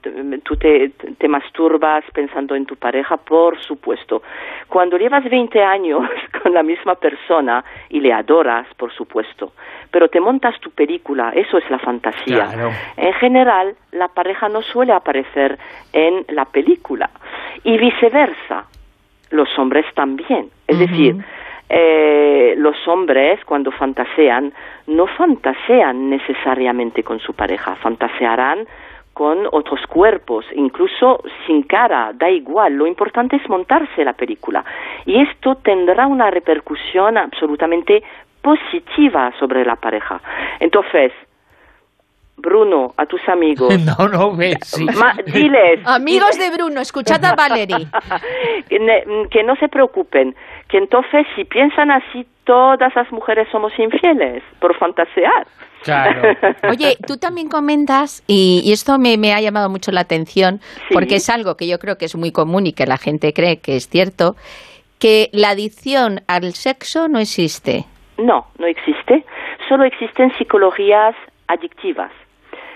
Tú 0.43 0.55
te, 0.57 0.89
te 1.17 1.27
masturbas 1.27 2.03
pensando 2.13 2.55
en 2.55 2.65
tu 2.65 2.75
pareja, 2.75 3.17
por 3.17 3.61
supuesto. 3.63 4.21
Cuando 4.69 4.97
llevas 4.97 5.23
20 5.23 5.61
años 5.63 6.01
con 6.43 6.53
la 6.53 6.63
misma 6.63 6.95
persona 6.95 7.63
y 7.89 7.99
le 8.01 8.13
adoras, 8.13 8.67
por 8.77 8.93
supuesto, 8.93 9.53
pero 9.91 10.09
te 10.09 10.19
montas 10.19 10.59
tu 10.59 10.69
película, 10.71 11.31
eso 11.35 11.57
es 11.57 11.69
la 11.69 11.79
fantasía. 11.79 12.45
Claro. 12.45 12.71
En 12.97 13.13
general, 13.13 13.75
la 13.91 14.07
pareja 14.09 14.47
no 14.49 14.61
suele 14.61 14.93
aparecer 14.93 15.57
en 15.91 16.25
la 16.29 16.45
película 16.45 17.09
y 17.63 17.77
viceversa. 17.77 18.65
Los 19.33 19.49
hombres 19.57 19.85
también. 19.95 20.49
Es 20.67 20.79
decir, 20.79 21.17
eh, 21.69 22.53
los 22.57 22.75
hombres 22.87 23.43
cuando 23.45 23.71
fantasean 23.71 24.53
no 24.87 25.07
fantasean 25.07 26.09
necesariamente 26.09 27.03
con 27.03 27.19
su 27.19 27.33
pareja, 27.33 27.75
fantasearán 27.75 28.67
con 29.13 29.47
otros 29.51 29.81
cuerpos, 29.87 30.45
incluso 30.55 31.23
sin 31.45 31.63
cara, 31.63 32.11
da 32.13 32.29
igual, 32.29 32.73
lo 32.73 32.87
importante 32.87 33.35
es 33.37 33.49
montarse 33.49 34.05
la 34.05 34.13
película. 34.13 34.63
Y 35.05 35.19
esto 35.19 35.55
tendrá 35.55 36.07
una 36.07 36.29
repercusión 36.31 37.17
absolutamente 37.17 38.03
positiva 38.41 39.31
sobre 39.39 39.65
la 39.65 39.75
pareja. 39.75 40.21
Entonces, 40.59 41.11
Bruno, 42.37 42.93
a 42.97 43.05
tus 43.05 43.21
amigos, 43.29 43.73
No, 43.99 44.07
no, 44.07 44.35
ves. 44.35 44.57
sí. 44.63 44.85
ma- 44.85 45.15
diles, 45.25 45.79
Amigos 45.85 46.37
de 46.37 46.49
Bruno, 46.51 46.81
escuchad 46.81 47.23
a 47.25 47.35
Valerie. 47.35 47.87
que, 48.69 48.79
ne- 48.79 49.03
que 49.29 49.43
no 49.43 49.55
se 49.57 49.67
preocupen, 49.69 50.35
que 50.67 50.77
entonces 50.77 51.25
si 51.35 51.45
piensan 51.45 51.91
así, 51.91 52.25
todas 52.43 52.93
las 52.95 53.11
mujeres 53.11 53.47
somos 53.51 53.71
infieles 53.79 54.43
por 54.59 54.75
fantasear. 54.77 55.47
Claro. 55.83 56.21
Oye, 56.69 56.97
tú 57.07 57.17
también 57.17 57.49
comentas, 57.49 58.23
y, 58.27 58.61
y 58.65 58.71
esto 58.73 58.97
me, 58.99 59.17
me 59.17 59.33
ha 59.33 59.39
llamado 59.41 59.69
mucho 59.69 59.91
la 59.91 60.01
atención, 60.01 60.59
Sí. 60.87 60.93
porque 60.93 61.15
es 61.17 61.29
algo 61.29 61.55
que 61.55 61.67
yo 61.67 61.77
creo 61.79 61.97
que 61.97 62.05
es 62.05 62.15
muy 62.15 62.31
común 62.31 62.65
y 62.67 62.73
que 62.73 62.85
la 62.85 62.97
gente 62.97 63.31
cree 63.33 63.59
que 63.59 63.75
es 63.75 63.87
cierto, 63.89 64.35
que 64.99 65.29
la 65.33 65.49
adicción 65.49 66.21
al 66.27 66.53
sexo 66.53 67.07
no 67.09 67.19
existe. 67.19 67.85
No, 68.17 68.47
no 68.57 68.65
existe. 68.67 69.25
Solo 69.69 69.83
existen 69.83 70.31
psicologías 70.37 71.15
adictivas. 71.47 72.11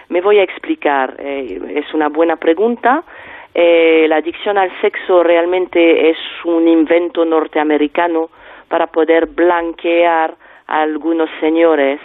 Me 0.09 0.21
voy 0.21 0.39
a 0.39 0.43
explicar. 0.43 1.15
eh, 1.19 1.59
es 1.75 1.93
una 1.93 2.09
buena 2.09 2.35
pregunta. 2.37 3.03
Eh, 3.53 4.05
la 4.07 4.17
adicción 4.17 4.57
al 4.57 4.71
sexo 4.81 5.23
realmente 5.23 6.09
es 6.09 6.17
un 6.45 6.67
invento 6.67 7.25
norteamericano 7.25 8.29
para 8.67 8.87
poder 8.87 9.25
blanquear 9.27 10.35
a 10.67 10.81
algunos 10.81 11.29
señores 11.39 11.99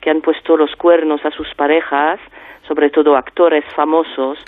que 0.00 0.10
han 0.10 0.20
puesto 0.20 0.56
los 0.56 0.74
cuernos 0.76 1.24
a 1.24 1.30
sus 1.30 1.52
parejas, 1.54 2.18
sobre 2.66 2.90
todo 2.90 3.16
actores 3.16 3.64
famosos, 3.74 4.38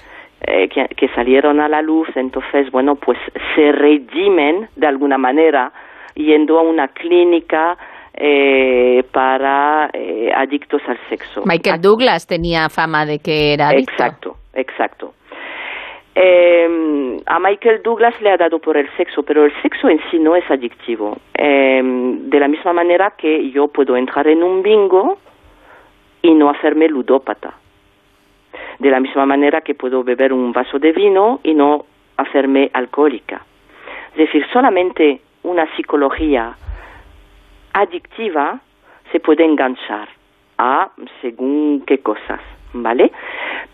eh, 0.47 0.69
que, 0.69 1.09
salieron 1.17 1.61
a 1.61 1.69
la 1.69 1.83
luz, 1.83 2.09
entonces, 2.15 2.70
bueno, 2.70 2.95
pues 2.95 3.19
se 3.55 3.73
redimen 3.73 4.69
de 4.77 4.87
alguna 4.87 5.19
manera 5.19 5.73
yendo 6.15 6.59
a 6.59 6.62
una 6.62 6.89
clínica 6.89 7.77
eh, 8.21 9.05
para 9.13 9.91
eh, 9.93 10.31
adictos 10.35 10.83
al 10.89 10.99
sexo. 11.09 11.43
Michael 11.45 11.81
Douglas 11.81 12.27
tenía 12.27 12.69
fama 12.69 13.07
de 13.07 13.21
que 13.21 13.55
era 13.55 13.69
adicto. 13.69 13.93
Exacto, 13.93 14.37
exacto. 14.55 15.15
Eh, 16.17 17.21
a 17.27 17.39
Michael 17.39 17.81
Douglas 17.85 18.21
le 18.21 18.31
ha 18.33 18.37
dado 18.37 18.59
por 18.59 18.77
el 18.77 18.89
sexo, 18.97 19.23
pero 19.23 19.45
el 19.45 19.53
sexo 19.63 19.89
en 19.89 20.01
sí 20.11 20.19
no 20.19 20.35
es 20.35 20.51
adictivo. 20.51 21.17
Eh, 21.33 21.81
de 21.85 22.41
la 22.41 22.49
misma 22.49 22.73
manera 22.73 23.13
que 23.17 23.51
yo 23.53 23.69
puedo 23.69 23.97
entrar 23.97 24.27
en 24.27 24.43
un 24.43 24.65
bingo 24.65 25.19
y 26.21 26.35
no 26.35 26.51
hacerme 26.51 26.89
ludópata. 26.89 27.55
De 28.81 28.91
la 28.91 28.99
misma 28.99 29.27
manera 29.27 29.61
que 29.61 29.77
puedo 29.77 30.03
beber 30.03 30.33
un 30.33 30.51
vaso 30.53 30.81
de 30.81 30.91
vino 30.91 31.39
y 31.45 31.55
no 31.55 31.85
hacerme 32.17 32.69
alcohólica. 32.73 33.45
Es 34.11 34.19
decir, 34.19 34.45
solamente 34.53 35.21
una 35.45 35.73
psicología 35.77 36.57
adictiva 37.81 38.61
se 39.13 39.21
puede 39.21 39.45
enganchar 39.45 40.09
a 40.59 40.91
según 41.23 41.85
qué 41.87 41.99
cosas, 41.99 42.41
¿vale? 42.73 43.11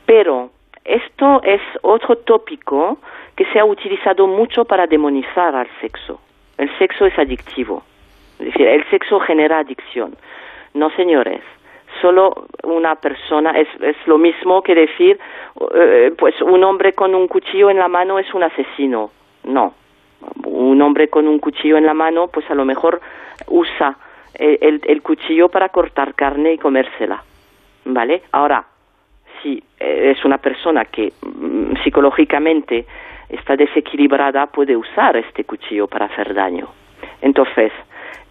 Pero 0.07 0.51
esto 0.85 1.41
es 1.43 1.61
otro 1.83 2.17
tópico 2.19 2.99
que 3.37 3.47
se 3.47 3.59
ha 3.59 3.65
utilizado 3.65 4.27
mucho 4.27 4.65
para 4.65 4.87
demonizar 4.87 5.55
al 5.55 5.69
sexo. 5.81 6.21
El 6.59 6.71
sexo 6.79 7.07
es 7.07 7.19
adictivo. 7.19 7.83
Es 8.39 8.47
decir, 8.47 8.67
el 8.67 8.85
sexo 8.91 9.19
genera 9.21 9.59
adicción. 9.59 10.15
No, 10.75 10.91
señores. 10.91 11.41
Solo 12.03 12.47
una 12.65 12.97
persona 12.97 13.53
es, 13.53 13.69
es 13.81 13.97
lo 14.07 14.19
mismo 14.19 14.63
que 14.63 14.75
decir, 14.75 15.19
eh, 15.75 16.13
pues 16.19 16.41
un 16.43 16.63
hombre 16.65 16.93
con 16.93 17.15
un 17.15 17.29
cuchillo 17.29 17.71
en 17.71 17.79
la 17.79 17.89
mano 17.89 18.19
es 18.19 18.33
un 18.35 18.43
asesino. 18.43 19.11
No. 19.45 19.75
Un 20.45 20.83
hombre 20.83 21.09
con 21.09 21.29
un 21.29 21.39
cuchillo 21.39 21.77
en 21.77 21.87
la 21.87 21.95
mano, 21.95 22.29
pues 22.29 22.51
a 22.51 22.55
lo 22.55 22.65
mejor 22.65 23.01
usa 23.49 23.97
el, 24.35 24.59
el- 24.61 24.81
el 24.87 25.03
cuchillo 25.03 25.49
para 25.49 25.69
cortar 25.69 26.15
carne 26.15 26.55
y 26.55 26.59
comérsela. 26.59 27.23
¿Vale? 27.87 28.23
Ahora, 28.33 28.65
si 29.43 29.63
eh, 29.79 30.15
es 30.17 30.25
una 30.25 30.39
persona 30.39 30.85
que 30.87 31.13
mm, 31.23 31.75
psicológicamente 31.85 32.87
está 33.29 33.57
desequilibrada, 33.57 34.47
puede 34.47 34.77
usar 34.77 35.17
este 35.17 35.45
cuchillo 35.45 35.87
para 35.87 36.07
hacer 36.07 36.33
daño. 36.35 36.69
Entonces, 37.21 37.73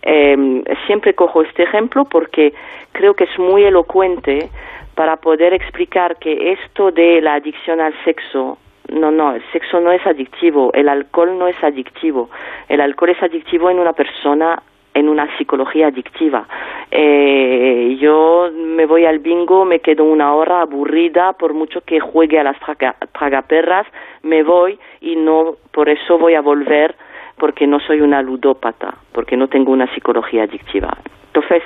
eh, 0.01 0.64
siempre 0.88 1.14
cojo 1.14 1.41
este 1.43 1.64
ejemplo 1.64 2.06
porque 2.06 2.53
creo 2.91 3.14
que 3.14 3.25
es 3.25 3.40
muy 3.40 3.64
elocuente 3.64 4.49
para 4.95 5.17
poder 5.17 5.53
explicar 5.53 6.17
que 6.17 6.51
esto 6.53 6.91
de 6.91 7.22
la 7.22 7.35
adicción 7.35 7.80
al 7.82 7.93
sexo 8.03 8.57
no, 8.91 9.11
no, 9.11 9.33
el 9.35 9.43
sexo 9.51 9.80
no 9.80 9.91
es 9.91 10.06
adictivo, 10.06 10.72
el 10.73 10.90
alcohol 10.90 11.38
no 11.38 11.48
es 11.48 11.61
adictivo. 11.64 12.30
El 12.69 12.82
alcohol 12.82 13.09
es 13.11 13.23
adictivo 13.23 13.69
en 13.69 13.80
una 13.80 13.93
persona 13.93 14.61
en 14.93 15.09
una 15.09 15.35
psicología 15.38 15.88
adictiva. 15.88 16.47
Eh, 16.91 17.97
yo 17.99 18.49
me 18.53 18.85
voy 18.85 19.05
al 19.05 19.19
bingo, 19.19 19.65
me 19.65 19.80
quedo 19.80 20.03
una 20.03 20.33
hora 20.33 20.61
aburrida, 20.61 21.33
por 21.33 21.53
mucho 21.53 21.81
que 21.81 21.99
juegue 21.99 22.39
a 22.39 22.43
las 22.43 22.59
traga, 22.59 22.95
tragaperras, 23.11 23.88
me 24.22 24.43
voy 24.43 24.77
y 25.01 25.15
no, 25.15 25.55
por 25.72 25.89
eso 25.89 26.17
voy 26.17 26.35
a 26.35 26.41
volver, 26.41 26.95
porque 27.38 27.65
no 27.65 27.80
soy 27.80 28.01
una 28.01 28.22
ludópata, 28.22 28.95
porque 29.11 29.35
no 29.35 29.47
tengo 29.47 29.72
una 29.72 29.91
psicología 29.93 30.43
adictiva. 30.43 30.95
Entonces, 31.27 31.63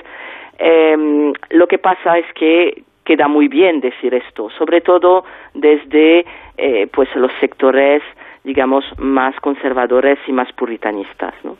eh, 0.59 1.33
lo 1.49 1.67
que 1.67 1.77
pasa 1.77 2.17
es 2.17 2.25
que 2.33 2.83
queda 3.07 3.27
muy 3.27 3.47
bien 3.47 3.79
decir 3.79 4.13
esto, 4.13 4.49
sobre 4.57 4.81
todo 4.81 5.23
desde 5.53 6.25
eh, 6.57 6.87
pues 6.91 7.07
los 7.15 7.31
sectores, 7.39 8.01
digamos, 8.43 8.83
más 8.97 9.33
conservadores 9.39 10.19
y 10.27 10.33
más 10.33 10.51
puritanistas, 10.51 11.33
¿no? 11.43 11.55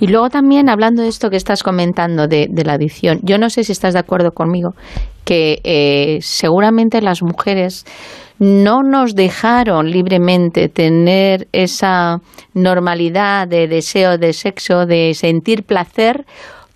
Y 0.00 0.06
luego 0.06 0.30
también, 0.30 0.68
hablando 0.68 1.02
de 1.02 1.08
esto 1.08 1.30
que 1.30 1.36
estás 1.36 1.62
comentando 1.62 2.26
de, 2.26 2.48
la 2.64 2.74
adicción, 2.74 3.20
yo 3.22 3.38
no 3.38 3.50
sé 3.50 3.64
si 3.64 3.72
estás 3.72 3.94
de 3.94 4.00
acuerdo 4.00 4.32
conmigo, 4.32 4.74
que 5.24 5.60
eh, 5.64 6.18
seguramente 6.22 7.02
las 7.02 7.22
mujeres 7.22 7.84
no 8.38 8.82
nos 8.82 9.14
dejaron 9.14 9.90
libremente 9.90 10.68
tener 10.70 11.46
esa 11.52 12.20
normalidad 12.54 13.46
de 13.46 13.68
deseo 13.68 14.16
de 14.16 14.32
sexo, 14.32 14.86
de 14.86 15.12
sentir 15.14 15.62
placer, 15.64 16.24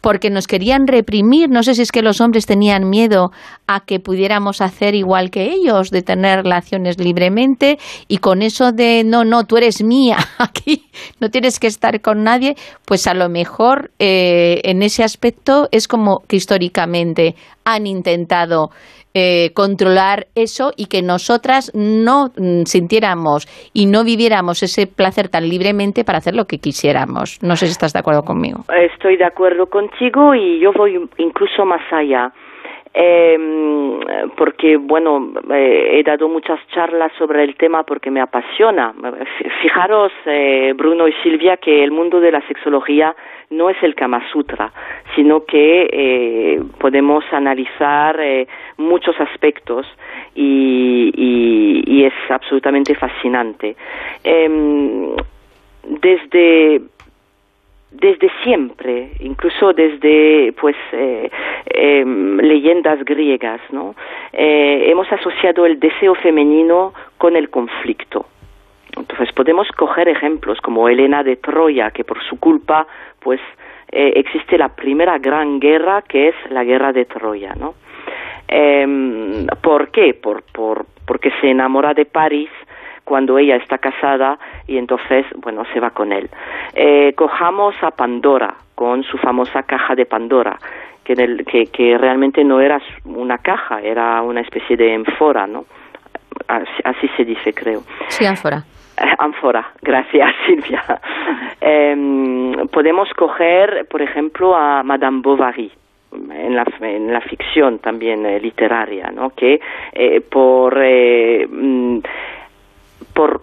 porque 0.05 0.29
nos 0.29 0.47
querían 0.47 0.87
reprimir. 0.87 1.49
No 1.49 1.63
sé 1.63 1.75
si 1.75 1.81
es 1.81 1.91
que 1.91 2.03
los 2.03 2.21
hombres 2.21 2.45
tenían 2.45 2.91
miedo 2.91 3.31
a 3.67 3.81
que 3.81 4.01
pudiéramos 4.01 4.61
hacer 4.61 4.95
igual 4.95 5.31
que 5.31 5.51
ellos, 5.51 5.89
de 5.91 6.03
tener 6.03 6.43
relaciones 6.43 7.01
libremente 7.01 7.79
y 8.07 8.19
con 8.19 8.43
eso 8.43 8.71
de 8.73 9.03
no, 9.03 9.25
no, 9.25 9.45
tú 9.45 9.57
eres 9.57 9.83
mía, 9.83 10.19
aquí 10.39 10.85
no 11.21 11.31
tienes 11.31 11.59
que 11.59 11.69
estar 11.69 12.03
con 12.03 12.23
nadie, 12.23 12.55
pues 12.85 13.07
a 13.07 13.15
lo 13.15 13.31
mejor 13.31 13.93
eh, 13.99 14.61
en 14.65 14.83
ese 14.83 15.05
aspecto 15.05 15.69
es 15.73 15.89
como 15.89 16.19
que 16.29 16.37
históricamente 16.37 17.35
han 17.65 17.87
intentado 17.87 18.69
eh, 19.15 19.53
controlar 19.55 20.27
eso 20.35 20.73
y 20.77 20.87
que 20.87 21.01
nosotras 21.01 21.71
no 21.75 22.33
mm, 22.37 22.65
sintiéramos 22.65 23.47
y 23.73 23.87
no 23.87 24.03
viviéramos 24.03 24.63
ese 24.63 24.89
placer 24.89 25.29
tan 25.29 25.49
libremente 25.49 26.05
para 26.05 26.19
hacer 26.19 26.35
lo 26.35 26.47
que 26.47 26.59
quisiéramos. 26.59 27.41
No 27.43 27.55
sé 27.55 27.67
si 27.67 27.73
estás 27.73 27.93
de 27.93 28.01
acuerdo 28.01 28.25
conmigo. 28.25 28.65
Estoy 28.75 29.17
de 29.17 29.25
acuerdo 29.25 29.67
contigo 29.67 30.35
y 30.35 30.59
yo 30.59 30.73
voy 30.73 31.09
incluso 31.19 31.65
más 31.65 31.83
allá. 31.93 32.33
Eh, 32.97 33.37
porque, 34.37 34.77
bueno, 34.77 35.33
eh, 35.53 35.89
he 35.99 36.03
dado 36.05 36.29
muchas 36.29 36.61
charlas 36.69 37.13
sobre 37.19 37.43
el 37.43 37.57
tema 37.57 37.83
porque 37.83 38.11
me 38.11 38.21
apasiona. 38.21 38.95
Fijaros, 39.63 40.13
eh, 40.27 40.73
Bruno 40.77 41.09
y 41.09 41.13
Silvia, 41.23 41.57
que 41.57 41.83
el 41.83 41.91
mundo 41.91 42.21
de 42.21 42.31
la 42.31 42.41
sexología 42.47 43.15
no 43.51 43.69
es 43.69 43.77
el 43.83 43.95
Kama 43.95 44.23
Sutra, 44.31 44.73
sino 45.15 45.45
que 45.45 45.89
eh, 45.93 46.63
podemos 46.79 47.25
analizar 47.33 48.19
eh, 48.21 48.47
muchos 48.77 49.21
aspectos 49.21 49.87
y, 50.35 51.11
y, 51.15 51.83
y, 51.87 52.05
es 52.05 52.15
absolutamente 52.29 52.95
fascinante. 52.95 53.77
Eh, 54.23 55.15
desde 56.01 56.81
desde 57.95 58.31
siempre, 58.43 59.13
incluso 59.21 59.73
desde 59.73 60.53
pues 60.61 60.77
eh, 60.93 61.31
eh, 61.67 62.05
leyendas 62.05 63.05
griegas, 63.05 63.61
¿no? 63.71 63.95
Eh, 64.33 64.87
hemos 64.91 65.11
asociado 65.13 65.65
el 65.65 65.79
deseo 65.79 66.15
femenino 66.17 66.93
con 67.19 67.37
el 67.37 67.51
conflicto. 67.51 68.27
Entonces 68.97 69.33
podemos 69.33 69.69
coger 69.69 70.09
ejemplos 70.09 70.61
como 70.61 70.89
Helena 70.89 71.23
de 71.23 71.37
Troya, 71.37 71.91
que 71.91 72.05
por 72.05 72.23
su 72.25 72.39
culpa 72.39 72.87
pues 73.21 73.41
eh, 73.91 74.13
existe 74.17 74.59
la 74.59 74.69
primera 74.69 75.19
gran 75.19 75.61
guerra 75.61 76.03
que 76.03 76.29
es 76.29 76.35
la 76.51 76.65
guerra 76.65 76.93
de 76.93 77.05
Troya, 77.05 77.55
¿no? 77.55 77.75
Eh, 78.49 79.47
¿Por 79.63 79.91
qué? 79.91 80.15
Por, 80.15 80.43
por, 80.43 80.87
porque 81.07 81.31
se 81.41 81.51
enamora 81.51 81.95
de 81.95 82.05
París 82.05 82.51
cuando 83.05 83.39
ella 83.39 83.57
está 83.57 83.79
casada 83.79 84.39
y 84.67 84.79
entonces, 84.79 85.27
bueno, 85.37 85.65
se 85.73 85.81
va 85.81 85.91
con 85.91 86.13
él. 86.13 86.29
Eh, 86.75 87.13
cojamos 87.15 87.75
a 87.83 87.91
Pandora 87.91 88.55
con 88.75 89.05
su 89.05 89.19
famosa 89.19 89.63
caja 89.63 89.95
de 89.95 90.07
Pandora, 90.07 90.59
que, 91.05 91.13
en 91.13 91.21
el, 91.21 91.45
que, 91.45 91.67
que 91.67 91.97
realmente 91.99 92.43
no 92.43 92.61
era 92.61 92.81
una 93.05 93.39
caja, 93.39 93.81
era 93.81 94.21
una 94.23 94.41
especie 94.41 94.77
de 94.77 94.95
ánfora, 94.95 95.47
¿no? 95.47 95.67
Así, 96.49 96.83
así 96.85 97.09
se 97.17 97.25
dice, 97.25 97.53
creo. 97.53 97.83
Sí, 98.09 98.27
ánfora. 98.27 98.65
Ánfora, 99.19 99.73
gracias 99.83 100.35
Silvia. 100.47 100.83
Eh, 101.67 101.97
podemos 102.71 103.09
coger, 103.15 103.87
por 103.89 104.03
ejemplo, 104.03 104.55
a 104.55 104.83
Madame 104.83 105.23
Bovary. 105.23 105.73
En 106.13 106.55
la, 106.55 106.65
en 106.83 107.11
la 107.11 107.23
ficción 107.23 107.79
también 107.79 108.27
eh, 108.27 108.39
literaria, 108.39 109.11
¿no? 109.11 109.31
que 109.31 109.61
eh, 109.93 110.21
por 110.21 110.79
eh, 110.81 111.49
por 113.15 113.43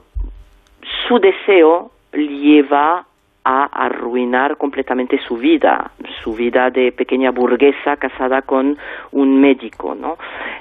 su 1.08 1.20
deseo 1.20 1.92
lleva 2.14 3.06
a 3.44 3.66
arruinar 3.86 4.58
completamente 4.58 5.18
su 5.28 5.38
vida, 5.38 5.92
su 6.24 6.34
vida 6.34 6.70
de 6.70 6.92
pequeña 6.92 7.32
burguesa 7.32 7.98
casada 7.98 8.44
con 8.44 8.78
un 9.12 9.42
médico, 9.42 9.96
¿no? 9.96 10.18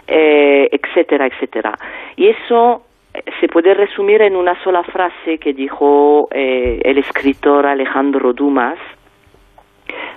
Eh, 0.06 0.68
etcétera, 0.72 1.26
etcétera. 1.26 1.76
Y 2.16 2.28
eso 2.28 2.84
se 3.40 3.48
puede 3.48 3.74
resumir 3.74 4.22
en 4.22 4.36
una 4.36 4.60
sola 4.62 4.82
frase 4.84 5.38
que 5.38 5.52
dijo 5.52 6.28
eh, 6.30 6.80
el 6.84 6.98
escritor 6.98 7.66
Alejandro 7.66 8.32
Dumas, 8.32 8.78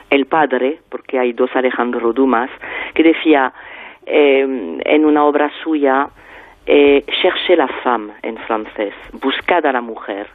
el 0.09 0.25
padre, 0.27 0.79
porque 0.89 1.19
hay 1.19 1.33
dos 1.33 1.49
Alejandro 1.55 2.13
Dumas, 2.13 2.49
que 2.93 3.03
decía 3.03 3.51
eh, 4.05 4.79
en 4.85 5.05
una 5.05 5.25
obra 5.25 5.51
suya, 5.63 6.07
eh, 6.65 7.03
cherchez 7.21 7.57
la 7.57 7.67
femme 7.67 8.13
en 8.21 8.37
francés, 8.37 8.93
buscad 9.13 9.65
a 9.65 9.71
la 9.71 9.81
mujer. 9.81 10.27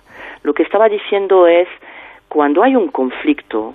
Lo 0.42 0.52
que 0.52 0.62
estaba 0.62 0.88
diciendo 0.88 1.46
es, 1.46 1.68
cuando 2.28 2.62
hay 2.62 2.76
un 2.76 2.88
conflicto, 2.88 3.74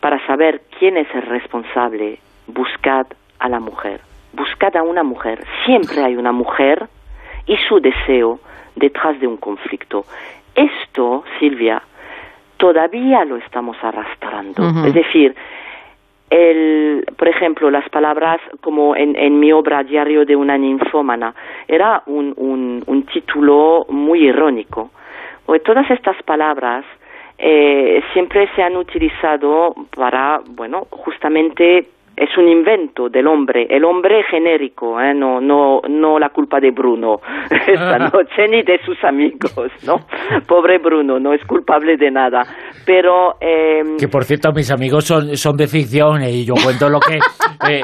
para 0.00 0.24
saber 0.26 0.62
quién 0.78 0.96
es 0.96 1.08
el 1.14 1.22
responsable, 1.22 2.18
buscad 2.46 3.06
a 3.38 3.48
la 3.48 3.60
mujer. 3.60 4.00
Buscad 4.32 4.76
a 4.76 4.82
una 4.82 5.02
mujer. 5.02 5.44
Siempre 5.64 6.04
hay 6.04 6.16
una 6.16 6.32
mujer 6.32 6.86
y 7.46 7.56
su 7.68 7.80
deseo 7.80 8.38
detrás 8.74 9.18
de 9.18 9.26
un 9.26 9.36
conflicto. 9.36 10.04
Esto, 10.54 11.24
Silvia, 11.38 11.82
todavía 12.56 13.24
lo 13.24 13.36
estamos 13.36 13.76
arrastrando. 13.82 14.62
Uh 14.62 14.66
-huh. 14.66 14.86
Es 14.88 14.94
decir, 14.94 15.34
el, 16.30 17.04
por 17.16 17.28
ejemplo, 17.28 17.70
las 17.70 17.88
palabras 17.88 18.40
como 18.60 18.96
en, 18.96 19.16
en, 19.16 19.38
mi 19.38 19.52
obra 19.52 19.84
Diario 19.84 20.24
de 20.24 20.34
una 20.34 20.58
ninfómana, 20.58 21.34
era 21.68 22.02
un, 22.06 22.34
un, 22.36 22.82
un 22.86 23.02
título 23.04 23.86
muy 23.88 24.26
irónico. 24.26 24.90
Porque 25.44 25.60
todas 25.60 25.88
estas 25.90 26.20
palabras 26.24 26.84
eh, 27.38 28.02
siempre 28.12 28.48
se 28.56 28.62
han 28.62 28.76
utilizado 28.76 29.74
para, 29.94 30.40
bueno, 30.48 30.86
justamente 30.90 31.86
es 32.16 32.30
un 32.38 32.48
invento 32.48 33.10
del 33.10 33.26
hombre, 33.26 33.66
el 33.68 33.84
hombre 33.84 34.22
genérico, 34.30 34.98
¿eh? 34.98 35.12
no, 35.12 35.38
no, 35.38 35.82
no 35.86 36.18
la 36.18 36.30
culpa 36.30 36.58
de 36.60 36.70
Bruno 36.70 37.20
esta 37.50 37.98
noche 38.12 38.48
ni 38.48 38.62
de 38.62 38.78
sus 38.84 39.02
amigos, 39.04 39.70
¿no? 39.84 39.96
Pobre 40.48 40.78
Bruno, 40.78 41.20
no 41.20 41.34
es 41.34 41.44
culpable 41.44 41.96
de 41.98 42.10
nada. 42.10 42.42
Pero 42.86 43.34
eh, 43.40 43.82
que 43.98 44.08
por 44.08 44.24
cierto 44.24 44.50
mis 44.52 44.70
amigos 44.70 45.04
son, 45.04 45.36
son 45.36 45.56
de 45.56 45.66
ficción 45.66 46.22
y 46.22 46.46
yo 46.46 46.54
cuento 46.54 46.88
lo 46.88 47.00
que, 47.00 47.16
eh, 47.68 47.82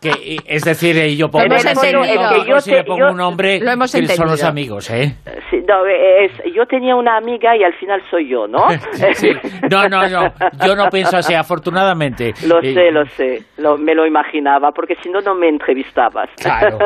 que 0.00 0.36
es 0.46 0.62
decir, 0.62 0.96
y 0.96 1.16
yo 1.16 1.28
pongo, 1.28 1.46
hemos 1.46 1.64
entendido. 1.64 2.02
que 2.02 2.48
yo 2.48 2.60
si 2.60 2.70
te, 2.70 2.76
le 2.76 2.84
pongo 2.84 3.00
yo, 3.00 3.10
un 3.10 3.16
nombre 3.16 3.58
lo 3.58 3.72
hemos 3.72 3.92
que 3.92 4.06
son 4.06 4.28
los 4.28 4.44
amigos, 4.44 4.90
¿eh? 4.90 5.16
Sí, 5.50 5.60
no, 5.66 5.84
es, 5.86 6.30
yo 6.54 6.66
tenía 6.66 6.94
una 6.94 7.16
amiga 7.16 7.56
y 7.56 7.64
al 7.64 7.74
final 7.74 8.00
soy 8.10 8.28
yo, 8.28 8.46
¿no? 8.46 8.68
sí. 9.14 9.30
No, 9.70 9.88
no, 9.88 10.08
no, 10.08 10.32
yo 10.64 10.76
no 10.76 10.88
pienso 10.88 11.16
así, 11.16 11.34
afortunadamente. 11.34 12.32
Lo 12.46 12.60
sé, 12.60 12.90
lo 12.92 13.04
sé 13.06 13.39
lo, 13.58 13.78
me 13.78 13.94
lo 13.94 14.06
imaginaba, 14.06 14.72
porque 14.72 14.96
si 15.02 15.08
no, 15.08 15.20
no 15.20 15.34
me 15.34 15.48
entrevistabas. 15.48 16.28
Claro. 16.36 16.78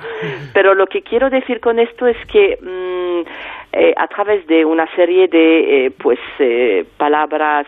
Pero 0.52 0.74
lo 0.74 0.86
que 0.86 1.02
quiero 1.02 1.30
decir 1.30 1.60
con 1.60 1.78
esto 1.78 2.06
es 2.06 2.16
que 2.26 2.58
mmm, 2.60 3.28
eh, 3.72 3.94
a 3.96 4.06
través 4.08 4.46
de 4.46 4.64
una 4.64 4.86
serie 4.94 5.28
de 5.28 5.86
eh, 5.86 5.90
pues 5.90 6.18
eh, 6.38 6.84
palabras 6.96 7.66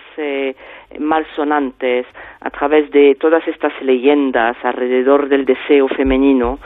malsonantes, 0.99 2.07
a 2.41 2.51
través 2.51 2.91
de 2.91 3.17
todas 3.17 3.47
estas 3.49 3.73
leyendas 3.83 4.57
alrededor 4.63 5.29
del 5.29 5.45
deseo 5.45 5.89
femenino, 5.89 6.59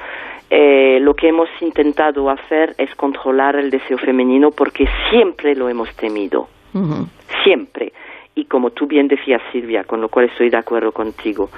eh, 0.50 0.98
lo 1.00 1.14
que 1.14 1.28
hemos 1.28 1.48
intentado 1.60 2.28
hacer 2.28 2.74
es 2.76 2.92
controlar 2.96 3.54
el 3.54 3.70
deseo 3.70 3.96
femenino 3.98 4.50
porque 4.50 4.84
siempre 5.08 5.54
lo 5.54 5.68
hemos 5.68 5.94
temido. 5.94 6.48
Uh 6.74 6.80
-huh. 6.80 7.06
Siempre 7.44 7.92
y 8.34 8.44
como 8.44 8.70
tú 8.70 8.86
bien 8.86 9.08
decías 9.08 9.42
Silvia, 9.52 9.84
con 9.84 10.00
lo 10.00 10.08
cual 10.08 10.26
estoy 10.30 10.50
de 10.50 10.58
acuerdo 10.58 10.92
contigo. 10.92 11.50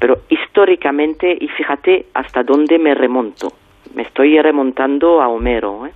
Pero 0.00 0.16
históricamente, 0.28 1.32
y 1.38 1.48
fíjate 1.48 2.06
hasta 2.14 2.42
dónde 2.42 2.78
me 2.78 2.94
remonto, 2.94 3.48
me 3.94 4.02
estoy 4.02 4.38
remontando 4.40 5.20
a 5.20 5.28
Homero. 5.28 5.86
¿eh? 5.86 5.92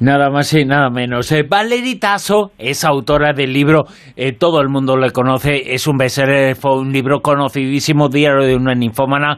Nada 0.00 0.30
más 0.30 0.52
y 0.54 0.64
nada 0.64 0.90
menos. 0.90 1.30
Eh, 1.30 1.44
Valerie 1.48 1.98
Tasso 1.98 2.50
es 2.58 2.84
autora 2.84 3.32
del 3.32 3.52
libro, 3.52 3.84
eh, 4.16 4.32
todo 4.32 4.60
el 4.60 4.68
mundo 4.68 4.96
le 4.96 5.10
conoce, 5.12 5.74
es 5.74 5.86
un 5.86 5.96
bestseller, 5.96 6.56
fue 6.56 6.76
un 6.78 6.92
libro 6.92 7.20
conocidísimo, 7.20 8.08
Diario 8.08 8.44
de 8.44 8.56
una 8.56 8.74
ninfómana, 8.74 9.36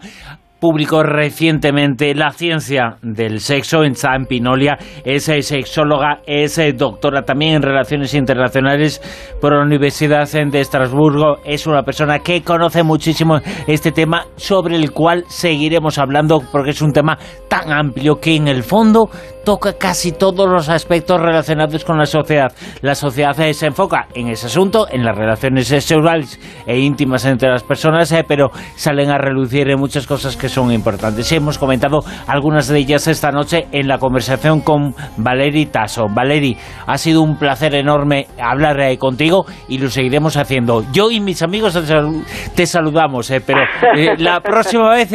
publicó 0.60 1.02
recientemente 1.02 2.14
La 2.14 2.30
ciencia 2.30 2.96
del 3.02 3.40
sexo 3.40 3.84
en 3.84 3.94
San 3.94 4.26
Pinolia. 4.26 4.78
Es 5.04 5.28
eh, 5.28 5.42
sexóloga, 5.42 6.20
es 6.26 6.58
eh, 6.58 6.72
doctora 6.72 7.22
también 7.22 7.56
en 7.56 7.62
relaciones 7.62 8.14
internacionales 8.14 9.02
por 9.40 9.54
la 9.54 9.62
Universidad 9.62 10.28
de 10.30 10.60
Estrasburgo. 10.60 11.38
Es 11.44 11.66
una 11.66 11.82
persona 11.82 12.20
que 12.20 12.42
conoce 12.42 12.82
muchísimo 12.82 13.40
este 13.66 13.92
tema 13.92 14.26
sobre 14.36 14.76
el 14.76 14.92
cual 14.92 15.24
seguiremos 15.28 15.98
hablando 15.98 16.42
porque 16.50 16.70
es 16.70 16.82
un 16.82 16.92
tema 16.92 17.18
tan 17.48 17.72
amplio 17.72 18.20
que 18.20 18.34
en 18.34 18.48
el 18.48 18.62
fondo 18.62 19.10
toca 19.44 19.74
casi 19.74 20.12
todos 20.12 20.48
los 20.48 20.68
aspectos 20.68 21.20
relacionados 21.20 21.84
con 21.84 21.98
la 21.98 22.06
sociedad. 22.06 22.52
La 22.80 22.94
sociedad 22.94 23.38
eh, 23.40 23.54
se 23.54 23.66
enfoca 23.66 24.08
en 24.14 24.28
ese 24.28 24.46
asunto, 24.46 24.86
en 24.90 25.04
las 25.04 25.16
relaciones 25.16 25.68
sexuales 25.68 26.40
e 26.66 26.78
íntimas 26.78 27.24
entre 27.24 27.48
las 27.48 27.62
personas, 27.62 28.14
pero 28.26 28.50
salen 28.76 29.10
a 29.10 29.18
relucir 29.18 29.68
en 29.70 29.78
muchas 29.78 30.06
cosas 30.06 30.36
que 30.36 30.48
son 30.48 30.72
importantes. 30.72 31.30
Hemos 31.32 31.58
comentado 31.58 32.00
algunas 32.26 32.68
de 32.68 32.78
ellas 32.78 33.06
esta 33.06 33.30
noche 33.30 33.66
en 33.72 33.88
la 33.88 33.98
conversación 33.98 34.60
con 34.60 34.94
Valeri 35.16 35.66
Tasso. 35.66 36.06
Valeri, 36.08 36.56
ha 36.86 36.98
sido 36.98 37.22
un 37.22 37.36
placer 37.38 37.74
enorme 37.74 38.26
hablar 38.40 38.80
eh, 38.80 38.98
contigo 38.98 39.46
y 39.68 39.78
lo 39.78 39.90
seguiremos 39.90 40.36
haciendo. 40.36 40.84
Yo 40.92 41.10
y 41.10 41.20
mis 41.20 41.42
amigos 41.42 41.78
te 42.54 42.66
saludamos, 42.66 43.30
eh, 43.30 43.40
pero 43.44 43.60
eh, 43.96 44.14
la 44.18 44.40
próxima 44.40 44.90
vez 44.90 45.10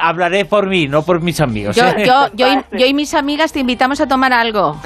hablaré 0.00 0.44
por 0.44 0.68
mí, 0.68 0.86
no 0.86 1.02
por 1.02 1.22
mis 1.22 1.40
amigos. 1.40 1.76
Yo, 1.76 1.84
yo, 2.04 2.46
y, 2.46 2.78
yo 2.78 2.86
y 2.86 2.94
mis 2.94 3.14
amigas 3.14 3.52
te 3.52 3.60
invitamos 3.62 4.00
a 4.00 4.06
tomar 4.06 4.32
algo. 4.32 4.76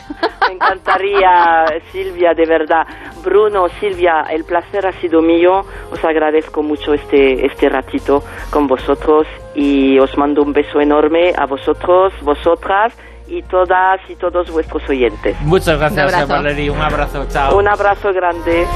Me 0.49 0.55
encantaría, 0.55 1.65
Silvia, 1.91 2.33
de 2.35 2.47
verdad. 2.47 2.87
Bruno, 3.25 3.69
Silvia, 3.81 4.27
el 4.31 4.45
placer 4.45 4.87
ha 4.87 4.93
sido 4.93 5.21
mío. 5.21 5.65
Os 5.91 6.05
agradezco 6.05 6.63
mucho 6.63 6.95
este, 6.95 7.45
este 7.45 7.69
ratito 7.69 8.23
con 8.51 8.67
vosotros 8.67 9.27
y 9.55 9.99
os 9.99 10.17
mando 10.17 10.43
un 10.43 10.53
beso 10.53 10.81
enorme 10.81 11.33
a 11.37 11.47
vosotros, 11.47 12.13
vosotras 12.23 12.95
y 13.29 13.43
todas 13.43 14.01
y 14.09 14.15
todos 14.17 14.51
vuestros 14.51 14.83
oyentes. 14.89 15.37
Muchas 15.43 15.79
gracias, 15.79 16.29
Valeria. 16.29 16.73
Un 16.73 16.81
abrazo, 16.81 17.27
chao. 17.29 17.57
Un 17.57 17.69
abrazo 17.69 18.13
grande. 18.13 18.67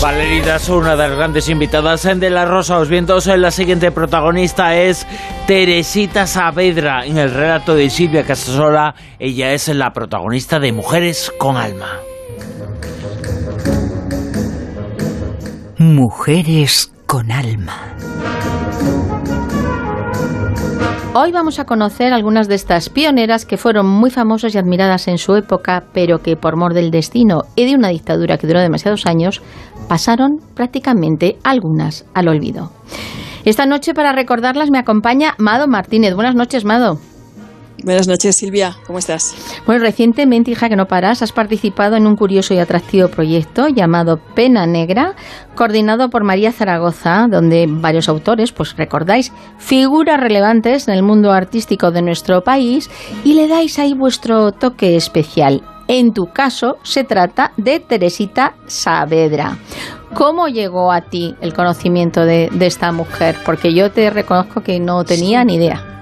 Valeria 0.00 0.56
es 0.56 0.68
una 0.68 0.96
de 0.96 1.08
las 1.08 1.16
grandes 1.16 1.48
invitadas 1.48 2.04
en 2.04 2.20
De 2.20 2.28
la 2.28 2.44
Rosa 2.44 2.78
Os 2.78 2.88
Vientos. 2.88 3.26
La 3.26 3.50
siguiente 3.50 3.90
protagonista 3.90 4.74
es 4.76 5.06
Teresita 5.46 6.26
Saavedra. 6.26 7.06
En 7.06 7.16
el 7.16 7.30
relato 7.32 7.74
de 7.74 7.88
Silvia 7.88 8.24
Casasola, 8.24 8.94
ella 9.18 9.52
es 9.52 9.68
la 9.68 9.92
protagonista 9.92 10.58
de 10.58 10.72
Mujeres 10.72 11.32
con 11.38 11.56
Alma. 11.56 12.00
Mujeres 15.78 16.92
con 17.06 17.30
Alma. 17.30 17.94
Hoy 21.16 21.30
vamos 21.30 21.60
a 21.60 21.64
conocer 21.64 22.12
algunas 22.12 22.48
de 22.48 22.56
estas 22.56 22.88
pioneras 22.88 23.46
que 23.46 23.56
fueron 23.56 23.86
muy 23.86 24.10
famosas 24.10 24.52
y 24.52 24.58
admiradas 24.58 25.06
en 25.06 25.18
su 25.18 25.36
época, 25.36 25.84
pero 25.92 26.18
que 26.18 26.34
por 26.34 26.56
mor 26.56 26.74
del 26.74 26.90
destino 26.90 27.42
y 27.54 27.66
de 27.66 27.76
una 27.76 27.90
dictadura 27.90 28.36
que 28.36 28.48
duró 28.48 28.58
demasiados 28.58 29.06
años, 29.06 29.40
pasaron 29.88 30.38
prácticamente 30.56 31.38
algunas 31.44 32.04
al 32.14 32.26
olvido. 32.26 32.72
Esta 33.44 33.64
noche 33.64 33.94
para 33.94 34.12
recordarlas 34.12 34.72
me 34.72 34.78
acompaña 34.78 35.36
Mado 35.38 35.68
Martínez. 35.68 36.16
Buenas 36.16 36.34
noches, 36.34 36.64
Mado. 36.64 36.98
Buenas 37.82 38.06
noches, 38.06 38.36
Silvia. 38.36 38.76
¿Cómo 38.86 38.98
estás? 38.98 39.34
Bueno, 39.66 39.82
recientemente, 39.82 40.52
hija 40.52 40.68
que 40.68 40.76
no 40.76 40.86
paras, 40.86 41.22
has 41.22 41.32
participado 41.32 41.96
en 41.96 42.06
un 42.06 42.14
curioso 42.14 42.54
y 42.54 42.58
atractivo 42.58 43.08
proyecto 43.08 43.68
llamado 43.68 44.20
Pena 44.34 44.66
Negra, 44.66 45.14
coordinado 45.54 46.08
por 46.08 46.24
María 46.24 46.52
Zaragoza, 46.52 47.26
donde 47.28 47.66
varios 47.68 48.08
autores, 48.08 48.52
pues 48.52 48.76
recordáis, 48.76 49.32
figuras 49.58 50.20
relevantes 50.20 50.88
en 50.88 50.94
el 50.94 51.02
mundo 51.02 51.32
artístico 51.32 51.90
de 51.90 52.02
nuestro 52.02 52.42
país 52.42 52.88
y 53.24 53.34
le 53.34 53.48
dais 53.48 53.78
ahí 53.78 53.92
vuestro 53.92 54.52
toque 54.52 54.96
especial. 54.96 55.62
En 55.86 56.14
tu 56.14 56.26
caso, 56.32 56.78
se 56.82 57.04
trata 57.04 57.52
de 57.58 57.80
Teresita 57.80 58.54
Saavedra. 58.66 59.58
¿Cómo 60.14 60.48
llegó 60.48 60.92
a 60.92 61.02
ti 61.02 61.34
el 61.40 61.52
conocimiento 61.52 62.24
de, 62.24 62.48
de 62.50 62.66
esta 62.66 62.92
mujer? 62.92 63.36
Porque 63.44 63.74
yo 63.74 63.90
te 63.90 64.08
reconozco 64.08 64.62
que 64.62 64.80
no 64.80 65.04
tenía 65.04 65.44
ni 65.44 65.56
idea. 65.56 65.93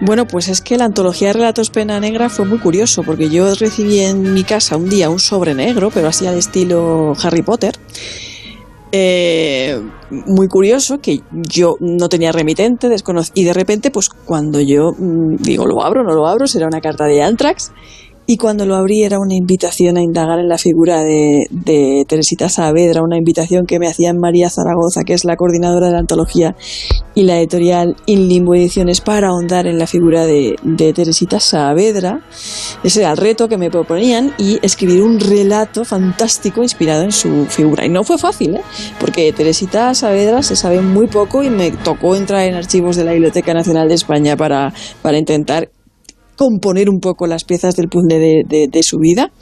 Bueno, 0.00 0.26
pues 0.26 0.48
es 0.48 0.60
que 0.60 0.76
la 0.76 0.84
antología 0.84 1.28
de 1.28 1.34
relatos 1.34 1.70
Pena 1.70 1.98
Negra 2.00 2.28
fue 2.28 2.44
muy 2.44 2.58
curioso, 2.58 3.02
porque 3.02 3.28
yo 3.30 3.54
recibí 3.54 4.00
en 4.00 4.34
mi 4.34 4.44
casa 4.44 4.76
un 4.76 4.88
día 4.88 5.10
un 5.10 5.18
sobre 5.18 5.54
negro, 5.54 5.90
pero 5.92 6.08
así 6.08 6.26
al 6.26 6.36
estilo 6.36 7.14
Harry 7.22 7.42
Potter. 7.42 7.74
Eh, 8.92 9.82
muy 10.26 10.46
curioso 10.46 10.98
que 10.98 11.20
yo 11.32 11.76
no 11.80 12.08
tenía 12.08 12.30
remitente 12.30 12.88
y 13.34 13.44
de 13.44 13.52
repente 13.52 13.90
pues 13.90 14.08
cuando 14.08 14.60
yo 14.60 14.92
mm, 14.96 15.36
digo 15.38 15.66
lo 15.66 15.84
abro 15.84 16.04
no 16.04 16.14
lo 16.14 16.28
abro 16.28 16.46
será 16.46 16.68
una 16.68 16.80
carta 16.80 17.04
de 17.06 17.20
Antrax 17.20 17.72
y 18.28 18.38
cuando 18.38 18.66
lo 18.66 18.74
abrí 18.74 19.04
era 19.04 19.20
una 19.20 19.34
invitación 19.34 19.96
a 19.96 20.02
indagar 20.02 20.40
en 20.40 20.48
la 20.48 20.58
figura 20.58 21.02
de, 21.02 21.46
Teresita 22.08 22.48
Saavedra, 22.48 23.02
una 23.02 23.16
invitación 23.16 23.66
que 23.66 23.78
me 23.78 23.86
hacía 23.86 24.12
María 24.12 24.50
Zaragoza, 24.50 25.04
que 25.04 25.14
es 25.14 25.24
la 25.24 25.36
coordinadora 25.36 25.86
de 25.86 25.92
la 25.92 26.00
antología 26.00 26.56
y 27.14 27.22
la 27.22 27.38
editorial 27.38 27.96
In 28.06 28.28
Limbo 28.28 28.54
Ediciones, 28.54 29.00
para 29.00 29.28
ahondar 29.28 29.66
en 29.66 29.78
la 29.78 29.86
figura 29.86 30.26
de, 30.26 30.56
Teresita 30.94 31.38
Saavedra. 31.38 32.24
Ese 32.82 33.00
era 33.00 33.12
el 33.12 33.16
reto 33.16 33.48
que 33.48 33.58
me 33.58 33.70
proponían 33.70 34.32
y 34.38 34.58
escribir 34.62 35.02
un 35.02 35.20
relato 35.20 35.84
fantástico 35.84 36.62
inspirado 36.62 37.02
en 37.02 37.12
su 37.12 37.46
figura. 37.46 37.86
Y 37.86 37.88
no 37.88 38.02
fue 38.02 38.18
fácil, 38.18 38.56
¿eh? 38.56 38.62
porque 38.98 39.32
Teresita 39.32 39.94
Saavedra 39.94 40.42
se 40.42 40.56
sabe 40.56 40.80
muy 40.80 41.06
poco 41.06 41.42
y 41.42 41.50
me 41.50 41.70
tocó 41.70 42.16
entrar 42.16 42.42
en 42.42 42.54
archivos 42.54 42.96
de 42.96 43.04
la 43.04 43.12
Biblioteca 43.12 43.54
Nacional 43.54 43.88
de 43.88 43.94
España 43.94 44.36
para, 44.36 44.72
para 45.02 45.18
intentar 45.18 45.70
componer 46.36 46.88
un 46.88 47.00
poco 47.00 47.26
las 47.26 47.44
piezas 47.44 47.74
del 47.74 47.88
puzzle 47.88 48.44
de, 48.46 48.82
su 48.82 48.98
vida. 48.98 49.32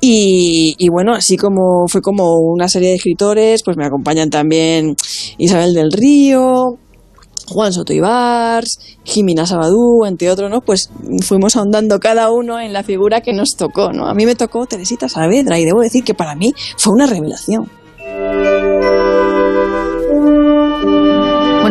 Y, 0.00 0.88
bueno, 0.90 1.14
así 1.14 1.36
como 1.36 1.86
fue 1.88 2.00
como 2.00 2.38
una 2.38 2.68
serie 2.68 2.90
de 2.90 2.96
escritores, 2.96 3.62
pues 3.64 3.76
me 3.76 3.86
acompañan 3.86 4.30
también 4.30 4.96
Isabel 5.38 5.74
del 5.74 5.90
Río, 5.90 6.78
Juan 7.48 7.72
Soto 7.72 7.92
Ibars, 7.92 8.78
Jimena 9.04 9.46
Sabadú, 9.46 10.04
entre 10.06 10.30
otros, 10.30 10.50
¿no? 10.50 10.60
Pues 10.60 10.90
fuimos 11.22 11.56
ahondando 11.56 11.98
cada 11.98 12.30
uno 12.30 12.60
en 12.60 12.72
la 12.72 12.82
figura 12.82 13.20
que 13.20 13.32
nos 13.32 13.56
tocó, 13.56 13.92
¿no? 13.92 14.06
A 14.06 14.14
mí 14.14 14.24
me 14.26 14.34
tocó 14.34 14.66
Teresita 14.66 15.08
Saavedra 15.08 15.58
y 15.58 15.64
debo 15.64 15.80
decir 15.80 16.04
que 16.04 16.14
para 16.14 16.34
mí 16.34 16.52
fue 16.76 16.92
una 16.94 17.06
revelación. 17.06 17.68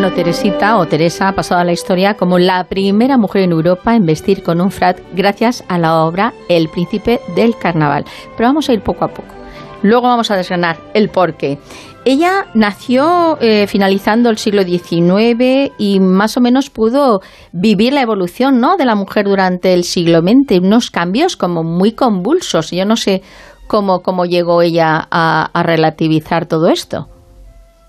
Bueno, 0.04 0.16
Teresita 0.16 0.76
o 0.76 0.86
Teresa 0.86 1.28
ha 1.28 1.34
pasado 1.34 1.62
a 1.62 1.64
la 1.64 1.72
historia 1.72 2.12
como 2.12 2.38
la 2.38 2.64
primera 2.64 3.16
mujer 3.16 3.40
en 3.40 3.52
Europa 3.52 3.96
en 3.96 4.04
vestir 4.04 4.42
con 4.42 4.60
un 4.60 4.70
frat 4.70 4.98
gracias 5.14 5.64
a 5.66 5.78
la 5.78 6.04
obra 6.04 6.34
El 6.50 6.68
príncipe 6.68 7.22
del 7.34 7.56
carnaval. 7.56 8.04
Pero 8.36 8.50
vamos 8.50 8.68
a 8.68 8.74
ir 8.74 8.82
poco 8.82 9.06
a 9.06 9.08
poco. 9.08 9.32
Luego 9.80 10.06
vamos 10.06 10.30
a 10.30 10.36
desgranar 10.36 10.76
el 10.92 11.08
porqué. 11.08 11.58
Ella 12.04 12.48
nació 12.52 13.38
eh, 13.40 13.66
finalizando 13.66 14.28
el 14.28 14.36
siglo 14.36 14.62
XIX 14.62 15.72
y 15.78 16.00
más 16.00 16.36
o 16.36 16.42
menos 16.42 16.68
pudo 16.68 17.22
vivir 17.52 17.94
la 17.94 18.02
evolución 18.02 18.60
¿no? 18.60 18.76
de 18.76 18.84
la 18.84 18.96
mujer 18.96 19.24
durante 19.24 19.72
el 19.72 19.84
siglo 19.84 20.20
XX, 20.20 20.58
unos 20.60 20.90
cambios 20.90 21.38
como 21.38 21.62
muy 21.62 21.92
convulsos. 21.92 22.72
Yo 22.72 22.84
no 22.84 22.96
sé 22.96 23.22
cómo, 23.66 24.02
cómo 24.02 24.26
llegó 24.26 24.60
ella 24.60 25.08
a 25.10 25.62
relativizar 25.62 26.44
todo 26.44 26.68
esto. 26.68 27.08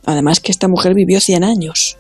Además 0.06 0.40
que 0.40 0.52
esta 0.52 0.68
mujer 0.68 0.94
vivió 0.94 1.20
100 1.20 1.44
años. 1.44 1.98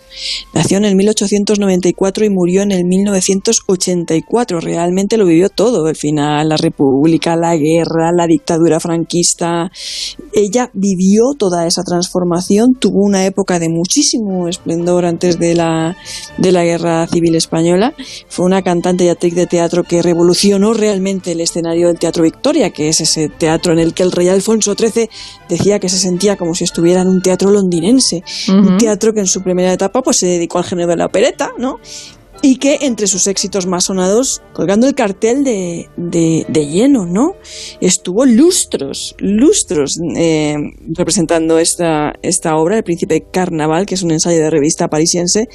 Nació 0.53 0.77
en 0.77 0.85
el 0.85 0.95
1894 0.95 2.25
y 2.25 2.30
murió 2.30 2.61
en 2.61 2.72
el 2.72 2.85
1984. 2.85 4.59
Realmente 4.59 5.17
lo 5.17 5.25
vivió 5.25 5.50
todo. 5.50 5.88
El 5.90 5.95
final, 5.95 6.50
la 6.50 6.58
república, 6.58 7.35
la 7.35 7.56
guerra, 7.56 8.11
la 8.16 8.27
dictadura 8.27 8.80
franquista. 8.80 9.72
Ella 10.34 10.69
vivió 10.74 11.34
toda 11.38 11.66
esa 11.66 11.84
transformación. 11.84 12.75
Tuvo 12.75 13.03
una 13.03 13.25
época 13.25 13.59
de 13.59 13.69
muchísimo 13.69 14.48
esplendor 14.48 15.06
antes 15.06 15.40
de 15.40 15.56
la, 15.56 15.98
de 16.38 16.51
la 16.51 16.64
guerra 16.64 17.08
civil 17.08 17.35
española. 17.35 17.93
Fue 18.30 18.45
una 18.45 18.61
cantante 18.61 19.06
y 19.06 19.09
actriz 19.09 19.35
de 19.35 19.48
teatro 19.48 19.84
que 19.84 20.01
revolucionó 20.01 20.74
realmente 20.74 21.32
el 21.32 21.42
escenario 21.42 21.88
del 21.88 22.00
Teatro 22.00 22.24
Victoria, 22.24 22.69
que 22.69 22.90
es 22.90 23.01
ese 23.01 23.30
teatro 23.30 23.74
en 23.74 23.80
el 23.80 23.93
que 23.93 24.03
el 24.03 24.11
rey 24.11 24.27
Alfonso 24.30 24.75
XIII 24.75 25.09
decía 25.50 25.80
que 25.80 25.90
se 25.90 25.98
sentía 25.98 26.38
como 26.38 26.53
si 26.53 26.64
estuviera 26.64 27.01
en 27.01 27.08
un 27.08 27.22
teatro 27.22 27.51
londinense 27.51 27.94
un 28.49 28.77
teatro 28.77 29.14
que 29.14 29.22
en 29.22 29.27
su 29.27 29.41
primera 29.41 29.74
etapa 29.74 30.01
pues 30.01 30.17
se 30.17 30.27
dedicó 30.27 30.57
al 30.57 30.65
género 30.65 30.90
de 30.90 30.98
la 30.98 31.06
opereta, 31.06 31.51
¿no? 31.57 31.80
Y 32.41 32.57
que 32.57 32.80
entre 32.82 33.07
sus 33.07 33.27
éxitos 33.27 33.65
más 33.65 33.85
sonados, 33.85 34.41
colgando 34.53 34.88
el 34.88 34.93
cartel 34.93 35.43
de, 35.43 35.88
de, 35.98 36.67
lleno, 36.67 37.06
¿no? 37.06 37.32
Estuvo 37.82 38.25
lustros, 38.25 39.15
lustros 39.19 39.98
eh, 40.15 40.56
representando 40.95 41.57
esta, 41.57 42.14
esta 42.22 42.56
obra, 42.57 42.77
El 42.77 42.83
Príncipe 42.83 43.25
Carnaval, 43.32 43.85
que 43.85 43.95
es 43.95 44.03
un 44.03 44.11
ensayo 44.11 44.38
de 44.38 44.49
revista 44.49 44.90
parisiense, 44.90 45.48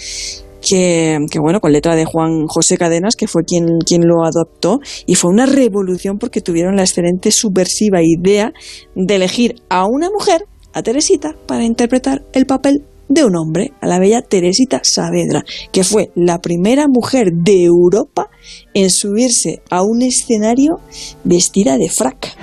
que, 0.60 1.18
que, 1.30 1.38
bueno, 1.38 1.60
con 1.60 1.72
letra 1.72 1.94
de 1.96 2.04
Juan 2.04 2.46
José 2.46 2.76
Cadenas, 2.76 3.16
que 3.16 3.26
fue 3.26 3.44
quien, 3.44 3.78
quien 3.86 4.02
lo 4.06 4.24
adoptó, 4.24 4.80
y 5.06 5.14
fue 5.14 5.30
una 5.30 5.46
revolución 5.46 6.18
porque 6.18 6.40
tuvieron 6.40 6.76
la 6.76 6.82
excelente 6.82 7.30
subversiva 7.30 8.00
idea 8.02 8.52
de 8.94 9.14
elegir 9.14 9.56
a 9.68 9.86
una 9.86 10.10
mujer, 10.10 10.46
a 10.72 10.82
Teresita, 10.82 11.34
para 11.46 11.64
interpretar 11.64 12.22
el 12.32 12.46
papel 12.46 12.84
de 13.10 13.24
un 13.24 13.34
hombre, 13.36 13.72
a 13.80 13.86
la 13.88 13.98
bella 13.98 14.22
Teresita 14.22 14.80
Saavedra, 14.84 15.44
que 15.72 15.82
fue 15.82 16.10
la 16.14 16.38
primera 16.38 16.86
mujer 16.88 17.32
de 17.32 17.64
Europa 17.64 18.28
en 18.72 18.88
subirse 18.88 19.62
a 19.68 19.82
un 19.82 20.02
escenario 20.02 20.78
vestida 21.24 21.76
de 21.76 21.88
frac. 21.88 22.36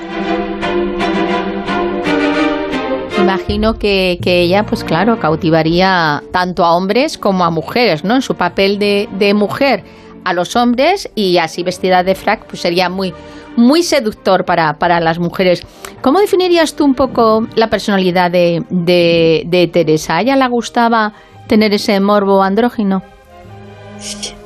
Imagino 3.18 3.80
que, 3.80 4.20
que, 4.22 4.42
ella, 4.42 4.66
pues 4.66 4.84
claro, 4.84 5.20
cautivaría 5.20 6.22
tanto 6.32 6.66
a 6.66 6.76
hombres 6.76 7.18
como 7.18 7.46
a 7.46 7.50
mujeres, 7.50 8.04
¿no? 8.04 8.16
En 8.16 8.22
su 8.22 8.36
papel 8.36 8.78
de, 8.78 9.08
de 9.18 9.34
mujer 9.34 9.84
a 10.26 10.34
los 10.34 10.58
hombres 10.58 11.10
y 11.16 11.38
así 11.38 11.64
vestida 11.64 12.04
de 12.04 12.14
frac, 12.14 12.46
pues 12.46 12.62
sería 12.62 12.90
muy, 12.90 13.14
muy 13.58 13.84
seductor 13.84 14.46
para, 14.46 14.76
para 14.76 15.02
las 15.02 15.20
mujeres. 15.20 15.66
¿Cómo 16.02 16.20
definirías 16.20 16.76
tú 16.76 16.86
un 16.86 16.94
poco 16.94 17.46
la 17.56 17.70
personalidad 17.70 18.32
de, 18.32 18.64
de, 18.70 19.44
de 19.48 19.68
Teresa? 19.68 20.16
¿A 20.18 20.22
ella 20.22 20.36
le 20.38 20.48
gustaba 20.48 21.12
tener 21.48 21.74
ese 21.74 22.00
morbo 22.00 22.42
andrógino? 22.42 23.02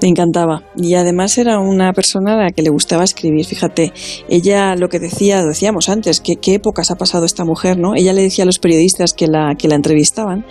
Me 0.02 0.08
encantaba. 0.08 0.64
Y 0.76 0.96
además 0.96 1.38
era 1.38 1.60
una 1.60 1.94
persona 1.94 2.34
a 2.34 2.38
la 2.38 2.52
que 2.52 2.62
le 2.62 2.70
gustaba 2.70 3.04
escribir. 3.04 3.46
Fíjate, 3.46 3.94
ella 4.30 4.76
lo 4.76 4.90
que 4.90 5.00
decía, 5.00 5.44
decíamos 5.44 5.90
antes, 5.90 6.22
que 6.22 6.38
qué 6.38 6.56
épocas 6.56 6.92
ha 6.92 6.96
pasado 6.96 7.26
esta 7.26 7.46
mujer, 7.46 7.78
¿no? 7.78 7.96
Ella 7.96 8.14
le 8.14 8.24
decía 8.24 8.44
a 8.44 8.46
los 8.46 8.60
periodistas 8.60 9.14
que 9.14 9.28
la, 9.28 9.56
que 9.56 9.68
la 9.68 9.76
entrevistaban 9.76 10.46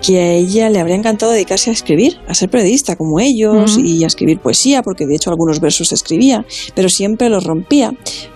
que 0.00 0.18
a 0.18 0.32
ella 0.32 0.70
le 0.70 0.80
habría 0.80 0.96
encantado 0.96 1.32
dedicarse 1.32 1.70
a 1.70 1.72
escribir, 1.72 2.18
a 2.26 2.34
ser 2.34 2.50
periodista 2.50 2.96
como 2.96 3.20
ellos 3.20 3.76
uh 3.76 3.80
-huh. 3.80 3.86
y 3.86 4.04
a 4.04 4.06
escribir 4.06 4.40
poesía, 4.40 4.82
porque 4.82 5.06
de 5.06 5.16
hecho 5.16 5.30
algunos 5.30 5.60
versos 5.60 5.92
escribía, 5.92 6.44
pero 6.74 6.88
siempre 6.88 7.28
los 7.28 7.44
rompía 7.44 7.92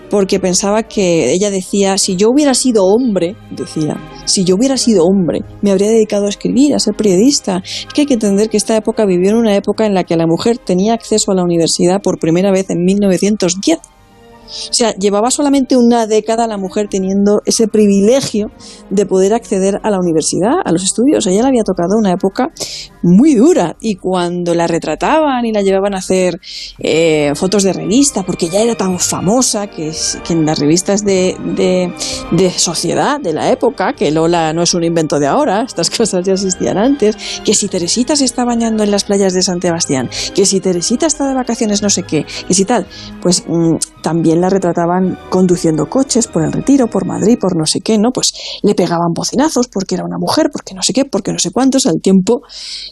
porque 0.09 0.39
pensaba 0.39 0.83
que 0.83 1.31
ella 1.31 1.49
decía, 1.49 1.97
si 1.97 2.15
yo 2.15 2.29
hubiera 2.29 2.53
sido 2.53 2.85
hombre, 2.85 3.35
decía, 3.51 3.97
si 4.25 4.43
yo 4.43 4.55
hubiera 4.55 4.77
sido 4.77 5.05
hombre, 5.05 5.41
me 5.61 5.71
habría 5.71 5.89
dedicado 5.89 6.25
a 6.25 6.29
escribir, 6.29 6.73
a 6.75 6.79
ser 6.79 6.95
periodista. 6.95 7.61
Es 7.65 7.87
que 7.93 8.01
hay 8.01 8.07
que 8.07 8.13
entender 8.13 8.49
que 8.49 8.57
esta 8.57 8.75
época 8.75 9.05
vivió 9.05 9.31
en 9.31 9.37
una 9.37 9.55
época 9.55 9.85
en 9.85 9.93
la 9.93 10.03
que 10.03 10.15
la 10.15 10.27
mujer 10.27 10.57
tenía 10.57 10.93
acceso 10.93 11.31
a 11.31 11.35
la 11.35 11.43
universidad 11.43 12.01
por 12.01 12.19
primera 12.19 12.51
vez 12.51 12.69
en 12.69 12.83
1910. 12.83 13.79
O 14.47 14.73
sea, 14.73 14.93
llevaba 14.95 15.31
solamente 15.31 15.77
una 15.77 16.07
década 16.07 16.47
la 16.47 16.57
mujer 16.57 16.87
teniendo 16.89 17.41
ese 17.45 17.67
privilegio 17.67 18.51
de 18.89 19.05
poder 19.05 19.33
acceder 19.33 19.79
a 19.83 19.89
la 19.89 19.99
universidad, 19.99 20.53
a 20.63 20.71
los 20.71 20.83
estudios. 20.83 21.27
A 21.27 21.31
ella 21.31 21.43
le 21.43 21.49
había 21.49 21.63
tocado 21.63 21.97
una 21.97 22.11
época 22.11 22.51
muy 23.03 23.35
dura 23.35 23.75
y 23.79 23.95
cuando 23.95 24.53
la 24.53 24.67
retrataban 24.67 25.45
y 25.45 25.51
la 25.51 25.61
llevaban 25.61 25.93
a 25.93 25.97
hacer 25.97 26.39
eh, 26.79 27.31
fotos 27.35 27.63
de 27.63 27.73
revista, 27.73 28.23
porque 28.23 28.49
ya 28.49 28.61
era 28.61 28.75
tan 28.75 28.99
famosa 28.99 29.67
que, 29.67 29.91
en 30.29 30.45
las 30.45 30.59
revistas 30.59 31.03
de, 31.03 31.35
de, 32.31 32.51
sociedad 32.51 33.19
de 33.19 33.33
la 33.33 33.51
época, 33.51 33.93
que 33.93 34.11
Lola 34.11 34.53
no 34.53 34.63
es 34.63 34.73
un 34.73 34.83
invento 34.83 35.19
de 35.19 35.27
ahora, 35.27 35.61
estas 35.67 35.89
cosas 35.89 36.25
ya 36.25 36.33
existían 36.33 36.77
antes, 36.77 37.41
que 37.43 37.53
si 37.53 37.67
Teresita 37.67 38.15
se 38.15 38.25
está 38.25 38.45
bañando 38.45 38.83
en 38.83 38.91
las 38.91 39.03
playas 39.03 39.33
de 39.33 39.41
San 39.41 39.61
Sebastián, 39.61 40.09
que 40.35 40.45
si 40.45 40.59
Teresita 40.59 41.05
está 41.05 41.27
de 41.27 41.33
vacaciones 41.33 41.81
no 41.81 41.89
sé 41.89 42.03
qué, 42.03 42.25
que 42.47 42.53
si 42.53 42.65
tal, 42.65 42.85
pues 43.21 43.43
mmm, 43.47 43.75
también 44.01 44.36
la 44.41 44.49
retrataban 44.49 45.17
conduciendo 45.29 45.89
coches 45.89 46.27
por 46.27 46.43
el 46.43 46.51
retiro, 46.51 46.87
por 46.87 47.05
Madrid, 47.05 47.37
por 47.39 47.57
no 47.57 47.65
sé 47.65 47.81
qué, 47.81 47.97
¿no? 47.97 48.11
Pues 48.11 48.31
le 48.63 48.75
pegaban 48.75 49.13
bocinazos 49.13 49.67
porque 49.67 49.95
era 49.95 50.05
una 50.05 50.17
mujer, 50.17 50.49
porque 50.51 50.73
no 50.73 50.81
sé 50.81 50.93
qué, 50.93 51.05
porque 51.05 51.31
no 51.31 51.39
sé 51.39 51.51
cuántos, 51.51 51.85
al 51.85 52.01
tiempo 52.01 52.41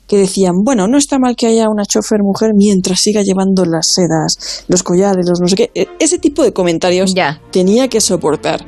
que 0.08 0.18
decían, 0.18 0.54
bueno, 0.64 0.88
no 0.88 0.98
está 0.98 1.20
mal 1.20 1.36
que 1.36 1.48
haya 1.48 1.70
una 1.70 1.86
chofer 1.86 2.20
mujer 2.24 2.52
mientras 2.56 3.00
siga 3.00 3.22
llevando 3.22 3.66
las 3.66 3.94
sedas, 3.94 4.66
los 4.68 4.84
collares, 4.84 5.28
los 5.28 5.40
no 5.40 5.48
sé 5.48 5.56
qué. 5.56 5.72
E, 5.74 5.88
ese 6.00 6.18
tipo 6.20 6.44
de 6.44 6.54
comentarios 6.54 7.14
ya. 7.14 7.42
tenía 7.52 7.88
que 7.88 8.02
soportar 8.02 8.66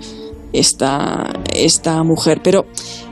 esta, 0.53 1.33
esta 1.53 2.03
mujer. 2.03 2.41
Pero 2.43 2.65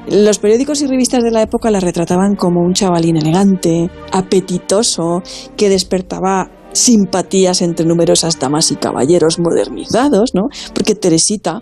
los 0.08 0.40
periódicos 0.40 0.82
y 0.82 0.88
revistas 0.88 1.24
de 1.24 1.32
la 1.32 1.42
época 1.42 1.72
la 1.72 1.80
retrataban 1.80 2.36
como 2.36 2.62
un 2.62 2.74
chavalín 2.74 3.18
elegante, 3.18 3.90
apetitoso, 4.12 5.22
que 5.56 5.70
despertaba 5.70 6.50
simpatías 6.76 7.62
entre 7.62 7.86
numerosas 7.86 8.38
damas 8.40 8.72
y 8.72 8.76
caballeros 8.76 9.40
modernizados, 9.40 10.32
¿no? 10.34 10.50
Porque 10.74 10.94
Teresita, 10.94 11.62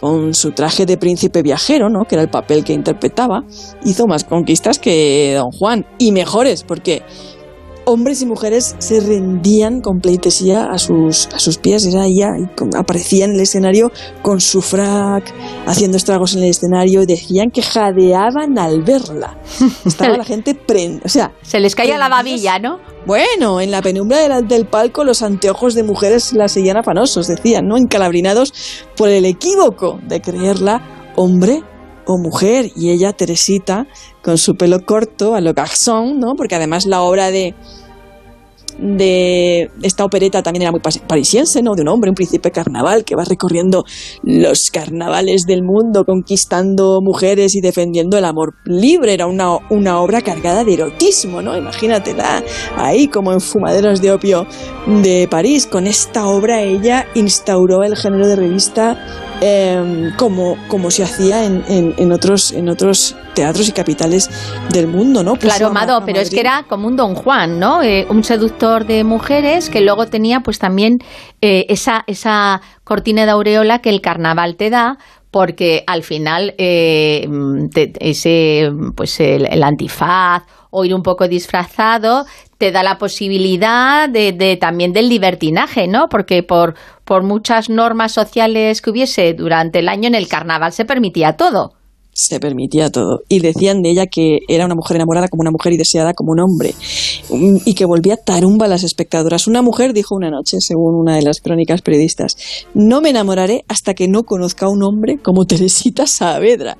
con 0.00 0.34
su 0.34 0.52
traje 0.52 0.86
de 0.86 0.96
príncipe 0.96 1.42
viajero, 1.42 1.88
¿no? 1.88 2.04
Que 2.04 2.14
era 2.14 2.22
el 2.22 2.30
papel 2.30 2.64
que 2.64 2.72
interpretaba, 2.72 3.44
hizo 3.84 4.06
más 4.06 4.24
conquistas 4.24 4.78
que 4.78 5.34
Don 5.36 5.50
Juan 5.50 5.86
y 5.98 6.12
mejores, 6.12 6.62
porque 6.62 7.02
hombres 7.86 8.20
y 8.20 8.26
mujeres 8.26 8.74
se 8.78 9.00
rendían 9.00 9.80
con 9.80 10.00
pleitesía 10.00 10.66
a 10.66 10.76
sus, 10.76 11.28
a 11.28 11.38
sus 11.38 11.56
pies. 11.56 11.86
Era 11.86 12.04
ella, 12.04 12.32
y 12.36 12.76
aparecía 12.76 13.24
en 13.24 13.32
el 13.32 13.40
escenario 13.40 13.90
con 14.22 14.40
su 14.40 14.60
frac, 14.60 15.32
haciendo 15.66 15.96
estragos 15.96 16.34
en 16.34 16.42
el 16.42 16.50
escenario, 16.50 17.02
y 17.02 17.06
decían 17.06 17.50
que 17.50 17.62
jadeaban 17.62 18.58
al 18.58 18.82
verla. 18.82 19.38
Estaba 19.86 20.16
la 20.16 20.24
gente 20.24 20.54
prend... 20.54 21.00
o 21.04 21.08
sea, 21.08 21.32
se 21.42 21.60
les 21.60 21.74
caía 21.74 21.96
la 21.96 22.08
babilla, 22.08 22.58
¿no? 22.58 22.78
Bueno, 23.06 23.60
en 23.60 23.70
la 23.70 23.82
penumbra 23.82 24.18
del, 24.18 24.48
del, 24.48 24.66
palco 24.66 25.04
los 25.04 25.22
anteojos 25.22 25.74
de 25.74 25.84
mujeres 25.84 26.32
la 26.32 26.48
seguían 26.48 26.76
afanosos, 26.76 27.28
decían, 27.28 27.66
¿no? 27.68 27.76
Encalabrinados 27.76 28.52
por 28.96 29.08
el 29.08 29.24
equívoco 29.24 30.00
de 30.02 30.20
creerla 30.20 31.12
hombre 31.14 31.62
o 32.06 32.18
mujer. 32.18 32.70
Y 32.76 32.90
ella, 32.90 33.12
Teresita, 33.12 33.86
con 34.22 34.38
su 34.38 34.56
pelo 34.56 34.84
corto, 34.84 35.34
a 35.34 35.40
lo 35.40 35.54
garçon, 35.54 36.18
¿no? 36.18 36.34
Porque 36.36 36.54
además 36.54 36.86
la 36.86 37.02
obra 37.02 37.30
de 37.30 37.54
de 38.78 39.70
esta 39.82 40.04
opereta 40.04 40.42
también 40.42 40.62
era 40.62 40.70
muy 40.70 40.80
parisiense, 40.80 41.62
¿no? 41.62 41.74
De 41.74 41.82
un 41.82 41.88
hombre, 41.88 42.10
un 42.10 42.14
príncipe 42.14 42.50
carnaval 42.50 43.04
que 43.04 43.14
va 43.14 43.24
recorriendo 43.24 43.84
los 44.22 44.70
carnavales 44.70 45.46
del 45.46 45.62
mundo, 45.62 46.04
conquistando 46.04 47.00
mujeres 47.02 47.54
y 47.54 47.60
defendiendo 47.60 48.18
el 48.18 48.24
amor 48.24 48.54
libre. 48.64 49.14
Era 49.14 49.26
una, 49.26 49.58
una 49.70 50.00
obra 50.00 50.20
cargada 50.22 50.64
de 50.64 50.74
erotismo, 50.74 51.42
¿no? 51.42 51.56
Imagínatela 51.56 52.42
ahí 52.76 53.08
como 53.08 53.32
en 53.32 53.40
Fumaderos 53.40 54.02
de 54.02 54.12
Opio 54.12 54.46
de 54.86 55.26
París. 55.30 55.66
Con 55.66 55.86
esta 55.86 56.26
obra 56.26 56.62
ella 56.62 57.06
instauró 57.14 57.82
el 57.82 57.96
género 57.96 58.26
de 58.26 58.36
revista 58.36 59.35
eh, 59.40 60.12
como, 60.16 60.56
como 60.68 60.90
se 60.90 61.02
hacía 61.02 61.44
en, 61.44 61.64
en, 61.68 61.94
en, 61.98 62.12
otros, 62.12 62.52
en 62.52 62.68
otros 62.68 63.16
teatros 63.34 63.68
y 63.68 63.72
capitales 63.72 64.30
del 64.70 64.86
mundo, 64.86 65.22
¿no? 65.22 65.34
Puso 65.34 65.48
claro, 65.48 65.72
Mado, 65.72 66.02
pero 66.04 66.20
es 66.20 66.30
que 66.30 66.40
era 66.40 66.64
como 66.68 66.88
un 66.88 66.96
Don 66.96 67.14
Juan, 67.14 67.58
¿no? 67.58 67.82
Eh, 67.82 68.06
un 68.08 68.24
seductor 68.24 68.86
de 68.86 69.04
mujeres 69.04 69.68
que 69.68 69.82
luego 69.82 70.06
tenía 70.06 70.40
pues 70.40 70.58
también 70.58 70.98
eh, 71.42 71.66
esa, 71.68 72.04
esa 72.06 72.62
cortina 72.84 73.24
de 73.24 73.32
aureola 73.32 73.80
que 73.80 73.90
el 73.90 74.00
carnaval 74.00 74.56
te 74.56 74.70
da 74.70 74.98
porque 75.36 75.84
al 75.86 76.02
final 76.02 76.54
eh, 76.56 77.28
ese 78.00 78.70
pues 78.94 79.20
el, 79.20 79.44
el, 79.44 79.62
antifaz 79.64 80.44
o 80.70 80.82
ir 80.86 80.94
un 80.94 81.02
poco 81.02 81.28
disfrazado 81.28 82.24
te 82.56 82.72
da 82.72 82.82
la 82.82 82.96
posibilidad 82.96 84.08
de, 84.08 84.32
de, 84.32 84.56
también 84.56 84.94
del 84.94 85.10
libertinaje, 85.10 85.88
¿no? 85.88 86.08
Porque 86.08 86.42
por, 86.42 86.74
por 87.04 87.22
muchas 87.22 87.68
normas 87.68 88.12
sociales 88.12 88.80
que 88.80 88.88
hubiese 88.88 89.34
durante 89.34 89.80
el 89.80 89.90
año 89.90 90.08
en 90.08 90.14
el 90.14 90.26
carnaval 90.26 90.72
se 90.72 90.86
permitía 90.86 91.36
todo 91.36 91.75
se 92.16 92.40
permitía 92.40 92.90
todo. 92.90 93.20
Y 93.28 93.40
decían 93.40 93.82
de 93.82 93.90
ella 93.90 94.06
que 94.06 94.38
era 94.48 94.64
una 94.64 94.74
mujer 94.74 94.96
enamorada 94.96 95.28
como 95.28 95.42
una 95.42 95.50
mujer 95.50 95.74
y 95.74 95.76
deseada 95.76 96.14
como 96.14 96.32
un 96.32 96.40
hombre. 96.40 96.74
Y 97.30 97.74
que 97.74 97.84
volvía 97.84 98.16
tarumba 98.16 98.64
a 98.64 98.68
las 98.68 98.84
espectadoras. 98.84 99.46
Una 99.46 99.60
mujer 99.60 99.92
dijo 99.92 100.14
una 100.14 100.30
noche, 100.30 100.56
según 100.60 100.94
una 100.94 101.16
de 101.16 101.22
las 101.22 101.40
crónicas 101.40 101.82
periodistas, 101.82 102.36
no 102.74 103.02
me 103.02 103.10
enamoraré 103.10 103.64
hasta 103.68 103.92
que 103.92 104.08
no 104.08 104.22
conozca 104.22 104.66
a 104.66 104.70
un 104.70 104.82
hombre 104.82 105.18
como 105.18 105.44
Teresita 105.44 106.06
Saavedra. 106.06 106.78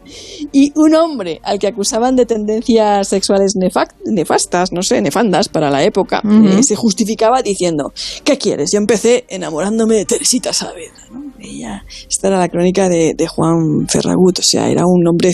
Y 0.52 0.72
un 0.74 0.94
hombre 0.94 1.40
al 1.44 1.58
que 1.58 1.66
acusaban 1.66 2.16
de 2.16 2.24
tendencias 2.24 3.08
sexuales 3.08 3.54
nefastas, 3.56 4.72
no 4.72 4.82
sé, 4.82 5.02
nefandas 5.02 5.50
para 5.50 5.70
la 5.70 5.84
época, 5.84 6.22
uh 6.24 6.28
-huh. 6.28 6.58
eh, 6.60 6.62
se 6.62 6.76
justificaba 6.76 7.42
diciendo, 7.42 7.92
¿qué 8.24 8.38
quieres? 8.38 8.72
Yo 8.72 8.78
empecé 8.78 9.26
enamorándome 9.28 9.96
de 9.96 10.06
Teresita 10.06 10.52
Saavedra. 10.54 11.06
¿no? 11.12 11.25
Ella, 11.40 11.84
esta 12.08 12.28
era 12.28 12.38
la 12.38 12.48
crónica 12.48 12.88
de, 12.88 13.14
Juan 13.26 13.86
Ferragut, 13.88 14.38
o 14.38 14.42
sea, 14.42 14.70
era 14.70 14.86
un 14.86 15.06
hombre 15.06 15.32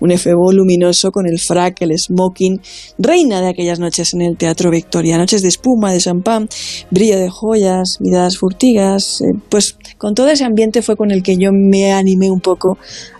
un 0.00 0.10
efebo 0.10 0.52
luminoso 0.52 1.10
con 1.10 1.26
el 1.26 1.38
frac, 1.38 1.82
el 1.82 1.98
smoking, 1.98 2.60
reina 2.98 3.40
de 3.40 3.48
aquellas 3.48 3.78
noches 3.78 4.14
en 4.14 4.22
el 4.22 4.36
Teatro 4.36 4.70
Victoria, 4.70 5.18
noches 5.18 5.42
de 5.42 5.48
espuma, 5.48 5.92
de 5.92 5.98
champán, 5.98 6.48
brillo 6.90 7.18
de 7.18 7.28
joyas, 7.28 7.98
miradas 8.00 8.38
furtigas, 8.38 9.20
eh, 9.20 9.34
pues 9.48 9.76
con 9.98 10.14
todo 10.14 10.28
ese 10.28 10.44
ambiente 10.44 10.82
fue 10.82 10.96
con 10.96 11.10
el 11.10 11.22
que 11.22 11.36
yo 11.36 11.50
me 11.52 11.92
animé 11.92 12.30
un 12.30 12.40
poco 12.40 12.78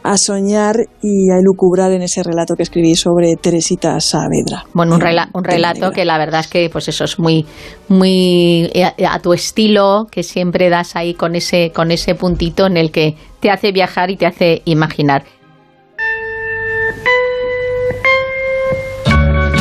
a 0.08 0.16
soñar 0.16 0.76
y 1.02 1.30
a 1.30 1.38
elucubrar 1.38 1.92
en 1.92 2.00
ese 2.00 2.22
relato 2.22 2.54
que 2.56 2.62
escribí 2.62 2.94
sobre 2.94 3.36
Teresita 3.36 4.00
Saavedra. 4.00 4.64
Bueno, 4.72 4.94
un, 4.94 5.02
rela 5.02 5.28
un 5.34 5.44
relato 5.44 5.90
que 5.90 6.06
la 6.06 6.16
verdad 6.16 6.40
es 6.40 6.48
que 6.48 6.70
pues 6.72 6.88
eso 6.88 7.04
es 7.04 7.18
muy 7.18 7.44
muy 7.88 8.70
a, 8.82 9.14
a 9.14 9.18
tu 9.20 9.34
estilo 9.34 10.06
que 10.10 10.22
siempre 10.22 10.70
das 10.70 10.96
ahí 10.96 11.12
con 11.12 11.34
ese 11.34 11.72
con 11.74 11.90
ese 11.90 12.14
puntito 12.14 12.66
en 12.66 12.78
el 12.78 12.90
que 12.90 13.16
te 13.40 13.50
hace 13.50 13.70
viajar 13.70 14.10
y 14.10 14.16
te 14.16 14.24
hace 14.24 14.62
imaginar. 14.64 15.24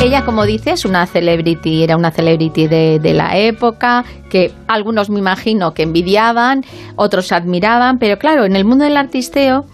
Ella, 0.00 0.24
como 0.24 0.46
dice, 0.46 0.70
es 0.70 0.84
una 0.84 1.06
celebrity, 1.06 1.82
era 1.82 1.96
una 1.96 2.12
celebrity 2.12 2.68
de, 2.68 3.00
de, 3.00 3.14
la 3.14 3.36
época, 3.36 4.04
que 4.30 4.52
algunos 4.68 5.10
me 5.10 5.18
imagino 5.18 5.74
que 5.74 5.82
envidiaban, 5.82 6.62
otros 6.94 7.32
admiraban, 7.32 7.98
pero 7.98 8.16
claro, 8.16 8.44
en 8.44 8.54
el 8.54 8.64
mundo 8.64 8.84
del 8.84 8.96
artisteo 8.96 9.64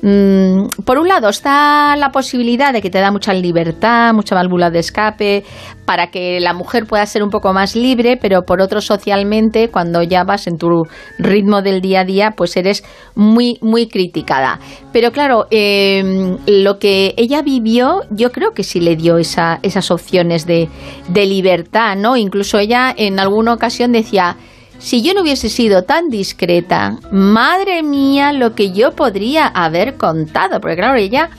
Mm, 0.00 0.68
por 0.84 0.98
un 0.98 1.08
lado 1.08 1.28
está 1.28 1.96
la 1.96 2.10
posibilidad 2.10 2.72
de 2.72 2.80
que 2.80 2.90
te 2.90 3.00
da 3.00 3.10
mucha 3.10 3.32
libertad, 3.34 4.12
mucha 4.14 4.36
válvula 4.36 4.70
de 4.70 4.78
escape, 4.78 5.44
para 5.84 6.10
que 6.10 6.38
la 6.38 6.52
mujer 6.52 6.86
pueda 6.86 7.04
ser 7.06 7.22
un 7.22 7.30
poco 7.30 7.52
más 7.52 7.74
libre, 7.74 8.16
pero 8.16 8.42
por 8.42 8.60
otro 8.60 8.80
socialmente, 8.80 9.70
cuando 9.70 10.02
ya 10.02 10.22
vas 10.22 10.46
en 10.46 10.56
tu 10.56 10.84
ritmo 11.18 11.62
del 11.62 11.80
día 11.80 12.00
a 12.00 12.04
día, 12.04 12.34
pues 12.36 12.56
eres 12.56 12.84
muy, 13.16 13.58
muy 13.60 13.88
criticada. 13.88 14.60
Pero 14.92 15.10
claro, 15.10 15.46
em, 15.50 16.36
lo 16.46 16.78
que 16.78 17.14
ella 17.16 17.42
vivió, 17.42 18.02
yo 18.10 18.30
creo 18.30 18.52
que 18.52 18.62
sí 18.62 18.80
le 18.80 18.94
dio 18.94 19.18
esas 19.18 19.90
opciones 19.90 20.46
de, 20.46 20.68
de 21.08 21.26
libertad, 21.26 21.96
¿no? 21.96 22.16
Incluso 22.16 22.58
ella 22.58 22.94
en 22.96 23.18
alguna 23.18 23.52
ocasión 23.52 23.90
decía, 23.92 24.36
si 24.78 25.02
yo 25.02 25.12
no 25.14 25.22
hubiese 25.22 25.48
sido 25.48 25.82
tan 25.82 26.08
discreta, 26.08 26.98
madre 27.10 27.82
mía, 27.82 28.32
lo 28.32 28.54
que 28.54 28.72
yo 28.72 28.92
podría 28.92 29.46
haber 29.46 29.96
contado. 29.96 30.60
Porque 30.60 30.76
claro, 30.76 30.96
ella 30.96 31.30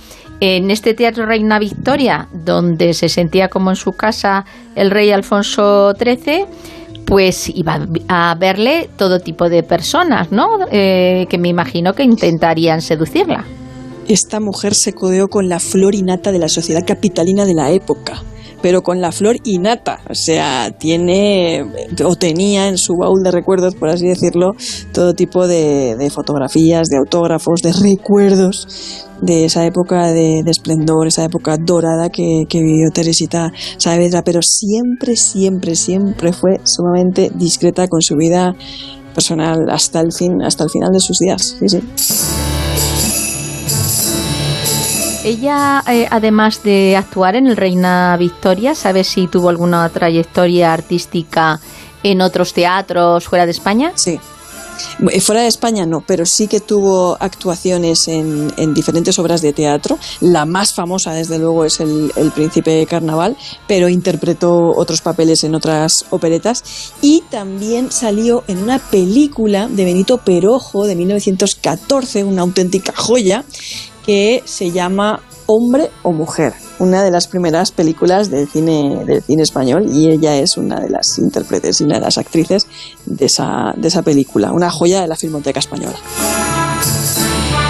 en 0.41 0.71
este 0.71 0.93
Teatro 0.93 1.25
Reina 1.25 1.59
Victoria, 1.59 2.27
donde 2.33 2.93
se 2.93 3.09
sentía 3.09 3.49
como 3.49 3.69
en 3.69 3.75
su 3.75 3.93
casa 3.93 4.45
el 4.75 4.91
rey 4.91 5.11
Alfonso 5.11 5.93
XIII, 5.97 6.45
pues 7.05 7.49
iba 7.49 7.87
a 8.07 8.35
verle 8.35 8.89
todo 8.97 9.19
tipo 9.19 9.49
de 9.49 9.63
personas, 9.63 10.31
¿no? 10.31 10.59
Eh, 10.71 11.25
que 11.29 11.37
me 11.37 11.49
imagino 11.49 11.93
que 11.93 12.03
intentarían 12.03 12.81
seducirla. 12.81 13.45
Esta 14.07 14.39
mujer 14.39 14.75
se 14.75 14.93
codeó 14.93 15.27
con 15.27 15.49
la 15.49 15.59
flor 15.59 15.95
innata 15.95 16.31
de 16.31 16.39
la 16.39 16.49
sociedad 16.49 16.85
capitalina 16.85 17.45
de 17.45 17.53
la 17.53 17.71
época 17.71 18.21
pero 18.61 18.81
con 18.81 19.01
la 19.01 19.11
flor 19.11 19.37
innata. 19.43 19.99
O 20.09 20.15
sea, 20.15 20.71
tiene 20.71 21.65
o 22.03 22.15
tenía 22.15 22.67
en 22.67 22.77
su 22.77 22.95
baúl 22.95 23.23
de 23.23 23.31
recuerdos, 23.31 23.75
por 23.75 23.89
así 23.89 24.07
decirlo, 24.07 24.55
todo 24.93 25.13
tipo 25.13 25.47
de, 25.47 26.09
fotografías, 26.13 26.89
de 26.89 26.97
autógrafos, 26.97 27.61
de 27.61 27.73
recuerdos 27.73 29.05
de 29.21 29.45
esa 29.45 29.65
época 29.65 30.11
de, 30.11 30.39
esplendor, 30.47 31.07
esa 31.07 31.25
época 31.25 31.57
dorada 31.57 32.09
que, 32.09 32.45
vivió 32.51 32.89
Teresita 32.91 33.51
Saavedra, 33.77 34.23
pero 34.23 34.41
siempre, 34.41 35.15
siempre, 35.15 35.75
siempre 35.75 36.33
fue 36.33 36.59
sumamente 36.63 37.31
discreta 37.35 37.87
con 37.87 38.01
su 38.01 38.15
vida 38.15 38.55
personal 39.13 39.69
hasta 39.69 40.01
el 40.01 40.13
fin, 40.13 40.41
hasta 40.41 40.63
el 40.63 40.69
final 40.69 40.91
de 40.91 40.99
sus 40.99 41.19
días. 41.19 41.55
Sí, 41.59 41.69
sí. 41.69 41.79
Ella, 45.29 45.83
eh, 45.87 46.07
además 46.09 46.63
de 46.63 46.97
actuar 46.97 47.35
en 47.35 47.45
el 47.45 47.55
Reina 47.55 48.17
Victoria, 48.17 48.73
¿sabes 48.73 49.09
si 49.09 49.27
tuvo 49.27 49.49
alguna 49.49 49.87
trayectoria 49.89 50.73
artística 50.73 51.59
en 52.01 52.21
otros 52.21 52.51
teatros 52.51 53.25
fuera 53.25 53.45
de 53.45 53.51
España? 53.51 53.91
Sí. 53.93 54.19
Eh, 55.11 55.21
fuera 55.21 55.41
de 55.41 55.47
España 55.47 55.85
no, 55.85 56.01
pero 56.01 56.25
sí 56.25 56.47
que 56.47 56.61
tuvo 56.61 57.15
actuaciones 57.19 58.07
en, 58.07 58.73
diferentes 58.73 59.19
obras 59.19 59.43
de 59.43 59.53
teatro. 59.53 59.99
La 60.19 60.45
más 60.45 60.73
famosa, 60.73 61.13
desde 61.13 61.37
luego, 61.37 61.63
es 61.63 61.79
el, 61.79 62.11
el, 62.15 62.31
Príncipe 62.31 62.83
Carnaval, 62.87 63.37
pero 63.67 63.87
interpretó 63.87 64.73
otros 64.75 65.01
papeles 65.01 65.43
en 65.43 65.53
otras 65.53 66.05
operetas. 66.09 66.63
Y 67.01 67.23
también 67.29 67.91
salió 67.91 68.43
en 68.47 68.63
una 68.63 68.79
película 68.79 69.67
de 69.67 69.85
Benito 69.85 70.17
Perojo 70.17 70.87
de 70.87 70.95
1914, 70.95 72.23
una 72.23 72.41
auténtica 72.41 72.93
joya, 72.95 73.45
que 74.09 74.41
se 74.43 74.71
llama 74.71 75.19
Hombre 75.45 75.91
o 76.01 76.11
Mujer, 76.11 76.53
una 76.79 77.03
de 77.03 77.11
las 77.11 77.27
primeras 77.27 77.71
películas 77.71 78.31
del 78.31 78.47
cine, 78.47 79.03
español 79.27 79.85
y 79.87 80.09
ella 80.09 80.35
es 80.35 80.57
una 80.57 80.79
de 80.79 80.89
las 80.89 81.19
intérpretes 81.19 81.79
y 81.79 81.83
una 81.83 81.99
de 81.99 82.01
las 82.01 82.17
actrices 82.17 82.65
de 83.05 83.27
esa, 83.27 83.71
de 83.77 83.87
esa 83.87 84.01
película, 84.01 84.51
una 84.51 84.71
joya 84.71 85.01
de 85.01 85.07
la 85.07 85.15
Filmoteca 85.15 85.59
Española. 85.59 85.95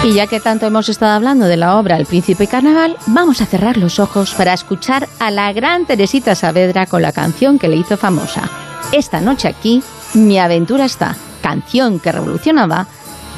Y 0.02 0.14
ya 0.14 0.26
que 0.28 0.40
tanto 0.40 0.64
hemos 0.64 0.88
estado 0.88 1.12
hablando 1.12 1.44
de 1.44 1.58
la 1.58 1.76
obra 1.76 1.98
El 1.98 2.06
Príncipe 2.06 2.46
Carnaval, 2.46 2.96
vamos 3.08 3.42
a 3.42 3.44
cerrar 3.44 3.76
los 3.76 3.98
ojos 3.98 4.32
para 4.32 4.54
escuchar 4.54 5.10
a 5.18 5.30
la 5.30 5.52
gran 5.52 5.84
Teresita 5.84 6.34
Saavedra 6.34 6.86
con 6.86 7.02
la 7.02 7.12
canción 7.12 7.58
que 7.58 7.68
le 7.68 7.76
hizo 7.76 7.98
famosa. 7.98 8.48
Esta 8.92 9.20
noche 9.20 9.46
aquí, 9.46 9.82
Mi 10.14 10.38
aventura 10.38 10.86
está, 10.86 11.18
canción 11.42 12.00
que 12.00 12.12
revolucionaba 12.12 12.86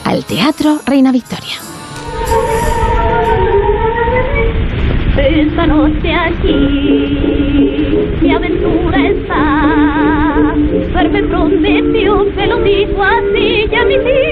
al 0.04 0.24
Teatro 0.24 0.78
Reina 0.86 1.10
Victoria. 1.10 1.58
Esta 5.34 5.66
noche 5.66 6.12
aquí 6.12 6.54
mi 8.20 8.34
aventura 8.34 8.98
está. 9.08 10.54
Verme 10.94 11.22
prometió, 11.22 12.26
se 12.34 12.46
lo 12.46 12.58
dijo 12.62 13.02
así, 13.02 13.66
ya 13.70 13.84
mi 13.86 13.96
vida 13.98 14.31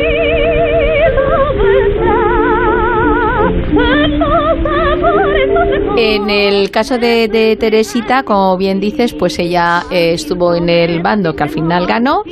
En 5.96 6.30
el 6.30 6.70
caso 6.70 6.98
de, 6.98 7.56
Teresita, 7.58 8.22
como 8.22 8.56
bien 8.56 8.80
dices, 8.80 9.12
pues 9.12 9.38
ella 9.38 9.82
eh, 9.90 10.14
estuvo 10.14 10.54
en 10.54 10.68
el 10.68 11.02
bando 11.02 11.34
que 11.34 11.42
al 11.42 11.50
final 11.50 11.86
ganó 11.86 12.22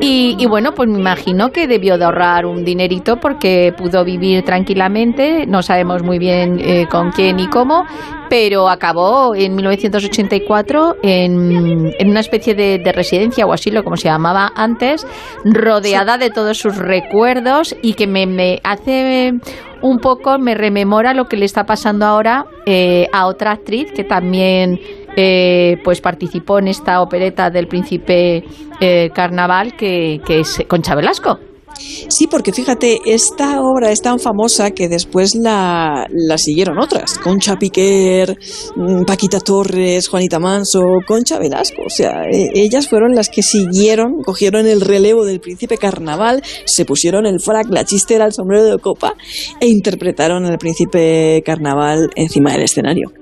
y, 0.00 0.44
bueno, 0.46 0.74
pues 0.74 0.88
me 0.88 0.98
imagino 0.98 1.50
que 1.50 1.66
debió 1.66 1.96
de 1.96 2.04
ahorrar 2.04 2.44
un 2.44 2.64
dinerito 2.64 3.18
porque 3.18 3.72
pudo 3.76 4.04
vivir 4.04 4.44
tranquilamente, 4.44 5.46
no 5.46 5.62
sabemos 5.62 6.02
muy 6.02 6.18
bien 6.18 6.60
eh, 6.60 6.86
con 6.90 7.10
quién 7.12 7.40
y 7.40 7.46
cómo, 7.46 7.86
pero 8.34 8.68
acabó 8.68 9.36
en 9.36 9.54
1984 9.54 10.96
en, 11.04 11.94
en 11.96 12.10
una 12.10 12.18
especie 12.18 12.56
de, 12.56 12.80
de, 12.80 12.90
residencia 12.90 13.46
o 13.46 13.52
asilo, 13.52 13.84
como 13.84 13.96
se 13.96 14.08
llamaba 14.08 14.50
antes, 14.56 15.06
rodeada 15.44 16.18
de 16.18 16.30
todos 16.30 16.58
sus 16.58 16.76
recuerdos 16.76 17.76
y 17.80 17.94
que 17.94 18.08
me, 18.08 18.26
me 18.26 18.58
hace 18.64 19.34
un 19.82 20.00
poco, 20.00 20.40
me 20.40 20.56
rememora 20.56 21.14
lo 21.14 21.26
que 21.26 21.36
le 21.36 21.44
está 21.44 21.64
pasando 21.64 22.06
ahora 22.06 22.44
eh, 22.66 23.06
a 23.12 23.28
otra 23.28 23.52
actriz 23.52 23.92
que 23.92 24.02
también 24.02 24.80
eh, 25.16 25.76
pues 25.84 26.00
participó 26.00 26.58
en 26.58 26.66
esta 26.66 27.02
opereta 27.02 27.50
del 27.50 27.68
príncipe 27.68 28.42
eh, 28.80 29.10
carnaval 29.14 29.76
que, 29.76 30.20
que 30.26 30.40
es 30.40 30.60
Concha 30.66 30.96
Velasco. 30.96 31.38
Sí, 31.76 32.26
porque 32.26 32.52
fíjate, 32.52 33.00
esta 33.06 33.60
obra 33.60 33.90
es 33.90 34.02
tan 34.02 34.18
famosa 34.18 34.70
que 34.70 34.88
después 34.88 35.34
la, 35.34 36.06
la 36.10 36.38
siguieron 36.38 36.78
otras. 36.78 37.18
Concha 37.18 37.56
Piquer, 37.56 38.38
mm, 38.76 39.04
Paquita 39.04 39.40
Torres, 39.40 40.08
Juanita 40.08 40.38
Manso, 40.38 40.80
Concha 41.06 41.38
Velasco. 41.38 41.82
O 41.86 41.90
sea, 41.90 42.24
e, 42.30 42.50
ellas 42.54 42.88
fueron 42.88 43.14
las 43.14 43.28
que 43.28 43.42
siguieron, 43.42 44.22
cogieron 44.24 44.66
el 44.66 44.80
relevo 44.80 45.24
del 45.24 45.40
príncipe 45.40 45.76
carnaval, 45.78 46.42
se 46.64 46.84
pusieron 46.84 47.26
el 47.26 47.40
frac, 47.40 47.66
la 47.70 47.84
chistera, 47.84 48.26
el 48.26 48.32
sombrero 48.32 48.64
de 48.64 48.78
copa 48.78 49.14
e 49.60 49.68
interpretaron 49.68 50.44
al 50.44 50.58
príncipe 50.58 51.42
carnaval 51.44 52.10
encima 52.16 52.52
del 52.52 52.62
escenario. 52.62 53.12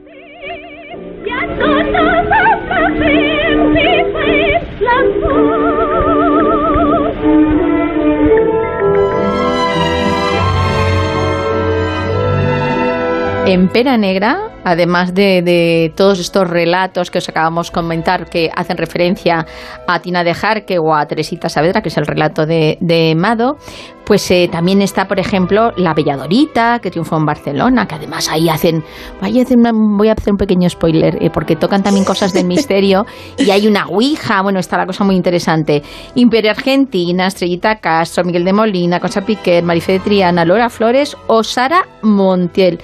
En 13.52 13.68
Pera 13.68 13.98
Negra, 13.98 14.48
además 14.64 15.12
de, 15.12 15.92
todos 15.94 16.18
estos 16.20 16.48
relatos 16.48 17.10
que 17.10 17.18
os 17.18 17.28
acabamos 17.28 17.66
de 17.66 17.74
comentar 17.74 18.30
que 18.30 18.50
hacen 18.56 18.78
referencia 18.78 19.44
a 19.86 20.00
Tina 20.00 20.24
de 20.24 20.32
Jarque 20.32 20.78
o 20.78 20.94
a 20.94 21.04
Teresita 21.04 21.50
Saavedra, 21.50 21.82
que 21.82 21.90
es 21.90 21.96
el 21.98 22.06
relato 22.06 22.46
de, 22.46 23.14
Mado, 23.14 23.58
pues 24.06 24.30
eh, 24.30 24.48
también 24.50 24.80
está, 24.80 25.06
por 25.06 25.20
ejemplo, 25.20 25.70
La 25.76 25.92
Belladorita, 25.92 26.78
que 26.78 26.90
triunfó 26.90 27.18
en 27.18 27.26
Barcelona, 27.26 27.86
que 27.86 27.96
además 27.96 28.30
ahí 28.30 28.48
hacen, 28.48 28.82
voy 29.20 29.38
a 29.38 29.42
hacer, 29.42 29.58
voy 29.58 30.08
a 30.08 30.12
hacer 30.12 30.32
un 30.32 30.38
pequeño 30.38 30.70
spoiler, 30.70 31.22
eh, 31.22 31.28
porque 31.28 31.54
tocan 31.54 31.82
también 31.82 32.06
cosas 32.06 32.32
del 32.32 32.46
misterio, 32.46 33.04
y 33.36 33.50
hay 33.50 33.66
una 33.66 33.84
ouija, 33.86 34.40
bueno, 34.40 34.60
está 34.60 34.78
la 34.78 34.86
cosa 34.86 35.04
muy 35.04 35.14
interesante. 35.14 35.82
Imperio 36.14 36.52
Argentina, 36.52 37.26
Estrellita 37.26 37.76
Castro, 37.80 38.24
Miguel 38.24 38.46
de 38.46 38.54
Molina, 38.54 38.98
Cosa 38.98 39.20
Piquet, 39.20 39.62
Marife 39.62 39.92
de 39.92 39.98
Triana, 39.98 40.46
Laura 40.46 40.70
Flores 40.70 41.14
o 41.26 41.44
Sara 41.44 41.86
Montiel. 42.00 42.78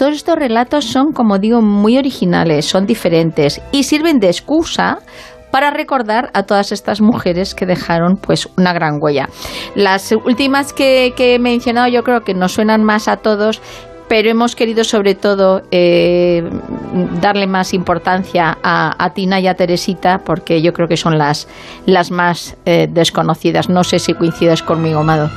Todos 0.00 0.14
estos 0.14 0.36
relatos 0.36 0.86
son, 0.86 1.12
como 1.12 1.38
digo, 1.38 1.60
muy 1.60 1.98
originales, 1.98 2.64
son 2.64 2.86
diferentes 2.86 3.60
y 3.70 3.82
sirven 3.82 4.18
de 4.18 4.28
excusa 4.28 5.00
para 5.50 5.70
recordar 5.70 6.30
a 6.32 6.44
todas 6.44 6.72
estas 6.72 7.02
mujeres 7.02 7.54
que 7.54 7.66
dejaron 7.66 8.16
pues 8.16 8.48
una 8.56 8.72
gran 8.72 8.96
huella. 8.98 9.28
Las 9.74 10.10
últimas 10.12 10.72
que, 10.72 11.12
he 11.18 11.38
mencionado 11.38 11.88
yo 11.88 12.02
creo 12.02 12.22
que 12.22 12.32
nos 12.32 12.52
suenan 12.52 12.82
más 12.82 13.08
a 13.08 13.18
todos, 13.18 13.60
pero 14.08 14.30
hemos 14.30 14.56
querido 14.56 14.84
sobre 14.84 15.14
todo 15.14 15.64
eh, 15.70 16.48
darle 17.20 17.46
más 17.46 17.74
importancia 17.74 18.56
a, 18.62 19.12
Tina 19.12 19.38
y 19.38 19.48
a 19.48 19.54
Teresita 19.54 20.22
porque 20.24 20.62
yo 20.62 20.72
creo 20.72 20.88
que 20.88 20.96
son 20.96 21.18
las, 21.18 21.46
más 22.10 22.56
eh, 22.64 22.88
desconocidas. 22.90 23.68
No 23.68 23.84
sé 23.84 23.98
si 23.98 24.14
coincides 24.14 24.62
conmigo, 24.62 25.04
Mado. 25.04 25.28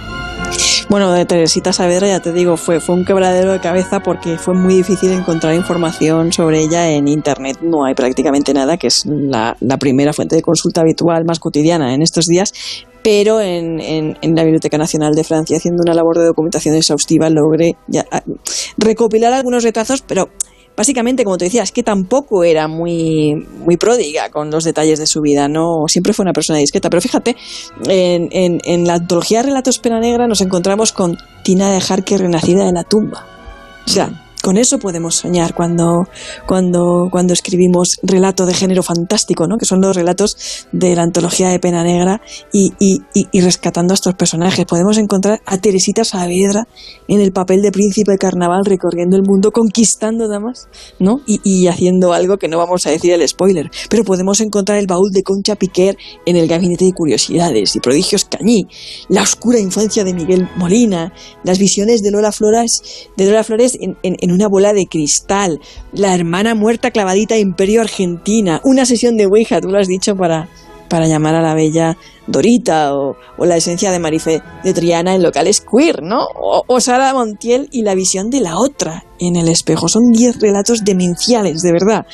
Bueno, 0.89 1.11
de 1.11 1.25
Teresita 1.25 1.73
Saavedra, 1.73 2.07
ya 2.07 2.19
te 2.19 2.31
digo, 2.31 2.55
fue, 2.55 2.79
fue 2.79 2.93
un 2.93 3.03
quebradero 3.03 3.51
de 3.51 3.59
cabeza 3.59 4.01
porque 4.01 4.37
fue 4.37 4.53
muy 4.53 4.75
difícil 4.75 5.11
encontrar 5.11 5.55
información 5.55 6.31
sobre 6.31 6.61
ella 6.61 6.91
en 6.91 7.07
Internet. 7.07 7.59
No 7.61 7.85
hay 7.85 7.95
prácticamente 7.95 8.53
nada, 8.53 8.77
que 8.77 8.87
es 8.87 9.05
la, 9.05 9.57
primera 9.79 10.13
fuente 10.13 10.35
de 10.35 10.43
consulta 10.43 10.81
habitual 10.81 11.25
más 11.25 11.39
cotidiana 11.39 11.95
en 11.95 12.03
estos 12.03 12.27
días. 12.27 12.53
Pero 13.01 13.41
en, 13.41 13.79
en, 13.79 14.17
en 14.21 14.35
la 14.35 14.43
Biblioteca 14.43 14.77
Nacional 14.77 15.15
de 15.15 15.23
Francia, 15.23 15.57
haciendo 15.57 15.81
una 15.81 15.93
labor 15.93 16.19
de 16.19 16.25
documentación 16.25 16.75
exhaustiva, 16.75 17.29
logré 17.29 17.75
ya, 17.87 18.05
ah, 18.11 18.21
recopilar 18.77 19.33
algunos 19.33 19.63
retazos, 19.63 20.03
pero 20.03 20.29
básicamente, 20.75 21.23
como 21.23 21.37
te 21.37 21.45
decía, 21.45 21.63
es 21.63 21.71
que 21.71 21.83
tampoco 21.83 22.43
era 22.43 22.67
muy, 22.67 23.35
muy 23.35 23.77
pródiga 23.77 24.29
con 24.29 24.51
los 24.51 24.63
detalles 24.63 24.99
de 24.99 25.07
su 25.07 25.21
vida, 25.21 25.47
no 25.47 25.85
siempre 25.87 26.13
fue 26.13 26.23
una 26.23 26.33
persona 26.33 26.59
discreta. 26.59 26.89
Pero 26.89 27.01
fíjate, 27.01 27.35
en, 27.87 28.29
en, 28.31 28.61
en 28.63 28.87
la 28.87 28.95
antología 28.95 29.43
Relatos 29.43 29.79
Pena 29.79 29.99
Negra 29.99 30.27
nos 30.27 30.41
encontramos 30.41 30.91
con 30.91 31.17
Tina 31.43 31.71
de 31.71 31.81
Jarque 31.81 32.17
renacida 32.17 32.65
de 32.65 32.73
la 32.73 32.83
tumba. 32.83 33.27
O 33.85 33.89
sea, 33.89 34.22
con 34.43 34.57
eso 34.57 34.77
podemos 34.77 35.15
soñar 35.15 35.53
cuando, 35.53 36.05
cuando, 36.45 37.07
cuando 37.09 37.31
escribimos 37.31 37.97
relato 38.03 38.45
de 38.45 38.53
género 38.53 38.83
fantástico, 38.83 39.47
¿no? 39.47 39.57
que 39.57 39.63
son 39.63 39.79
los 39.79 39.95
relatos 39.95 40.67
de 40.73 40.93
la 40.97 41.03
antología 41.03 41.47
de 41.47 41.59
Pena 41.59 41.81
Negra 41.81 42.21
y, 42.51 42.73
y, 42.77 42.99
y, 43.13 43.39
rescatando 43.39 43.93
a 43.93 43.95
estos 43.95 44.15
personajes. 44.15 44.65
Podemos 44.65 44.97
encontrar 44.97 45.41
a 45.45 45.57
Teresita 45.59 46.03
Saavedra 46.03 46.67
en 47.07 47.21
el 47.21 47.31
papel 47.31 47.61
de 47.61 47.71
príncipe 47.71 48.11
de 48.11 48.17
carnaval 48.17 48.65
recorriendo 48.65 49.15
el 49.15 49.23
mundo, 49.23 49.51
conquistando 49.51 50.27
damas 50.27 50.67
¿no? 50.99 51.21
y, 51.25 51.39
y 51.45 51.67
haciendo 51.67 52.11
algo 52.11 52.35
que 52.35 52.49
no 52.49 52.57
vamos 52.57 52.85
a 52.85 52.89
decir 52.89 53.13
el 53.13 53.25
spoiler. 53.25 53.71
Pero 53.89 54.03
podemos 54.03 54.41
encontrar 54.41 54.77
el 54.77 54.87
baúl 54.87 55.11
de 55.13 55.23
Concha 55.23 55.55
Piquer 55.55 55.95
en 56.25 56.35
el 56.35 56.49
gabinete 56.49 56.83
de 56.83 56.91
curiosidades 56.91 57.77
y 57.77 57.79
prodigios 57.79 58.25
Cañí, 58.25 58.67
la 59.07 59.21
oscura 59.21 59.57
infancia 59.57 60.03
de 60.03 60.13
Miguel 60.13 60.49
Molina, 60.57 61.13
las 61.45 61.59
visiones 61.59 62.01
de 62.01 62.11
Lola 62.11 62.33
Flores, 62.33 63.07
de 63.15 63.25
Lola 63.25 63.45
Flores 63.45 63.77
en, 63.79 63.95
en, 64.03 64.17
en 64.19 64.32
una 64.33 64.47
bola 64.47 64.73
de 64.73 64.87
cristal, 64.87 65.59
la 65.91 66.13
hermana 66.13 66.55
muerta 66.55 66.91
clavadita 66.91 67.37
Imperio 67.37 67.81
Argentina, 67.81 68.61
una 68.63 68.85
sesión 68.85 69.17
de 69.17 69.25
Ouija, 69.25 69.61
tú 69.61 69.69
lo 69.69 69.79
has 69.79 69.87
dicho, 69.87 70.15
para, 70.15 70.49
para 70.89 71.07
llamar 71.07 71.35
a 71.35 71.41
la 71.41 71.53
bella 71.53 71.97
Dorita, 72.27 72.95
o, 72.95 73.15
o 73.37 73.45
la 73.45 73.57
esencia 73.57 73.91
de 73.91 73.99
Marife 73.99 74.41
de 74.63 74.73
Triana 74.73 75.13
en 75.15 75.23
locales 75.23 75.61
queer, 75.61 76.01
¿no? 76.01 76.25
O, 76.35 76.63
o 76.67 76.79
Sara 76.79 77.13
Montiel 77.13 77.67
y 77.71 77.83
la 77.83 77.95
visión 77.95 78.29
de 78.29 78.39
la 78.41 78.57
otra 78.57 79.05
en 79.19 79.35
el 79.35 79.49
espejo. 79.49 79.89
Son 79.89 80.11
diez 80.11 80.39
relatos 80.39 80.83
demenciales, 80.83 81.61
de 81.61 81.71
verdad 81.71 82.05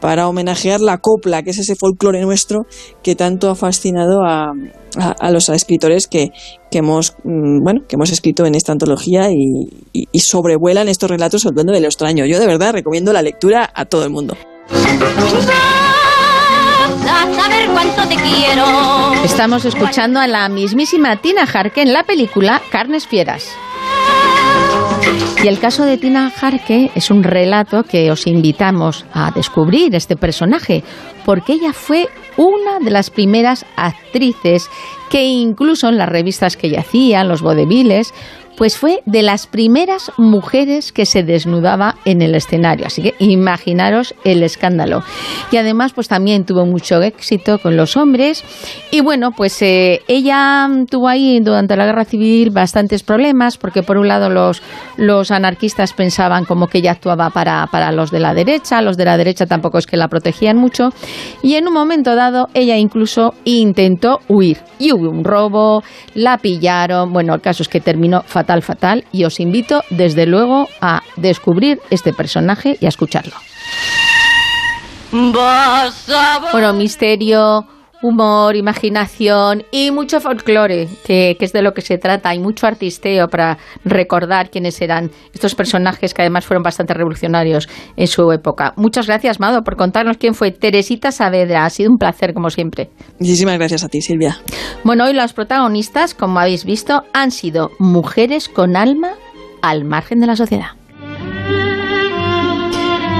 para 0.00 0.28
homenajear 0.28 0.80
la 0.80 0.98
copla, 0.98 1.42
que 1.42 1.50
es 1.50 1.58
ese 1.58 1.74
folclore 1.76 2.20
nuestro 2.22 2.66
que 3.02 3.14
tanto 3.14 3.50
ha 3.50 3.54
fascinado 3.54 4.22
a, 4.24 4.52
a, 4.96 5.30
los 5.30 5.48
escritores 5.48 6.06
que, 6.06 6.30
que, 6.70 6.78
hemos, 6.78 7.16
mm, 7.24 7.62
bueno, 7.62 7.80
que 7.88 7.96
hemos 7.96 8.10
escrito 8.10 8.46
en 8.46 8.54
esta 8.54 8.72
antología 8.72 9.30
y, 9.30 9.68
y, 9.92 10.08
y 10.10 10.20
sobrevuelan 10.20 10.88
estos 10.88 11.10
relatos 11.10 11.46
hablando 11.46 11.72
de 11.72 11.80
lo 11.80 11.86
extraño. 11.86 12.24
Yo 12.26 12.38
de 12.38 12.46
verdad 12.46 12.72
recomiendo 12.72 13.12
la 13.12 13.22
lectura 13.22 13.70
a 13.74 13.84
todo 13.84 14.04
el 14.04 14.10
mundo. 14.10 14.36
Estamos 19.24 19.64
escuchando 19.64 20.20
a 20.20 20.26
la 20.26 20.48
mismísima 20.48 21.20
Tina 21.20 21.46
Jarque 21.46 21.82
en 21.82 21.92
la 21.92 22.04
película 22.04 22.60
Carnes 22.70 23.06
Fieras. 23.06 23.48
Y 25.42 25.46
el 25.46 25.60
caso 25.60 25.84
de 25.84 25.98
Tina 25.98 26.30
Jarque 26.30 26.90
es 26.94 27.10
un 27.10 27.22
relato 27.22 27.84
que 27.84 28.10
os 28.10 28.26
invitamos 28.26 29.06
a 29.12 29.30
descubrir 29.30 29.94
este 29.94 30.16
personaje, 30.16 30.82
porque 31.24 31.52
ella 31.52 31.72
fue 31.72 32.08
una 32.36 32.78
de 32.80 32.90
las 32.90 33.10
primeras 33.10 33.64
actrices 33.76 34.68
que 35.10 35.24
incluso 35.24 35.88
en 35.88 35.98
las 35.98 36.08
revistas 36.08 36.56
que 36.56 36.66
ella 36.66 36.80
hacía, 36.80 37.24
los 37.24 37.42
vodeviles, 37.42 38.12
pues 38.58 38.76
fue 38.76 39.02
de 39.06 39.22
las 39.22 39.46
primeras 39.46 40.10
mujeres 40.18 40.90
que 40.90 41.06
se 41.06 41.22
desnudaba 41.22 41.94
en 42.04 42.22
el 42.22 42.34
escenario. 42.34 42.86
Así 42.86 43.02
que 43.02 43.14
imaginaros 43.20 44.16
el 44.24 44.42
escándalo. 44.42 45.04
Y 45.52 45.58
además, 45.58 45.92
pues 45.92 46.08
también 46.08 46.44
tuvo 46.44 46.66
mucho 46.66 47.00
éxito 47.00 47.60
con 47.60 47.76
los 47.76 47.96
hombres. 47.96 48.42
Y 48.90 49.00
bueno, 49.00 49.30
pues 49.30 49.62
eh, 49.62 50.02
ella 50.08 50.68
tuvo 50.90 51.06
ahí 51.06 51.38
durante 51.38 51.76
la 51.76 51.86
guerra 51.86 52.04
civil 52.04 52.50
bastantes 52.50 53.04
problemas, 53.04 53.58
porque 53.58 53.84
por 53.84 53.96
un 53.96 54.08
lado 54.08 54.28
los, 54.28 54.60
los 54.96 55.30
anarquistas 55.30 55.92
pensaban 55.92 56.44
como 56.44 56.66
que 56.66 56.78
ella 56.78 56.90
actuaba 56.90 57.30
para, 57.30 57.68
para 57.70 57.92
los 57.92 58.10
de 58.10 58.18
la 58.18 58.34
derecha, 58.34 58.82
los 58.82 58.96
de 58.96 59.04
la 59.04 59.16
derecha 59.16 59.46
tampoco 59.46 59.78
es 59.78 59.86
que 59.86 59.96
la 59.96 60.08
protegían 60.08 60.56
mucho. 60.56 60.88
Y 61.44 61.54
en 61.54 61.68
un 61.68 61.74
momento 61.74 62.16
dado, 62.16 62.48
ella 62.54 62.76
incluso 62.76 63.34
intentó 63.44 64.18
huir. 64.26 64.58
Y 64.80 64.92
hubo 64.92 65.10
un 65.10 65.22
robo, 65.22 65.84
la 66.14 66.38
pillaron. 66.38 67.12
Bueno, 67.12 67.34
el 67.34 67.40
caso 67.40 67.62
es 67.62 67.68
que 67.68 67.80
terminó 67.80 68.22
fatal 68.22 68.47
fatal, 68.48 68.62
fatal, 68.62 69.04
y 69.12 69.24
os 69.24 69.40
invito 69.40 69.84
desde 69.90 70.24
luego 70.24 70.68
a 70.80 71.02
descubrir 71.16 71.80
este 71.90 72.14
personaje 72.14 72.78
y 72.80 72.86
a 72.86 72.88
escucharlo. 72.88 73.34
Bueno, 76.52 76.72
misterio, 76.72 77.66
humor, 78.02 78.56
imaginación 78.56 79.64
y 79.70 79.90
mucho 79.90 80.20
folclore, 80.20 80.88
que, 81.04 81.36
que, 81.38 81.44
es 81.44 81.52
de 81.52 81.62
lo 81.62 81.72
que 81.72 81.80
se 81.80 81.98
trata. 81.98 82.30
Hay 82.30 82.38
mucho 82.38 82.66
artisteo 82.66 83.28
para 83.28 83.58
recordar 83.84 84.50
quiénes 84.50 84.80
eran 84.80 85.10
estos 85.32 85.54
personajes 85.54 86.14
que 86.14 86.22
además 86.22 86.44
fueron 86.44 86.62
bastante 86.62 86.94
revolucionarios 86.94 87.68
en 87.96 88.06
su 88.06 88.30
época. 88.32 88.72
Muchas 88.76 89.06
gracias, 89.06 89.40
Mado, 89.40 89.62
por 89.62 89.76
contarnos 89.76 90.16
quién 90.16 90.34
fue 90.34 90.50
Teresita 90.50 91.12
Saavedra. 91.12 91.64
Ha 91.64 91.70
sido 91.70 91.90
un 91.90 91.98
placer, 91.98 92.34
como 92.34 92.50
siempre. 92.50 92.90
Muchísimas 93.18 93.58
gracias 93.58 93.84
a 93.84 93.88
ti, 93.88 94.00
Silvia. 94.00 94.38
Bueno, 94.84 95.04
hoy 95.04 95.12
los 95.12 95.32
protagonistas, 95.32 96.14
como 96.14 96.38
habéis 96.38 96.64
visto, 96.64 97.04
han 97.12 97.30
sido 97.30 97.70
mujeres 97.78 98.48
con 98.48 98.76
alma 98.76 99.10
al 99.62 99.84
margen 99.84 100.20
de 100.20 100.26
la 100.26 100.36
sociedad. 100.36 100.68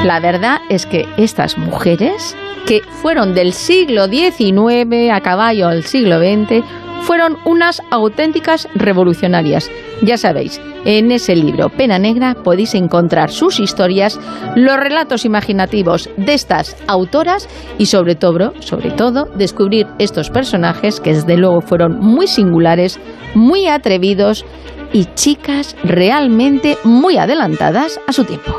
La 0.04 0.20
verdad 0.20 0.58
es 0.68 0.86
que 0.86 1.06
estas 1.16 1.58
mujeres 1.58 2.36
que 2.68 2.82
fueron 2.82 3.34
del 3.34 3.54
siglo 3.54 4.08
XIX 4.08 5.10
a 5.10 5.22
caballo 5.22 5.68
al 5.68 5.84
siglo 5.84 6.18
XX, 6.18 6.62
fueron 7.00 7.38
unas 7.46 7.80
auténticas 7.90 8.68
revolucionarias. 8.74 9.70
Ya 10.02 10.18
sabéis, 10.18 10.60
en 10.84 11.10
ese 11.10 11.34
libro 11.34 11.70
Pena 11.70 11.98
Negra 11.98 12.34
podéis 12.34 12.74
encontrar 12.74 13.30
sus 13.30 13.58
historias, 13.58 14.20
los 14.54 14.76
relatos 14.76 15.24
imaginativos 15.24 16.10
de 16.18 16.34
estas 16.34 16.76
autoras 16.86 17.48
y 17.78 17.86
sobre 17.86 18.16
todo, 18.16 18.52
sobre 18.60 18.90
todo, 18.90 19.30
descubrir 19.34 19.86
estos 19.98 20.28
personajes 20.28 21.00
que 21.00 21.14
desde 21.14 21.38
luego 21.38 21.62
fueron 21.62 21.98
muy 21.98 22.26
singulares, 22.26 23.00
muy 23.34 23.66
atrevidos 23.66 24.44
y 24.92 25.06
chicas 25.14 25.74
realmente 25.84 26.76
muy 26.84 27.16
adelantadas 27.16 27.98
a 28.06 28.12
su 28.12 28.24
tiempo. 28.24 28.54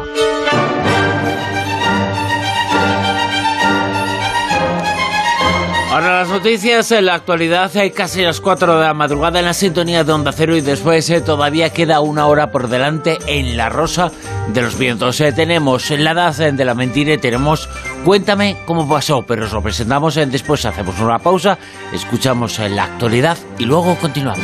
Las 6.19 6.27
noticias, 6.27 6.91
en 6.91 7.05
la 7.05 7.13
actualidad 7.13 7.71
hay 7.77 7.91
casi 7.91 8.23
las 8.23 8.41
4 8.41 8.77
de 8.77 8.85
la 8.87 8.93
madrugada 8.93 9.39
en 9.39 9.45
la 9.45 9.53
sintonía 9.53 10.03
de 10.03 10.11
Onda 10.11 10.33
Cero 10.33 10.53
y 10.57 10.59
después 10.59 11.09
eh, 11.09 11.21
todavía 11.21 11.69
queda 11.69 12.01
una 12.01 12.27
hora 12.27 12.51
por 12.51 12.67
delante 12.67 13.17
en 13.27 13.55
la 13.55 13.69
Rosa 13.69 14.11
de 14.49 14.61
los 14.61 14.77
Vientos. 14.77 15.21
Eh, 15.21 15.31
tenemos 15.31 15.89
la 15.91 16.11
edad 16.11 16.35
de 16.35 16.65
la 16.65 16.75
mentira 16.75 17.13
y 17.13 17.19
tenemos 17.19 17.69
Cuéntame 18.03 18.57
cómo 18.65 18.87
pasó, 18.87 19.21
pero 19.21 19.45
os 19.45 19.53
lo 19.53 19.61
presentamos 19.61 20.17
eh, 20.17 20.25
después, 20.25 20.65
hacemos 20.65 20.99
una 20.99 21.19
pausa, 21.19 21.57
escuchamos 21.93 22.59
la 22.59 22.83
actualidad 22.83 23.37
y 23.57 23.63
luego 23.63 23.95
continuamos. 23.95 24.43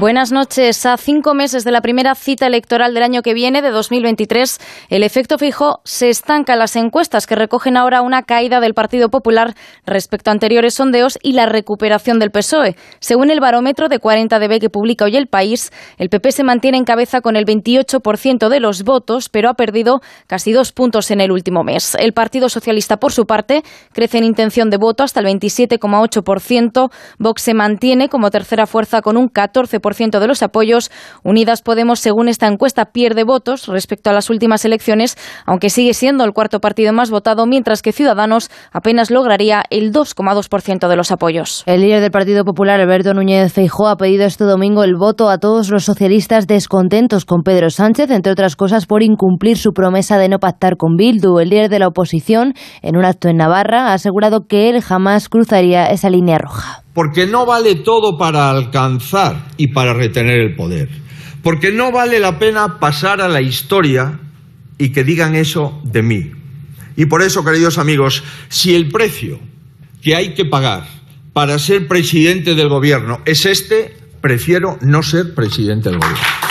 Buenas 0.00 0.32
noches. 0.32 0.86
A 0.86 0.96
cinco 0.96 1.34
meses 1.34 1.62
de 1.62 1.70
la 1.70 1.80
primera 1.80 2.16
cita 2.16 2.48
electoral 2.48 2.94
del 2.94 3.04
año 3.04 3.22
que 3.22 3.32
viene, 3.32 3.62
de 3.62 3.70
2023, 3.70 4.58
el 4.90 5.04
efecto 5.04 5.38
fijo 5.38 5.82
se 5.84 6.08
estanca 6.08 6.54
en 6.54 6.58
las 6.58 6.74
encuestas 6.74 7.28
que 7.28 7.36
recogen 7.36 7.76
ahora 7.76 8.02
una 8.02 8.24
caída 8.24 8.58
del 8.58 8.74
Partido 8.74 9.08
Popular 9.08 9.54
respecto 9.86 10.30
a 10.30 10.32
anteriores 10.32 10.74
sondeos 10.74 11.16
y 11.22 11.34
la 11.34 11.46
recuperación 11.46 12.18
del 12.18 12.32
PSOE. 12.32 12.74
Según 12.98 13.30
el 13.30 13.38
barómetro 13.38 13.88
de 13.88 14.00
40 14.00 14.36
dB 14.40 14.58
que 14.58 14.68
publica 14.68 15.04
hoy 15.04 15.16
El 15.16 15.28
País, 15.28 15.70
el 15.96 16.08
PP 16.08 16.32
se 16.32 16.42
mantiene 16.42 16.76
en 16.76 16.84
cabeza 16.84 17.20
con 17.20 17.36
el 17.36 17.46
28% 17.46 18.48
de 18.48 18.58
los 18.58 18.82
votos, 18.82 19.28
pero 19.28 19.48
ha 19.48 19.54
perdido 19.54 20.00
casi 20.26 20.50
dos 20.50 20.72
puntos 20.72 21.12
en 21.12 21.20
el 21.20 21.30
último 21.30 21.62
mes. 21.62 21.94
El 21.94 22.12
Partido 22.12 22.48
Socialista, 22.48 22.96
por 22.96 23.12
su 23.12 23.26
parte, 23.26 23.62
crece 23.92 24.18
en 24.18 24.24
intención 24.24 24.70
de 24.70 24.76
voto 24.76 25.04
hasta 25.04 25.20
el 25.20 25.26
27,8%. 25.26 26.90
Vox 27.20 27.42
se 27.42 27.54
mantiene 27.54 28.08
como 28.08 28.32
tercera 28.32 28.66
fuerza 28.66 29.00
con 29.00 29.16
un 29.16 29.28
14% 29.28 29.83
de 29.84 30.26
los 30.26 30.42
apoyos. 30.42 30.90
Unidas 31.22 31.60
Podemos, 31.60 32.00
según 32.00 32.28
esta 32.28 32.46
encuesta, 32.46 32.86
pierde 32.86 33.22
votos 33.22 33.68
respecto 33.68 34.08
a 34.08 34.12
las 34.14 34.30
últimas 34.30 34.64
elecciones, 34.64 35.16
aunque 35.44 35.68
sigue 35.68 35.92
siendo 35.92 36.24
el 36.24 36.32
cuarto 36.32 36.60
partido 36.60 36.92
más 36.92 37.10
votado, 37.10 37.46
mientras 37.46 37.82
que 37.82 37.92
Ciudadanos 37.92 38.50
apenas 38.72 39.10
lograría 39.10 39.62
el 39.68 39.92
2,2% 39.92 40.88
de 40.88 40.96
los 40.96 41.12
apoyos. 41.12 41.62
El 41.66 41.82
líder 41.82 42.00
del 42.00 42.10
Partido 42.10 42.44
Popular, 42.44 42.80
Alberto 42.80 43.12
Núñez 43.12 43.52
Feijóo, 43.52 43.88
ha 43.88 43.96
pedido 43.96 44.24
este 44.24 44.44
domingo 44.44 44.84
el 44.84 44.96
voto 44.96 45.28
a 45.28 45.38
todos 45.38 45.68
los 45.70 45.84
socialistas 45.84 46.46
descontentos 46.46 47.26
con 47.26 47.42
Pedro 47.42 47.68
Sánchez, 47.68 48.10
entre 48.10 48.32
otras 48.32 48.56
cosas 48.56 48.86
por 48.86 49.02
incumplir 49.02 49.58
su 49.58 49.72
promesa 49.72 50.16
de 50.16 50.28
no 50.28 50.38
pactar 50.38 50.76
con 50.78 50.96
Bildu. 50.96 51.38
El 51.40 51.50
líder 51.50 51.68
de 51.68 51.78
la 51.78 51.88
oposición, 51.88 52.54
en 52.80 52.96
un 52.96 53.04
acto 53.04 53.28
en 53.28 53.36
Navarra, 53.36 53.88
ha 53.88 53.94
asegurado 53.94 54.46
que 54.48 54.70
él 54.70 54.80
jamás 54.80 55.28
cruzaría 55.28 55.86
esa 55.86 56.08
línea 56.08 56.38
roja. 56.38 56.83
Porque 56.94 57.26
no 57.26 57.44
vale 57.44 57.74
todo 57.74 58.16
para 58.16 58.48
alcanzar 58.50 59.48
y 59.58 59.68
para 59.68 59.92
retener 59.92 60.38
el 60.38 60.54
poder. 60.56 60.88
Porque 61.42 61.72
no 61.72 61.92
vale 61.92 62.18
la 62.20 62.38
pena 62.38 62.78
pasar 62.78 63.20
a 63.20 63.28
la 63.28 63.42
historia 63.42 64.20
y 64.78 64.90
que 64.90 65.04
digan 65.04 65.34
eso 65.34 65.80
de 65.84 66.02
mí. 66.02 66.30
Y 66.96 67.06
por 67.06 67.22
eso, 67.22 67.44
queridos 67.44 67.78
amigos, 67.78 68.22
si 68.48 68.74
el 68.74 68.88
precio 68.88 69.40
que 70.00 70.14
hay 70.14 70.34
que 70.34 70.44
pagar 70.44 70.86
para 71.32 71.58
ser 71.58 71.88
presidente 71.88 72.54
del 72.54 72.68
gobierno 72.68 73.20
es 73.24 73.44
este, 73.44 73.96
prefiero 74.20 74.78
no 74.80 75.02
ser 75.02 75.34
presidente 75.34 75.90
del 75.90 75.98
gobierno. 75.98 76.43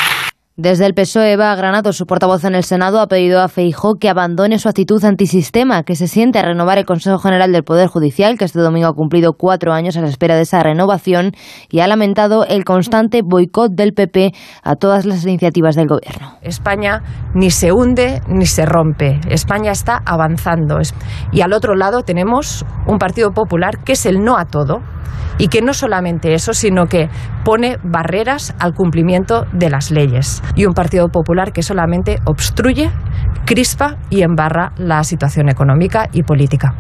Desde 0.56 0.86
el 0.86 0.94
PSOE, 0.94 1.32
Eva 1.32 1.56
Granado, 1.56 1.94
su 1.94 2.06
portavoz 2.06 2.44
en 2.44 2.54
el 2.54 2.64
Senado, 2.64 3.00
ha 3.00 3.08
pedido 3.08 3.42
a 3.42 3.48
Feijó 3.48 3.96
que 3.96 4.08
abandone 4.08 4.60
su 4.60 4.70
actitud 4.70 5.04
antisistema, 5.04 5.82
que 5.82 5.96
se 5.96 6.08
siente 6.08 6.38
a 6.38 6.44
renovar 6.44 6.78
el 6.78 6.86
Consejo 6.86 7.18
General 7.18 7.52
del 7.52 7.64
Poder 7.64 7.88
Judicial, 7.88 8.38
que 8.38 8.46
este 8.46 8.60
domingo 8.60 8.88
ha 8.88 8.94
cumplido 8.94 9.34
cuatro 9.34 9.74
años 9.74 9.98
a 9.98 10.02
la 10.02 10.10
espera 10.10 10.36
de 10.36 10.44
esa 10.44 10.62
renovación, 10.62 11.32
y 11.72 11.80
ha 11.80 11.88
lamentado 11.88 12.46
el 12.46 12.66
constante 12.66 13.22
boicot 13.26 13.72
del 13.72 13.94
PP 13.94 14.32
a 14.62 14.76
todas 14.76 15.08
las 15.08 15.24
iniciativas 15.24 15.76
del 15.76 15.88
Gobierno. 15.88 16.38
España 16.44 17.02
ni 17.34 17.50
se 17.50 17.72
hunde 17.72 18.22
ni 18.28 18.46
se 18.46 18.68
rompe. 18.68 19.22
España 19.30 19.72
está 19.72 20.04
avanzando. 20.06 20.78
Y 21.32 21.42
al 21.42 21.52
otro 21.54 21.74
lado 21.74 22.04
tenemos 22.04 22.64
un 22.86 23.00
Partido 23.00 23.32
Popular 23.32 23.84
que 23.84 23.94
es 23.94 24.06
el 24.06 24.24
no 24.24 24.38
a 24.38 24.46
todo 24.46 24.82
y 25.38 25.48
que 25.48 25.62
no 25.62 25.74
solamente 25.74 26.36
eso, 26.36 26.54
sino 26.54 26.86
que 26.86 27.10
pone 27.44 27.78
barreras 27.84 28.54
al 28.60 28.74
cumplimiento 28.74 29.46
de 29.52 29.70
las 29.70 29.90
leyes. 29.90 30.43
Y 30.56 30.66
un 30.66 30.74
Partido 30.74 31.10
Popular 31.10 31.52
que 31.52 31.64
solamente 31.64 32.18
obstruye, 32.26 32.92
crispa 33.46 33.98
y 34.10 34.22
embarra 34.22 34.74
la 34.78 35.04
situación 35.04 35.50
económica 35.50 36.10
y 36.14 36.24
política. 36.24 36.76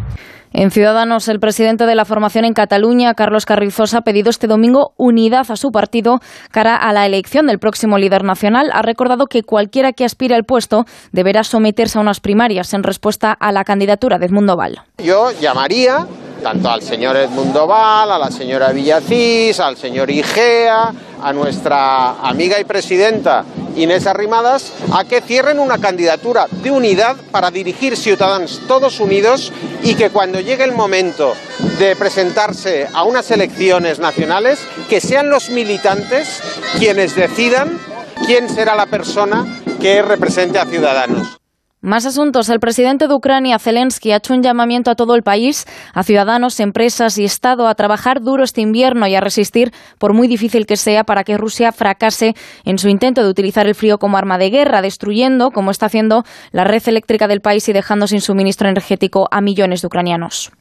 En 0.56 0.70
Ciudadanos, 0.70 1.28
el 1.30 1.40
presidente 1.40 1.88
de 1.88 1.96
la 1.96 2.06
formación 2.06 2.46
en 2.46 2.54
Cataluña, 2.54 3.16
Carlos 3.16 3.48
Carrizosa, 3.48 3.98
ha 3.98 4.02
pedido 4.02 4.30
este 4.30 4.46
domingo 4.46 4.94
unidad 4.98 5.50
a 5.50 5.56
su 5.56 5.72
partido 5.72 6.20
cara 6.52 6.76
a 6.76 6.94
la 6.94 7.08
elección 7.08 7.48
del 7.48 7.58
próximo 7.58 7.98
líder 7.98 8.24
nacional. 8.24 8.70
Ha 8.72 8.84
recordado 8.84 9.26
que 9.26 9.42
cualquiera 9.42 9.94
que 9.94 10.06
aspire 10.06 10.36
al 10.36 10.44
puesto 10.44 10.86
deberá 11.12 11.44
someterse 11.44 11.98
a 11.98 12.02
unas 12.02 12.20
primarias 12.20 12.76
en 12.76 12.84
respuesta 12.84 13.32
a 13.32 13.52
la 13.52 13.64
candidatura 13.64 14.20
de 14.20 14.28
Edmundo 14.28 14.56
Val. 14.56 14.82
Yo 15.04 15.32
llamaría 15.42 16.06
tanto 16.44 16.70
al 16.70 16.82
señor 16.82 17.16
Edmundo 17.16 17.66
Val, 17.66 18.12
a 18.12 18.20
la 18.20 18.30
señora 18.30 18.74
Villacís, 18.74 19.62
al 19.62 19.78
señor 19.78 20.12
Igea, 20.12 20.94
a 21.24 21.34
nuestra 21.34 22.20
amiga 22.20 22.60
y 22.60 22.66
presidenta 22.66 23.46
Inés 23.78 24.06
Arrimadas, 24.06 24.74
a 24.92 25.06
que 25.06 25.22
cierren 25.22 25.58
una 25.58 25.78
candidatura 25.78 26.48
de 26.52 26.70
unidad 26.70 27.16
para 27.32 27.50
dirigir 27.50 27.96
Ciudadanos 27.96 28.62
todos 28.68 29.00
unidos 29.00 29.54
y 29.84 29.96
que 29.96 30.10
cuando 30.10 30.42
llegue 30.42 30.66
el 30.66 30.74
momento 30.74 31.34
de 31.80 31.96
presentarse 31.96 32.88
a 32.94 33.04
unas 33.04 33.32
elecciones 33.32 34.00
nacionales, 34.00 34.60
que 34.90 35.00
sean 35.00 35.30
los 35.30 35.50
militantes 35.50 36.42
quienes 36.78 37.16
decidan 37.16 37.80
quién 38.26 38.50
será 38.50 38.76
la 38.76 38.86
persona 38.86 39.46
que 39.80 40.02
represente 40.02 40.60
a 40.60 40.66
Ciudadanos. 40.66 41.43
Más 41.86 42.06
asuntos. 42.06 42.48
El 42.48 42.62
presidente 42.62 43.10
de 43.10 43.14
Ucrania, 43.14 43.60
Zelensky, 43.60 44.14
ha 44.14 44.16
hecho 44.16 44.34
un 44.34 44.42
llamamiento 44.42 44.90
a 44.90 44.96
todo 44.96 45.16
el 45.16 45.22
país, 45.22 45.66
a 45.94 46.04
ciudadanos, 46.04 46.62
empresas 46.62 47.18
y 47.18 47.26
Estado, 47.26 47.68
a 47.68 47.76
trabajar 47.76 48.22
duro 48.22 48.46
este 48.46 48.62
invierno 48.62 49.06
y 49.06 49.16
a 49.16 49.20
resistir, 49.20 49.74
por 49.98 50.14
muy 50.14 50.30
difícil 50.30 50.66
que 50.66 50.78
sea, 50.78 51.04
para 51.04 51.26
que 51.26 51.36
Rusia 51.36 51.74
fracase 51.74 52.36
en 52.64 52.78
su 52.78 52.88
intento 52.88 53.22
de 53.22 53.28
utilizar 53.30 53.68
el 53.68 53.76
frío 53.76 53.98
como 53.98 54.16
arma 54.16 54.38
de 54.38 54.50
guerra, 54.50 54.82
destruyendo, 54.82 55.52
como 55.52 55.72
está 55.72 55.88
haciendo, 55.88 56.24
la 56.54 56.64
red 56.64 56.82
eléctrica 56.86 57.28
del 57.28 57.42
país 57.42 57.68
y 57.68 57.74
dejando 57.74 58.08
sin 58.08 58.22
suministro 58.22 58.70
energético 58.70 59.28
a 59.30 59.42
millones 59.42 59.82
de 59.82 59.88
ucranianos. 59.88 60.54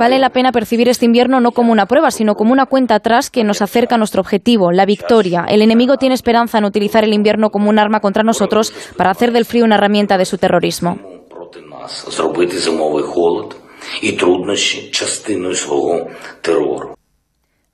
Vale 0.00 0.18
la 0.18 0.30
pena 0.30 0.50
percibir 0.50 0.88
este 0.88 1.04
invierno 1.04 1.40
no 1.40 1.52
como 1.52 1.70
una 1.70 1.86
prueba, 1.86 2.10
sino 2.10 2.34
como 2.34 2.50
una 2.50 2.66
cuenta 2.66 2.96
atrás 2.96 3.30
que 3.30 3.44
nos 3.44 3.62
acerca 3.62 3.94
a 3.94 3.98
nuestro 3.98 4.22
objetivo, 4.22 4.72
la 4.72 4.86
victoria. 4.86 5.44
El 5.48 5.62
enemigo 5.62 5.98
tiene 5.98 6.16
esperanza 6.16 6.58
en 6.58 6.64
utilizar 6.64 7.04
el 7.04 7.14
invierno 7.14 7.50
como 7.50 7.70
un 7.70 7.78
arma 7.78 8.00
contra 8.00 8.24
nosotros 8.24 8.71
para 8.96 9.10
hacer 9.10 9.32
del 9.32 9.44
frío 9.44 9.64
una 9.64 9.76
herramienta 9.76 10.18
de 10.18 10.24
su 10.24 10.38
terrorismo. 10.38 10.98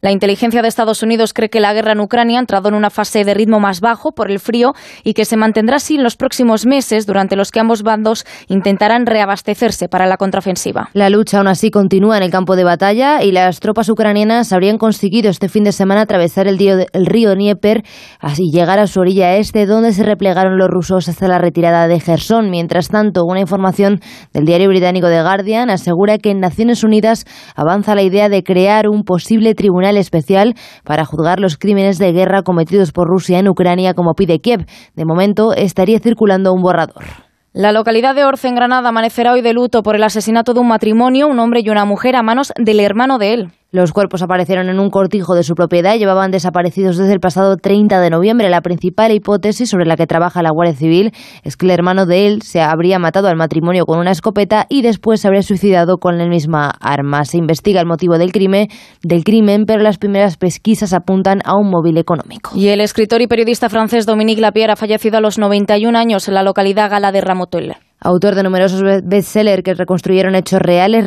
La 0.01 0.12
inteligencia 0.12 0.62
de 0.62 0.68
Estados 0.68 1.02
Unidos 1.02 1.33
cree 1.35 1.51
que 1.51 1.59
la 1.59 1.75
guerra 1.75 1.91
en 1.91 1.99
Ucrania 1.99 2.39
ha 2.39 2.41
entrado 2.41 2.68
en 2.68 2.77
una 2.77 2.89
fase 2.89 3.25
de 3.25 3.35
ritmo 3.35 3.59
más 3.59 3.81
bajo 3.81 4.12
por 4.12 4.31
el 4.31 4.39
frío 4.39 4.73
y 5.02 5.12
que 5.12 5.25
se 5.25 5.36
mantendrá 5.36 5.78
así 5.78 5.97
en 5.97 6.05
los 6.05 6.15
próximos 6.15 6.67
meses, 6.67 7.05
durante 7.05 7.35
los 7.35 7.51
que 7.51 7.59
ambos 7.59 7.83
bandos 7.83 8.25
intentarán 8.47 9.07
reabastecerse 9.07 9.89
para 9.89 10.07
la 10.07 10.17
contraofensiva. 10.17 10.91
La 10.93 11.10
lucha 11.10 11.39
aún 11.39 11.49
así 11.49 11.73
continúa 11.73 12.17
en 12.17 12.23
el 12.23 12.31
campo 12.31 12.55
de 12.55 12.62
batalla 12.62 13.25
y 13.25 13.33
las 13.33 13.59
tropas 13.59 13.89
ucranianas 13.89 14.52
habrían 14.52 14.78
conseguido 14.78 15.31
este 15.31 15.49
fin 15.49 15.65
de 15.65 15.73
semana 15.73 16.02
atravesar 16.02 16.47
el, 16.47 16.60
el 16.60 17.07
río 17.07 17.35
Dnieper 17.35 17.83
así 18.20 18.52
llegar 18.52 18.78
a 18.78 18.86
su 18.86 19.01
orilla 19.01 19.35
este, 19.35 19.67
donde 19.67 19.93
se 19.93 20.05
replegaron 20.05 20.59
los 20.59 20.68
rusos 20.68 21.09
hasta 21.09 21.27
la 21.27 21.39
retirada 21.39 21.89
de 21.89 21.99
Gerson. 21.99 22.51
Mientras 22.51 22.86
tanto, 22.86 23.25
una 23.25 23.41
información 23.41 23.99
del 24.33 24.44
diario 24.44 24.68
británico 24.68 25.09
The 25.09 25.23
Guardian 25.23 25.70
asegura 25.70 26.18
que 26.18 26.31
en 26.31 26.39
Naciones 26.39 26.85
Unidas 26.85 27.25
avanza 27.57 27.97
la 27.97 28.02
idea 28.02 28.28
de 28.28 28.44
crear 28.44 28.89
un 28.89 29.02
posible 29.02 29.57
tribunal 29.57 29.88
especial 29.97 30.55
para 30.84 31.05
juzgar 31.05 31.41
los 31.41 31.57
crímenes 31.57 31.99
de 31.99 32.12
guerra 32.12 32.42
cometidos 32.42 32.92
por 32.92 33.08
Rusia 33.08 33.39
en 33.39 33.49
Ucrania, 33.49 33.94
como 33.94 34.15
pide 34.15 34.41
Kiev. 34.41 34.67
De 34.94 35.05
momento, 35.05 35.55
estaría 35.55 35.99
circulando 36.00 36.52
un 36.52 36.62
borrador. 36.62 37.05
La 37.52 37.73
localidad 37.73 38.15
de 38.15 38.25
Orce, 38.25 38.47
en 38.47 38.55
Granada, 38.55 38.91
amanecerá 38.91 39.33
hoy 39.33 39.41
de 39.41 39.52
luto 39.52 39.83
por 39.83 39.97
el 39.97 40.05
asesinato 40.05 40.55
de 40.55 40.60
un 40.60 40.68
matrimonio, 40.68 41.26
un 41.26 41.41
hombre 41.41 41.60
y 41.65 41.70
una 41.70 41.84
mujer, 41.84 42.15
a 42.15 42.23
manos 42.23 42.52
del 42.57 42.78
hermano 42.78 43.18
de 43.18 43.33
él. 43.33 43.49
Los 43.71 43.93
cuerpos 43.93 44.23
aparecieron 44.23 44.71
en 44.71 44.81
un 44.81 44.89
cortijo 44.89 45.35
de 45.35 45.43
su 45.43 45.55
propiedad 45.55 45.95
y 45.95 45.99
llevaban 45.99 46.31
desaparecidos 46.31 46.97
desde 46.97 47.13
el 47.13 47.21
pasado 47.21 47.59
30 47.59 48.01
de 48.01 48.09
noviembre. 48.09 48.49
La 48.49 48.63
principal 48.63 49.13
hipótesis 49.13 49.69
sobre 49.69 49.85
la 49.85 49.97
que 49.97 50.07
trabaja 50.07 50.41
la 50.41 50.53
Guardia 50.53 50.75
Civil 50.75 51.13
es 51.43 51.59
que 51.59 51.67
el 51.67 51.73
hermano 51.73 52.07
de 52.07 52.27
él 52.27 52.41
se 52.41 52.63
habría 52.63 52.99
matado 52.99 53.29
al 53.29 53.37
matrimonio 53.37 53.85
con 53.85 53.99
una 53.99 54.11
escopeta 54.11 54.65
y 54.71 54.81
después 54.81 55.21
se 55.21 55.29
habría 55.29 55.43
suicidado 55.43 55.99
con 55.99 56.17
la 56.17 56.27
misma 56.27 56.71
arma. 56.81 57.27
Se 57.27 57.37
investiga 57.37 57.83
el 57.83 57.87
motivo 57.87 58.17
del 58.17 58.33
crimen, 58.33 58.69
del 59.03 59.23
crimen, 59.23 59.67
pero 59.67 59.83
las 59.83 59.99
primeras 59.99 60.39
pesquisas 60.39 60.95
apuntan 60.95 61.41
a 61.45 61.55
un 61.55 61.69
móvil 61.69 61.99
económico. 61.99 62.53
Y 62.55 62.69
el 62.69 62.81
escritor 62.81 63.21
y 63.21 63.27
periodista 63.27 63.69
francés 63.69 64.07
Dominique 64.07 64.41
Lapierre 64.41 64.73
ha 64.73 64.77
fallecido 64.77 65.19
a 65.19 65.21
los 65.21 65.37
91 65.37 65.99
años 65.99 66.27
en 66.27 66.33
la 66.33 66.43
localidad 66.43 66.91
gala 66.91 67.13
de 67.13 67.21
Ramotelle. 67.21 67.88
Autor 68.01 68.36
de 68.36 68.44
numerosos 68.44 68.81
bestsellers 69.02 69.65
que 69.65 69.75
reconstruyeron 69.75 70.36
hechos 70.36 70.60
reales, 70.60 71.07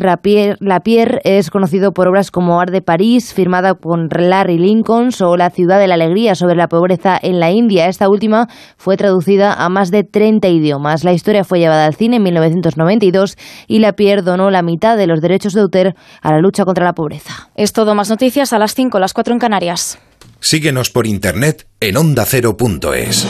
Lapierre 0.60 1.20
es 1.24 1.48
conocido 1.48 1.92
por 1.92 2.06
obras 2.06 2.30
como 2.30 2.60
Art 2.60 2.70
de 2.70 2.82
París, 2.82 3.32
firmada 3.32 3.72
con 3.72 4.08
Larry 4.10 4.58
Lincoln, 4.58 5.08
o 5.22 5.38
La 5.38 5.48
ciudad 5.48 5.78
de 5.78 5.86
la 5.86 5.94
alegría 5.94 6.34
sobre 6.34 6.54
la 6.54 6.68
pobreza 6.68 7.18
en 7.20 7.40
la 7.40 7.50
India. 7.50 7.88
Esta 7.88 8.10
última 8.10 8.46
fue 8.76 8.98
traducida 8.98 9.54
a 9.54 9.70
más 9.70 9.90
de 9.90 10.04
30 10.04 10.48
idiomas. 10.48 11.02
La 11.02 11.14
historia 11.14 11.44
fue 11.44 11.60
llevada 11.60 11.86
al 11.86 11.94
cine 11.94 12.16
en 12.16 12.24
1992 12.24 13.38
y 13.68 13.78
Lapierre 13.78 14.20
donó 14.20 14.50
la 14.50 14.60
mitad 14.60 14.98
de 14.98 15.06
los 15.06 15.22
derechos 15.22 15.54
de 15.54 15.62
autor 15.62 15.94
a 16.20 16.30
la 16.30 16.40
lucha 16.40 16.66
contra 16.66 16.84
la 16.84 16.92
pobreza. 16.92 17.48
Es 17.54 17.72
todo, 17.72 17.94
más 17.94 18.10
noticias 18.10 18.52
a 18.52 18.58
las 18.58 18.74
5, 18.74 18.98
las 18.98 19.14
4 19.14 19.32
en 19.32 19.40
Canarias. 19.40 19.98
Síguenos 20.40 20.90
por 20.90 21.06
internet 21.06 21.66
en 21.80 21.96
ondacero.es. 21.96 23.26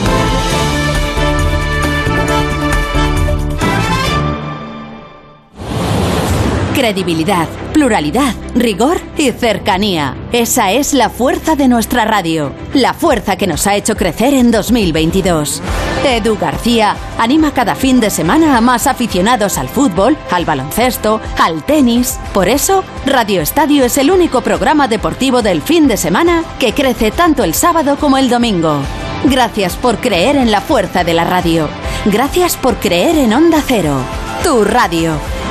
Credibilidad, 6.73 7.47
pluralidad, 7.71 8.33
rigor 8.55 8.99
y 9.15 9.31
cercanía. 9.31 10.15
Esa 10.31 10.71
es 10.71 10.95
la 10.95 11.11
fuerza 11.11 11.55
de 11.55 11.67
nuestra 11.67 12.03
radio. 12.03 12.51
La 12.73 12.95
fuerza 12.95 13.35
que 13.35 13.45
nos 13.45 13.67
ha 13.67 13.75
hecho 13.75 13.95
crecer 13.95 14.33
en 14.33 14.49
2022. 14.49 15.61
Edu 16.03 16.35
García 16.35 16.95
anima 17.19 17.53
cada 17.53 17.75
fin 17.75 17.99
de 17.99 18.09
semana 18.09 18.57
a 18.57 18.61
más 18.61 18.87
aficionados 18.87 19.59
al 19.59 19.69
fútbol, 19.69 20.17
al 20.31 20.45
baloncesto, 20.45 21.21
al 21.37 21.63
tenis. 21.63 22.17
Por 22.33 22.49
eso, 22.49 22.83
Radio 23.05 23.41
Estadio 23.41 23.85
es 23.85 23.99
el 23.99 24.09
único 24.09 24.41
programa 24.41 24.87
deportivo 24.87 25.43
del 25.43 25.61
fin 25.61 25.87
de 25.87 25.95
semana 25.95 26.43
que 26.59 26.73
crece 26.73 27.11
tanto 27.11 27.43
el 27.43 27.53
sábado 27.53 27.97
como 27.99 28.17
el 28.17 28.29
domingo. 28.29 28.79
Gracias 29.25 29.75
por 29.75 29.97
creer 29.97 30.37
en 30.37 30.49
la 30.49 30.59
fuerza 30.59 31.03
de 31.03 31.13
la 31.13 31.23
radio. 31.23 31.69
Gracias 32.05 32.57
por 32.57 32.77
creer 32.77 33.15
en 33.17 33.31
Onda 33.31 33.61
Cero. 33.65 33.95
Tu 34.43 34.63
radio. 34.63 35.42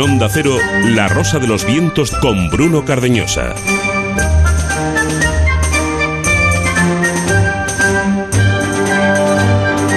En 0.00 0.12
Onda 0.12 0.30
Cero, 0.30 0.56
La 0.94 1.08
Rosa 1.08 1.38
de 1.38 1.46
los 1.46 1.66
Vientos 1.66 2.10
con 2.22 2.48
Bruno 2.48 2.86
Cardeñosa. 2.86 3.54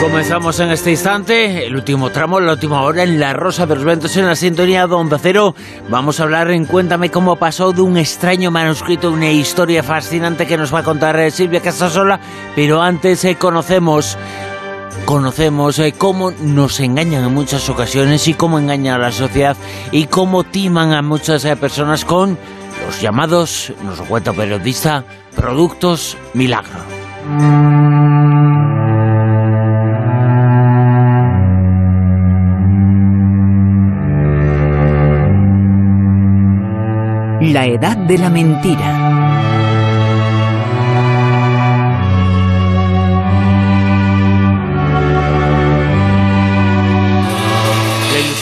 Comenzamos 0.01 0.59
en 0.59 0.71
este 0.71 0.91
instante, 0.91 1.65
el 1.65 1.73
último 1.73 2.09
tramo, 2.09 2.41
la 2.41 2.51
última 2.51 2.81
hora 2.81 3.03
en 3.03 3.17
La 3.17 3.31
Rosa 3.31 3.65
de 3.65 3.75
los 3.75 3.85
Vientos 3.85 4.17
en 4.17 4.25
la 4.25 4.35
sintonía 4.35 4.87
de 4.87 4.93
Onda 4.93 5.17
Cero. 5.21 5.55
Vamos 5.87 6.19
a 6.19 6.23
hablar 6.23 6.51
en 6.51 6.65
Cuéntame 6.65 7.09
cómo 7.09 7.37
pasó 7.37 7.71
de 7.71 7.81
un 7.81 7.95
extraño 7.95 8.51
manuscrito, 8.51 9.09
una 9.09 9.31
historia 9.31 9.83
fascinante 9.83 10.45
que 10.45 10.57
nos 10.57 10.73
va 10.73 10.79
a 10.79 10.83
contar 10.83 11.17
eh, 11.17 11.31
Silvia 11.31 11.61
Casasola, 11.61 12.19
pero 12.57 12.81
antes 12.81 13.23
eh, 13.23 13.35
conocemos 13.35 14.17
conocemos 15.05 15.79
eh, 15.79 15.93
cómo 15.97 16.31
nos 16.31 16.79
engañan 16.79 17.23
en 17.23 17.33
muchas 17.33 17.69
ocasiones 17.69 18.27
y 18.27 18.33
cómo 18.33 18.59
engañan 18.59 18.95
a 18.95 19.05
la 19.05 19.11
sociedad 19.11 19.57
y 19.91 20.07
cómo 20.07 20.43
timan 20.43 20.93
a 20.93 21.01
muchas 21.01 21.45
eh, 21.45 21.55
personas 21.55 22.05
con 22.05 22.37
los 22.85 23.01
llamados, 23.01 23.73
nos 23.83 23.99
lo 23.99 24.05
cuenta 24.05 24.33
periodista, 24.33 25.03
productos 25.35 26.17
milagro. 26.33 26.79
La 37.41 37.65
edad 37.67 37.97
de 37.97 38.17
la 38.17 38.29
mentira. 38.29 39.22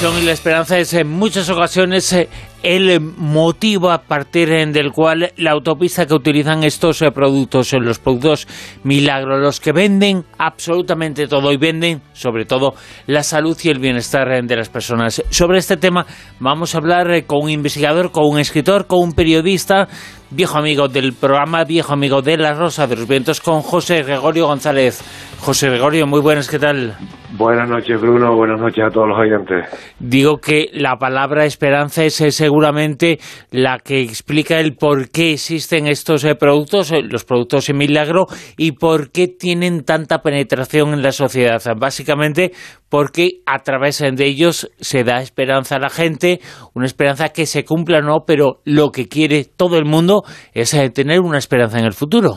Y 0.01 0.23
la 0.23 0.31
esperanza 0.31 0.79
es 0.79 0.95
en 0.95 1.07
muchas 1.07 1.47
ocasiones 1.49 2.11
eh, 2.13 2.27
el 2.63 2.99
motivo 2.99 3.91
a 3.91 3.99
partir 3.99 4.51
eh, 4.51 4.65
del 4.67 4.91
cual 4.91 5.31
la 5.37 5.51
autopista 5.51 6.05
que 6.05 6.13
utilizan 6.13 6.63
estos 6.63 7.01
eh, 7.01 7.11
productos, 7.11 7.73
los 7.73 7.99
productos 7.99 8.47
milagro, 8.83 9.39
los 9.39 9.59
que 9.59 9.71
venden 9.71 10.23
absolutamente 10.37 11.27
todo 11.27 11.51
y 11.51 11.57
venden 11.57 12.01
sobre 12.13 12.45
todo 12.45 12.73
la 13.07 13.23
salud 13.23 13.57
y 13.63 13.69
el 13.69 13.79
bienestar 13.79 14.43
de 14.43 14.55
las 14.55 14.69
personas. 14.69 15.23
Sobre 15.29 15.57
este 15.57 15.77
tema 15.77 16.05
vamos 16.39 16.75
a 16.75 16.77
hablar 16.77 17.25
con 17.25 17.43
un 17.43 17.49
investigador, 17.49 18.11
con 18.11 18.25
un 18.27 18.39
escritor, 18.39 18.87
con 18.87 18.99
un 18.99 19.13
periodista, 19.13 19.87
viejo 20.29 20.57
amigo 20.57 20.87
del 20.87 21.13
programa, 21.13 21.63
viejo 21.63 21.93
amigo 21.93 22.21
de 22.21 22.37
La 22.37 22.53
Rosa 22.53 22.87
de 22.87 22.95
los 22.95 23.07
Vientos, 23.07 23.41
con 23.41 23.61
José 23.61 24.03
Gregorio 24.03 24.47
González. 24.47 25.03
José 25.41 25.69
Gregorio, 25.69 26.07
muy 26.07 26.21
buenas, 26.21 26.47
¿qué 26.47 26.59
tal? 26.59 26.95
Buenas 27.37 27.67
noches, 27.69 27.99
Bruno. 27.99 28.35
Buenas 28.35 28.59
noches 28.59 28.83
a 28.85 28.89
todos 28.89 29.07
los 29.07 29.17
oyentes. 29.17 29.65
Digo 29.99 30.37
que 30.37 30.69
la 30.73 30.97
palabra 30.97 31.45
esperanza 31.45 32.03
es 32.03 32.19
eh, 32.21 32.49
seguramente 32.51 33.17
la 33.51 33.77
que 33.79 34.01
explica 34.01 34.59
el 34.59 34.75
por 34.75 35.09
qué 35.09 35.33
existen 35.33 35.87
estos 35.87 36.25
eh, 36.25 36.35
productos, 36.35 36.91
eh, 36.91 37.01
los 37.01 37.23
productos 37.23 37.69
en 37.69 37.77
milagro, 37.77 38.25
y 38.57 38.73
por 38.73 39.11
qué 39.13 39.27
tienen 39.27 39.85
tanta 39.85 40.19
penetración 40.19 40.93
en 40.93 41.01
la 41.01 41.13
sociedad. 41.13 41.61
Básicamente 41.77 42.51
porque 42.89 43.39
a 43.45 43.59
través 43.59 43.99
de 43.99 44.25
ellos 44.25 44.69
se 44.81 45.05
da 45.05 45.21
esperanza 45.21 45.77
a 45.77 45.79
la 45.79 45.89
gente, 45.89 46.39
una 46.75 46.85
esperanza 46.85 47.29
que 47.29 47.45
se 47.45 47.63
cumpla 47.63 47.99
o 47.99 48.01
no, 48.01 48.25
pero 48.27 48.59
lo 48.65 48.91
que 48.91 49.07
quiere 49.07 49.45
todo 49.45 49.77
el 49.77 49.85
mundo 49.85 50.23
es 50.53 50.71
tener 50.93 51.21
una 51.21 51.37
esperanza 51.37 51.79
en 51.79 51.85
el 51.85 51.93
futuro. 51.93 52.31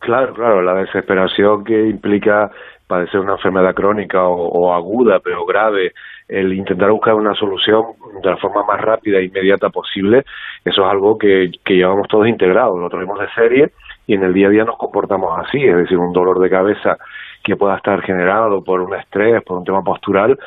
Claro, 0.00 0.34
claro, 0.34 0.62
la 0.62 0.74
desesperación 0.80 1.62
que 1.62 1.88
implica 1.88 2.50
padecer 2.90 3.20
una 3.20 3.34
enfermedad 3.34 3.72
crónica 3.72 4.18
o, 4.26 4.74
aguda 4.74 5.20
pero 5.22 5.46
grave, 5.46 5.92
el 6.30 6.52
intentar 6.52 6.90
buscar 6.90 7.14
una 7.14 7.34
solución 7.34 7.82
de 8.22 8.30
la 8.30 8.36
forma 8.36 8.62
más 8.64 8.80
rápida 8.80 9.18
e 9.18 9.24
inmediata 9.24 9.68
posible, 9.68 10.24
eso 10.64 10.82
es 10.82 10.88
algo 10.88 11.18
que, 11.18 11.50
que 11.64 11.74
llevamos 11.74 12.06
todos 12.08 12.28
integrados, 12.28 12.78
lo 12.78 12.88
traemos 12.88 13.18
de 13.18 13.28
serie 13.34 13.70
y 14.06 14.14
en 14.14 14.22
el 14.22 14.32
día 14.32 14.46
a 14.46 14.50
día 14.50 14.64
nos 14.64 14.78
comportamos 14.78 15.36
así, 15.38 15.58
es 15.58 15.76
decir, 15.76 15.98
un 15.98 16.12
dolor 16.12 16.38
de 16.38 16.48
cabeza 16.48 16.96
que 17.42 17.56
pueda 17.56 17.76
estar 17.76 18.00
generado 18.02 18.62
por 18.62 18.80
un 18.80 18.94
estrés, 18.94 19.42
por 19.42 19.58
un 19.58 19.64
tema 19.64 19.82
postural, 19.82 20.38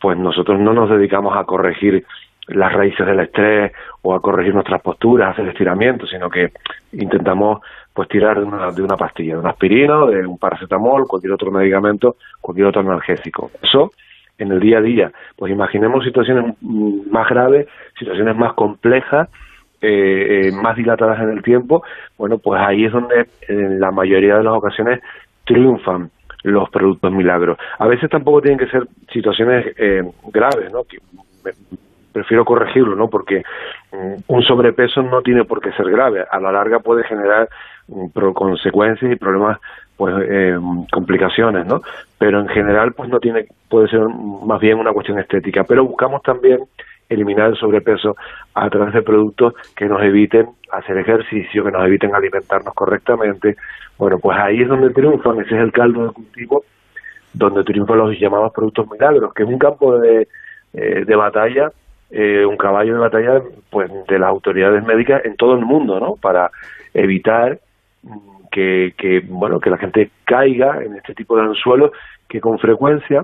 pues 0.00 0.16
nosotros 0.16 0.60
no 0.60 0.72
nos 0.72 0.90
dedicamos 0.90 1.36
a 1.36 1.44
corregir 1.44 2.04
las 2.48 2.72
raíces 2.72 3.04
del 3.04 3.20
estrés 3.20 3.72
o 4.02 4.14
a 4.14 4.20
corregir 4.20 4.54
nuestras 4.54 4.80
posturas, 4.80 5.30
hacer 5.30 5.48
estiramientos, 5.48 6.08
sino 6.10 6.30
que 6.30 6.52
intentamos 6.92 7.60
pues 7.92 8.08
tirar 8.08 8.38
de 8.38 8.44
una, 8.44 8.70
de 8.70 8.82
una 8.82 8.96
pastilla, 8.96 9.34
de 9.34 9.40
una 9.40 9.50
aspirina, 9.50 10.06
de 10.06 10.24
un 10.24 10.38
paracetamol, 10.38 11.08
cualquier 11.08 11.32
otro 11.32 11.50
medicamento, 11.50 12.16
cualquier 12.40 12.68
otro 12.68 12.82
analgésico. 12.82 13.50
Eso 13.60 13.90
en 14.38 14.52
el 14.52 14.60
día 14.60 14.78
a 14.78 14.82
día. 14.82 15.12
Pues 15.36 15.52
imaginemos 15.52 16.04
situaciones 16.04 16.54
más 16.62 17.28
graves, 17.28 17.66
situaciones 17.98 18.36
más 18.36 18.54
complejas, 18.54 19.28
eh, 19.80 20.48
eh, 20.48 20.52
más 20.52 20.76
dilatadas 20.76 21.20
en 21.20 21.30
el 21.30 21.42
tiempo. 21.42 21.82
Bueno, 22.18 22.38
pues 22.38 22.60
ahí 22.60 22.84
es 22.84 22.92
donde 22.92 23.26
en 23.48 23.80
la 23.80 23.90
mayoría 23.90 24.36
de 24.36 24.44
las 24.44 24.54
ocasiones 24.54 25.00
triunfan 25.44 26.10
los 26.42 26.70
productos 26.70 27.12
milagros. 27.12 27.58
A 27.78 27.86
veces 27.86 28.08
tampoco 28.10 28.40
tienen 28.40 28.58
que 28.58 28.70
ser 28.70 28.86
situaciones 29.12 29.66
eh, 29.78 30.02
graves, 30.32 30.72
¿no? 30.72 30.84
Que 30.84 30.98
me, 31.44 31.52
prefiero 32.12 32.46
corregirlo, 32.46 32.96
¿no? 32.96 33.10
Porque 33.10 33.42
um, 33.92 34.16
un 34.28 34.42
sobrepeso 34.42 35.02
no 35.02 35.20
tiene 35.20 35.44
por 35.44 35.60
qué 35.60 35.70
ser 35.72 35.90
grave. 35.90 36.24
A 36.30 36.40
la 36.40 36.50
larga 36.50 36.78
puede 36.78 37.04
generar 37.04 37.48
pro 38.14 38.32
consecuencias 38.32 39.12
y 39.12 39.16
problemas, 39.16 39.58
pues, 39.96 40.14
eh, 40.28 40.56
complicaciones, 40.92 41.66
¿no? 41.66 41.80
Pero 42.18 42.40
en 42.40 42.48
general, 42.48 42.92
pues, 42.92 43.08
no 43.08 43.18
tiene, 43.18 43.46
puede 43.68 43.88
ser 43.88 44.00
más 44.00 44.60
bien 44.60 44.78
una 44.78 44.92
cuestión 44.92 45.18
estética. 45.18 45.64
Pero 45.64 45.84
buscamos 45.84 46.22
también 46.22 46.60
eliminar 47.08 47.50
el 47.50 47.56
sobrepeso 47.56 48.16
a 48.54 48.68
través 48.68 48.94
de 48.94 49.02
productos 49.02 49.54
que 49.76 49.86
nos 49.86 50.02
eviten 50.02 50.48
hacer 50.72 50.98
ejercicio, 50.98 51.64
que 51.64 51.70
nos 51.70 51.84
eviten 51.86 52.14
alimentarnos 52.14 52.74
correctamente. 52.74 53.56
Bueno, 53.98 54.18
pues 54.18 54.36
ahí 54.38 54.62
es 54.62 54.68
donde 54.68 54.90
triunfan, 54.90 55.40
ese 55.40 55.54
es 55.54 55.62
el 55.62 55.72
caldo 55.72 56.08
de 56.08 56.12
cultivo 56.12 56.64
donde 57.32 57.64
triunfan 57.64 57.98
los 57.98 58.18
llamados 58.18 58.52
productos 58.52 58.90
milagros, 58.90 59.32
que 59.34 59.42
es 59.42 59.48
un 59.48 59.58
campo 59.58 59.98
de, 59.98 60.26
eh, 60.72 61.04
de 61.04 61.16
batalla 61.16 61.70
eh, 62.10 62.46
un 62.46 62.56
caballo 62.56 62.94
de 62.94 63.00
batalla 63.00 63.42
pues 63.68 63.90
de 64.06 64.18
las 64.20 64.28
autoridades 64.28 64.84
médicas 64.84 65.24
en 65.24 65.34
todo 65.34 65.54
el 65.54 65.64
mundo 65.64 65.98
no 65.98 66.14
para 66.14 66.52
evitar 66.94 67.58
que, 68.56 68.94
que 68.96 69.20
bueno 69.20 69.60
que 69.60 69.68
la 69.68 69.76
gente 69.76 70.10
caiga 70.24 70.82
en 70.82 70.94
este 70.94 71.14
tipo 71.14 71.36
de 71.36 71.42
anzuelos 71.42 71.90
que 72.26 72.40
con 72.40 72.58
frecuencia 72.58 73.22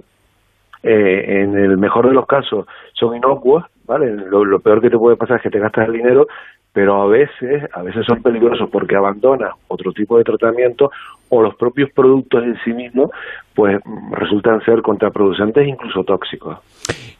eh, 0.82 1.40
en 1.42 1.56
el 1.56 1.78
mejor 1.78 2.06
de 2.06 2.12
los 2.12 2.26
casos 2.26 2.66
son 2.92 3.16
inocuos 3.16 3.64
vale 3.86 4.14
lo, 4.14 4.44
lo 4.44 4.60
peor 4.60 4.82
que 4.82 4.90
te 4.90 4.98
puede 4.98 5.16
pasar 5.16 5.38
es 5.38 5.42
que 5.42 5.48
te 5.48 5.58
gastas 5.58 5.88
el 5.88 5.94
dinero 5.94 6.26
pero 6.72 7.02
a 7.02 7.06
veces, 7.06 7.64
a 7.72 7.82
veces 7.82 8.04
son 8.06 8.22
peligrosos 8.22 8.68
porque 8.70 8.96
abandonas 8.96 9.52
otro 9.68 9.92
tipo 9.92 10.16
de 10.16 10.24
tratamiento 10.24 10.90
o 11.28 11.42
los 11.42 11.54
propios 11.56 11.90
productos 11.94 12.42
en 12.44 12.56
sí 12.64 12.72
mismos, 12.72 13.10
pues 13.54 13.78
resultan 14.12 14.60
ser 14.64 14.82
contraproducentes 14.82 15.64
e 15.64 15.68
incluso 15.68 16.02
tóxicos. 16.04 16.58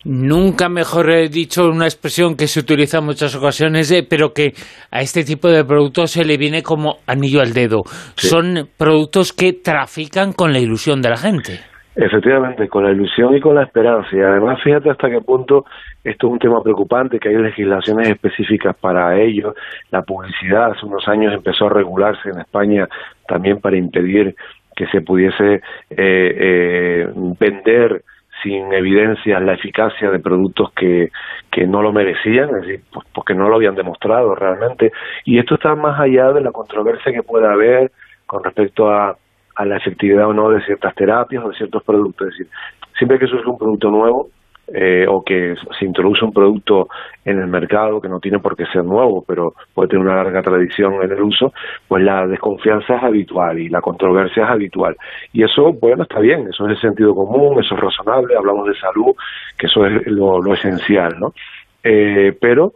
Nunca 0.04 0.68
mejor 0.68 1.10
he 1.10 1.28
dicho 1.28 1.68
una 1.68 1.84
expresión 1.84 2.36
que 2.36 2.48
se 2.48 2.60
utiliza 2.60 2.98
en 2.98 3.04
muchas 3.04 3.36
ocasiones, 3.36 3.90
eh, 3.92 4.04
pero 4.08 4.32
que 4.32 4.52
a 4.90 5.00
este 5.00 5.22
tipo 5.22 5.48
de 5.48 5.64
productos 5.64 6.10
se 6.10 6.24
le 6.24 6.36
viene 6.36 6.62
como 6.62 6.96
anillo 7.06 7.40
al 7.40 7.52
dedo. 7.52 7.82
Sí. 8.16 8.28
Son 8.28 8.68
productos 8.76 9.32
que 9.32 9.52
trafican 9.52 10.32
con 10.32 10.52
la 10.52 10.58
ilusión 10.58 11.02
de 11.02 11.10
la 11.10 11.16
gente. 11.16 11.71
Efectivamente, 11.94 12.68
con 12.68 12.84
la 12.84 12.90
ilusión 12.90 13.36
y 13.36 13.40
con 13.40 13.54
la 13.54 13.64
esperanza. 13.64 14.08
Y 14.12 14.20
además, 14.20 14.62
fíjate 14.62 14.88
hasta 14.88 15.10
qué 15.10 15.20
punto 15.20 15.66
esto 16.02 16.26
es 16.26 16.32
un 16.32 16.38
tema 16.38 16.62
preocupante, 16.62 17.20
que 17.20 17.28
hay 17.28 17.36
legislaciones 17.36 18.08
específicas 18.08 18.74
para 18.76 19.20
ello. 19.20 19.54
La 19.90 20.02
publicidad 20.02 20.72
hace 20.72 20.86
unos 20.86 21.06
años 21.06 21.34
empezó 21.34 21.66
a 21.66 21.70
regularse 21.70 22.30
en 22.30 22.40
España 22.40 22.88
también 23.28 23.60
para 23.60 23.76
impedir 23.76 24.34
que 24.74 24.86
se 24.86 25.02
pudiese 25.02 25.56
eh, 25.56 25.60
eh, 25.90 27.08
vender 27.38 28.02
sin 28.42 28.72
evidencias 28.72 29.42
la 29.42 29.52
eficacia 29.52 30.10
de 30.10 30.18
productos 30.18 30.72
que, 30.72 31.10
que 31.50 31.66
no 31.66 31.82
lo 31.82 31.92
merecían, 31.92 32.48
es 32.48 32.62
decir, 32.62 32.80
pues 32.90 33.06
porque 33.14 33.34
no 33.34 33.48
lo 33.48 33.56
habían 33.56 33.74
demostrado 33.74 34.34
realmente. 34.34 34.92
Y 35.26 35.38
esto 35.38 35.56
está 35.56 35.74
más 35.74 36.00
allá 36.00 36.32
de 36.32 36.40
la 36.40 36.52
controversia 36.52 37.12
que 37.12 37.22
pueda 37.22 37.52
haber 37.52 37.92
con 38.26 38.42
respecto 38.42 38.90
a, 38.90 39.16
a 39.54 39.64
la 39.64 39.76
efectividad 39.76 40.28
o 40.28 40.32
no 40.32 40.50
de 40.50 40.64
ciertas 40.64 40.94
terapias 40.94 41.44
o 41.44 41.48
de 41.48 41.56
ciertos 41.56 41.82
productos. 41.82 42.28
Es 42.28 42.38
decir, 42.38 42.52
siempre 42.96 43.18
que 43.18 43.26
surge 43.26 43.48
un 43.48 43.58
producto 43.58 43.90
nuevo, 43.90 44.28
eh, 44.74 45.04
o 45.08 45.22
que 45.22 45.54
se 45.78 45.84
introduce 45.84 46.24
un 46.24 46.32
producto 46.32 46.88
en 47.24 47.40
el 47.40 47.48
mercado 47.48 48.00
que 48.00 48.08
no 48.08 48.20
tiene 48.20 48.38
por 48.38 48.56
qué 48.56 48.64
ser 48.66 48.84
nuevo, 48.84 49.22
pero 49.26 49.54
puede 49.74 49.88
tener 49.88 50.06
una 50.06 50.14
larga 50.14 50.40
tradición 50.40 50.94
en 51.02 51.10
el 51.10 51.20
uso, 51.20 51.52
pues 51.88 52.02
la 52.02 52.26
desconfianza 52.26 52.96
es 52.96 53.02
habitual 53.02 53.58
y 53.58 53.68
la 53.68 53.80
controversia 53.80 54.44
es 54.44 54.50
habitual. 54.50 54.96
Y 55.32 55.42
eso, 55.42 55.72
bueno, 55.72 56.04
está 56.04 56.20
bien, 56.20 56.48
eso 56.48 56.64
es 56.66 56.76
el 56.76 56.80
sentido 56.80 57.14
común, 57.14 57.62
eso 57.62 57.74
es 57.74 57.80
razonable, 57.80 58.36
hablamos 58.36 58.68
de 58.68 58.74
salud, 58.76 59.14
que 59.58 59.66
eso 59.66 59.84
es 59.84 60.06
lo, 60.06 60.54
esencial, 60.54 61.18
¿no? 61.18 61.34
Eh, 61.82 62.34
pero 62.40 62.72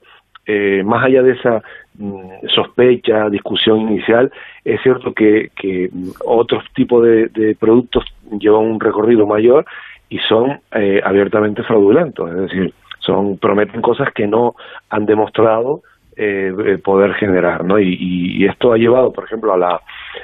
eh, 0.46 0.82
más 0.84 1.04
allá 1.04 1.22
de 1.22 1.32
esa 1.32 1.62
mm, 1.94 2.46
sospecha, 2.54 3.28
discusión 3.28 3.80
inicial, 3.80 4.30
es 4.64 4.80
cierto 4.82 5.12
que, 5.12 5.50
que 5.60 5.90
otros 6.24 6.64
tipos 6.74 7.04
de, 7.04 7.26
de 7.28 7.54
productos 7.54 8.04
llevan 8.38 8.64
un 8.64 8.80
recorrido 8.80 9.26
mayor 9.26 9.64
y 10.08 10.18
son 10.18 10.60
eh, 10.72 11.00
abiertamente 11.04 11.62
fraudulentos, 11.62 12.30
es 12.30 12.36
decir, 12.36 12.74
son 13.00 13.38
prometen 13.38 13.80
cosas 13.80 14.12
que 14.12 14.26
no 14.26 14.54
han 14.90 15.06
demostrado 15.06 15.82
eh, 16.16 16.52
eh, 16.64 16.78
poder 16.78 17.14
generar, 17.14 17.64
¿no? 17.64 17.78
Y, 17.78 18.46
esto 18.46 18.72
ha 18.72 18.78
llevado, 18.78 19.12
por 19.12 19.24
ejemplo, 19.24 19.52
a 19.52 19.58
la, 19.58 19.80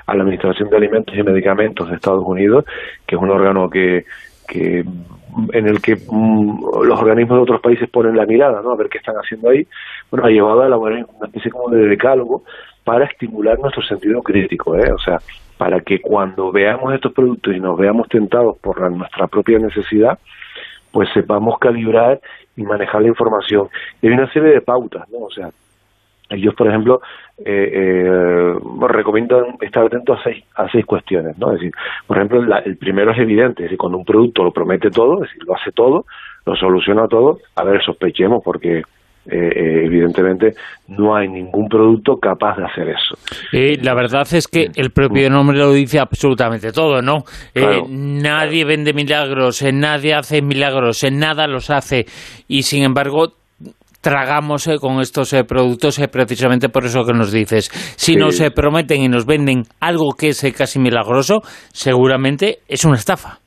a 0.07 0.15
la 0.15 0.23
Administración 0.23 0.71
de 0.71 0.77
Alimentos 0.77 1.15
y 1.15 1.23
Medicamentos 1.23 1.89
de 1.89 1.97
Estados 1.97 2.25
Unidos, 2.27 2.65
que 3.07 3.17
es 3.17 3.21
un 3.21 3.31
órgano 3.31 3.69
que, 3.69 4.05
que 4.49 4.85
en 5.53 5.69
el 5.69 5.83
que 5.83 5.97
mm, 5.97 6.85
los 6.85 7.01
organismos 7.01 7.37
de 7.37 7.43
otros 7.43 7.61
países 7.61 7.91
ponen 7.91 8.17
la 8.17 8.25
mirada, 8.25 8.63
¿no? 8.63 8.73
A 8.73 8.77
ver 8.77 8.89
qué 8.89 8.99
están 8.99 9.17
haciendo 9.17 9.51
ahí. 9.51 9.67
Bueno, 10.13 10.27
ha 10.27 10.31
llevado 10.31 10.61
a 10.61 10.67
elaborar 10.67 11.07
una 11.17 11.27
especie 11.27 11.51
como 11.51 11.71
de 11.71 11.89
decálogo 11.89 12.45
para 12.85 13.07
estimular 13.07 13.59
nuestro 13.59 13.83
sentido 13.83 14.23
crítico, 14.23 14.77
¿eh? 14.77 14.93
O 14.93 14.99
sea, 14.99 15.17
para 15.57 15.81
que 15.81 16.03
cuando 16.03 16.53
veamos 16.53 16.93
estos 16.93 17.15
productos 17.15 17.57
y 17.57 17.61
nos 17.61 17.79
veamos 17.79 18.09
tentados 18.09 18.59
por 18.59 18.79
nuestra 18.91 19.27
propia 19.27 19.59
necesidad, 19.59 20.19
pues 20.91 21.09
sepamos 21.15 21.59
calibrar 21.59 22.21
y 22.59 22.63
manejar 22.63 23.01
la 23.01 23.09
información. 23.09 23.69
Y 24.03 24.09
hay 24.09 24.13
una 24.13 24.31
serie 24.31 24.51
de 24.51 24.61
pautas, 24.61 25.09
¿no? 25.09 25.21
O 25.21 25.31
sea, 25.31 25.49
ellos, 26.29 26.55
por 26.57 26.69
ejemplo, 26.69 27.01
eh, 27.39 27.71
eh, 27.73 28.55
recomiendan 28.89 29.57
estar 29.63 29.87
atentos 29.87 30.21
a 30.21 30.25
seis, 30.25 30.45
a 30.57 30.69
seis 30.69 30.85
cuestiones, 30.85 31.39
¿no? 31.39 31.53
Es 31.53 31.61
decir, 31.61 31.73
por 32.07 32.19
ejemplo, 32.19 32.43
el 32.67 32.77
primero 32.77 33.13
es 33.13 33.19
evidente, 33.19 33.63
es 33.63 33.71
decir, 33.71 33.79
cuando 33.79 33.97
un 33.97 34.05
producto 34.05 34.45
lo 34.45 34.53
promete 34.53 34.91
todo, 34.91 35.25
es 35.25 35.31
decir, 35.31 35.43
lo 35.47 35.55
hace 35.55 35.73
todo, 35.73 36.05
lo 36.45 36.55
soluciona 36.55 37.09
todo, 37.09 37.39
a 37.57 37.65
ver, 37.65 37.83
sospechemos 37.83 38.43
porque 38.45 38.83
eh, 39.25 39.37
eh, 39.37 39.85
evidentemente 39.87 40.55
no 40.89 41.15
hay 41.15 41.29
ningún 41.29 41.69
producto 41.69 42.17
capaz 42.17 42.57
de 42.57 42.65
hacer 42.65 42.89
eso. 42.89 43.15
Eh, 43.53 43.79
la 43.81 43.95
verdad 43.95 44.27
es 44.33 44.49
que 44.49 44.67
el 44.75 44.91
propio 44.91 45.31
nombre 45.31 45.57
lo 45.59 45.73
dice 45.73 46.01
absolutamente 46.01 46.73
todo, 46.73 47.01
¿no? 47.03 47.19
nadie 47.89 48.65
vende 48.65 48.93
milagros, 48.93 49.65
nadie 49.73 50.15
hace 50.15 50.43
milagros, 50.43 51.05
en 51.05 51.21
nada 51.21 51.47
los 51.47 51.71
hace 51.71 52.05
y 52.49 52.63
sin 52.63 52.83
embargo 52.83 53.35
tragamos 54.01 54.69
con 54.81 55.01
estos 55.01 55.33
productos 55.47 56.01
precisamente 56.11 56.69
por 56.69 56.85
eso 56.85 57.05
que 57.05 57.13
nos 57.13 57.31
dices. 57.31 57.71
Si 57.97 58.17
nos 58.17 58.43
prometen 58.51 59.03
y 59.03 59.09
nos 59.09 59.25
venden 59.25 59.63
algo 59.81 60.15
que 60.19 60.29
es 60.29 60.53
casi 60.59 60.81
milagroso, 60.81 61.43
seguramente 61.73 62.59
es 62.67 62.85
una 62.85 62.97
estafa. 62.97 63.39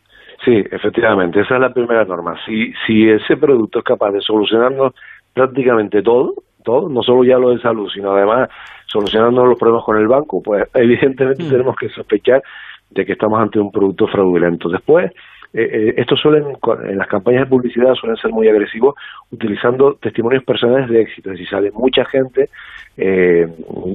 Sí, 0.46 0.64
efectivamente, 0.72 1.42
esa 1.42 1.56
es 1.56 1.62
la 1.62 1.74
primera 1.74 2.06
norma. 2.06 2.36
Si, 2.46 2.72
si 2.86 3.10
ese 3.10 3.36
producto 3.36 3.80
es 3.80 3.86
capaz 3.86 4.12
de 4.12 4.22
solucionarnos 4.22 4.94
prácticamente 5.36 6.02
todo, 6.02 6.34
todo, 6.64 6.90
no 6.90 7.04
solo 7.04 7.24
ya 7.26 7.38
lo 7.38 7.50
de 7.50 7.62
salud, 7.62 7.90
sino 7.94 8.14
además 8.14 8.50
solucionando 8.88 9.46
los 9.46 9.60
problemas 9.60 9.84
con 9.84 9.98
el 9.98 10.08
banco, 10.08 10.42
pues 10.42 10.68
evidentemente 10.74 11.44
mm. 11.44 11.50
tenemos 11.50 11.76
que 11.76 11.90
sospechar 11.90 12.42
de 12.90 13.06
que 13.06 13.12
estamos 13.12 13.40
ante 13.40 13.60
un 13.60 13.72
producto 13.72 14.08
fraudulento. 14.08 14.70
Después, 14.70 15.12
eh, 15.54 15.70
eh, 15.72 15.94
estos 15.98 16.20
suelen, 16.20 16.46
en 16.86 16.98
las 16.98 17.08
campañas 17.08 17.42
de 17.42 17.50
publicidad 17.50 17.94
suelen 17.96 18.18
ser 18.18 18.32
muy 18.32 18.48
agresivos 18.48 18.96
utilizando 19.30 19.96
testimonios 19.96 20.44
personales 20.44 20.90
de 20.90 21.02
éxito, 21.02 21.30
es 21.30 21.34
decir, 21.38 21.50
sale 21.50 21.72
mucha 21.72 22.06
gente 22.06 22.50
eh, 22.98 23.46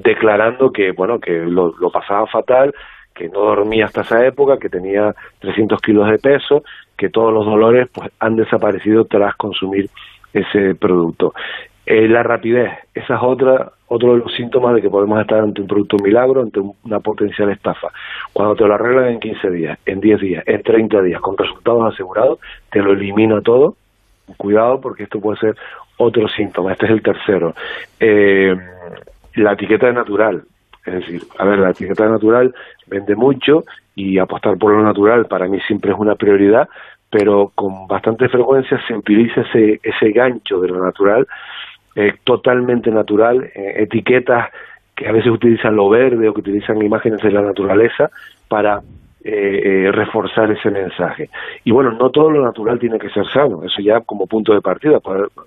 declarando 0.04 0.70
que, 0.70 0.92
bueno, 0.92 1.18
que 1.18 1.32
lo, 1.32 1.74
lo 1.78 1.90
pasaba 1.90 2.26
fatal, 2.26 2.74
que 3.14 3.28
no 3.28 3.40
dormía 3.40 3.86
hasta 3.86 4.02
esa 4.02 4.26
época, 4.26 4.58
que 4.58 4.68
tenía 4.68 5.14
300 5.40 5.80
kilos 5.80 6.10
de 6.10 6.18
peso, 6.18 6.62
que 6.96 7.08
todos 7.08 7.32
los 7.32 7.46
dolores 7.46 7.88
pues 7.92 8.10
han 8.20 8.36
desaparecido 8.36 9.06
tras 9.06 9.34
consumir 9.36 9.88
ese 10.32 10.74
producto. 10.74 11.32
Eh, 11.86 12.06
la 12.06 12.22
rapidez, 12.22 12.70
esa 12.94 13.16
es 13.16 13.20
otra, 13.22 13.72
otro 13.88 14.12
de 14.12 14.18
los 14.20 14.32
síntomas 14.34 14.74
de 14.74 14.82
que 14.82 14.90
podemos 14.90 15.20
estar 15.20 15.40
ante 15.40 15.60
un 15.60 15.66
producto 15.66 15.96
milagro, 16.02 16.42
ante 16.42 16.60
una 16.60 17.00
potencial 17.00 17.50
estafa. 17.50 17.88
Cuando 18.32 18.54
te 18.54 18.64
lo 18.64 18.74
arreglan 18.74 19.08
en 19.08 19.20
15 19.20 19.50
días, 19.50 19.78
en 19.86 20.00
10 20.00 20.20
días, 20.20 20.44
en 20.46 20.62
30 20.62 21.02
días, 21.02 21.20
con 21.20 21.36
resultados 21.36 21.92
asegurados, 21.92 22.38
te 22.70 22.80
lo 22.80 22.92
elimina 22.92 23.40
todo. 23.40 23.74
Cuidado 24.36 24.80
porque 24.80 25.02
esto 25.04 25.20
puede 25.20 25.38
ser 25.38 25.56
otro 25.96 26.28
síntoma. 26.28 26.72
Este 26.72 26.86
es 26.86 26.92
el 26.92 27.02
tercero. 27.02 27.54
Eh, 27.98 28.54
la 29.34 29.52
etiqueta 29.54 29.86
de 29.86 29.92
natural. 29.94 30.44
Es 30.86 30.94
decir, 30.94 31.22
a 31.38 31.44
ver, 31.44 31.58
la 31.58 31.70
etiqueta 31.70 32.04
de 32.04 32.10
natural 32.10 32.54
vende 32.86 33.16
mucho 33.16 33.64
y 33.94 34.18
apostar 34.18 34.56
por 34.56 34.72
lo 34.72 34.82
natural 34.82 35.26
para 35.26 35.46
mí 35.46 35.58
siempre 35.66 35.92
es 35.92 35.98
una 35.98 36.14
prioridad, 36.14 36.68
pero 37.10 37.52
con 37.54 37.86
bastante 37.88 38.28
frecuencia 38.28 38.80
se 38.86 38.94
utiliza 38.94 39.42
ese, 39.42 39.80
ese 39.82 40.10
gancho 40.12 40.60
de 40.60 40.68
lo 40.68 40.84
natural, 40.84 41.26
eh, 41.96 42.14
totalmente 42.24 42.90
natural, 42.90 43.50
eh, 43.54 43.74
etiquetas 43.78 44.48
que 44.94 45.08
a 45.08 45.12
veces 45.12 45.32
utilizan 45.32 45.76
lo 45.76 45.88
verde 45.88 46.28
o 46.28 46.34
que 46.34 46.40
utilizan 46.40 46.80
imágenes 46.82 47.20
de 47.20 47.32
la 47.32 47.42
naturaleza 47.42 48.10
para 48.48 48.80
eh, 49.22 49.90
reforzar 49.92 50.50
ese 50.50 50.70
mensaje. 50.70 51.28
Y 51.64 51.72
bueno, 51.72 51.92
no 51.92 52.10
todo 52.10 52.30
lo 52.30 52.42
natural 52.42 52.78
tiene 52.78 52.98
que 52.98 53.10
ser 53.10 53.26
sano, 53.26 53.62
eso 53.64 53.82
ya 53.82 54.00
como 54.00 54.26
punto 54.26 54.54
de 54.54 54.62
partida. 54.62 54.98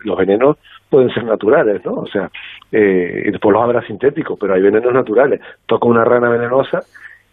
Los 0.04 0.18
venenos 0.18 0.58
pueden 0.90 1.10
ser 1.10 1.24
naturales, 1.24 1.84
¿no? 1.84 1.94
O 1.94 2.06
sea, 2.06 2.30
eh, 2.72 3.30
después 3.32 3.52
los 3.52 3.64
habrá 3.64 3.82
sintéticos, 3.82 4.38
pero 4.40 4.54
hay 4.54 4.62
venenos 4.62 4.94
naturales. 4.94 5.42
Toca 5.66 5.88
una 5.88 6.06
rana 6.06 6.30
venenosa 6.30 6.84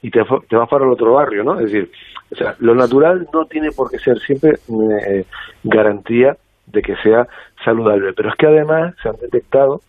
y 0.03 0.11
te, 0.11 0.21
vas 0.23 0.69
para 0.69 0.85
el 0.85 0.91
otro 0.91 1.15
barrio, 1.15 1.45
¿no? 1.45 1.59
Es 1.61 1.73
decir, 1.73 1.91
o 2.33 2.37
sea, 2.37 2.55
lo 2.61 2.75
natural 2.75 3.29
no 3.33 3.45
tiene 3.47 3.71
por 3.73 3.91
qué 3.91 3.99
ser 3.99 4.19
siempre 4.21 4.59
eh, 5.07 5.25
garantía 5.65 6.37
de 6.67 6.83
que 6.83 6.97
sea 6.97 7.27
saludable, 7.65 8.13
pero 8.13 8.31
es 8.31 8.37
que 8.37 8.47
además 8.47 8.95
se 9.03 9.09
han 9.09 9.17
detectado 9.17 9.81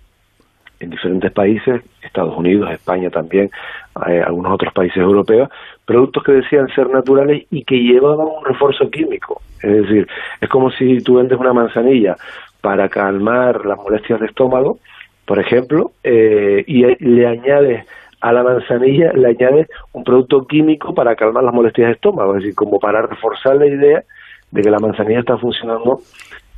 en 0.79 0.89
diferentes 0.89 1.31
países, 1.31 1.81
Estados 2.01 2.35
Unidos, 2.35 2.71
España 2.71 3.09
también, 3.11 3.51
eh, 4.07 4.21
algunos 4.25 4.53
otros 4.53 4.73
países 4.73 4.97
europeos, 4.97 5.49
productos 5.85 6.23
que 6.23 6.31
decían 6.31 6.67
ser 6.69 6.89
naturales 6.89 7.45
y 7.51 7.63
que 7.63 7.75
llevaban 7.75 8.27
un 8.27 8.43
refuerzo 8.43 8.89
químico. 8.89 9.41
Es 9.61 9.83
decir, 9.83 10.07
es 10.41 10.49
como 10.49 10.71
si 10.71 11.01
tú 11.01 11.15
vendes 11.15 11.39
una 11.39 11.53
manzanilla 11.53 12.15
para 12.61 12.89
calmar 12.89 13.65
las 13.65 13.77
molestias 13.77 14.19
de 14.19 14.25
estómago, 14.25 14.79
por 15.25 15.39
ejemplo, 15.39 15.91
eh, 16.03 16.63
y 16.65 16.83
le 16.83 17.27
añades 17.27 17.85
a 18.21 18.31
la 18.31 18.43
manzanilla 18.43 19.11
le 19.13 19.29
añades 19.29 19.67
un 19.93 20.03
producto 20.03 20.45
químico 20.45 20.93
para 20.93 21.15
calmar 21.15 21.43
las 21.43 21.53
molestias 21.53 21.87
de 21.87 21.93
estómago, 21.93 22.35
es 22.35 22.43
decir, 22.43 22.55
como 22.55 22.79
para 22.79 23.01
reforzar 23.01 23.55
la 23.55 23.65
idea 23.65 24.03
de 24.51 24.61
que 24.61 24.69
la 24.69 24.79
manzanilla 24.79 25.19
está 25.19 25.37
funcionando, 25.37 25.99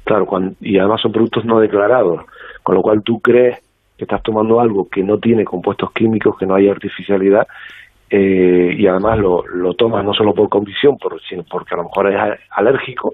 claro, 0.03 0.27
y 0.59 0.77
además 0.77 1.01
son 1.01 1.13
productos 1.13 1.45
no 1.45 1.59
declarados, 1.59 2.25
con 2.63 2.75
lo 2.75 2.81
cual 2.81 3.01
tú 3.03 3.19
crees 3.19 3.59
que 3.97 4.03
estás 4.03 4.21
tomando 4.23 4.59
algo 4.59 4.89
que 4.89 5.03
no 5.03 5.17
tiene 5.19 5.45
compuestos 5.45 5.91
químicos, 5.93 6.37
que 6.37 6.45
no 6.45 6.55
hay 6.55 6.67
artificialidad, 6.67 7.47
eh, 8.09 8.75
y 8.77 8.85
además 8.85 9.17
lo, 9.19 9.43
lo 9.47 9.73
tomas 9.73 10.03
no 10.03 10.13
solo 10.13 10.33
por 10.33 10.49
convicción, 10.49 10.97
sino 11.27 11.43
porque 11.49 11.75
a 11.75 11.77
lo 11.77 11.83
mejor 11.83 12.11
es 12.11 12.39
alérgico, 12.51 13.13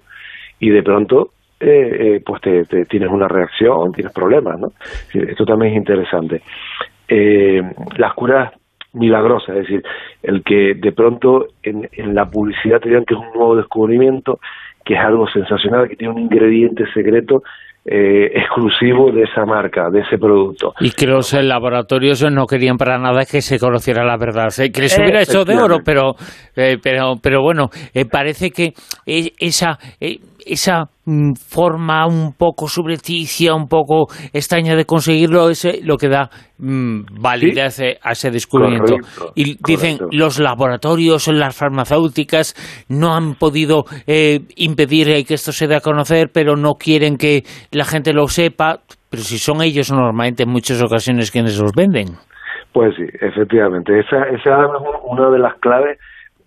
y 0.60 0.69
de 0.72 0.82
pronto 0.82 1.30
eh, 1.60 2.16
eh, 2.16 2.24
pues 2.26 2.42
te, 2.42 2.86
tienes 2.86 3.10
una 3.11 3.28
reacción, 3.28 3.92
tienes 3.92 4.14
problemas, 4.14 4.60
¿no? 4.60 4.69
Esto 5.14 5.45
también 5.45 5.74
es 5.74 5.78
interesante 5.78 6.42
eh, 7.09 7.61
las 7.97 8.13
curas 8.13 8.53
milagrosas, 8.93 9.49
es 9.49 9.61
decir, 9.63 9.83
el 10.23 10.43
que 10.43 10.73
de 10.75 10.91
pronto 10.91 11.47
en, 11.63 11.88
en 11.91 12.15
la 12.15 12.25
publicidad 12.25 12.79
te 12.79 12.89
digan 12.89 13.05
que 13.05 13.13
es 13.13 13.19
un 13.19 13.33
nuevo 13.33 13.55
descubrimiento, 13.55 14.39
que 14.83 14.95
es 14.95 14.99
algo 14.99 15.27
sensacional, 15.27 15.88
que 15.88 15.95
tiene 15.95 16.13
un 16.13 16.21
ingrediente 16.21 16.85
secreto 16.93 17.43
eh, 17.85 18.31
exclusivo 18.35 19.11
de 19.11 19.23
esa 19.23 19.45
marca, 19.45 19.89
de 19.89 20.01
ese 20.01 20.17
producto. 20.17 20.73
Y 20.79 20.91
que 20.91 21.07
los 21.07 21.33
laboratorios 21.33 22.29
no 22.31 22.45
querían 22.45 22.77
para 22.77 22.99
nada 22.99 23.25
que 23.25 23.41
se 23.41 23.57
conociera 23.57 24.03
la 24.03 24.17
verdad, 24.17 24.49
que 24.71 24.81
les 24.81 24.97
hubiera 24.99 25.21
hecho 25.21 25.45
de 25.45 25.57
oro, 25.57 25.77
pero, 25.83 26.13
eh, 26.55 26.77
pero, 26.83 27.15
pero 27.21 27.41
bueno, 27.41 27.69
eh, 27.93 28.05
parece 28.05 28.51
que 28.51 28.73
esa 29.05 29.79
esa 30.50 30.86
mm, 31.06 31.34
forma 31.34 32.06
un 32.08 32.34
poco 32.34 32.68
subrepticia, 32.68 33.53
un 33.53 33.68
poco 33.68 34.08
extraña 34.34 34.76
de 34.76 34.86
conseguirlo, 34.86 35.50
es 35.50 35.68
lo 35.84 35.98
que 35.98 36.10
da 36.10 36.30
mm, 36.58 37.22
validez 37.22 37.80
a 38.02 38.11
ese 38.11 38.32
descubrimiento. 38.32 38.95
Correcto, 38.95 39.32
y 39.36 39.58
dicen, 39.64 39.98
correcto. 39.98 40.18
los 40.18 40.40
laboratorios, 40.40 41.28
las 41.28 41.56
farmacéuticas 41.56 42.56
no 42.90 43.16
han 43.16 43.36
podido 43.36 43.86
eh, 44.08 44.40
impedir 44.56 45.10
eh, 45.10 45.24
que 45.24 45.36
esto 45.36 45.52
se 45.52 45.68
dé 45.68 45.76
a 45.76 45.82
conocer, 45.82 46.30
pero 46.34 46.56
no 46.56 46.74
quieren 46.74 47.18
que 47.18 47.44
la 47.72 47.86
gente 47.86 48.14
lo 48.14 48.28
sepa. 48.28 48.80
Pero 49.10 49.24
si 49.24 49.40
son 49.40 49.61
ellos 49.61 49.92
normalmente 49.92 50.44
en 50.44 50.50
muchas 50.50 50.82
ocasiones 50.84 51.32
quienes 51.32 51.60
los 51.60 51.72
venden. 51.74 52.18
Pues 52.72 52.95
sí, 52.95 53.06
efectivamente. 53.22 54.00
Esa, 54.00 54.24
esa 54.30 54.64
es 54.64 54.69
una 55.03 55.30
de 55.32 55.40
las 55.40 55.56
claves 55.60 55.98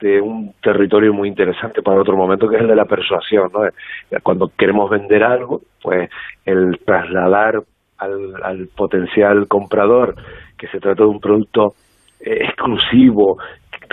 de 0.03 0.21
un 0.21 0.53
territorio 0.61 1.15
muy 1.15 1.29
interesante 1.29 1.81
para 1.81 2.01
otro 2.01 2.17
momento, 2.17 2.49
que 2.49 2.57
es 2.57 2.63
el 2.63 2.69
de 2.69 2.77
la 2.77 2.85
persuasión. 2.85 3.51
¿no? 3.53 3.61
Cuando 4.23 4.51
queremos 4.59 4.91
vender 4.91 5.23
algo, 5.23 5.61
pues 5.81 6.11
el 6.45 6.79
trasladar 6.85 7.63
al, 7.99 8.35
al 8.43 8.69
potencial 8.77 9.47
comprador 9.47 10.17
que 10.59 10.67
se 10.67 10.81
trata 10.81 11.05
de 11.05 11.09
un 11.09 11.21
producto 11.21 11.75
eh, 12.21 12.45
exclusivo, 12.45 13.39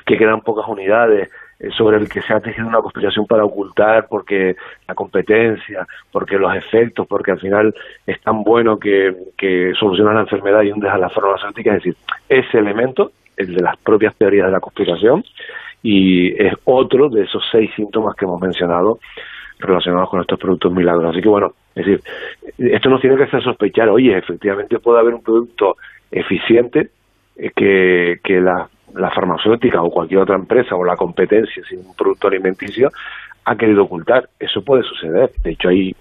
que 0.05 0.17
quedan 0.17 0.41
pocas 0.41 0.67
unidades, 0.67 1.29
eh, 1.59 1.69
sobre 1.77 1.97
el 1.97 2.07
que 2.07 2.21
se 2.21 2.33
ha 2.33 2.39
tejido 2.39 2.67
una 2.67 2.79
conspiración 2.79 3.25
para 3.25 3.43
ocultar 3.43 4.07
porque 4.09 4.55
la 4.87 4.95
competencia, 4.95 5.85
porque 6.11 6.37
los 6.37 6.55
efectos, 6.55 7.05
porque 7.07 7.31
al 7.31 7.39
final 7.39 7.73
es 8.07 8.19
tan 8.21 8.43
bueno 8.43 8.77
que, 8.77 9.13
que 9.37 9.73
soluciona 9.77 10.13
la 10.13 10.21
enfermedad 10.21 10.61
y 10.63 10.71
hundes 10.71 10.91
a 10.91 10.97
la 10.97 11.09
farmacéutica, 11.09 11.71
es 11.71 11.83
decir, 11.83 11.95
ese 12.29 12.57
elemento, 12.57 13.11
el 13.35 13.55
de 13.55 13.61
las 13.61 13.77
propias 13.77 14.15
teorías 14.15 14.45
de 14.45 14.51
la 14.53 14.59
conspiración, 14.59 15.23
y 15.81 16.31
es 16.41 16.53
otro 16.65 17.09
de 17.09 17.23
esos 17.23 17.43
seis 17.51 17.71
síntomas 17.75 18.15
que 18.15 18.25
hemos 18.25 18.41
mencionado 18.41 18.99
relacionados 19.59 20.09
con 20.09 20.21
estos 20.21 20.39
productos 20.39 20.71
milagros. 20.71 21.11
Así 21.11 21.21
que 21.21 21.29
bueno, 21.29 21.53
es 21.75 21.85
decir, 21.85 22.01
esto 22.57 22.89
nos 22.89 23.01
tiene 23.01 23.15
que 23.17 23.23
hacer 23.23 23.43
sospechar, 23.43 23.89
oye, 23.89 24.17
efectivamente 24.17 24.79
puede 24.79 24.99
haber 24.99 25.13
un 25.13 25.23
producto 25.23 25.77
eficiente 26.11 26.89
eh, 27.35 27.51
que, 27.55 28.19
que 28.23 28.41
la, 28.41 28.69
farmacéutica 29.13 29.81
o 29.81 29.91
cualquier 29.91 30.21
otra 30.21 30.35
empresa 30.35 30.75
o 30.75 30.83
la 30.83 30.95
competencia, 30.95 31.63
si 31.67 31.75
un 31.75 31.95
producto 31.95 32.27
alimenticio, 32.27 32.89
ha 33.45 33.55
querido 33.55 33.83
ocultar. 33.83 34.29
Eso 34.39 34.63
puede 34.63 34.83
suceder. 34.83 35.31
De 35.43 35.51
hecho, 35.51 35.69
hay, 35.69 35.95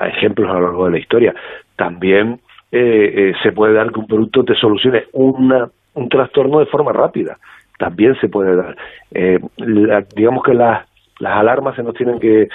ejemplos 0.00 0.50
a 0.50 0.54
lo 0.54 0.62
largo 0.62 0.86
de 0.86 0.92
la 0.92 0.98
historia. 0.98 1.34
También 1.76 2.40
eh, 2.72 3.12
eh, 3.14 3.32
se 3.42 3.52
puede 3.52 3.74
dar 3.74 3.92
que 3.92 4.00
un 4.00 4.06
producto 4.06 4.44
te 4.44 4.54
solucione 4.54 5.04
una, 5.12 5.68
un 5.94 6.08
trastorno 6.08 6.58
de 6.58 6.66
forma 6.66 6.92
rápida. 6.92 7.38
También 7.78 8.14
se 8.20 8.28
puede 8.28 8.56
dar. 8.56 8.76
Eh, 9.12 9.38
la- 9.58 10.04
digamos 10.14 10.42
que 10.44 10.54
las, 10.54 10.86
las 11.20 11.36
alarmas 11.38 11.76
se 11.76 11.82
nos 11.82 11.94
tienen 11.94 12.18
que, 12.18 12.48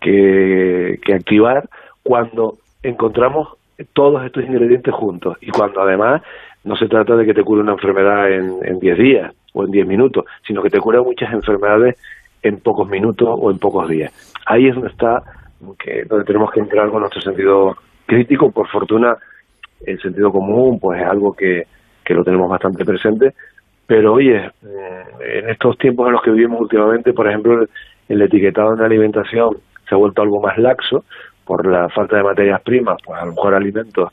que, 0.00 1.14
activar 1.14 1.68
cuando 2.02 2.54
encontramos 2.82 3.48
todos 3.92 4.24
estos 4.24 4.44
ingredientes 4.44 4.94
juntos 4.94 5.36
y 5.40 5.50
cuando 5.50 5.80
además 5.80 6.22
no 6.64 6.76
se 6.76 6.86
trata 6.86 7.16
de 7.16 7.26
que 7.26 7.34
te 7.34 7.42
cure 7.42 7.62
una 7.62 7.72
enfermedad 7.72 8.30
en, 8.30 8.58
en 8.62 8.78
10 8.78 8.98
días 8.98 9.34
o 9.54 9.64
en 9.64 9.70
10 9.70 9.86
minutos, 9.86 10.24
sino 10.46 10.62
que 10.62 10.70
te 10.70 10.78
cura 10.78 11.02
muchas 11.02 11.32
enfermedades 11.32 11.96
en 12.42 12.58
pocos 12.60 12.88
minutos 12.88 13.28
o 13.30 13.50
en 13.50 13.58
pocos 13.58 13.88
días. 13.88 14.12
Ahí 14.46 14.68
es 14.68 14.74
donde 14.74 14.90
está, 14.90 15.22
donde 15.60 16.24
tenemos 16.24 16.50
que 16.50 16.60
entrar 16.60 16.88
con 16.90 17.00
nuestro 17.00 17.20
sentido 17.20 17.76
crítico. 18.06 18.50
Por 18.50 18.68
fortuna, 18.68 19.16
el 19.84 20.00
sentido 20.00 20.30
común 20.30 20.78
pues 20.80 21.00
es 21.00 21.06
algo 21.06 21.32
que, 21.32 21.64
que 22.04 22.14
lo 22.14 22.24
tenemos 22.24 22.48
bastante 22.48 22.84
presente. 22.84 23.32
Pero 23.92 24.14
oye, 24.14 24.48
mm, 24.62 25.20
en 25.20 25.50
estos 25.50 25.76
tiempos 25.76 26.06
en 26.06 26.14
los 26.14 26.22
que 26.22 26.30
vivimos 26.30 26.62
últimamente, 26.62 27.12
por 27.12 27.28
ejemplo, 27.28 27.60
el, 27.60 27.68
el 28.08 28.22
etiquetado 28.22 28.72
en 28.72 28.78
la 28.78 28.86
alimentación 28.86 29.58
se 29.86 29.94
ha 29.94 29.98
vuelto 29.98 30.22
algo 30.22 30.40
más 30.40 30.56
laxo 30.56 31.04
por 31.44 31.70
la 31.70 31.90
falta 31.90 32.16
de 32.16 32.22
materias 32.22 32.62
primas, 32.62 32.96
pues 33.04 33.20
a 33.20 33.26
lo 33.26 33.32
mejor 33.32 33.54
alimentos 33.54 34.08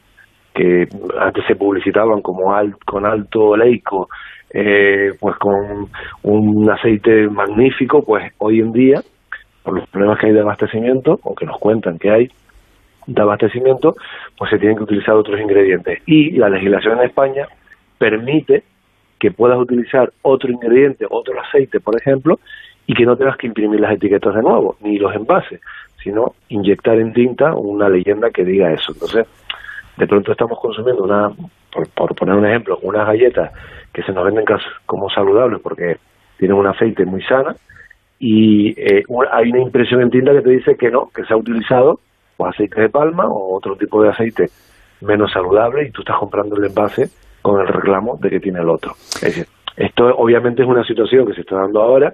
que 0.53 0.85
antes 1.17 1.45
se 1.47 1.55
publicitaban 1.55 2.21
como 2.21 2.53
al, 2.53 2.75
con 2.85 3.05
alto 3.05 3.51
oleico, 3.51 4.09
eh, 4.53 5.11
pues 5.17 5.37
con 5.37 5.87
un 6.23 6.69
aceite 6.69 7.29
magnífico, 7.29 8.03
pues 8.05 8.33
hoy 8.39 8.59
en 8.59 8.73
día, 8.73 8.99
por 9.63 9.75
los 9.79 9.87
problemas 9.87 10.19
que 10.19 10.27
hay 10.27 10.33
de 10.33 10.41
abastecimiento, 10.41 11.19
o 11.23 11.33
que 11.33 11.45
nos 11.45 11.57
cuentan 11.57 11.97
que 11.97 12.11
hay 12.11 12.27
de 13.07 13.21
abastecimiento, 13.21 13.93
pues 14.37 14.51
se 14.51 14.57
tienen 14.57 14.75
que 14.75 14.83
utilizar 14.83 15.15
otros 15.15 15.39
ingredientes. 15.39 15.99
Y 16.05 16.31
la 16.31 16.49
legislación 16.49 16.99
en 16.99 17.05
España 17.05 17.47
permite 17.97 18.63
que 19.19 19.31
puedas 19.31 19.59
utilizar 19.59 20.11
otro 20.21 20.51
ingrediente, 20.51 21.05
otro 21.09 21.39
aceite, 21.41 21.79
por 21.79 21.99
ejemplo, 21.99 22.39
y 22.87 22.93
que 22.93 23.05
no 23.05 23.15
tengas 23.15 23.37
que 23.37 23.47
imprimir 23.47 23.79
las 23.79 23.93
etiquetas 23.93 24.33
de 24.33 24.41
nuevo, 24.41 24.77
ni 24.81 24.97
los 24.97 25.13
envases, 25.13 25.61
sino 26.03 26.33
inyectar 26.47 26.97
en 26.99 27.13
tinta 27.13 27.53
una 27.53 27.89
leyenda 27.89 28.31
que 28.31 28.43
diga 28.43 28.71
eso. 28.71 28.93
Entonces, 28.93 29.27
de 29.97 30.07
pronto 30.07 30.31
estamos 30.31 30.57
consumiendo 30.59 31.03
una, 31.03 31.29
por, 31.93 32.15
poner 32.15 32.35
un 32.35 32.45
ejemplo, 32.45 32.79
unas 32.81 33.05
galletas 33.05 33.51
que 33.93 34.01
se 34.03 34.13
nos 34.13 34.25
venden 34.25 34.45
como 34.85 35.09
saludables 35.09 35.59
porque 35.61 35.97
tienen 36.37 36.57
un 36.57 36.67
aceite 36.67 37.05
muy 37.05 37.21
sana 37.23 37.55
y 38.17 38.69
eh, 38.71 39.03
hay 39.31 39.49
una 39.51 39.61
impresión 39.61 40.01
en 40.01 40.09
tinta 40.09 40.31
que 40.31 40.41
te 40.41 40.49
dice 40.49 40.75
que 40.75 40.89
no, 40.89 41.09
que 41.13 41.23
se 41.25 41.33
ha 41.33 41.37
utilizado 41.37 41.99
o 42.37 42.45
aceite 42.45 42.81
de 42.81 42.89
palma 42.89 43.25
o 43.27 43.55
otro 43.55 43.75
tipo 43.75 44.01
de 44.01 44.09
aceite 44.09 44.49
menos 45.01 45.31
saludable 45.31 45.87
y 45.87 45.91
tú 45.91 46.01
estás 46.01 46.17
comprando 46.17 46.55
el 46.55 46.65
envase 46.65 47.09
con 47.51 47.61
el 47.61 47.67
reclamo 47.67 48.17
de 48.21 48.29
que 48.29 48.39
tiene 48.39 48.59
el 48.59 48.69
otro. 48.69 48.93
Es 49.15 49.21
decir, 49.21 49.47
esto 49.75 50.05
obviamente 50.17 50.63
es 50.63 50.67
una 50.67 50.83
situación 50.83 51.25
que 51.27 51.33
se 51.33 51.41
está 51.41 51.55
dando 51.57 51.81
ahora, 51.81 52.13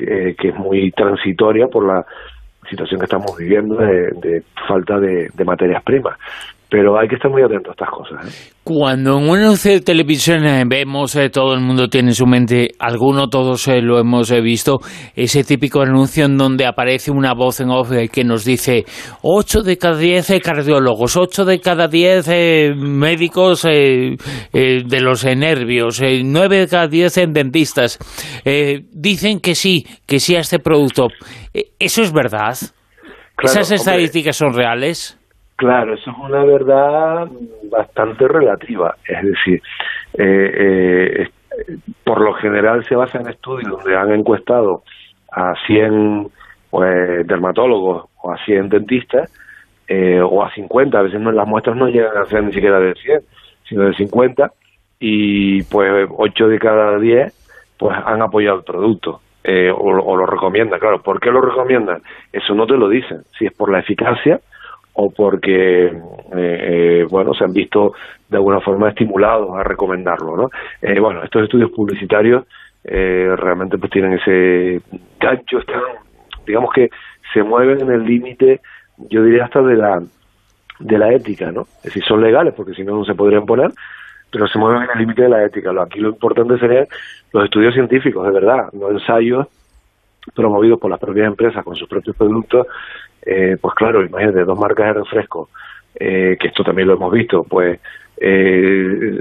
eh, 0.00 0.34
que 0.38 0.48
es 0.48 0.54
muy 0.54 0.90
transitoria 0.92 1.68
por 1.68 1.86
la 1.86 2.04
situación 2.68 3.00
que 3.00 3.04
estamos 3.04 3.36
viviendo 3.36 3.76
de, 3.76 4.10
de 4.12 4.42
falta 4.66 4.98
de, 4.98 5.30
de 5.32 5.44
materias 5.44 5.82
primas. 5.82 6.18
Pero 6.70 6.98
hay 6.98 7.08
que 7.08 7.14
estar 7.14 7.30
muy 7.30 7.42
atento 7.42 7.70
a 7.70 7.72
estas 7.72 7.88
cosas. 7.88 8.26
¿eh? 8.26 8.52
Cuando 8.62 9.18
en 9.18 9.30
un 9.30 9.38
anuncio 9.38 9.72
de 9.72 9.80
televisión 9.80 10.44
eh, 10.44 10.64
vemos, 10.66 11.16
eh, 11.16 11.30
todo 11.30 11.54
el 11.54 11.60
mundo 11.60 11.88
tiene 11.88 12.10
en 12.10 12.14
su 12.14 12.26
mente, 12.26 12.72
alguno, 12.78 13.28
todos 13.28 13.66
eh, 13.68 13.80
lo 13.80 13.98
hemos 13.98 14.30
visto, 14.42 14.78
ese 15.16 15.44
típico 15.44 15.80
anuncio 15.80 16.26
en 16.26 16.36
donde 16.36 16.66
aparece 16.66 17.10
una 17.10 17.32
voz 17.32 17.60
en 17.60 17.70
off 17.70 17.90
que 18.12 18.24
nos 18.24 18.44
dice 18.44 18.84
8 19.22 19.62
de 19.62 19.78
cada 19.78 19.96
10 19.96 20.28
eh, 20.28 20.40
cardiólogos, 20.42 21.16
8 21.16 21.46
de 21.46 21.60
cada 21.60 21.88
10 21.88 22.28
eh, 22.28 22.74
médicos 22.76 23.62
de 23.62 24.18
los 25.00 25.24
nervios, 25.24 26.02
eh, 26.02 26.20
9 26.22 26.58
de 26.58 26.68
cada 26.68 26.88
10 26.88 27.16
en 27.16 27.32
dentistas. 27.32 27.98
Eh, 28.44 28.82
dicen 28.92 29.40
que 29.40 29.54
sí, 29.54 29.86
que 30.06 30.20
sí 30.20 30.36
a 30.36 30.40
este 30.40 30.58
producto. 30.58 31.08
¿Eso 31.78 32.02
es 32.02 32.12
verdad? 32.12 32.54
Claro, 33.36 33.52
¿Esas 33.60 33.70
hombre. 33.70 33.76
estadísticas 33.76 34.36
son 34.36 34.52
reales? 34.52 35.17
Claro, 35.58 35.94
eso 35.94 36.12
es 36.12 36.16
una 36.18 36.44
verdad 36.44 37.28
bastante 37.68 38.28
relativa. 38.28 38.94
Es 39.04 39.22
decir, 39.24 39.60
eh, 40.16 41.24
eh, 41.24 41.28
por 42.04 42.20
lo 42.20 42.32
general 42.34 42.84
se 42.84 42.94
basa 42.94 43.18
en 43.18 43.28
estudios 43.28 43.68
donde 43.72 43.96
han 43.96 44.12
encuestado 44.12 44.84
a 45.32 45.54
100 45.66 46.28
pues, 46.70 47.26
dermatólogos 47.26 48.06
o 48.22 48.32
a 48.32 48.38
100 48.44 48.68
dentistas 48.68 49.32
eh, 49.88 50.20
o 50.22 50.44
a 50.44 50.50
50. 50.54 50.96
A 50.96 51.02
veces 51.02 51.20
no, 51.20 51.32
las 51.32 51.48
muestras 51.48 51.76
no 51.76 51.88
llegan 51.88 52.16
a 52.16 52.26
ser 52.26 52.44
ni 52.44 52.52
siquiera 52.52 52.78
de 52.78 52.94
100, 52.94 53.20
sino 53.68 53.82
de 53.84 53.94
50 53.94 54.52
y 55.00 55.64
pues 55.64 56.08
8 56.16 56.48
de 56.48 56.58
cada 56.60 56.98
10 57.00 57.34
pues 57.78 57.96
han 58.06 58.22
apoyado 58.22 58.58
el 58.58 58.64
producto. 58.64 59.22
eh, 59.44 59.70
o, 59.72 59.76
o 59.88 60.16
lo 60.16 60.26
recomiendan, 60.26 60.78
claro. 60.78 61.02
¿Por 61.02 61.20
qué 61.20 61.30
lo 61.32 61.40
recomiendan? 61.40 62.02
Eso 62.32 62.54
no 62.54 62.66
te 62.66 62.76
lo 62.76 62.88
dicen. 62.88 63.22
Si 63.38 63.46
es 63.46 63.52
por 63.56 63.72
la 63.72 63.80
eficacia 63.80 64.40
o 65.00 65.10
porque 65.10 65.86
eh, 65.86 65.92
eh, 66.32 67.06
bueno 67.08 67.32
se 67.32 67.44
han 67.44 67.52
visto 67.52 67.92
de 68.28 68.36
alguna 68.36 68.60
forma 68.60 68.88
estimulados 68.88 69.56
a 69.56 69.62
recomendarlo 69.62 70.36
no 70.36 70.50
Eh, 70.82 70.98
bueno 70.98 71.22
estos 71.22 71.44
estudios 71.44 71.70
publicitarios 71.70 72.44
eh, 72.82 73.32
realmente 73.36 73.78
pues 73.78 73.92
tienen 73.92 74.14
ese 74.14 74.80
gancho 75.20 75.58
están 75.58 75.82
digamos 76.44 76.72
que 76.72 76.90
se 77.32 77.44
mueven 77.44 77.80
en 77.80 77.90
el 77.92 78.04
límite 78.04 78.60
yo 79.08 79.22
diría 79.22 79.44
hasta 79.44 79.62
de 79.62 79.76
la 79.76 80.02
de 80.80 80.98
la 80.98 81.12
ética 81.12 81.52
no 81.52 81.62
es 81.78 81.84
decir 81.84 82.02
son 82.02 82.20
legales 82.20 82.54
porque 82.54 82.74
si 82.74 82.82
no 82.82 82.96
no 82.96 83.04
se 83.04 83.14
podrían 83.14 83.46
poner 83.46 83.70
pero 84.30 84.48
se 84.48 84.58
mueven 84.58 84.82
en 84.82 84.90
el 84.92 84.98
límite 84.98 85.22
de 85.22 85.28
la 85.30 85.42
ética. 85.44 85.70
Aquí 85.80 86.00
lo 86.00 86.10
importante 86.10 86.58
serían 86.58 86.86
los 87.32 87.44
estudios 87.44 87.72
científicos 87.72 88.26
de 88.26 88.32
verdad 88.32 88.68
no 88.72 88.90
ensayos 88.90 89.46
promovidos 90.34 90.78
por 90.78 90.90
las 90.90 91.00
propias 91.00 91.26
empresas 91.26 91.64
con 91.64 91.76
sus 91.76 91.88
propios 91.88 92.16
productos, 92.16 92.66
eh, 93.22 93.56
pues 93.60 93.74
claro, 93.74 94.04
imagínate, 94.04 94.44
dos 94.44 94.58
marcas 94.58 94.86
de 94.86 95.00
refresco, 95.00 95.50
eh, 95.94 96.36
que 96.38 96.48
esto 96.48 96.64
también 96.64 96.88
lo 96.88 96.94
hemos 96.94 97.12
visto, 97.12 97.44
pues 97.44 97.80
eh, 98.16 99.20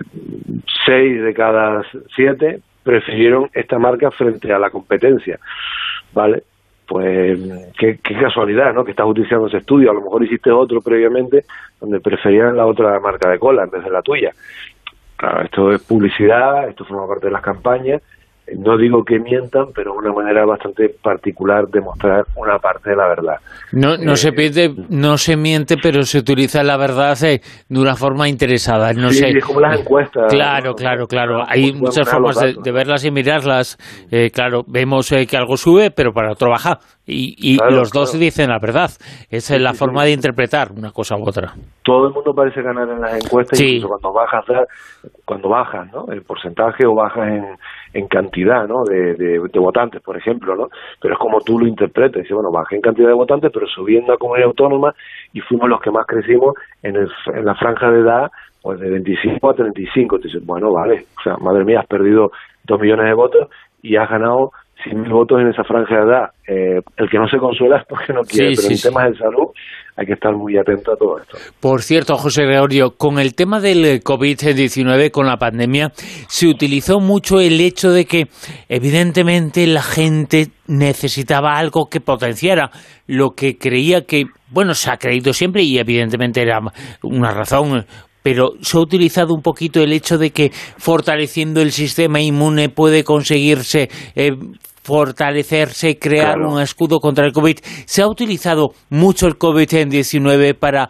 seis 0.85 1.21
de 1.21 1.33
cada 1.33 1.83
siete 2.15 2.61
prefirieron 2.83 3.49
esta 3.53 3.77
marca 3.77 4.11
frente 4.11 4.51
a 4.51 4.59
la 4.59 4.69
competencia, 4.69 5.39
¿vale? 6.13 6.43
Pues 6.87 7.37
qué, 7.77 7.99
qué 8.01 8.15
casualidad, 8.15 8.73
¿no? 8.73 8.85
Que 8.85 8.91
estás 8.91 9.07
utilizando 9.07 9.47
ese 9.47 9.57
estudio, 9.57 9.91
a 9.91 9.93
lo 9.93 10.01
mejor 10.01 10.23
hiciste 10.23 10.51
otro 10.51 10.81
previamente 10.81 11.43
donde 11.81 11.99
preferían 11.99 12.55
la 12.55 12.65
otra 12.65 12.97
marca 13.01 13.29
de 13.29 13.39
cola 13.39 13.63
en 13.63 13.71
vez 13.71 13.83
de 13.83 13.89
la 13.89 14.01
tuya. 14.01 14.31
Claro, 15.17 15.41
esto 15.41 15.71
es 15.73 15.83
publicidad, 15.83 16.69
esto 16.69 16.85
forma 16.85 17.07
parte 17.07 17.25
de 17.25 17.33
las 17.33 17.41
campañas 17.41 18.01
no 18.55 18.77
digo 18.77 19.03
que 19.03 19.19
mientan, 19.19 19.67
pero 19.75 19.93
una 19.93 20.11
manera 20.13 20.45
bastante 20.45 20.89
particular 21.03 21.67
de 21.67 21.81
mostrar 21.81 22.25
una 22.35 22.57
parte 22.59 22.91
de 22.91 22.95
la 22.95 23.07
verdad. 23.07 23.35
No, 23.73 23.97
no, 23.97 24.13
Eh, 24.13 24.15
se, 24.17 24.31
pierde, 24.31 24.73
no 24.89 25.17
se 25.17 25.35
miente, 25.35 25.75
pero 25.81 26.03
se 26.03 26.19
utiliza 26.19 26.63
la 26.63 26.77
verdad 26.77 27.21
eh, 27.23 27.41
de 27.67 27.79
una 27.79 27.95
forma 27.95 28.29
interesada. 28.29 28.93
No 28.93 29.09
Sí, 29.09 29.17
sé. 29.19 29.29
es 29.37 29.43
como 29.45 29.59
las 29.59 29.79
encuestas, 29.79 30.31
Claro, 30.31 30.69
¿no? 30.69 30.75
claro, 30.75 31.07
claro. 31.07 31.43
Hay 31.47 31.73
muchas 31.73 32.09
formas 32.09 32.39
de, 32.39 32.55
de 32.63 32.71
verlas 32.71 33.03
y 33.03 33.11
mirarlas. 33.11 33.77
Eh, 34.11 34.31
claro, 34.31 34.63
vemos 34.67 35.11
eh, 35.11 35.25
que 35.27 35.35
algo 35.37 35.57
sube, 35.57 35.91
pero 35.91 36.13
para 36.13 36.31
otro 36.31 36.49
baja. 36.49 36.79
Y, 37.05 37.35
y 37.37 37.57
Claro, 37.57 37.75
los 37.77 37.91
dos 37.91 38.11
claro. 38.11 38.23
dicen 38.23 38.49
la 38.49 38.59
verdad. 38.59 38.91
Esa 39.29 39.55
es 39.55 39.61
la 39.61 39.73
forma 39.73 40.03
de 40.03 40.11
interpretar 40.11 40.71
una 40.71 40.91
cosa 40.91 41.15
u 41.17 41.27
otra. 41.27 41.53
todo 41.83 42.07
el 42.07 42.13
mundo 42.13 42.33
parece 42.33 42.61
ganar 42.61 42.87
en 42.89 42.99
las 43.01 43.13
encuestas, 43.25 43.57
Sí. 43.57 43.75
incluso 43.77 43.87
cuando 43.99 44.13
bajas, 44.13 44.45
cuando 45.25 45.49
bajas, 45.49 45.91
¿no? 45.93 46.05
El 46.11 46.21
porcentaje 46.23 46.85
o 46.85 46.93
bajas 46.95 47.27
en, 47.29 47.45
en 47.93 48.07
cantidad, 48.07 48.67
¿no? 48.67 48.83
De, 48.83 49.15
de, 49.15 49.39
de 49.39 49.59
votantes, 49.59 50.01
por 50.01 50.17
ejemplo, 50.17 50.55
¿no? 50.55 50.69
Pero 51.01 51.13
es 51.13 51.19
como 51.19 51.41
tú 51.41 51.59
lo 51.59 51.67
interpretas. 51.67 52.21
Dice, 52.23 52.33
bueno, 52.33 52.51
bajé 52.51 52.75
en 52.75 52.81
cantidad 52.81 53.07
de 53.07 53.13
votantes, 53.13 53.51
pero 53.53 53.67
subí 53.67 53.97
en 53.97 54.07
la 54.07 54.17
comunidad 54.17 54.47
autónoma 54.47 54.93
y 55.33 55.39
fuimos 55.41 55.69
los 55.69 55.81
que 55.81 55.91
más 55.91 56.05
crecimos 56.05 56.55
en, 56.83 56.95
el, 56.95 57.09
en 57.33 57.45
la 57.45 57.55
franja 57.55 57.89
de 57.91 57.99
edad, 57.99 58.31
pues 58.61 58.79
de 58.79 58.89
25 58.89 59.49
a 59.49 59.53
35. 59.53 60.19
Te 60.19 60.27
dices, 60.27 60.45
bueno, 60.45 60.71
vale, 60.71 61.05
o 61.19 61.21
sea, 61.23 61.37
madre 61.37 61.63
mía, 61.65 61.79
has 61.81 61.87
perdido 61.87 62.31
dos 62.63 62.79
millones 62.79 63.05
de 63.05 63.13
votos 63.13 63.47
y 63.81 63.95
has 63.95 64.09
ganado 64.09 64.51
100.000 64.85 65.09
votos 65.09 65.41
en 65.41 65.47
esa 65.47 65.63
franja 65.63 65.95
de 65.97 66.03
edad. 66.03 66.29
Eh, 66.47 66.81
el 66.97 67.09
que 67.09 67.17
no 67.17 67.27
se 67.27 67.37
consuela 67.37 67.77
es 67.77 67.85
porque 67.87 68.13
no 68.13 68.21
quiere, 68.21 68.55
Sí, 68.55 68.55
pero 68.57 68.67
sí, 68.67 68.73
en 68.73 68.77
sí. 68.77 68.87
temas 68.89 69.11
de 69.11 69.17
salud 69.17 69.47
hay 69.97 70.05
que 70.05 70.13
estar 70.13 70.33
muy 70.35 70.55
atento 70.55 70.93
a 70.93 70.95
todo 70.95 71.17
esto. 71.19 71.37
Por 71.59 71.81
cierto, 71.81 72.17
José 72.17 72.43
Gregorio, 72.43 72.91
con 72.91 73.17
el 73.17 73.33
tema 73.33 73.59
del 73.59 73.83
eh, 73.83 73.99
COVID-19, 73.99 75.09
con 75.09 75.25
la 75.25 75.37
pandemia, 75.37 75.91
se 76.27 76.47
utilizó 76.47 76.99
mucho 76.99 77.39
el 77.39 77.59
hecho 77.59 77.89
de 77.89 78.05
que, 78.05 78.27
evidentemente, 78.69 79.65
la 79.65 79.81
gente 79.81 80.49
necesitaba 80.67 81.57
algo 81.57 81.87
que 81.89 81.99
potenciara 81.99 82.69
lo 83.07 83.31
que 83.31 83.57
creía 83.57 84.05
que, 84.05 84.25
bueno, 84.51 84.75
se 84.75 84.91
ha 84.91 84.97
creído 84.97 85.33
siempre 85.33 85.63
y 85.63 85.79
evidentemente 85.79 86.41
era 86.43 86.59
una 87.01 87.31
razón. 87.31 87.85
Pero 88.21 88.51
se 88.61 88.77
ha 88.77 88.81
utilizado 88.81 89.33
un 89.33 89.41
poquito 89.41 89.81
el 89.81 89.93
hecho 89.93 90.17
de 90.19 90.31
que 90.31 90.51
fortaleciendo 90.77 91.61
el 91.61 91.71
sistema 91.71 92.19
inmune 92.19 92.69
puede 92.69 93.03
conseguirse 93.03 93.89
eh, 94.15 94.31
fortalecerse, 94.87 95.99
crear 95.99 96.35
Claro. 96.35 96.53
un 96.53 96.61
escudo 96.61 96.99
contra 96.99 97.25
el 97.25 97.33
COVID. 97.33 97.57
Se 97.85 98.01
ha 98.01 98.07
utilizado 98.07 98.69
mucho 98.89 99.27
el 99.27 99.33
COVID-19 99.37 100.53
para 100.57 100.87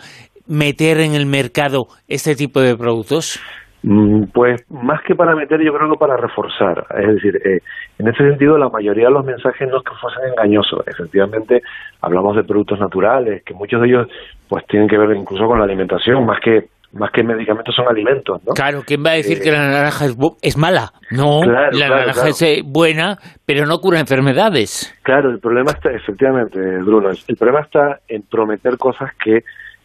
meter 0.47 0.99
en 0.99 1.13
el 1.15 1.25
mercado 1.25 1.87
este 2.07 2.35
tipo 2.35 2.61
de 2.61 2.75
productos. 2.77 3.39
Mm, 3.83 4.25
Pues 4.33 4.61
más 4.69 5.01
que 5.05 5.15
para 5.15 5.35
meter, 5.35 5.59
yo 5.63 5.71
creo 5.73 5.89
que 5.91 5.97
para 5.97 6.17
reforzar. 6.17 6.85
Es 6.99 7.07
decir, 7.15 7.35
eh, 7.45 7.59
en 7.99 8.07
ese 8.07 8.23
sentido, 8.29 8.57
la 8.57 8.69
mayoría 8.69 9.05
de 9.05 9.11
los 9.13 9.25
mensajes 9.25 9.67
no 9.69 9.77
es 9.77 9.83
que 9.83 9.95
fuesen 10.01 10.29
engañosos. 10.31 10.81
Efectivamente, 10.87 11.61
hablamos 12.01 12.35
de 12.35 12.43
productos 12.43 12.79
naturales, 12.79 13.43
que 13.45 13.53
muchos 13.53 13.81
de 13.81 13.87
ellos 13.87 14.07
pues 14.49 14.65
tienen 14.67 14.87
que 14.87 14.97
ver 14.97 15.15
incluso 15.15 15.45
con 15.45 15.59
la 15.59 15.65
alimentación, 15.65 16.25
más 16.25 16.39
que 16.43 16.67
más 16.97 17.11
que 17.11 17.23
medicamentos 17.23 17.73
son 17.75 17.87
alimentos, 17.87 18.41
¿no? 18.45 18.53
Claro, 18.53 18.83
¿quién 18.85 19.03
va 19.05 19.11
a 19.11 19.13
decir 19.13 19.37
Eh, 19.37 19.41
que 19.41 19.51
la 19.51 19.67
naranja 19.67 20.05
es, 20.41 20.57
mala? 20.57 20.91
No, 21.11 21.41
Claro, 21.41 21.61
la 21.65 21.69
claro, 21.71 21.95
naranja 21.95 22.13
claro. 22.13 22.29
es 22.29 22.41
eh, 22.41 22.61
buena, 22.65 23.17
pero 23.45 23.65
no 23.65 23.79
cura 23.79 23.99
enfermedades. 23.99 24.93
Claro, 25.03 25.29
el 25.29 25.39
problema 25.39 25.71
está, 25.71 25.91
efectivamente, 25.91 26.59
Bruno, 26.79 27.09
el 27.09 27.35
problema 27.37 27.61
está 27.61 27.99
en 28.07 28.23
prometer 28.23 28.77
cosas 28.77 29.11
que, 29.23 29.37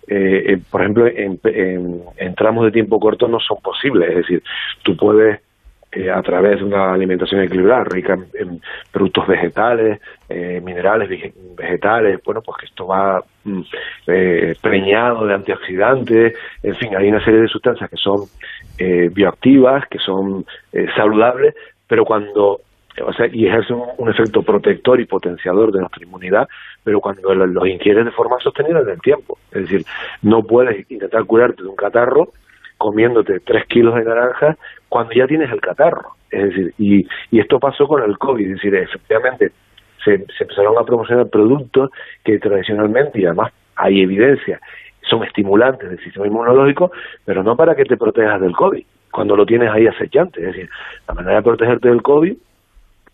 eh, 0.09 0.43
en- 0.53 0.65
por 0.65 0.81
ejemplo, 0.81 1.07
en, 1.07 1.39
en- 1.45 2.01
en 2.17 2.35
tramos 2.35 2.65
de 2.65 2.71
tiempo 2.73 2.99
corto 2.99 3.29
no 3.29 3.39
son 3.41 3.59
posibles. 3.63 4.09
Es 4.11 4.17
decir, 4.17 4.43
tú 4.83 4.97
puedes, 4.97 5.41
eh, 5.93 6.11
a 6.11 6.23
través 6.23 6.59
de 6.59 6.65
una 6.65 6.93
alimentación 6.95 7.43
equilibrada, 7.43 7.85
rica 7.85 8.17
en, 8.35 8.61
productos 8.91 9.27
vegetales, 9.27 10.01
minerales 10.63 11.09
vege- 11.11 11.35
vegetales, 11.57 12.19
bueno, 12.25 12.41
pues 12.41 12.57
que 12.59 12.67
esto 12.67 12.87
va 12.87 13.23
eh, 14.07 14.55
preñado 14.61 15.27
de 15.27 15.35
antioxidantes, 15.35 16.35
en 16.63 16.75
fin, 16.77 16.97
hay 16.97 17.09
una 17.09 17.25
serie 17.25 17.41
de 17.41 17.49
sustancias 17.49 17.91
que 17.91 17.97
son 17.97 18.21
eh, 18.79 19.11
bioactivas, 19.13 19.87
que 19.89 19.99
son 19.99 20.45
eh, 20.73 20.87
saludables, 20.97 21.55
pero 21.87 22.05
cuando 22.05 22.61
o 23.03 23.13
sea, 23.15 23.27
y 23.33 23.47
ejerce 23.47 23.73
un, 23.73 24.11
efecto 24.11 24.43
protector 24.43 25.01
y 25.01 25.07
potenciador 25.07 25.73
de 25.73 25.81
nuestra 25.81 26.05
inmunidad, 26.05 26.47
pero 26.85 27.01
cuando 27.01 27.35
lo- 27.35 27.47
los 27.47 27.67
ingieres 27.67 28.05
de 28.05 28.11
forma 28.11 28.37
sostenida 28.41 28.81
en 28.81 28.89
el 28.91 29.01
tiempo. 29.01 29.39
Es 29.51 29.63
decir, 29.63 29.83
no 30.21 30.43
puedes 30.43 30.91
intentar 30.91 31.25
curarte 31.25 31.63
de 31.63 31.69
un 31.71 31.77
catarro 31.77 32.29
comiéndote 32.77 33.41
tres 33.41 33.65
kilos 33.67 33.95
de 33.95 34.05
naranja 34.05 34.57
cuando 34.91 35.15
ya 35.15 35.27
tienes 35.27 35.51
el 35.51 35.61
catarro. 35.61 36.11
Es 36.31 36.45
decir, 36.51 36.75
y, 36.79 37.07
y 37.31 37.41
esto 37.41 37.59
pasó 37.59 37.87
con 37.87 38.03
el 38.03 38.19
COVID. 38.19 38.45
Es 38.47 38.55
decir, 38.57 38.75
efectivamente, 38.75 39.53
se, 40.05 40.25
empezaron 40.41 40.79
a 40.79 40.85
promocionar 40.85 41.29
productos 41.29 41.91
que 42.25 42.39
tradicionalmente, 42.39 43.21
y 43.21 43.27
además 43.27 43.53
hay 43.77 44.03
evidencia, 44.03 44.61
son 45.09 45.25
estimulantes 45.25 45.89
del 45.89 46.01
sistema 46.01 46.27
inmunológico, 46.27 46.93
pero 47.25 47.43
no 47.43 47.57
para 47.57 47.75
que 47.75 47.85
te 47.85 47.97
protejas 47.97 48.41
del 48.41 48.53
COVID, 48.53 48.85
cuando 49.11 49.37
lo 49.37 49.45
tienes 49.45 49.71
ahí 49.71 49.87
acechante. 49.87 50.41
Es 50.41 50.47
decir, 50.47 50.71
la 51.09 51.15
manera 51.15 51.37
de 51.37 51.43
protegerte 51.43 51.89
del 51.89 52.03
COVID 52.03 52.35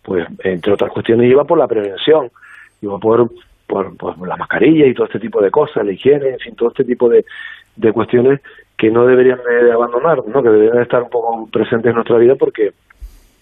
pues 0.08 0.26
entre 0.42 0.72
otras 0.72 0.90
cuestiones 0.90 1.30
iba 1.30 1.44
por 1.44 1.58
la 1.58 1.68
prevención, 1.68 2.30
iba 2.80 2.98
por, 2.98 3.30
por, 3.66 3.94
por 3.94 4.26
la 4.26 4.36
mascarilla 4.36 4.86
y 4.86 4.94
todo 4.94 5.04
este 5.06 5.20
tipo 5.20 5.42
de 5.42 5.50
cosas, 5.50 5.84
la 5.84 5.92
higiene, 5.92 6.30
en 6.30 6.38
fin, 6.38 6.56
todo 6.56 6.70
este 6.70 6.84
tipo 6.84 7.10
de, 7.10 7.26
de 7.76 7.92
cuestiones 7.92 8.40
que 8.76 8.90
no 8.90 9.04
deberían 9.04 9.38
de 9.38 9.70
abandonar, 9.70 10.22
¿no? 10.26 10.42
que 10.42 10.48
deberían 10.48 10.76
de 10.76 10.82
estar 10.82 11.02
un 11.02 11.10
poco 11.10 11.46
presentes 11.52 11.90
en 11.90 11.96
nuestra 11.96 12.16
vida 12.16 12.36
porque 12.36 12.72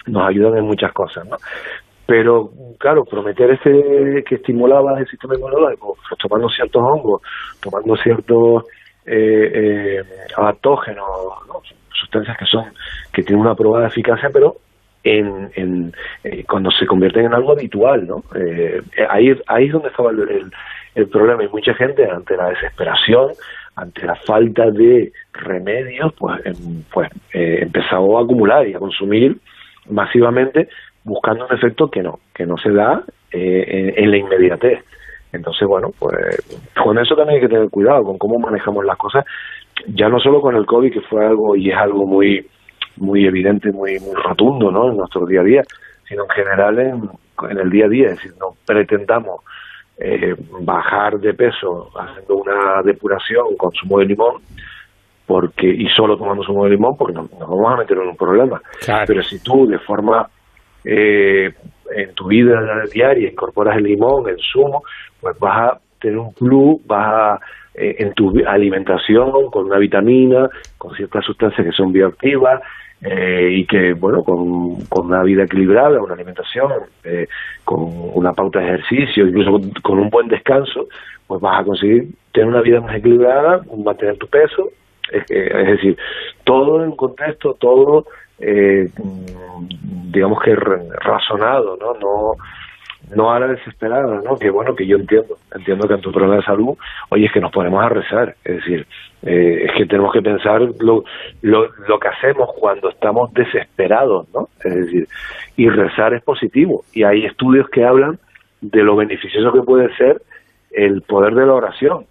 nos 0.07 0.29
ayudan 0.29 0.59
en 0.59 0.65
muchas 0.65 0.93
cosas, 0.93 1.25
¿no? 1.29 1.37
Pero, 2.07 2.51
claro, 2.79 3.05
prometer 3.05 3.51
ese 3.51 4.23
que 4.25 4.37
estimulaba 4.37 4.99
el 4.99 5.09
sistema 5.09 5.35
inmunológico, 5.35 5.97
tomando 6.21 6.49
ciertos 6.49 6.83
hongos, 6.83 7.23
tomando 7.61 7.97
ciertos 7.97 8.65
eh, 9.05 9.51
eh, 9.55 10.05
¿no? 10.95 11.63
sustancias 11.93 12.37
que 12.37 12.45
son 12.45 12.65
que 13.13 13.23
tienen 13.23 13.41
una 13.41 13.55
probada 13.55 13.89
eficacia, 13.89 14.31
pero 14.33 14.57
en, 15.03 15.51
en 15.55 15.93
eh, 16.25 16.45
cuando 16.45 16.71
se 16.71 16.87
convierten 16.87 17.27
en 17.27 17.35
algo 17.35 17.53
habitual, 17.53 18.07
¿no? 18.07 18.25
Eh, 18.35 18.83
ahí, 19.09 19.33
ahí 19.47 19.67
es 19.67 19.73
donde 19.73 19.89
estaba 19.89 20.11
el, 20.11 20.51
el, 20.95 21.09
problema 21.09 21.45
y 21.45 21.49
mucha 21.49 21.75
gente 21.75 22.05
ante 22.11 22.37
la 22.37 22.49
desesperación, 22.49 23.31
ante 23.77 24.05
la 24.05 24.17
falta 24.17 24.71
de 24.71 25.13
remedios, 25.33 26.13
pues, 26.19 26.45
em, 26.45 26.83
pues 26.93 27.09
empezó 27.33 28.19
a 28.19 28.23
acumular 28.23 28.67
y 28.67 28.75
a 28.75 28.79
consumir 28.79 29.37
masivamente 29.89 30.69
buscando 31.07 31.47
un 31.47 31.55
efecto 31.55 31.89
que 31.89 32.03
no, 32.03 32.19
que 32.35 32.45
no 32.45 32.57
se 32.59 32.71
da 32.73 33.03
eh, 33.33 33.93
en, 33.97 34.05
en 34.05 34.11
la 34.11 34.17
inmediatez. 34.19 34.85
Entonces, 35.33 35.67
bueno, 35.67 35.89
pues 35.99 36.15
con 36.83 36.99
eso 36.99 37.15
también 37.15 37.37
hay 37.37 37.49
que 37.49 37.55
tener 37.55 37.71
cuidado, 37.71 38.05
con 38.05 38.19
cómo 38.19 38.39
manejamos 38.39 38.85
las 38.85 38.97
cosas, 38.97 39.25
ya 39.89 40.09
no 40.09 40.19
solo 40.19 40.41
con 40.41 40.57
el 40.57 40.67
COVID, 40.67 40.93
que 40.93 41.01
fue 41.03 41.25
algo 41.25 41.57
y 41.57 41.71
es 41.71 41.77
algo 41.77 42.07
muy 42.07 42.47
muy 42.99 43.27
evidente, 43.27 43.71
muy, 43.73 43.99
muy 44.01 44.15
rotundo 44.15 44.71
¿no? 44.71 44.91
en 44.91 44.97
nuestro 44.97 45.27
día 45.27 45.41
a 45.41 45.45
día, 45.45 45.63
sino 46.09 46.25
en 46.25 46.31
general 46.31 46.79
en, 46.79 47.11
en 47.51 47.59
el 47.59 47.71
día 47.71 47.85
a 47.85 47.89
día. 47.89 48.07
Es 48.07 48.17
decir, 48.17 48.33
no 48.41 48.55
pretendamos 48.67 49.43
eh, 49.99 50.35
bajar 50.61 51.19
de 51.19 51.35
peso 51.35 51.91
haciendo 51.95 52.37
una 52.37 52.83
depuración 52.83 53.55
con 53.59 53.71
zumo 53.73 53.99
de 53.99 54.07
limón 54.07 54.43
porque 55.27 55.67
y 55.67 55.89
solo 55.89 56.17
tomando 56.17 56.45
zumo 56.45 56.65
de 56.65 56.71
limón 56.71 56.97
porque 56.97 57.15
nos, 57.15 57.31
nos 57.33 57.49
vamos 57.49 57.75
a 57.75 57.77
meter 57.77 57.99
en 57.99 58.09
un 58.09 58.17
problema. 58.17 58.61
Pero 59.07 59.23
si 59.23 59.43
tú 59.43 59.67
de 59.67 59.79
forma 59.81 60.27
eh, 60.87 61.53
en 61.95 62.15
tu 62.15 62.29
vida 62.29 62.85
diaria 62.93 63.31
incorporas 63.31 63.77
el 63.77 63.85
limón, 63.85 64.29
el 64.29 64.39
zumo, 64.53 64.83
pues 65.21 65.39
vas 65.39 65.73
a 65.73 65.81
tener 66.01 66.19
un 66.19 66.33
plus, 66.33 66.81
vas 66.87 67.07
a 67.07 67.41
eh, 67.79 67.97
en 67.99 68.15
tu 68.15 68.33
alimentación 68.47 69.51
con 69.51 69.67
una 69.67 69.77
vitamina, 69.77 70.49
con 70.79 70.95
ciertas 70.95 71.23
sustancias 71.27 71.67
que 71.67 71.73
son 71.73 71.93
bioactivas 71.93 72.63
eh, 73.03 73.51
y 73.53 73.67
que, 73.67 73.93
bueno, 73.93 74.23
con, 74.23 74.77
con, 74.87 75.09
una 75.09 75.23
vida 75.23 75.45
equilibrada, 75.45 76.01
una 76.01 76.15
alimentación, 76.15 76.73
eh, 77.05 77.27
con 77.67 77.85
una 78.15 78.33
pauta 78.33 78.61
de 78.61 78.67
ejercicio, 78.69 79.27
incluso 79.27 79.61
con, 79.83 79.99
un 79.99 80.09
buen 80.09 80.27
descanso, 80.29 80.89
pues 81.27 81.39
vas 81.43 81.61
a 81.61 81.65
conseguir 81.65 82.07
tener 82.33 82.49
una 82.49 82.63
vida 82.63 82.81
más 82.81 82.97
equilibrada, 82.97 83.61
mantener 83.77 84.17
tu 84.17 84.27
peso, 84.27 84.71
es, 85.13 85.31
es 85.31 85.67
decir, 85.67 85.99
todo 86.45 86.83
en 86.83 86.93
contexto, 86.93 87.59
todo, 87.61 88.07
digamos 88.39 90.43
que 90.43 90.55
razonado, 90.55 91.79
¿no? 91.81 91.95
No 91.95 92.35
no 93.15 93.31
a 93.31 93.39
la 93.39 93.49
desesperada, 93.49 94.21
¿no? 94.25 94.37
Que 94.37 94.51
bueno, 94.51 94.75
que 94.75 94.87
yo 94.87 94.97
entiendo, 94.97 95.37
entiendo 95.55 95.87
que 95.87 95.95
en 95.95 96.01
tu 96.01 96.11
problema 96.11 96.37
de 96.37 96.43
salud, 96.43 96.77
oye, 97.11 97.27
es 97.27 97.33
que 97.33 97.41
nos 97.41 97.53
ponemos 97.53 97.85
a 97.85 97.89
rezar, 97.89 98.35
es 98.45 98.57
decir, 98.57 98.87
eh, 99.23 99.67
es 99.67 99.73
que 99.77 99.87
tenemos 99.87 100.13
que 100.13 100.23
pensar 100.23 100.61
lo, 100.81 101.05
lo, 101.43 101.69
lo 101.87 101.99
que 101.99 102.09
hacemos 102.09 102.51
cuando 102.59 102.91
estamos 102.91 103.33
desesperados, 103.33 104.27
¿no? 104.35 104.49
Es 104.65 104.75
decir, 104.75 105.09
y 105.57 105.69
rezar 105.69 106.15
es 106.15 106.23
positivo, 106.23 106.85
y 106.93 107.05
hay 107.05 107.25
estudios 107.25 107.69
que 107.69 107.85
hablan 107.85 108.19
de 108.61 108.83
lo 108.83 108.97
beneficioso 108.97 109.53
que 109.53 109.63
puede 109.63 109.95
ser 109.97 110.21
el 110.73 111.03
poder 111.03 111.35
de 111.35 111.47
la 111.47 111.55
oración, 111.55 112.07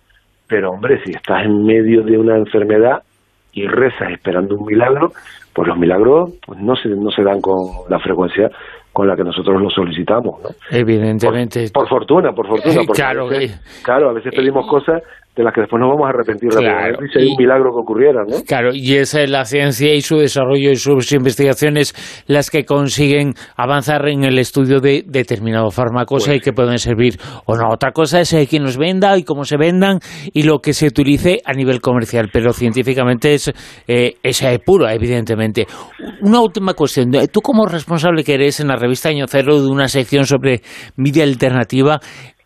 pero 0.47 0.71
hombre, 0.71 1.01
si 1.03 1.11
estás 1.11 1.45
en 1.45 1.65
medio 1.65 2.03
de 2.03 2.17
una 2.17 2.37
enfermedad 2.37 3.03
y 3.55 3.65
rezas 3.65 4.11
esperando 4.11 4.55
un 4.55 4.65
milagro, 4.65 5.11
pues 5.53 5.67
los 5.67 5.77
milagros 5.77 6.33
pues 6.45 6.59
no 6.59 6.75
se, 6.75 6.89
no 6.89 7.09
se 7.09 7.23
dan 7.23 7.41
con 7.41 7.89
la 7.89 7.97
frecuencia 7.99 8.49
con 8.91 9.07
la 9.07 9.15
que 9.15 9.23
nosotros 9.23 9.61
lo 9.61 9.69
solicitamos. 9.69 10.41
¿no? 10.43 10.49
Evidentemente. 10.71 11.65
Por, 11.73 11.87
fortuna, 11.87 12.31
por 12.33 12.47
fortuna. 12.47 12.81
porque 12.87 13.01
Claro, 13.01 13.27
a 13.27 13.29
veces, 13.29 13.81
claro, 13.83 14.09
a 14.09 14.13
veces 14.13 14.33
pedimos 14.35 14.67
cosas 14.67 15.01
de 15.35 15.43
las 15.43 15.53
que 15.53 15.61
después 15.61 15.81
nos 15.81 15.89
vamos 15.89 16.05
a 16.07 16.09
arrepentir 16.09 16.49
Claro, 16.49 16.97
si 17.11 17.19
hay 17.19 17.27
un 17.27 17.35
milagro 17.37 17.71
que 17.73 17.79
ocurriera, 17.81 18.23
¿no? 18.23 18.37
Claro, 18.47 18.69
y 18.73 18.95
esa 18.95 19.21
es 19.21 19.29
la 19.29 19.43
ciencia 19.43 19.93
y 19.93 20.01
su 20.01 20.17
desarrollo 20.17 20.71
y 20.71 20.75
sus 20.77 21.11
investigaciones 21.11 21.93
las 22.27 22.49
que 22.49 22.63
consiguen 22.63 23.33
avanzar 23.57 24.07
en 24.07 24.23
el 24.23 24.39
estudio 24.39 24.79
de 24.79 25.03
determinados 25.05 25.75
fármacos 25.75 26.27
y 26.29 26.39
que 26.39 26.53
pueden 26.53 26.77
servir 26.77 27.17
o 27.45 27.55
no. 27.55 27.69
Otra 27.69 27.91
cosa 27.91 28.21
es 28.21 28.31
eh, 28.33 28.47
quién 28.49 28.63
los 28.63 28.77
venda 28.77 29.17
y 29.17 29.23
cómo 29.23 29.43
se 29.43 29.57
vendan 29.57 29.99
y 30.31 30.43
lo 30.43 30.59
que 30.59 30.73
se 30.73 30.87
utilice 30.87 31.41
a 31.43 31.53
nivel 31.53 31.81
comercial, 31.81 32.29
pero 32.31 32.53
científicamente 32.53 33.33
es, 33.33 33.51
eh, 33.87 34.13
es 34.23 34.41
eh, 34.41 34.59
puro, 34.65 34.87
evidentemente. 34.87 35.67
Una 36.21 36.41
última 36.41 36.73
cuestión. 36.73 37.11
Tú 37.31 37.41
como 37.41 37.65
responsable 37.65 38.23
que 38.23 38.35
eres 38.35 38.61
en 38.61 38.69
la 38.69 38.77
revista 38.77 39.09
Año 39.09 39.25
Cero 39.27 39.61
de 39.61 39.67
una 39.67 39.89
sección 39.89 40.25
sobre 40.25 40.61
vida 40.95 41.23
alternativa, 41.23 41.99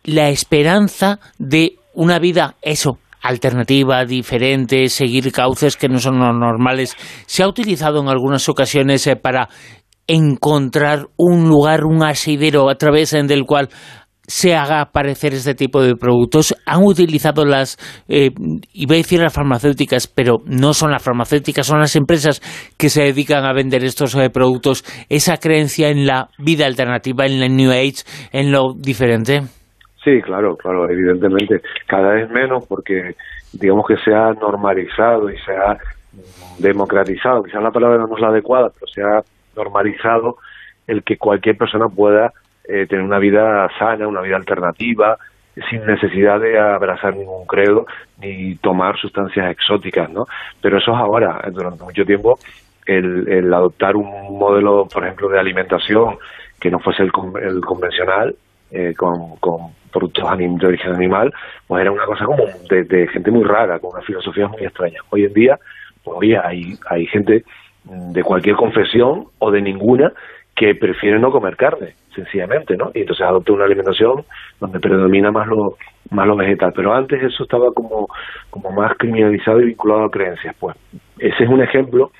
la 0.04 0.30
esperanza 0.30 1.20
de 1.38 1.79
una 2.00 2.18
vida, 2.18 2.56
eso, 2.62 2.98
alternativa, 3.20 4.06
diferente, 4.06 4.88
seguir 4.88 5.30
cauces 5.32 5.76
que 5.76 5.90
no 5.90 5.98
son 5.98 6.18
los 6.18 6.34
normales, 6.34 6.96
se 7.26 7.42
ha 7.42 7.48
utilizado 7.48 8.00
en 8.00 8.08
algunas 8.08 8.48
ocasiones 8.48 9.06
eh, 9.06 9.16
para 9.16 9.50
encontrar 10.06 11.08
un 11.18 11.48
lugar, 11.48 11.84
un 11.84 12.02
asidero 12.02 12.70
a 12.70 12.76
través 12.76 13.12
eh, 13.12 13.22
del 13.24 13.44
cual 13.44 13.68
se 14.30 14.54
haga 14.54 14.80
aparecer 14.80 15.34
este 15.34 15.54
tipo 15.54 15.82
de 15.82 15.96
productos. 15.96 16.54
Han 16.64 16.84
utilizado 16.84 17.44
las, 17.44 17.76
eh, 18.08 18.30
iba 18.72 18.94
a 18.94 18.98
decir 18.98 19.20
las 19.20 19.32
farmacéuticas, 19.32 20.06
pero 20.06 20.38
no 20.46 20.72
son 20.72 20.92
las 20.92 21.02
farmacéuticas, 21.02 21.66
son 21.66 21.80
las 21.80 21.96
empresas 21.96 22.40
que 22.76 22.90
se 22.90 23.02
dedican 23.02 23.44
a 23.44 23.52
vender 23.52 23.84
estos 23.84 24.14
eh, 24.14 24.30
productos, 24.30 24.84
esa 25.08 25.36
creencia 25.36 25.88
en 25.88 26.06
la 26.06 26.30
vida 26.38 26.64
alternativa, 26.64 27.26
en 27.26 27.40
la 27.40 27.48
New 27.48 27.72
Age, 27.72 28.04
en 28.32 28.52
lo 28.52 28.72
diferente. 28.74 29.42
Sí, 30.02 30.22
claro, 30.22 30.56
claro, 30.56 30.88
evidentemente, 30.88 31.60
cada 31.86 32.14
vez 32.14 32.30
menos 32.30 32.66
porque 32.66 33.14
digamos 33.52 33.86
que 33.86 33.96
se 33.98 34.14
ha 34.14 34.32
normalizado 34.32 35.30
y 35.30 35.36
se 35.38 35.52
ha 35.52 35.76
democratizado, 36.58 37.42
quizás 37.42 37.62
la 37.62 37.70
palabra 37.70 37.98
no 37.98 38.14
es 38.14 38.20
la 38.20 38.28
adecuada, 38.28 38.70
pero 38.70 38.86
se 38.86 39.02
ha 39.02 39.22
normalizado 39.54 40.36
el 40.86 41.02
que 41.02 41.18
cualquier 41.18 41.56
persona 41.56 41.88
pueda 41.88 42.32
eh, 42.64 42.86
tener 42.86 43.04
una 43.04 43.18
vida 43.18 43.68
sana, 43.78 44.08
una 44.08 44.22
vida 44.22 44.36
alternativa, 44.36 45.18
sin 45.68 45.84
necesidad 45.84 46.40
de 46.40 46.58
abrazar 46.58 47.14
ningún 47.14 47.46
credo 47.46 47.84
ni 48.18 48.54
tomar 48.56 48.96
sustancias 48.96 49.50
exóticas, 49.50 50.08
¿no? 50.10 50.24
Pero 50.62 50.78
eso 50.78 50.92
es 50.92 50.98
ahora, 50.98 51.42
durante 51.52 51.84
mucho 51.84 52.04
tiempo, 52.04 52.38
el, 52.86 53.28
el 53.28 53.52
adoptar 53.52 53.96
un 53.96 54.38
modelo, 54.38 54.86
por 54.90 55.04
ejemplo, 55.04 55.28
de 55.28 55.38
alimentación 55.38 56.16
que 56.58 56.70
no 56.70 56.78
fuese 56.78 57.02
el, 57.02 57.10
el 57.42 57.60
convencional, 57.60 58.34
eh, 58.70 58.94
con 58.96 59.36
productos 59.90 60.24
de 60.38 60.66
origen 60.66 60.94
animal, 60.94 61.32
pues 61.66 61.82
era 61.82 61.92
una 61.92 62.04
cosa 62.04 62.24
como 62.24 62.44
de, 62.68 62.84
de 62.84 63.08
gente 63.08 63.30
muy 63.30 63.44
rara, 63.44 63.78
con 63.78 63.90
una 63.92 64.02
filosofía 64.02 64.48
muy 64.48 64.62
extraña. 64.62 65.00
Hoy 65.10 65.24
en 65.24 65.32
día, 65.32 65.58
pues 66.02 66.16
oye, 66.18 66.38
hay, 66.38 66.74
hay 66.88 67.06
gente 67.06 67.44
de 67.84 68.22
cualquier 68.22 68.56
confesión 68.56 69.26
o 69.38 69.50
de 69.50 69.62
ninguna 69.62 70.12
que 70.54 70.74
prefiere 70.74 71.18
no 71.18 71.30
comer 71.30 71.56
carne, 71.56 71.94
sencillamente, 72.14 72.76
¿no? 72.76 72.90
Y 72.94 73.00
entonces 73.00 73.24
adopta 73.24 73.52
una 73.52 73.64
alimentación 73.64 74.24
donde 74.58 74.80
predomina 74.80 75.30
más 75.30 75.46
lo, 75.46 75.76
más 76.10 76.26
lo 76.26 76.36
vegetal. 76.36 76.72
Pero 76.74 76.92
antes 76.92 77.22
eso 77.22 77.44
estaba 77.44 77.72
como, 77.72 78.08
como 78.50 78.70
más 78.70 78.92
criminalizado 78.98 79.60
y 79.60 79.66
vinculado 79.66 80.04
a 80.04 80.10
creencias. 80.10 80.54
Pues 80.58 80.76
ese 81.18 81.44
es 81.44 81.48
un 81.48 81.62
ejemplo 81.62 82.10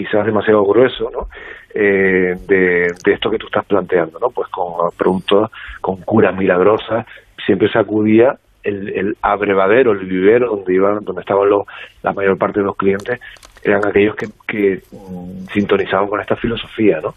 quizás 0.00 0.24
demasiado 0.24 0.64
grueso, 0.64 1.10
¿no? 1.10 1.28
Eh, 1.74 2.34
de, 2.48 2.86
esto 3.04 3.30
que 3.30 3.36
tú 3.36 3.46
estás 3.46 3.66
planteando, 3.66 4.18
¿no? 4.18 4.30
Pues 4.30 4.48
con 4.48 4.90
productos, 4.96 5.50
con 5.82 5.96
curas 5.98 6.34
milagrosas, 6.34 7.06
siempre 7.44 7.70
se 7.70 7.78
acudía 7.78 8.38
el, 8.62 8.88
el 8.88 9.16
abrevadero, 9.20 9.92
el 9.92 10.06
vivero 10.06 10.56
donde 10.56 10.74
iban, 10.74 11.04
donde 11.04 11.20
estaban 11.20 11.50
los, 11.50 11.66
la 12.02 12.14
mayor 12.14 12.38
parte 12.38 12.60
de 12.60 12.66
los 12.66 12.76
clientes, 12.76 13.20
eran 13.62 13.86
aquellos 13.86 14.16
que, 14.16 14.28
que 14.48 14.80
mm, 14.90 15.48
sintonizaban 15.52 16.08
con 16.08 16.20
esta 16.20 16.36
filosofía, 16.36 17.00
¿no? 17.02 17.14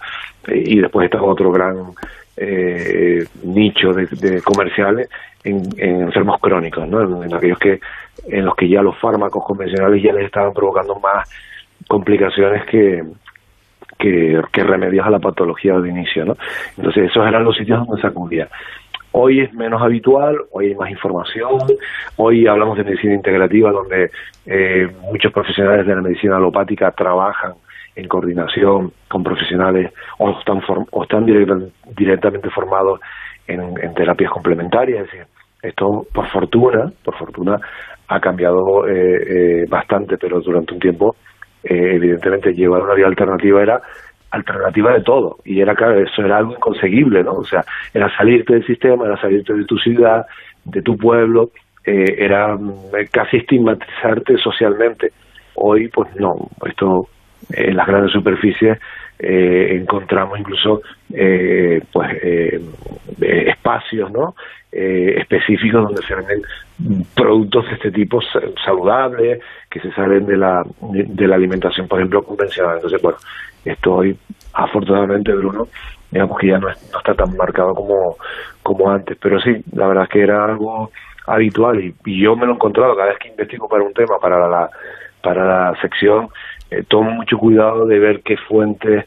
Eh, 0.48 0.64
y 0.66 0.80
después 0.82 1.06
estaba 1.06 1.24
otro 1.24 1.52
gran 1.52 1.78
eh, 2.36 3.26
nicho 3.44 3.94
de, 3.94 4.08
de 4.08 4.42
comerciales 4.42 5.10
en, 5.46 5.64
en 5.78 6.02
enfermos 6.02 6.40
crónicos, 6.42 6.86
¿no? 6.88 7.02
En, 7.02 7.30
en 7.30 7.34
aquellos 7.34 7.60
que 7.60 7.80
en 8.28 8.46
los 8.46 8.56
que 8.56 8.68
ya 8.68 8.82
los 8.82 8.98
fármacos 9.00 9.44
convencionales 9.46 10.04
ya 10.04 10.12
les 10.12 10.26
estaban 10.26 10.54
provocando 10.54 11.00
más 11.00 11.30
complicaciones 11.88 12.66
que, 12.66 13.04
que, 13.98 14.42
que 14.52 14.62
a 14.62 15.10
la 15.10 15.20
patología 15.20 15.78
de 15.80 15.90
inicio, 15.90 16.26
¿no? 16.26 16.36
Entonces 16.78 17.10
esos 17.10 17.28
eran 17.28 17.44
los 17.44 17.56
sitios 17.56 17.86
donde 17.86 18.02
se 18.02 18.08
acudía. 18.08 18.48
Hoy 19.16 19.42
es 19.42 19.54
menos 19.54 19.82
habitual, 19.82 20.38
hoy 20.52 20.70
hay 20.70 20.76
más 20.76 20.90
información, 20.90 21.60
hoy 22.18 22.48
hablamos 22.48 22.78
de 22.78 22.84
medicina 22.84 23.14
integrativa 23.14 23.72
donde 23.72 24.10
eh, 24.46 24.88
muchos 25.04 25.32
profesionales 25.32 25.86
de 25.86 25.96
la 25.96 26.02
medicina 26.02 26.38
alopática 26.38 26.90
trabajan 26.92 27.54
en 27.96 28.08
coordinación 28.08 28.92
con 29.08 29.24
profesionales 29.24 29.94
o 30.18 30.32
están, 30.32 30.62
form- 30.62 30.88
o 30.90 31.04
están 31.04 31.26
directa- 31.26 31.60
directamente 31.96 32.50
formados 32.50 33.00
en, 33.46 33.62
en 33.84 33.94
terapias 33.94 34.32
complementarias. 34.32 35.06
Es 35.06 35.12
decir, 35.12 35.28
esto 35.62 36.08
por 36.12 36.28
fortuna, 36.30 36.92
por 37.06 37.16
fortuna 37.16 37.60
ha 38.08 38.20
cambiado 38.20 38.88
eh, 38.88 39.62
eh, 39.62 39.66
bastante, 39.70 40.18
pero 40.18 40.42
durante 40.42 40.74
un 40.74 40.80
tiempo 40.80 41.16
eh, 41.64 41.96
evidentemente 41.96 42.54
llevar 42.54 42.82
una 42.82 42.96
vida 42.96 43.08
alternativa 43.08 43.62
era 43.62 43.82
alternativa 44.32 44.94
de 44.94 45.02
todo 45.02 45.38
y 45.46 45.62
era 45.62 45.76
claro, 45.76 46.00
eso 46.00 46.24
era 46.24 46.38
algo 46.38 46.54
inconseguible, 46.54 47.24
¿no? 47.24 47.34
O 47.34 47.46
sea, 47.46 47.64
era 47.94 48.10
salirte 48.18 48.54
del 48.54 48.66
sistema, 48.66 49.06
era 49.06 49.22
salirte 49.22 49.54
de 49.54 49.66
tu 49.66 49.78
ciudad, 49.78 50.26
de 50.66 50.82
tu 50.82 50.98
pueblo, 50.98 51.52
eh, 51.86 52.16
era 52.18 52.56
mm, 52.56 52.74
casi 53.12 53.38
estigmatizarte 53.38 54.38
socialmente. 54.38 55.12
Hoy, 55.56 55.88
pues 55.90 56.10
no, 56.16 56.34
esto 56.66 57.08
en 57.52 57.76
las 57.76 57.86
grandes 57.86 58.12
superficies 58.12 58.80
eh, 59.20 59.78
encontramos 59.82 60.40
incluso 60.40 60.82
eh, 61.14 61.82
pues 61.92 62.10
eh, 62.22 62.62
eh, 63.22 63.46
espacios, 63.50 64.12
¿no? 64.12 64.36
Eh, 64.72 65.16
específicos 65.20 65.84
donde 65.84 66.02
se 66.02 66.16
venden 66.16 66.42
productos 67.16 67.66
de 67.68 67.74
este 67.74 67.92
tipo 67.92 68.20
sa- 68.22 68.42
saludables 68.66 69.40
que 69.70 69.80
se 69.80 69.92
salen 69.92 70.26
de 70.26 70.36
la 70.36 70.64
de, 70.82 71.28
la 71.28 71.36
alimentación 71.36 71.88
por 71.88 72.00
ejemplo 72.00 72.24
convencional 72.24 72.78
entonces 72.78 73.00
bueno 73.00 73.20
esto 73.64 73.94
hoy 73.94 74.18
afortunadamente 74.54 75.32
Bruno 75.34 75.68
digamos 76.10 76.40
que 76.40 76.48
ya 76.48 76.58
no 76.58 76.70
está 76.70 77.14
tan 77.14 77.38
marcado 77.38 77.76
como 77.76 78.16
como 78.64 78.90
antes 78.90 79.16
pero 79.22 79.40
sí 79.42 79.64
la 79.74 79.88
verdad 79.90 80.06
es 80.06 80.10
que 80.10 80.22
era 80.22 80.44
algo 80.44 80.90
habitual 81.28 81.80
y, 81.80 81.94
y 82.06 82.24
yo 82.24 82.36
me 82.36 82.48
lo 82.48 82.54
he 82.54 82.56
encontrado 82.56 82.96
cada 82.96 83.10
vez 83.10 83.20
que 83.20 83.28
investigo 83.30 83.70
para 83.70 83.84
un 83.84 83.94
tema 83.94 84.18
para 84.20 84.48
la 84.50 84.70
para 85.22 85.46
la 85.46 85.80
sección 85.82 86.30
eh, 86.74 86.84
tomo 86.88 87.12
mucho 87.12 87.38
cuidado 87.38 87.86
de 87.86 88.00
ver 88.00 88.22
qué 88.22 88.38
fuentes 88.38 89.06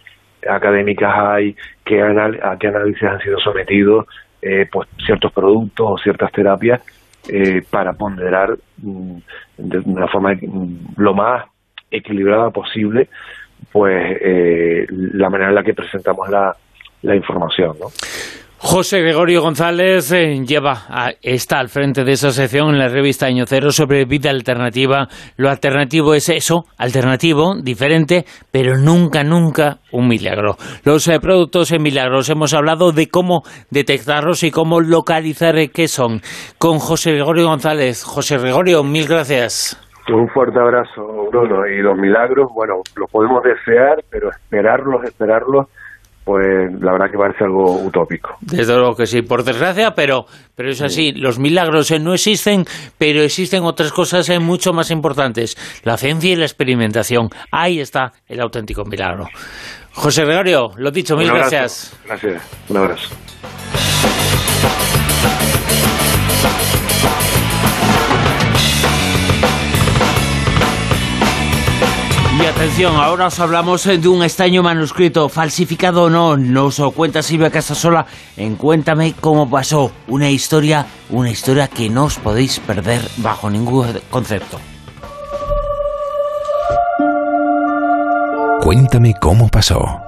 académicas 0.49 1.13
hay, 1.17 1.57
qué 1.85 2.01
anal- 2.03 2.41
a 2.43 2.57
qué 2.59 2.69
análisis 2.69 3.03
han 3.03 3.21
sido 3.21 3.39
sometidos 3.41 4.07
eh, 4.43 4.67
pues 4.71 4.89
ciertos 5.05 5.33
productos 5.33 5.87
o 5.89 5.99
ciertas 5.99 6.31
terapias 6.33 6.81
eh, 7.29 7.63
para 7.69 7.93
ponderar 7.95 8.57
mm, 8.79 9.17
de 9.59 9.79
una 9.79 10.07
forma 10.07 10.35
mm, 10.35 10.95
lo 10.97 11.15
más 11.15 11.47
equilibrada 11.91 12.51
posible 12.51 13.09
pues 13.73 14.19
eh, 14.21 14.87
la 14.91 15.31
manera 15.31 15.49
en 15.51 15.55
la 15.57 15.63
que 15.65 15.75
presentamos 15.75 16.29
la, 16.29 16.55
la 17.03 17.17
información 17.17 17.77
¿no? 17.81 17.87
José 18.59 19.01
Gregorio 19.03 19.43
González 19.43 20.11
eh, 20.13 20.43
lleva 20.45 20.87
a- 20.89 21.13
está 21.23 21.59
al 21.59 21.69
frente 21.69 22.05
de 22.05 22.13
esa 22.13 22.31
sección 22.31 22.71
en 22.71 22.79
la 22.79 22.89
revista 22.89 23.27
Año 23.27 23.45
Cero 23.47 23.71
sobre 23.71 24.07
vida 24.07 24.31
alternativa. 24.31 25.09
Lo 25.37 25.51
alternativo 25.51 26.15
es 26.15 26.31
eso, 26.31 26.65
alternativo, 26.79 27.55
diferente, 27.63 28.25
pero 28.51 28.77
nunca, 28.79 29.23
nunca 29.23 29.79
un 29.93 30.09
milagro. 30.09 30.57
Los 30.85 31.07
eh, 31.09 31.21
productos 31.21 31.71
en 31.73 31.83
milagros, 31.83 32.31
hemos 32.31 32.55
hablado 32.55 32.93
de 32.93 33.09
cómo 33.09 33.43
detectarlos 33.71 34.43
y 34.43 34.51
cómo 34.51 34.81
localizar 34.81 35.57
eh, 35.59 35.69
qué 35.69 35.87
son. 35.87 36.21
Con 36.59 36.79
José 36.79 37.13
Gregorio 37.13 37.49
González. 37.49 38.03
José 38.05 38.39
Gregorio, 38.39 38.83
mil 38.83 39.07
gracias. 39.07 39.81
Un 40.09 40.29
fuerte 40.29 40.59
abrazo, 40.59 41.03
Bruno. 41.31 41.67
Y 41.67 41.83
los 41.83 41.97
milagros, 41.99 42.49
bueno, 42.55 42.75
los 42.97 43.11
podemos 43.11 43.43
desear, 43.43 44.03
pero 44.11 44.31
esperarlos, 44.31 45.05
esperarlos, 45.05 45.67
pues 46.27 46.45
la 46.81 46.91
verdad 46.91 47.07
que 47.09 47.17
parece 47.17 47.45
algo 47.45 47.81
utópico. 47.87 48.35
Desde 48.41 48.75
luego 48.75 48.97
que 48.97 49.07
sí, 49.07 49.23
por 49.23 49.45
desgracia, 49.45 49.93
pero, 49.95 50.25
pero 50.57 50.71
es 50.71 50.83
así. 50.83 51.13
Los 51.13 51.39
milagros 51.39 51.93
eh, 51.93 52.01
no 52.01 52.15
existen, 52.15 52.65
pero 52.99 53.23
existen 53.23 53.63
otras 53.63 53.93
cosas 53.93 54.29
eh, 54.29 54.41
mucho 54.41 54.73
más 54.73 54.91
importantes. 54.91 55.57
La 55.85 55.97
ciencia 55.97 56.33
y 56.33 56.35
la 56.35 56.45
experimentación. 56.45 57.29
Ahí 57.53 57.79
está 57.79 58.11
el 58.27 58.41
auténtico 58.41 58.85
milagro. 58.85 59.29
José 59.95 60.25
Gregorio, 60.25 60.71
lo 60.77 60.91
dicho, 60.91 61.17
mil 61.17 61.29
gracias. 61.29 61.97
Gracias. 62.05 62.43
Un 62.71 62.77
abrazo. 62.77 63.09
Y 72.39 72.45
atención, 72.45 72.97
ahora 72.97 73.29
os 73.29 73.41
hablamos 73.41 73.87
eh, 73.87 73.97
de 73.97 74.09
un 74.09 74.23
extraño 74.23 74.63
manuscrito, 74.63 75.31
falsificado 75.31 76.05
o 76.05 76.11
no, 76.11 76.37
nos 76.37 76.79
lo 76.79 76.91
cuenta 76.91 77.23
Silvia 77.23 77.51
Casasola 77.51 78.05
en 78.37 78.57
Cuéntame 78.57 79.15
cómo 79.19 79.49
pasó. 79.49 79.91
Una 80.07 80.29
historia, 80.29 80.87
una 81.09 81.31
historia 81.31 81.69
que 81.69 81.89
no 81.89 82.05
os 82.05 82.19
podéis 82.19 82.61
perder 82.61 83.01
bajo 83.17 83.49
ningún 83.49 84.01
concepto. 84.11 84.61
Cuéntame 88.61 89.15
cómo 89.19 89.49
pasó. 89.49 90.06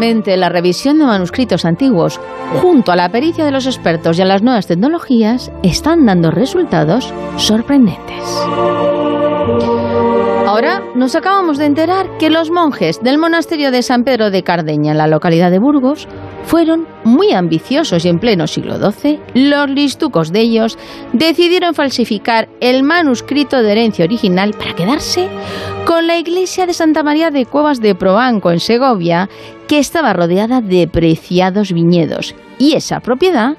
La 0.00 0.48
revisión 0.48 0.98
de 0.98 1.04
manuscritos 1.04 1.66
antiguos, 1.66 2.18
junto 2.62 2.90
a 2.90 2.96
la 2.96 3.10
pericia 3.10 3.44
de 3.44 3.50
los 3.50 3.66
expertos 3.66 4.18
y 4.18 4.22
a 4.22 4.24
las 4.24 4.40
nuevas 4.40 4.66
tecnologías, 4.66 5.52
están 5.62 6.06
dando 6.06 6.30
resultados 6.30 7.12
sorprendentes. 7.36 8.24
Ahora 10.46 10.82
nos 10.94 11.14
acabamos 11.14 11.58
de 11.58 11.66
enterar 11.66 12.16
que 12.16 12.30
los 12.30 12.50
monjes 12.50 13.02
del 13.02 13.18
monasterio 13.18 13.70
de 13.70 13.82
San 13.82 14.04
Pedro 14.04 14.30
de 14.30 14.42
Cardeña, 14.42 14.92
en 14.92 14.98
la 14.98 15.06
localidad 15.06 15.50
de 15.50 15.58
Burgos, 15.58 16.08
fueron 16.44 16.86
muy 17.04 17.32
ambiciosos 17.32 18.04
y 18.04 18.08
en 18.08 18.18
pleno 18.18 18.46
siglo 18.46 18.76
XII, 18.78 19.20
los 19.34 19.70
listucos 19.70 20.32
de 20.32 20.40
ellos 20.40 20.78
decidieron 21.12 21.74
falsificar 21.74 22.48
el 22.60 22.82
manuscrito 22.82 23.62
de 23.62 23.72
herencia 23.72 24.04
original 24.04 24.52
para 24.58 24.74
quedarse 24.74 25.28
con 25.86 26.06
la 26.06 26.18
iglesia 26.18 26.66
de 26.66 26.74
Santa 26.74 27.02
María 27.02 27.30
de 27.30 27.46
Cuevas 27.46 27.80
de 27.80 27.94
Proanco, 27.94 28.50
en 28.50 28.60
Segovia, 28.60 29.28
que 29.68 29.78
estaba 29.78 30.12
rodeada 30.12 30.60
de 30.60 30.88
preciados 30.88 31.72
viñedos, 31.72 32.34
y 32.58 32.74
esa 32.74 33.00
propiedad 33.00 33.56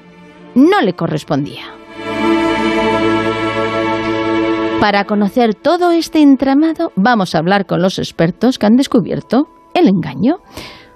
no 0.54 0.80
le 0.80 0.94
correspondía. 0.94 1.64
Para 4.80 5.04
conocer 5.04 5.54
todo 5.54 5.92
este 5.92 6.20
entramado, 6.20 6.90
vamos 6.96 7.34
a 7.34 7.38
hablar 7.38 7.66
con 7.66 7.80
los 7.80 7.98
expertos 7.98 8.58
que 8.58 8.66
han 8.66 8.76
descubierto 8.76 9.46
el 9.74 9.88
engaño. 9.88 10.38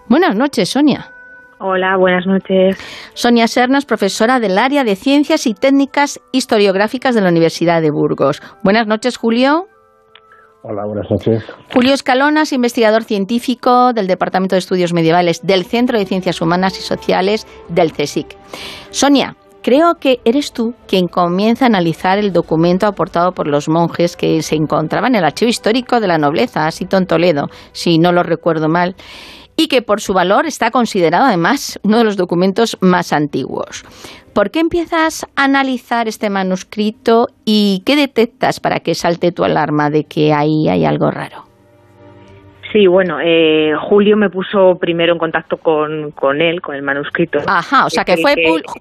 Buenas 0.09 0.35
noches, 0.35 0.71
Sonia. 0.71 1.16
Hola, 1.59 1.97
buenas 1.99 2.27
noches. 2.27 2.77
Sonia 3.15 3.49
Sernas, 3.49 3.87
profesora 3.87 4.41
del 4.41 4.59
área 4.59 4.85
de 4.85 4.95
Ciencias 4.95 5.47
y 5.47 5.55
Técnicas 5.55 6.21
Historiográficas 6.31 7.15
de 7.15 7.23
la 7.23 7.31
Universidad 7.31 7.81
de 7.81 7.91
Burgos. 7.91 8.43
Buenas 8.63 8.87
noches, 8.87 9.17
Julio. 9.17 9.67
Hola, 10.63 10.85
buenas 10.85 11.11
noches. 11.11 11.43
Julio 11.73 11.95
Escalonas, 11.95 12.53
investigador 12.53 13.05
científico 13.05 13.95
del 13.95 14.07
Departamento 14.07 14.55
de 14.55 14.59
Estudios 14.59 14.93
Medievales 14.93 15.47
del 15.47 15.65
Centro 15.65 15.99
de 15.99 16.05
Ciencias 16.05 16.43
Humanas 16.43 16.79
y 16.79 16.83
Sociales 16.83 17.47
del 17.71 17.93
CSIC. 17.93 18.37
Sonia, 18.91 19.37
creo 19.63 19.95
que 19.99 20.19
eres 20.27 20.53
tú 20.53 20.75
quien 20.87 21.07
comienza 21.09 21.65
a 21.65 21.69
analizar 21.69 22.19
el 22.19 22.35
documento 22.35 22.87
aportado 22.87 23.33
por 23.33 23.47
los 23.47 23.69
monjes 23.71 24.15
que 24.15 24.43
se 24.43 24.57
encontraban 24.57 25.15
en 25.15 25.21
el 25.21 25.25
archivo 25.25 25.49
histórico 25.49 26.01
de 26.01 26.09
la 26.09 26.19
nobleza, 26.19 26.67
Asito 26.67 26.99
en 26.99 27.07
Toledo, 27.07 27.47
si 27.73 27.99
no 27.99 28.13
lo 28.13 28.23
recuerdo 28.23 28.69
mal, 28.69 28.95
y 29.57 29.69
que 29.69 29.83
por 29.83 30.01
su 30.01 30.13
valor 30.13 30.47
está 30.47 30.71
considerado 30.71 31.25
además 31.25 31.81
uno 31.83 31.99
de 31.99 32.05
los 32.05 32.17
documentos 32.17 32.77
más 32.81 33.13
antiguos. 33.13 33.85
¿Por 34.35 34.51
qué 34.51 34.61
empiezas 34.61 35.25
a 35.35 35.45
analizar 35.45 36.09
este 36.09 36.29
manuscrito 36.29 37.29
y 37.45 37.83
qué 37.87 37.97
detectas 37.97 38.61
para 38.61 38.81
que 38.81 38.95
salte 38.95 39.33
tu 39.33 39.45
alarma 39.45 39.89
de 39.89 40.05
que 40.05 40.35
ahí 40.35 40.69
hay 40.69 40.85
algo 40.85 41.11
raro? 41.11 41.45
Sí, 42.73 42.87
bueno, 42.87 43.19
eh, 43.25 43.73
Julio 43.89 44.17
me 44.19 44.29
puso 44.29 44.77
primero 44.79 45.15
en 45.15 45.19
contacto 45.19 45.57
con, 45.57 46.11
con 46.11 46.43
él, 46.43 46.61
con 46.61 46.75
el 46.75 46.83
manuscrito. 46.83 47.39
Ajá, 47.47 47.87
o 47.87 47.91
sea 47.91 48.05
que 48.05 48.19
fue, 48.19 48.35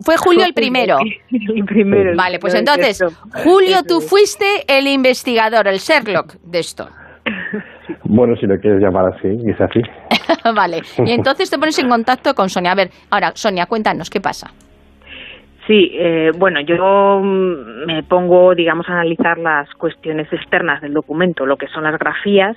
fue 0.04 0.18
Julio 0.18 0.44
el 0.44 0.54
primero. 0.56 0.98
El 1.32 1.64
primero. 1.64 2.12
Vale, 2.18 2.40
pues 2.40 2.56
entonces, 2.56 3.02
Julio, 3.44 3.84
tú 3.88 4.02
fuiste 4.02 4.46
el 4.68 4.88
investigador, 4.88 5.68
el 5.68 5.78
Sherlock 5.78 6.34
de 6.44 6.60
esto. 6.60 6.90
Bueno, 8.04 8.36
si 8.38 8.48
lo 8.48 8.58
quieres 8.58 8.82
llamar 8.82 9.14
así, 9.14 9.28
es 9.46 9.60
así. 9.62 9.82
vale, 10.56 10.82
y 11.06 11.12
entonces 11.12 11.50
te 11.50 11.58
pones 11.58 11.78
en 11.80 11.90
contacto 11.90 12.34
con 12.34 12.50
Sonia. 12.50 12.72
A 12.72 12.76
ver, 12.76 12.90
ahora, 13.10 13.32
Sonia, 13.36 13.66
cuéntanos, 13.66 14.10
¿qué 14.10 14.20
pasa? 14.22 14.52
Sí, 15.68 15.92
eh, 15.94 16.32
bueno, 16.38 16.62
yo 16.62 17.22
mm, 17.24 17.86
me 17.88 18.04
pongo, 18.04 18.54
digamos, 18.54 18.88
a 18.88 18.94
analizar 18.94 19.38
las 19.38 19.70
cuestiones 19.76 20.32
externas 20.32 20.82
del 20.82 20.94
documento, 20.94 21.46
lo 21.46 21.58
que 21.58 21.68
son 21.68 21.84
las 21.84 21.98
grafías 21.98 22.56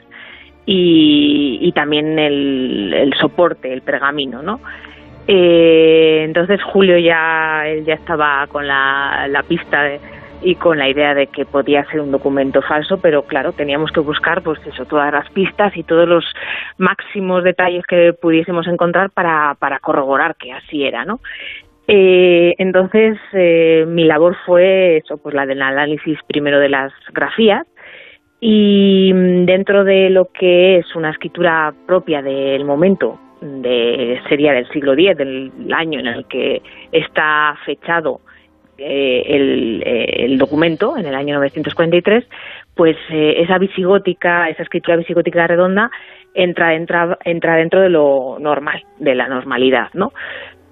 y, 0.67 1.59
y 1.63 1.73
también 1.73 2.19
el, 2.19 2.93
el 2.93 3.15
soporte, 3.15 3.73
el 3.73 3.81
pergamino, 3.81 4.43
¿no? 4.43 4.61
Eh, 5.27 6.23
entonces 6.25 6.63
Julio 6.63 6.99
ya, 6.99 7.67
él 7.67 7.85
ya 7.85 7.95
estaba 7.95 8.47
con 8.47 8.67
la, 8.67 9.27
la 9.29 9.43
pista 9.43 9.83
de, 9.83 10.01
y 10.43 10.55
con 10.55 10.79
la 10.79 10.89
idea 10.89 11.15
de 11.15 11.27
que 11.27 11.45
podía 11.45 11.85
ser 11.87 12.01
un 12.01 12.13
documento 12.13 12.63
falso, 12.63 12.99
pero 12.99 13.23
claro, 13.23 13.53
teníamos 13.53 13.91
que 13.91 14.01
buscar 14.01 14.43
pues 14.43 14.61
eso, 14.67 14.85
todas 14.85 15.13
las 15.13 15.29
pistas 15.31 15.77
y 15.77 15.83
todos 15.83 16.09
los 16.09 16.25
máximos 16.77 17.43
detalles 17.45 17.85
que 17.87 18.13
pudiésemos 18.13 18.67
encontrar 18.67 19.11
para, 19.11 19.57
para 19.59 19.81
corroborar 19.81 20.37
que 20.37 20.53
así 20.53 20.85
era, 20.85 21.05
¿no? 21.05 21.21
Eh, 21.91 22.55
entonces, 22.59 23.19
eh, 23.33 23.87
mi 23.89 24.05
labor 24.05 24.37
fue 24.45 24.99
eso, 24.99 25.17
pues 25.17 25.35
la 25.35 25.47
del 25.47 25.63
análisis 25.63 26.19
primero 26.29 26.61
de 26.61 26.69
las 26.69 26.93
grafías 27.13 27.67
y 28.41 29.11
mm, 29.13 29.47
dentro 29.47 29.85
de 29.85 30.11
lo 30.11 30.27
que 30.27 30.77
es 30.77 30.95
una 30.95 31.11
escritura 31.11 31.73
propia 31.87 32.21
del 32.23 32.65
momento, 32.65 33.19
de 33.41 34.21
sería 34.29 34.53
del 34.53 34.69
siglo 34.69 34.93
X, 34.93 35.17
del 35.17 35.51
año 35.75 35.99
en 36.01 36.07
el 36.09 36.27
que 36.27 36.61
está 36.93 37.57
fechado 37.65 38.21
eh, 38.79 39.23
el, 39.27 39.83
eh, 39.85 40.25
el, 40.25 40.39
documento 40.39 40.97
en 40.97 41.07
el 41.07 41.15
año 41.15 41.35
943, 41.35 42.25
pues 42.75 42.97
eh, 43.11 43.43
esa 43.43 43.59
visigótica, 43.59 44.49
esa 44.49 44.63
escritura 44.63 44.97
visigótica 44.97 45.49
redonda 45.49 45.91
entra, 46.33 46.75
entra, 46.75 47.19
entra 47.25 47.57
dentro 47.57 47.81
de 47.81 47.89
lo 47.89 48.39
normal, 48.39 48.85
de 49.01 49.17
la 49.17 49.27
normalidad, 49.27 49.89
¿no? 49.95 50.13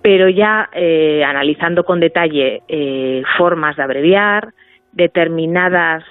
Pero 0.02 0.28
ya 0.28 0.68
eh, 0.73 1.25
analizando 1.25 1.83
con 1.83 1.99
detalle 1.99 2.62
eh, 2.68 3.25
formas 3.36 3.76
de 3.76 3.83
abreviar, 3.83 4.52
determinadas 4.93 6.05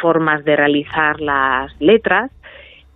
formas 0.00 0.44
de 0.44 0.56
realizar 0.56 1.20
las 1.20 1.74
letras, 1.80 2.30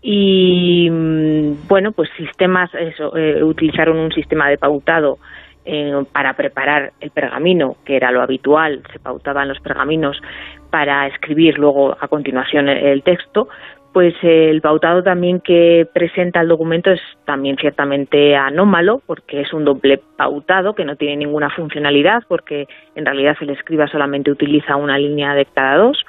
y 0.00 0.88
mm, 0.90 1.66
bueno 1.66 1.92
pues 1.92 2.08
sistemas 2.16 2.70
eso 2.74 3.12
utilizaron 3.42 3.98
un 3.98 4.12
sistema 4.12 4.48
de 4.48 4.58
pautado 4.58 5.18
eh, 5.70 5.92
para 6.12 6.32
preparar 6.32 6.94
el 6.98 7.10
pergamino, 7.10 7.76
que 7.84 7.96
era 7.96 8.10
lo 8.10 8.22
habitual, 8.22 8.82
se 8.90 8.98
pautaban 8.98 9.48
los 9.48 9.60
pergaminos 9.60 10.18
para 10.70 11.06
escribir 11.06 11.58
luego 11.58 11.94
a 12.00 12.08
continuación 12.08 12.70
el, 12.70 13.02
texto, 13.02 13.48
pues 13.92 14.14
el 14.22 14.62
pautado 14.62 15.02
también 15.02 15.40
que 15.40 15.86
presenta 15.92 16.40
el 16.40 16.48
documento 16.48 16.90
es 16.90 17.02
también 17.26 17.56
ciertamente 17.58 18.34
anómalo 18.34 19.02
porque 19.04 19.42
es 19.42 19.52
un 19.52 19.66
doble 19.66 20.00
pautado 20.16 20.74
que 20.74 20.86
no 20.86 20.96
tiene 20.96 21.16
ninguna 21.16 21.50
funcionalidad 21.50 22.22
porque 22.28 22.66
en 22.94 23.04
realidad 23.04 23.36
el 23.42 23.50
escriba 23.50 23.88
solamente 23.88 24.30
utiliza 24.30 24.76
una 24.76 24.96
línea 24.96 25.34
de 25.34 25.44
cada 25.44 25.76
dos. 25.76 26.02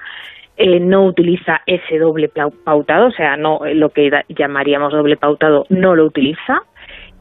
Eh, 0.56 0.80
no 0.80 1.06
utiliza 1.06 1.62
ese 1.66 2.00
doble 2.00 2.30
pautado, 2.64 3.08
o 3.08 3.12
sea, 3.12 3.36
no 3.36 3.60
lo 3.74 3.90
que 3.90 4.10
llamaríamos 4.30 4.94
doble 4.94 5.18
pautado 5.18 5.66
no 5.70 5.96
lo 5.96 6.06
utiliza 6.06 6.62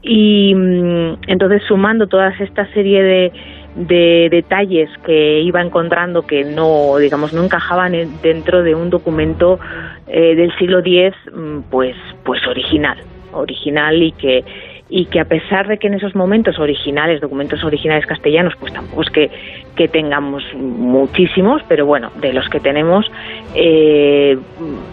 y 0.01 0.53
mm, 0.55 1.17
entonces 1.27 1.61
sumando 1.67 2.07
toda 2.07 2.29
esta 2.39 2.65
serie 2.73 3.03
de, 3.03 3.31
de, 3.75 4.27
detalles 4.29 4.89
que 5.05 5.41
iba 5.41 5.61
encontrando 5.61 6.25
que 6.25 6.43
no 6.45 6.97
digamos 6.97 7.33
no 7.33 7.43
encajaban 7.43 7.93
dentro 8.21 8.63
de 8.63 8.75
un 8.75 8.89
documento 8.89 9.59
eh, 10.07 10.35
del 10.35 10.55
siglo 10.57 10.79
X 10.79 11.13
mm, 11.33 11.59
pues 11.69 11.95
pues 12.23 12.45
original 12.47 12.97
original 13.33 14.01
y 14.01 14.11
que 14.13 14.43
y 14.89 15.05
que 15.05 15.19
a 15.19 15.25
pesar 15.25 15.67
de 15.67 15.77
que 15.77 15.87
en 15.87 15.93
esos 15.93 16.15
momentos 16.15 16.57
originales, 16.57 17.21
documentos 17.21 17.63
originales 17.63 18.07
castellanos, 18.07 18.55
pues 18.59 18.73
tampoco 18.73 19.03
es 19.03 19.09
que, 19.11 19.29
que 19.75 19.87
tengamos 19.87 20.43
muchísimos, 20.55 21.61
pero 21.67 21.85
bueno, 21.85 22.11
de 22.19 22.33
los 22.33 22.49
que 22.49 22.59
tenemos, 22.59 23.05
eh, 23.53 24.35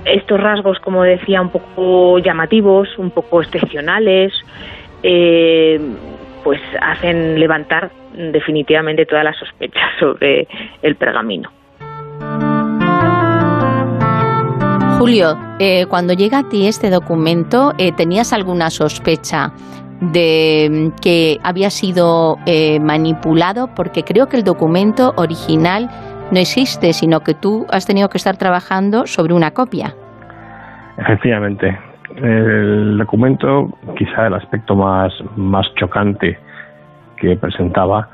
estos 0.05 0.39
rasgos, 0.39 0.79
como 0.81 1.03
decía, 1.03 1.41
un 1.41 1.49
poco 1.49 2.19
llamativos, 2.19 2.89
un 2.99 3.11
poco 3.11 3.41
excepcionales, 3.41 4.35
eh, 5.03 5.81
pues 6.45 6.61
hacen 6.81 7.41
levantar 7.41 7.91
definitivamente 8.15 9.05
todas 9.07 9.25
las 9.25 9.37
sospechas 9.37 9.91
sobre 9.99 10.47
el 10.83 10.97
pergamino. 10.97 11.51
Julio, 14.99 15.37
eh, 15.59 15.85
cuando 15.87 16.15
llega 16.15 16.39
a 16.39 16.49
ti 16.49 16.67
este 16.67 16.89
documento, 16.89 17.75
eh, 17.79 17.93
¿tenías 17.93 18.33
alguna 18.33 18.71
sospecha 18.71 19.53
de 20.01 20.69
mm, 20.71 21.01
que 21.03 21.39
había 21.43 21.69
sido 21.69 22.39
eh, 22.47 22.81
manipulado? 22.81 23.69
Porque 23.75 24.05
creo 24.05 24.27
que 24.29 24.39
el 24.39 24.45
documento 24.45 25.13
original 25.17 25.91
no 26.31 26.41
existe, 26.41 26.95
sino 26.95 27.21
que 27.21 27.35
tú 27.35 27.67
has 27.71 27.87
tenido 27.87 28.09
que 28.09 28.17
estar 28.17 28.39
trabajando 28.39 29.07
sobre 29.07 29.35
una 29.35 29.51
copia. 29.51 29.95
Efectivamente, 30.97 31.79
el 32.17 32.99
documento, 32.99 33.77
quizá 33.97 34.27
el 34.27 34.35
aspecto 34.35 34.75
más, 34.75 35.13
más 35.37 35.67
chocante 35.75 36.39
que 37.17 37.37
presentaba 37.37 38.09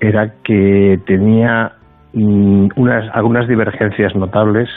era 0.00 0.32
que 0.44 1.00
tenía 1.06 1.72
mm, 2.12 2.68
unas, 2.76 3.10
algunas 3.14 3.48
divergencias 3.48 4.14
notables 4.14 4.68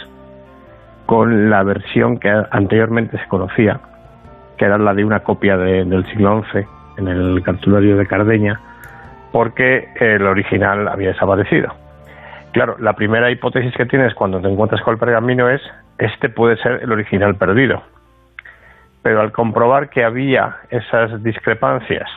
con 1.06 1.50
la 1.50 1.64
versión 1.64 2.18
que 2.18 2.30
anteriormente 2.52 3.18
se 3.18 3.28
conocía, 3.28 3.80
que 4.58 4.66
era 4.66 4.78
la 4.78 4.94
de 4.94 5.04
una 5.04 5.22
copia 5.22 5.58
del 5.58 6.06
siglo 6.08 6.44
XI 6.52 6.66
en 6.98 7.08
el 7.08 7.44
cartulario 7.44 7.98
de 7.98 8.06
Cardeña, 8.06 8.60
porque 9.32 9.90
el 10.00 10.26
original 10.26 10.88
había 10.88 11.10
desaparecido. 11.10 11.74
Claro, 12.52 12.76
la 12.80 12.94
primera 12.94 13.32
hipótesis 13.32 13.74
que 13.76 13.86
tienes 13.86 14.14
cuando 14.14 14.42
te 14.42 14.50
encuentras 14.50 14.82
con 14.82 14.94
el 14.94 15.00
pergamino 15.00 15.50
es, 15.50 15.62
este 15.98 16.30
puede 16.30 16.58
ser 16.58 16.82
el 16.84 16.92
original 16.92 17.36
perdido. 17.36 17.82
Pero 19.04 19.22
al 19.22 19.32
comprobar 19.32 19.90
que 19.90 20.04
había 20.04 20.58
esas 20.70 21.24
discrepancias 21.24 22.10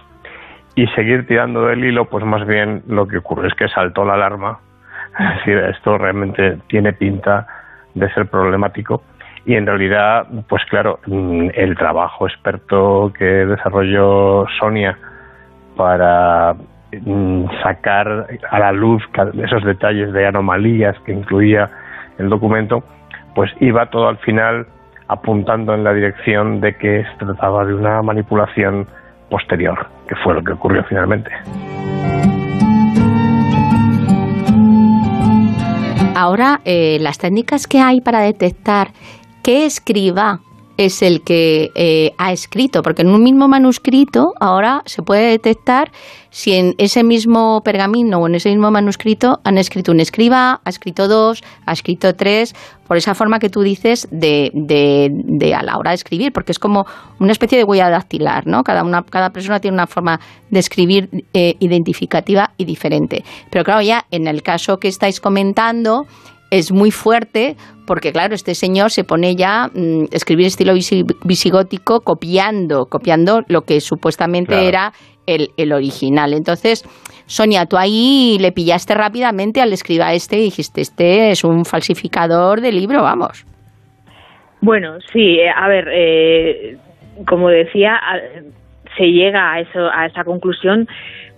y 0.75 0.87
seguir 0.89 1.27
tirando 1.27 1.67
del 1.67 1.85
hilo, 1.85 2.07
pues 2.07 2.25
más 2.25 2.47
bien 2.47 2.83
lo 2.89 3.07
que 3.07 3.19
ocurre 3.19 3.49
es 3.49 3.55
que 3.55 3.69
saltó 3.69 4.05
la 4.05 4.15
alarma. 4.15 4.59
Es 5.19 5.37
decir, 5.39 5.59
esto 5.59 5.97
realmente 5.97 6.59
tiene 6.67 6.93
pinta 6.93 7.47
de 7.95 8.13
ser 8.13 8.27
problemático. 8.27 9.03
Y 9.47 9.55
en 9.55 9.67
realidad, 9.67 10.27
pues 10.49 10.65
claro, 10.71 10.99
mm, 11.07 11.51
el 11.55 11.77
trabajo 11.77 12.27
experto 12.27 13.13
que 13.17 13.25
desarrolló 13.25 14.47
Sonia 14.59 14.99
para 15.77 16.55
mm, 16.93 17.45
sacar 17.63 18.27
a 18.51 18.59
la 18.59 18.73
luz 18.73 19.03
esos 19.43 19.65
detalles 19.65 20.13
de 20.13 20.27
anomalías 20.27 20.99
que 21.01 21.13
incluía 21.13 21.71
el 22.19 22.29
documento, 22.29 22.83
pues 23.35 23.51
iba 23.61 23.87
todo 23.87 24.09
al 24.09 24.19
final 24.19 24.67
apuntando 25.09 25.75
en 25.75 25.85
la 25.85 25.93
dirección 25.93 26.61
de 26.61 26.77
que 26.77 27.05
se 27.05 27.25
trataba 27.25 27.65
de 27.65 27.75
una 27.75 28.03
manipulación 28.03 28.87
posterior, 29.31 29.87
que 30.09 30.15
fue 30.17 30.35
lo 30.35 30.43
que 30.43 30.53
ocurrió 30.53 30.85
finalmente. 30.85 31.31
Ahora, 36.17 36.61
eh, 36.65 36.99
las 37.01 37.19
técnicas 37.19 37.67
que 37.67 37.81
hay 37.81 38.01
para 38.01 38.21
detectar 38.21 38.89
qué 39.43 39.67
escriba 39.67 40.41
es 40.77 41.03
el 41.03 41.23
que 41.23 41.71
eh, 41.75 42.13
ha 42.19 42.33
escrito, 42.33 42.83
porque 42.83 43.03
en 43.03 43.09
un 43.09 43.23
mismo 43.23 43.49
manuscrito 43.49 44.33
ahora 44.41 44.83
se 44.87 45.03
puede 45.03 45.31
detectar 45.31 45.93
si 46.31 46.55
en 46.55 46.75
ese 46.79 47.05
mismo 47.05 47.63
pergamino 47.65 48.19
o 48.19 48.27
en 48.27 48.35
ese 48.35 48.49
mismo 48.51 48.71
manuscrito 48.71 49.39
han 49.45 49.57
escrito 49.57 49.93
un 49.93 50.01
escriba, 50.01 50.61
ha 50.65 50.69
escrito 50.69 51.07
dos, 51.07 51.45
ha 51.65 51.73
escrito 51.73 52.15
tres, 52.15 52.55
por 52.89 52.97
esa 52.97 53.15
forma 53.15 53.39
que 53.39 53.49
tú 53.49 53.63
dices 53.63 54.09
de, 54.11 54.51
de, 54.53 55.55
a 55.55 55.63
la 55.63 55.79
hora 55.79 55.91
de 55.91 55.95
escribir, 55.95 56.33
porque 56.33 56.53
es 56.53 56.59
como 56.59 56.87
una 57.21 57.33
especie 57.33 57.57
de 57.57 57.65
huella 57.65 57.89
dactilar, 57.89 58.47
¿no? 58.47 58.63
Cada, 58.65 58.83
una, 58.83 59.03
cada 59.05 59.31
persona 59.31 59.61
tiene 59.61 59.77
una 59.77 59.87
forma 59.87 60.19
de 60.51 60.59
escribir 60.59 61.09
eh, 61.33 61.55
identificativa 61.61 62.51
y 62.57 62.65
diferente. 62.65 63.25
Pero 63.51 63.65
claro, 63.65 63.83
ya 63.83 64.05
en 64.11 64.27
el 64.27 64.43
caso 64.43 64.79
que 64.79 64.89
estáis 64.89 65.21
comentando, 65.21 66.07
es 66.51 66.73
muy 66.73 66.91
fuerte 66.91 67.57
porque 67.87 68.13
claro, 68.13 68.35
este 68.35 68.55
señor 68.55 68.91
se 68.91 69.05
pone 69.05 69.35
ya 69.37 69.69
mm, 69.75 70.05
escribir 70.13 70.47
estilo 70.47 70.73
visigótico 71.25 72.01
copiando, 72.01 72.87
copiando 72.87 73.43
lo 73.49 73.63
que 73.63 73.81
supuestamente 73.81 74.69
era 74.69 74.93
el, 75.27 75.49
el, 75.57 75.73
original. 75.73 76.33
Entonces, 76.33 76.83
Sonia, 77.27 77.67
tú 77.67 77.77
ahí 77.77 78.39
le 78.41 78.53
pillaste 78.53 78.95
rápidamente 78.95 79.61
al 79.61 79.73
escriba 79.73 80.13
este 80.13 80.39
y 80.39 80.45
dijiste, 80.45 80.81
este 80.81 81.31
es 81.31 81.45
un 81.45 81.65
falsificador 81.65 82.61
de 82.61 82.73
libro, 82.73 83.03
vamos. 83.03 83.45
Bueno, 84.61 84.99
sí, 85.13 85.39
eh, 85.41 85.51
a 85.55 85.69
ver, 85.69 85.89
eh, 85.93 86.77
como 87.27 87.49
decía, 87.49 88.01
se 88.97 89.05
llega 89.05 89.53
a, 89.53 89.61
eso, 89.61 89.91
a 89.93 90.07
esa 90.07 90.25
conclusión 90.25 90.87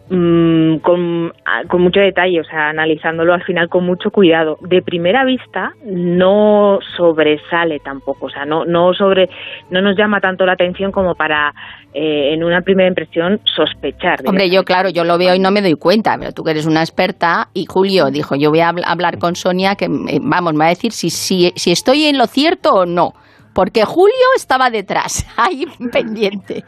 Mm, 0.09 0.77
con, 0.83 1.33
con, 1.67 1.83
mucho 1.83 1.99
detalle, 1.99 2.41
o 2.41 2.45
sea, 2.45 2.69
analizándolo 2.69 3.35
al 3.35 3.43
final 3.43 3.69
con 3.69 3.85
mucho 3.85 4.13
cuidado. 4.13 4.57
De 4.61 4.81
primera 4.81 5.25
vista 5.25 5.73
no 5.85 6.79
sobresale 6.97 7.81
tampoco, 7.81 8.27
o 8.27 8.31
sea, 8.31 8.45
no, 8.45 8.65
no, 8.65 8.95
sobre, 8.95 9.29
no 9.69 9.83
nos 9.83 9.97
llama 9.97 10.21
tanto 10.21 10.47
la 10.47 10.53
atención 10.53 10.93
como 10.93 11.17
para 11.17 11.53
eh, 11.93 12.33
en 12.33 12.45
una 12.45 12.61
primera 12.61 12.89
impresión 12.89 13.41
sospechar. 13.43 14.21
Hombre, 14.25 14.49
yo 14.49 14.63
claro, 14.63 14.91
yo 14.91 15.03
lo 15.03 15.19
veo 15.19 15.35
y 15.35 15.41
no 15.41 15.51
me 15.51 15.61
doy 15.61 15.75
cuenta, 15.75 16.17
pero 16.17 16.31
tú 16.31 16.45
que 16.45 16.53
eres 16.53 16.67
una 16.67 16.83
experta 16.83 17.49
y 17.53 17.67
Julio 17.67 18.13
dijo, 18.13 18.37
yo 18.37 18.51
voy 18.51 18.61
a 18.61 18.69
hablar 18.69 19.19
con 19.19 19.35
Sonia 19.35 19.75
que, 19.75 19.89
vamos, 19.89 20.53
me 20.53 20.61
va 20.61 20.67
a 20.67 20.69
decir 20.69 20.93
si, 20.93 21.11
si, 21.11 21.53
si 21.57 21.73
estoy 21.73 22.05
en 22.05 22.17
lo 22.17 22.29
cierto 22.29 22.71
o 22.75 22.87
no 22.87 23.13
porque 23.57 23.87
Julio 23.87 24.27
estaba 24.37 24.69
detrás, 24.69 25.27
ahí 25.37 25.67
pendiente. 25.91 26.63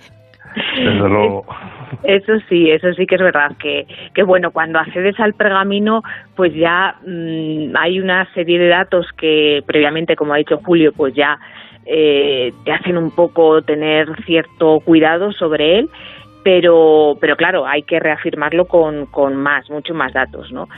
Desde 0.55 1.09
luego. 1.09 1.44
Eso 2.02 2.33
sí, 2.49 2.70
eso 2.70 2.93
sí 2.94 3.07
que 3.07 3.15
es 3.15 3.20
verdad, 3.20 3.52
que, 3.59 3.86
que 4.15 4.23
bueno, 4.23 4.51
cuando 4.51 4.78
accedes 4.78 5.18
al 5.20 5.35
pergamino, 5.35 6.02
pues 6.36 6.55
ya 6.55 6.97
mm, 7.07 7.77
hay 7.77 8.01
una 8.01 8.33
serie 8.35 8.59
de 8.59 8.68
datos 8.68 9.07
que 9.17 9.62
previamente, 9.67 10.17
como 10.17 10.35
ha 10.35 10.39
dicho 10.39 10.60
Julio, 10.65 10.93
pues 10.93 11.15
ya 11.15 11.39
eh, 11.86 12.52
te 12.65 12.73
hacen 12.73 12.99
un 12.99 13.10
poco 13.10 13.62
tener 13.62 14.09
cierto 14.25 14.81
cuidado 14.81 15.33
sobre 15.33 15.78
él, 15.78 15.89
pero, 16.44 17.17
pero 17.20 17.36
claro, 17.36 17.67
hay 17.67 17.83
que 17.83 17.99
reafirmarlo 17.99 18.67
con, 18.67 19.07
con 19.07 19.35
más, 19.36 19.68
mucho 19.70 19.94
más 19.94 20.12
datos, 20.12 20.52
¿no? 20.52 20.68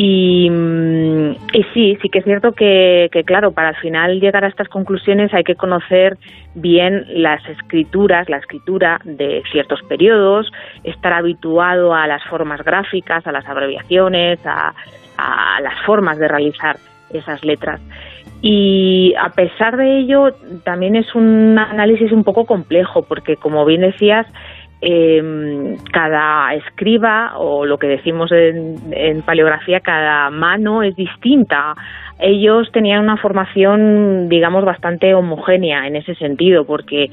Y, 0.00 0.48
mm, 0.48 1.30
y, 1.52 1.62
sí, 1.74 1.98
sí 2.00 2.08
que 2.08 2.20
es 2.20 2.24
cierto 2.24 2.52
que, 2.52 3.08
que, 3.10 3.24
claro, 3.24 3.50
para 3.50 3.70
al 3.70 3.76
final 3.78 4.20
llegar 4.20 4.44
a 4.44 4.46
estas 4.46 4.68
conclusiones 4.68 5.34
hay 5.34 5.42
que 5.42 5.56
conocer 5.56 6.16
bien 6.54 7.04
las 7.08 7.44
escrituras, 7.48 8.28
la 8.28 8.36
escritura 8.36 9.00
de 9.02 9.42
ciertos 9.50 9.82
periodos, 9.88 10.52
estar 10.84 11.12
habituado 11.12 11.94
a 11.94 12.06
las 12.06 12.22
formas 12.26 12.62
gráficas, 12.62 13.26
a 13.26 13.32
las 13.32 13.48
abreviaciones, 13.48 14.38
a 14.46 14.72
las 15.60 15.84
formas 15.84 16.16
de 16.18 16.28
realizar 16.28 16.76
esas 17.10 17.44
letras. 17.44 17.80
Y 18.40 19.14
a 19.18 19.30
pesar 19.30 19.76
de 19.76 19.98
ello, 19.98 20.32
también 20.62 20.94
es 20.94 21.12
un 21.16 21.58
análisis 21.58 22.12
un 22.12 22.22
poco 22.22 22.44
complejo, 22.44 23.02
porque 23.02 23.36
como 23.36 23.64
bien 23.64 23.80
decías, 23.80 24.26
eh, 24.80 25.76
cada 25.92 26.54
escriba 26.54 27.36
o 27.36 27.66
lo 27.66 27.78
que 27.78 27.88
decimos 27.88 28.30
en, 28.32 29.22
paleografía, 29.22 29.80
cada 29.80 30.30
mano 30.30 30.82
es 30.82 30.94
distinta. 30.94 31.74
Ellos 32.18 32.70
tenían 32.72 33.02
una 33.02 33.16
formación, 33.16 34.28
digamos, 34.28 34.64
bastante 34.64 35.14
homogénea 35.14 35.86
en 35.86 35.96
ese 35.96 36.14
sentido, 36.14 36.64
porque 36.64 37.10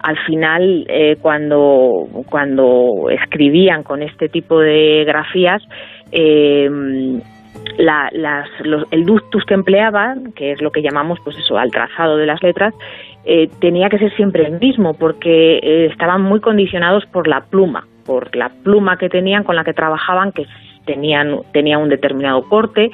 al 0.00 0.18
final 0.26 0.86
eh, 0.88 1.16
cuando, 1.20 2.06
cuando 2.28 3.08
escribían 3.10 3.82
con 3.82 4.02
este 4.02 4.28
tipo 4.28 4.60
de 4.60 5.04
grafías, 5.06 5.62
eh, 6.12 6.68
la, 7.78 8.08
las, 8.12 8.48
el 8.90 9.04
ductus 9.04 9.44
que 9.44 9.54
empleaban, 9.54 10.32
que 10.32 10.52
es 10.52 10.62
lo 10.62 10.70
que 10.70 10.82
llamamos 10.82 11.18
pues 11.24 11.36
eso, 11.36 11.58
al 11.58 11.70
trazado 11.70 12.16
de 12.16 12.26
las 12.26 12.42
letras, 12.42 12.74
eh, 13.30 13.50
tenía 13.60 13.90
que 13.90 13.98
ser 13.98 14.10
siempre 14.16 14.46
el 14.46 14.58
mismo 14.58 14.94
porque 14.94 15.58
eh, 15.58 15.88
estaban 15.92 16.22
muy 16.22 16.40
condicionados 16.40 17.04
por 17.12 17.28
la 17.28 17.42
pluma, 17.42 17.86
por 18.06 18.34
la 18.34 18.50
pluma 18.64 18.96
que 18.96 19.10
tenían 19.10 19.44
con 19.44 19.54
la 19.54 19.64
que 19.64 19.74
trabajaban, 19.74 20.32
que 20.32 20.46
tenían 20.86 21.40
tenía 21.52 21.76
un 21.76 21.90
determinado 21.90 22.40
corte. 22.48 22.90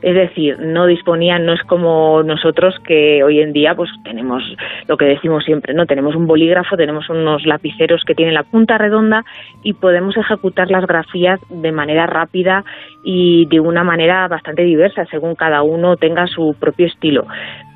Es 0.00 0.14
decir 0.14 0.60
no 0.60 0.86
disponían 0.86 1.44
no 1.44 1.54
es 1.54 1.62
como 1.62 2.22
nosotros 2.22 2.76
que 2.86 3.24
hoy 3.24 3.40
en 3.40 3.52
día 3.52 3.74
pues 3.74 3.90
tenemos 4.04 4.44
lo 4.86 4.96
que 4.96 5.06
decimos 5.06 5.44
siempre 5.44 5.74
no 5.74 5.86
tenemos 5.86 6.14
un 6.14 6.26
bolígrafo 6.26 6.76
tenemos 6.76 7.08
unos 7.08 7.44
lapiceros 7.46 8.04
que 8.04 8.14
tienen 8.14 8.34
la 8.34 8.42
punta 8.42 8.76
redonda 8.76 9.24
y 9.62 9.72
podemos 9.72 10.14
ejecutar 10.16 10.70
las 10.70 10.86
grafías 10.86 11.40
de 11.48 11.72
manera 11.72 12.06
rápida 12.06 12.64
y 13.02 13.46
de 13.46 13.60
una 13.60 13.82
manera 13.82 14.28
bastante 14.28 14.62
diversa 14.62 15.06
según 15.06 15.36
cada 15.36 15.62
uno 15.62 15.96
tenga 15.96 16.26
su 16.26 16.54
propio 16.60 16.86
estilo 16.86 17.26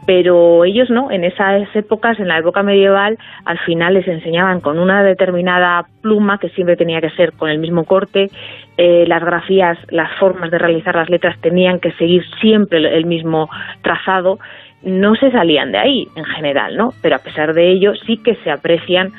pero 0.08 0.64
ellos 0.64 0.88
no, 0.88 1.10
en 1.10 1.22
esas 1.22 1.68
épocas, 1.76 2.18
en 2.18 2.28
la 2.28 2.38
época 2.38 2.62
medieval, 2.62 3.18
al 3.44 3.58
final 3.58 3.92
les 3.92 4.08
enseñaban 4.08 4.62
con 4.62 4.78
una 4.78 5.02
determinada 5.02 5.84
pluma 6.00 6.38
que 6.38 6.48
siempre 6.48 6.76
tenía 6.76 7.02
que 7.02 7.10
ser 7.10 7.34
con 7.34 7.50
el 7.50 7.58
mismo 7.58 7.84
corte, 7.84 8.30
eh, 8.78 9.04
las 9.06 9.22
grafías, 9.22 9.76
las 9.90 10.10
formas 10.18 10.50
de 10.50 10.56
realizar 10.56 10.94
las 10.94 11.10
letras 11.10 11.38
tenían 11.42 11.78
que 11.78 11.92
seguir 11.92 12.24
siempre 12.40 12.78
el 12.78 13.04
mismo 13.04 13.50
trazado, 13.82 14.38
no 14.82 15.14
se 15.14 15.30
salían 15.30 15.72
de 15.72 15.78
ahí 15.78 16.08
en 16.16 16.24
general, 16.24 16.74
¿no? 16.74 16.94
Pero 17.02 17.16
a 17.16 17.18
pesar 17.18 17.52
de 17.52 17.70
ello 17.70 17.92
sí 18.06 18.16
que 18.16 18.34
se 18.36 18.50
aprecian 18.50 19.12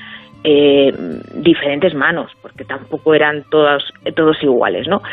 eh, 0.44 0.92
diferentes 1.36 1.94
manos, 1.94 2.32
porque 2.42 2.66
tampoco 2.66 3.14
eran 3.14 3.44
todos, 3.52 3.94
todos 4.16 4.42
iguales, 4.42 4.88
¿no? 4.88 5.04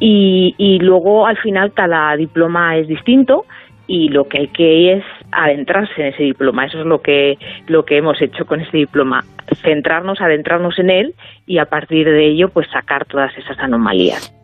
Y, 0.00 0.54
y 0.58 0.80
luego 0.80 1.26
al 1.26 1.38
final 1.38 1.72
cada 1.72 2.14
diploma 2.14 2.76
es 2.76 2.88
distinto 2.88 3.46
y 3.86 4.08
lo 4.08 4.28
que 4.28 4.38
hay 4.38 4.48
que 4.48 4.92
es 4.94 5.04
adentrarse 5.32 5.92
en 6.00 6.06
ese 6.08 6.22
diploma. 6.22 6.66
Eso 6.66 6.80
es 6.80 6.86
lo 6.86 7.00
que, 7.02 7.38
lo 7.66 7.84
que 7.84 7.96
hemos 7.96 8.20
hecho 8.20 8.46
con 8.46 8.60
ese 8.60 8.76
diploma, 8.76 9.24
centrarnos, 9.62 10.20
adentrarnos 10.20 10.78
en 10.78 10.90
él 10.90 11.14
y 11.46 11.58
a 11.58 11.66
partir 11.66 12.06
de 12.06 12.26
ello 12.26 12.48
pues 12.48 12.68
sacar 12.70 13.04
todas 13.04 13.36
esas 13.36 13.58
anomalías. 13.58 14.34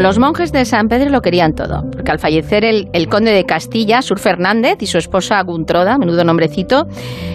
Los 0.00 0.18
monjes 0.18 0.52
de 0.52 0.64
San 0.64 0.88
Pedro 0.88 1.10
lo 1.10 1.20
querían 1.20 1.54
todo, 1.54 1.82
porque 1.90 2.10
al 2.10 2.18
fallecer 2.18 2.64
el, 2.64 3.08
conde 3.08 3.32
de 3.32 3.44
Castilla, 3.44 4.00
Sur 4.00 4.18
Fernández, 4.18 4.76
y 4.80 4.86
su 4.86 4.98
esposa 4.98 5.42
Guntroda, 5.42 5.98
menudo 5.98 6.24
nombrecito, 6.24 6.86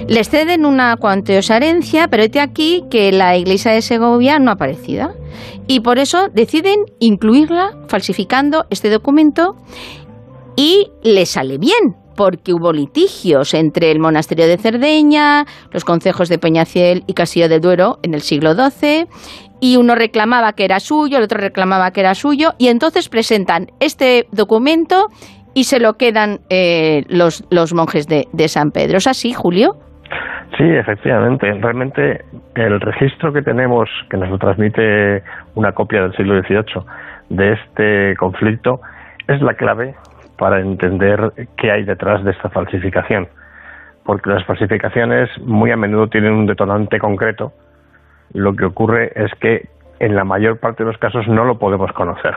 les 0.07 0.29
ceden 0.29 0.65
una 0.65 0.95
cuantiosa 0.97 1.57
herencia, 1.57 2.07
pero 2.07 2.23
este 2.23 2.39
aquí 2.39 2.83
que 2.89 3.11
la 3.11 3.37
iglesia 3.37 3.71
de 3.71 3.81
Segovia 3.81 4.39
no 4.39 4.49
ha 4.49 4.53
aparecido. 4.53 5.13
Y 5.67 5.81
por 5.81 5.99
eso 5.99 6.29
deciden 6.33 6.77
incluirla 6.99 7.71
falsificando 7.87 8.65
este 8.69 8.89
documento 8.89 9.55
y 10.55 10.87
le 11.03 11.25
sale 11.25 11.57
bien, 11.57 11.95
porque 12.17 12.51
hubo 12.51 12.73
litigios 12.73 13.53
entre 13.53 13.91
el 13.91 13.99
monasterio 13.99 14.47
de 14.47 14.57
Cerdeña, 14.57 15.45
los 15.71 15.85
concejos 15.85 16.27
de 16.29 16.39
Peñafiel 16.39 17.03
y 17.05 17.13
Castillo 17.13 17.47
de 17.47 17.59
Duero 17.59 17.99
en 18.01 18.13
el 18.15 18.21
siglo 18.21 18.55
XII, 18.55 19.05
y 19.59 19.77
uno 19.77 19.95
reclamaba 19.95 20.53
que 20.53 20.65
era 20.65 20.79
suyo, 20.79 21.17
el 21.17 21.23
otro 21.23 21.39
reclamaba 21.39 21.91
que 21.91 22.01
era 22.01 22.15
suyo, 22.15 22.53
y 22.57 22.67
entonces 22.67 23.09
presentan 23.09 23.67
este 23.79 24.27
documento 24.31 25.07
y 25.53 25.63
se 25.63 25.79
lo 25.79 25.93
quedan 25.93 26.39
eh, 26.49 27.03
los, 27.09 27.43
monjes 27.73 28.07
de, 28.07 28.27
de 28.33 28.47
San 28.47 28.71
Pedro. 28.71 28.97
¿Es 28.97 29.07
así, 29.07 29.33
Julio? 29.33 29.75
Sí, 30.55 30.63
efectivamente. 30.63 31.51
Realmente 31.53 32.23
el 32.55 32.79
registro 32.79 33.33
que 33.33 33.41
tenemos, 33.41 33.89
que 34.09 34.17
nos 34.17 34.29
lo 34.29 34.37
transmite 34.37 35.23
una 35.55 35.71
copia 35.73 36.03
del 36.03 36.15
siglo 36.15 36.41
XVIII 36.41 36.83
de 37.29 37.53
este 37.53 38.15
conflicto, 38.17 38.81
es 39.27 39.41
la 39.41 39.53
clave 39.55 39.95
para 40.37 40.59
entender 40.59 41.31
qué 41.57 41.71
hay 41.71 41.83
detrás 41.83 42.23
de 42.23 42.31
esta 42.31 42.49
falsificación. 42.49 43.27
Porque 44.05 44.29
las 44.29 44.45
falsificaciones 44.45 45.29
muy 45.41 45.71
a 45.71 45.77
menudo 45.77 46.07
tienen 46.07 46.33
un 46.33 46.45
detonante 46.45 46.97
concreto. 46.97 47.51
Lo 48.33 48.55
que 48.55 48.65
ocurre 48.65 49.11
es 49.15 49.31
que 49.39 49.67
en 49.99 50.15
la 50.15 50.23
mayor 50.23 50.59
parte 50.59 50.83
de 50.83 50.91
los 50.91 50.99
casos 50.99 51.27
no 51.27 51.45
lo 51.45 51.57
podemos 51.57 51.91
conocer. 51.93 52.35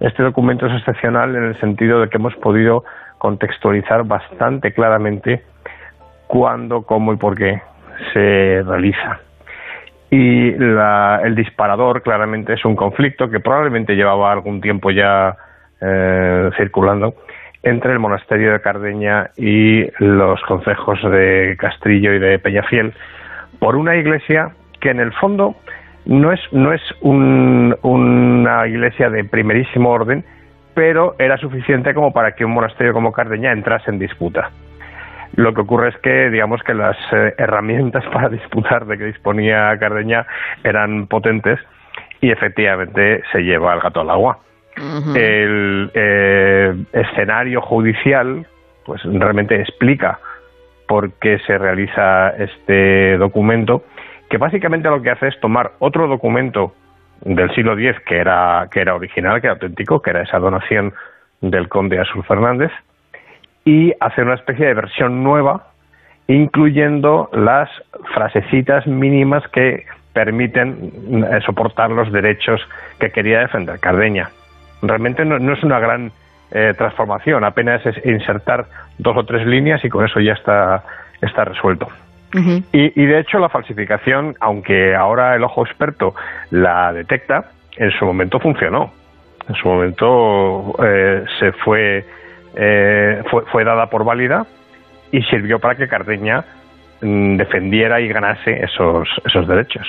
Este 0.00 0.22
documento 0.22 0.66
es 0.66 0.74
excepcional 0.74 1.34
en 1.34 1.44
el 1.44 1.60
sentido 1.60 2.00
de 2.00 2.08
que 2.08 2.18
hemos 2.18 2.34
podido 2.36 2.84
contextualizar 3.18 4.04
bastante 4.04 4.72
claramente 4.72 5.42
cuándo, 6.28 6.82
cómo 6.82 7.12
y 7.12 7.16
por 7.16 7.36
qué 7.36 7.60
se 8.12 8.62
realiza. 8.62 9.20
Y 10.10 10.52
la, 10.52 11.20
el 11.24 11.34
disparador 11.34 12.02
claramente 12.02 12.54
es 12.54 12.64
un 12.64 12.76
conflicto 12.76 13.28
que 13.28 13.40
probablemente 13.40 13.94
llevaba 13.94 14.32
algún 14.32 14.60
tiempo 14.60 14.90
ya 14.90 15.36
eh, 15.80 16.50
circulando 16.56 17.14
entre 17.62 17.92
el 17.92 17.98
monasterio 17.98 18.52
de 18.52 18.60
Cardeña 18.60 19.30
y 19.36 19.84
los 19.98 20.40
concejos 20.42 21.02
de 21.10 21.56
Castrillo 21.58 22.14
y 22.14 22.18
de 22.18 22.38
Peñafiel 22.38 22.94
por 23.58 23.76
una 23.76 23.96
iglesia 23.96 24.52
que 24.80 24.90
en 24.90 25.00
el 25.00 25.12
fondo 25.12 25.56
no 26.06 26.32
es, 26.32 26.40
no 26.52 26.72
es 26.72 26.82
un, 27.00 27.76
una 27.82 28.66
iglesia 28.66 29.10
de 29.10 29.24
primerísimo 29.24 29.90
orden, 29.90 30.24
pero 30.74 31.14
era 31.18 31.36
suficiente 31.36 31.92
como 31.94 32.12
para 32.12 32.32
que 32.32 32.44
un 32.44 32.52
monasterio 32.52 32.92
como 32.92 33.12
Cardeña 33.12 33.52
entrase 33.52 33.90
en 33.90 33.98
disputa. 33.98 34.50
Lo 35.34 35.52
que 35.52 35.60
ocurre 35.60 35.90
es 35.90 35.96
que, 35.98 36.30
digamos 36.30 36.62
que 36.62 36.74
las 36.74 36.96
eh, 37.12 37.34
herramientas 37.36 38.04
para 38.12 38.28
disputar 38.28 38.86
de 38.86 38.98
que 38.98 39.04
disponía 39.04 39.76
Cardeña 39.78 40.26
eran 40.64 41.06
potentes 41.06 41.58
y 42.20 42.30
efectivamente 42.30 43.22
se 43.32 43.42
lleva 43.42 43.74
el 43.74 43.80
gato 43.80 44.00
al 44.00 44.10
agua. 44.10 44.38
El 45.16 45.90
eh, 45.92 46.72
escenario 46.92 47.60
judicial, 47.60 48.46
pues 48.86 49.02
realmente 49.04 49.60
explica 49.60 50.20
por 50.86 51.12
qué 51.14 51.40
se 51.40 51.58
realiza 51.58 52.30
este 52.30 53.18
documento, 53.18 53.82
que 54.28 54.38
básicamente 54.38 54.88
lo 54.88 55.02
que 55.02 55.10
hace 55.10 55.28
es 55.28 55.40
tomar 55.40 55.72
otro 55.78 56.06
documento 56.06 56.74
del 57.22 57.52
siglo 57.54 57.78
X 57.78 58.00
que 58.06 58.18
era, 58.18 58.68
que 58.70 58.80
era 58.80 58.94
original, 58.94 59.40
que 59.40 59.46
era 59.46 59.54
auténtico, 59.54 60.00
que 60.00 60.10
era 60.10 60.22
esa 60.22 60.38
donación 60.38 60.92
del 61.40 61.68
conde 61.68 62.00
Azul 62.00 62.24
Fernández, 62.24 62.70
y 63.64 63.92
hacer 64.00 64.24
una 64.24 64.34
especie 64.34 64.66
de 64.66 64.74
versión 64.74 65.22
nueva, 65.22 65.68
incluyendo 66.26 67.28
las 67.32 67.68
frasecitas 68.14 68.86
mínimas 68.86 69.46
que 69.48 69.84
permiten 70.12 71.24
eh, 71.30 71.40
soportar 71.44 71.90
los 71.90 72.10
derechos 72.12 72.60
que 72.98 73.10
quería 73.10 73.40
defender 73.40 73.78
Cardeña. 73.78 74.30
Realmente 74.82 75.24
no, 75.24 75.52
es 75.52 75.62
una 75.62 75.78
gran 75.78 76.12
eh, 76.50 76.74
transformación, 76.76 77.44
apenas 77.44 77.84
es 77.84 78.04
insertar 78.04 78.66
dos 78.98 79.16
o 79.16 79.24
tres 79.24 79.46
líneas 79.46 79.84
y 79.84 79.88
con 79.88 80.04
eso 80.04 80.20
ya 80.20 80.32
está, 80.32 80.82
está 81.20 81.44
resuelto. 81.44 81.88
Y, 82.32 83.02
y 83.02 83.06
de 83.06 83.20
hecho 83.20 83.38
la 83.38 83.48
falsificación, 83.48 84.36
aunque 84.40 84.94
ahora 84.94 85.34
el 85.34 85.44
ojo 85.44 85.64
experto 85.64 86.14
la 86.50 86.92
detecta, 86.92 87.52
en 87.76 87.90
su 87.92 88.04
momento 88.04 88.38
funcionó. 88.38 88.90
En 89.48 89.54
su 89.54 89.68
momento 89.68 90.74
eh, 90.84 91.24
se 91.38 91.52
fue, 91.52 92.04
eh, 92.54 93.22
fue, 93.30 93.44
fue 93.46 93.64
dada 93.64 93.88
por 93.88 94.04
válida 94.04 94.46
y 95.10 95.22
sirvió 95.22 95.58
para 95.58 95.74
que 95.74 95.88
Cardeña 95.88 96.44
mm, 97.00 97.36
defendiera 97.36 98.00
y 98.00 98.08
ganase 98.08 98.62
esos, 98.62 99.08
esos 99.24 99.48
derechos. 99.48 99.86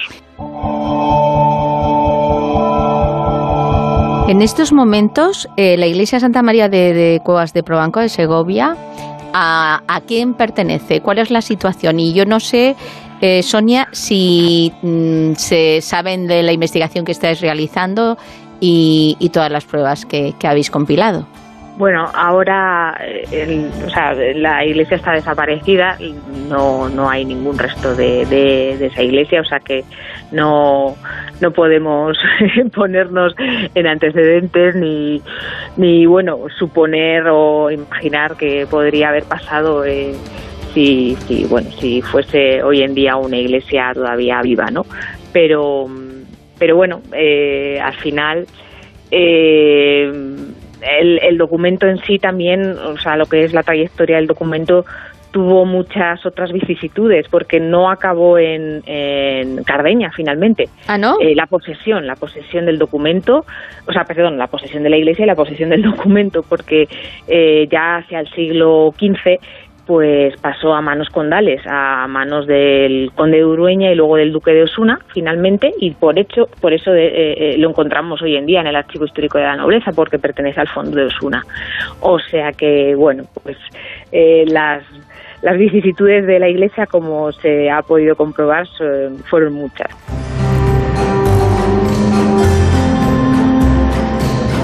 En 4.30 4.42
estos 4.44 4.72
momentos, 4.72 5.50
eh, 5.58 5.76
la 5.76 5.88
iglesia 5.88 6.20
Santa 6.20 6.44
María 6.44 6.70
de, 6.70 6.94
de 6.94 7.20
Cuevas 7.26 7.52
de 7.52 7.64
Probanco 7.64 8.00
de 8.00 8.10
Segovia, 8.10 8.76
¿a, 9.34 9.84
a 9.88 10.02
quién 10.02 10.34
pertenece? 10.34 11.02
¿Cuál 11.02 11.20
es 11.20 11.32
la 11.32 11.42
situación? 11.42 12.00
Y 12.00 12.14
yo 12.14 12.26
no 12.26 12.40
sé, 12.40 12.76
eh, 13.22 13.44
Sonia, 13.44 13.88
si 13.92 14.72
mm, 14.82 15.34
se 15.36 15.82
saben 15.82 16.28
de 16.28 16.44
la 16.44 16.52
investigación 16.52 17.06
que 17.06 17.12
estáis 17.12 17.42
realizando 17.42 18.18
y, 18.60 19.30
todas 19.34 19.52
las 19.52 19.66
pruebas 19.66 20.06
que 20.06 20.36
habéis 20.44 20.70
compilado. 20.70 21.28
Bueno, 21.80 22.12
ahora 22.14 23.00
eh, 23.32 23.70
o 23.88 23.90
sea, 23.90 24.14
la 24.14 24.66
iglesia 24.66 24.98
está 24.98 25.14
desaparecida, 25.14 25.98
no, 26.50 26.90
no 26.90 27.10
hay 27.10 27.24
ningún 27.24 27.58
resto 27.58 27.96
de, 27.96 28.26
de- 28.26 28.76
de 28.78 28.86
esa 28.88 29.02
iglesia, 29.02 29.40
o 29.40 29.46
sea 29.46 29.62
que 29.62 29.86
no, 30.34 30.98
no 31.40 31.52
podemos 31.52 32.18
ponernos 32.76 33.34
en 33.74 33.88
antecedentes 33.88 34.76
ni, 34.76 35.22
ni, 35.78 36.06
bueno, 36.06 36.38
suponer 36.58 37.24
o 37.30 37.72
imaginar 37.72 38.36
que 38.36 38.68
podría 38.70 39.08
haber 39.08 39.24
pasado 39.24 39.86
eh, 39.86 40.12
si, 40.74 41.16
si, 41.28 41.46
bueno, 41.46 41.72
si 41.80 42.02
fuese 42.02 42.62
hoy 42.62 42.82
en 42.82 42.94
día 42.94 43.16
una 43.16 43.38
iglesia 43.38 43.92
todavía 43.94 44.42
viva, 44.42 44.66
¿no? 44.70 44.86
Pero, 45.32 45.88
pero 46.58 46.76
bueno, 46.76 47.02
eh, 47.14 47.80
al 47.82 47.94
final 47.94 48.46
eh, 49.12 50.12
el, 50.82 51.20
el 51.20 51.38
documento 51.38 51.88
en 51.88 51.98
sí 52.00 52.20
también, 52.20 52.78
o 52.78 52.98
sea, 52.98 53.16
lo 53.16 53.26
que 53.26 53.44
es 53.44 53.54
la 53.54 53.64
trayectoria 53.64 54.18
del 54.18 54.28
documento 54.28 54.86
tuvo 55.32 55.66
muchas 55.66 56.26
otras 56.26 56.52
vicisitudes 56.52 57.28
porque 57.30 57.60
no 57.60 57.90
acabó 57.90 58.38
en, 58.38 58.82
en 58.86 59.64
Cardeña 59.64 60.12
finalmente. 60.16 60.70
¿Ah, 60.88 60.98
no? 60.98 61.18
Eh, 61.20 61.36
la 61.36 61.46
posesión, 61.46 62.08
la 62.08 62.16
posesión 62.16 62.66
del 62.66 62.80
documento, 62.80 63.46
o 63.88 63.94
sea, 63.94 64.06
perdón, 64.06 64.38
la 64.38 64.48
posesión 64.48 64.84
de 64.84 64.90
la 64.90 64.98
iglesia 64.98 65.24
y 65.24 65.28
la 65.28 65.36
posesión 65.36 65.70
del 65.70 65.84
documento, 65.84 66.44
porque 66.48 66.88
eh, 67.28 67.68
ya 67.72 67.98
hacia 67.98 68.22
el 68.22 68.30
siglo 68.32 68.94
XV 68.98 69.40
pues 69.90 70.40
pasó 70.40 70.76
a 70.76 70.82
manos 70.82 71.10
condales, 71.10 71.64
a 71.66 72.06
manos 72.08 72.46
del 72.46 73.12
conde 73.16 73.38
de 73.38 73.46
Urueña 73.46 73.92
y 73.92 73.96
luego 73.96 74.18
del 74.18 74.32
duque 74.32 74.52
de 74.52 74.62
Osuna, 74.62 75.00
finalmente, 75.16 75.74
y 75.80 75.90
por 75.96 76.20
hecho, 76.20 76.48
por 76.62 76.74
eso 76.74 76.94
eh, 76.94 77.34
eh, 77.56 77.56
lo 77.58 77.70
encontramos 77.70 78.22
hoy 78.22 78.36
en 78.36 78.46
día 78.46 78.62
en 78.62 78.68
el 78.68 78.76
archivo 78.76 79.06
histórico 79.06 79.40
de 79.40 79.46
la 79.46 79.56
nobleza, 79.56 79.92
porque 79.92 80.20
pertenece 80.20 80.60
al 80.60 80.68
fondo 80.68 80.96
de 80.96 81.06
Osuna. 81.06 81.44
O 82.02 82.20
sea 82.20 82.52
que, 82.52 82.94
bueno, 82.94 83.24
pues 83.42 83.58
eh, 84.12 84.46
las 84.48 84.84
las 85.42 85.58
vicisitudes 85.58 86.28
de 86.28 86.38
la 86.38 86.50
Iglesia, 86.50 86.86
como 86.86 87.32
se 87.32 87.72
ha 87.72 87.82
podido 87.82 88.16
comprobar, 88.16 88.68
fueron 89.28 89.54
muchas. 89.54 89.90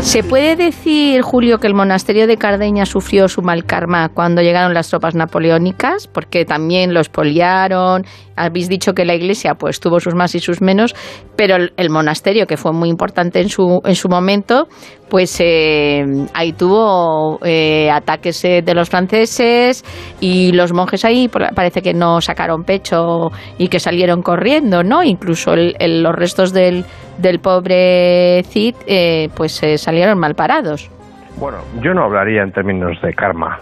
¿Se 0.05 0.23
puede 0.23 0.55
decir, 0.55 1.23
Julio, 1.23 1.57
que 1.57 1.65
el 1.65 1.73
monasterio 1.73 2.27
de 2.27 2.37
Cardeña 2.37 2.85
sufrió 2.85 3.27
su 3.27 3.41
mal 3.41 3.65
karma 3.65 4.09
cuando 4.09 4.43
llegaron 4.43 4.75
las 4.75 4.87
tropas 4.87 5.15
napoleónicas? 5.15 6.07
Porque 6.07 6.45
también 6.45 6.93
lo 6.93 6.99
expoliaron. 6.99 8.05
Habéis 8.35 8.69
dicho 8.69 8.93
que 8.93 9.03
la 9.03 9.15
iglesia 9.15 9.55
pues 9.55 9.79
tuvo 9.79 9.99
sus 9.99 10.13
más 10.13 10.35
y 10.35 10.39
sus 10.39 10.61
menos, 10.61 10.93
pero 11.35 11.55
el, 11.55 11.73
el 11.75 11.89
monasterio, 11.89 12.45
que 12.45 12.55
fue 12.55 12.71
muy 12.71 12.87
importante 12.89 13.41
en 13.41 13.49
su, 13.49 13.81
en 13.83 13.95
su 13.95 14.07
momento, 14.07 14.67
pues 15.09 15.37
eh, 15.39 16.05
ahí 16.33 16.53
tuvo 16.53 17.39
eh, 17.45 17.89
ataques 17.91 18.43
eh, 18.45 18.61
de 18.63 18.73
los 18.73 18.89
franceses 18.89 19.83
y 20.19 20.51
los 20.53 20.73
monjes 20.73 21.05
ahí 21.05 21.29
parece 21.29 21.81
que 21.81 21.93
no 21.93 22.21
sacaron 22.21 22.63
pecho 22.63 23.31
y 23.57 23.67
que 23.67 23.79
salieron 23.79 24.21
corriendo, 24.21 24.83
¿no? 24.83 25.03
Incluso 25.03 25.53
el- 25.53 25.75
el- 25.79 26.01
los 26.03 26.15
restos 26.15 26.53
del, 26.53 26.85
del 27.17 27.39
pobre 27.39 28.43
Cid 28.45 28.75
eh, 28.87 29.29
pues 29.35 29.61
eh, 29.63 29.77
salieron 29.77 30.17
mal 30.19 30.35
parados. 30.35 30.89
Bueno, 31.37 31.57
yo 31.81 31.93
no 31.93 32.03
hablaría 32.05 32.41
en 32.43 32.51
términos 32.51 32.99
de 33.01 33.13
karma, 33.13 33.59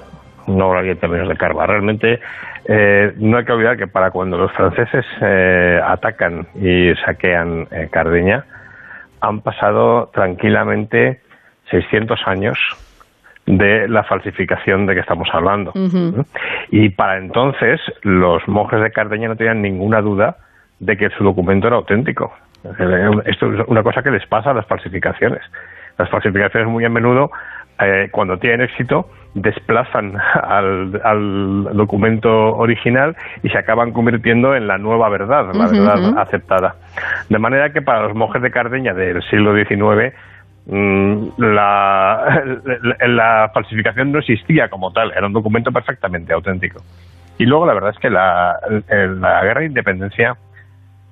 no 0.48 0.66
hablaría 0.70 0.92
en 0.94 1.00
términos 1.00 1.28
de 1.28 1.36
karma. 1.36 1.66
Realmente 1.66 2.20
eh, 2.66 3.12
no 3.18 3.38
hay 3.38 3.46
que 3.46 3.52
olvidar 3.52 3.76
que 3.78 3.88
para 3.88 4.12
cuando 4.12 4.38
los 4.38 4.52
franceses 4.54 5.06
atacan 5.84 6.48
y 6.56 6.94
saquean 7.06 7.68
Cardeña, 7.92 8.46
han 9.22 9.42
pasado 9.42 10.10
tranquilamente 10.14 11.22
600 11.70 12.20
años 12.26 12.58
de 13.46 13.88
la 13.88 14.04
falsificación 14.04 14.86
de 14.86 14.96
que 14.96 15.02
estamos 15.02 15.28
hablando. 15.34 15.74
Y 16.72 16.90
para 16.90 17.18
entonces 17.18 17.80
los 18.04 18.48
monjes 18.48 18.82
de 18.82 18.92
Cardeña 18.92 19.28
no 19.28 19.36
tenían 19.36 19.62
ninguna 19.62 20.02
duda 20.02 20.38
de 20.80 20.98
que 20.98 21.10
su 21.12 21.24
documento 21.24 21.68
era 21.68 21.78
auténtico. 21.78 22.34
Esto 23.26 23.54
es 23.54 23.68
una 23.68 23.84
cosa 23.84 24.02
que 24.02 24.12
les 24.12 24.26
pasa 24.28 24.52
a 24.52 24.54
las 24.54 24.66
falsificaciones. 24.68 25.42
Las 25.98 26.10
falsificaciones 26.10 26.70
muy 26.70 26.86
a 26.86 26.90
menudo, 26.90 27.32
eh, 27.80 28.08
cuando 28.12 28.38
tienen 28.38 28.62
éxito, 28.62 29.10
desplazan 29.34 30.16
al, 30.44 31.02
al 31.04 31.64
documento 31.74 32.30
original 32.56 33.16
y 33.42 33.50
se 33.50 33.58
acaban 33.58 33.92
convirtiendo 33.92 34.56
en 34.56 34.68
la 34.68 34.78
nueva 34.78 35.10
verdad, 35.10 35.54
la 35.54 35.68
verdad 35.68 36.18
aceptada. 36.18 36.76
De 37.30 37.40
manera 37.40 37.72
que 37.74 37.82
para 37.82 38.04
los 38.04 38.16
monjes 38.16 38.42
de 38.42 38.52
Cardeña 38.52 38.94
del 38.94 39.22
siglo 39.24 39.54
XIX, 39.56 40.14
la, 40.66 42.44
la, 42.82 43.08
la 43.08 43.52
falsificación 43.54 44.12
no 44.12 44.20
existía 44.20 44.70
como 44.70 44.92
tal, 44.92 45.12
era 45.12 45.28
un 45.28 45.34
documento 45.34 45.72
perfectamente 45.72 46.34
auténtico. 46.34 46.82
Y 47.38 47.46
luego 47.46 47.66
la 47.66 47.74
verdad 47.74 47.92
es 47.92 48.00
que 48.00 48.10
la, 48.10 48.58
la 48.90 49.44
guerra 49.44 49.62
de 49.62 49.68
independencia 49.68 50.38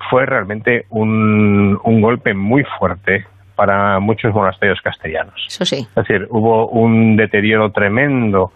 fue 0.09 0.25
realmente 0.25 0.85
un, 0.89 1.79
un 1.83 2.01
golpe 2.01 2.33
muy 2.33 2.63
fuerte 2.77 3.25
para 3.55 3.99
muchos 3.99 4.33
monasterios 4.33 4.81
castellanos. 4.81 5.45
Eso 5.47 5.65
sí. 5.65 5.87
Es 5.89 5.95
decir, 5.95 6.27
hubo 6.29 6.67
un 6.67 7.15
deterioro 7.15 7.71
tremendo 7.71 8.51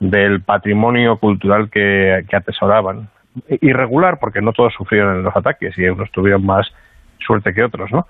del 0.00 0.42
patrimonio 0.42 1.16
cultural 1.18 1.70
que, 1.70 2.24
que 2.28 2.36
atesoraban. 2.36 3.08
Irregular, 3.60 4.18
porque 4.20 4.40
no 4.40 4.52
todos 4.52 4.72
sufrieron 4.74 5.24
los 5.24 5.34
ataques 5.34 5.76
y 5.76 5.88
unos 5.88 6.10
tuvieron 6.12 6.46
más 6.46 6.68
suerte 7.18 7.52
que 7.52 7.64
otros, 7.64 7.90
¿no? 7.90 8.06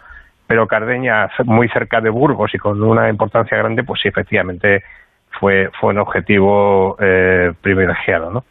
Pero 0.47 0.66
Cardeña, 0.66 1.31
muy 1.44 1.68
cerca 1.68 2.00
de 2.00 2.10
Burgos 2.10 2.55
y 2.55 2.58
con 2.58 2.82
una 2.82 3.08
importancia 3.08 3.56
grande, 3.56 3.82
pues 3.82 4.00
sí, 4.00 4.08
efectivamente 4.08 4.82
fue, 5.31 5.70
fue 5.81 5.90
un 5.90 5.98
objetivo 5.98 6.97
eh, 7.00 7.52
privilegiado, 7.60 8.31
¿no? 8.31 8.44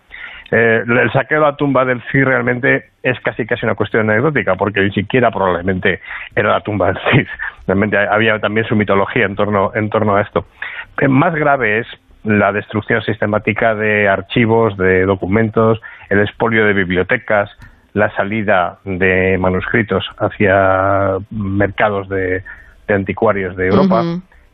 Eh, 0.55 0.83
el 0.85 1.11
saqueo 1.11 1.39
de 1.39 1.45
la 1.45 1.55
tumba 1.55 1.83
del 1.83 2.03
Cid 2.11 2.25
realmente 2.25 2.91
es 3.01 3.19
casi 3.21 3.43
casi 3.45 3.65
una 3.65 3.73
cuestión 3.73 4.07
anecdótica, 4.07 4.55
porque 4.55 4.81
ni 4.81 4.91
siquiera 4.91 5.31
probablemente 5.31 5.99
era 6.35 6.51
la 6.51 6.61
tumba 6.61 6.87
del 6.87 6.99
Cid. 7.11 7.27
Realmente 7.65 7.97
había 7.97 8.37
también 8.39 8.67
su 8.67 8.75
mitología 8.75 9.25
en 9.25 9.35
torno, 9.35 9.71
en 9.73 9.89
torno 9.89 10.15
a 10.15 10.21
esto. 10.21 10.45
Eh, 11.01 11.07
más 11.07 11.33
grave 11.33 11.79
es 11.79 11.87
la 12.23 12.51
destrucción 12.51 13.01
sistemática 13.01 13.73
de 13.73 14.07
archivos, 14.07 14.77
de 14.77 15.05
documentos, 15.05 15.81
el 16.09 16.19
expolio 16.19 16.65
de 16.65 16.73
bibliotecas, 16.73 17.49
la 17.93 18.09
salida 18.15 18.79
de 18.85 19.37
manuscritos 19.39 20.05
hacia 20.17 21.17
mercados 21.29 22.09
de, 22.09 22.43
de 22.87 22.93
anticuarios 22.93 23.55
de 23.55 23.67
Europa, 23.67 24.01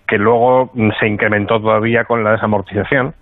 que 0.07 0.17
luego 0.17 0.71
se 0.99 1.07
incrementó 1.07 1.61
todavía 1.61 2.03
con 2.05 2.23
la 2.23 2.31
desamortización, 2.31 3.13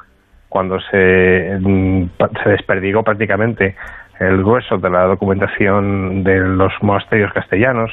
cuando 0.50 0.80
se, 0.80 1.58
mm, 1.60 2.06
se 2.44 2.50
desperdigó 2.50 3.04
prácticamente 3.04 3.76
el 4.20 4.38
grueso 4.44 4.78
de 4.78 4.90
la 4.90 5.04
documentación 5.04 6.24
de 6.24 6.40
los 6.40 6.72
monasterios 6.82 7.32
castellanos. 7.34 7.92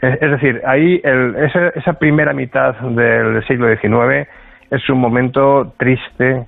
Es, 0.00 0.20
es 0.20 0.30
decir, 0.32 0.62
ahí 0.66 1.00
el- 1.04 1.36
esa, 1.36 1.68
esa 1.68 1.92
primera 1.92 2.32
mitad 2.32 2.74
del 2.80 3.44
siglo 3.46 3.68
XIX 3.76 4.26
es 4.70 4.88
un 4.88 4.98
momento 4.98 5.74
triste 5.78 6.46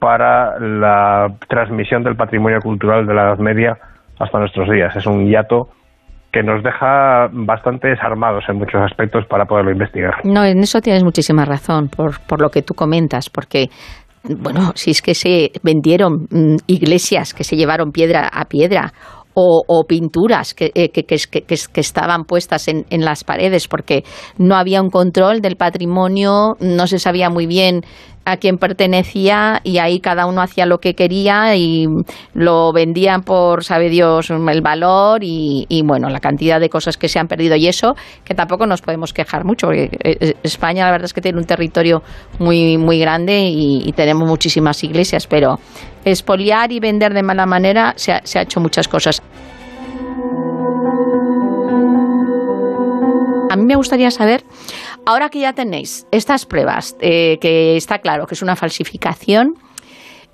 para 0.00 0.58
la 0.58 1.32
transmisión 1.48 2.02
del 2.02 2.16
patrimonio 2.16 2.60
cultural 2.60 3.06
de 3.06 3.14
la 3.14 3.22
Edad 3.22 3.38
Media 3.38 3.78
hasta 4.18 4.38
nuestros 4.38 4.68
días. 4.70 4.94
Es 4.96 5.06
un 5.06 5.26
hiato 5.26 5.68
que 6.32 6.42
nos 6.42 6.62
deja 6.62 7.28
bastante 7.32 7.88
desarmados 7.88 8.44
en 8.48 8.56
muchos 8.56 8.80
aspectos 8.82 9.24
para 9.26 9.46
poderlo 9.46 9.72
investigar. 9.72 10.14
No, 10.24 10.44
en 10.44 10.58
eso 10.58 10.80
tienes 10.80 11.02
muchísima 11.02 11.44
razón, 11.44 11.88
por, 11.88 12.20
por 12.26 12.40
lo 12.40 12.50
que 12.50 12.62
tú 12.62 12.74
comentas, 12.74 13.30
porque, 13.30 13.68
bueno, 14.24 14.72
si 14.74 14.90
es 14.90 15.00
que 15.00 15.14
se 15.14 15.52
vendieron 15.62 16.26
mm, 16.30 16.56
iglesias 16.66 17.32
que 17.32 17.44
se 17.44 17.56
llevaron 17.56 17.92
piedra 17.92 18.28
a 18.30 18.44
piedra, 18.44 18.92
o, 19.40 19.84
pinturas 19.86 20.54
que, 20.54 20.72
eh, 20.74 20.90
que, 20.90 21.80
estaban 21.80 22.24
puestas 22.24 22.68
en, 22.68 22.86
en 22.90 23.04
las 23.04 23.24
paredes, 23.24 23.68
porque 23.68 24.04
no 24.36 24.56
había 24.56 24.82
un 24.82 24.90
control 24.90 25.40
del 25.40 25.56
patrimonio, 25.56 26.56
no 26.60 26.86
se 26.86 26.98
sabía 26.98 27.30
muy 27.30 27.46
bien 27.46 27.82
a 28.28 28.36
quién 28.36 28.58
pertenecía 28.58 29.60
y 29.64 29.78
ahí 29.78 30.00
cada 30.00 30.26
uno 30.26 30.42
hacía 30.42 30.66
lo 30.66 30.78
que 30.78 30.94
quería 30.94 31.56
y 31.56 31.86
lo 32.34 32.72
vendían 32.74 33.22
por, 33.22 33.64
sabe 33.64 33.88
Dios, 33.88 34.28
el 34.30 34.60
valor 34.60 35.24
y, 35.24 35.64
y, 35.70 35.82
bueno, 35.82 36.10
la 36.10 36.20
cantidad 36.20 36.60
de 36.60 36.68
cosas 36.68 36.98
que 36.98 37.08
se 37.08 37.18
han 37.18 37.26
perdido. 37.26 37.56
Y 37.56 37.68
eso 37.68 37.94
que 38.24 38.34
tampoco 38.34 38.66
nos 38.66 38.82
podemos 38.82 39.14
quejar 39.14 39.46
mucho 39.46 39.68
porque 39.68 39.88
eh, 40.04 40.34
España 40.42 40.84
la 40.84 40.90
verdad 40.90 41.06
es 41.06 41.14
que 41.14 41.22
tiene 41.22 41.38
un 41.38 41.46
territorio 41.46 42.02
muy 42.38 42.76
muy 42.76 42.98
grande 42.98 43.48
y 43.50 43.90
tenemos 43.92 44.28
muchísimas 44.28 44.84
iglesias, 44.84 45.26
pero 45.26 45.58
expoliar 46.10 46.72
y 46.72 46.80
vender 46.80 47.14
de 47.14 47.22
mala 47.22 47.46
manera 47.46 47.94
se 47.96 48.12
ha, 48.12 48.42
hecho 48.42 48.60
muchas 48.60 48.88
cosas. 48.88 49.22
A 53.50 53.56
mí 53.56 53.64
me 53.64 53.76
gustaría 53.76 54.10
saber, 54.10 54.44
ahora 55.06 55.30
que 55.30 55.40
ya 55.40 55.52
tenéis 55.52 56.06
estas 56.10 56.46
pruebas, 56.46 56.96
eh, 57.00 57.38
que 57.40 57.76
está 57.76 57.98
claro 57.98 58.26
que 58.26 58.34
es 58.34 58.42
una 58.42 58.56
falsificación, 58.56 59.54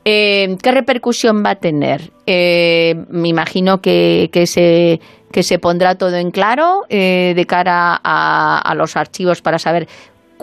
eh, 0.05 0.57
¿qué 0.63 0.73
repercusión 0.73 1.45
va 1.45 1.51
a 1.51 1.55
tener? 1.57 2.13
Eh, 2.27 2.95
me 3.09 3.29
imagino 3.29 3.81
que, 3.81 4.31
que 4.33 4.47
se 4.47 5.01
que 5.33 5.43
se 5.43 5.59
pondrá 5.59 5.97
todo 5.97 6.15
en 6.15 6.31
claro 6.31 6.83
de 6.89 7.45
cara 7.49 8.01
a 8.01 8.73
los 8.77 8.97
archivos 8.97 9.43
para 9.43 9.59
saber 9.59 9.89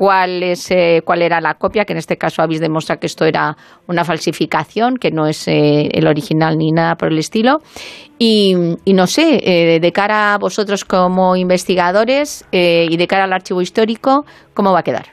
cuál 0.02 0.42
es 0.42 0.72
eh, 0.72 1.04
cuál 1.06 1.22
era 1.22 1.40
la 1.42 1.54
copia, 1.54 1.86
que 1.86 1.94
en 1.94 2.00
este 2.00 2.18
caso 2.18 2.42
habéis 2.42 2.60
demostrado 2.60 3.00
que 3.00 3.06
esto 3.06 3.24
era 3.24 3.56
una 3.88 4.04
falsificación, 4.04 4.98
que 4.98 5.12
no 5.12 5.28
es 5.28 5.48
eh, 5.48 5.90
el 5.94 6.08
original 6.08 6.58
ni 6.58 6.72
nada 6.72 6.96
por 6.96 7.10
el 7.10 7.20
estilo. 7.20 7.60
Y, 8.18 8.56
y 8.84 8.96
no 8.96 9.06
sé, 9.06 9.38
eh, 9.44 9.80
de 9.80 9.92
cara 9.92 10.34
a 10.34 10.38
vosotros 10.40 10.86
como 10.86 11.36
investigadores 11.36 12.50
eh, 12.52 12.88
y 12.90 12.98
de 12.98 13.06
cara 13.06 13.26
al 13.26 13.34
archivo 13.34 13.62
histórico, 13.62 14.26
¿cómo 14.56 14.74
va 14.74 14.80
a 14.80 14.84
quedar? 14.84 15.06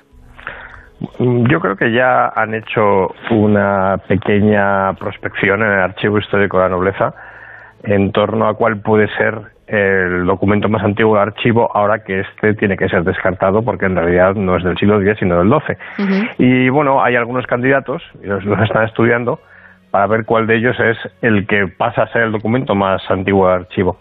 Yo 1.18 1.60
creo 1.60 1.76
que 1.76 1.92
ya 1.92 2.32
han 2.34 2.54
hecho 2.54 3.08
una 3.30 3.98
pequeña 4.08 4.94
prospección 4.94 5.64
en 5.64 5.70
el 5.70 5.80
archivo 5.80 6.16
histórico 6.16 6.56
de 6.56 6.62
la 6.62 6.70
nobleza 6.70 7.12
en 7.82 8.10
torno 8.10 8.48
a 8.48 8.54
cuál 8.54 8.80
puede 8.80 9.06
ser 9.18 9.57
el 9.68 10.24
documento 10.26 10.68
más 10.68 10.82
antiguo 10.82 11.14
del 11.14 11.28
archivo 11.28 11.70
ahora 11.74 12.02
que 12.02 12.20
este 12.20 12.54
tiene 12.54 12.76
que 12.76 12.88
ser 12.88 13.04
descartado 13.04 13.62
porque 13.62 13.86
en 13.86 13.96
realidad 13.96 14.34
no 14.34 14.56
es 14.56 14.64
del 14.64 14.76
siglo 14.78 15.00
X 15.02 15.16
sino 15.18 15.38
del 15.38 15.48
XII. 15.50 15.76
Y 16.38 16.68
bueno, 16.70 17.02
hay 17.02 17.16
algunos 17.16 17.46
candidatos, 17.46 18.02
y 18.22 18.26
los, 18.26 18.44
los 18.44 18.60
están 18.60 18.84
estudiando, 18.84 19.40
para 19.90 20.06
ver 20.06 20.24
cuál 20.24 20.46
de 20.46 20.56
ellos 20.56 20.78
es 20.80 20.96
el 21.22 21.46
que 21.46 21.66
pasa 21.68 22.02
a 22.02 22.08
ser 22.08 22.22
el 22.22 22.32
documento 22.32 22.74
más 22.74 23.02
antiguo 23.10 23.46
del 23.48 23.60
archivo. 23.60 23.98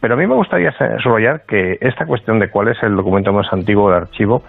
Pero 0.00 0.14
a 0.14 0.16
mí 0.16 0.26
me 0.26 0.34
gustaría 0.34 0.72
subrayar 1.02 1.42
que 1.46 1.78
esta 1.80 2.06
cuestión 2.06 2.38
de 2.38 2.48
cuál 2.48 2.68
es 2.68 2.82
el 2.82 2.94
documento 2.96 3.32
más 3.32 3.50
antiguo 3.52 3.90
del 3.90 4.02
archivo 4.02 4.42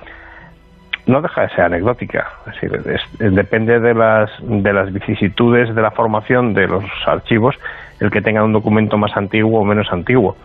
no 1.06 1.22
deja 1.22 1.42
de 1.44 1.50
ser 1.50 1.62
anecdótica. 1.62 2.28
Es 2.48 2.54
decir, 2.62 2.82
es- 2.94 3.22
es- 3.22 3.34
depende 3.36 3.80
de 3.80 3.94
las, 3.94 4.30
de 4.42 4.74
las 4.74 4.92
vicisitudes 4.92 5.74
de 5.74 5.82
la 5.82 5.92
formación 5.92 6.54
de 6.54 6.68
los 6.68 6.84
archivos 7.06 7.56
el 8.02 8.12
que 8.12 8.22
tenga 8.22 8.44
un 8.44 8.52
documento 8.54 8.98
más 8.98 9.16
antiguo 9.16 9.62
o 9.62 9.64
menos 9.66 9.88
antiguo. 9.92 10.36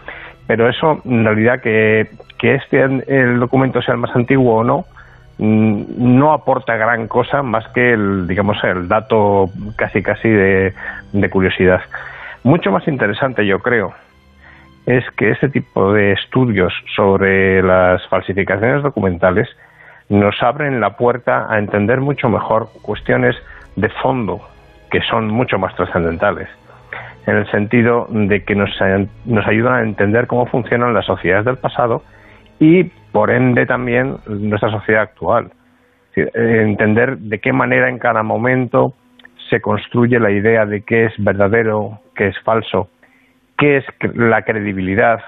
Pero 0.53 0.69
eso, 0.69 1.01
en 1.07 1.25
realidad, 1.25 1.63
que, 1.63 2.11
que 2.39 2.57
este 2.57 2.83
el 2.83 3.41
documento 3.41 3.81
sea 3.81 3.95
el 3.95 4.01
más 4.01 4.15
antiguo 4.15 4.57
o 4.57 4.63
no, 4.63 4.85
mm, 5.39 5.85
no 5.97 6.35
aporta 6.35 6.77
gran 6.77 7.09
cosa 7.09 7.43
más 7.43 7.67
que 7.69 7.95
el, 7.95 8.27
digamos, 8.27 8.63
el 8.63 8.87
dato 8.87 9.49
casi 9.77 10.03
casi 10.03 10.29
de, 10.29 10.75
de 11.15 11.31
curiosidad. 11.31 11.81
Mucho 12.45 12.71
más 12.71 12.87
interesante, 12.87 13.47
yo 13.47 13.61
creo, 13.61 13.95
es 14.85 15.03
que 15.17 15.31
este 15.31 15.49
tipo 15.49 15.95
de 15.95 16.13
estudios 16.13 16.75
sobre 16.95 17.63
las 17.63 18.07
falsificaciones 18.09 18.83
documentales 18.83 19.49
nos 20.11 20.35
abren 20.43 20.83
la 20.83 20.99
puerta 20.99 21.47
a 21.49 21.59
entender 21.59 22.03
mucho 22.03 22.29
mejor 22.29 22.69
cuestiones 22.83 23.37
de 23.77 23.89
fondo 23.89 24.43
que 24.91 25.01
son 25.01 25.29
mucho 25.29 25.59
más 25.59 25.75
trascendentales, 25.77 26.51
en 27.27 27.37
el 27.37 27.51
sentido 27.51 28.07
de 28.11 28.45
que 28.45 28.55
nos, 28.55 28.71
nos 29.25 29.47
ayudan 29.47 29.75
a 29.75 29.83
entender 29.83 30.27
cómo 30.27 30.47
funcionan 30.47 30.95
las 30.95 31.07
sociedades 31.07 31.45
del 31.45 31.57
pasado 31.57 32.03
y, 32.59 32.85
por 32.85 33.31
ende, 33.31 33.67
también 33.67 34.17
nuestra 34.27 34.71
sociedad 34.71 35.03
actual. 35.03 35.53
Eh, 36.15 36.31
entender 36.35 37.17
de 37.19 37.39
qué 37.39 37.53
manera 37.53 37.89
en 37.89 37.99
cada 37.99 38.23
momento 38.23 38.95
se 39.49 39.61
construye 39.61 40.19
la 40.19 40.31
idea 40.31 40.67
de 40.67 40.83
qué 40.83 41.07
es 41.07 41.13
verdadero, 41.19 42.01
qué 42.15 42.29
es 42.29 42.39
falso, 42.41 42.89
qué 43.57 43.79
es 43.79 43.85
la 44.15 44.43
credibilidad, 44.43 45.21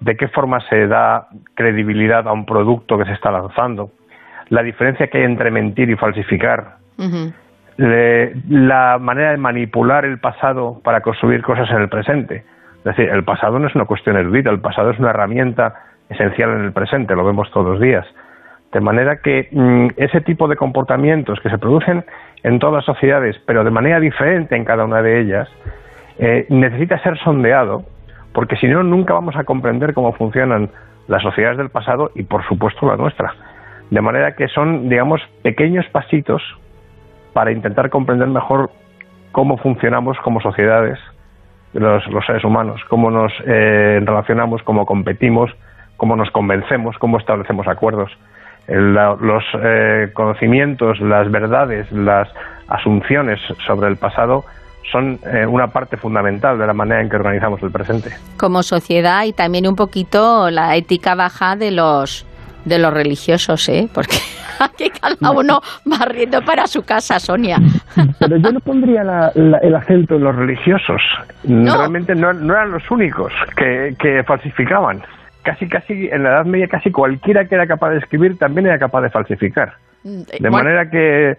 de 0.00 0.16
qué 0.16 0.28
forma 0.28 0.60
se 0.68 0.86
da 0.86 1.28
credibilidad 1.54 2.26
a 2.26 2.32
un 2.32 2.46
producto 2.46 2.98
que 2.98 3.04
se 3.04 3.12
está 3.12 3.30
lanzando, 3.30 3.90
la 4.48 4.62
diferencia 4.62 5.06
que 5.08 5.18
hay 5.18 5.24
entre 5.24 5.50
mentir 5.50 5.90
y 5.90 5.96
falsificar, 5.96 6.76
la 7.80 8.98
manera 8.98 9.30
de 9.30 9.38
manipular 9.38 10.04
el 10.04 10.18
pasado 10.18 10.80
para 10.84 11.00
construir 11.00 11.42
cosas 11.42 11.70
en 11.70 11.78
el 11.78 11.88
presente. 11.88 12.44
Es 12.78 12.84
decir, 12.84 13.08
el 13.08 13.24
pasado 13.24 13.58
no 13.58 13.68
es 13.68 13.74
una 13.74 13.86
cuestión 13.86 14.16
erudita, 14.16 14.50
el 14.50 14.60
pasado 14.60 14.90
es 14.90 14.98
una 14.98 15.10
herramienta 15.10 15.74
esencial 16.08 16.50
en 16.50 16.64
el 16.64 16.72
presente, 16.72 17.14
lo 17.14 17.24
vemos 17.24 17.50
todos 17.50 17.66
los 17.66 17.80
días. 17.80 18.06
De 18.72 18.80
manera 18.80 19.20
que 19.22 19.48
mm, 19.50 19.88
ese 19.96 20.20
tipo 20.20 20.46
de 20.46 20.56
comportamientos 20.56 21.40
que 21.40 21.48
se 21.48 21.58
producen 21.58 22.04
en 22.42 22.58
todas 22.58 22.76
las 22.76 22.84
sociedades, 22.84 23.40
pero 23.46 23.64
de 23.64 23.70
manera 23.70 23.98
diferente 23.98 24.56
en 24.56 24.64
cada 24.64 24.84
una 24.84 25.00
de 25.02 25.20
ellas, 25.20 25.48
eh, 26.18 26.46
necesita 26.50 26.98
ser 27.02 27.18
sondeado, 27.18 27.84
porque 28.32 28.56
si 28.56 28.68
no, 28.68 28.82
nunca 28.82 29.14
vamos 29.14 29.36
a 29.36 29.44
comprender 29.44 29.94
cómo 29.94 30.12
funcionan 30.12 30.70
las 31.08 31.22
sociedades 31.22 31.56
del 31.56 31.70
pasado 31.70 32.10
y, 32.14 32.24
por 32.24 32.46
supuesto, 32.46 32.86
la 32.86 32.96
nuestra. 32.96 33.34
De 33.90 34.00
manera 34.00 34.36
que 34.36 34.48
son, 34.48 34.88
digamos, 34.88 35.20
pequeños 35.42 35.86
pasitos 35.86 36.42
para 37.32 37.52
intentar 37.52 37.90
comprender 37.90 38.28
mejor 38.28 38.70
cómo 39.32 39.56
funcionamos 39.58 40.18
como 40.18 40.40
sociedades, 40.40 40.98
los, 41.72 42.02
seres 42.26 42.44
humanos, 42.44 42.80
cómo 42.88 43.10
nos 43.10 43.32
eh, 43.46 44.00
relacionamos, 44.02 44.62
cómo 44.62 44.86
competimos, 44.86 45.50
cómo 45.96 46.16
nos 46.16 46.30
convencemos, 46.30 46.96
cómo 46.98 47.18
establecemos 47.18 47.68
acuerdos. 47.68 48.10
los 48.66 49.44
eh, 49.62 50.10
conocimientos, 50.12 51.00
las 51.00 51.30
verdades, 51.30 51.90
las 51.92 52.28
asunciones 52.68 53.40
sobre 53.66 53.88
el 53.88 53.96
pasado 53.96 54.44
son 54.90 55.18
eh, 55.24 55.46
una 55.46 55.68
parte 55.68 55.96
fundamental 55.96 56.58
de 56.58 56.66
la 56.66 56.72
manera 56.72 57.00
en 57.00 57.08
que 57.08 57.16
organizamos 57.16 57.62
el 57.62 57.70
presente. 57.70 58.10
Como 58.36 58.62
sociedad 58.62 59.24
y 59.24 59.32
también 59.32 59.68
un 59.68 59.76
poquito 59.76 60.50
la 60.50 60.76
ética 60.76 61.14
baja 61.14 61.56
de 61.56 61.70
los 61.70 62.26
de 62.70 62.78
los 62.78 62.94
religiosos, 62.94 63.68
¿eh? 63.68 63.88
Porque 63.92 64.16
aquí 64.58 64.90
cada 64.90 65.30
uno 65.32 65.60
va 65.90 66.06
riendo 66.06 66.42
para 66.42 66.66
su 66.66 66.82
casa, 66.82 67.18
Sonia. 67.18 67.58
Pero 68.18 68.36
yo 68.38 68.52
no 68.52 68.60
pondría 68.60 69.02
el 69.34 69.74
acento 69.74 70.14
en 70.16 70.24
los 70.24 70.34
religiosos. 70.34 71.02
Realmente 71.44 72.14
no, 72.14 72.30
eran 72.30 72.70
los 72.70 72.90
únicos 72.90 73.32
que, 73.56 73.94
que 73.98 74.22
falsificaban. 74.24 75.02
Casi, 75.42 75.68
casi, 75.68 76.08
en 76.12 76.22
la 76.22 76.30
Edad 76.30 76.44
Media, 76.44 76.68
casi 76.68 76.90
cualquiera 76.90 77.46
que 77.46 77.54
era 77.54 77.66
capaz 77.66 77.90
de 77.90 77.98
escribir 77.98 78.38
también 78.38 78.66
era 78.66 78.78
capaz 78.78 79.02
de 79.02 79.10
falsificar. 79.10 79.74
Mm, 80.04 80.22
de 80.38 80.50
manera 80.50 80.88
que 80.88 81.36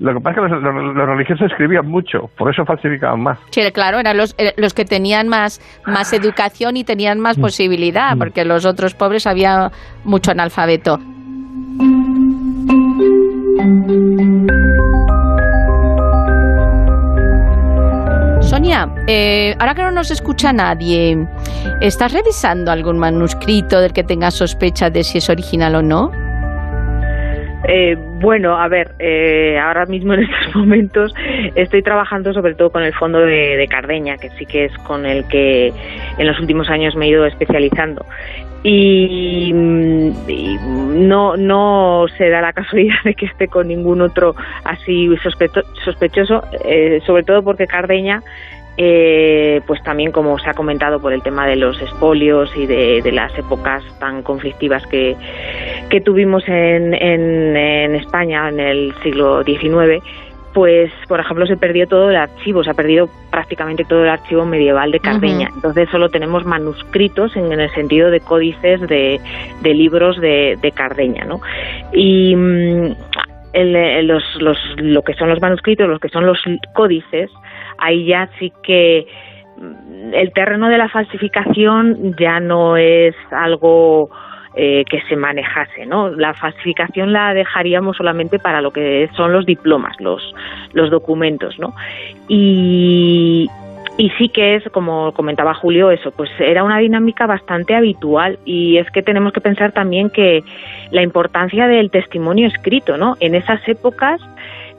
lo 0.00 0.14
que 0.14 0.20
pasa 0.20 0.40
es 0.40 0.48
que 0.48 0.54
los, 0.54 0.94
religiosos 0.94 1.50
escribían 1.50 1.86
mucho, 1.86 2.30
por 2.38 2.50
eso 2.50 2.64
falsificaban 2.64 3.20
más. 3.20 3.38
Sí, 3.50 3.60
claro, 3.70 3.98
eran 3.98 4.16
los, 4.16 4.34
eh, 4.38 4.54
los 4.56 4.72
que 4.72 4.86
tenían 4.86 5.28
más, 5.28 5.60
más 5.86 6.14
educación 6.14 6.78
y 6.78 6.84
tenían 6.84 7.20
más 7.20 7.36
mm. 7.36 7.40
posibilidad, 7.42 8.16
mm. 8.16 8.18
porque 8.18 8.46
los 8.46 8.64
otros 8.64 8.94
pobres 8.94 9.26
había 9.26 9.70
mucho 10.04 10.30
analfabeto. 10.30 10.98
Sonia, 18.40 18.88
eh, 19.06 19.54
ahora 19.58 19.74
que 19.74 19.82
no 19.82 19.90
nos 19.90 20.10
escucha 20.10 20.50
nadie, 20.54 21.28
¿estás 21.82 22.12
revisando 22.12 22.72
algún 22.72 22.98
manuscrito 22.98 23.78
del 23.82 23.92
que 23.92 24.02
tengas 24.02 24.32
sospecha 24.32 24.88
de 24.88 25.04
si 25.04 25.18
es 25.18 25.28
original 25.28 25.74
o 25.74 25.82
no? 25.82 26.29
Eh, 27.72 27.96
bueno, 28.20 28.58
a 28.58 28.66
ver, 28.66 28.96
eh, 28.98 29.56
ahora 29.56 29.86
mismo 29.86 30.12
en 30.14 30.24
estos 30.24 30.56
momentos 30.56 31.14
estoy 31.54 31.82
trabajando 31.82 32.32
sobre 32.34 32.54
todo 32.54 32.70
con 32.70 32.82
el 32.82 32.92
fondo 32.92 33.20
de, 33.20 33.64
Cardeña, 33.70 34.16
que 34.16 34.28
sí 34.30 34.44
que 34.44 34.64
es 34.64 34.76
con 34.78 35.06
el 35.06 35.24
que 35.28 35.72
en 36.18 36.26
los 36.26 36.40
últimos 36.40 36.68
años 36.68 36.96
me 36.96 37.06
he 37.06 37.10
ido 37.10 37.24
especializando. 37.26 38.04
Y, 38.64 39.52
no, 39.54 41.36
no 41.36 42.06
se 42.18 42.28
da 42.28 42.40
la 42.40 42.52
casualidad 42.54 42.96
de 43.04 43.14
que 43.14 43.26
esté 43.26 43.46
con 43.46 43.68
ningún 43.68 44.00
otro 44.02 44.34
así 44.64 45.08
sospechoso, 45.84 46.42
eh, 46.64 47.00
sobre 47.06 47.22
todo 47.22 47.44
porque 47.44 47.68
Cardeña 47.68 48.20
eh, 48.82 49.60
pues 49.66 49.82
también 49.82 50.10
como 50.10 50.38
se 50.38 50.48
ha 50.48 50.54
comentado 50.54 51.00
por 51.00 51.12
el 51.12 51.22
tema 51.22 51.46
de 51.46 51.54
los 51.54 51.78
espolios 51.82 52.50
y 52.56 52.64
de, 52.64 53.02
las 53.12 53.38
épocas 53.38 53.84
tan 53.98 54.22
conflictivas 54.22 54.86
que, 54.86 55.14
que 55.90 56.00
tuvimos 56.00 56.42
en, 56.48 56.94
en, 56.94 57.94
España 57.94 58.48
en 58.48 58.58
el 58.58 58.94
siglo 59.02 59.44
XIX, 59.44 60.02
pues 60.54 60.90
por 61.08 61.20
ejemplo 61.20 61.46
se 61.46 61.58
perdió 61.58 61.88
todo 61.88 62.08
el 62.08 62.16
archivo, 62.16 62.64
se 62.64 62.70
ha 62.70 62.74
perdido 62.74 63.10
prácticamente 63.30 63.84
todo 63.84 64.02
el 64.04 64.08
archivo 64.08 64.46
medieval 64.46 64.92
de 64.92 65.00
Cardeña. 65.00 65.50
Entonces 65.54 65.86
solo 65.90 66.08
tenemos 66.08 66.46
manuscritos 66.46 67.36
en, 67.36 67.52
el 67.52 67.68
sentido 67.74 68.10
de 68.10 68.20
códices 68.20 68.80
de, 68.88 69.20
de 69.60 69.74
libros 69.74 70.18
de, 70.22 70.56
de, 70.62 70.72
Cardeña, 70.72 71.26
¿no? 71.26 71.42
Y 71.92 72.34
mm, 72.34 72.94
los, 74.04 74.24
los, 74.40 74.58
lo 74.78 75.02
que 75.02 75.12
son 75.12 75.28
los 75.28 75.42
manuscritos, 75.42 75.86
los 75.86 76.00
que 76.00 76.08
son 76.08 76.24
los 76.24 76.42
códices, 76.72 77.30
ahí 77.80 78.06
ya 78.06 78.28
sí 78.38 78.52
que 78.62 79.06
mm, 79.56 80.14
el 80.14 80.32
terreno 80.32 80.68
de 80.68 80.78
la 80.78 80.88
falsificación 80.88 82.14
ya 82.18 82.40
no 82.40 82.76
es 82.76 83.14
algo 83.30 84.10
eh, 84.54 84.84
que 84.90 85.00
se 85.02 85.14
manejase, 85.14 85.86
¿no? 85.86 86.08
La 86.08 86.34
falsificación 86.34 87.12
la 87.12 87.32
dejaríamos 87.34 87.96
solamente 87.96 88.38
para 88.38 88.60
lo 88.60 88.72
que 88.72 89.08
son 89.16 89.32
los 89.32 89.46
diplomas, 89.46 89.94
los, 90.00 90.34
los 90.72 90.90
documentos, 90.90 91.58
¿no? 91.60 91.72
Y, 92.26 93.48
y 93.96 94.10
sí 94.18 94.28
que 94.28 94.56
es, 94.56 94.64
como 94.70 95.12
comentaba 95.12 95.54
Julio, 95.54 95.90
eso, 95.90 96.10
pues 96.10 96.30
era 96.40 96.64
una 96.64 96.78
dinámica 96.78 97.26
bastante 97.26 97.74
habitual 97.74 98.38
y 98.44 98.78
es 98.78 98.90
que 98.90 99.02
tenemos 99.02 99.32
que 99.32 99.40
pensar 99.40 99.72
también 99.72 100.10
que 100.10 100.42
la 100.90 101.02
importancia 101.02 101.68
del 101.68 101.90
testimonio 101.90 102.48
escrito, 102.48 102.96
¿no? 102.96 103.16
En 103.20 103.34
esas 103.34 103.60
épocas 103.68 104.20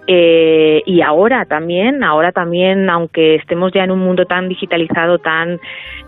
eh, 0.07 0.81
y 0.85 1.01
ahora 1.01 1.45
también, 1.45 2.03
ahora 2.03 2.31
también, 2.31 2.89
aunque 2.89 3.35
estemos 3.35 3.71
ya 3.71 3.83
en 3.83 3.91
un 3.91 3.99
mundo 3.99 4.25
tan 4.25 4.49
digitalizado, 4.49 5.19
tan 5.19 5.59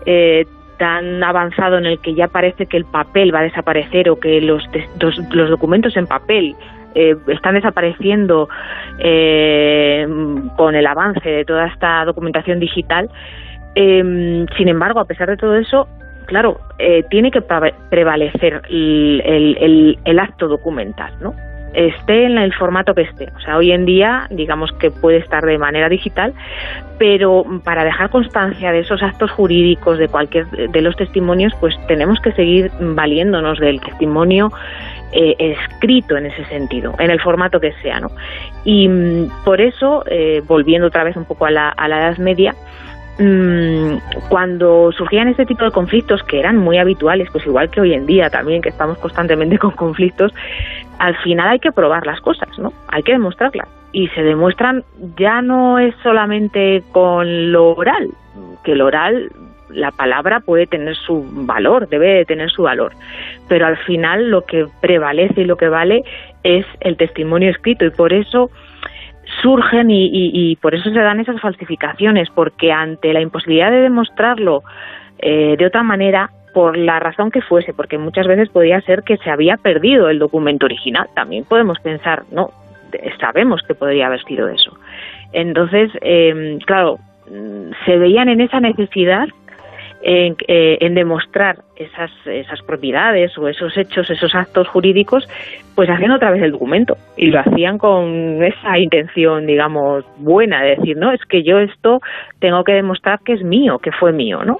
eh, 0.06 0.46
tan 0.78 1.22
avanzado 1.22 1.78
en 1.78 1.86
el 1.86 2.00
que 2.00 2.14
ya 2.14 2.26
parece 2.26 2.66
que 2.66 2.76
el 2.76 2.84
papel 2.84 3.32
va 3.32 3.40
a 3.40 3.44
desaparecer 3.44 4.10
o 4.10 4.18
que 4.18 4.40
los, 4.40 4.68
los, 4.98 5.48
documentos 5.48 5.96
en 5.96 6.08
papel 6.08 6.56
eh, 6.96 7.14
están 7.28 7.54
desapareciendo 7.54 8.48
con 10.56 10.74
el 10.74 10.86
avance 10.86 11.28
de 11.28 11.44
toda 11.44 11.68
esta 11.68 12.04
documentación 12.04 12.58
digital. 12.58 13.08
sin 13.76 14.68
embargo, 14.68 14.98
a 14.98 15.04
pesar 15.04 15.30
de 15.30 15.36
todo 15.36 15.54
eso, 15.56 15.86
claro, 16.26 16.58
tiene 17.08 17.30
que 17.30 17.40
prevalecer 17.40 18.62
el, 18.68 19.22
el, 19.24 19.98
el 20.04 20.18
acto 20.18 20.48
documental, 20.48 21.12
¿no? 21.20 21.34
Esté 21.74 22.26
en 22.26 22.38
el 22.38 22.52
formato 22.54 22.94
que 22.94 23.02
esté. 23.02 23.28
O 23.36 23.40
sea, 23.40 23.56
hoy 23.56 23.72
en 23.72 23.84
día, 23.84 24.26
digamos 24.30 24.72
que 24.72 24.90
puede 24.90 25.18
estar 25.18 25.44
de 25.44 25.58
manera 25.58 25.88
digital, 25.88 26.32
pero 26.98 27.44
para 27.64 27.84
dejar 27.84 28.10
constancia 28.10 28.72
de 28.72 28.80
esos 28.80 29.02
actos 29.02 29.30
jurídicos, 29.30 29.98
de 29.98 30.08
cualquier 30.08 30.46
de 30.46 30.80
los 30.80 30.96
testimonios, 30.96 31.52
pues 31.60 31.74
tenemos 31.86 32.20
que 32.20 32.32
seguir 32.32 32.70
valiéndonos 32.80 33.58
del 33.58 33.80
testimonio 33.80 34.52
eh, 35.12 35.36
escrito 35.38 36.16
en 36.16 36.26
ese 36.26 36.44
sentido, 36.46 36.94
en 36.98 37.10
el 37.10 37.20
formato 37.20 37.60
que 37.60 37.72
sea, 37.82 38.00
¿no? 38.00 38.10
Y 38.64 38.88
mm, 38.88 39.44
por 39.44 39.60
eso, 39.60 40.04
eh, 40.08 40.42
volviendo 40.46 40.88
otra 40.88 41.04
vez 41.04 41.16
un 41.16 41.24
poco 41.24 41.46
a 41.46 41.50
la, 41.50 41.68
a 41.68 41.88
la 41.88 41.98
Edad 41.98 42.18
Media, 42.18 42.54
cuando 44.28 44.90
surgían 44.92 45.28
este 45.28 45.46
tipo 45.46 45.64
de 45.64 45.70
conflictos 45.70 46.22
que 46.24 46.40
eran 46.40 46.56
muy 46.56 46.78
habituales, 46.78 47.28
pues 47.30 47.46
igual 47.46 47.70
que 47.70 47.80
hoy 47.80 47.94
en 47.94 48.06
día 48.06 48.28
también 48.28 48.60
que 48.60 48.70
estamos 48.70 48.98
constantemente 48.98 49.58
con 49.64 49.70
conflictos, 49.72 50.32
al 50.98 51.16
final 51.18 51.48
hay 51.48 51.58
que 51.60 51.72
probar 51.72 52.06
las 52.06 52.20
cosas, 52.20 52.48
¿no? 52.58 52.72
Hay 52.88 53.02
que 53.02 53.12
demostrarlas 53.12 53.68
y 53.92 54.08
se 54.08 54.22
demuestran 54.22 54.84
ya 55.16 55.40
no 55.40 55.78
es 55.78 55.94
solamente 56.02 56.82
con 56.92 57.52
lo 57.52 57.70
oral, 57.76 58.10
que 58.64 58.72
el 58.72 58.82
oral 58.82 59.30
la 59.70 59.90
palabra 59.92 60.40
puede 60.40 60.66
tener 60.66 60.94
su 60.96 61.24
valor, 61.46 61.88
debe 61.88 62.14
de 62.14 62.24
tener 62.24 62.50
su 62.50 62.62
valor, 62.62 62.92
pero 63.48 63.66
al 63.66 63.76
final 63.78 64.30
lo 64.30 64.44
que 64.44 64.66
prevalece 64.80 65.42
y 65.42 65.44
lo 65.44 65.56
que 65.56 65.68
vale 65.68 66.02
es 66.42 66.66
el 66.80 66.96
testimonio 66.96 67.50
escrito 67.50 67.84
y 67.84 67.90
por 67.90 68.12
eso 68.12 68.50
surgen 69.42 69.88
y, 69.90 70.56
por 70.56 70.74
eso 70.74 70.90
se 70.90 70.98
dan 70.98 71.20
esas 71.20 71.40
falsificaciones, 71.40 72.28
porque 72.30 72.72
ante 72.72 73.12
la 73.12 73.20
imposibilidad 73.20 73.70
de 73.70 73.82
demostrarlo 73.82 74.62
eh, 75.18 75.56
de 75.58 75.66
otra 75.66 75.82
manera, 75.82 76.30
por 76.52 76.76
la 76.76 77.00
razón 77.00 77.30
que 77.30 77.42
fuese, 77.42 77.72
porque 77.72 77.98
muchas 77.98 78.26
veces 78.26 78.48
podía 78.48 78.80
ser 78.82 79.02
que 79.02 79.16
se 79.18 79.30
había 79.30 79.56
perdido 79.56 80.08
el 80.08 80.18
documento 80.18 80.66
original, 80.66 81.08
también 81.14 81.44
podemos 81.44 81.78
pensar, 81.80 82.22
no, 82.30 82.50
sabemos 83.20 83.62
que 83.66 83.74
podría 83.74 84.06
haber 84.06 84.22
sido 84.24 84.48
eso. 84.48 84.76
Entonces, 85.32 85.90
eh, 86.00 86.58
claro, 86.64 86.98
se 87.84 87.98
veían 87.98 88.28
en 88.28 88.40
esa 88.40 88.60
necesidad 88.60 89.26
eh, 90.06 90.76
en, 90.80 90.94
demostrar 90.94 91.56
esas, 91.76 92.10
esas 92.26 92.60
propiedades 92.62 93.36
o 93.38 93.48
esos 93.48 93.74
hechos, 93.78 94.10
esos 94.10 94.34
actos 94.34 94.68
jurídicos, 94.68 95.26
pues 95.74 95.88
haciendo 95.88 96.16
otra 96.16 96.30
vez 96.30 96.42
el 96.42 96.52
documento. 96.52 96.96
Y 97.16 97.28
lo 97.28 97.40
hacían 97.40 97.78
con 97.78 98.44
esa 98.44 98.78
intención, 98.78 99.46
digamos, 99.46 100.04
buena, 100.18 100.62
de 100.62 100.76
decir, 100.76 100.96
no, 100.98 101.10
es 101.10 101.24
que 101.24 101.42
yo 101.42 101.58
esto 101.58 102.00
tengo 102.38 102.64
que 102.64 102.72
demostrar 102.72 103.20
que 103.24 103.32
es 103.32 103.42
mío, 103.42 103.78
que 103.78 103.92
fue 103.92 104.12
mío, 104.12 104.44
¿no? 104.44 104.58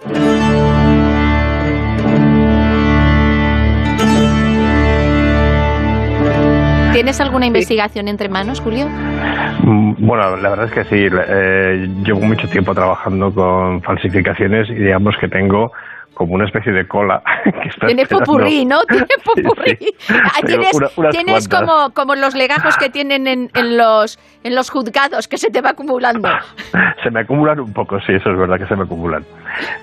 ¿Tienes 6.95 7.17
¿Tienes 7.17 7.21
alguna 7.21 7.47
investigación 7.47 8.07
entre 8.09 8.29
manos, 8.29 8.61
Julio? 8.61 8.87
Mm, 8.89 9.95
Bueno, 10.07 10.37
la 10.37 10.49
verdad 10.51 10.67
es 10.67 10.73
que 10.73 10.85
sí. 10.85 11.09
eh, 11.13 11.89
llevo 12.05 12.21
mucho 12.21 12.49
tiempo 12.49 12.73
trabajando 12.75 13.33
con 13.35 13.83
falsificaciones 13.83 14.71
y 14.71 14.75
digamos 14.75 15.17
que 15.19 15.29
tengo 15.29 15.73
como 16.15 16.35
una 16.35 16.45
especie 16.45 16.73
de 16.73 16.87
cola. 16.87 17.21
Que 17.63 17.69
está 17.69 17.87
Tiene 17.87 18.03
esperando- 18.03 18.25
popurrí, 18.33 18.65
¿no? 18.65 18.81
Tiene 18.89 19.07
popurrí. 19.25 19.77
Ah, 20.09 20.41
tienes 20.47 20.73
una- 20.75 20.89
unas 20.97 21.11
tienes 21.13 21.49
como, 21.49 21.91
como 21.93 22.15
los 22.15 22.35
legajos 22.37 22.77
que 22.79 22.89
tienen 22.91 23.27
en, 23.27 23.51
en 23.55 23.77
los, 23.77 24.19
en 24.45 24.55
los 24.55 24.71
juzgados, 24.71 25.27
que 25.29 25.37
se 25.37 25.51
te 25.51 25.61
va 25.61 25.71
acumulando. 25.71 26.29
Se 27.03 27.11
me 27.11 27.21
acumulan 27.21 27.59
un 27.61 27.73
poco, 27.73 27.99
sí, 28.01 28.13
eso 28.13 28.31
es 28.31 28.39
verdad 28.39 28.57
que 28.59 28.67
se 28.67 28.77
me 28.77 28.85
acumulan. 28.85 29.25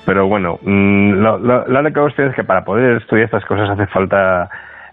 Pero 0.05 0.27
bueno, 0.27 0.57
mm, 0.63 1.11
lo, 1.21 1.37
lo, 1.37 1.67
la 1.67 1.79
única 1.81 2.01
cuestión 2.01 2.29
es 2.29 2.35
que 2.35 2.43
para 2.43 2.63
poder 2.63 2.97
estudiar 2.97 3.25
estas 3.25 3.45
cosas 3.45 3.69
hace 3.69 3.85
falta 3.87 4.49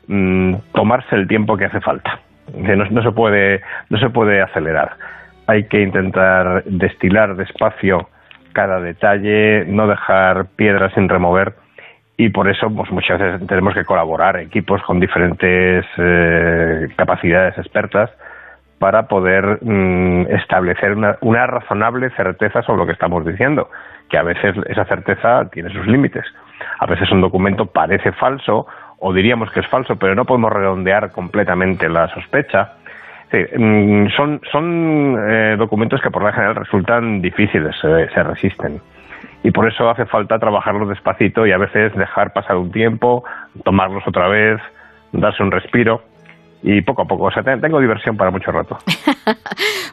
mm, 0.09 0.55
tomarse 0.73 1.15
el 1.15 1.28
tiempo 1.28 1.57
que 1.57 1.67
hace 1.67 1.81
falta. 1.81 2.20
No, 2.55 3.03
se 3.03 3.12
puede, 3.12 3.61
no 3.91 3.99
se 3.99 4.11
puede 4.11 4.41
acelerar. 4.43 4.93
Hay 5.47 5.65
que 5.65 5.83
intentar 5.83 6.65
destilar 6.65 7.37
despacio 7.37 8.09
cada 8.53 8.81
detalle, 8.81 9.65
no 9.67 9.87
dejar 9.87 10.47
piedras 10.57 10.93
sin 10.95 11.09
remover 11.09 11.55
y 12.17 12.31
por 12.31 12.49
eso 12.49 12.69
pues 12.75 12.91
muchas 12.91 13.20
veces 13.20 13.47
tenemos 13.47 13.75
que 13.75 13.85
colaborar 13.85 14.37
equipos 14.39 14.83
con 14.83 14.99
diferentes 14.99 15.87
eh, 15.99 16.89
capacidades 16.97 17.57
expertas 17.59 18.11
para 18.78 19.07
poder 19.07 19.59
mm, 19.62 20.27
establecer 20.31 20.97
una 21.20 21.47
razonable 21.47 22.11
certeza 22.11 22.62
sobre 22.62 22.78
lo 22.78 22.87
que 22.87 22.93
estamos 22.93 23.25
diciendo, 23.25 23.70
que 24.09 24.19
a 24.19 24.23
veces 24.23 24.57
esa 24.67 24.85
certeza 24.85 25.49
tiene 25.51 25.70
sus 25.70 25.87
límites. 25.87 26.25
A 26.81 26.87
veces 26.87 27.11
un 27.12 27.20
documento 27.20 27.67
parece 27.67 28.12
falso 28.12 28.67
o 29.01 29.12
diríamos 29.12 29.51
que 29.52 29.60
es 29.60 29.67
falso, 29.68 29.97
pero 29.97 30.15
no 30.15 30.25
podemos 30.25 30.52
redondear 30.52 31.10
completamente 31.12 31.89
la 31.89 32.09
sospecha. 32.15 32.73
Sí, 33.31 33.39
mm, 33.57 34.09
son 34.17 34.41
son 34.51 35.17
eh, 35.28 35.57
documentos 35.59 36.01
que 36.01 36.10
por 36.10 36.23
lo 36.23 36.33
general 36.33 36.57
resultan 36.57 37.20
difíciles, 37.20 37.77
se- 37.81 38.09
se 38.09 38.23
resisten 38.23 38.81
y 39.43 39.51
por 39.51 39.68
eso 39.68 39.89
hace 39.89 40.07
falta 40.07 40.39
trabajarlos 40.39 40.89
despacito 40.89 41.47
y 41.47 41.52
a 41.52 41.59
veces 41.59 41.94
dejar 41.94 42.33
pasar 42.33 42.57
un 42.57 42.73
tiempo, 42.73 43.25
tomarlos 43.65 44.02
otra 44.07 44.28
vez, 44.28 44.60
darse 45.12 45.43
un 45.43 45.51
respiro 45.52 46.02
y 46.62 46.81
poco 46.83 47.02
a 47.02 47.05
poco. 47.05 47.25
O 47.25 47.31
sea, 47.31 47.43
te- 47.44 47.57
tengo 47.59 47.78
diversión 47.81 48.17
para 48.17 48.31
mucho 48.31 48.51
rato. 48.51 48.78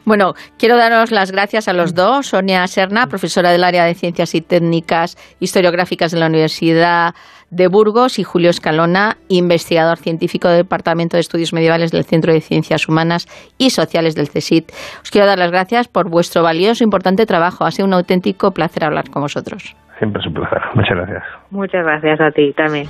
Bueno, 0.04 0.34
quiero 0.56 0.76
daros 0.76 1.10
las 1.10 1.32
gracias 1.32 1.66
a 1.66 1.72
los 1.72 1.92
dos. 1.94 2.28
Sonia 2.28 2.64
Serna, 2.68 3.08
profesora 3.08 3.50
del 3.50 3.64
área 3.64 3.84
de 3.84 3.94
Ciencias 3.94 4.36
y 4.36 4.40
Técnicas 4.40 5.16
Historiográficas 5.40 6.12
de 6.12 6.20
la 6.20 6.26
Universidad 6.26 7.12
de 7.50 7.68
Burgos, 7.68 8.18
y 8.18 8.24
Julio 8.24 8.50
Escalona, 8.50 9.16
investigador 9.28 9.98
científico 9.98 10.48
del 10.48 10.64
Departamento 10.64 11.16
de 11.16 11.20
Estudios 11.20 11.52
Medievales 11.52 11.92
del 11.92 12.04
Centro 12.04 12.32
de 12.32 12.40
Ciencias 12.40 12.88
Humanas 12.88 13.26
y 13.58 13.70
Sociales 13.70 14.14
del 14.14 14.28
CSIC. 14.28 14.72
Os 15.02 15.10
quiero 15.10 15.26
dar 15.26 15.38
las 15.38 15.50
gracias 15.50 15.88
por 15.88 16.10
vuestro 16.10 16.42
valioso 16.42 16.84
e 16.84 16.86
importante 16.86 17.26
trabajo. 17.26 17.64
Ha 17.64 17.70
sido 17.70 17.86
un 17.86 17.94
auténtico 17.94 18.50
placer 18.50 18.84
hablar 18.84 19.10
con 19.10 19.22
vosotros. 19.22 19.76
Siempre 19.98 20.20
es 20.20 20.26
un 20.26 20.34
placer. 20.34 20.58
Muchas 20.74 20.96
gracias. 20.96 21.22
Muchas 21.50 21.84
gracias 21.84 22.20
a 22.20 22.30
ti 22.30 22.52
también. 22.52 22.86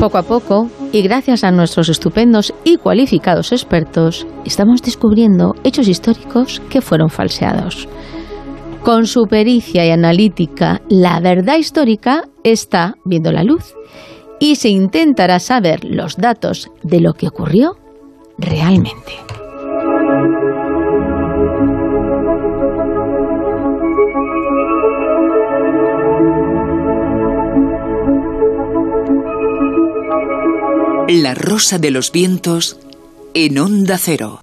Poco 0.00 0.16
a 0.16 0.22
poco, 0.22 0.66
y 0.92 1.02
gracias 1.02 1.44
a 1.44 1.50
nuestros 1.50 1.90
estupendos 1.90 2.54
y 2.64 2.78
cualificados 2.78 3.52
expertos, 3.52 4.26
estamos 4.46 4.80
descubriendo 4.80 5.52
hechos 5.62 5.88
históricos 5.88 6.60
que 6.70 6.80
fueron 6.80 7.10
falseados. 7.10 7.86
Con 8.82 9.06
su 9.06 9.26
pericia 9.26 9.84
y 9.86 9.90
analítica, 9.90 10.80
la 10.88 11.20
verdad 11.20 11.56
histórica 11.58 12.24
está 12.42 12.96
viendo 13.04 13.30
la 13.30 13.44
luz 13.44 13.74
y 14.40 14.56
se 14.56 14.70
intentará 14.70 15.38
saber 15.38 15.84
los 15.84 16.16
datos 16.16 16.70
de 16.82 17.00
lo 17.00 17.12
que 17.12 17.28
ocurrió 17.28 17.76
realmente. 18.38 19.12
La 31.08 31.34
rosa 31.34 31.78
de 31.78 31.90
los 31.90 32.12
vientos 32.12 32.78
en 33.34 33.58
onda 33.58 33.98
cero. 33.98 34.40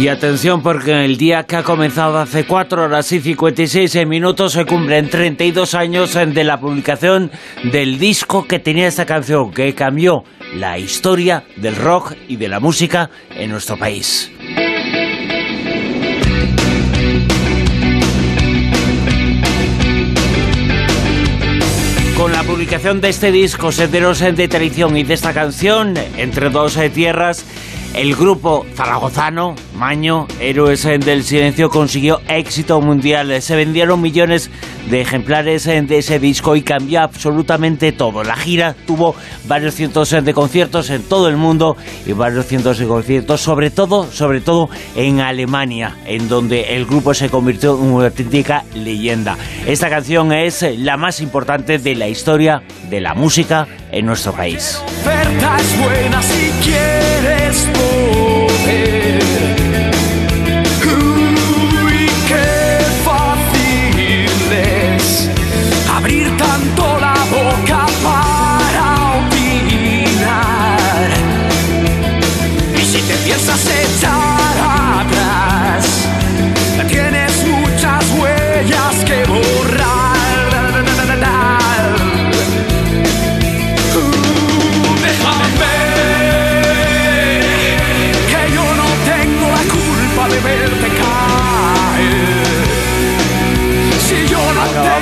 Y 0.00 0.08
atención 0.08 0.62
porque 0.62 1.04
el 1.04 1.18
día 1.18 1.42
que 1.42 1.56
ha 1.56 1.62
comenzado 1.62 2.18
hace 2.18 2.46
4 2.46 2.84
horas 2.84 3.12
y 3.12 3.20
56 3.20 4.06
minutos 4.06 4.54
se 4.54 4.64
cumplen 4.64 5.10
32 5.10 5.74
años 5.74 6.14
de 6.14 6.42
la 6.42 6.58
publicación 6.58 7.30
del 7.64 7.98
disco 7.98 8.46
que 8.46 8.58
tenía 8.58 8.88
esta 8.88 9.04
canción 9.04 9.50
que 9.50 9.74
cambió 9.74 10.24
la 10.54 10.78
historia 10.78 11.44
del 11.56 11.76
rock 11.76 12.14
y 12.28 12.36
de 12.36 12.48
la 12.48 12.60
música 12.60 13.10
en 13.36 13.50
nuestro 13.50 13.76
país. 13.76 14.32
Con 22.16 22.32
la 22.32 22.42
publicación 22.42 23.00
de 23.00 23.08
este 23.08 23.32
disco, 23.32 23.72
Senderos 23.72 24.20
de 24.20 24.46
Tradición 24.46 24.94
y 24.96 25.04
de 25.04 25.14
esta 25.14 25.32
canción, 25.32 25.94
Entre 26.16 26.50
dos 26.50 26.76
eh, 26.76 26.90
tierras, 26.90 27.46
el 27.94 28.14
grupo 28.14 28.64
zaragozano, 28.74 29.54
Maño, 29.74 30.26
Héroes 30.40 30.84
del 30.84 31.24
Silencio, 31.24 31.70
consiguió 31.70 32.20
éxito 32.28 32.80
mundial. 32.80 33.42
Se 33.42 33.56
vendieron 33.56 34.00
millones 34.00 34.50
de 34.88 35.00
ejemplares 35.00 35.64
de 35.64 35.98
ese 35.98 36.18
disco 36.18 36.56
y 36.56 36.62
cambió 36.62 37.02
absolutamente 37.02 37.92
todo. 37.92 38.22
La 38.22 38.36
gira 38.36 38.74
tuvo 38.86 39.14
varios 39.46 39.74
cientos 39.74 40.10
de 40.10 40.34
conciertos 40.34 40.90
en 40.90 41.02
todo 41.02 41.28
el 41.28 41.36
mundo 41.36 41.76
y 42.06 42.12
varios 42.12 42.46
cientos 42.46 42.78
de 42.78 42.86
conciertos, 42.86 43.40
sobre 43.40 43.70
todo, 43.70 44.10
sobre 44.10 44.40
todo 44.40 44.68
en 44.96 45.20
Alemania, 45.20 45.96
en 46.06 46.28
donde 46.28 46.76
el 46.76 46.86
grupo 46.86 47.14
se 47.14 47.28
convirtió 47.28 47.76
en 47.76 47.92
una 47.92 48.06
auténtica 48.06 48.64
leyenda. 48.74 49.36
Esta 49.66 49.90
canción 49.90 50.32
es 50.32 50.64
la 50.78 50.96
más 50.96 51.20
importante 51.20 51.78
de 51.78 51.94
la 51.94 52.08
historia 52.08 52.62
de 52.88 53.00
la 53.00 53.14
música 53.14 53.66
en 53.92 54.06
nuestro 54.06 54.32
país. 54.32 54.80
oferta 54.86 55.56
es 55.58 55.78
buena 55.78 56.22
si 56.22 56.50
quieres 56.62 57.68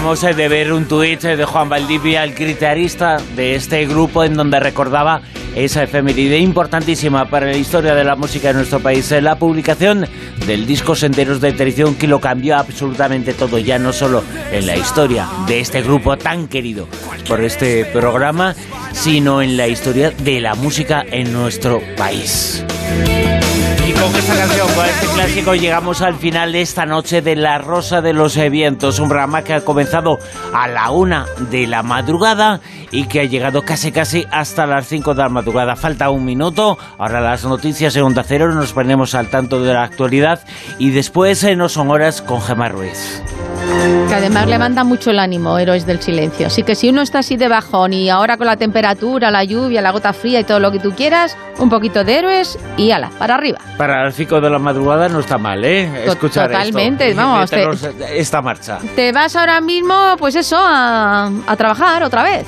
Acabamos 0.08 0.24
eh, 0.24 0.32
de 0.32 0.48
ver 0.48 0.72
un 0.72 0.88
tuit 0.88 1.22
eh, 1.24 1.36
de 1.36 1.44
Juan 1.44 1.68
Valdivia, 1.68 2.24
el 2.24 2.34
guitarrista 2.34 3.18
de 3.36 3.56
este 3.56 3.84
grupo, 3.84 4.24
en 4.24 4.32
donde 4.32 4.58
recordaba 4.58 5.20
esa 5.54 5.82
efeméride 5.82 6.38
importantísima 6.38 7.28
para 7.28 7.44
la 7.44 7.56
historia 7.58 7.94
de 7.94 8.04
la 8.04 8.16
música 8.16 8.48
de 8.48 8.54
nuestro 8.54 8.80
país, 8.80 9.12
eh, 9.12 9.20
la 9.20 9.38
publicación 9.38 10.06
del 10.46 10.66
disco 10.66 10.94
Senderos 10.94 11.42
de 11.42 11.52
Tradición 11.52 11.94
que 11.94 12.06
lo 12.06 12.22
cambió 12.22 12.56
absolutamente 12.56 13.34
todo, 13.34 13.58
ya 13.58 13.78
no 13.78 13.92
solo 13.92 14.24
en 14.50 14.66
la 14.66 14.78
historia 14.78 15.28
de 15.46 15.60
este 15.60 15.82
grupo 15.82 16.16
tan 16.16 16.48
querido 16.48 16.88
por 17.28 17.44
este 17.44 17.84
programa, 17.84 18.54
sino 18.92 19.42
en 19.42 19.58
la 19.58 19.68
historia 19.68 20.10
de 20.10 20.40
la 20.40 20.54
música 20.54 21.04
en 21.06 21.34
nuestro 21.34 21.82
país. 21.98 22.64
Y 23.88 23.92
con 23.92 24.14
esta 24.14 24.36
canción, 24.36 24.68
con 24.74 24.84
este 24.84 25.06
clásico, 25.06 25.54
llegamos 25.54 26.02
al 26.02 26.14
final 26.16 26.52
de 26.52 26.60
esta 26.60 26.84
noche 26.84 27.22
de 27.22 27.36
La 27.36 27.56
Rosa 27.56 28.02
de 28.02 28.12
los 28.12 28.36
Vientos, 28.36 28.98
un 28.98 29.08
programa 29.08 29.40
que 29.40 29.54
ha 29.54 29.62
comenzado 29.62 30.18
a 30.52 30.68
la 30.68 30.90
una 30.90 31.24
de 31.50 31.66
la 31.66 31.82
madrugada 31.82 32.60
y 32.90 33.04
que 33.04 33.20
ha 33.20 33.24
llegado 33.24 33.62
casi 33.62 33.90
casi 33.90 34.26
hasta 34.30 34.66
las 34.66 34.86
5 34.88 35.14
de 35.14 35.22
la 35.22 35.30
madrugada. 35.30 35.74
Falta 35.74 36.10
un 36.10 36.26
minuto, 36.26 36.76
ahora 36.98 37.22
las 37.22 37.46
noticias 37.46 37.96
en 37.96 38.02
Onda 38.02 38.24
Cero, 38.24 38.52
nos 38.52 38.74
ponemos 38.74 39.14
al 39.14 39.30
tanto 39.30 39.62
de 39.62 39.72
la 39.72 39.84
actualidad 39.84 40.40
y 40.78 40.90
después 40.90 41.42
eh, 41.44 41.56
no 41.56 41.70
son 41.70 41.90
horas 41.90 42.20
con 42.20 42.42
Gemma 42.42 42.68
Ruiz. 42.68 43.22
Que 44.08 44.14
además 44.14 44.48
levanta 44.48 44.84
mucho 44.84 45.10
el 45.10 45.18
ánimo, 45.18 45.58
héroes 45.58 45.84
del 45.84 46.00
silencio. 46.00 46.46
Así 46.46 46.62
que 46.62 46.74
si 46.74 46.88
uno 46.88 47.02
está 47.02 47.18
así 47.20 47.36
de 47.36 47.48
bajón 47.48 47.92
y 47.92 48.08
ahora 48.08 48.36
con 48.36 48.46
la 48.46 48.56
temperatura, 48.56 49.30
la 49.30 49.44
lluvia, 49.44 49.82
la 49.82 49.90
gota 49.92 50.12
fría 50.12 50.40
y 50.40 50.44
todo 50.44 50.60
lo 50.60 50.72
que 50.72 50.78
tú 50.78 50.92
quieras, 50.92 51.36
un 51.58 51.68
poquito 51.68 52.04
de 52.04 52.18
héroes 52.18 52.58
y 52.76 52.90
ala, 52.90 53.10
para 53.18 53.34
arriba. 53.34 53.58
Para 53.78 54.04
el 54.06 54.12
5 54.12 54.40
de 54.40 54.50
la 54.50 54.58
madrugada 54.58 55.08
no 55.08 55.20
está 55.20 55.38
mal, 55.38 55.64
¿eh? 55.64 56.04
Escuchar 56.04 56.48
totalmente, 56.50 57.10
esto. 57.10 57.22
vamos, 57.22 57.48
te- 57.50 58.18
esta 58.18 58.42
marcha. 58.42 58.78
Te 58.96 59.12
vas 59.12 59.34
ahora 59.36 59.60
mismo, 59.60 60.16
pues 60.18 60.34
eso, 60.34 60.56
a, 60.58 61.30
a 61.46 61.56
trabajar 61.56 62.02
otra 62.02 62.24
vez. 62.24 62.44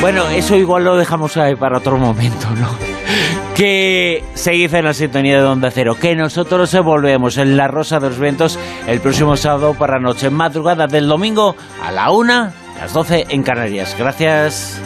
Bueno, 0.00 0.26
eso 0.30 0.56
igual 0.56 0.84
lo 0.84 0.96
dejamos 0.96 1.36
ahí 1.36 1.54
para 1.56 1.78
otro 1.78 1.98
momento, 1.98 2.48
¿no? 2.58 2.68
Que 3.54 4.24
seguid 4.34 4.74
en 4.74 4.84
la 4.86 4.94
sintonía 4.94 5.38
de 5.38 5.44
Onda 5.46 5.70
Cero, 5.70 5.96
que 6.00 6.16
nosotros 6.16 6.74
volvemos 6.82 7.36
en 7.38 7.56
La 7.56 7.68
Rosa 7.68 8.00
de 8.00 8.08
los 8.08 8.18
Vientos 8.18 8.58
el 8.88 8.98
próximo 9.00 9.36
sábado 9.36 9.74
para 9.74 10.00
noche, 10.00 10.28
madrugada 10.28 10.88
del 10.88 11.06
domingo 11.06 11.54
a 11.86 11.92
la 11.92 12.10
una, 12.10 12.52
las 12.80 12.92
12 12.92 13.26
en 13.28 13.42
Canarias. 13.44 13.94
Gracias. 13.96 14.80